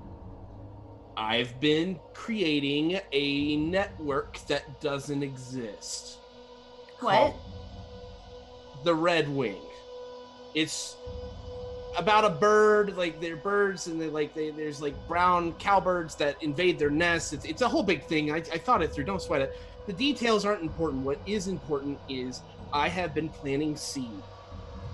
I've 1.17 1.61
been 1.61 1.99
creating 2.15 3.01
a 3.11 3.57
network 3.57 4.39
that 4.47 4.81
doesn't 4.81 5.23
exist. 5.23 6.19
What? 7.01 7.12
called 7.12 7.35
The 8.85 8.94
Red 8.94 9.28
Wing. 9.28 9.61
It's 10.55 10.97
about 11.97 12.25
a 12.25 12.31
bird, 12.31 12.97
like 12.97 13.20
they're 13.20 13.36
birds, 13.36 13.86
and 13.86 14.01
they 14.01 14.09
like 14.09 14.35
they, 14.35 14.51
there's 14.51 14.81
like 14.81 14.94
brown 15.07 15.52
cowbirds 15.55 16.15
that 16.17 16.43
invade 16.43 16.78
their 16.78 16.91
nests. 16.91 17.33
It's, 17.33 17.44
it's 17.44 17.62
a 17.62 17.69
whole 17.69 17.83
big 17.83 18.05
thing. 18.05 18.33
I, 18.33 18.36
I 18.36 18.59
thought 18.59 18.83
it 18.83 18.93
through. 18.93 19.05
Don't 19.05 19.23
sweat 19.23 19.43
it. 19.43 19.57
The 19.86 19.93
details 19.93 20.44
aren't 20.44 20.62
important. 20.62 21.05
What 21.05 21.19
is 21.27 21.49
important 21.49 21.99
is 22.09 22.41
I 22.73 22.89
have 22.89 23.15
been 23.15 23.28
planting 23.28 23.77
seed 23.77 24.23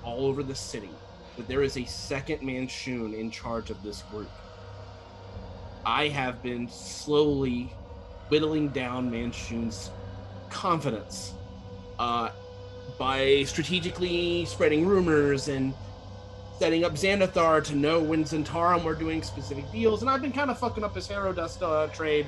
all 0.02 0.26
over 0.26 0.42
the 0.42 0.55
city 0.55 0.91
that 1.36 1.47
there 1.47 1.62
is 1.62 1.76
a 1.76 1.84
second 1.84 2.41
Manshoon 2.41 3.17
in 3.17 3.31
charge 3.31 3.70
of 3.70 3.83
this 3.83 4.02
group. 4.02 4.31
I 5.86 6.08
have 6.08 6.42
been 6.42 6.68
slowly 6.68 7.73
whittling 8.28 8.68
down 8.70 9.10
Manshoon's 9.10 9.91
confidence 10.50 11.34
uh, 11.99 12.31
by 12.97 13.44
strategically 13.44 14.44
spreading 14.44 14.86
rumors 14.86 15.49
and 15.49 15.75
setting 16.58 16.84
up 16.84 16.94
Xanathar 16.94 17.62
to 17.65 17.76
know 17.76 18.00
when 18.00 18.25
Zhentarim 18.25 18.83
were 18.83 18.94
doing 18.94 19.23
specific 19.23 19.70
deals. 19.70 20.02
And 20.02 20.10
I've 20.10 20.23
been 20.23 20.33
kind 20.33 20.50
of 20.50 20.58
fucking 20.58 20.83
up 20.83 20.94
his 20.94 21.07
Harrow 21.07 21.33
Dust 21.33 21.62
uh, 21.62 21.86
trade. 21.89 22.26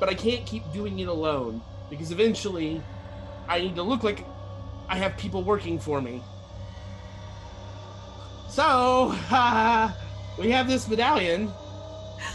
But 0.00 0.08
I 0.08 0.14
can't 0.14 0.44
keep 0.46 0.64
doing 0.72 0.98
it 0.98 1.08
alone 1.08 1.62
because 1.88 2.10
eventually 2.10 2.82
I 3.48 3.60
need 3.60 3.76
to 3.76 3.82
look 3.82 4.02
like 4.02 4.24
I 4.88 4.96
have 4.96 5.16
people 5.16 5.44
working 5.44 5.78
for 5.78 6.00
me. 6.00 6.22
So, 8.48 9.08
we 10.38 10.50
have 10.50 10.66
this 10.66 10.88
medallion. 10.88 11.50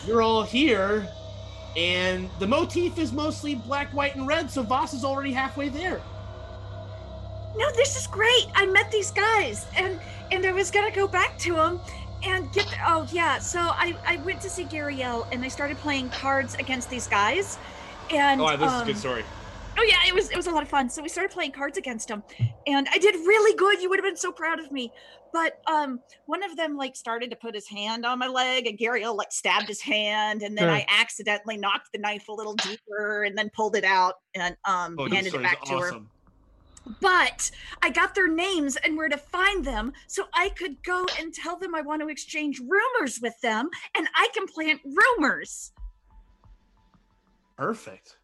You're 0.05 0.21
all 0.21 0.43
here. 0.43 1.07
And 1.75 2.29
the 2.39 2.47
motif 2.47 2.97
is 2.97 3.11
mostly 3.11 3.55
black, 3.55 3.93
white, 3.93 4.15
and 4.15 4.25
red, 4.25 4.49
so 4.49 4.63
Voss 4.63 4.93
is 4.93 5.03
already 5.03 5.31
halfway 5.31 5.69
there. 5.69 6.01
No, 7.57 7.71
this 7.71 7.95
is 7.95 8.07
great. 8.07 8.47
I 8.55 8.65
met 8.67 8.91
these 8.91 9.11
guys, 9.11 9.65
and 9.75 9.99
and 10.31 10.45
I 10.45 10.51
was 10.51 10.69
gonna 10.71 10.91
go 10.91 11.07
back 11.07 11.37
to 11.39 11.55
them 11.55 11.79
and 12.23 12.51
get. 12.53 12.67
The, 12.67 12.77
oh 12.87 13.07
yeah, 13.11 13.39
so 13.39 13.59
I 13.59 13.95
I 14.05 14.17
went 14.17 14.41
to 14.41 14.49
see 14.49 14.65
Gariel, 14.65 15.27
and 15.31 15.43
I 15.43 15.47
started 15.47 15.77
playing 15.77 16.09
cards 16.09 16.55
against 16.55 16.89
these 16.89 17.07
guys, 17.07 17.57
and 18.11 18.39
oh, 18.41 18.55
this 18.55 18.67
is 18.67 18.73
a 18.73 18.81
um, 18.81 18.85
good 18.87 18.97
story. 18.97 19.23
Oh 19.79 19.83
yeah, 19.83 19.97
it 20.07 20.13
was 20.13 20.29
it 20.29 20.35
was 20.35 20.47
a 20.47 20.51
lot 20.51 20.63
of 20.63 20.69
fun. 20.69 20.89
So 20.89 21.01
we 21.01 21.09
started 21.09 21.31
playing 21.31 21.51
cards 21.51 21.77
against 21.77 22.07
them, 22.09 22.23
and 22.65 22.87
I 22.91 22.97
did 22.99 23.15
really 23.15 23.55
good. 23.57 23.81
You 23.81 23.89
would 23.89 23.99
have 23.99 24.05
been 24.05 24.17
so 24.17 24.31
proud 24.31 24.59
of 24.59 24.71
me. 24.71 24.91
But 25.33 25.59
um, 25.67 25.99
one 26.25 26.41
of 26.41 26.55
them 26.55 26.77
like 26.77 26.95
started 26.95 27.29
to 27.31 27.35
put 27.35 27.53
his 27.53 27.67
hand 27.67 28.05
on 28.05 28.17
my 28.19 28.27
leg, 28.27 28.65
and 28.65 28.77
Gariel 28.77 29.15
like 29.15 29.31
stabbed 29.31 29.67
his 29.67 29.81
hand, 29.81 30.41
and 30.41 30.57
then 30.57 30.65
Sure. 30.65 30.71
I 30.71 30.85
accidentally 30.89 31.57
knocked 31.57 31.91
the 31.91 31.99
knife 31.99 32.27
a 32.27 32.33
little 32.33 32.55
deeper, 32.55 33.23
and 33.23 33.37
then 33.37 33.49
pulled 33.55 33.75
it 33.75 33.83
out 33.83 34.15
and 34.35 34.55
um 34.65 34.95
Oh, 34.97 35.07
handed 35.09 35.33
it 35.33 35.43
back 35.43 35.63
to 35.65 35.77
her. 35.77 35.91
But 37.01 37.51
I 37.81 37.89
got 37.89 38.15
their 38.15 38.27
names 38.27 38.75
and 38.77 38.97
where 38.97 39.09
to 39.09 39.17
find 39.17 39.63
them 39.63 39.93
so 40.07 40.25
I 40.33 40.49
could 40.49 40.83
go 40.83 41.05
and 41.19 41.33
tell 41.33 41.57
them 41.57 41.75
I 41.75 41.81
want 41.81 42.01
to 42.01 42.09
exchange 42.09 42.59
rumors 42.59 43.19
with 43.21 43.39
them 43.41 43.69
and 43.95 44.07
I 44.15 44.27
can 44.33 44.47
plant 44.47 44.81
rumors. 44.85 45.71
Perfect. 47.57 48.17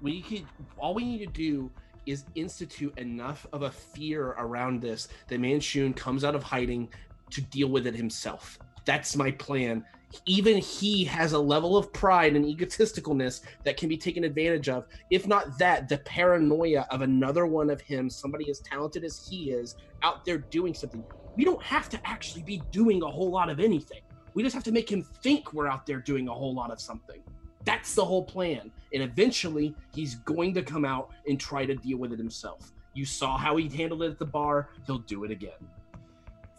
We 0.00 0.22
could 0.22 0.46
all 0.78 0.94
we 0.94 1.04
need 1.04 1.18
to 1.18 1.32
do 1.32 1.70
is 2.06 2.24
institute 2.34 2.96
enough 2.98 3.46
of 3.52 3.62
a 3.62 3.70
fear 3.70 4.34
around 4.38 4.82
this 4.82 5.08
that 5.28 5.40
Manshoon 5.40 5.96
comes 5.96 6.24
out 6.24 6.34
of 6.34 6.42
hiding 6.42 6.88
to 7.30 7.40
deal 7.40 7.68
with 7.68 7.86
it 7.86 7.94
himself. 7.94 8.58
That's 8.84 9.16
my 9.16 9.30
plan. 9.30 9.84
Even 10.26 10.58
he 10.58 11.04
has 11.04 11.32
a 11.32 11.38
level 11.38 11.76
of 11.76 11.92
pride 11.92 12.36
and 12.36 12.44
egotisticalness 12.44 13.40
that 13.64 13.76
can 13.76 13.88
be 13.88 13.96
taken 13.96 14.24
advantage 14.24 14.68
of. 14.68 14.86
If 15.10 15.26
not 15.26 15.58
that, 15.58 15.88
the 15.88 15.98
paranoia 15.98 16.86
of 16.90 17.02
another 17.02 17.46
one 17.46 17.70
of 17.70 17.80
him, 17.80 18.08
somebody 18.08 18.50
as 18.50 18.60
talented 18.60 19.04
as 19.04 19.26
he 19.28 19.50
is, 19.50 19.76
out 20.02 20.24
there 20.24 20.38
doing 20.38 20.74
something. 20.74 21.04
We 21.36 21.44
don't 21.44 21.62
have 21.62 21.88
to 21.90 22.00
actually 22.06 22.42
be 22.42 22.62
doing 22.70 23.02
a 23.02 23.10
whole 23.10 23.30
lot 23.30 23.50
of 23.50 23.60
anything. 23.60 24.00
We 24.34 24.42
just 24.42 24.54
have 24.54 24.64
to 24.64 24.72
make 24.72 24.90
him 24.90 25.02
think 25.22 25.52
we're 25.52 25.68
out 25.68 25.86
there 25.86 26.00
doing 26.00 26.28
a 26.28 26.34
whole 26.34 26.54
lot 26.54 26.70
of 26.70 26.80
something. 26.80 27.22
That's 27.64 27.94
the 27.94 28.04
whole 28.04 28.24
plan. 28.24 28.70
And 28.92 29.02
eventually, 29.02 29.74
he's 29.94 30.16
going 30.16 30.54
to 30.54 30.62
come 30.62 30.84
out 30.84 31.10
and 31.26 31.40
try 31.40 31.64
to 31.66 31.74
deal 31.74 31.98
with 31.98 32.12
it 32.12 32.18
himself. 32.18 32.72
You 32.94 33.04
saw 33.04 33.36
how 33.36 33.56
he 33.56 33.68
handled 33.68 34.02
it 34.02 34.10
at 34.10 34.18
the 34.18 34.26
bar. 34.26 34.70
He'll 34.86 34.98
do 34.98 35.24
it 35.24 35.30
again. 35.30 35.52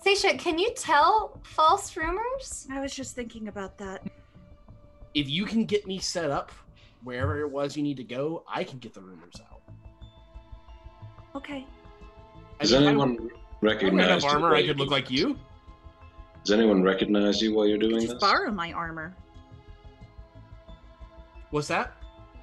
Seisha, 0.06 0.38
can 0.38 0.59
you 0.59 0.72
tell 0.75 1.40
false 1.43 1.95
rumors? 1.98 2.67
I 2.72 2.80
was 2.80 2.93
just 2.93 3.16
thinking 3.16 3.48
about 3.48 3.77
that. 3.80 4.03
If 5.14 5.30
you 5.30 5.45
can 5.45 5.66
get 5.66 5.88
me 5.88 5.98
set 6.00 6.30
up 6.30 6.51
wherever 7.03 7.40
it 7.42 7.50
was 7.50 7.75
you 7.75 7.84
need 7.84 7.98
to 7.98 8.03
go, 8.03 8.43
I 8.48 8.64
can 8.64 8.77
get 8.80 8.93
the 8.93 9.01
rumors 9.01 9.34
out. 9.51 9.61
Okay. 11.35 11.66
Does 12.59 12.74
I 12.74 12.80
mean, 12.80 12.84
if 12.84 12.88
I- 12.88 12.90
anyone 12.92 13.17
I 13.19 13.24
had 13.24 13.32
recognize 13.61 14.06
enough 14.08 14.24
you 14.24 14.30
armor, 14.30 14.48
while 14.50 14.56
I 14.56 14.59
you're 14.59 14.67
could 14.74 14.80
look 14.80 14.90
doing 14.90 15.01
like 15.01 15.11
you. 15.11 15.40
Does 16.43 16.51
anyone 16.51 16.84
recognize 16.84 17.42
you 17.42 17.56
while 17.56 17.66
you're 17.66 17.77
doing 17.80 18.01
Just 18.01 18.14
this? 18.14 18.19
borrow 18.22 18.51
my 18.51 18.72
armor. 18.74 19.16
What's 21.50 21.67
that? 21.69 21.93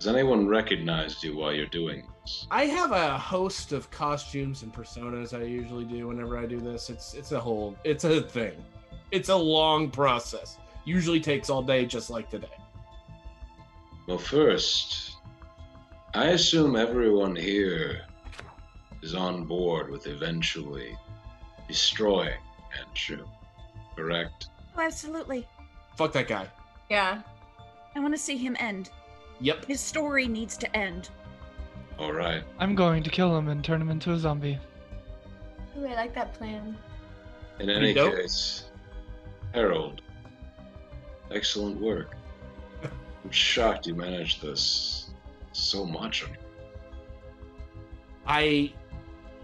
Does 0.00 0.08
anyone 0.08 0.48
recognize 0.48 1.22
you 1.22 1.36
while 1.36 1.52
you're 1.52 1.66
doing 1.66 2.00
things. 2.00 2.11
I 2.50 2.66
have 2.66 2.92
a 2.92 3.18
host 3.18 3.72
of 3.72 3.90
costumes 3.90 4.62
and 4.62 4.72
personas 4.72 5.36
I 5.36 5.42
usually 5.42 5.84
do 5.84 6.08
whenever 6.08 6.38
I 6.38 6.46
do 6.46 6.60
this. 6.60 6.88
It's 6.88 7.14
it's 7.14 7.32
a 7.32 7.40
whole 7.40 7.76
it's 7.84 8.04
a 8.04 8.22
thing. 8.22 8.64
It's 9.10 9.28
a 9.28 9.36
long 9.36 9.90
process. 9.90 10.58
Usually 10.84 11.20
takes 11.20 11.50
all 11.50 11.62
day 11.62 11.84
just 11.84 12.10
like 12.10 12.30
today. 12.30 12.48
Well, 14.06 14.18
first, 14.18 15.16
I 16.14 16.28
assume 16.28 16.76
everyone 16.76 17.36
here 17.36 18.02
is 19.02 19.14
on 19.14 19.44
board 19.44 19.90
with 19.90 20.06
eventually 20.06 20.96
destroying 21.68 22.38
Anshu, 22.80 23.26
correct? 23.96 24.48
Oh, 24.76 24.80
absolutely. 24.80 25.46
Fuck 25.96 26.12
that 26.12 26.28
guy. 26.28 26.48
Yeah. 26.90 27.22
I 27.94 28.00
want 28.00 28.14
to 28.14 28.18
see 28.18 28.36
him 28.36 28.56
end. 28.58 28.90
Yep. 29.40 29.66
His 29.66 29.80
story 29.80 30.26
needs 30.26 30.56
to 30.58 30.76
end. 30.76 31.10
All 32.02 32.12
right. 32.12 32.42
I'm 32.58 32.74
going 32.74 33.04
to 33.04 33.10
kill 33.10 33.38
him 33.38 33.46
and 33.46 33.62
turn 33.62 33.80
him 33.80 33.88
into 33.88 34.10
a 34.10 34.18
zombie. 34.18 34.58
Ooh, 35.78 35.86
I 35.86 35.94
like 35.94 36.12
that 36.16 36.34
plan. 36.34 36.76
In 37.60 37.70
any 37.70 37.94
dope. 37.94 38.16
case, 38.16 38.64
Harold, 39.54 40.02
excellent 41.30 41.80
work. 41.80 42.16
I'm 42.82 43.30
shocked 43.30 43.86
you 43.86 43.94
managed 43.94 44.42
this 44.42 45.10
so 45.52 45.86
much. 45.86 46.26
I 48.26 48.72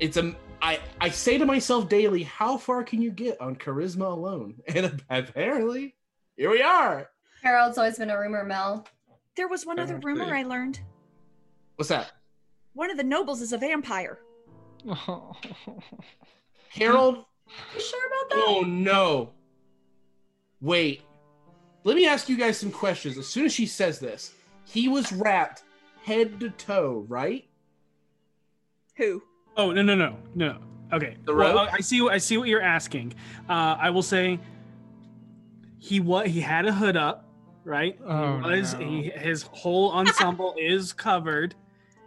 it's 0.01 0.17
a 0.17 0.35
I 0.61 0.81
I 1.01 1.11
say 1.11 1.39
to 1.39 1.47
myself 1.47 1.89
daily, 1.89 2.25
how 2.25 2.57
far 2.57 2.83
can 2.83 3.01
you 3.01 3.13
get 3.13 3.41
on 3.41 3.55
charisma 3.55 4.11
alone? 4.11 4.57
And 4.75 5.01
apparently, 5.09 5.95
here 6.37 6.51
we 6.51 6.61
are. 6.61 7.09
Harold's 7.41 7.79
always 7.79 7.99
been 7.99 8.11
a 8.11 8.19
rumor 8.19 8.43
mill. 8.43 8.85
There 9.37 9.47
was 9.47 9.65
one 9.65 9.79
other 9.79 10.01
rumor 10.03 10.35
I 10.35 10.43
learned. 10.43 10.81
What's 11.77 11.91
that? 11.91 12.18
One 12.79 12.93
of 12.93 12.97
the 12.97 13.03
nobles 13.03 13.43
is 13.43 13.53
a 13.53 13.59
vampire. 13.59 14.21
Harold? 16.69 17.25
You 17.75 17.81
sure 17.81 18.07
about 18.07 18.31
that? 18.31 18.45
Oh 18.47 18.61
no. 18.61 19.33
Wait. 20.61 21.03
Let 21.83 21.97
me 21.97 22.07
ask 22.07 22.29
you 22.29 22.37
guys 22.37 22.57
some 22.57 22.71
questions. 22.71 23.19
As 23.19 23.27
soon 23.27 23.47
as 23.47 23.53
she 23.53 23.67
says 23.67 23.99
this, 23.99 24.33
he 24.65 24.87
was 24.87 25.11
wrapped 25.11 25.65
head 26.05 26.39
to 26.39 26.51
toe, 26.51 27.05
right? 27.09 27.49
Who? 28.97 29.25
Oh 29.57 29.73
no 29.73 29.83
no 29.83 29.97
no 29.97 30.17
no. 30.37 30.59
Okay. 30.93 31.17
The 31.25 31.35
well. 31.35 31.59
I 31.59 31.81
see. 31.81 32.01
what 32.01 32.13
I 32.13 32.19
see 32.19 32.37
what 32.37 32.47
you're 32.47 32.63
asking. 32.63 33.13
Uh, 33.49 33.77
I 33.81 33.91
will 33.91 34.05
say 34.05 34.39
he 35.81 35.99
what 35.99 36.29
he 36.29 36.41
had 36.41 36.65
a 36.65 36.73
hood 36.73 36.97
up, 36.97 37.29
right? 37.65 37.99
Oh, 38.07 38.39
he 38.39 38.61
was 38.61 38.75
no. 38.75 38.79
he, 38.79 39.11
his 39.11 39.43
whole 39.43 39.91
ensemble 39.91 40.55
is 40.59 40.93
covered, 40.93 41.57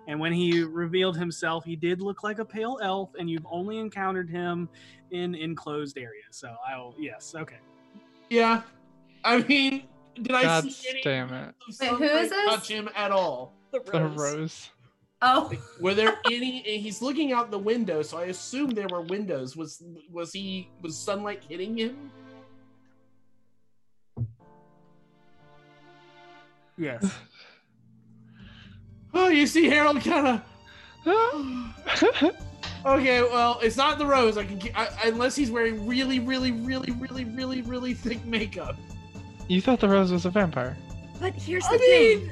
and 0.08 0.20
when 0.20 0.34
he 0.34 0.64
revealed 0.64 1.18
himself, 1.18 1.64
he 1.64 1.76
did 1.76 2.02
look 2.02 2.24
like 2.24 2.40
a 2.40 2.46
pale 2.46 2.80
elf, 2.82 3.12
and 3.20 3.30
you've 3.30 3.46
only 3.50 3.78
encountered 3.78 4.30
him 4.30 4.70
in 5.12 5.36
enclosed 5.36 5.98
areas. 5.98 6.26
So 6.32 6.56
I'll 6.68 6.96
yes, 6.98 7.36
okay. 7.36 7.60
Yeah. 8.30 8.62
I 9.24 9.44
mean, 9.44 9.84
did 10.16 10.32
I 10.32 10.44
God 10.44 10.72
see 10.72 10.90
any 10.90 11.02
damn 11.04 11.32
it. 11.32 11.56
Wait, 11.80 11.90
who 11.90 12.04
is 12.04 12.30
this? 12.30 12.46
touch 12.46 12.68
him 12.68 12.90
at 12.96 13.12
all? 13.12 13.54
The 13.72 13.80
rose. 14.16 14.70
Oh, 15.22 15.52
Were 15.80 15.94
there 15.94 16.18
any? 16.32 16.62
He's 16.80 17.02
looking 17.02 17.32
out 17.32 17.52
the 17.52 17.60
window, 17.60 18.02
so 18.02 18.18
I 18.18 18.26
assume 18.26 18.72
there 18.72 18.88
were 18.88 19.02
windows. 19.02 19.56
Was 19.56 19.84
was 20.12 20.34
he? 20.34 20.70
Was 20.82 20.98
sunlight 20.98 21.44
hitting 21.48 21.78
him? 21.78 22.12
Yes. 26.78 27.14
Oh, 29.14 29.28
you 29.28 29.46
see 29.48 29.68
Harold 29.70 30.02
kind 30.02 30.28
of. 30.28 30.42
okay, 32.86 33.22
well, 33.24 33.60
it's 33.62 33.78
not 33.78 33.98
the 33.98 34.06
rose. 34.06 34.38
I 34.38 34.46
can 34.46 34.58
get, 34.58 34.78
I, 34.78 34.88
unless 35.06 35.36
he's 35.36 35.52
wearing 35.52 35.88
really, 35.88 36.20
really, 36.20 36.52
really, 36.52 36.92
really, 36.94 37.26
really, 37.26 37.62
really 37.62 37.94
thick 37.94 38.24
makeup. 38.26 38.78
You 39.48 39.62
thought 39.62 39.80
the 39.80 39.90
rose 39.90 40.12
was 40.12 40.26
a 40.26 40.30
vampire. 40.30 40.78
But 41.20 41.34
here's 41.34 41.66
I 41.66 41.74
the 41.74 41.78
thing. 41.80 42.32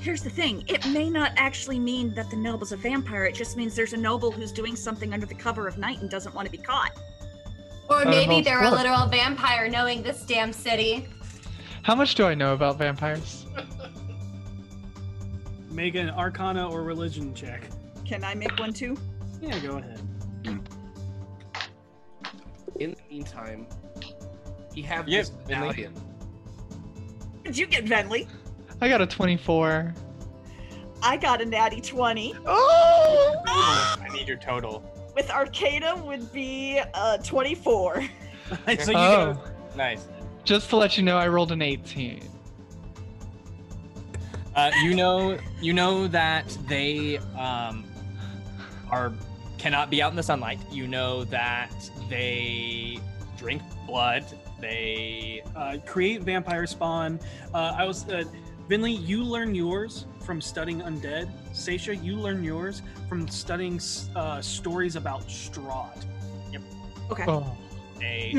Here's 0.00 0.22
the 0.22 0.30
thing. 0.30 0.64
It 0.66 0.84
may 0.88 1.08
not 1.10 1.32
actually 1.36 1.78
mean 1.78 2.14
that 2.14 2.30
the 2.30 2.36
noble's 2.36 2.72
a 2.72 2.76
vampire. 2.76 3.24
It 3.24 3.34
just 3.34 3.56
means 3.56 3.76
there's 3.76 3.92
a 3.92 3.96
noble 3.98 4.32
who's 4.32 4.50
doing 4.50 4.74
something 4.74 5.12
under 5.12 5.26
the 5.26 5.34
cover 5.34 5.68
of 5.68 5.78
night 5.78 6.00
and 6.00 6.10
doesn't 6.10 6.34
want 6.34 6.46
to 6.46 6.52
be 6.52 6.58
caught. 6.58 6.90
or 7.88 8.04
maybe 8.04 8.34
all 8.36 8.42
they're 8.42 8.62
a 8.64 8.70
literal 8.70 9.06
vampire 9.06 9.68
knowing 9.68 10.02
this 10.02 10.24
damn 10.24 10.52
city. 10.52 11.06
How 11.82 11.94
much 11.94 12.14
do 12.14 12.24
I 12.26 12.34
know 12.34 12.54
about 12.54 12.78
vampires? 12.78 13.46
Make 15.72 15.94
an 15.94 16.10
Arcana 16.10 16.68
or 16.68 16.82
Religion 16.82 17.34
check. 17.34 17.62
Can 18.04 18.22
I 18.24 18.34
make 18.34 18.58
one 18.58 18.74
too? 18.74 18.96
Yeah, 19.40 19.58
go 19.60 19.78
ahead. 19.78 20.00
In 22.78 22.90
the 22.90 22.96
meantime, 23.10 23.66
he 24.74 24.82
have 24.82 25.08
Yep, 25.08 25.24
this 25.24 25.32
medallion. 25.48 25.94
Did 27.44 27.56
you 27.56 27.66
get 27.66 27.86
Vinley? 27.86 28.28
I 28.82 28.88
got 28.88 29.00
a 29.00 29.06
24. 29.06 29.94
I 31.02 31.16
got 31.16 31.40
a 31.40 31.44
natty 31.44 31.80
20. 31.80 32.34
Oh! 32.46 33.42
I 33.46 34.08
need 34.12 34.28
your 34.28 34.36
total. 34.36 34.84
With 35.14 35.30
Arcana 35.30 35.96
would 36.04 36.32
be 36.32 36.80
uh 36.92 37.16
24. 37.18 37.94
so 38.78 38.90
you 38.90 38.96
oh, 38.96 39.34
go, 39.34 39.40
Nice. 39.74 40.06
just 40.44 40.68
to 40.70 40.76
let 40.76 40.98
you 40.98 41.02
know, 41.02 41.16
I 41.16 41.28
rolled 41.28 41.52
an 41.52 41.62
18. 41.62 42.28
Uh, 44.54 44.70
you 44.82 44.94
know, 44.94 45.38
you 45.60 45.72
know 45.72 46.06
that 46.08 46.56
they 46.68 47.18
um, 47.38 47.84
are 48.90 49.12
cannot 49.58 49.90
be 49.90 50.02
out 50.02 50.10
in 50.10 50.16
the 50.16 50.22
sunlight. 50.22 50.58
You 50.70 50.86
know 50.86 51.24
that 51.24 51.72
they 52.10 52.98
drink 53.36 53.62
blood. 53.86 54.24
They 54.60 55.42
uh, 55.56 55.78
create 55.86 56.22
vampire 56.22 56.66
spawn. 56.66 57.18
Uh, 57.54 57.74
I 57.78 57.84
was 57.84 58.08
uh, 58.08 58.24
Vinley. 58.68 59.06
You 59.06 59.22
learn 59.24 59.54
yours 59.54 60.06
from 60.20 60.40
studying 60.40 60.80
undead. 60.80 61.30
Seisha, 61.52 62.02
you 62.02 62.16
learn 62.16 62.44
yours 62.44 62.82
from 63.08 63.26
studying 63.28 63.80
uh, 64.14 64.40
stories 64.40 64.96
about 64.96 65.22
Strahd. 65.28 66.04
Yep. 66.52 66.62
Okay. 67.10 67.24
Oh. 67.26 67.56
A, 68.02 68.32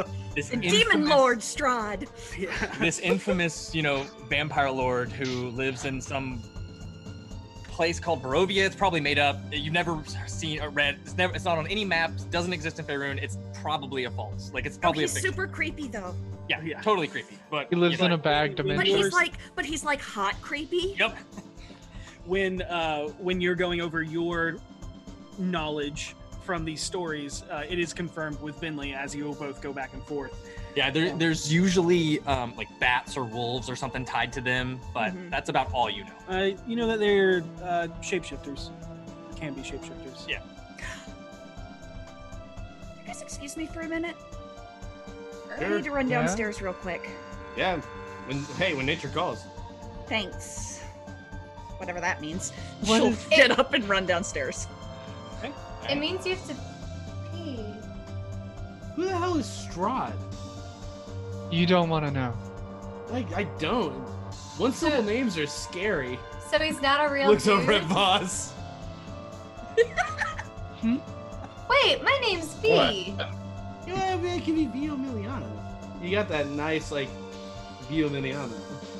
a- 0.00 0.04
this 0.34 0.48
The 0.48 0.56
Demon 0.56 1.06
Lord 1.08 1.38
Strahd. 1.40 2.08
this 2.78 2.98
infamous, 3.00 3.74
you 3.74 3.82
know, 3.82 4.04
vampire 4.28 4.70
lord 4.70 5.10
who 5.12 5.48
lives 5.50 5.84
in 5.84 6.00
some 6.00 6.42
place 7.64 7.98
called 8.00 8.22
Barovia. 8.22 8.64
It's 8.66 8.76
probably 8.76 9.00
made 9.00 9.18
up. 9.18 9.38
You've 9.50 9.72
never 9.74 10.02
seen 10.26 10.60
or 10.60 10.68
read. 10.70 10.98
It's 11.02 11.16
never. 11.16 11.34
It's 11.34 11.44
not 11.44 11.58
on 11.58 11.66
any 11.66 11.84
maps. 11.84 12.24
Doesn't 12.24 12.52
exist 12.52 12.78
in 12.78 12.84
Faerun. 12.84 13.22
It's 13.22 13.38
probably 13.62 14.04
a 14.04 14.10
false. 14.10 14.50
Like 14.54 14.66
it's 14.66 14.76
Oh, 14.78 14.80
probably 14.80 15.04
a 15.04 15.06
he's 15.06 15.14
fiction. 15.14 15.30
super 15.32 15.46
creepy 15.46 15.88
though. 15.88 16.14
yeah, 16.48 16.60
Yeah. 16.62 16.80
totally 16.80 17.08
creepy. 17.08 17.38
But 17.50 17.68
He 17.70 17.76
lives 17.76 17.98
you 17.98 18.04
in 18.04 18.10
know, 18.10 18.14
a 18.16 18.18
bag 18.18 18.56
dimension. 18.56 18.76
But 18.78 18.84
dimension. 18.84 19.04
he's 19.04 19.12
like 19.14 19.32
but 19.54 19.64
he's 19.64 19.84
like 19.84 20.00
hot 20.00 20.40
creepy. 20.42 20.96
Yep. 20.98 21.16
when 22.26 22.62
uh, 22.62 23.08
when 23.18 23.40
you're 23.40 23.54
going 23.54 23.80
over 23.80 24.02
your 24.02 24.56
knowledge 25.38 26.14
from 26.42 26.64
these 26.64 26.82
stories, 26.82 27.44
uh, 27.50 27.62
it 27.68 27.78
is 27.78 27.92
confirmed 27.92 28.40
with 28.40 28.60
Vinley 28.60 28.94
as 28.96 29.14
you 29.14 29.24
will 29.24 29.34
both 29.34 29.60
go 29.62 29.72
back 29.72 29.92
and 29.94 30.02
forth. 30.04 30.34
Yeah, 30.74 30.90
there, 30.90 31.14
there's 31.16 31.52
usually 31.52 32.20
um, 32.20 32.54
like 32.56 32.68
bats 32.80 33.16
or 33.16 33.24
wolves 33.24 33.68
or 33.70 33.76
something 33.76 34.04
tied 34.04 34.32
to 34.34 34.40
them, 34.40 34.80
but 34.94 35.12
Mhm. 35.12 35.30
that's 35.30 35.48
about 35.48 35.72
all 35.72 35.88
you 35.90 36.04
know. 36.04 36.10
Uh, 36.28 36.50
you 36.66 36.76
know 36.76 36.86
that 36.86 36.98
they're 36.98 37.44
uh, 37.62 37.88
shapeshifters. 38.00 38.70
Can 39.36 39.54
be 39.54 39.60
shapeshifters. 39.62 40.26
Yeah. 40.28 40.40
You 43.00 43.06
guys 43.06 43.22
excuse 43.22 43.56
me 43.56 43.66
for 43.66 43.80
a 43.80 43.88
minute? 43.88 44.16
I 45.58 45.68
need 45.68 45.84
to 45.84 45.90
run 45.90 46.08
Yeah? 46.08 46.20
downstairs 46.22 46.62
real 46.62 46.72
quick. 46.72 47.10
Yeah. 47.56 47.76
When 48.26 48.42
hey, 48.56 48.74
when 48.74 48.86
nature 48.86 49.08
calls. 49.08 49.44
Thanks. 50.08 50.80
Whatever 51.76 52.00
that 52.00 52.20
means. 52.20 52.50
What 52.86 52.96
She'll 52.98 53.06
is- 53.08 53.26
get 53.30 53.58
up 53.58 53.74
and 53.74 53.86
run 53.88 54.06
downstairs. 54.06 54.66
It 55.88 55.96
means 55.98 56.26
you 56.26 56.34
have 56.34 56.46
to 56.48 56.54
pee. 57.32 57.64
Who 58.94 59.04
the 59.04 59.16
hell 59.16 59.36
is 59.36 59.46
Strahd? 59.46 60.12
You 61.50 61.66
don't 61.66 61.88
want 61.88 62.04
to 62.06 62.10
know. 62.10 62.34
Like 63.10 63.32
I 63.34 63.44
don't. 63.58 63.92
One 64.58 64.72
syllable 64.72 65.02
names 65.02 65.36
are 65.38 65.46
scary. 65.46 66.18
So 66.50 66.58
he's 66.58 66.80
not 66.82 67.04
a 67.04 67.12
real 67.12 67.28
Looks 67.30 67.44
dude. 67.44 67.60
over 67.60 67.72
at 67.72 67.82
Voss. 67.84 68.52
Hmm? 70.80 70.96
Wait, 71.70 72.02
my 72.02 72.18
name's 72.22 72.52
V. 72.54 72.74
Yeah, 72.74 74.16
man, 74.16 74.24
it 74.24 74.44
can 74.44 74.54
be 74.54 74.66
Viomiliana. 74.66 75.48
You 76.02 76.10
got 76.10 76.28
that 76.28 76.48
nice 76.48 76.90
like 76.92 77.08
Viomiliana, 77.88 78.52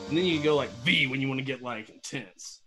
and 0.08 0.16
then 0.16 0.24
you 0.24 0.34
can 0.34 0.44
go 0.44 0.56
like 0.56 0.70
V 0.84 1.06
when 1.06 1.20
you 1.20 1.28
want 1.28 1.38
to 1.38 1.44
get 1.44 1.62
like 1.62 1.90
intense. 1.90 2.62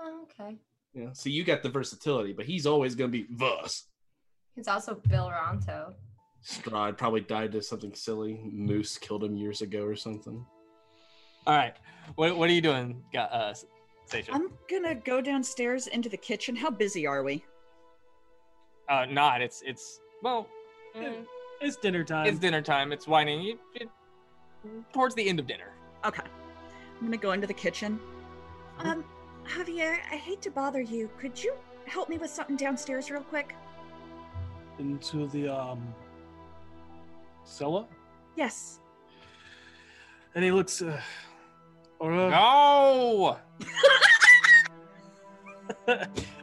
Oh, 0.00 0.22
okay. 0.24 0.56
Yeah. 0.94 1.10
So 1.12 1.28
you 1.30 1.44
got 1.44 1.62
the 1.62 1.68
versatility, 1.68 2.32
but 2.32 2.46
he's 2.46 2.66
always 2.66 2.94
gonna 2.94 3.10
be 3.10 3.26
Voss. 3.30 3.84
He's 4.56 4.68
also 4.68 4.94
Bill 5.08 5.30
Ronto. 5.30 5.94
Strahd 6.44 6.96
probably 6.96 7.20
died 7.20 7.52
to 7.52 7.62
something 7.62 7.94
silly. 7.94 8.40
Moose 8.50 8.98
killed 8.98 9.22
him 9.24 9.36
years 9.36 9.60
ago 9.62 9.84
or 9.84 9.94
something. 9.94 10.44
All 11.46 11.56
right, 11.56 11.76
what, 12.16 12.36
what 12.36 12.50
are 12.50 12.52
you 12.52 12.60
doing, 12.60 13.02
Ga- 13.12 13.28
uh, 13.30 13.54
station. 14.06 14.34
I'm 14.34 14.50
gonna 14.68 14.94
go 14.94 15.20
downstairs 15.20 15.86
into 15.86 16.08
the 16.08 16.16
kitchen. 16.16 16.56
How 16.56 16.70
busy 16.70 17.06
are 17.06 17.22
we? 17.22 17.44
Uh, 18.88 19.06
not. 19.08 19.40
It's 19.40 19.62
it's 19.64 20.00
well, 20.22 20.46
Mm. 20.96 21.24
It's 21.60 21.76
dinner 21.76 22.02
time. 22.02 22.26
it's 22.26 22.38
dinner 22.40 22.60
time. 22.62 22.90
It's 22.90 23.06
winding 23.06 23.46
it, 23.46 23.58
it, 23.82 23.88
towards 24.92 25.14
the 25.14 25.28
end 25.28 25.38
of 25.38 25.46
dinner. 25.46 25.72
Okay. 26.04 26.22
I'm 26.98 27.06
gonna 27.06 27.16
go 27.16 27.30
into 27.32 27.46
the 27.46 27.54
kitchen. 27.54 28.00
Um, 28.78 29.04
Javier, 29.54 29.98
I 30.10 30.16
hate 30.16 30.40
to 30.42 30.50
bother 30.50 30.80
you. 30.80 31.10
Could 31.18 31.42
you 31.42 31.54
help 31.86 32.08
me 32.08 32.18
with 32.18 32.30
something 32.30 32.56
downstairs 32.56 33.10
real 33.10 33.22
quick? 33.22 33.54
into 34.78 35.26
the 35.28 35.46
um 35.46 35.92
cellar, 37.44 37.84
Yes. 38.34 38.80
and 40.34 40.42
he 40.42 40.50
looks. 40.52 40.80
Uh, 40.80 40.98
or, 41.98 42.12
uh, 42.14 42.30
No. 42.30 43.36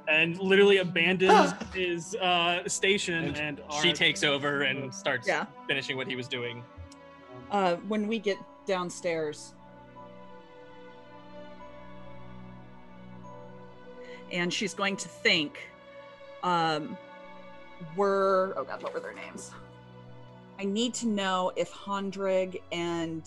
and 0.07 0.37
literally 0.37 0.77
abandons 0.77 1.53
his 1.73 2.13
uh, 2.17 2.67
station 2.67 3.33
and, 3.35 3.59
she 3.81 3.89
our- 3.89 3.95
takes 3.95 4.23
over 4.23 4.61
and 4.61 4.93
starts 4.93 5.27
Yeah. 5.27 5.47
finishing 5.67 5.97
what 5.97 6.05
he 6.07 6.15
was 6.15 6.27
doing. 6.27 6.63
Uh, 7.49 7.77
when 7.87 8.07
we 8.07 8.19
get 8.19 8.37
downstairs. 8.67 9.55
And 14.31 14.53
she's 14.53 14.73
going 14.73 14.97
to 14.97 15.07
think, 15.07 15.69
um, 16.43 16.97
were, 17.95 18.53
oh 18.57 18.63
God, 18.63 18.83
what 18.83 18.93
were 18.93 18.99
their 18.99 19.13
names? 19.13 19.51
I 20.59 20.65
need 20.65 20.93
to 20.95 21.07
know 21.07 21.51
if 21.55 21.71
Hondrig 21.71 22.61
and 22.71 23.21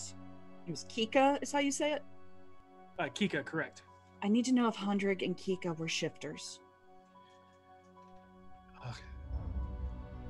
it 0.67 0.71
was 0.71 0.85
Kika, 0.89 1.43
is 1.43 1.53
how 1.53 1.61
you 1.61 1.73
say 1.73 1.93
it? 1.93 2.03
uh, 2.99 3.05
Kika, 3.05 3.45
correct. 3.45 3.83
I 4.23 4.29
need 4.29 4.45
to 4.47 4.53
know 4.53 4.69
if 4.69 4.77
Hondrig 4.77 5.25
and 5.25 5.37
Kika 5.37 5.77
were 5.79 5.89
shifters. 5.89 6.61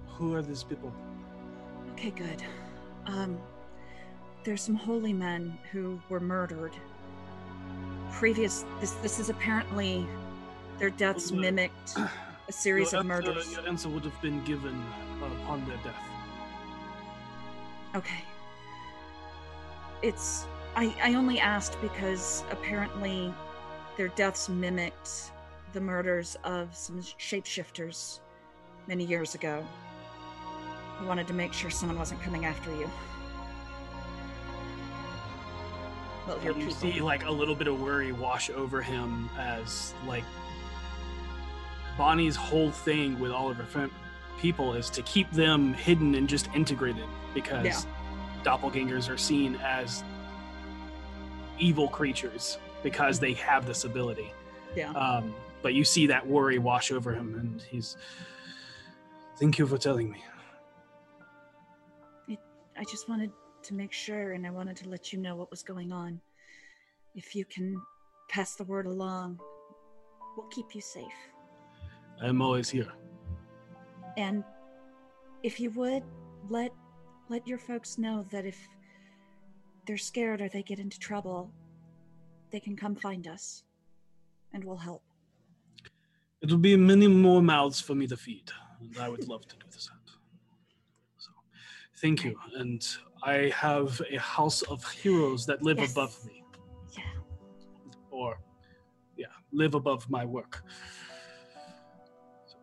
Who 0.07 0.35
are 0.35 0.43
these 0.43 0.63
people? 0.63 0.93
Okay, 1.93 2.11
good. 2.11 2.43
Um, 3.07 3.39
there's 4.45 4.61
some 4.63 4.75
holy 4.75 5.15
men 5.15 5.59
who 5.73 6.01
were 6.11 6.21
murdered. 6.21 6.73
Previous, 8.13 8.67
this 8.81 8.93
this 9.03 9.19
is 9.19 9.31
apparently 9.31 10.07
their 10.81 10.91
deaths 10.91 11.31
Well, 11.31 11.41
mimicked 11.43 11.97
a 12.49 12.53
series 12.53 12.93
of 12.93 13.01
answer- 13.09 13.09
murders. 13.31 13.53
Your 13.53 13.69
answer 13.69 13.89
would 13.89 14.05
have 14.05 14.21
been 14.21 14.43
given 14.45 14.83
upon 15.23 15.65
their 15.69 15.77
death. 15.85 16.03
Okay. 17.95 18.25
It's 20.03 20.47
I 20.75 20.95
I 21.03 21.15
only 21.15 21.39
asked 21.39 21.81
because 21.83 22.43
apparently 22.51 23.33
their 23.97 24.09
deaths 24.09 24.49
mimicked 24.49 25.33
the 25.73 25.81
murders 25.81 26.37
of 26.45 26.75
some 26.75 27.01
shapeshifters 27.03 28.21
many 28.89 29.05
years 29.05 29.35
ago. 29.35 29.65
I 31.01 31.05
wanted 31.05 31.27
to 31.29 31.35
make 31.35 31.53
sure 31.53 31.71
someone 31.71 31.99
wasn't 31.99 32.23
coming 32.23 32.45
after 32.47 32.71
you. 32.75 32.89
Well, 36.27 36.39
you 36.45 36.55
people. 36.55 36.73
see 36.73 37.01
like 37.01 37.25
a 37.25 37.31
little 37.31 37.55
bit 37.55 37.67
of 37.67 37.81
worry 37.81 38.13
wash 38.13 38.51
over 38.51 38.81
him 38.81 39.29
as 39.39 39.95
like 40.07 40.25
Bonnie's 42.01 42.35
whole 42.35 42.71
thing 42.71 43.21
with 43.21 43.31
all 43.31 43.51
of 43.51 43.59
her 43.59 43.65
fam- 43.67 43.91
people 44.39 44.73
is 44.73 44.89
to 44.89 45.03
keep 45.03 45.31
them 45.33 45.75
hidden 45.75 46.15
and 46.15 46.27
just 46.27 46.49
integrated 46.55 47.05
because 47.35 47.67
Yeah. 47.67 48.43
doppelgangers 48.43 49.11
are 49.11 49.19
seen 49.19 49.57
as 49.57 50.03
evil 51.59 51.89
creatures 51.89 52.57
because 52.83 53.21
they 53.21 53.35
have 53.35 53.67
this 53.67 53.85
ability. 53.85 54.33
Yeah. 54.75 54.93
Um, 54.93 55.35
but 55.61 55.75
you 55.75 55.85
see 55.85 56.07
that 56.07 56.27
worry 56.27 56.59
wash 56.59 56.91
over 56.91 57.13
him, 57.13 57.35
and 57.39 57.61
he's. 57.61 57.99
Thank 59.37 59.59
you 59.59 59.67
for 59.67 59.77
telling 59.77 60.11
me. 60.11 60.25
I 62.79 62.85
just 62.85 63.11
wanted 63.11 63.31
to 63.65 63.75
make 63.75 63.93
sure 63.93 64.33
and 64.33 64.47
I 64.47 64.51
wanted 64.51 64.75
to 64.79 64.89
let 64.89 65.13
you 65.13 65.19
know 65.19 65.37
what 65.37 65.51
was 65.51 65.63
going 65.63 65.93
on. 65.93 66.19
If 67.15 67.37
you 67.37 67.45
can 67.45 67.79
pass 68.31 68.55
the 68.55 68.65
word 68.65 68.87
along, 68.87 69.39
we'll 70.35 70.47
keep 70.47 70.75
you 70.75 70.81
safe. 70.81 71.30
I'm 72.23 72.43
always 72.43 72.69
here. 72.69 72.89
And 74.17 74.45
if 75.43 75.59
you 75.59 75.71
would, 75.71 76.03
let 76.49 76.73
let 77.29 77.47
your 77.47 77.59
folks 77.59 77.97
know 77.97 78.27
that 78.31 78.45
if 78.45 78.59
they're 79.87 79.97
scared 79.97 80.41
or 80.41 80.49
they 80.49 80.63
get 80.63 80.79
into 80.79 80.99
trouble, 80.99 81.53
they 82.51 82.61
can 82.61 82.77
come 82.77 82.95
find 82.97 83.27
us 83.27 83.63
and 84.53 84.65
we'll 84.65 84.77
help. 84.77 85.03
It 86.43 86.51
will 86.51 86.59
be 86.59 86.77
many 86.77 87.07
more 87.07 87.43
mouths 87.43 87.81
for 87.81 87.95
me 87.95 88.07
to 88.09 88.17
feed, 88.17 88.51
and 88.81 88.97
I 88.99 89.09
would 89.09 89.29
love 89.29 89.47
to 89.47 89.57
do 89.57 89.67
this. 89.71 89.91
So, 91.19 91.31
thank 91.99 92.25
you. 92.25 92.39
And 92.57 92.87
I 93.23 93.53
have 93.55 94.01
a 94.11 94.17
house 94.19 94.63
of 94.63 94.85
heroes 94.91 95.47
that 95.47 95.63
live 95.63 95.79
Yes. 95.79 95.93
above 95.93 96.25
me. 96.25 96.43
Yeah. 96.97 97.05
Or, 98.11 98.41
yeah, 99.17 99.27
live 99.53 99.75
above 99.75 100.09
my 100.09 100.25
work. 100.25 100.65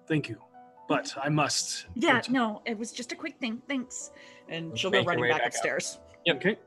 So, 0.08 0.14
thank 0.14 0.30
you. 0.30 0.38
But 0.88 1.14
I 1.22 1.30
must. 1.30 1.86
Yeah, 1.96 2.22
no, 2.30 2.62
it 2.66 2.78
was 2.78 2.92
just 2.94 3.12
a 3.12 3.16
quick 3.16 3.38
thing. 3.40 3.62
Thanks. 3.68 4.12
And 4.48 4.70
Let's 4.70 4.80
she'll 4.80 4.92
make 4.92 5.06
go 5.06 5.10
running 5.10 5.26
back 5.26 5.40
back 5.40 5.42
up. 5.42 5.48
upstairs. 5.48 6.00
Okay. 6.30 6.58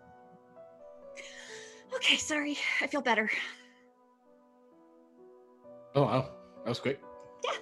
Okay, 1.94 2.16
sorry. 2.16 2.56
I 2.82 2.86
feel 2.86 3.00
better. 3.00 3.30
Oh 5.94 6.02
wow, 6.02 6.30
that 6.64 6.68
was 6.68 6.78
quick. 6.78 7.00
Yeah. 7.44 7.58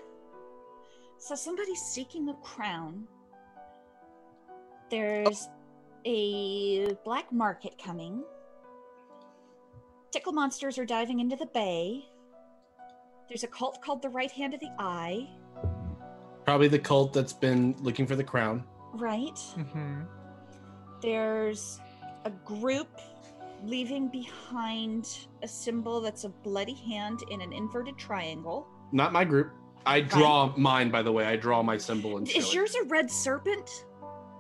So 1.18 1.34
somebody's 1.34 1.80
seeking 1.80 2.28
a 2.28 2.34
crown. 2.34 3.06
There's 4.90 5.48
a 6.04 6.92
black 7.04 7.32
market 7.32 7.80
coming. 7.82 8.22
Tickle 10.10 10.32
monsters 10.32 10.78
are 10.78 10.86
diving 10.86 11.20
into 11.20 11.36
the 11.36 11.46
bay. 11.46 12.04
There's 13.28 13.44
a 13.44 13.48
cult 13.48 13.80
called 13.82 14.02
the 14.02 14.08
Right 14.08 14.30
Hand 14.30 14.54
of 14.54 14.60
the 14.60 14.70
Eye. 14.78 15.28
Probably 16.48 16.68
the 16.68 16.78
cult 16.78 17.12
that's 17.12 17.34
been 17.34 17.76
looking 17.82 18.06
for 18.06 18.16
the 18.16 18.24
crown. 18.24 18.64
Right. 18.94 19.34
Mm-hmm. 19.34 20.00
There's 21.02 21.78
a 22.24 22.30
group 22.30 22.88
leaving 23.64 24.08
behind 24.08 25.26
a 25.42 25.46
symbol 25.46 26.00
that's 26.00 26.24
a 26.24 26.30
bloody 26.30 26.72
hand 26.72 27.20
in 27.30 27.42
an 27.42 27.52
inverted 27.52 27.98
triangle. 27.98 28.66
Not 28.92 29.12
my 29.12 29.24
group. 29.24 29.52
I 29.84 30.00
draw 30.00 30.54
mine, 30.56 30.90
by 30.90 31.02
the 31.02 31.12
way. 31.12 31.26
I 31.26 31.36
draw 31.36 31.62
my 31.62 31.76
symbol 31.76 32.16
and 32.16 32.26
show 32.26 32.38
Is 32.38 32.48
it. 32.48 32.54
yours 32.54 32.74
a 32.76 32.84
red 32.84 33.10
serpent? 33.10 33.84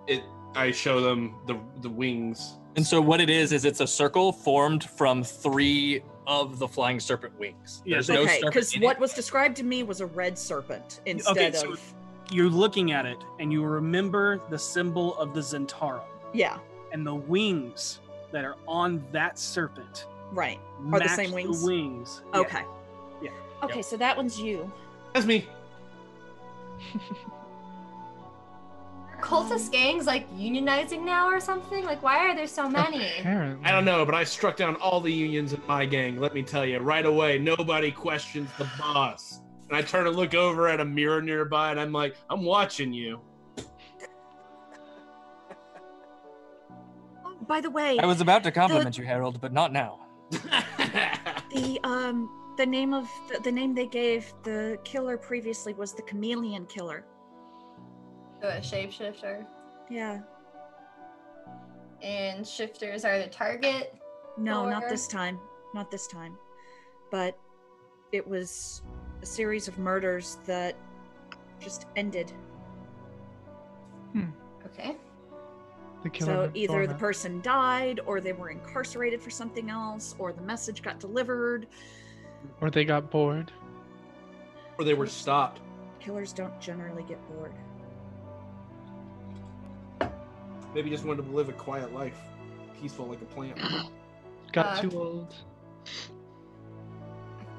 it. 0.06 0.22
I 0.54 0.70
show 0.70 1.02
them 1.02 1.34
the 1.46 1.60
the 1.82 1.90
wings. 1.90 2.54
And 2.76 2.86
so 2.86 3.02
what 3.02 3.20
it 3.20 3.28
is 3.28 3.52
is 3.52 3.66
it's 3.66 3.80
a 3.80 3.86
circle 3.86 4.32
formed 4.32 4.84
from 4.84 5.22
three 5.22 6.02
of 6.26 6.58
the 6.58 6.68
flying 6.68 7.00
serpent 7.00 7.38
wings. 7.38 7.82
Yeah, 7.84 7.96
There's 7.96 8.08
no 8.08 8.22
okay, 8.22 8.40
because 8.42 8.74
in 8.74 8.80
what 8.80 8.96
it. 8.96 9.00
was 9.00 9.12
described 9.12 9.56
to 9.58 9.64
me 9.64 9.82
was 9.82 10.00
a 10.00 10.06
red 10.06 10.38
serpent 10.38 11.00
instead 11.06 11.36
Okay, 11.36 11.52
so 11.52 11.72
of 11.72 11.94
you're 12.30 12.50
looking 12.50 12.92
at 12.92 13.06
it, 13.06 13.18
and 13.38 13.52
you 13.52 13.64
remember 13.64 14.40
the 14.50 14.58
symbol 14.58 15.16
of 15.18 15.34
the 15.34 15.40
Zhentarim 15.40 16.02
yeah, 16.32 16.58
and 16.92 17.06
the 17.06 17.14
wings 17.14 18.00
that 18.32 18.44
are 18.44 18.56
on 18.66 19.04
that 19.12 19.38
serpent. 19.38 20.06
right. 20.32 20.60
Are 20.92 21.00
the 21.00 21.08
same 21.08 21.32
wings? 21.32 21.64
wings. 21.64 22.22
Okay. 22.34 22.62
Yeah. 23.22 23.30
Okay, 23.62 23.82
so 23.82 23.96
that 23.96 24.16
one's 24.16 24.40
you. 24.40 24.70
That's 25.14 25.26
me. 25.26 25.46
Are 29.10 29.20
cultist 29.20 29.72
gangs 29.72 30.06
like 30.06 30.30
unionizing 30.36 31.02
now 31.02 31.28
or 31.28 31.40
something? 31.40 31.84
Like, 31.84 32.02
why 32.02 32.18
are 32.18 32.36
there 32.36 32.46
so 32.46 32.68
many? 32.68 33.04
I 33.24 33.72
don't 33.72 33.84
know, 33.84 34.04
but 34.04 34.14
I 34.14 34.22
struck 34.22 34.56
down 34.56 34.76
all 34.76 35.00
the 35.00 35.12
unions 35.12 35.52
in 35.52 35.60
my 35.66 35.84
gang. 35.86 36.20
Let 36.20 36.34
me 36.34 36.42
tell 36.42 36.64
you, 36.64 36.78
right 36.78 37.04
away, 37.04 37.38
nobody 37.38 37.90
questions 37.90 38.48
the 38.58 38.68
boss. 38.78 39.40
And 39.68 39.76
I 39.76 39.82
turn 39.82 40.04
to 40.04 40.10
look 40.10 40.34
over 40.34 40.68
at 40.68 40.80
a 40.80 40.84
mirror 40.84 41.20
nearby, 41.20 41.70
and 41.70 41.78
I'm 41.78 41.92
like, 41.92 42.16
I'm 42.30 42.42
watching 42.42 42.92
you. 42.92 43.20
Oh, 47.24 47.36
by 47.46 47.60
the 47.60 47.70
way, 47.70 47.98
I 47.98 48.06
was 48.06 48.20
about 48.20 48.44
to 48.44 48.50
compliment 48.50 48.96
you, 48.96 49.04
Harold, 49.04 49.40
but 49.40 49.52
not 49.52 49.72
now. 49.72 50.00
the 50.30 51.80
um 51.84 52.30
the 52.56 52.66
name 52.66 52.92
of 52.92 53.08
the, 53.30 53.40
the 53.40 53.52
name 53.52 53.74
they 53.74 53.86
gave 53.86 54.32
the 54.42 54.78
killer 54.84 55.16
previously 55.16 55.74
was 55.74 55.92
the 55.94 56.02
chameleon 56.02 56.66
killer. 56.66 57.04
So 58.40 58.48
a 58.48 58.60
shapeshifter. 58.60 59.46
Yeah. 59.90 60.20
And 62.02 62.46
shifters 62.46 63.04
are 63.04 63.18
the 63.18 63.26
target. 63.26 63.94
No, 64.36 64.68
not 64.68 64.88
this 64.88 65.06
time. 65.06 65.38
Not 65.74 65.90
this 65.90 66.06
time. 66.06 66.36
But 67.10 67.38
it 68.12 68.26
was 68.26 68.82
a 69.22 69.26
series 69.26 69.68
of 69.68 69.78
murders 69.78 70.38
that 70.46 70.76
just 71.60 71.86
ended. 71.96 72.32
Okay. 74.66 74.96
The 76.02 76.10
killer 76.10 76.46
So 76.46 76.50
either 76.54 76.86
the 76.86 76.94
person 76.94 77.40
died, 77.40 78.00
or 78.06 78.20
they 78.20 78.32
were 78.32 78.50
incarcerated 78.50 79.20
for 79.22 79.30
something 79.30 79.70
else, 79.70 80.14
or 80.18 80.32
the 80.32 80.42
message 80.42 80.82
got 80.82 81.00
delivered. 81.00 81.66
or 82.60 82.70
they 82.70 82.84
got 82.84 83.10
bored. 83.10 83.50
Or 84.78 84.84
they 84.84 84.94
were 84.94 85.06
stopped. 85.06 85.60
Killers 85.98 86.32
don't 86.32 86.60
generally 86.60 87.02
get 87.02 87.18
bored. 87.28 87.52
Maybe 90.74 90.90
just 90.90 91.04
wanted 91.04 91.24
to 91.26 91.32
live 91.32 91.48
a 91.48 91.52
quiet 91.52 91.92
life, 91.92 92.18
peaceful 92.80 93.06
like 93.06 93.20
a 93.22 93.24
plant. 93.24 93.58
Got 94.52 94.66
Uh, 94.66 94.82
too 94.82 95.00
old. 95.00 95.34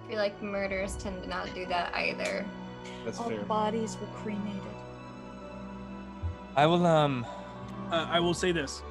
I 0.09 0.11
feel 0.13 0.21
like 0.21 0.41
murderers 0.41 0.95
tend 0.95 1.21
to 1.21 1.29
not 1.29 1.53
do 1.53 1.67
that 1.67 1.93
either. 1.93 2.43
That's 3.05 3.19
All 3.19 3.29
fair. 3.29 3.43
bodies 3.43 3.95
were 4.01 4.07
cremated. 4.07 4.59
I 6.55 6.65
will 6.65 6.83
um 6.87 7.27
Uh, 7.91 8.07
I 8.09 8.19
will 8.19 8.33
say 8.33 8.51
this: 8.51 8.81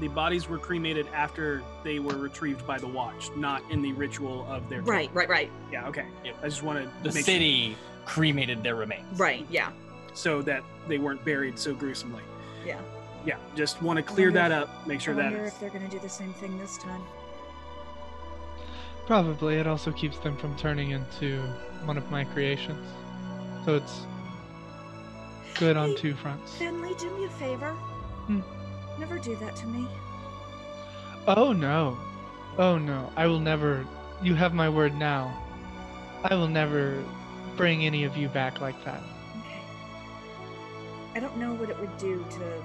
the 0.00 0.08
bodies 0.08 0.46
were 0.46 0.58
cremated 0.58 1.06
after 1.14 1.62
they 1.82 1.98
were 1.98 2.16
retrieved 2.18 2.66
by 2.66 2.76
the 2.78 2.86
Watch, 2.86 3.30
not 3.36 3.62
in 3.70 3.80
the 3.80 3.92
ritual 3.94 4.46
of 4.50 4.68
their. 4.68 4.82
Right, 4.82 5.08
right, 5.14 5.28
right, 5.30 5.50
Yeah. 5.72 5.88
Okay. 5.88 6.04
I 6.42 6.48
just 6.48 6.62
wanted 6.62 6.90
the 7.02 7.08
to 7.08 7.14
make 7.14 7.24
city 7.24 7.74
cremated 8.04 8.62
their 8.62 8.74
remains. 8.74 9.18
right. 9.18 9.46
Yeah, 9.48 9.70
so 10.12 10.42
that 10.42 10.62
they 10.88 10.98
weren't 10.98 11.24
buried 11.24 11.58
so 11.58 11.72
gruesomely. 11.74 12.22
yeah. 12.66 12.78
Yeah. 13.24 13.36
Just 13.56 13.80
want 13.82 13.96
to 13.96 14.02
clear 14.02 14.30
that 14.32 14.52
if- 14.52 14.58
up. 14.68 14.86
Make 14.86 15.00
sure 15.00 15.14
I 15.14 15.16
that 15.16 15.22
wonder 15.24 15.38
it's- 15.38 15.54
if 15.54 15.60
they're 15.60 15.70
gonna 15.70 15.88
do 15.90 15.98
the 15.98 16.08
same 16.08 16.34
thing 16.34 16.58
this 16.58 16.76
time. 16.76 17.00
Probably 19.08 19.56
it 19.56 19.66
also 19.66 19.90
keeps 19.90 20.18
them 20.18 20.36
from 20.36 20.54
turning 20.58 20.90
into 20.90 21.40
one 21.86 21.96
of 21.96 22.10
my 22.10 22.24
creations. 22.24 22.86
So 23.64 23.76
it's 23.76 24.02
good 25.58 25.78
on 25.78 25.96
two 25.96 26.14
fronts. 26.14 26.58
Finley, 26.58 26.94
do 26.98 27.10
me 27.16 27.24
a 27.24 27.30
favor. 27.30 27.70
Hmm. 28.26 28.40
Never 28.98 29.18
do 29.18 29.34
that 29.36 29.56
to 29.56 29.66
me. 29.66 29.88
Oh 31.26 31.54
no. 31.54 31.96
Oh 32.58 32.76
no. 32.76 33.10
I 33.16 33.26
will 33.26 33.40
never 33.40 33.86
you 34.22 34.34
have 34.34 34.52
my 34.52 34.68
word 34.68 34.94
now. 34.94 35.34
I 36.22 36.34
will 36.34 36.46
never 36.46 37.02
bring 37.56 37.86
any 37.86 38.04
of 38.04 38.14
you 38.14 38.28
back 38.28 38.60
like 38.60 38.84
that. 38.84 39.00
Okay. 39.40 39.62
I 41.14 41.20
don't 41.20 41.38
know 41.38 41.54
what 41.54 41.70
it 41.70 41.80
would 41.80 41.96
do 41.96 42.22
to 42.28 42.62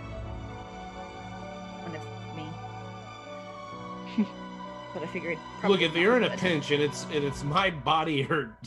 but 4.93 5.03
I 5.03 5.07
figured. 5.07 5.37
Look, 5.67 5.81
if 5.81 5.95
you're 5.95 6.17
in 6.17 6.23
a 6.23 6.29
pinch 6.37 6.71
and 6.71 6.81
it's 6.81 7.05
and 7.05 7.23
it's 7.23 7.43
my 7.43 7.69
body 7.69 8.25
or 8.29 8.57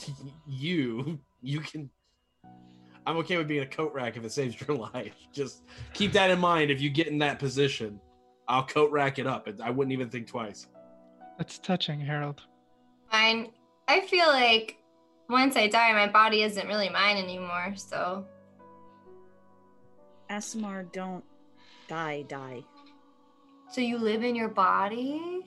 you, 0.46 1.18
you 1.42 1.60
can. 1.60 1.90
I'm 3.06 3.16
okay 3.18 3.36
with 3.36 3.46
being 3.46 3.62
a 3.62 3.66
coat 3.66 3.92
rack 3.94 4.16
if 4.16 4.24
it 4.24 4.32
saves 4.32 4.60
your 4.60 4.76
life. 4.94 5.14
Just 5.32 5.62
keep 5.92 6.12
that 6.12 6.30
in 6.30 6.40
mind. 6.40 6.70
If 6.70 6.80
you 6.80 6.90
get 6.90 7.06
in 7.06 7.18
that 7.18 7.38
position, 7.38 8.00
I'll 8.48 8.66
coat 8.66 8.90
rack 8.90 9.18
it 9.18 9.26
up. 9.26 9.48
I 9.62 9.70
wouldn't 9.70 9.92
even 9.92 10.10
think 10.10 10.26
twice. 10.26 10.66
That's 11.38 11.58
touching, 11.58 12.00
Harold. 12.00 12.42
Fine. 13.10 13.52
I 13.86 14.00
feel 14.00 14.26
like 14.26 14.78
once 15.28 15.56
I 15.56 15.68
die, 15.68 15.92
my 15.92 16.08
body 16.08 16.42
isn't 16.42 16.66
really 16.66 16.88
mine 16.88 17.16
anymore. 17.16 17.74
So 17.76 18.26
Aasimar, 20.30 20.90
don't 20.92 21.24
die, 21.88 22.24
die. 22.28 22.64
So 23.70 23.80
you 23.80 23.98
live 23.98 24.22
in 24.22 24.34
your 24.34 24.48
body? 24.48 25.42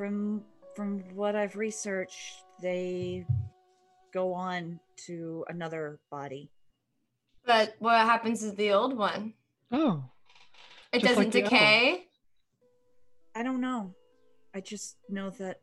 From 0.00 0.40
from 0.74 1.00
what 1.14 1.36
I've 1.36 1.56
researched, 1.56 2.46
they 2.62 3.26
go 4.14 4.32
on 4.32 4.80
to 5.04 5.44
another 5.50 6.00
body. 6.10 6.48
But 7.44 7.74
what 7.80 7.96
happens 7.96 8.40
to 8.40 8.52
the 8.52 8.72
old 8.72 8.96
one? 8.96 9.34
Oh. 9.70 10.02
It 10.90 11.02
Just 11.02 11.16
doesn't 11.16 11.34
like 11.34 11.44
decay? 11.44 12.06
I 13.34 13.42
don't 13.42 13.60
know. 13.60 13.92
I 14.54 14.62
just 14.62 14.96
know 15.10 15.28
that 15.38 15.60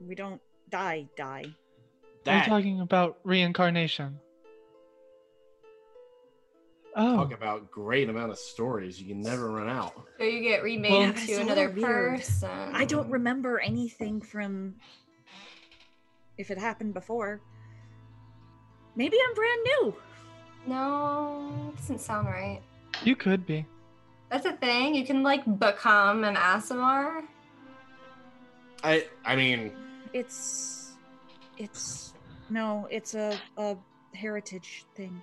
we 0.00 0.14
don't 0.14 0.40
die, 0.70 1.10
die. 1.14 1.44
I'm 2.26 2.48
talking 2.48 2.80
about 2.80 3.18
reincarnation. 3.22 4.18
Oh. 6.96 7.16
Talk 7.16 7.32
about 7.32 7.70
great 7.70 8.08
amount 8.08 8.32
of 8.32 8.38
stories. 8.38 9.00
You 9.00 9.06
can 9.08 9.20
never 9.20 9.50
run 9.50 9.68
out. 9.68 9.94
So 10.18 10.24
you 10.24 10.40
get 10.42 10.62
remade 10.62 10.90
Well, 10.90 11.02
into 11.02 11.40
another 11.40 11.68
person. 11.68 12.48
I 12.72 12.84
don't 12.84 13.08
remember 13.10 13.60
anything 13.60 14.20
from 14.20 14.74
if 16.38 16.50
it 16.50 16.58
happened 16.58 16.94
before. 16.94 17.40
Maybe 18.96 19.16
I'm 19.28 19.34
brand 19.34 19.60
new. 19.64 19.94
No, 20.66 21.72
doesn't 21.76 22.00
sound 22.00 22.26
right. 22.26 22.60
You 23.04 23.14
could 23.14 23.46
be. 23.46 23.64
That's 24.30 24.44
a 24.46 24.52
thing. 24.52 24.94
You 24.94 25.06
can 25.06 25.22
like 25.22 25.44
become 25.58 26.24
an 26.24 26.34
Aasimar. 26.34 27.22
I 28.82 29.06
I 29.24 29.36
mean, 29.36 29.72
It's 30.12 30.92
it's 31.58 32.12
no, 32.50 32.88
it's 32.90 33.14
a 33.14 33.38
a 33.56 33.76
heritage 34.14 34.84
thing. 34.94 35.22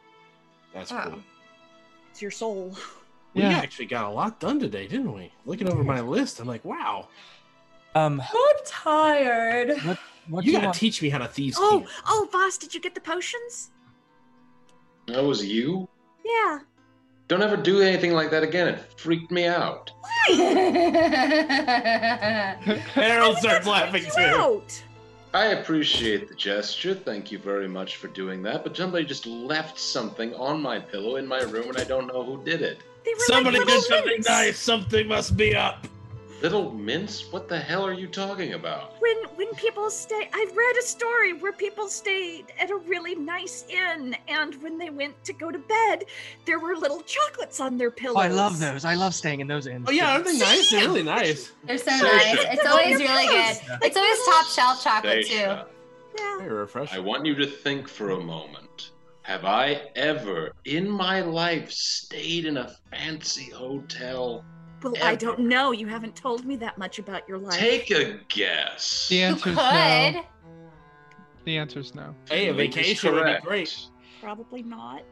that's 0.74 0.92
Oh. 0.92 1.02
cool. 1.04 1.20
It's 2.16 2.22
your 2.22 2.32
soul. 2.32 2.74
We 3.34 3.42
Yeah. 3.42 3.58
actually 3.58 3.88
got 3.88 4.06
a 4.06 4.10
lot 4.10 4.40
done 4.40 4.58
today, 4.58 4.88
didn't 4.88 5.12
we? 5.12 5.34
Looking 5.46 5.68
over 5.70 5.84
my 5.84 6.00
list, 6.00 6.40
I'm 6.40 6.48
like, 6.48 6.64
wow. 6.64 7.10
Um 7.94 8.22
I'm 8.22 8.56
tired. 8.66 9.78
what 9.84 10.00
what 10.30 10.46
you 10.46 10.52
you 10.54 10.58
gotta 10.58 10.68
want? 10.68 10.78
teach 10.78 11.02
me 11.02 11.10
how 11.10 11.18
to 11.18 11.28
thieves 11.28 11.58
Oh, 11.60 11.80
king. 11.80 11.90
oh, 12.08 12.30
Voss, 12.32 12.58
did 12.58 12.74
you 12.74 12.80
get 12.80 12.96
the 12.96 13.02
potions? 13.02 13.72
That 15.08 15.26
was 15.26 15.44
you? 15.46 15.90
Yeah. 16.24 16.60
Don't 17.28 17.42
ever 17.42 17.58
do 17.58 17.82
anything 17.82 18.14
like 18.14 18.32
that 18.32 18.44
again. 18.44 18.70
It 18.70 18.80
freaked 18.98 19.30
me 19.30 19.48
out. 19.48 19.92
Harold 22.94 23.40
starts 23.40 23.68
laughing 23.68 24.06
too. 24.16 24.22
Out. 24.22 24.82
I 25.36 25.48
appreciate 25.48 26.30
the 26.30 26.34
gesture. 26.34 26.96
Thank 26.96 27.30
you 27.30 27.38
very 27.38 27.68
much 27.68 27.98
for 27.98 28.08
doing 28.08 28.42
that. 28.44 28.64
But 28.64 28.78
somebody 28.78 29.04
just 29.04 29.26
left 29.26 29.78
something 29.78 30.34
on 30.36 30.62
my 30.62 30.80
pillow 30.80 31.18
in 31.18 31.28
my 31.28 31.42
room, 31.42 31.68
and 31.68 31.78
I 31.78 31.84
don't 31.84 32.08
know 32.08 32.24
who 32.24 32.42
did 32.46 32.62
it. 32.62 32.78
Somebody 33.18 33.60
did 33.66 33.84
something 33.84 34.22
nice. 34.26 34.58
Something 34.58 35.10
must 35.10 35.36
be 35.36 35.54
up. 35.54 35.90
Little 36.46 36.72
mince? 36.74 37.32
What 37.32 37.50
the 37.50 37.60
hell 37.60 37.84
are 37.84 37.92
you 37.92 38.06
talking 38.06 38.54
about? 38.54 39.02
When 39.02 39.18
when 39.34 39.52
people 39.56 39.90
stay, 39.90 40.30
I 40.32 40.46
read 40.54 40.78
a 40.78 40.84
story 40.84 41.34
where 41.34 41.52
people 41.52 41.88
stayed 41.88 42.54
at 42.60 42.70
a 42.70 42.76
really 42.76 43.16
nice 43.16 43.66
inn, 43.68 44.16
and 44.28 44.54
when 44.62 44.78
they 44.78 44.92
went 44.92 45.24
to 45.24 45.34
go 45.34 45.50
to 45.50 45.58
bed, 45.58 46.04
there 46.46 46.60
were 46.60 46.76
little 46.76 47.02
chocolates 47.02 47.60
on 47.60 47.80
their 47.80 47.90
pillows. 47.90 48.18
Oh, 48.18 48.22
I 48.22 48.28
love 48.28 48.60
those. 48.60 48.86
I 48.86 48.94
love 48.94 49.16
staying 49.16 49.40
in 49.40 49.48
those 49.48 49.66
inns. 49.66 49.88
Oh 49.90 49.92
yeah, 49.92 50.12
aren't 50.12 50.26
they 50.26 50.38
nice? 50.38 50.70
They're 50.70 50.82
really 50.82 51.02
nice. 51.02 51.52
They're 51.64 51.80
so 51.80 51.90
So 51.98 52.06
nice. 52.06 52.38
It's 52.40 52.68
always 52.68 53.00
really 53.00 53.26
good. 53.26 53.58
Yeah. 53.68 53.80
It's 53.82 53.98
always 53.98 54.20
top 54.28 54.46
shelf 54.46 54.84
chocolate 54.84 55.26
too. 55.26 55.34
Yeah. 55.34 55.64
Very 56.38 56.54
refreshing. 56.54 56.96
I 56.96 57.00
want 57.00 57.26
you 57.26 57.34
to 57.34 57.48
think 57.48 57.88
for 57.88 58.12
a 58.12 58.20
moment. 58.20 58.92
Have 59.24 59.46
I 59.46 59.82
ever 59.96 60.52
in 60.66 60.88
my 60.88 61.22
life 61.22 61.72
stayed 61.72 62.46
in 62.46 62.58
a 62.58 62.76
fancy 62.92 63.50
hotel? 63.50 64.46
Well, 64.94 65.04
I 65.04 65.16
don't 65.16 65.40
know. 65.40 65.72
You 65.72 65.88
haven't 65.88 66.16
told 66.16 66.46
me 66.46 66.56
that 66.58 66.78
much 66.78 67.00
about 67.00 67.28
your 67.28 67.38
life. 67.40 67.58
Take 67.60 67.90
a 67.92 68.20
guess. 68.28 69.08
The 69.10 69.16
You 69.16 69.24
answer's 69.24 69.44
could. 69.56 69.56
no. 69.56 70.26
The 71.46 71.58
answer 71.58 71.80
is 71.80 71.96
no. 71.96 72.16
Hey, 72.30 72.48
a 72.50 72.54
vacation 72.54 73.14
would 73.14 73.26
be 73.26 73.38
great. 73.42 73.76
Probably 74.22 74.64
not. 74.64 75.04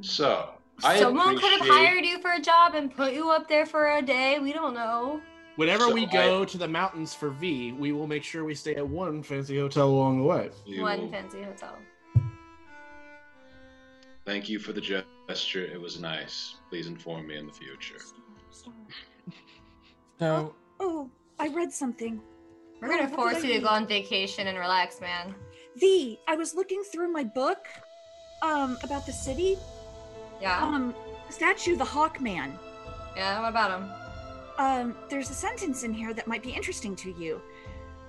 So, 0.00 0.50
I 0.82 0.98
Someone 0.98 1.38
could 1.38 1.52
have 1.52 1.68
hired 1.68 2.04
you 2.04 2.20
for 2.20 2.32
a 2.32 2.40
job 2.40 2.74
and 2.74 2.94
put 2.94 3.12
you 3.14 3.30
up 3.30 3.48
there 3.48 3.64
for 3.66 3.96
a 3.96 4.02
day. 4.02 4.38
We 4.38 4.52
don't 4.52 4.74
know. 4.74 5.20
Whenever 5.56 5.84
So 5.84 5.92
we 5.94 6.06
I- 6.06 6.12
go 6.12 6.44
to 6.44 6.58
the 6.58 6.66
mountains 6.66 7.14
for 7.14 7.30
V, 7.30 7.72
we 7.72 7.92
will 7.92 8.06
make 8.08 8.24
sure 8.24 8.44
we 8.44 8.54
stay 8.54 8.74
at 8.74 8.86
one 8.88 9.22
fancy 9.22 9.58
hotel 9.58 9.88
along 9.88 10.18
the 10.18 10.24
way. 10.24 10.50
you. 10.66 10.82
One 10.82 11.10
fancy 11.10 11.42
hotel. 11.42 11.78
Thank 14.26 14.48
you 14.48 14.58
for 14.58 14.72
the 14.72 14.80
gesture. 14.80 15.64
It 15.66 15.80
was 15.80 16.00
nice. 16.00 16.56
Please 16.70 16.86
inform 16.86 17.26
me 17.28 17.36
in 17.36 17.46
the 17.46 17.52
future. 17.52 17.98
So 20.18 20.54
Oh, 20.80 21.10
I 21.38 21.48
read 21.48 21.72
something. 21.72 22.20
We're 22.80 22.88
Oh, 22.88 22.90
gonna 22.90 23.02
what 23.02 23.10
did 23.10 23.16
force 23.16 23.44
you 23.44 23.54
to 23.54 23.60
go 23.60 23.68
on 23.68 23.86
vacation 23.86 24.46
and 24.48 24.58
relax, 24.58 25.00
man. 25.00 25.34
V, 25.76 26.18
I 26.28 26.36
was 26.36 26.54
looking 26.54 26.82
through 26.82 27.10
my 27.12 27.24
book 27.24 27.66
um 28.42 28.76
about 28.82 29.06
the 29.06 29.12
city. 29.12 29.56
Yeah. 30.40 30.62
Um 30.64 30.94
statue 31.30 31.76
the 31.76 31.84
Hawkman. 31.84 32.52
Yeah. 33.16 33.40
What 33.40 33.48
about 33.48 33.80
him? 33.80 33.90
Um 34.58 34.96
there's 35.08 35.30
a 35.30 35.34
sentence 35.34 35.82
in 35.84 35.92
here 35.92 36.12
that 36.14 36.26
might 36.26 36.42
be 36.42 36.50
interesting 36.50 36.94
to 36.96 37.10
you. 37.12 37.40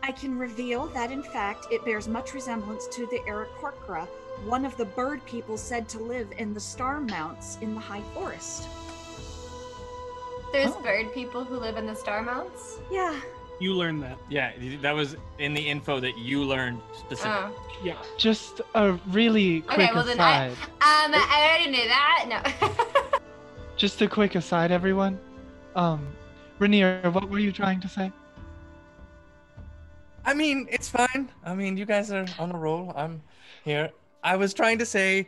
I 0.03 0.11
can 0.11 0.37
reveal 0.37 0.87
that 0.87 1.09
in 1.11 1.23
fact 1.23 1.67
it 1.71 1.83
bears 1.85 2.07
much 2.07 2.33
resemblance 2.35 2.87
to 2.89 3.07
the 3.07 3.19
Aarakocra, 3.27 4.07
one 4.45 4.63
of 4.65 4.77
the 4.77 4.85
bird 4.85 5.25
people 5.25 5.57
said 5.57 5.89
to 5.89 5.99
live 5.99 6.27
in 6.37 6.53
the 6.53 6.59
star 6.59 6.99
mounts 7.01 7.57
in 7.61 7.73
the 7.73 7.81
high 7.81 8.03
forest. 8.13 8.67
There's 10.51 10.71
Oh. 10.71 10.81
bird 10.81 11.13
people 11.13 11.43
who 11.43 11.57
live 11.57 11.77
in 11.77 11.85
the 11.85 11.95
star 11.95 12.21
mounts. 12.21 12.79
Yeah. 12.91 13.19
You 13.59 13.73
learned 13.73 14.03
that. 14.03 14.17
yeah, 14.29 14.51
that 14.81 14.91
was 14.93 15.15
in 15.39 15.53
the 15.53 15.65
info 15.65 15.99
that 16.01 16.17
you 16.17 16.43
learned 16.43 16.81
specifically. 16.93 17.53
Oh. 17.55 17.79
Yeah. 17.83 17.95
Just 18.17 18.59
a 18.75 18.93
really 19.07 19.61
quick 19.61 19.79
Okay. 19.89 19.93
Well 19.93 20.03
then, 20.03 20.19
I 20.19 20.49
um 20.49 20.55
I 20.81 21.47
already 21.47 21.71
knew 21.71 21.87
that. 21.87 22.25
No. 22.27 22.69
Just 23.77 24.01
a 24.01 24.07
quick 24.07 24.35
aside, 24.35 24.71
everyone. 24.71 25.19
Um, 25.75 26.07
Renaer, 26.59 27.11
what 27.13 27.29
were 27.29 27.39
you 27.39 27.51
trying 27.51 27.81
to 27.81 27.89
say? 27.89 28.11
I 30.25 30.33
mean, 30.33 30.67
it's 30.71 30.89
fine. 30.89 31.29
I 31.43 31.53
mean, 31.53 31.77
you 31.77 31.85
guys 31.85 32.11
are 32.11 32.25
on 32.39 32.51
a 32.51 32.57
roll. 32.57 32.91
I'm 32.95 33.21
here. 33.63 33.91
I 34.23 34.35
was 34.37 34.53
trying 34.53 34.79
to 34.79 34.85
say, 34.85 35.27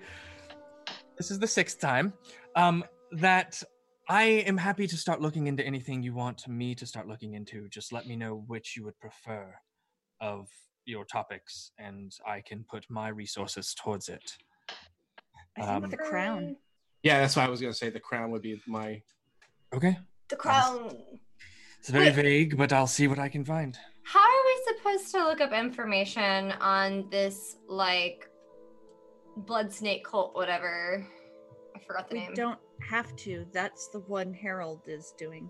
this 1.17 1.29
is 1.29 1.39
the 1.39 1.47
sixth 1.47 1.79
time, 1.79 2.13
um, 2.55 2.83
that 3.11 3.61
I 4.09 4.23
am 4.23 4.57
happy 4.57 4.87
to 4.87 4.95
start 4.97 5.21
looking 5.21 5.47
into 5.47 5.65
anything 5.65 6.01
you 6.01 6.13
want 6.13 6.47
me 6.47 6.73
to 6.75 6.85
start 6.85 7.07
looking 7.07 7.33
into. 7.33 7.67
Just 7.69 7.91
let 7.91 8.07
me 8.07 8.15
know 8.15 8.43
which 8.47 8.77
you 8.77 8.85
would 8.85 8.97
prefer 8.99 9.53
of 10.21 10.47
your 10.85 11.03
topics, 11.03 11.71
and 11.77 12.13
I 12.25 12.41
can 12.41 12.63
put 12.69 12.85
my 12.89 13.09
resources 13.09 13.73
towards 13.75 14.07
it. 14.07 14.37
I 15.57 15.61
think 15.61 15.83
Um, 15.85 15.89
the 15.89 15.97
crown. 15.97 16.55
Yeah, 17.03 17.19
that's 17.19 17.35
why 17.35 17.45
I 17.45 17.49
was 17.49 17.59
gonna 17.59 17.73
say 17.73 17.89
the 17.89 17.99
crown 17.99 18.31
would 18.31 18.41
be 18.41 18.61
my. 18.65 19.01
Okay. 19.73 19.97
The 20.29 20.35
crown. 20.37 21.03
It's 21.79 21.89
very 21.89 22.05
Wait. 22.05 22.15
vague, 22.15 22.57
but 22.57 22.71
I'll 22.71 22.87
see 22.87 23.07
what 23.07 23.19
I 23.19 23.27
can 23.27 23.43
find. 23.43 23.77
How 24.03 24.19
are 24.21 24.45
we 24.45 24.75
supposed 24.77 25.11
to 25.11 25.23
look 25.25 25.41
up 25.41 25.51
information 25.51 26.53
on 26.53 27.09
this 27.09 27.57
like 27.67 28.29
blood 29.35 29.73
snake 29.73 30.05
cult, 30.05 30.33
whatever? 30.33 31.05
I 31.75 31.79
forgot 31.79 32.09
the 32.09 32.15
We 32.15 32.21
name. 32.21 32.33
don't 32.33 32.59
have 32.81 33.15
to. 33.17 33.45
That's 33.53 33.87
the 33.89 33.99
one 34.01 34.33
Harold 34.33 34.81
is 34.87 35.13
doing. 35.17 35.49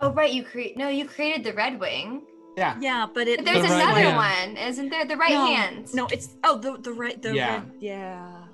Oh 0.00 0.12
right, 0.12 0.32
you 0.32 0.42
create 0.44 0.76
no, 0.76 0.88
you 0.88 1.06
created 1.06 1.44
the 1.44 1.52
Red 1.52 1.78
Wing. 1.80 2.22
Yeah. 2.56 2.76
Yeah, 2.80 3.06
but 3.12 3.26
it. 3.26 3.38
But 3.38 3.46
there's 3.46 3.62
The 3.62 3.68
right 3.68 3.82
another 3.82 4.00
hand. 4.00 4.56
one, 4.56 4.56
isn't 4.68 4.88
there? 4.88 5.04
The 5.04 5.16
right 5.16 5.32
no, 5.32 5.46
hand. 5.46 5.94
No, 5.94 6.06
it's 6.06 6.36
oh 6.44 6.58
the 6.58 6.76
the 6.78 6.92
right 6.92 7.20
the 7.20 7.34
Yeah. 7.34 7.54
red 7.54 7.72
yeah. 7.80 8.44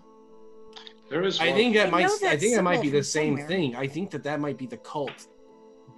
There 1.11 1.23
is. 1.23 1.41
I 1.41 1.53
think 1.53 1.75
that 1.75 1.89
I 1.89 1.91
might. 1.91 2.11
I 2.23 2.37
think 2.37 2.55
that 2.55 2.63
might 2.63 2.83
be 2.83 2.91
the 2.91 3.03
same 3.03 3.35
somewhere. 3.35 3.49
thing. 3.49 3.77
I 3.77 3.87
think 3.87 4.11
that 4.11 4.23
that 4.23 4.41
might 4.41 4.57
be 4.57 4.67
the 4.67 4.77
cult 4.79 5.27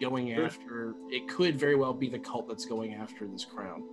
going 0.00 0.34
Sure. 0.34 0.46
after. 0.46 0.94
It 1.10 1.28
could 1.28 1.58
very 1.58 1.76
well 1.76 1.92
be 1.92 2.08
the 2.08 2.18
cult 2.18 2.48
that's 2.48 2.64
going 2.64 2.94
after 2.94 3.26
this 3.26 3.44
crown. 3.44 3.84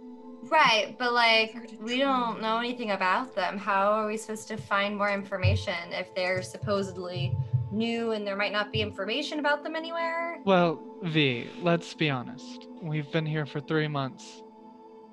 Right, 0.43 0.95
but 0.97 1.13
like 1.13 1.55
we 1.81 1.97
don't 1.97 2.41
know 2.41 2.57
anything 2.59 2.91
about 2.91 3.35
them. 3.35 3.57
How 3.57 3.91
are 3.91 4.07
we 4.07 4.15
supposed 4.15 4.47
to 4.47 4.57
find 4.57 4.97
more 4.97 5.11
information 5.11 5.75
if 5.91 6.15
they're 6.15 6.41
supposedly 6.41 7.35
new 7.71 8.11
and 8.11 8.25
there 8.25 8.35
might 8.35 8.51
not 8.51 8.71
be 8.71 8.81
information 8.81 9.39
about 9.39 9.63
them 9.63 9.75
anywhere? 9.75 10.39
Well, 10.45 10.81
V, 11.03 11.49
let's 11.61 11.93
be 11.93 12.09
honest. 12.09 12.67
We've 12.81 13.11
been 13.11 13.25
here 13.25 13.45
for 13.45 13.59
three 13.61 13.87
months. 13.87 14.43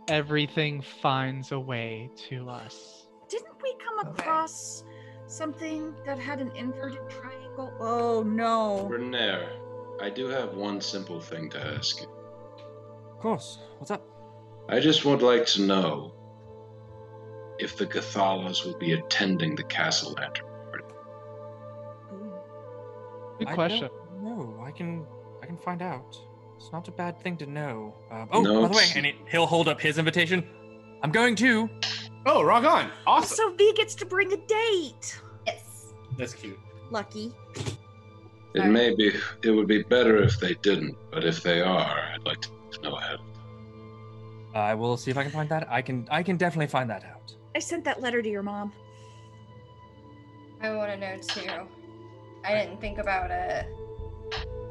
Everything 0.09 0.81
finds 0.83 1.53
a 1.53 1.59
way 1.59 2.11
to 2.29 2.49
us. 2.49 3.09
Didn't 3.29 3.61
we 3.63 3.75
come 3.85 3.99
Okay. 4.07 4.11
across 4.23 4.85
something 5.27 5.95
that 6.07 6.19
had 6.19 6.41
an 6.41 6.51
inverted 6.55 7.09
triangle? 7.11 7.73
Oh 7.81 8.23
no. 8.23 8.89
Renaer, 8.91 9.49
I 10.01 10.11
do 10.11 10.27
have 10.29 10.55
one 10.55 10.81
simple 10.81 11.21
thing 11.21 11.51
to 11.51 11.67
ask 11.75 12.01
you. 12.01 12.09
Of 13.13 13.19
course. 13.19 13.59
What's 13.79 13.91
up? 13.91 14.03
I 14.69 14.79
just 14.81 15.05
would 15.05 15.23
like 15.23 15.47
to 15.47 15.63
know 15.63 16.13
if 17.59 17.77
the 17.77 17.87
Gathalas 17.87 18.65
will 18.65 18.79
be 18.79 18.93
attending 18.93 19.57
the 19.57 19.65
Cassalanter 19.65 20.17
party. 20.17 20.46
Good 23.39 23.49
question. 23.49 23.89
No, 24.23 24.63
I 24.65 24.71
can 24.71 25.05
I 25.43 25.47
can 25.47 25.57
find 25.57 25.83
out. 25.83 26.19
It's 26.57 26.73
not 26.73 26.89
a 26.89 26.91
bad 26.93 27.21
thing 27.21 27.37
to 27.39 27.47
know. 27.47 27.95
Uh, 28.11 28.27
oh, 28.33 28.43
No, 28.43 28.63
by 28.63 28.69
the 28.69 28.75
way, 28.77 28.87
and 28.97 29.07
it, 29.07 29.17
he'll 29.31 29.47
hold 29.47 29.69
up 29.69 29.81
his 29.81 29.99
invitation. 29.99 30.45
I'm 31.03 31.13
going 31.13 31.37
to. 31.37 31.69
Oh, 32.25 32.43
rock 32.43 32.65
on! 32.65 32.91
Awesome. 33.07 33.37
So 33.37 33.55
V 33.55 33.73
gets 33.75 33.95
to 33.97 34.07
bring 34.07 34.33
a 34.33 34.37
date. 34.37 35.21
Yes. 35.47 35.93
That's 36.17 36.35
cute. 36.35 36.59
Lucky. 36.91 37.33
It 38.55 38.65
may 38.65 38.95
be. 38.95 39.13
It 39.43 39.51
would 39.51 39.69
be 39.69 39.83
better 39.83 40.23
if 40.23 40.41
they 40.41 40.55
didn't, 40.55 40.97
but 41.11 41.25
if 41.25 41.43
they 41.43 41.61
are, 41.61 42.11
I'd 42.15 42.25
like 42.25 42.41
to 42.41 42.81
know 42.83 42.97
ahead. 42.97 43.19
I 44.55 44.75
will 44.75 44.97
see 44.97 45.11
if 45.11 45.19
I 45.19 45.23
can 45.23 45.33
find 45.33 45.49
that. 45.51 45.71
I 45.71 45.83
can 45.83 46.09
I 46.11 46.23
can 46.23 46.39
definitely 46.39 46.69
find 46.69 46.89
that 46.89 47.05
out. 47.05 47.35
I 47.55 47.59
sent 47.59 47.85
that 47.85 48.01
letter 48.01 48.23
to 48.23 48.29
your 48.29 48.43
mom. 48.43 48.73
I 50.63 50.75
want 50.75 50.91
to 50.91 50.97
know 50.97 51.17
too. 51.19 51.69
I 52.47 52.55
didn't 52.55 52.81
think 52.81 52.99
about 52.99 53.31
it. 53.31 53.67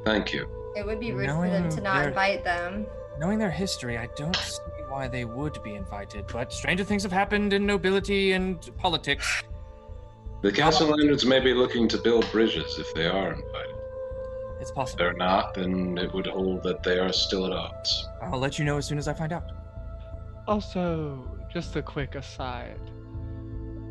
Thank 0.06 0.32
you. 0.34 0.48
It 0.76 0.86
would 0.86 1.00
be 1.00 1.12
rude 1.12 1.30
for 1.30 1.50
them 1.50 1.70
to 1.70 1.82
not 1.82 2.00
their- 2.00 2.08
invite 2.10 2.44
them. 2.44 2.86
Knowing 3.20 3.38
their 3.40 3.52
history, 3.52 3.98
I 3.98 4.08
don't 4.16 4.36
see 4.36 4.62
why 4.90 5.08
they 5.08 5.26
would 5.26 5.62
be 5.64 5.76
invited. 5.76 6.28
But 6.28 6.52
stranger 6.54 6.84
things 6.84 7.04
have 7.04 7.12
happened 7.12 7.54
in 7.54 7.66
nobility 7.66 8.34
and 8.34 8.60
politics. 8.78 9.44
The 10.42 10.52
Cassalanters 10.52 11.26
may 11.26 11.40
be 11.40 11.54
looking 11.54 11.88
to 11.90 11.98
build 11.98 12.30
bridges 12.32 12.78
if 12.78 12.94
they 12.94 13.08
are 13.08 13.34
invited. 13.34 13.76
It's 14.62 14.72
possible. 14.72 15.04
If 15.04 15.10
they're 15.10 15.14
not, 15.18 15.54
then 15.54 15.98
it 15.98 16.14
would 16.14 16.28
hold 16.28 16.64
that 16.64 16.84
they 16.84 17.00
are 17.00 17.12
still 17.12 17.46
at 17.46 17.52
odds. 17.52 18.08
I'll 18.22 18.40
let 18.40 18.60
you 18.60 18.66
know 18.66 18.78
as 18.78 18.86
soon 18.86 18.98
as 18.98 19.08
I 19.08 19.14
find 19.14 19.34
out. 19.34 19.52
Also, 20.48 21.28
just 21.52 21.76
a 21.76 21.82
quick 21.82 22.16
aside. 22.16 22.80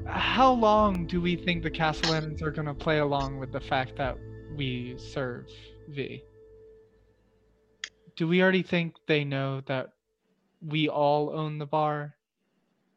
How 0.07 0.53
long 0.53 1.07
do 1.07 1.21
we 1.21 1.37
think 1.37 1.63
the 1.63 1.71
Castellans 1.71 2.43
are 2.43 2.51
going 2.51 2.67
to 2.67 2.75
play 2.75 2.99
along 2.99 3.39
with 3.39 3.53
the 3.53 3.61
fact 3.61 3.97
that 3.97 4.17
we 4.55 4.97
serve 4.99 5.47
V? 5.89 6.23
Do 8.17 8.29
we 8.29 8.43
already 8.43 8.63
think 8.63 8.97
they 9.07 9.25
know 9.25 9.63
that 9.67 9.93
we 10.61 10.89
all 10.89 11.31
own 11.31 11.59
the 11.59 11.67
bar? 11.67 12.15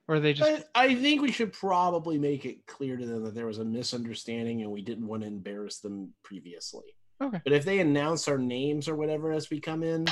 Or 0.08 0.16
are 0.16 0.20
they 0.20 0.34
just 0.34 0.64
I, 0.76 0.86
I 0.86 0.96
think 0.96 1.22
we 1.22 1.32
should 1.32 1.54
probably 1.54 2.18
make 2.18 2.46
it 2.46 2.66
clear 2.66 2.96
to 2.96 3.06
them 3.06 3.24
that 3.24 3.36
there 3.36 3.46
was 3.46 3.60
a 3.60 3.66
misunderstanding 3.66 4.62
and 4.62 4.72
we 4.72 4.82
didn't 4.82 5.08
want 5.08 5.24
to 5.24 5.28
embarrass 5.28 5.80
them 5.80 6.14
previously. 6.24 6.96
Okay. 7.20 7.42
But 7.44 7.54
if 7.54 7.66
they 7.66 7.80
announce 7.80 8.28
our 8.28 8.38
names 8.38 8.88
or 8.88 8.96
whatever 8.96 9.32
as 9.32 9.50
we 9.50 9.60
come 9.60 9.84
in, 9.84 10.06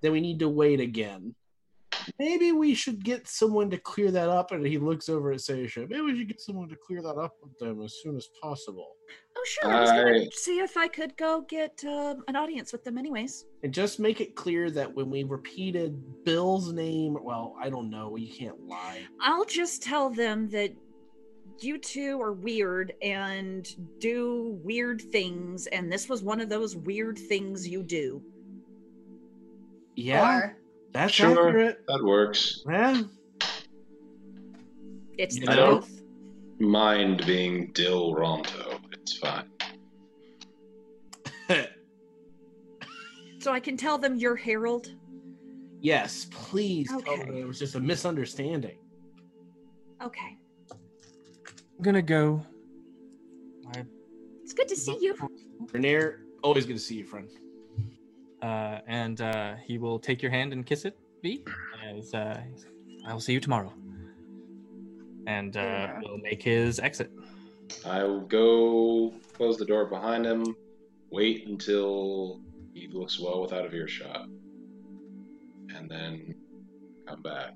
then 0.00 0.12
we 0.12 0.20
need 0.20 0.38
to 0.38 0.48
wait 0.48 0.80
again. 0.80 1.34
Maybe 2.18 2.52
we 2.52 2.74
should 2.74 3.04
get 3.04 3.28
someone 3.28 3.70
to 3.70 3.78
clear 3.78 4.10
that 4.10 4.28
up. 4.28 4.52
And 4.52 4.66
he 4.66 4.78
looks 4.78 5.08
over 5.08 5.32
at 5.32 5.38
Seisha. 5.38 5.88
Maybe 5.88 6.02
we 6.02 6.18
should 6.18 6.28
get 6.28 6.40
someone 6.40 6.68
to 6.68 6.76
clear 6.76 7.02
that 7.02 7.16
up 7.16 7.34
with 7.42 7.58
them 7.58 7.82
as 7.82 7.94
soon 8.02 8.16
as 8.16 8.28
possible. 8.42 8.92
Oh 9.36 9.44
sure. 9.46 9.72
I 9.72 9.80
was 9.80 9.90
gonna 9.90 10.30
see 10.32 10.58
if 10.60 10.76
I 10.76 10.88
could 10.88 11.16
go 11.16 11.42
get 11.42 11.84
um, 11.84 12.24
an 12.28 12.36
audience 12.36 12.72
with 12.72 12.84
them, 12.84 12.96
anyways. 12.96 13.44
And 13.62 13.72
just 13.72 14.00
make 14.00 14.20
it 14.20 14.34
clear 14.34 14.70
that 14.70 14.94
when 14.94 15.10
we 15.10 15.24
repeated 15.24 16.24
Bill's 16.24 16.72
name, 16.72 17.18
well, 17.22 17.54
I 17.60 17.68
don't 17.68 17.90
know, 17.90 18.16
you 18.16 18.32
can't 18.32 18.58
lie. 18.66 19.02
I'll 19.20 19.44
just 19.44 19.82
tell 19.82 20.08
them 20.10 20.48
that 20.50 20.72
you 21.60 21.78
two 21.78 22.20
are 22.20 22.32
weird 22.32 22.94
and 23.02 23.68
do 23.98 24.58
weird 24.62 25.00
things, 25.00 25.66
and 25.68 25.90
this 25.92 26.08
was 26.08 26.22
one 26.22 26.40
of 26.40 26.48
those 26.48 26.76
weird 26.76 27.18
things 27.18 27.68
you 27.68 27.82
do. 27.82 28.22
Yeah, 29.94 30.38
Or 30.38 30.58
that's 30.92 31.12
Sure. 31.12 31.48
accurate. 31.48 31.84
That 31.88 32.02
works. 32.04 32.62
Yeah. 32.68 33.02
It's 35.18 35.38
the 35.38 35.50
I 35.50 35.56
don't 35.56 35.82
truth. 35.82 36.02
mind 36.58 37.24
being 37.26 37.72
Dill 37.72 38.14
Ronto. 38.14 38.78
It's 38.92 39.18
fine. 39.18 39.44
So 43.38 43.52
I 43.52 43.60
can 43.60 43.76
tell 43.76 43.96
them 43.96 44.16
you're 44.16 44.34
Harold. 44.34 44.90
yes, 45.80 46.26
please 46.32 46.88
tell 46.88 46.98
Okay. 46.98 47.18
them 47.26 47.36
it 47.36 47.46
was 47.46 47.60
just 47.60 47.76
a 47.76 47.80
misunderstanding. 47.80 48.76
Okay. 50.02 50.36
I'm 50.72 51.82
gonna 51.82 52.02
go. 52.02 52.44
I, 53.72 53.84
It's 54.42 54.52
good 54.52 54.66
to 54.66 54.74
see 54.74 54.98
you. 55.00 55.14
Renaer, 55.66 56.22
always 56.42 56.66
good 56.66 56.72
to 56.76 56.82
see 56.82 56.96
you, 56.96 57.04
friend. 57.04 57.28
Uh, 58.42 58.78
and 58.86 59.20
uh, 59.20 59.54
he 59.66 59.78
will 59.78 59.98
take 59.98 60.22
your 60.22 60.30
hand 60.30 60.52
and 60.52 60.64
kiss 60.66 60.84
it, 60.84 60.96
V. 61.22 61.44
As 61.96 62.14
uh, 62.14 62.40
I 63.06 63.12
will 63.12 63.20
see 63.20 63.32
you 63.32 63.40
tomorrow. 63.40 63.72
And 65.26 65.56
uh, 65.56 65.60
Yeah. 65.60 66.00
will 66.02 66.18
make 66.18 66.42
his 66.42 66.78
exit. 66.78 67.10
I 67.84 68.04
will 68.04 68.20
go 68.20 69.14
close 69.32 69.56
the 69.56 69.64
door 69.66 69.86
behind 69.86 70.24
him, 70.24 70.54
wait 71.10 71.48
until 71.48 72.40
he 72.74 72.88
looks 72.92 73.18
well 73.18 73.40
without 73.40 73.64
of 73.66 73.74
earshot, 73.74 74.26
and 75.74 75.90
then 75.90 76.34
come 77.08 77.22
back. 77.22 77.52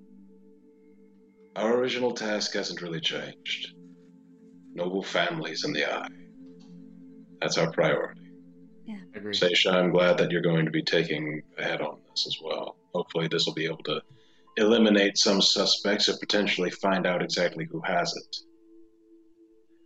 Our 1.57 1.77
original 1.77 2.13
task 2.13 2.55
hasn't 2.55 2.81
really 2.83 3.01
changed. 3.01 3.75
Noble 4.75 5.03
families 5.03 5.65
in 5.65 5.73
the 5.73 5.93
eye. 5.93 6.09
That's 7.41 7.59
our 7.59 7.71
priority. 7.73 8.21
I 9.15 9.19
agree. 9.19 9.33
Seisha, 9.33 9.73
I'm 9.73 9.91
glad 9.91 10.19
that 10.19 10.31
you're 10.31 10.41
going 10.41 10.65
to 10.65 10.71
be 10.71 10.83
taking 10.83 11.43
a 11.59 11.63
head 11.63 11.81
on 11.81 11.99
this 12.09 12.27
as 12.27 12.39
well. 12.43 12.77
Hopefully, 12.95 13.29
this 13.29 13.47
will 13.47 13.55
be 13.55 13.67
able 13.67 13.83
to 13.85 14.01
eliminate 14.57 15.17
some 15.17 15.41
suspects 15.41 16.09
or 16.09 16.19
potentially 16.19 16.71
find 16.71 17.07
out 17.07 17.23
exactly 17.23 17.67
who 17.71 17.81
has 17.83 18.15
it. 18.17 18.37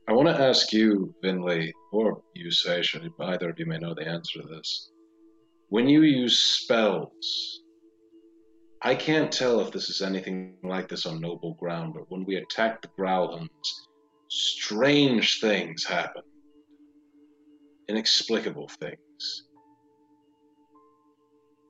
I 0.07 0.12
want 0.12 0.28
to 0.28 0.42
ask 0.42 0.73
you, 0.73 1.15
Vinley, 1.23 1.73
or 1.92 2.23
you, 2.34 2.49
Seisha, 2.49 3.08
either 3.20 3.50
of 3.50 3.58
you 3.58 3.66
may 3.66 3.78
know 3.78 3.94
the 3.94 4.07
answer 4.07 4.42
to 4.42 4.49
this. 4.49 4.91
When 5.68 5.89
you 5.89 6.02
use 6.02 6.39
spells, 6.39 7.60
I 8.83 8.94
can't 8.94 9.33
tell 9.33 9.60
if 9.60 9.73
this 9.73 9.89
is 9.89 10.02
anything 10.02 10.57
like 10.62 10.89
this 10.89 11.07
on 11.07 11.20
noble 11.20 11.55
ground, 11.55 11.94
but 11.94 12.10
when 12.10 12.26
we 12.26 12.36
attack 12.36 12.83
the 12.83 12.89
Gralhunds, 12.99 13.49
strange 14.28 15.41
things 15.41 15.84
happen. 15.84 16.23
Inexplicable 17.88 18.68
things. 18.68 19.44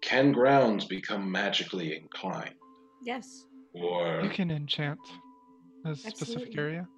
Can 0.00 0.32
grounds 0.32 0.84
become 0.84 1.30
magically 1.30 1.96
inclined? 1.96 2.54
Yes. 3.02 3.46
Or 3.72 4.20
You 4.22 4.28
can 4.30 4.50
enchant 4.50 5.00
a 5.84 5.94
specific 5.94 6.48
Absolutely. 6.48 6.58
area. 6.58 6.88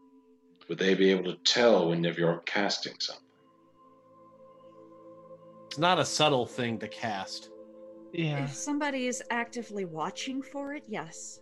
would 0.68 0.78
they 0.78 0.94
be 0.94 1.10
able 1.10 1.32
to 1.32 1.38
tell 1.44 1.88
whenever 1.88 2.20
you're 2.20 2.42
casting 2.46 2.94
something? 3.00 3.22
It's 5.66 5.78
not 5.78 5.98
a 5.98 6.04
subtle 6.04 6.46
thing 6.46 6.78
to 6.80 6.88
cast. 6.88 7.50
Yeah. 8.12 8.44
If 8.44 8.54
somebody 8.54 9.06
is 9.06 9.22
actively 9.30 9.84
watching 9.84 10.42
for 10.42 10.74
it, 10.74 10.84
yes. 10.88 11.40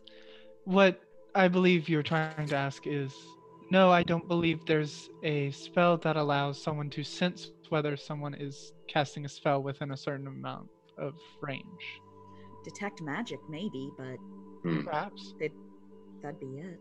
What 0.65 1.01
I 1.35 1.49
believe 1.49 1.89
you're 1.89 2.03
trying 2.03 2.47
to 2.49 2.57
ask 2.57 2.87
is 2.87 3.13
no, 3.71 3.91
I 3.91 4.03
don't 4.03 4.29
believe 4.29 4.65
there's 4.67 5.09
a 5.23 5.51
spell 5.51 5.97
that 5.99 6.17
allows 6.17 6.63
someone 6.63 6.91
to 6.91 7.03
sense 7.03 7.51
whether 7.71 7.97
someone 7.97 8.35
is 8.35 8.73
casting 8.89 9.25
a 9.25 9.29
spell 9.29 9.63
within 9.63 9.93
a 9.93 9.97
certain 9.97 10.27
amount 10.27 10.69
of 10.99 11.15
range. 11.41 11.65
Detect 12.65 13.03
magic, 13.03 13.39
maybe, 13.49 13.91
but 13.99 14.17
Hmm. 14.63 14.83
Perhaps. 14.83 15.35
it, 15.41 15.53
that'd 16.23 16.41
be 16.41 16.47
it. 16.59 16.81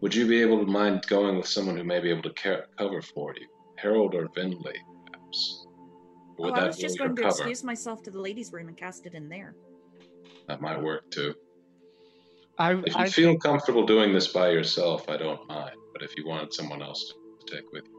Would 0.00 0.14
you 0.14 0.26
be 0.26 0.40
able 0.40 0.60
to 0.64 0.66
mind 0.70 1.04
going 1.08 1.36
with 1.36 1.46
someone 1.46 1.76
who 1.76 1.84
may 1.84 2.00
be 2.00 2.08
able 2.10 2.22
to 2.22 2.32
ca- 2.32 2.62
cover 2.78 3.02
for 3.02 3.34
you? 3.38 3.46
Harold 3.76 4.14
or 4.14 4.28
Vinley, 4.28 4.76
perhaps? 5.12 5.66
Or 6.38 6.46
would 6.46 6.54
oh, 6.58 6.62
I 6.62 6.66
was 6.68 6.78
just 6.78 6.98
going 6.98 7.14
to 7.14 7.22
cover? 7.22 7.34
excuse 7.34 7.62
myself 7.64 8.02
to 8.04 8.10
the 8.10 8.20
ladies' 8.20 8.52
room 8.52 8.68
and 8.68 8.76
cast 8.76 9.06
it 9.06 9.14
in 9.14 9.28
there. 9.28 9.54
That 10.46 10.60
might 10.62 10.80
work 10.82 11.10
too. 11.10 11.34
I, 12.58 12.72
If 12.74 12.86
you 12.86 12.92
I 12.96 13.08
feel 13.08 13.30
think- 13.32 13.42
comfortable 13.42 13.84
doing 13.86 14.12
this 14.14 14.28
by 14.28 14.50
yourself, 14.50 15.08
I 15.08 15.16
don't 15.16 15.46
mind. 15.48 15.76
But 15.92 16.02
if 16.02 16.16
you 16.16 16.26
wanted 16.26 16.54
someone 16.54 16.80
else 16.82 17.12
to 17.46 17.54
take 17.56 17.70
with 17.72 17.84
you, 17.88 17.97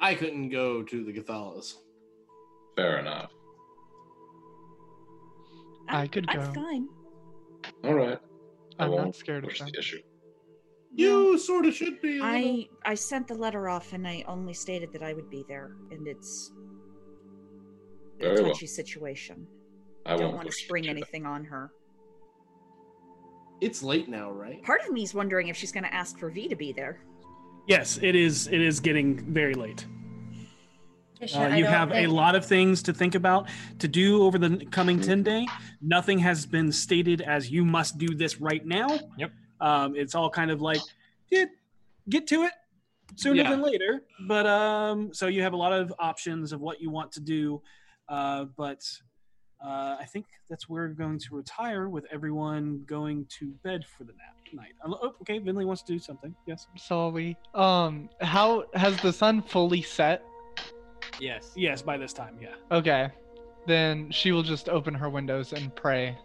I 0.00 0.14
couldn't 0.14 0.50
go 0.50 0.82
to 0.82 1.04
the 1.04 1.12
Gathalas. 1.12 1.74
fair 2.76 2.98
enough. 2.98 3.30
I 5.88 6.04
uh, 6.04 6.06
could 6.08 6.26
I'm 6.28 6.52
go. 6.52 6.52
fine. 6.62 6.88
All 7.84 7.94
right. 7.94 8.18
I 8.78 8.84
I'm 8.84 8.90
won't 8.90 9.04
not 9.06 9.16
scared 9.16 9.44
of 9.44 9.50
push 9.50 9.60
them. 9.60 9.68
the 9.72 9.78
issue. 9.78 10.00
You 10.94 11.38
sort 11.38 11.66
of 11.66 11.74
should 11.74 12.00
be. 12.00 12.18
a 12.18 12.22
little- 12.22 12.26
I 12.26 12.68
I 12.84 12.94
sent 12.94 13.28
the 13.28 13.34
letter 13.34 13.68
off 13.68 13.92
and 13.92 14.06
I 14.06 14.24
only 14.26 14.52
stated 14.54 14.92
that 14.92 15.02
I 15.02 15.12
would 15.12 15.30
be 15.30 15.44
there, 15.48 15.76
and 15.90 16.06
it's 16.08 16.52
a 18.20 18.22
Very 18.24 18.42
well. 18.42 18.52
touchy 18.52 18.66
situation. 18.66 19.46
I 20.04 20.10
don't 20.16 20.22
won't 20.24 20.34
want 20.36 20.46
to 20.48 20.52
spring 20.52 20.84
issue. 20.84 20.90
anything 20.90 21.26
on 21.26 21.44
her. 21.44 21.70
It's 23.60 23.82
late 23.82 24.08
now, 24.08 24.30
right? 24.30 24.62
Part 24.62 24.82
of 24.82 24.92
me 24.92 25.02
is 25.02 25.14
wondering 25.14 25.48
if 25.48 25.56
she's 25.56 25.72
going 25.72 25.84
to 25.84 25.94
ask 25.94 26.18
for 26.18 26.30
V 26.30 26.46
to 26.48 26.56
be 26.56 26.72
there. 26.72 27.00
Yes, 27.66 27.98
it 28.00 28.14
is. 28.14 28.46
It 28.46 28.60
is 28.60 28.80
getting 28.80 29.18
very 29.32 29.54
late. 29.54 29.86
I 31.20 31.24
Uh, 31.24 31.56
you 31.56 31.64
don't 31.64 31.72
have 31.72 31.92
a 31.92 32.06
lot 32.06 32.34
of 32.34 32.44
things 32.44 32.82
to 32.84 32.92
think 32.92 33.14
about 33.14 33.48
to 33.78 33.88
do 33.88 34.22
over 34.22 34.38
the 34.38 34.64
coming 34.66 35.00
10 35.00 35.22
day. 35.22 35.46
Nothing 35.80 36.18
has 36.18 36.44
been 36.46 36.70
stated 36.70 37.22
as 37.22 37.50
you 37.50 37.64
must 37.64 37.96
do 37.98 38.14
this 38.14 38.40
right 38.40 38.64
now. 38.64 38.98
Yep. 39.16 39.32
Um, 39.60 39.96
it's 39.96 40.14
all 40.14 40.28
kind 40.28 40.50
of 40.50 40.60
like, 40.60 40.80
get, 41.30 41.48
get 42.10 42.26
to 42.28 42.42
it 42.42 42.52
sooner 43.16 43.42
Yeah. 43.42 43.50
than 43.50 43.62
later. 43.62 44.02
But 44.28 44.46
um, 44.46 45.12
so 45.14 45.26
you 45.26 45.42
have 45.42 45.54
a 45.54 45.56
lot 45.56 45.72
of 45.72 45.92
options 45.98 46.52
of 46.52 46.60
what 46.60 46.80
you 46.82 46.90
want 46.90 47.12
to 47.12 47.20
do. 47.20 47.62
Uh, 48.08 48.44
but 48.56 48.84
uh, 49.64 49.96
I 49.98 50.04
think 50.04 50.26
that's 50.50 50.68
where 50.68 50.86
we're 50.86 50.94
going 50.94 51.18
to 51.18 51.34
retire 51.34 51.88
with 51.88 52.04
everyone 52.12 52.84
going 52.86 53.26
to 53.38 53.52
bed 53.64 53.86
for 53.86 54.04
the 54.04 54.12
nap 54.12 54.35
night. 54.52 54.72
Oh, 54.84 55.14
okay, 55.22 55.38
Vinley 55.40 55.64
wants 55.64 55.82
to 55.82 55.92
do 55.92 55.98
something. 55.98 56.34
Yes. 56.46 56.66
Sorry. 56.76 57.36
Um, 57.54 58.08
how 58.20 58.64
has 58.74 58.96
the 59.00 59.12
sun 59.12 59.42
fully 59.42 59.82
set? 59.82 60.24
Yes. 61.20 61.52
Yes, 61.56 61.82
by 61.82 61.96
this 61.96 62.12
time, 62.12 62.36
yeah. 62.40 62.54
Okay, 62.70 63.10
then 63.66 64.10
she 64.10 64.32
will 64.32 64.42
just 64.42 64.68
open 64.68 64.94
her 64.94 65.08
windows 65.08 65.52
and 65.52 65.74
pray 65.74 66.16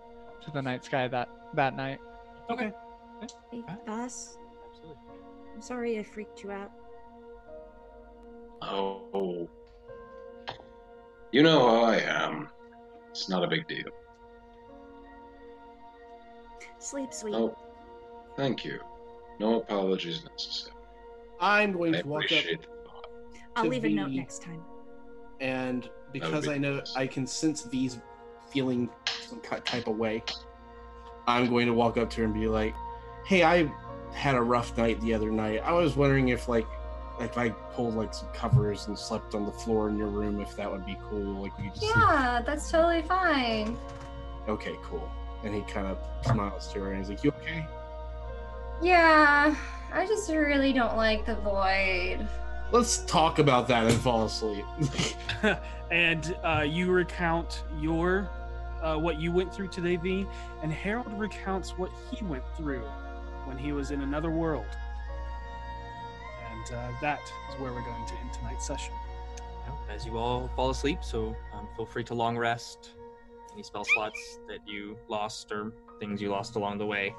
to 0.43 0.51
the 0.51 0.61
night 0.61 0.83
sky 0.83 1.07
that 1.07 1.29
that 1.55 1.75
night. 1.75 1.99
Okay. 2.49 2.71
Hey, 3.51 3.63
boss. 3.85 4.37
I'm 5.53 5.61
sorry 5.61 5.99
I 5.99 6.03
freaked 6.03 6.43
you 6.43 6.51
out. 6.51 6.71
Oh. 8.61 9.47
You 11.31 11.43
know 11.43 11.59
how 11.59 11.83
I 11.83 11.97
am. 11.99 12.49
It's 13.09 13.29
not 13.29 13.43
a 13.43 13.47
big 13.47 13.67
deal. 13.67 13.89
Sleep, 16.79 17.13
sweet. 17.13 17.35
Oh, 17.35 17.55
thank 18.41 18.65
you. 18.65 18.79
No 19.39 19.61
apologies 19.61 20.23
necessary. 20.23 20.73
I'm 21.39 21.73
going 21.73 21.93
I 21.95 22.01
to 22.01 22.07
walk 22.07 22.23
up 22.23 22.31
appreciate 22.31 22.65
I'll 23.55 23.67
leave 23.67 23.85
a 23.85 23.89
note 23.89 24.09
V, 24.09 24.17
next 24.17 24.41
time. 24.41 24.63
and 25.39 25.89
because 26.11 26.45
be 26.47 26.53
I 26.53 26.57
know 26.57 26.81
I 26.95 27.05
can 27.05 27.27
sense 27.27 27.63
V's 27.63 27.99
feeling 28.51 28.89
some 29.27 29.39
ki- 29.41 29.57
type 29.63 29.87
of 29.87 29.97
way, 29.97 30.23
I'm 31.27 31.49
going 31.49 31.67
to 31.67 31.73
walk 31.73 31.97
up 31.97 32.09
to 32.11 32.17
her 32.19 32.23
and 32.25 32.33
be 32.33 32.47
like, 32.47 32.73
"Hey, 33.25 33.43
I 33.43 33.71
had 34.13 34.35
a 34.35 34.41
rough 34.41 34.75
night 34.77 34.99
the 35.01 35.13
other 35.13 35.29
night. 35.31 35.61
I 35.63 35.71
was 35.73 35.95
wondering 35.95 36.29
if 36.29 36.47
like." 36.47 36.65
If 37.19 37.37
I 37.37 37.49
pulled 37.49 37.93
like 37.95 38.15
some 38.15 38.29
covers 38.29 38.87
and 38.87 38.97
slept 38.97 39.35
on 39.35 39.45
the 39.45 39.51
floor 39.51 39.89
in 39.89 39.97
your 39.97 40.07
room, 40.07 40.41
if 40.41 40.55
that 40.55 40.71
would 40.71 40.87
be 40.87 40.97
cool, 41.07 41.19
like 41.43 41.55
we 41.59 41.65
could 41.65 41.73
just 41.75 41.81
sleep 41.81 41.93
Yeah, 41.95 42.41
that's 42.43 42.71
totally 42.71 43.03
fine. 43.03 43.77
okay, 44.47 44.75
cool. 44.81 45.07
And 45.43 45.53
he 45.53 45.61
kind 45.71 45.85
of 45.85 45.99
smiles 46.25 46.71
to 46.73 46.79
her 46.79 46.93
and 46.93 46.97
he's 46.99 47.09
like, 47.09 47.23
You 47.23 47.31
okay? 47.41 47.67
Yeah, 48.81 49.55
I 49.93 50.05
just 50.05 50.29
really 50.31 50.73
don't 50.73 50.97
like 50.97 51.25
the 51.25 51.35
void. 51.35 52.27
Let's 52.71 52.99
talk 53.05 53.39
about 53.39 53.67
that 53.67 53.85
and 53.85 53.99
fall 54.01 54.25
asleep. 54.25 54.65
and 55.91 56.35
uh, 56.43 56.65
you 56.67 56.91
recount 56.91 57.63
your 57.79 58.29
uh, 58.81 58.97
what 58.97 59.19
you 59.19 59.31
went 59.31 59.53
through 59.53 59.67
today, 59.67 59.95
V, 59.95 60.25
and 60.63 60.71
Harold 60.71 61.13
recounts 61.19 61.77
what 61.77 61.91
he 62.09 62.23
went 62.25 62.43
through 62.57 62.83
when 63.45 63.57
he 63.57 63.71
was 63.73 63.91
in 63.91 64.01
another 64.01 64.31
world. 64.31 64.65
And 66.51 66.75
uh, 66.75 66.87
that 67.01 67.21
is 67.49 67.59
where 67.59 67.71
we're 67.71 67.83
going 67.83 68.05
to 68.07 68.13
end 68.15 68.33
tonight's 68.33 68.65
session. 68.65 68.93
As 69.89 70.05
you 70.05 70.17
all 70.17 70.49
fall 70.55 70.71
asleep, 70.71 71.03
so 71.03 71.35
um, 71.53 71.67
feel 71.75 71.85
free 71.85 72.03
to 72.05 72.13
long 72.13 72.37
rest 72.37 72.91
any 73.53 73.63
spell 73.63 73.83
slots 73.83 74.39
that 74.47 74.59
you 74.65 74.97
lost 75.07 75.51
or 75.51 75.71
things 75.99 76.21
you 76.21 76.29
lost 76.29 76.55
along 76.55 76.77
the 76.77 76.85
way. 76.85 77.13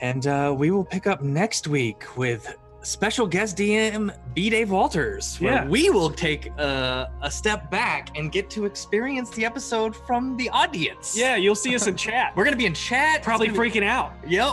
And 0.00 0.26
uh, 0.26 0.54
we 0.56 0.70
will 0.70 0.84
pick 0.84 1.06
up 1.06 1.22
next 1.22 1.66
week 1.66 2.04
with 2.16 2.56
special 2.82 3.26
guest 3.26 3.56
DM 3.56 4.14
B. 4.34 4.48
Dave 4.48 4.70
Walters, 4.70 5.36
where 5.38 5.52
Yeah. 5.54 5.66
we 5.66 5.90
will 5.90 6.10
take 6.10 6.52
uh, 6.58 7.06
a 7.22 7.30
step 7.30 7.70
back 7.70 8.16
and 8.16 8.30
get 8.30 8.48
to 8.50 8.64
experience 8.64 9.30
the 9.30 9.44
episode 9.44 9.96
from 9.96 10.36
the 10.36 10.48
audience. 10.50 11.16
Yeah, 11.18 11.34
you'll 11.36 11.56
see 11.56 11.74
us 11.74 11.86
in 11.88 11.96
chat. 11.96 12.32
We're 12.36 12.44
gonna 12.44 12.56
be 12.56 12.66
in 12.66 12.74
chat, 12.74 13.22
Probably 13.22 13.48
It's 13.48 13.56
gonna 13.56 13.68
freaking 13.70 13.82
out. 13.84 14.12
Yep. 14.26 14.52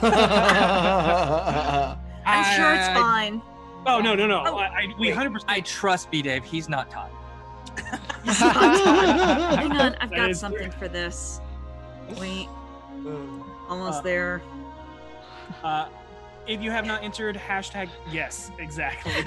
I'm 2.26 2.56
sure 2.56 2.74
it's 2.74 2.88
fine. 2.98 3.42
Oh 3.86 4.00
no, 4.00 4.14
no, 4.14 4.26
no! 4.26 4.42
Oh, 4.46 4.56
I, 4.56 4.64
I, 4.66 4.86
we 4.98 5.08
Wait, 5.08 5.14
hundred 5.14 5.34
percent. 5.34 5.50
I 5.50 5.60
trust 5.60 6.10
B. 6.10 6.22
Dave. 6.22 6.42
He's 6.42 6.70
not 6.70 6.90
Todd. 6.90 7.10
Hang 8.24 9.72
on, 9.76 9.94
I've 10.00 10.10
got 10.10 10.30
is 10.30 10.40
something 10.40 10.70
for 10.70 10.88
this. 10.88 11.40
Wait, 12.18 12.48
almost 13.68 13.98
Uh, 13.98 14.02
there. 14.02 14.42
Uh, 15.64 15.88
if 16.46 16.60
you 16.60 16.70
have 16.70 16.86
not 16.86 17.02
entered 17.02 17.36
hashtag 17.36 17.88
yes, 18.12 18.50
exactly. 18.58 19.12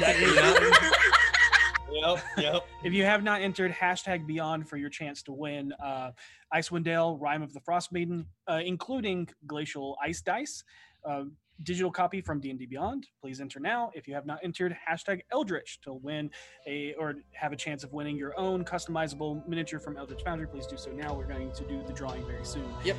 Yep. 1.90 2.20
Yep. 2.38 2.68
if 2.84 2.94
you 2.94 3.06
have 3.06 3.24
not 3.24 3.42
entered 3.42 3.72
hashtag 3.72 4.28
beyond 4.28 4.70
for 4.70 4.78
your 4.78 4.90
chance 4.90 5.24
to 5.24 5.32
win 5.32 5.74
uh, 5.84 6.12
Icewind 6.54 6.84
Dale, 6.84 7.18
Rime 7.18 7.42
of 7.42 7.54
the 7.54 7.60
Frost 7.62 7.92
Maiden, 7.92 8.28
uh, 8.48 8.60
including 8.64 9.28
Glacial 9.48 9.98
Ice 10.04 10.22
Dice, 10.22 10.64
uh, 11.10 11.24
digital 11.64 11.90
copy 11.90 12.22
from 12.22 12.40
D&D 12.40 12.68
Beyond. 12.68 13.08
Please 13.20 13.42
enter 13.42 13.60
now. 13.60 13.90
If 13.96 14.08
you 14.08 14.14
have 14.14 14.26
not 14.26 14.40
entered 14.44 14.76
hashtag 14.88 15.22
Eldritch 15.32 15.80
to 15.82 15.94
win 15.94 16.30
a 16.68 16.94
or 17.00 17.16
have 17.34 17.52
a 17.52 17.56
chance 17.56 17.84
of 17.84 17.94
winning 17.94 18.16
your 18.16 18.38
own 18.40 18.64
customizable 18.64 19.48
miniature 19.48 19.80
from 19.80 19.98
Eldritch 19.98 20.24
Foundry, 20.24 20.48
please 20.48 20.68
do 20.68 20.78
so 20.78 20.92
now. 20.92 21.16
We're 21.16 21.26
going 21.26 21.52
to 21.52 21.64
do 21.64 21.82
the 21.88 21.94
drawing 21.94 22.26
very 22.28 22.46
soon. 22.46 22.68
Yep. 22.84 22.98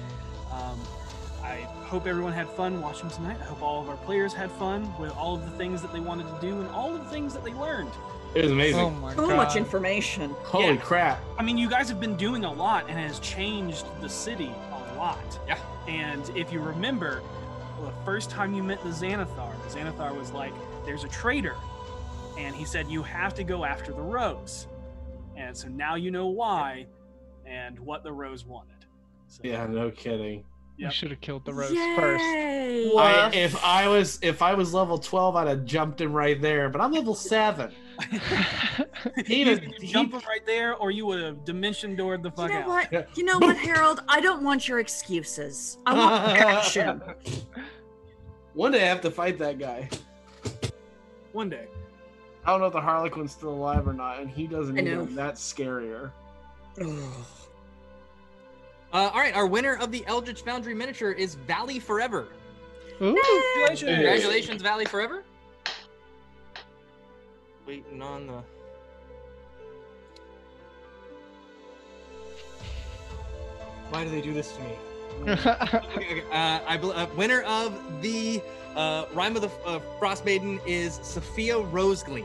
Um, 0.53 0.81
I 1.43 1.61
hope 1.87 2.07
everyone 2.07 2.33
had 2.33 2.49
fun 2.49 2.81
watching 2.81 3.09
tonight. 3.11 3.39
I 3.41 3.45
hope 3.45 3.63
all 3.63 3.81
of 3.81 3.89
our 3.89 3.97
players 3.99 4.33
had 4.35 4.51
fun 4.53 4.93
with 4.99 5.17
all 5.17 5.35
of 5.35 5.45
the 5.45 5.57
things 5.57 5.81
that 5.83 5.93
they 5.93 6.01
wanted 6.01 6.25
to 6.27 6.39
do 6.41 6.61
and 6.61 6.69
all 6.71 6.95
of 6.95 7.03
the 7.03 7.11
things 7.11 7.33
that 7.35 7.45
they 7.45 7.55
learned. 7.55 7.91
It 8.35 8.43
was 8.43 8.53
amazing. 8.53 8.81
Oh 8.81 8.91
my 8.91 9.15
So 9.15 9.27
god. 9.27 9.37
much 9.37 9.57
information. 9.57 10.31
Holy 10.43 10.75
yeah. 10.75 10.77
crap. 10.77 11.21
I 11.39 11.43
mean, 11.43 11.57
you 11.57 11.69
guys 11.71 11.89
have 11.89 12.01
been 12.01 12.17
doing 12.17 12.45
a 12.45 12.53
lot 12.53 12.89
and 12.91 12.99
it 12.99 13.07
has 13.07 13.19
changed 13.21 13.87
the 14.03 14.09
city 14.09 14.51
a 14.71 14.95
lot. 14.99 15.39
Yeah. 15.47 15.59
And 15.87 16.29
if 16.37 16.53
you 16.53 16.61
remember, 16.61 17.23
the 17.83 17.93
first 18.05 18.29
time 18.29 18.53
you 18.53 18.63
met 18.63 18.83
the 18.83 18.91
Xanathar, 18.91 19.53
the 19.67 19.79
Xanathar 19.79 20.15
was 20.19 20.33
like, 20.33 20.53
there's 20.85 21.05
a 21.05 21.09
traitor. 21.09 21.55
And 22.37 22.55
he 22.55 22.65
said, 22.67 22.89
you 22.89 23.03
have 23.03 23.35
to 23.35 23.45
go 23.45 23.65
after 23.65 23.93
the 23.93 24.03
Rose. 24.03 24.67
And 25.37 25.57
so 25.57 25.69
now 25.69 25.95
you 25.95 26.11
know 26.11 26.27
why 26.27 26.87
and 27.47 27.79
what 27.79 28.03
the 28.05 28.13
Rose 28.13 28.45
wanted. 28.45 28.75
So, 29.29 29.41
Yeah, 29.45 29.67
no 29.67 29.91
kidding. 29.91 30.45
We 30.79 30.91
should 30.91 31.11
have 31.11 31.21
killed 31.21 31.45
the 31.45 31.53
roast 31.53 31.75
first. 31.75 32.23
I, 32.25 33.31
if 33.35 33.63
I 33.65 33.89
was 33.89 34.19
if 34.23 34.43
I 34.43 34.55
was 34.55 34.73
level 34.73 34.97
twelve, 34.99 35.35
I'd 35.37 35.49
have 35.49 35.65
jumped 35.65 36.01
him 36.01 36.13
right 36.13 36.41
there. 36.41 36.69
But 36.69 36.81
I'm 36.81 36.93
level 36.93 37.15
seven. 37.15 37.73
He'd 39.27 39.29
You 39.39 39.47
have- 39.47 39.61
could 39.61 39.83
jump 39.83 40.13
him 40.13 40.21
right 40.29 40.45
there, 40.47 40.75
or 40.77 40.91
you 40.93 41.05
would 41.07 41.21
have 41.21 41.45
dimension 41.45 41.97
doored 41.97 42.23
the 42.23 42.31
You 42.31 42.37
fuck 42.37 42.51
know 42.51 42.59
out. 42.61 42.93
what? 42.93 43.17
You 43.19 43.25
know 43.25 43.39
what, 43.39 43.57
Harold? 43.69 44.03
I 44.09 44.21
don't 44.21 44.43
want 44.45 44.69
your 44.69 44.79
excuses. 44.79 45.79
I 45.85 45.95
want 45.95 46.39
action. 46.39 47.03
One 48.55 48.71
day 48.73 48.83
I 48.85 48.87
have 48.87 49.01
to 49.03 49.11
fight 49.11 49.39
that 49.39 49.59
guy. 49.59 49.89
One 51.33 51.49
day. 51.51 51.67
I 52.45 52.51
don't 52.51 52.61
know 52.61 52.67
if 52.67 52.73
the 52.73 52.81
Harlequin's 52.81 53.33
still 53.33 53.51
alive 53.51 53.87
or 53.87 53.93
not, 53.93 54.21
and 54.21 54.31
he 54.31 54.47
doesn't 54.47 54.79
I 54.79 54.83
even 54.83 54.99
know. 54.99 55.05
that's 55.07 55.41
scarier. 55.53 56.13
Uh, 58.93 59.11
all 59.13 59.21
right, 59.21 59.35
our 59.35 59.47
winner 59.47 59.75
of 59.77 59.93
the 59.93 60.05
Eldritch 60.07 60.43
Foundry 60.43 60.75
miniature 60.75 61.13
is 61.13 61.35
Valley 61.35 61.79
Forever. 61.79 62.29
Ooh. 63.03 63.15
Congratulations. 63.55 63.83
Congratulations, 63.83 64.63
Valley 64.63 64.85
Forever. 64.87 65.25
Waiting 67.67 68.01
on 68.01 68.27
the. 68.27 68.43
Why 73.91 74.05
do 74.05 74.11
they 74.11 74.21
do 74.21 74.33
this 74.35 74.53
to 74.53 74.61
me? 74.63 74.71
Okay, 75.27 76.21
okay, 76.21 76.23
uh, 76.31 76.61
I 76.67 76.77
bel 76.77 76.93
uh, 76.93 77.07
winner 77.17 77.41
of 77.43 78.01
the 78.03 78.41
uh, 78.77 79.07
Rime 79.15 79.35
of 79.35 79.43
the 79.43 79.51
uh, 79.67 79.81
Frost 79.99 80.25
Maiden 80.25 80.61
is 80.65 81.01
Sophia 81.03 81.57
Rosegleam. 81.57 82.25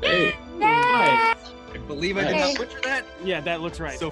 Hey, 0.00 0.34
Right. 0.58 1.34
I 1.74 1.78
believe 1.86 2.16
I 2.16 2.24
did 2.24 2.36
not 2.36 2.48
Hey. 2.50 2.56
butcher 2.56 2.80
that. 2.84 3.04
Yeah, 3.22 3.40
that 3.42 3.60
looks 3.60 3.78
right. 3.78 3.98
So, 3.98 4.10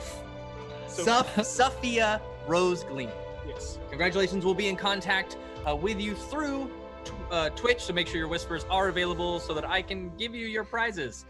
So- 0.94 1.05
Soph- 1.05 1.44
Sophia 1.44 2.20
Rosegleam. 2.47 3.10
yes. 3.47 3.78
Congratulations. 3.89 4.44
We'll 4.44 4.55
be 4.55 4.68
in 4.68 4.76
contact 4.76 5.36
uh, 5.68 5.74
with 5.74 6.00
you 6.00 6.14
through 6.14 6.70
tw- 7.05 7.12
uh, 7.31 7.50
Twitch, 7.50 7.81
so 7.82 7.92
make 7.92 8.06
sure 8.06 8.16
your 8.18 8.28
whispers 8.28 8.64
are 8.70 8.89
available 8.89 9.40
so 9.40 9.55
that 9.55 9.64
I 9.64 9.82
can 9.82 10.14
give 10.16 10.34
you 10.34 10.47
your 10.47 10.64
prizes. 10.64 11.26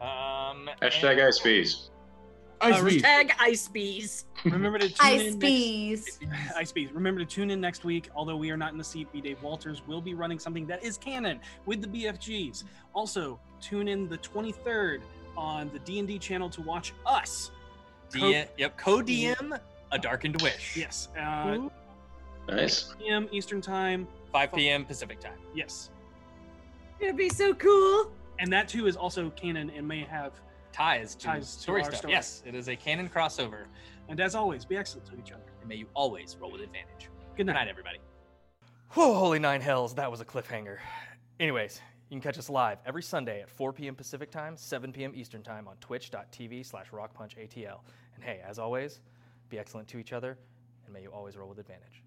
Um, 0.00 0.68
hashtag 0.80 1.20
ice 1.26 1.38
bees. 1.38 1.88
Ice 2.60 2.80
Uh, 2.80 2.84
beast. 2.84 3.04
Tag 3.04 3.32
ice 3.40 3.66
bees. 3.68 4.26
Remember 4.44 4.78
to 4.78 4.88
tune 4.88 4.96
Ice 5.00 5.20
in. 5.34 5.38
Next. 5.40 6.20
Ice 6.56 6.70
bees. 6.72 6.92
Remember 6.92 7.18
to 7.20 7.26
tune 7.26 7.50
in 7.50 7.60
next 7.60 7.84
week. 7.84 8.08
Although 8.14 8.36
we 8.36 8.50
are 8.52 8.56
not 8.56 8.70
in 8.72 8.78
the 8.78 8.84
seat, 8.84 9.08
Dave 9.12 9.42
Walters 9.42 9.82
will 9.88 10.00
be 10.00 10.14
running 10.14 10.38
something 10.38 10.64
that 10.68 10.82
is 10.84 10.96
canon 10.96 11.40
with 11.66 11.80
the 11.82 11.88
BFGs. 11.88 12.62
Also, 12.94 13.40
tune 13.60 13.88
in 13.88 14.08
the 14.08 14.18
23rd 14.18 15.00
on 15.36 15.70
the 15.72 15.80
D 15.80 15.98
and 15.98 16.06
D 16.06 16.18
channel 16.20 16.48
to 16.50 16.60
watch 16.62 16.92
us. 17.04 17.50
D- 18.12 18.44
yep, 18.58 18.76
co-DM 18.76 19.58
A 19.92 19.98
Darkened 19.98 20.40
Wish. 20.42 20.76
Yes. 20.76 21.08
Uh, 21.18 21.68
Nice. 22.48 22.94
p.m. 22.98 23.28
Eastern 23.32 23.60
time. 23.60 24.06
5 24.32 24.52
p.m. 24.52 24.84
Pacific 24.84 25.20
time. 25.20 25.38
Yes. 25.54 25.90
It'd 27.00 27.16
be 27.16 27.28
so 27.28 27.54
cool. 27.54 28.10
And 28.38 28.52
that 28.52 28.68
too 28.68 28.86
is 28.86 28.96
also 28.96 29.30
canon 29.30 29.70
and 29.70 29.86
may 29.86 30.00
have. 30.04 30.32
Ties 30.72 31.14
to 31.16 31.26
Ties 31.26 31.54
to 31.54 31.60
story 31.62 31.82
our 31.82 31.86
stuff. 31.90 31.98
story. 31.98 32.12
Yes, 32.14 32.42
it 32.46 32.54
is 32.54 32.68
a 32.68 32.74
canon 32.76 33.08
crossover. 33.08 33.64
And 34.08 34.18
as 34.20 34.34
always, 34.34 34.64
be 34.64 34.76
excellent 34.76 35.06
to 35.08 35.18
each 35.18 35.30
other. 35.30 35.42
And 35.60 35.68
may 35.68 35.76
you 35.76 35.86
always 35.94 36.36
roll 36.40 36.50
with 36.50 36.62
advantage. 36.62 37.10
Good 37.36 37.36
Good 37.36 37.46
night. 37.46 37.54
night, 37.54 37.68
everybody. 37.68 37.98
Whoa, 38.92 39.12
holy 39.14 39.38
nine 39.38 39.60
hells, 39.60 39.94
that 39.96 40.10
was 40.10 40.20
a 40.20 40.24
cliffhanger. 40.24 40.78
Anyways, 41.40 41.80
you 42.08 42.16
can 42.16 42.22
catch 42.22 42.38
us 42.38 42.48
live 42.50 42.78
every 42.86 43.02
Sunday 43.02 43.42
at 43.42 43.50
4 43.50 43.72
p.m. 43.74 43.94
Pacific 43.94 44.30
time, 44.30 44.56
7 44.56 44.92
p.m. 44.92 45.12
Eastern 45.14 45.42
time 45.42 45.68
on 45.68 45.76
twitch.tv 45.76 46.64
slash 46.64 46.88
rockpunchatl. 46.90 47.80
And 48.22 48.30
hey, 48.30 48.40
as 48.46 48.58
always, 48.58 49.00
be 49.48 49.58
excellent 49.58 49.88
to 49.88 49.98
each 49.98 50.12
other, 50.12 50.38
and 50.84 50.94
may 50.94 51.02
you 51.02 51.10
always 51.10 51.36
roll 51.36 51.48
with 51.48 51.58
advantage. 51.58 52.02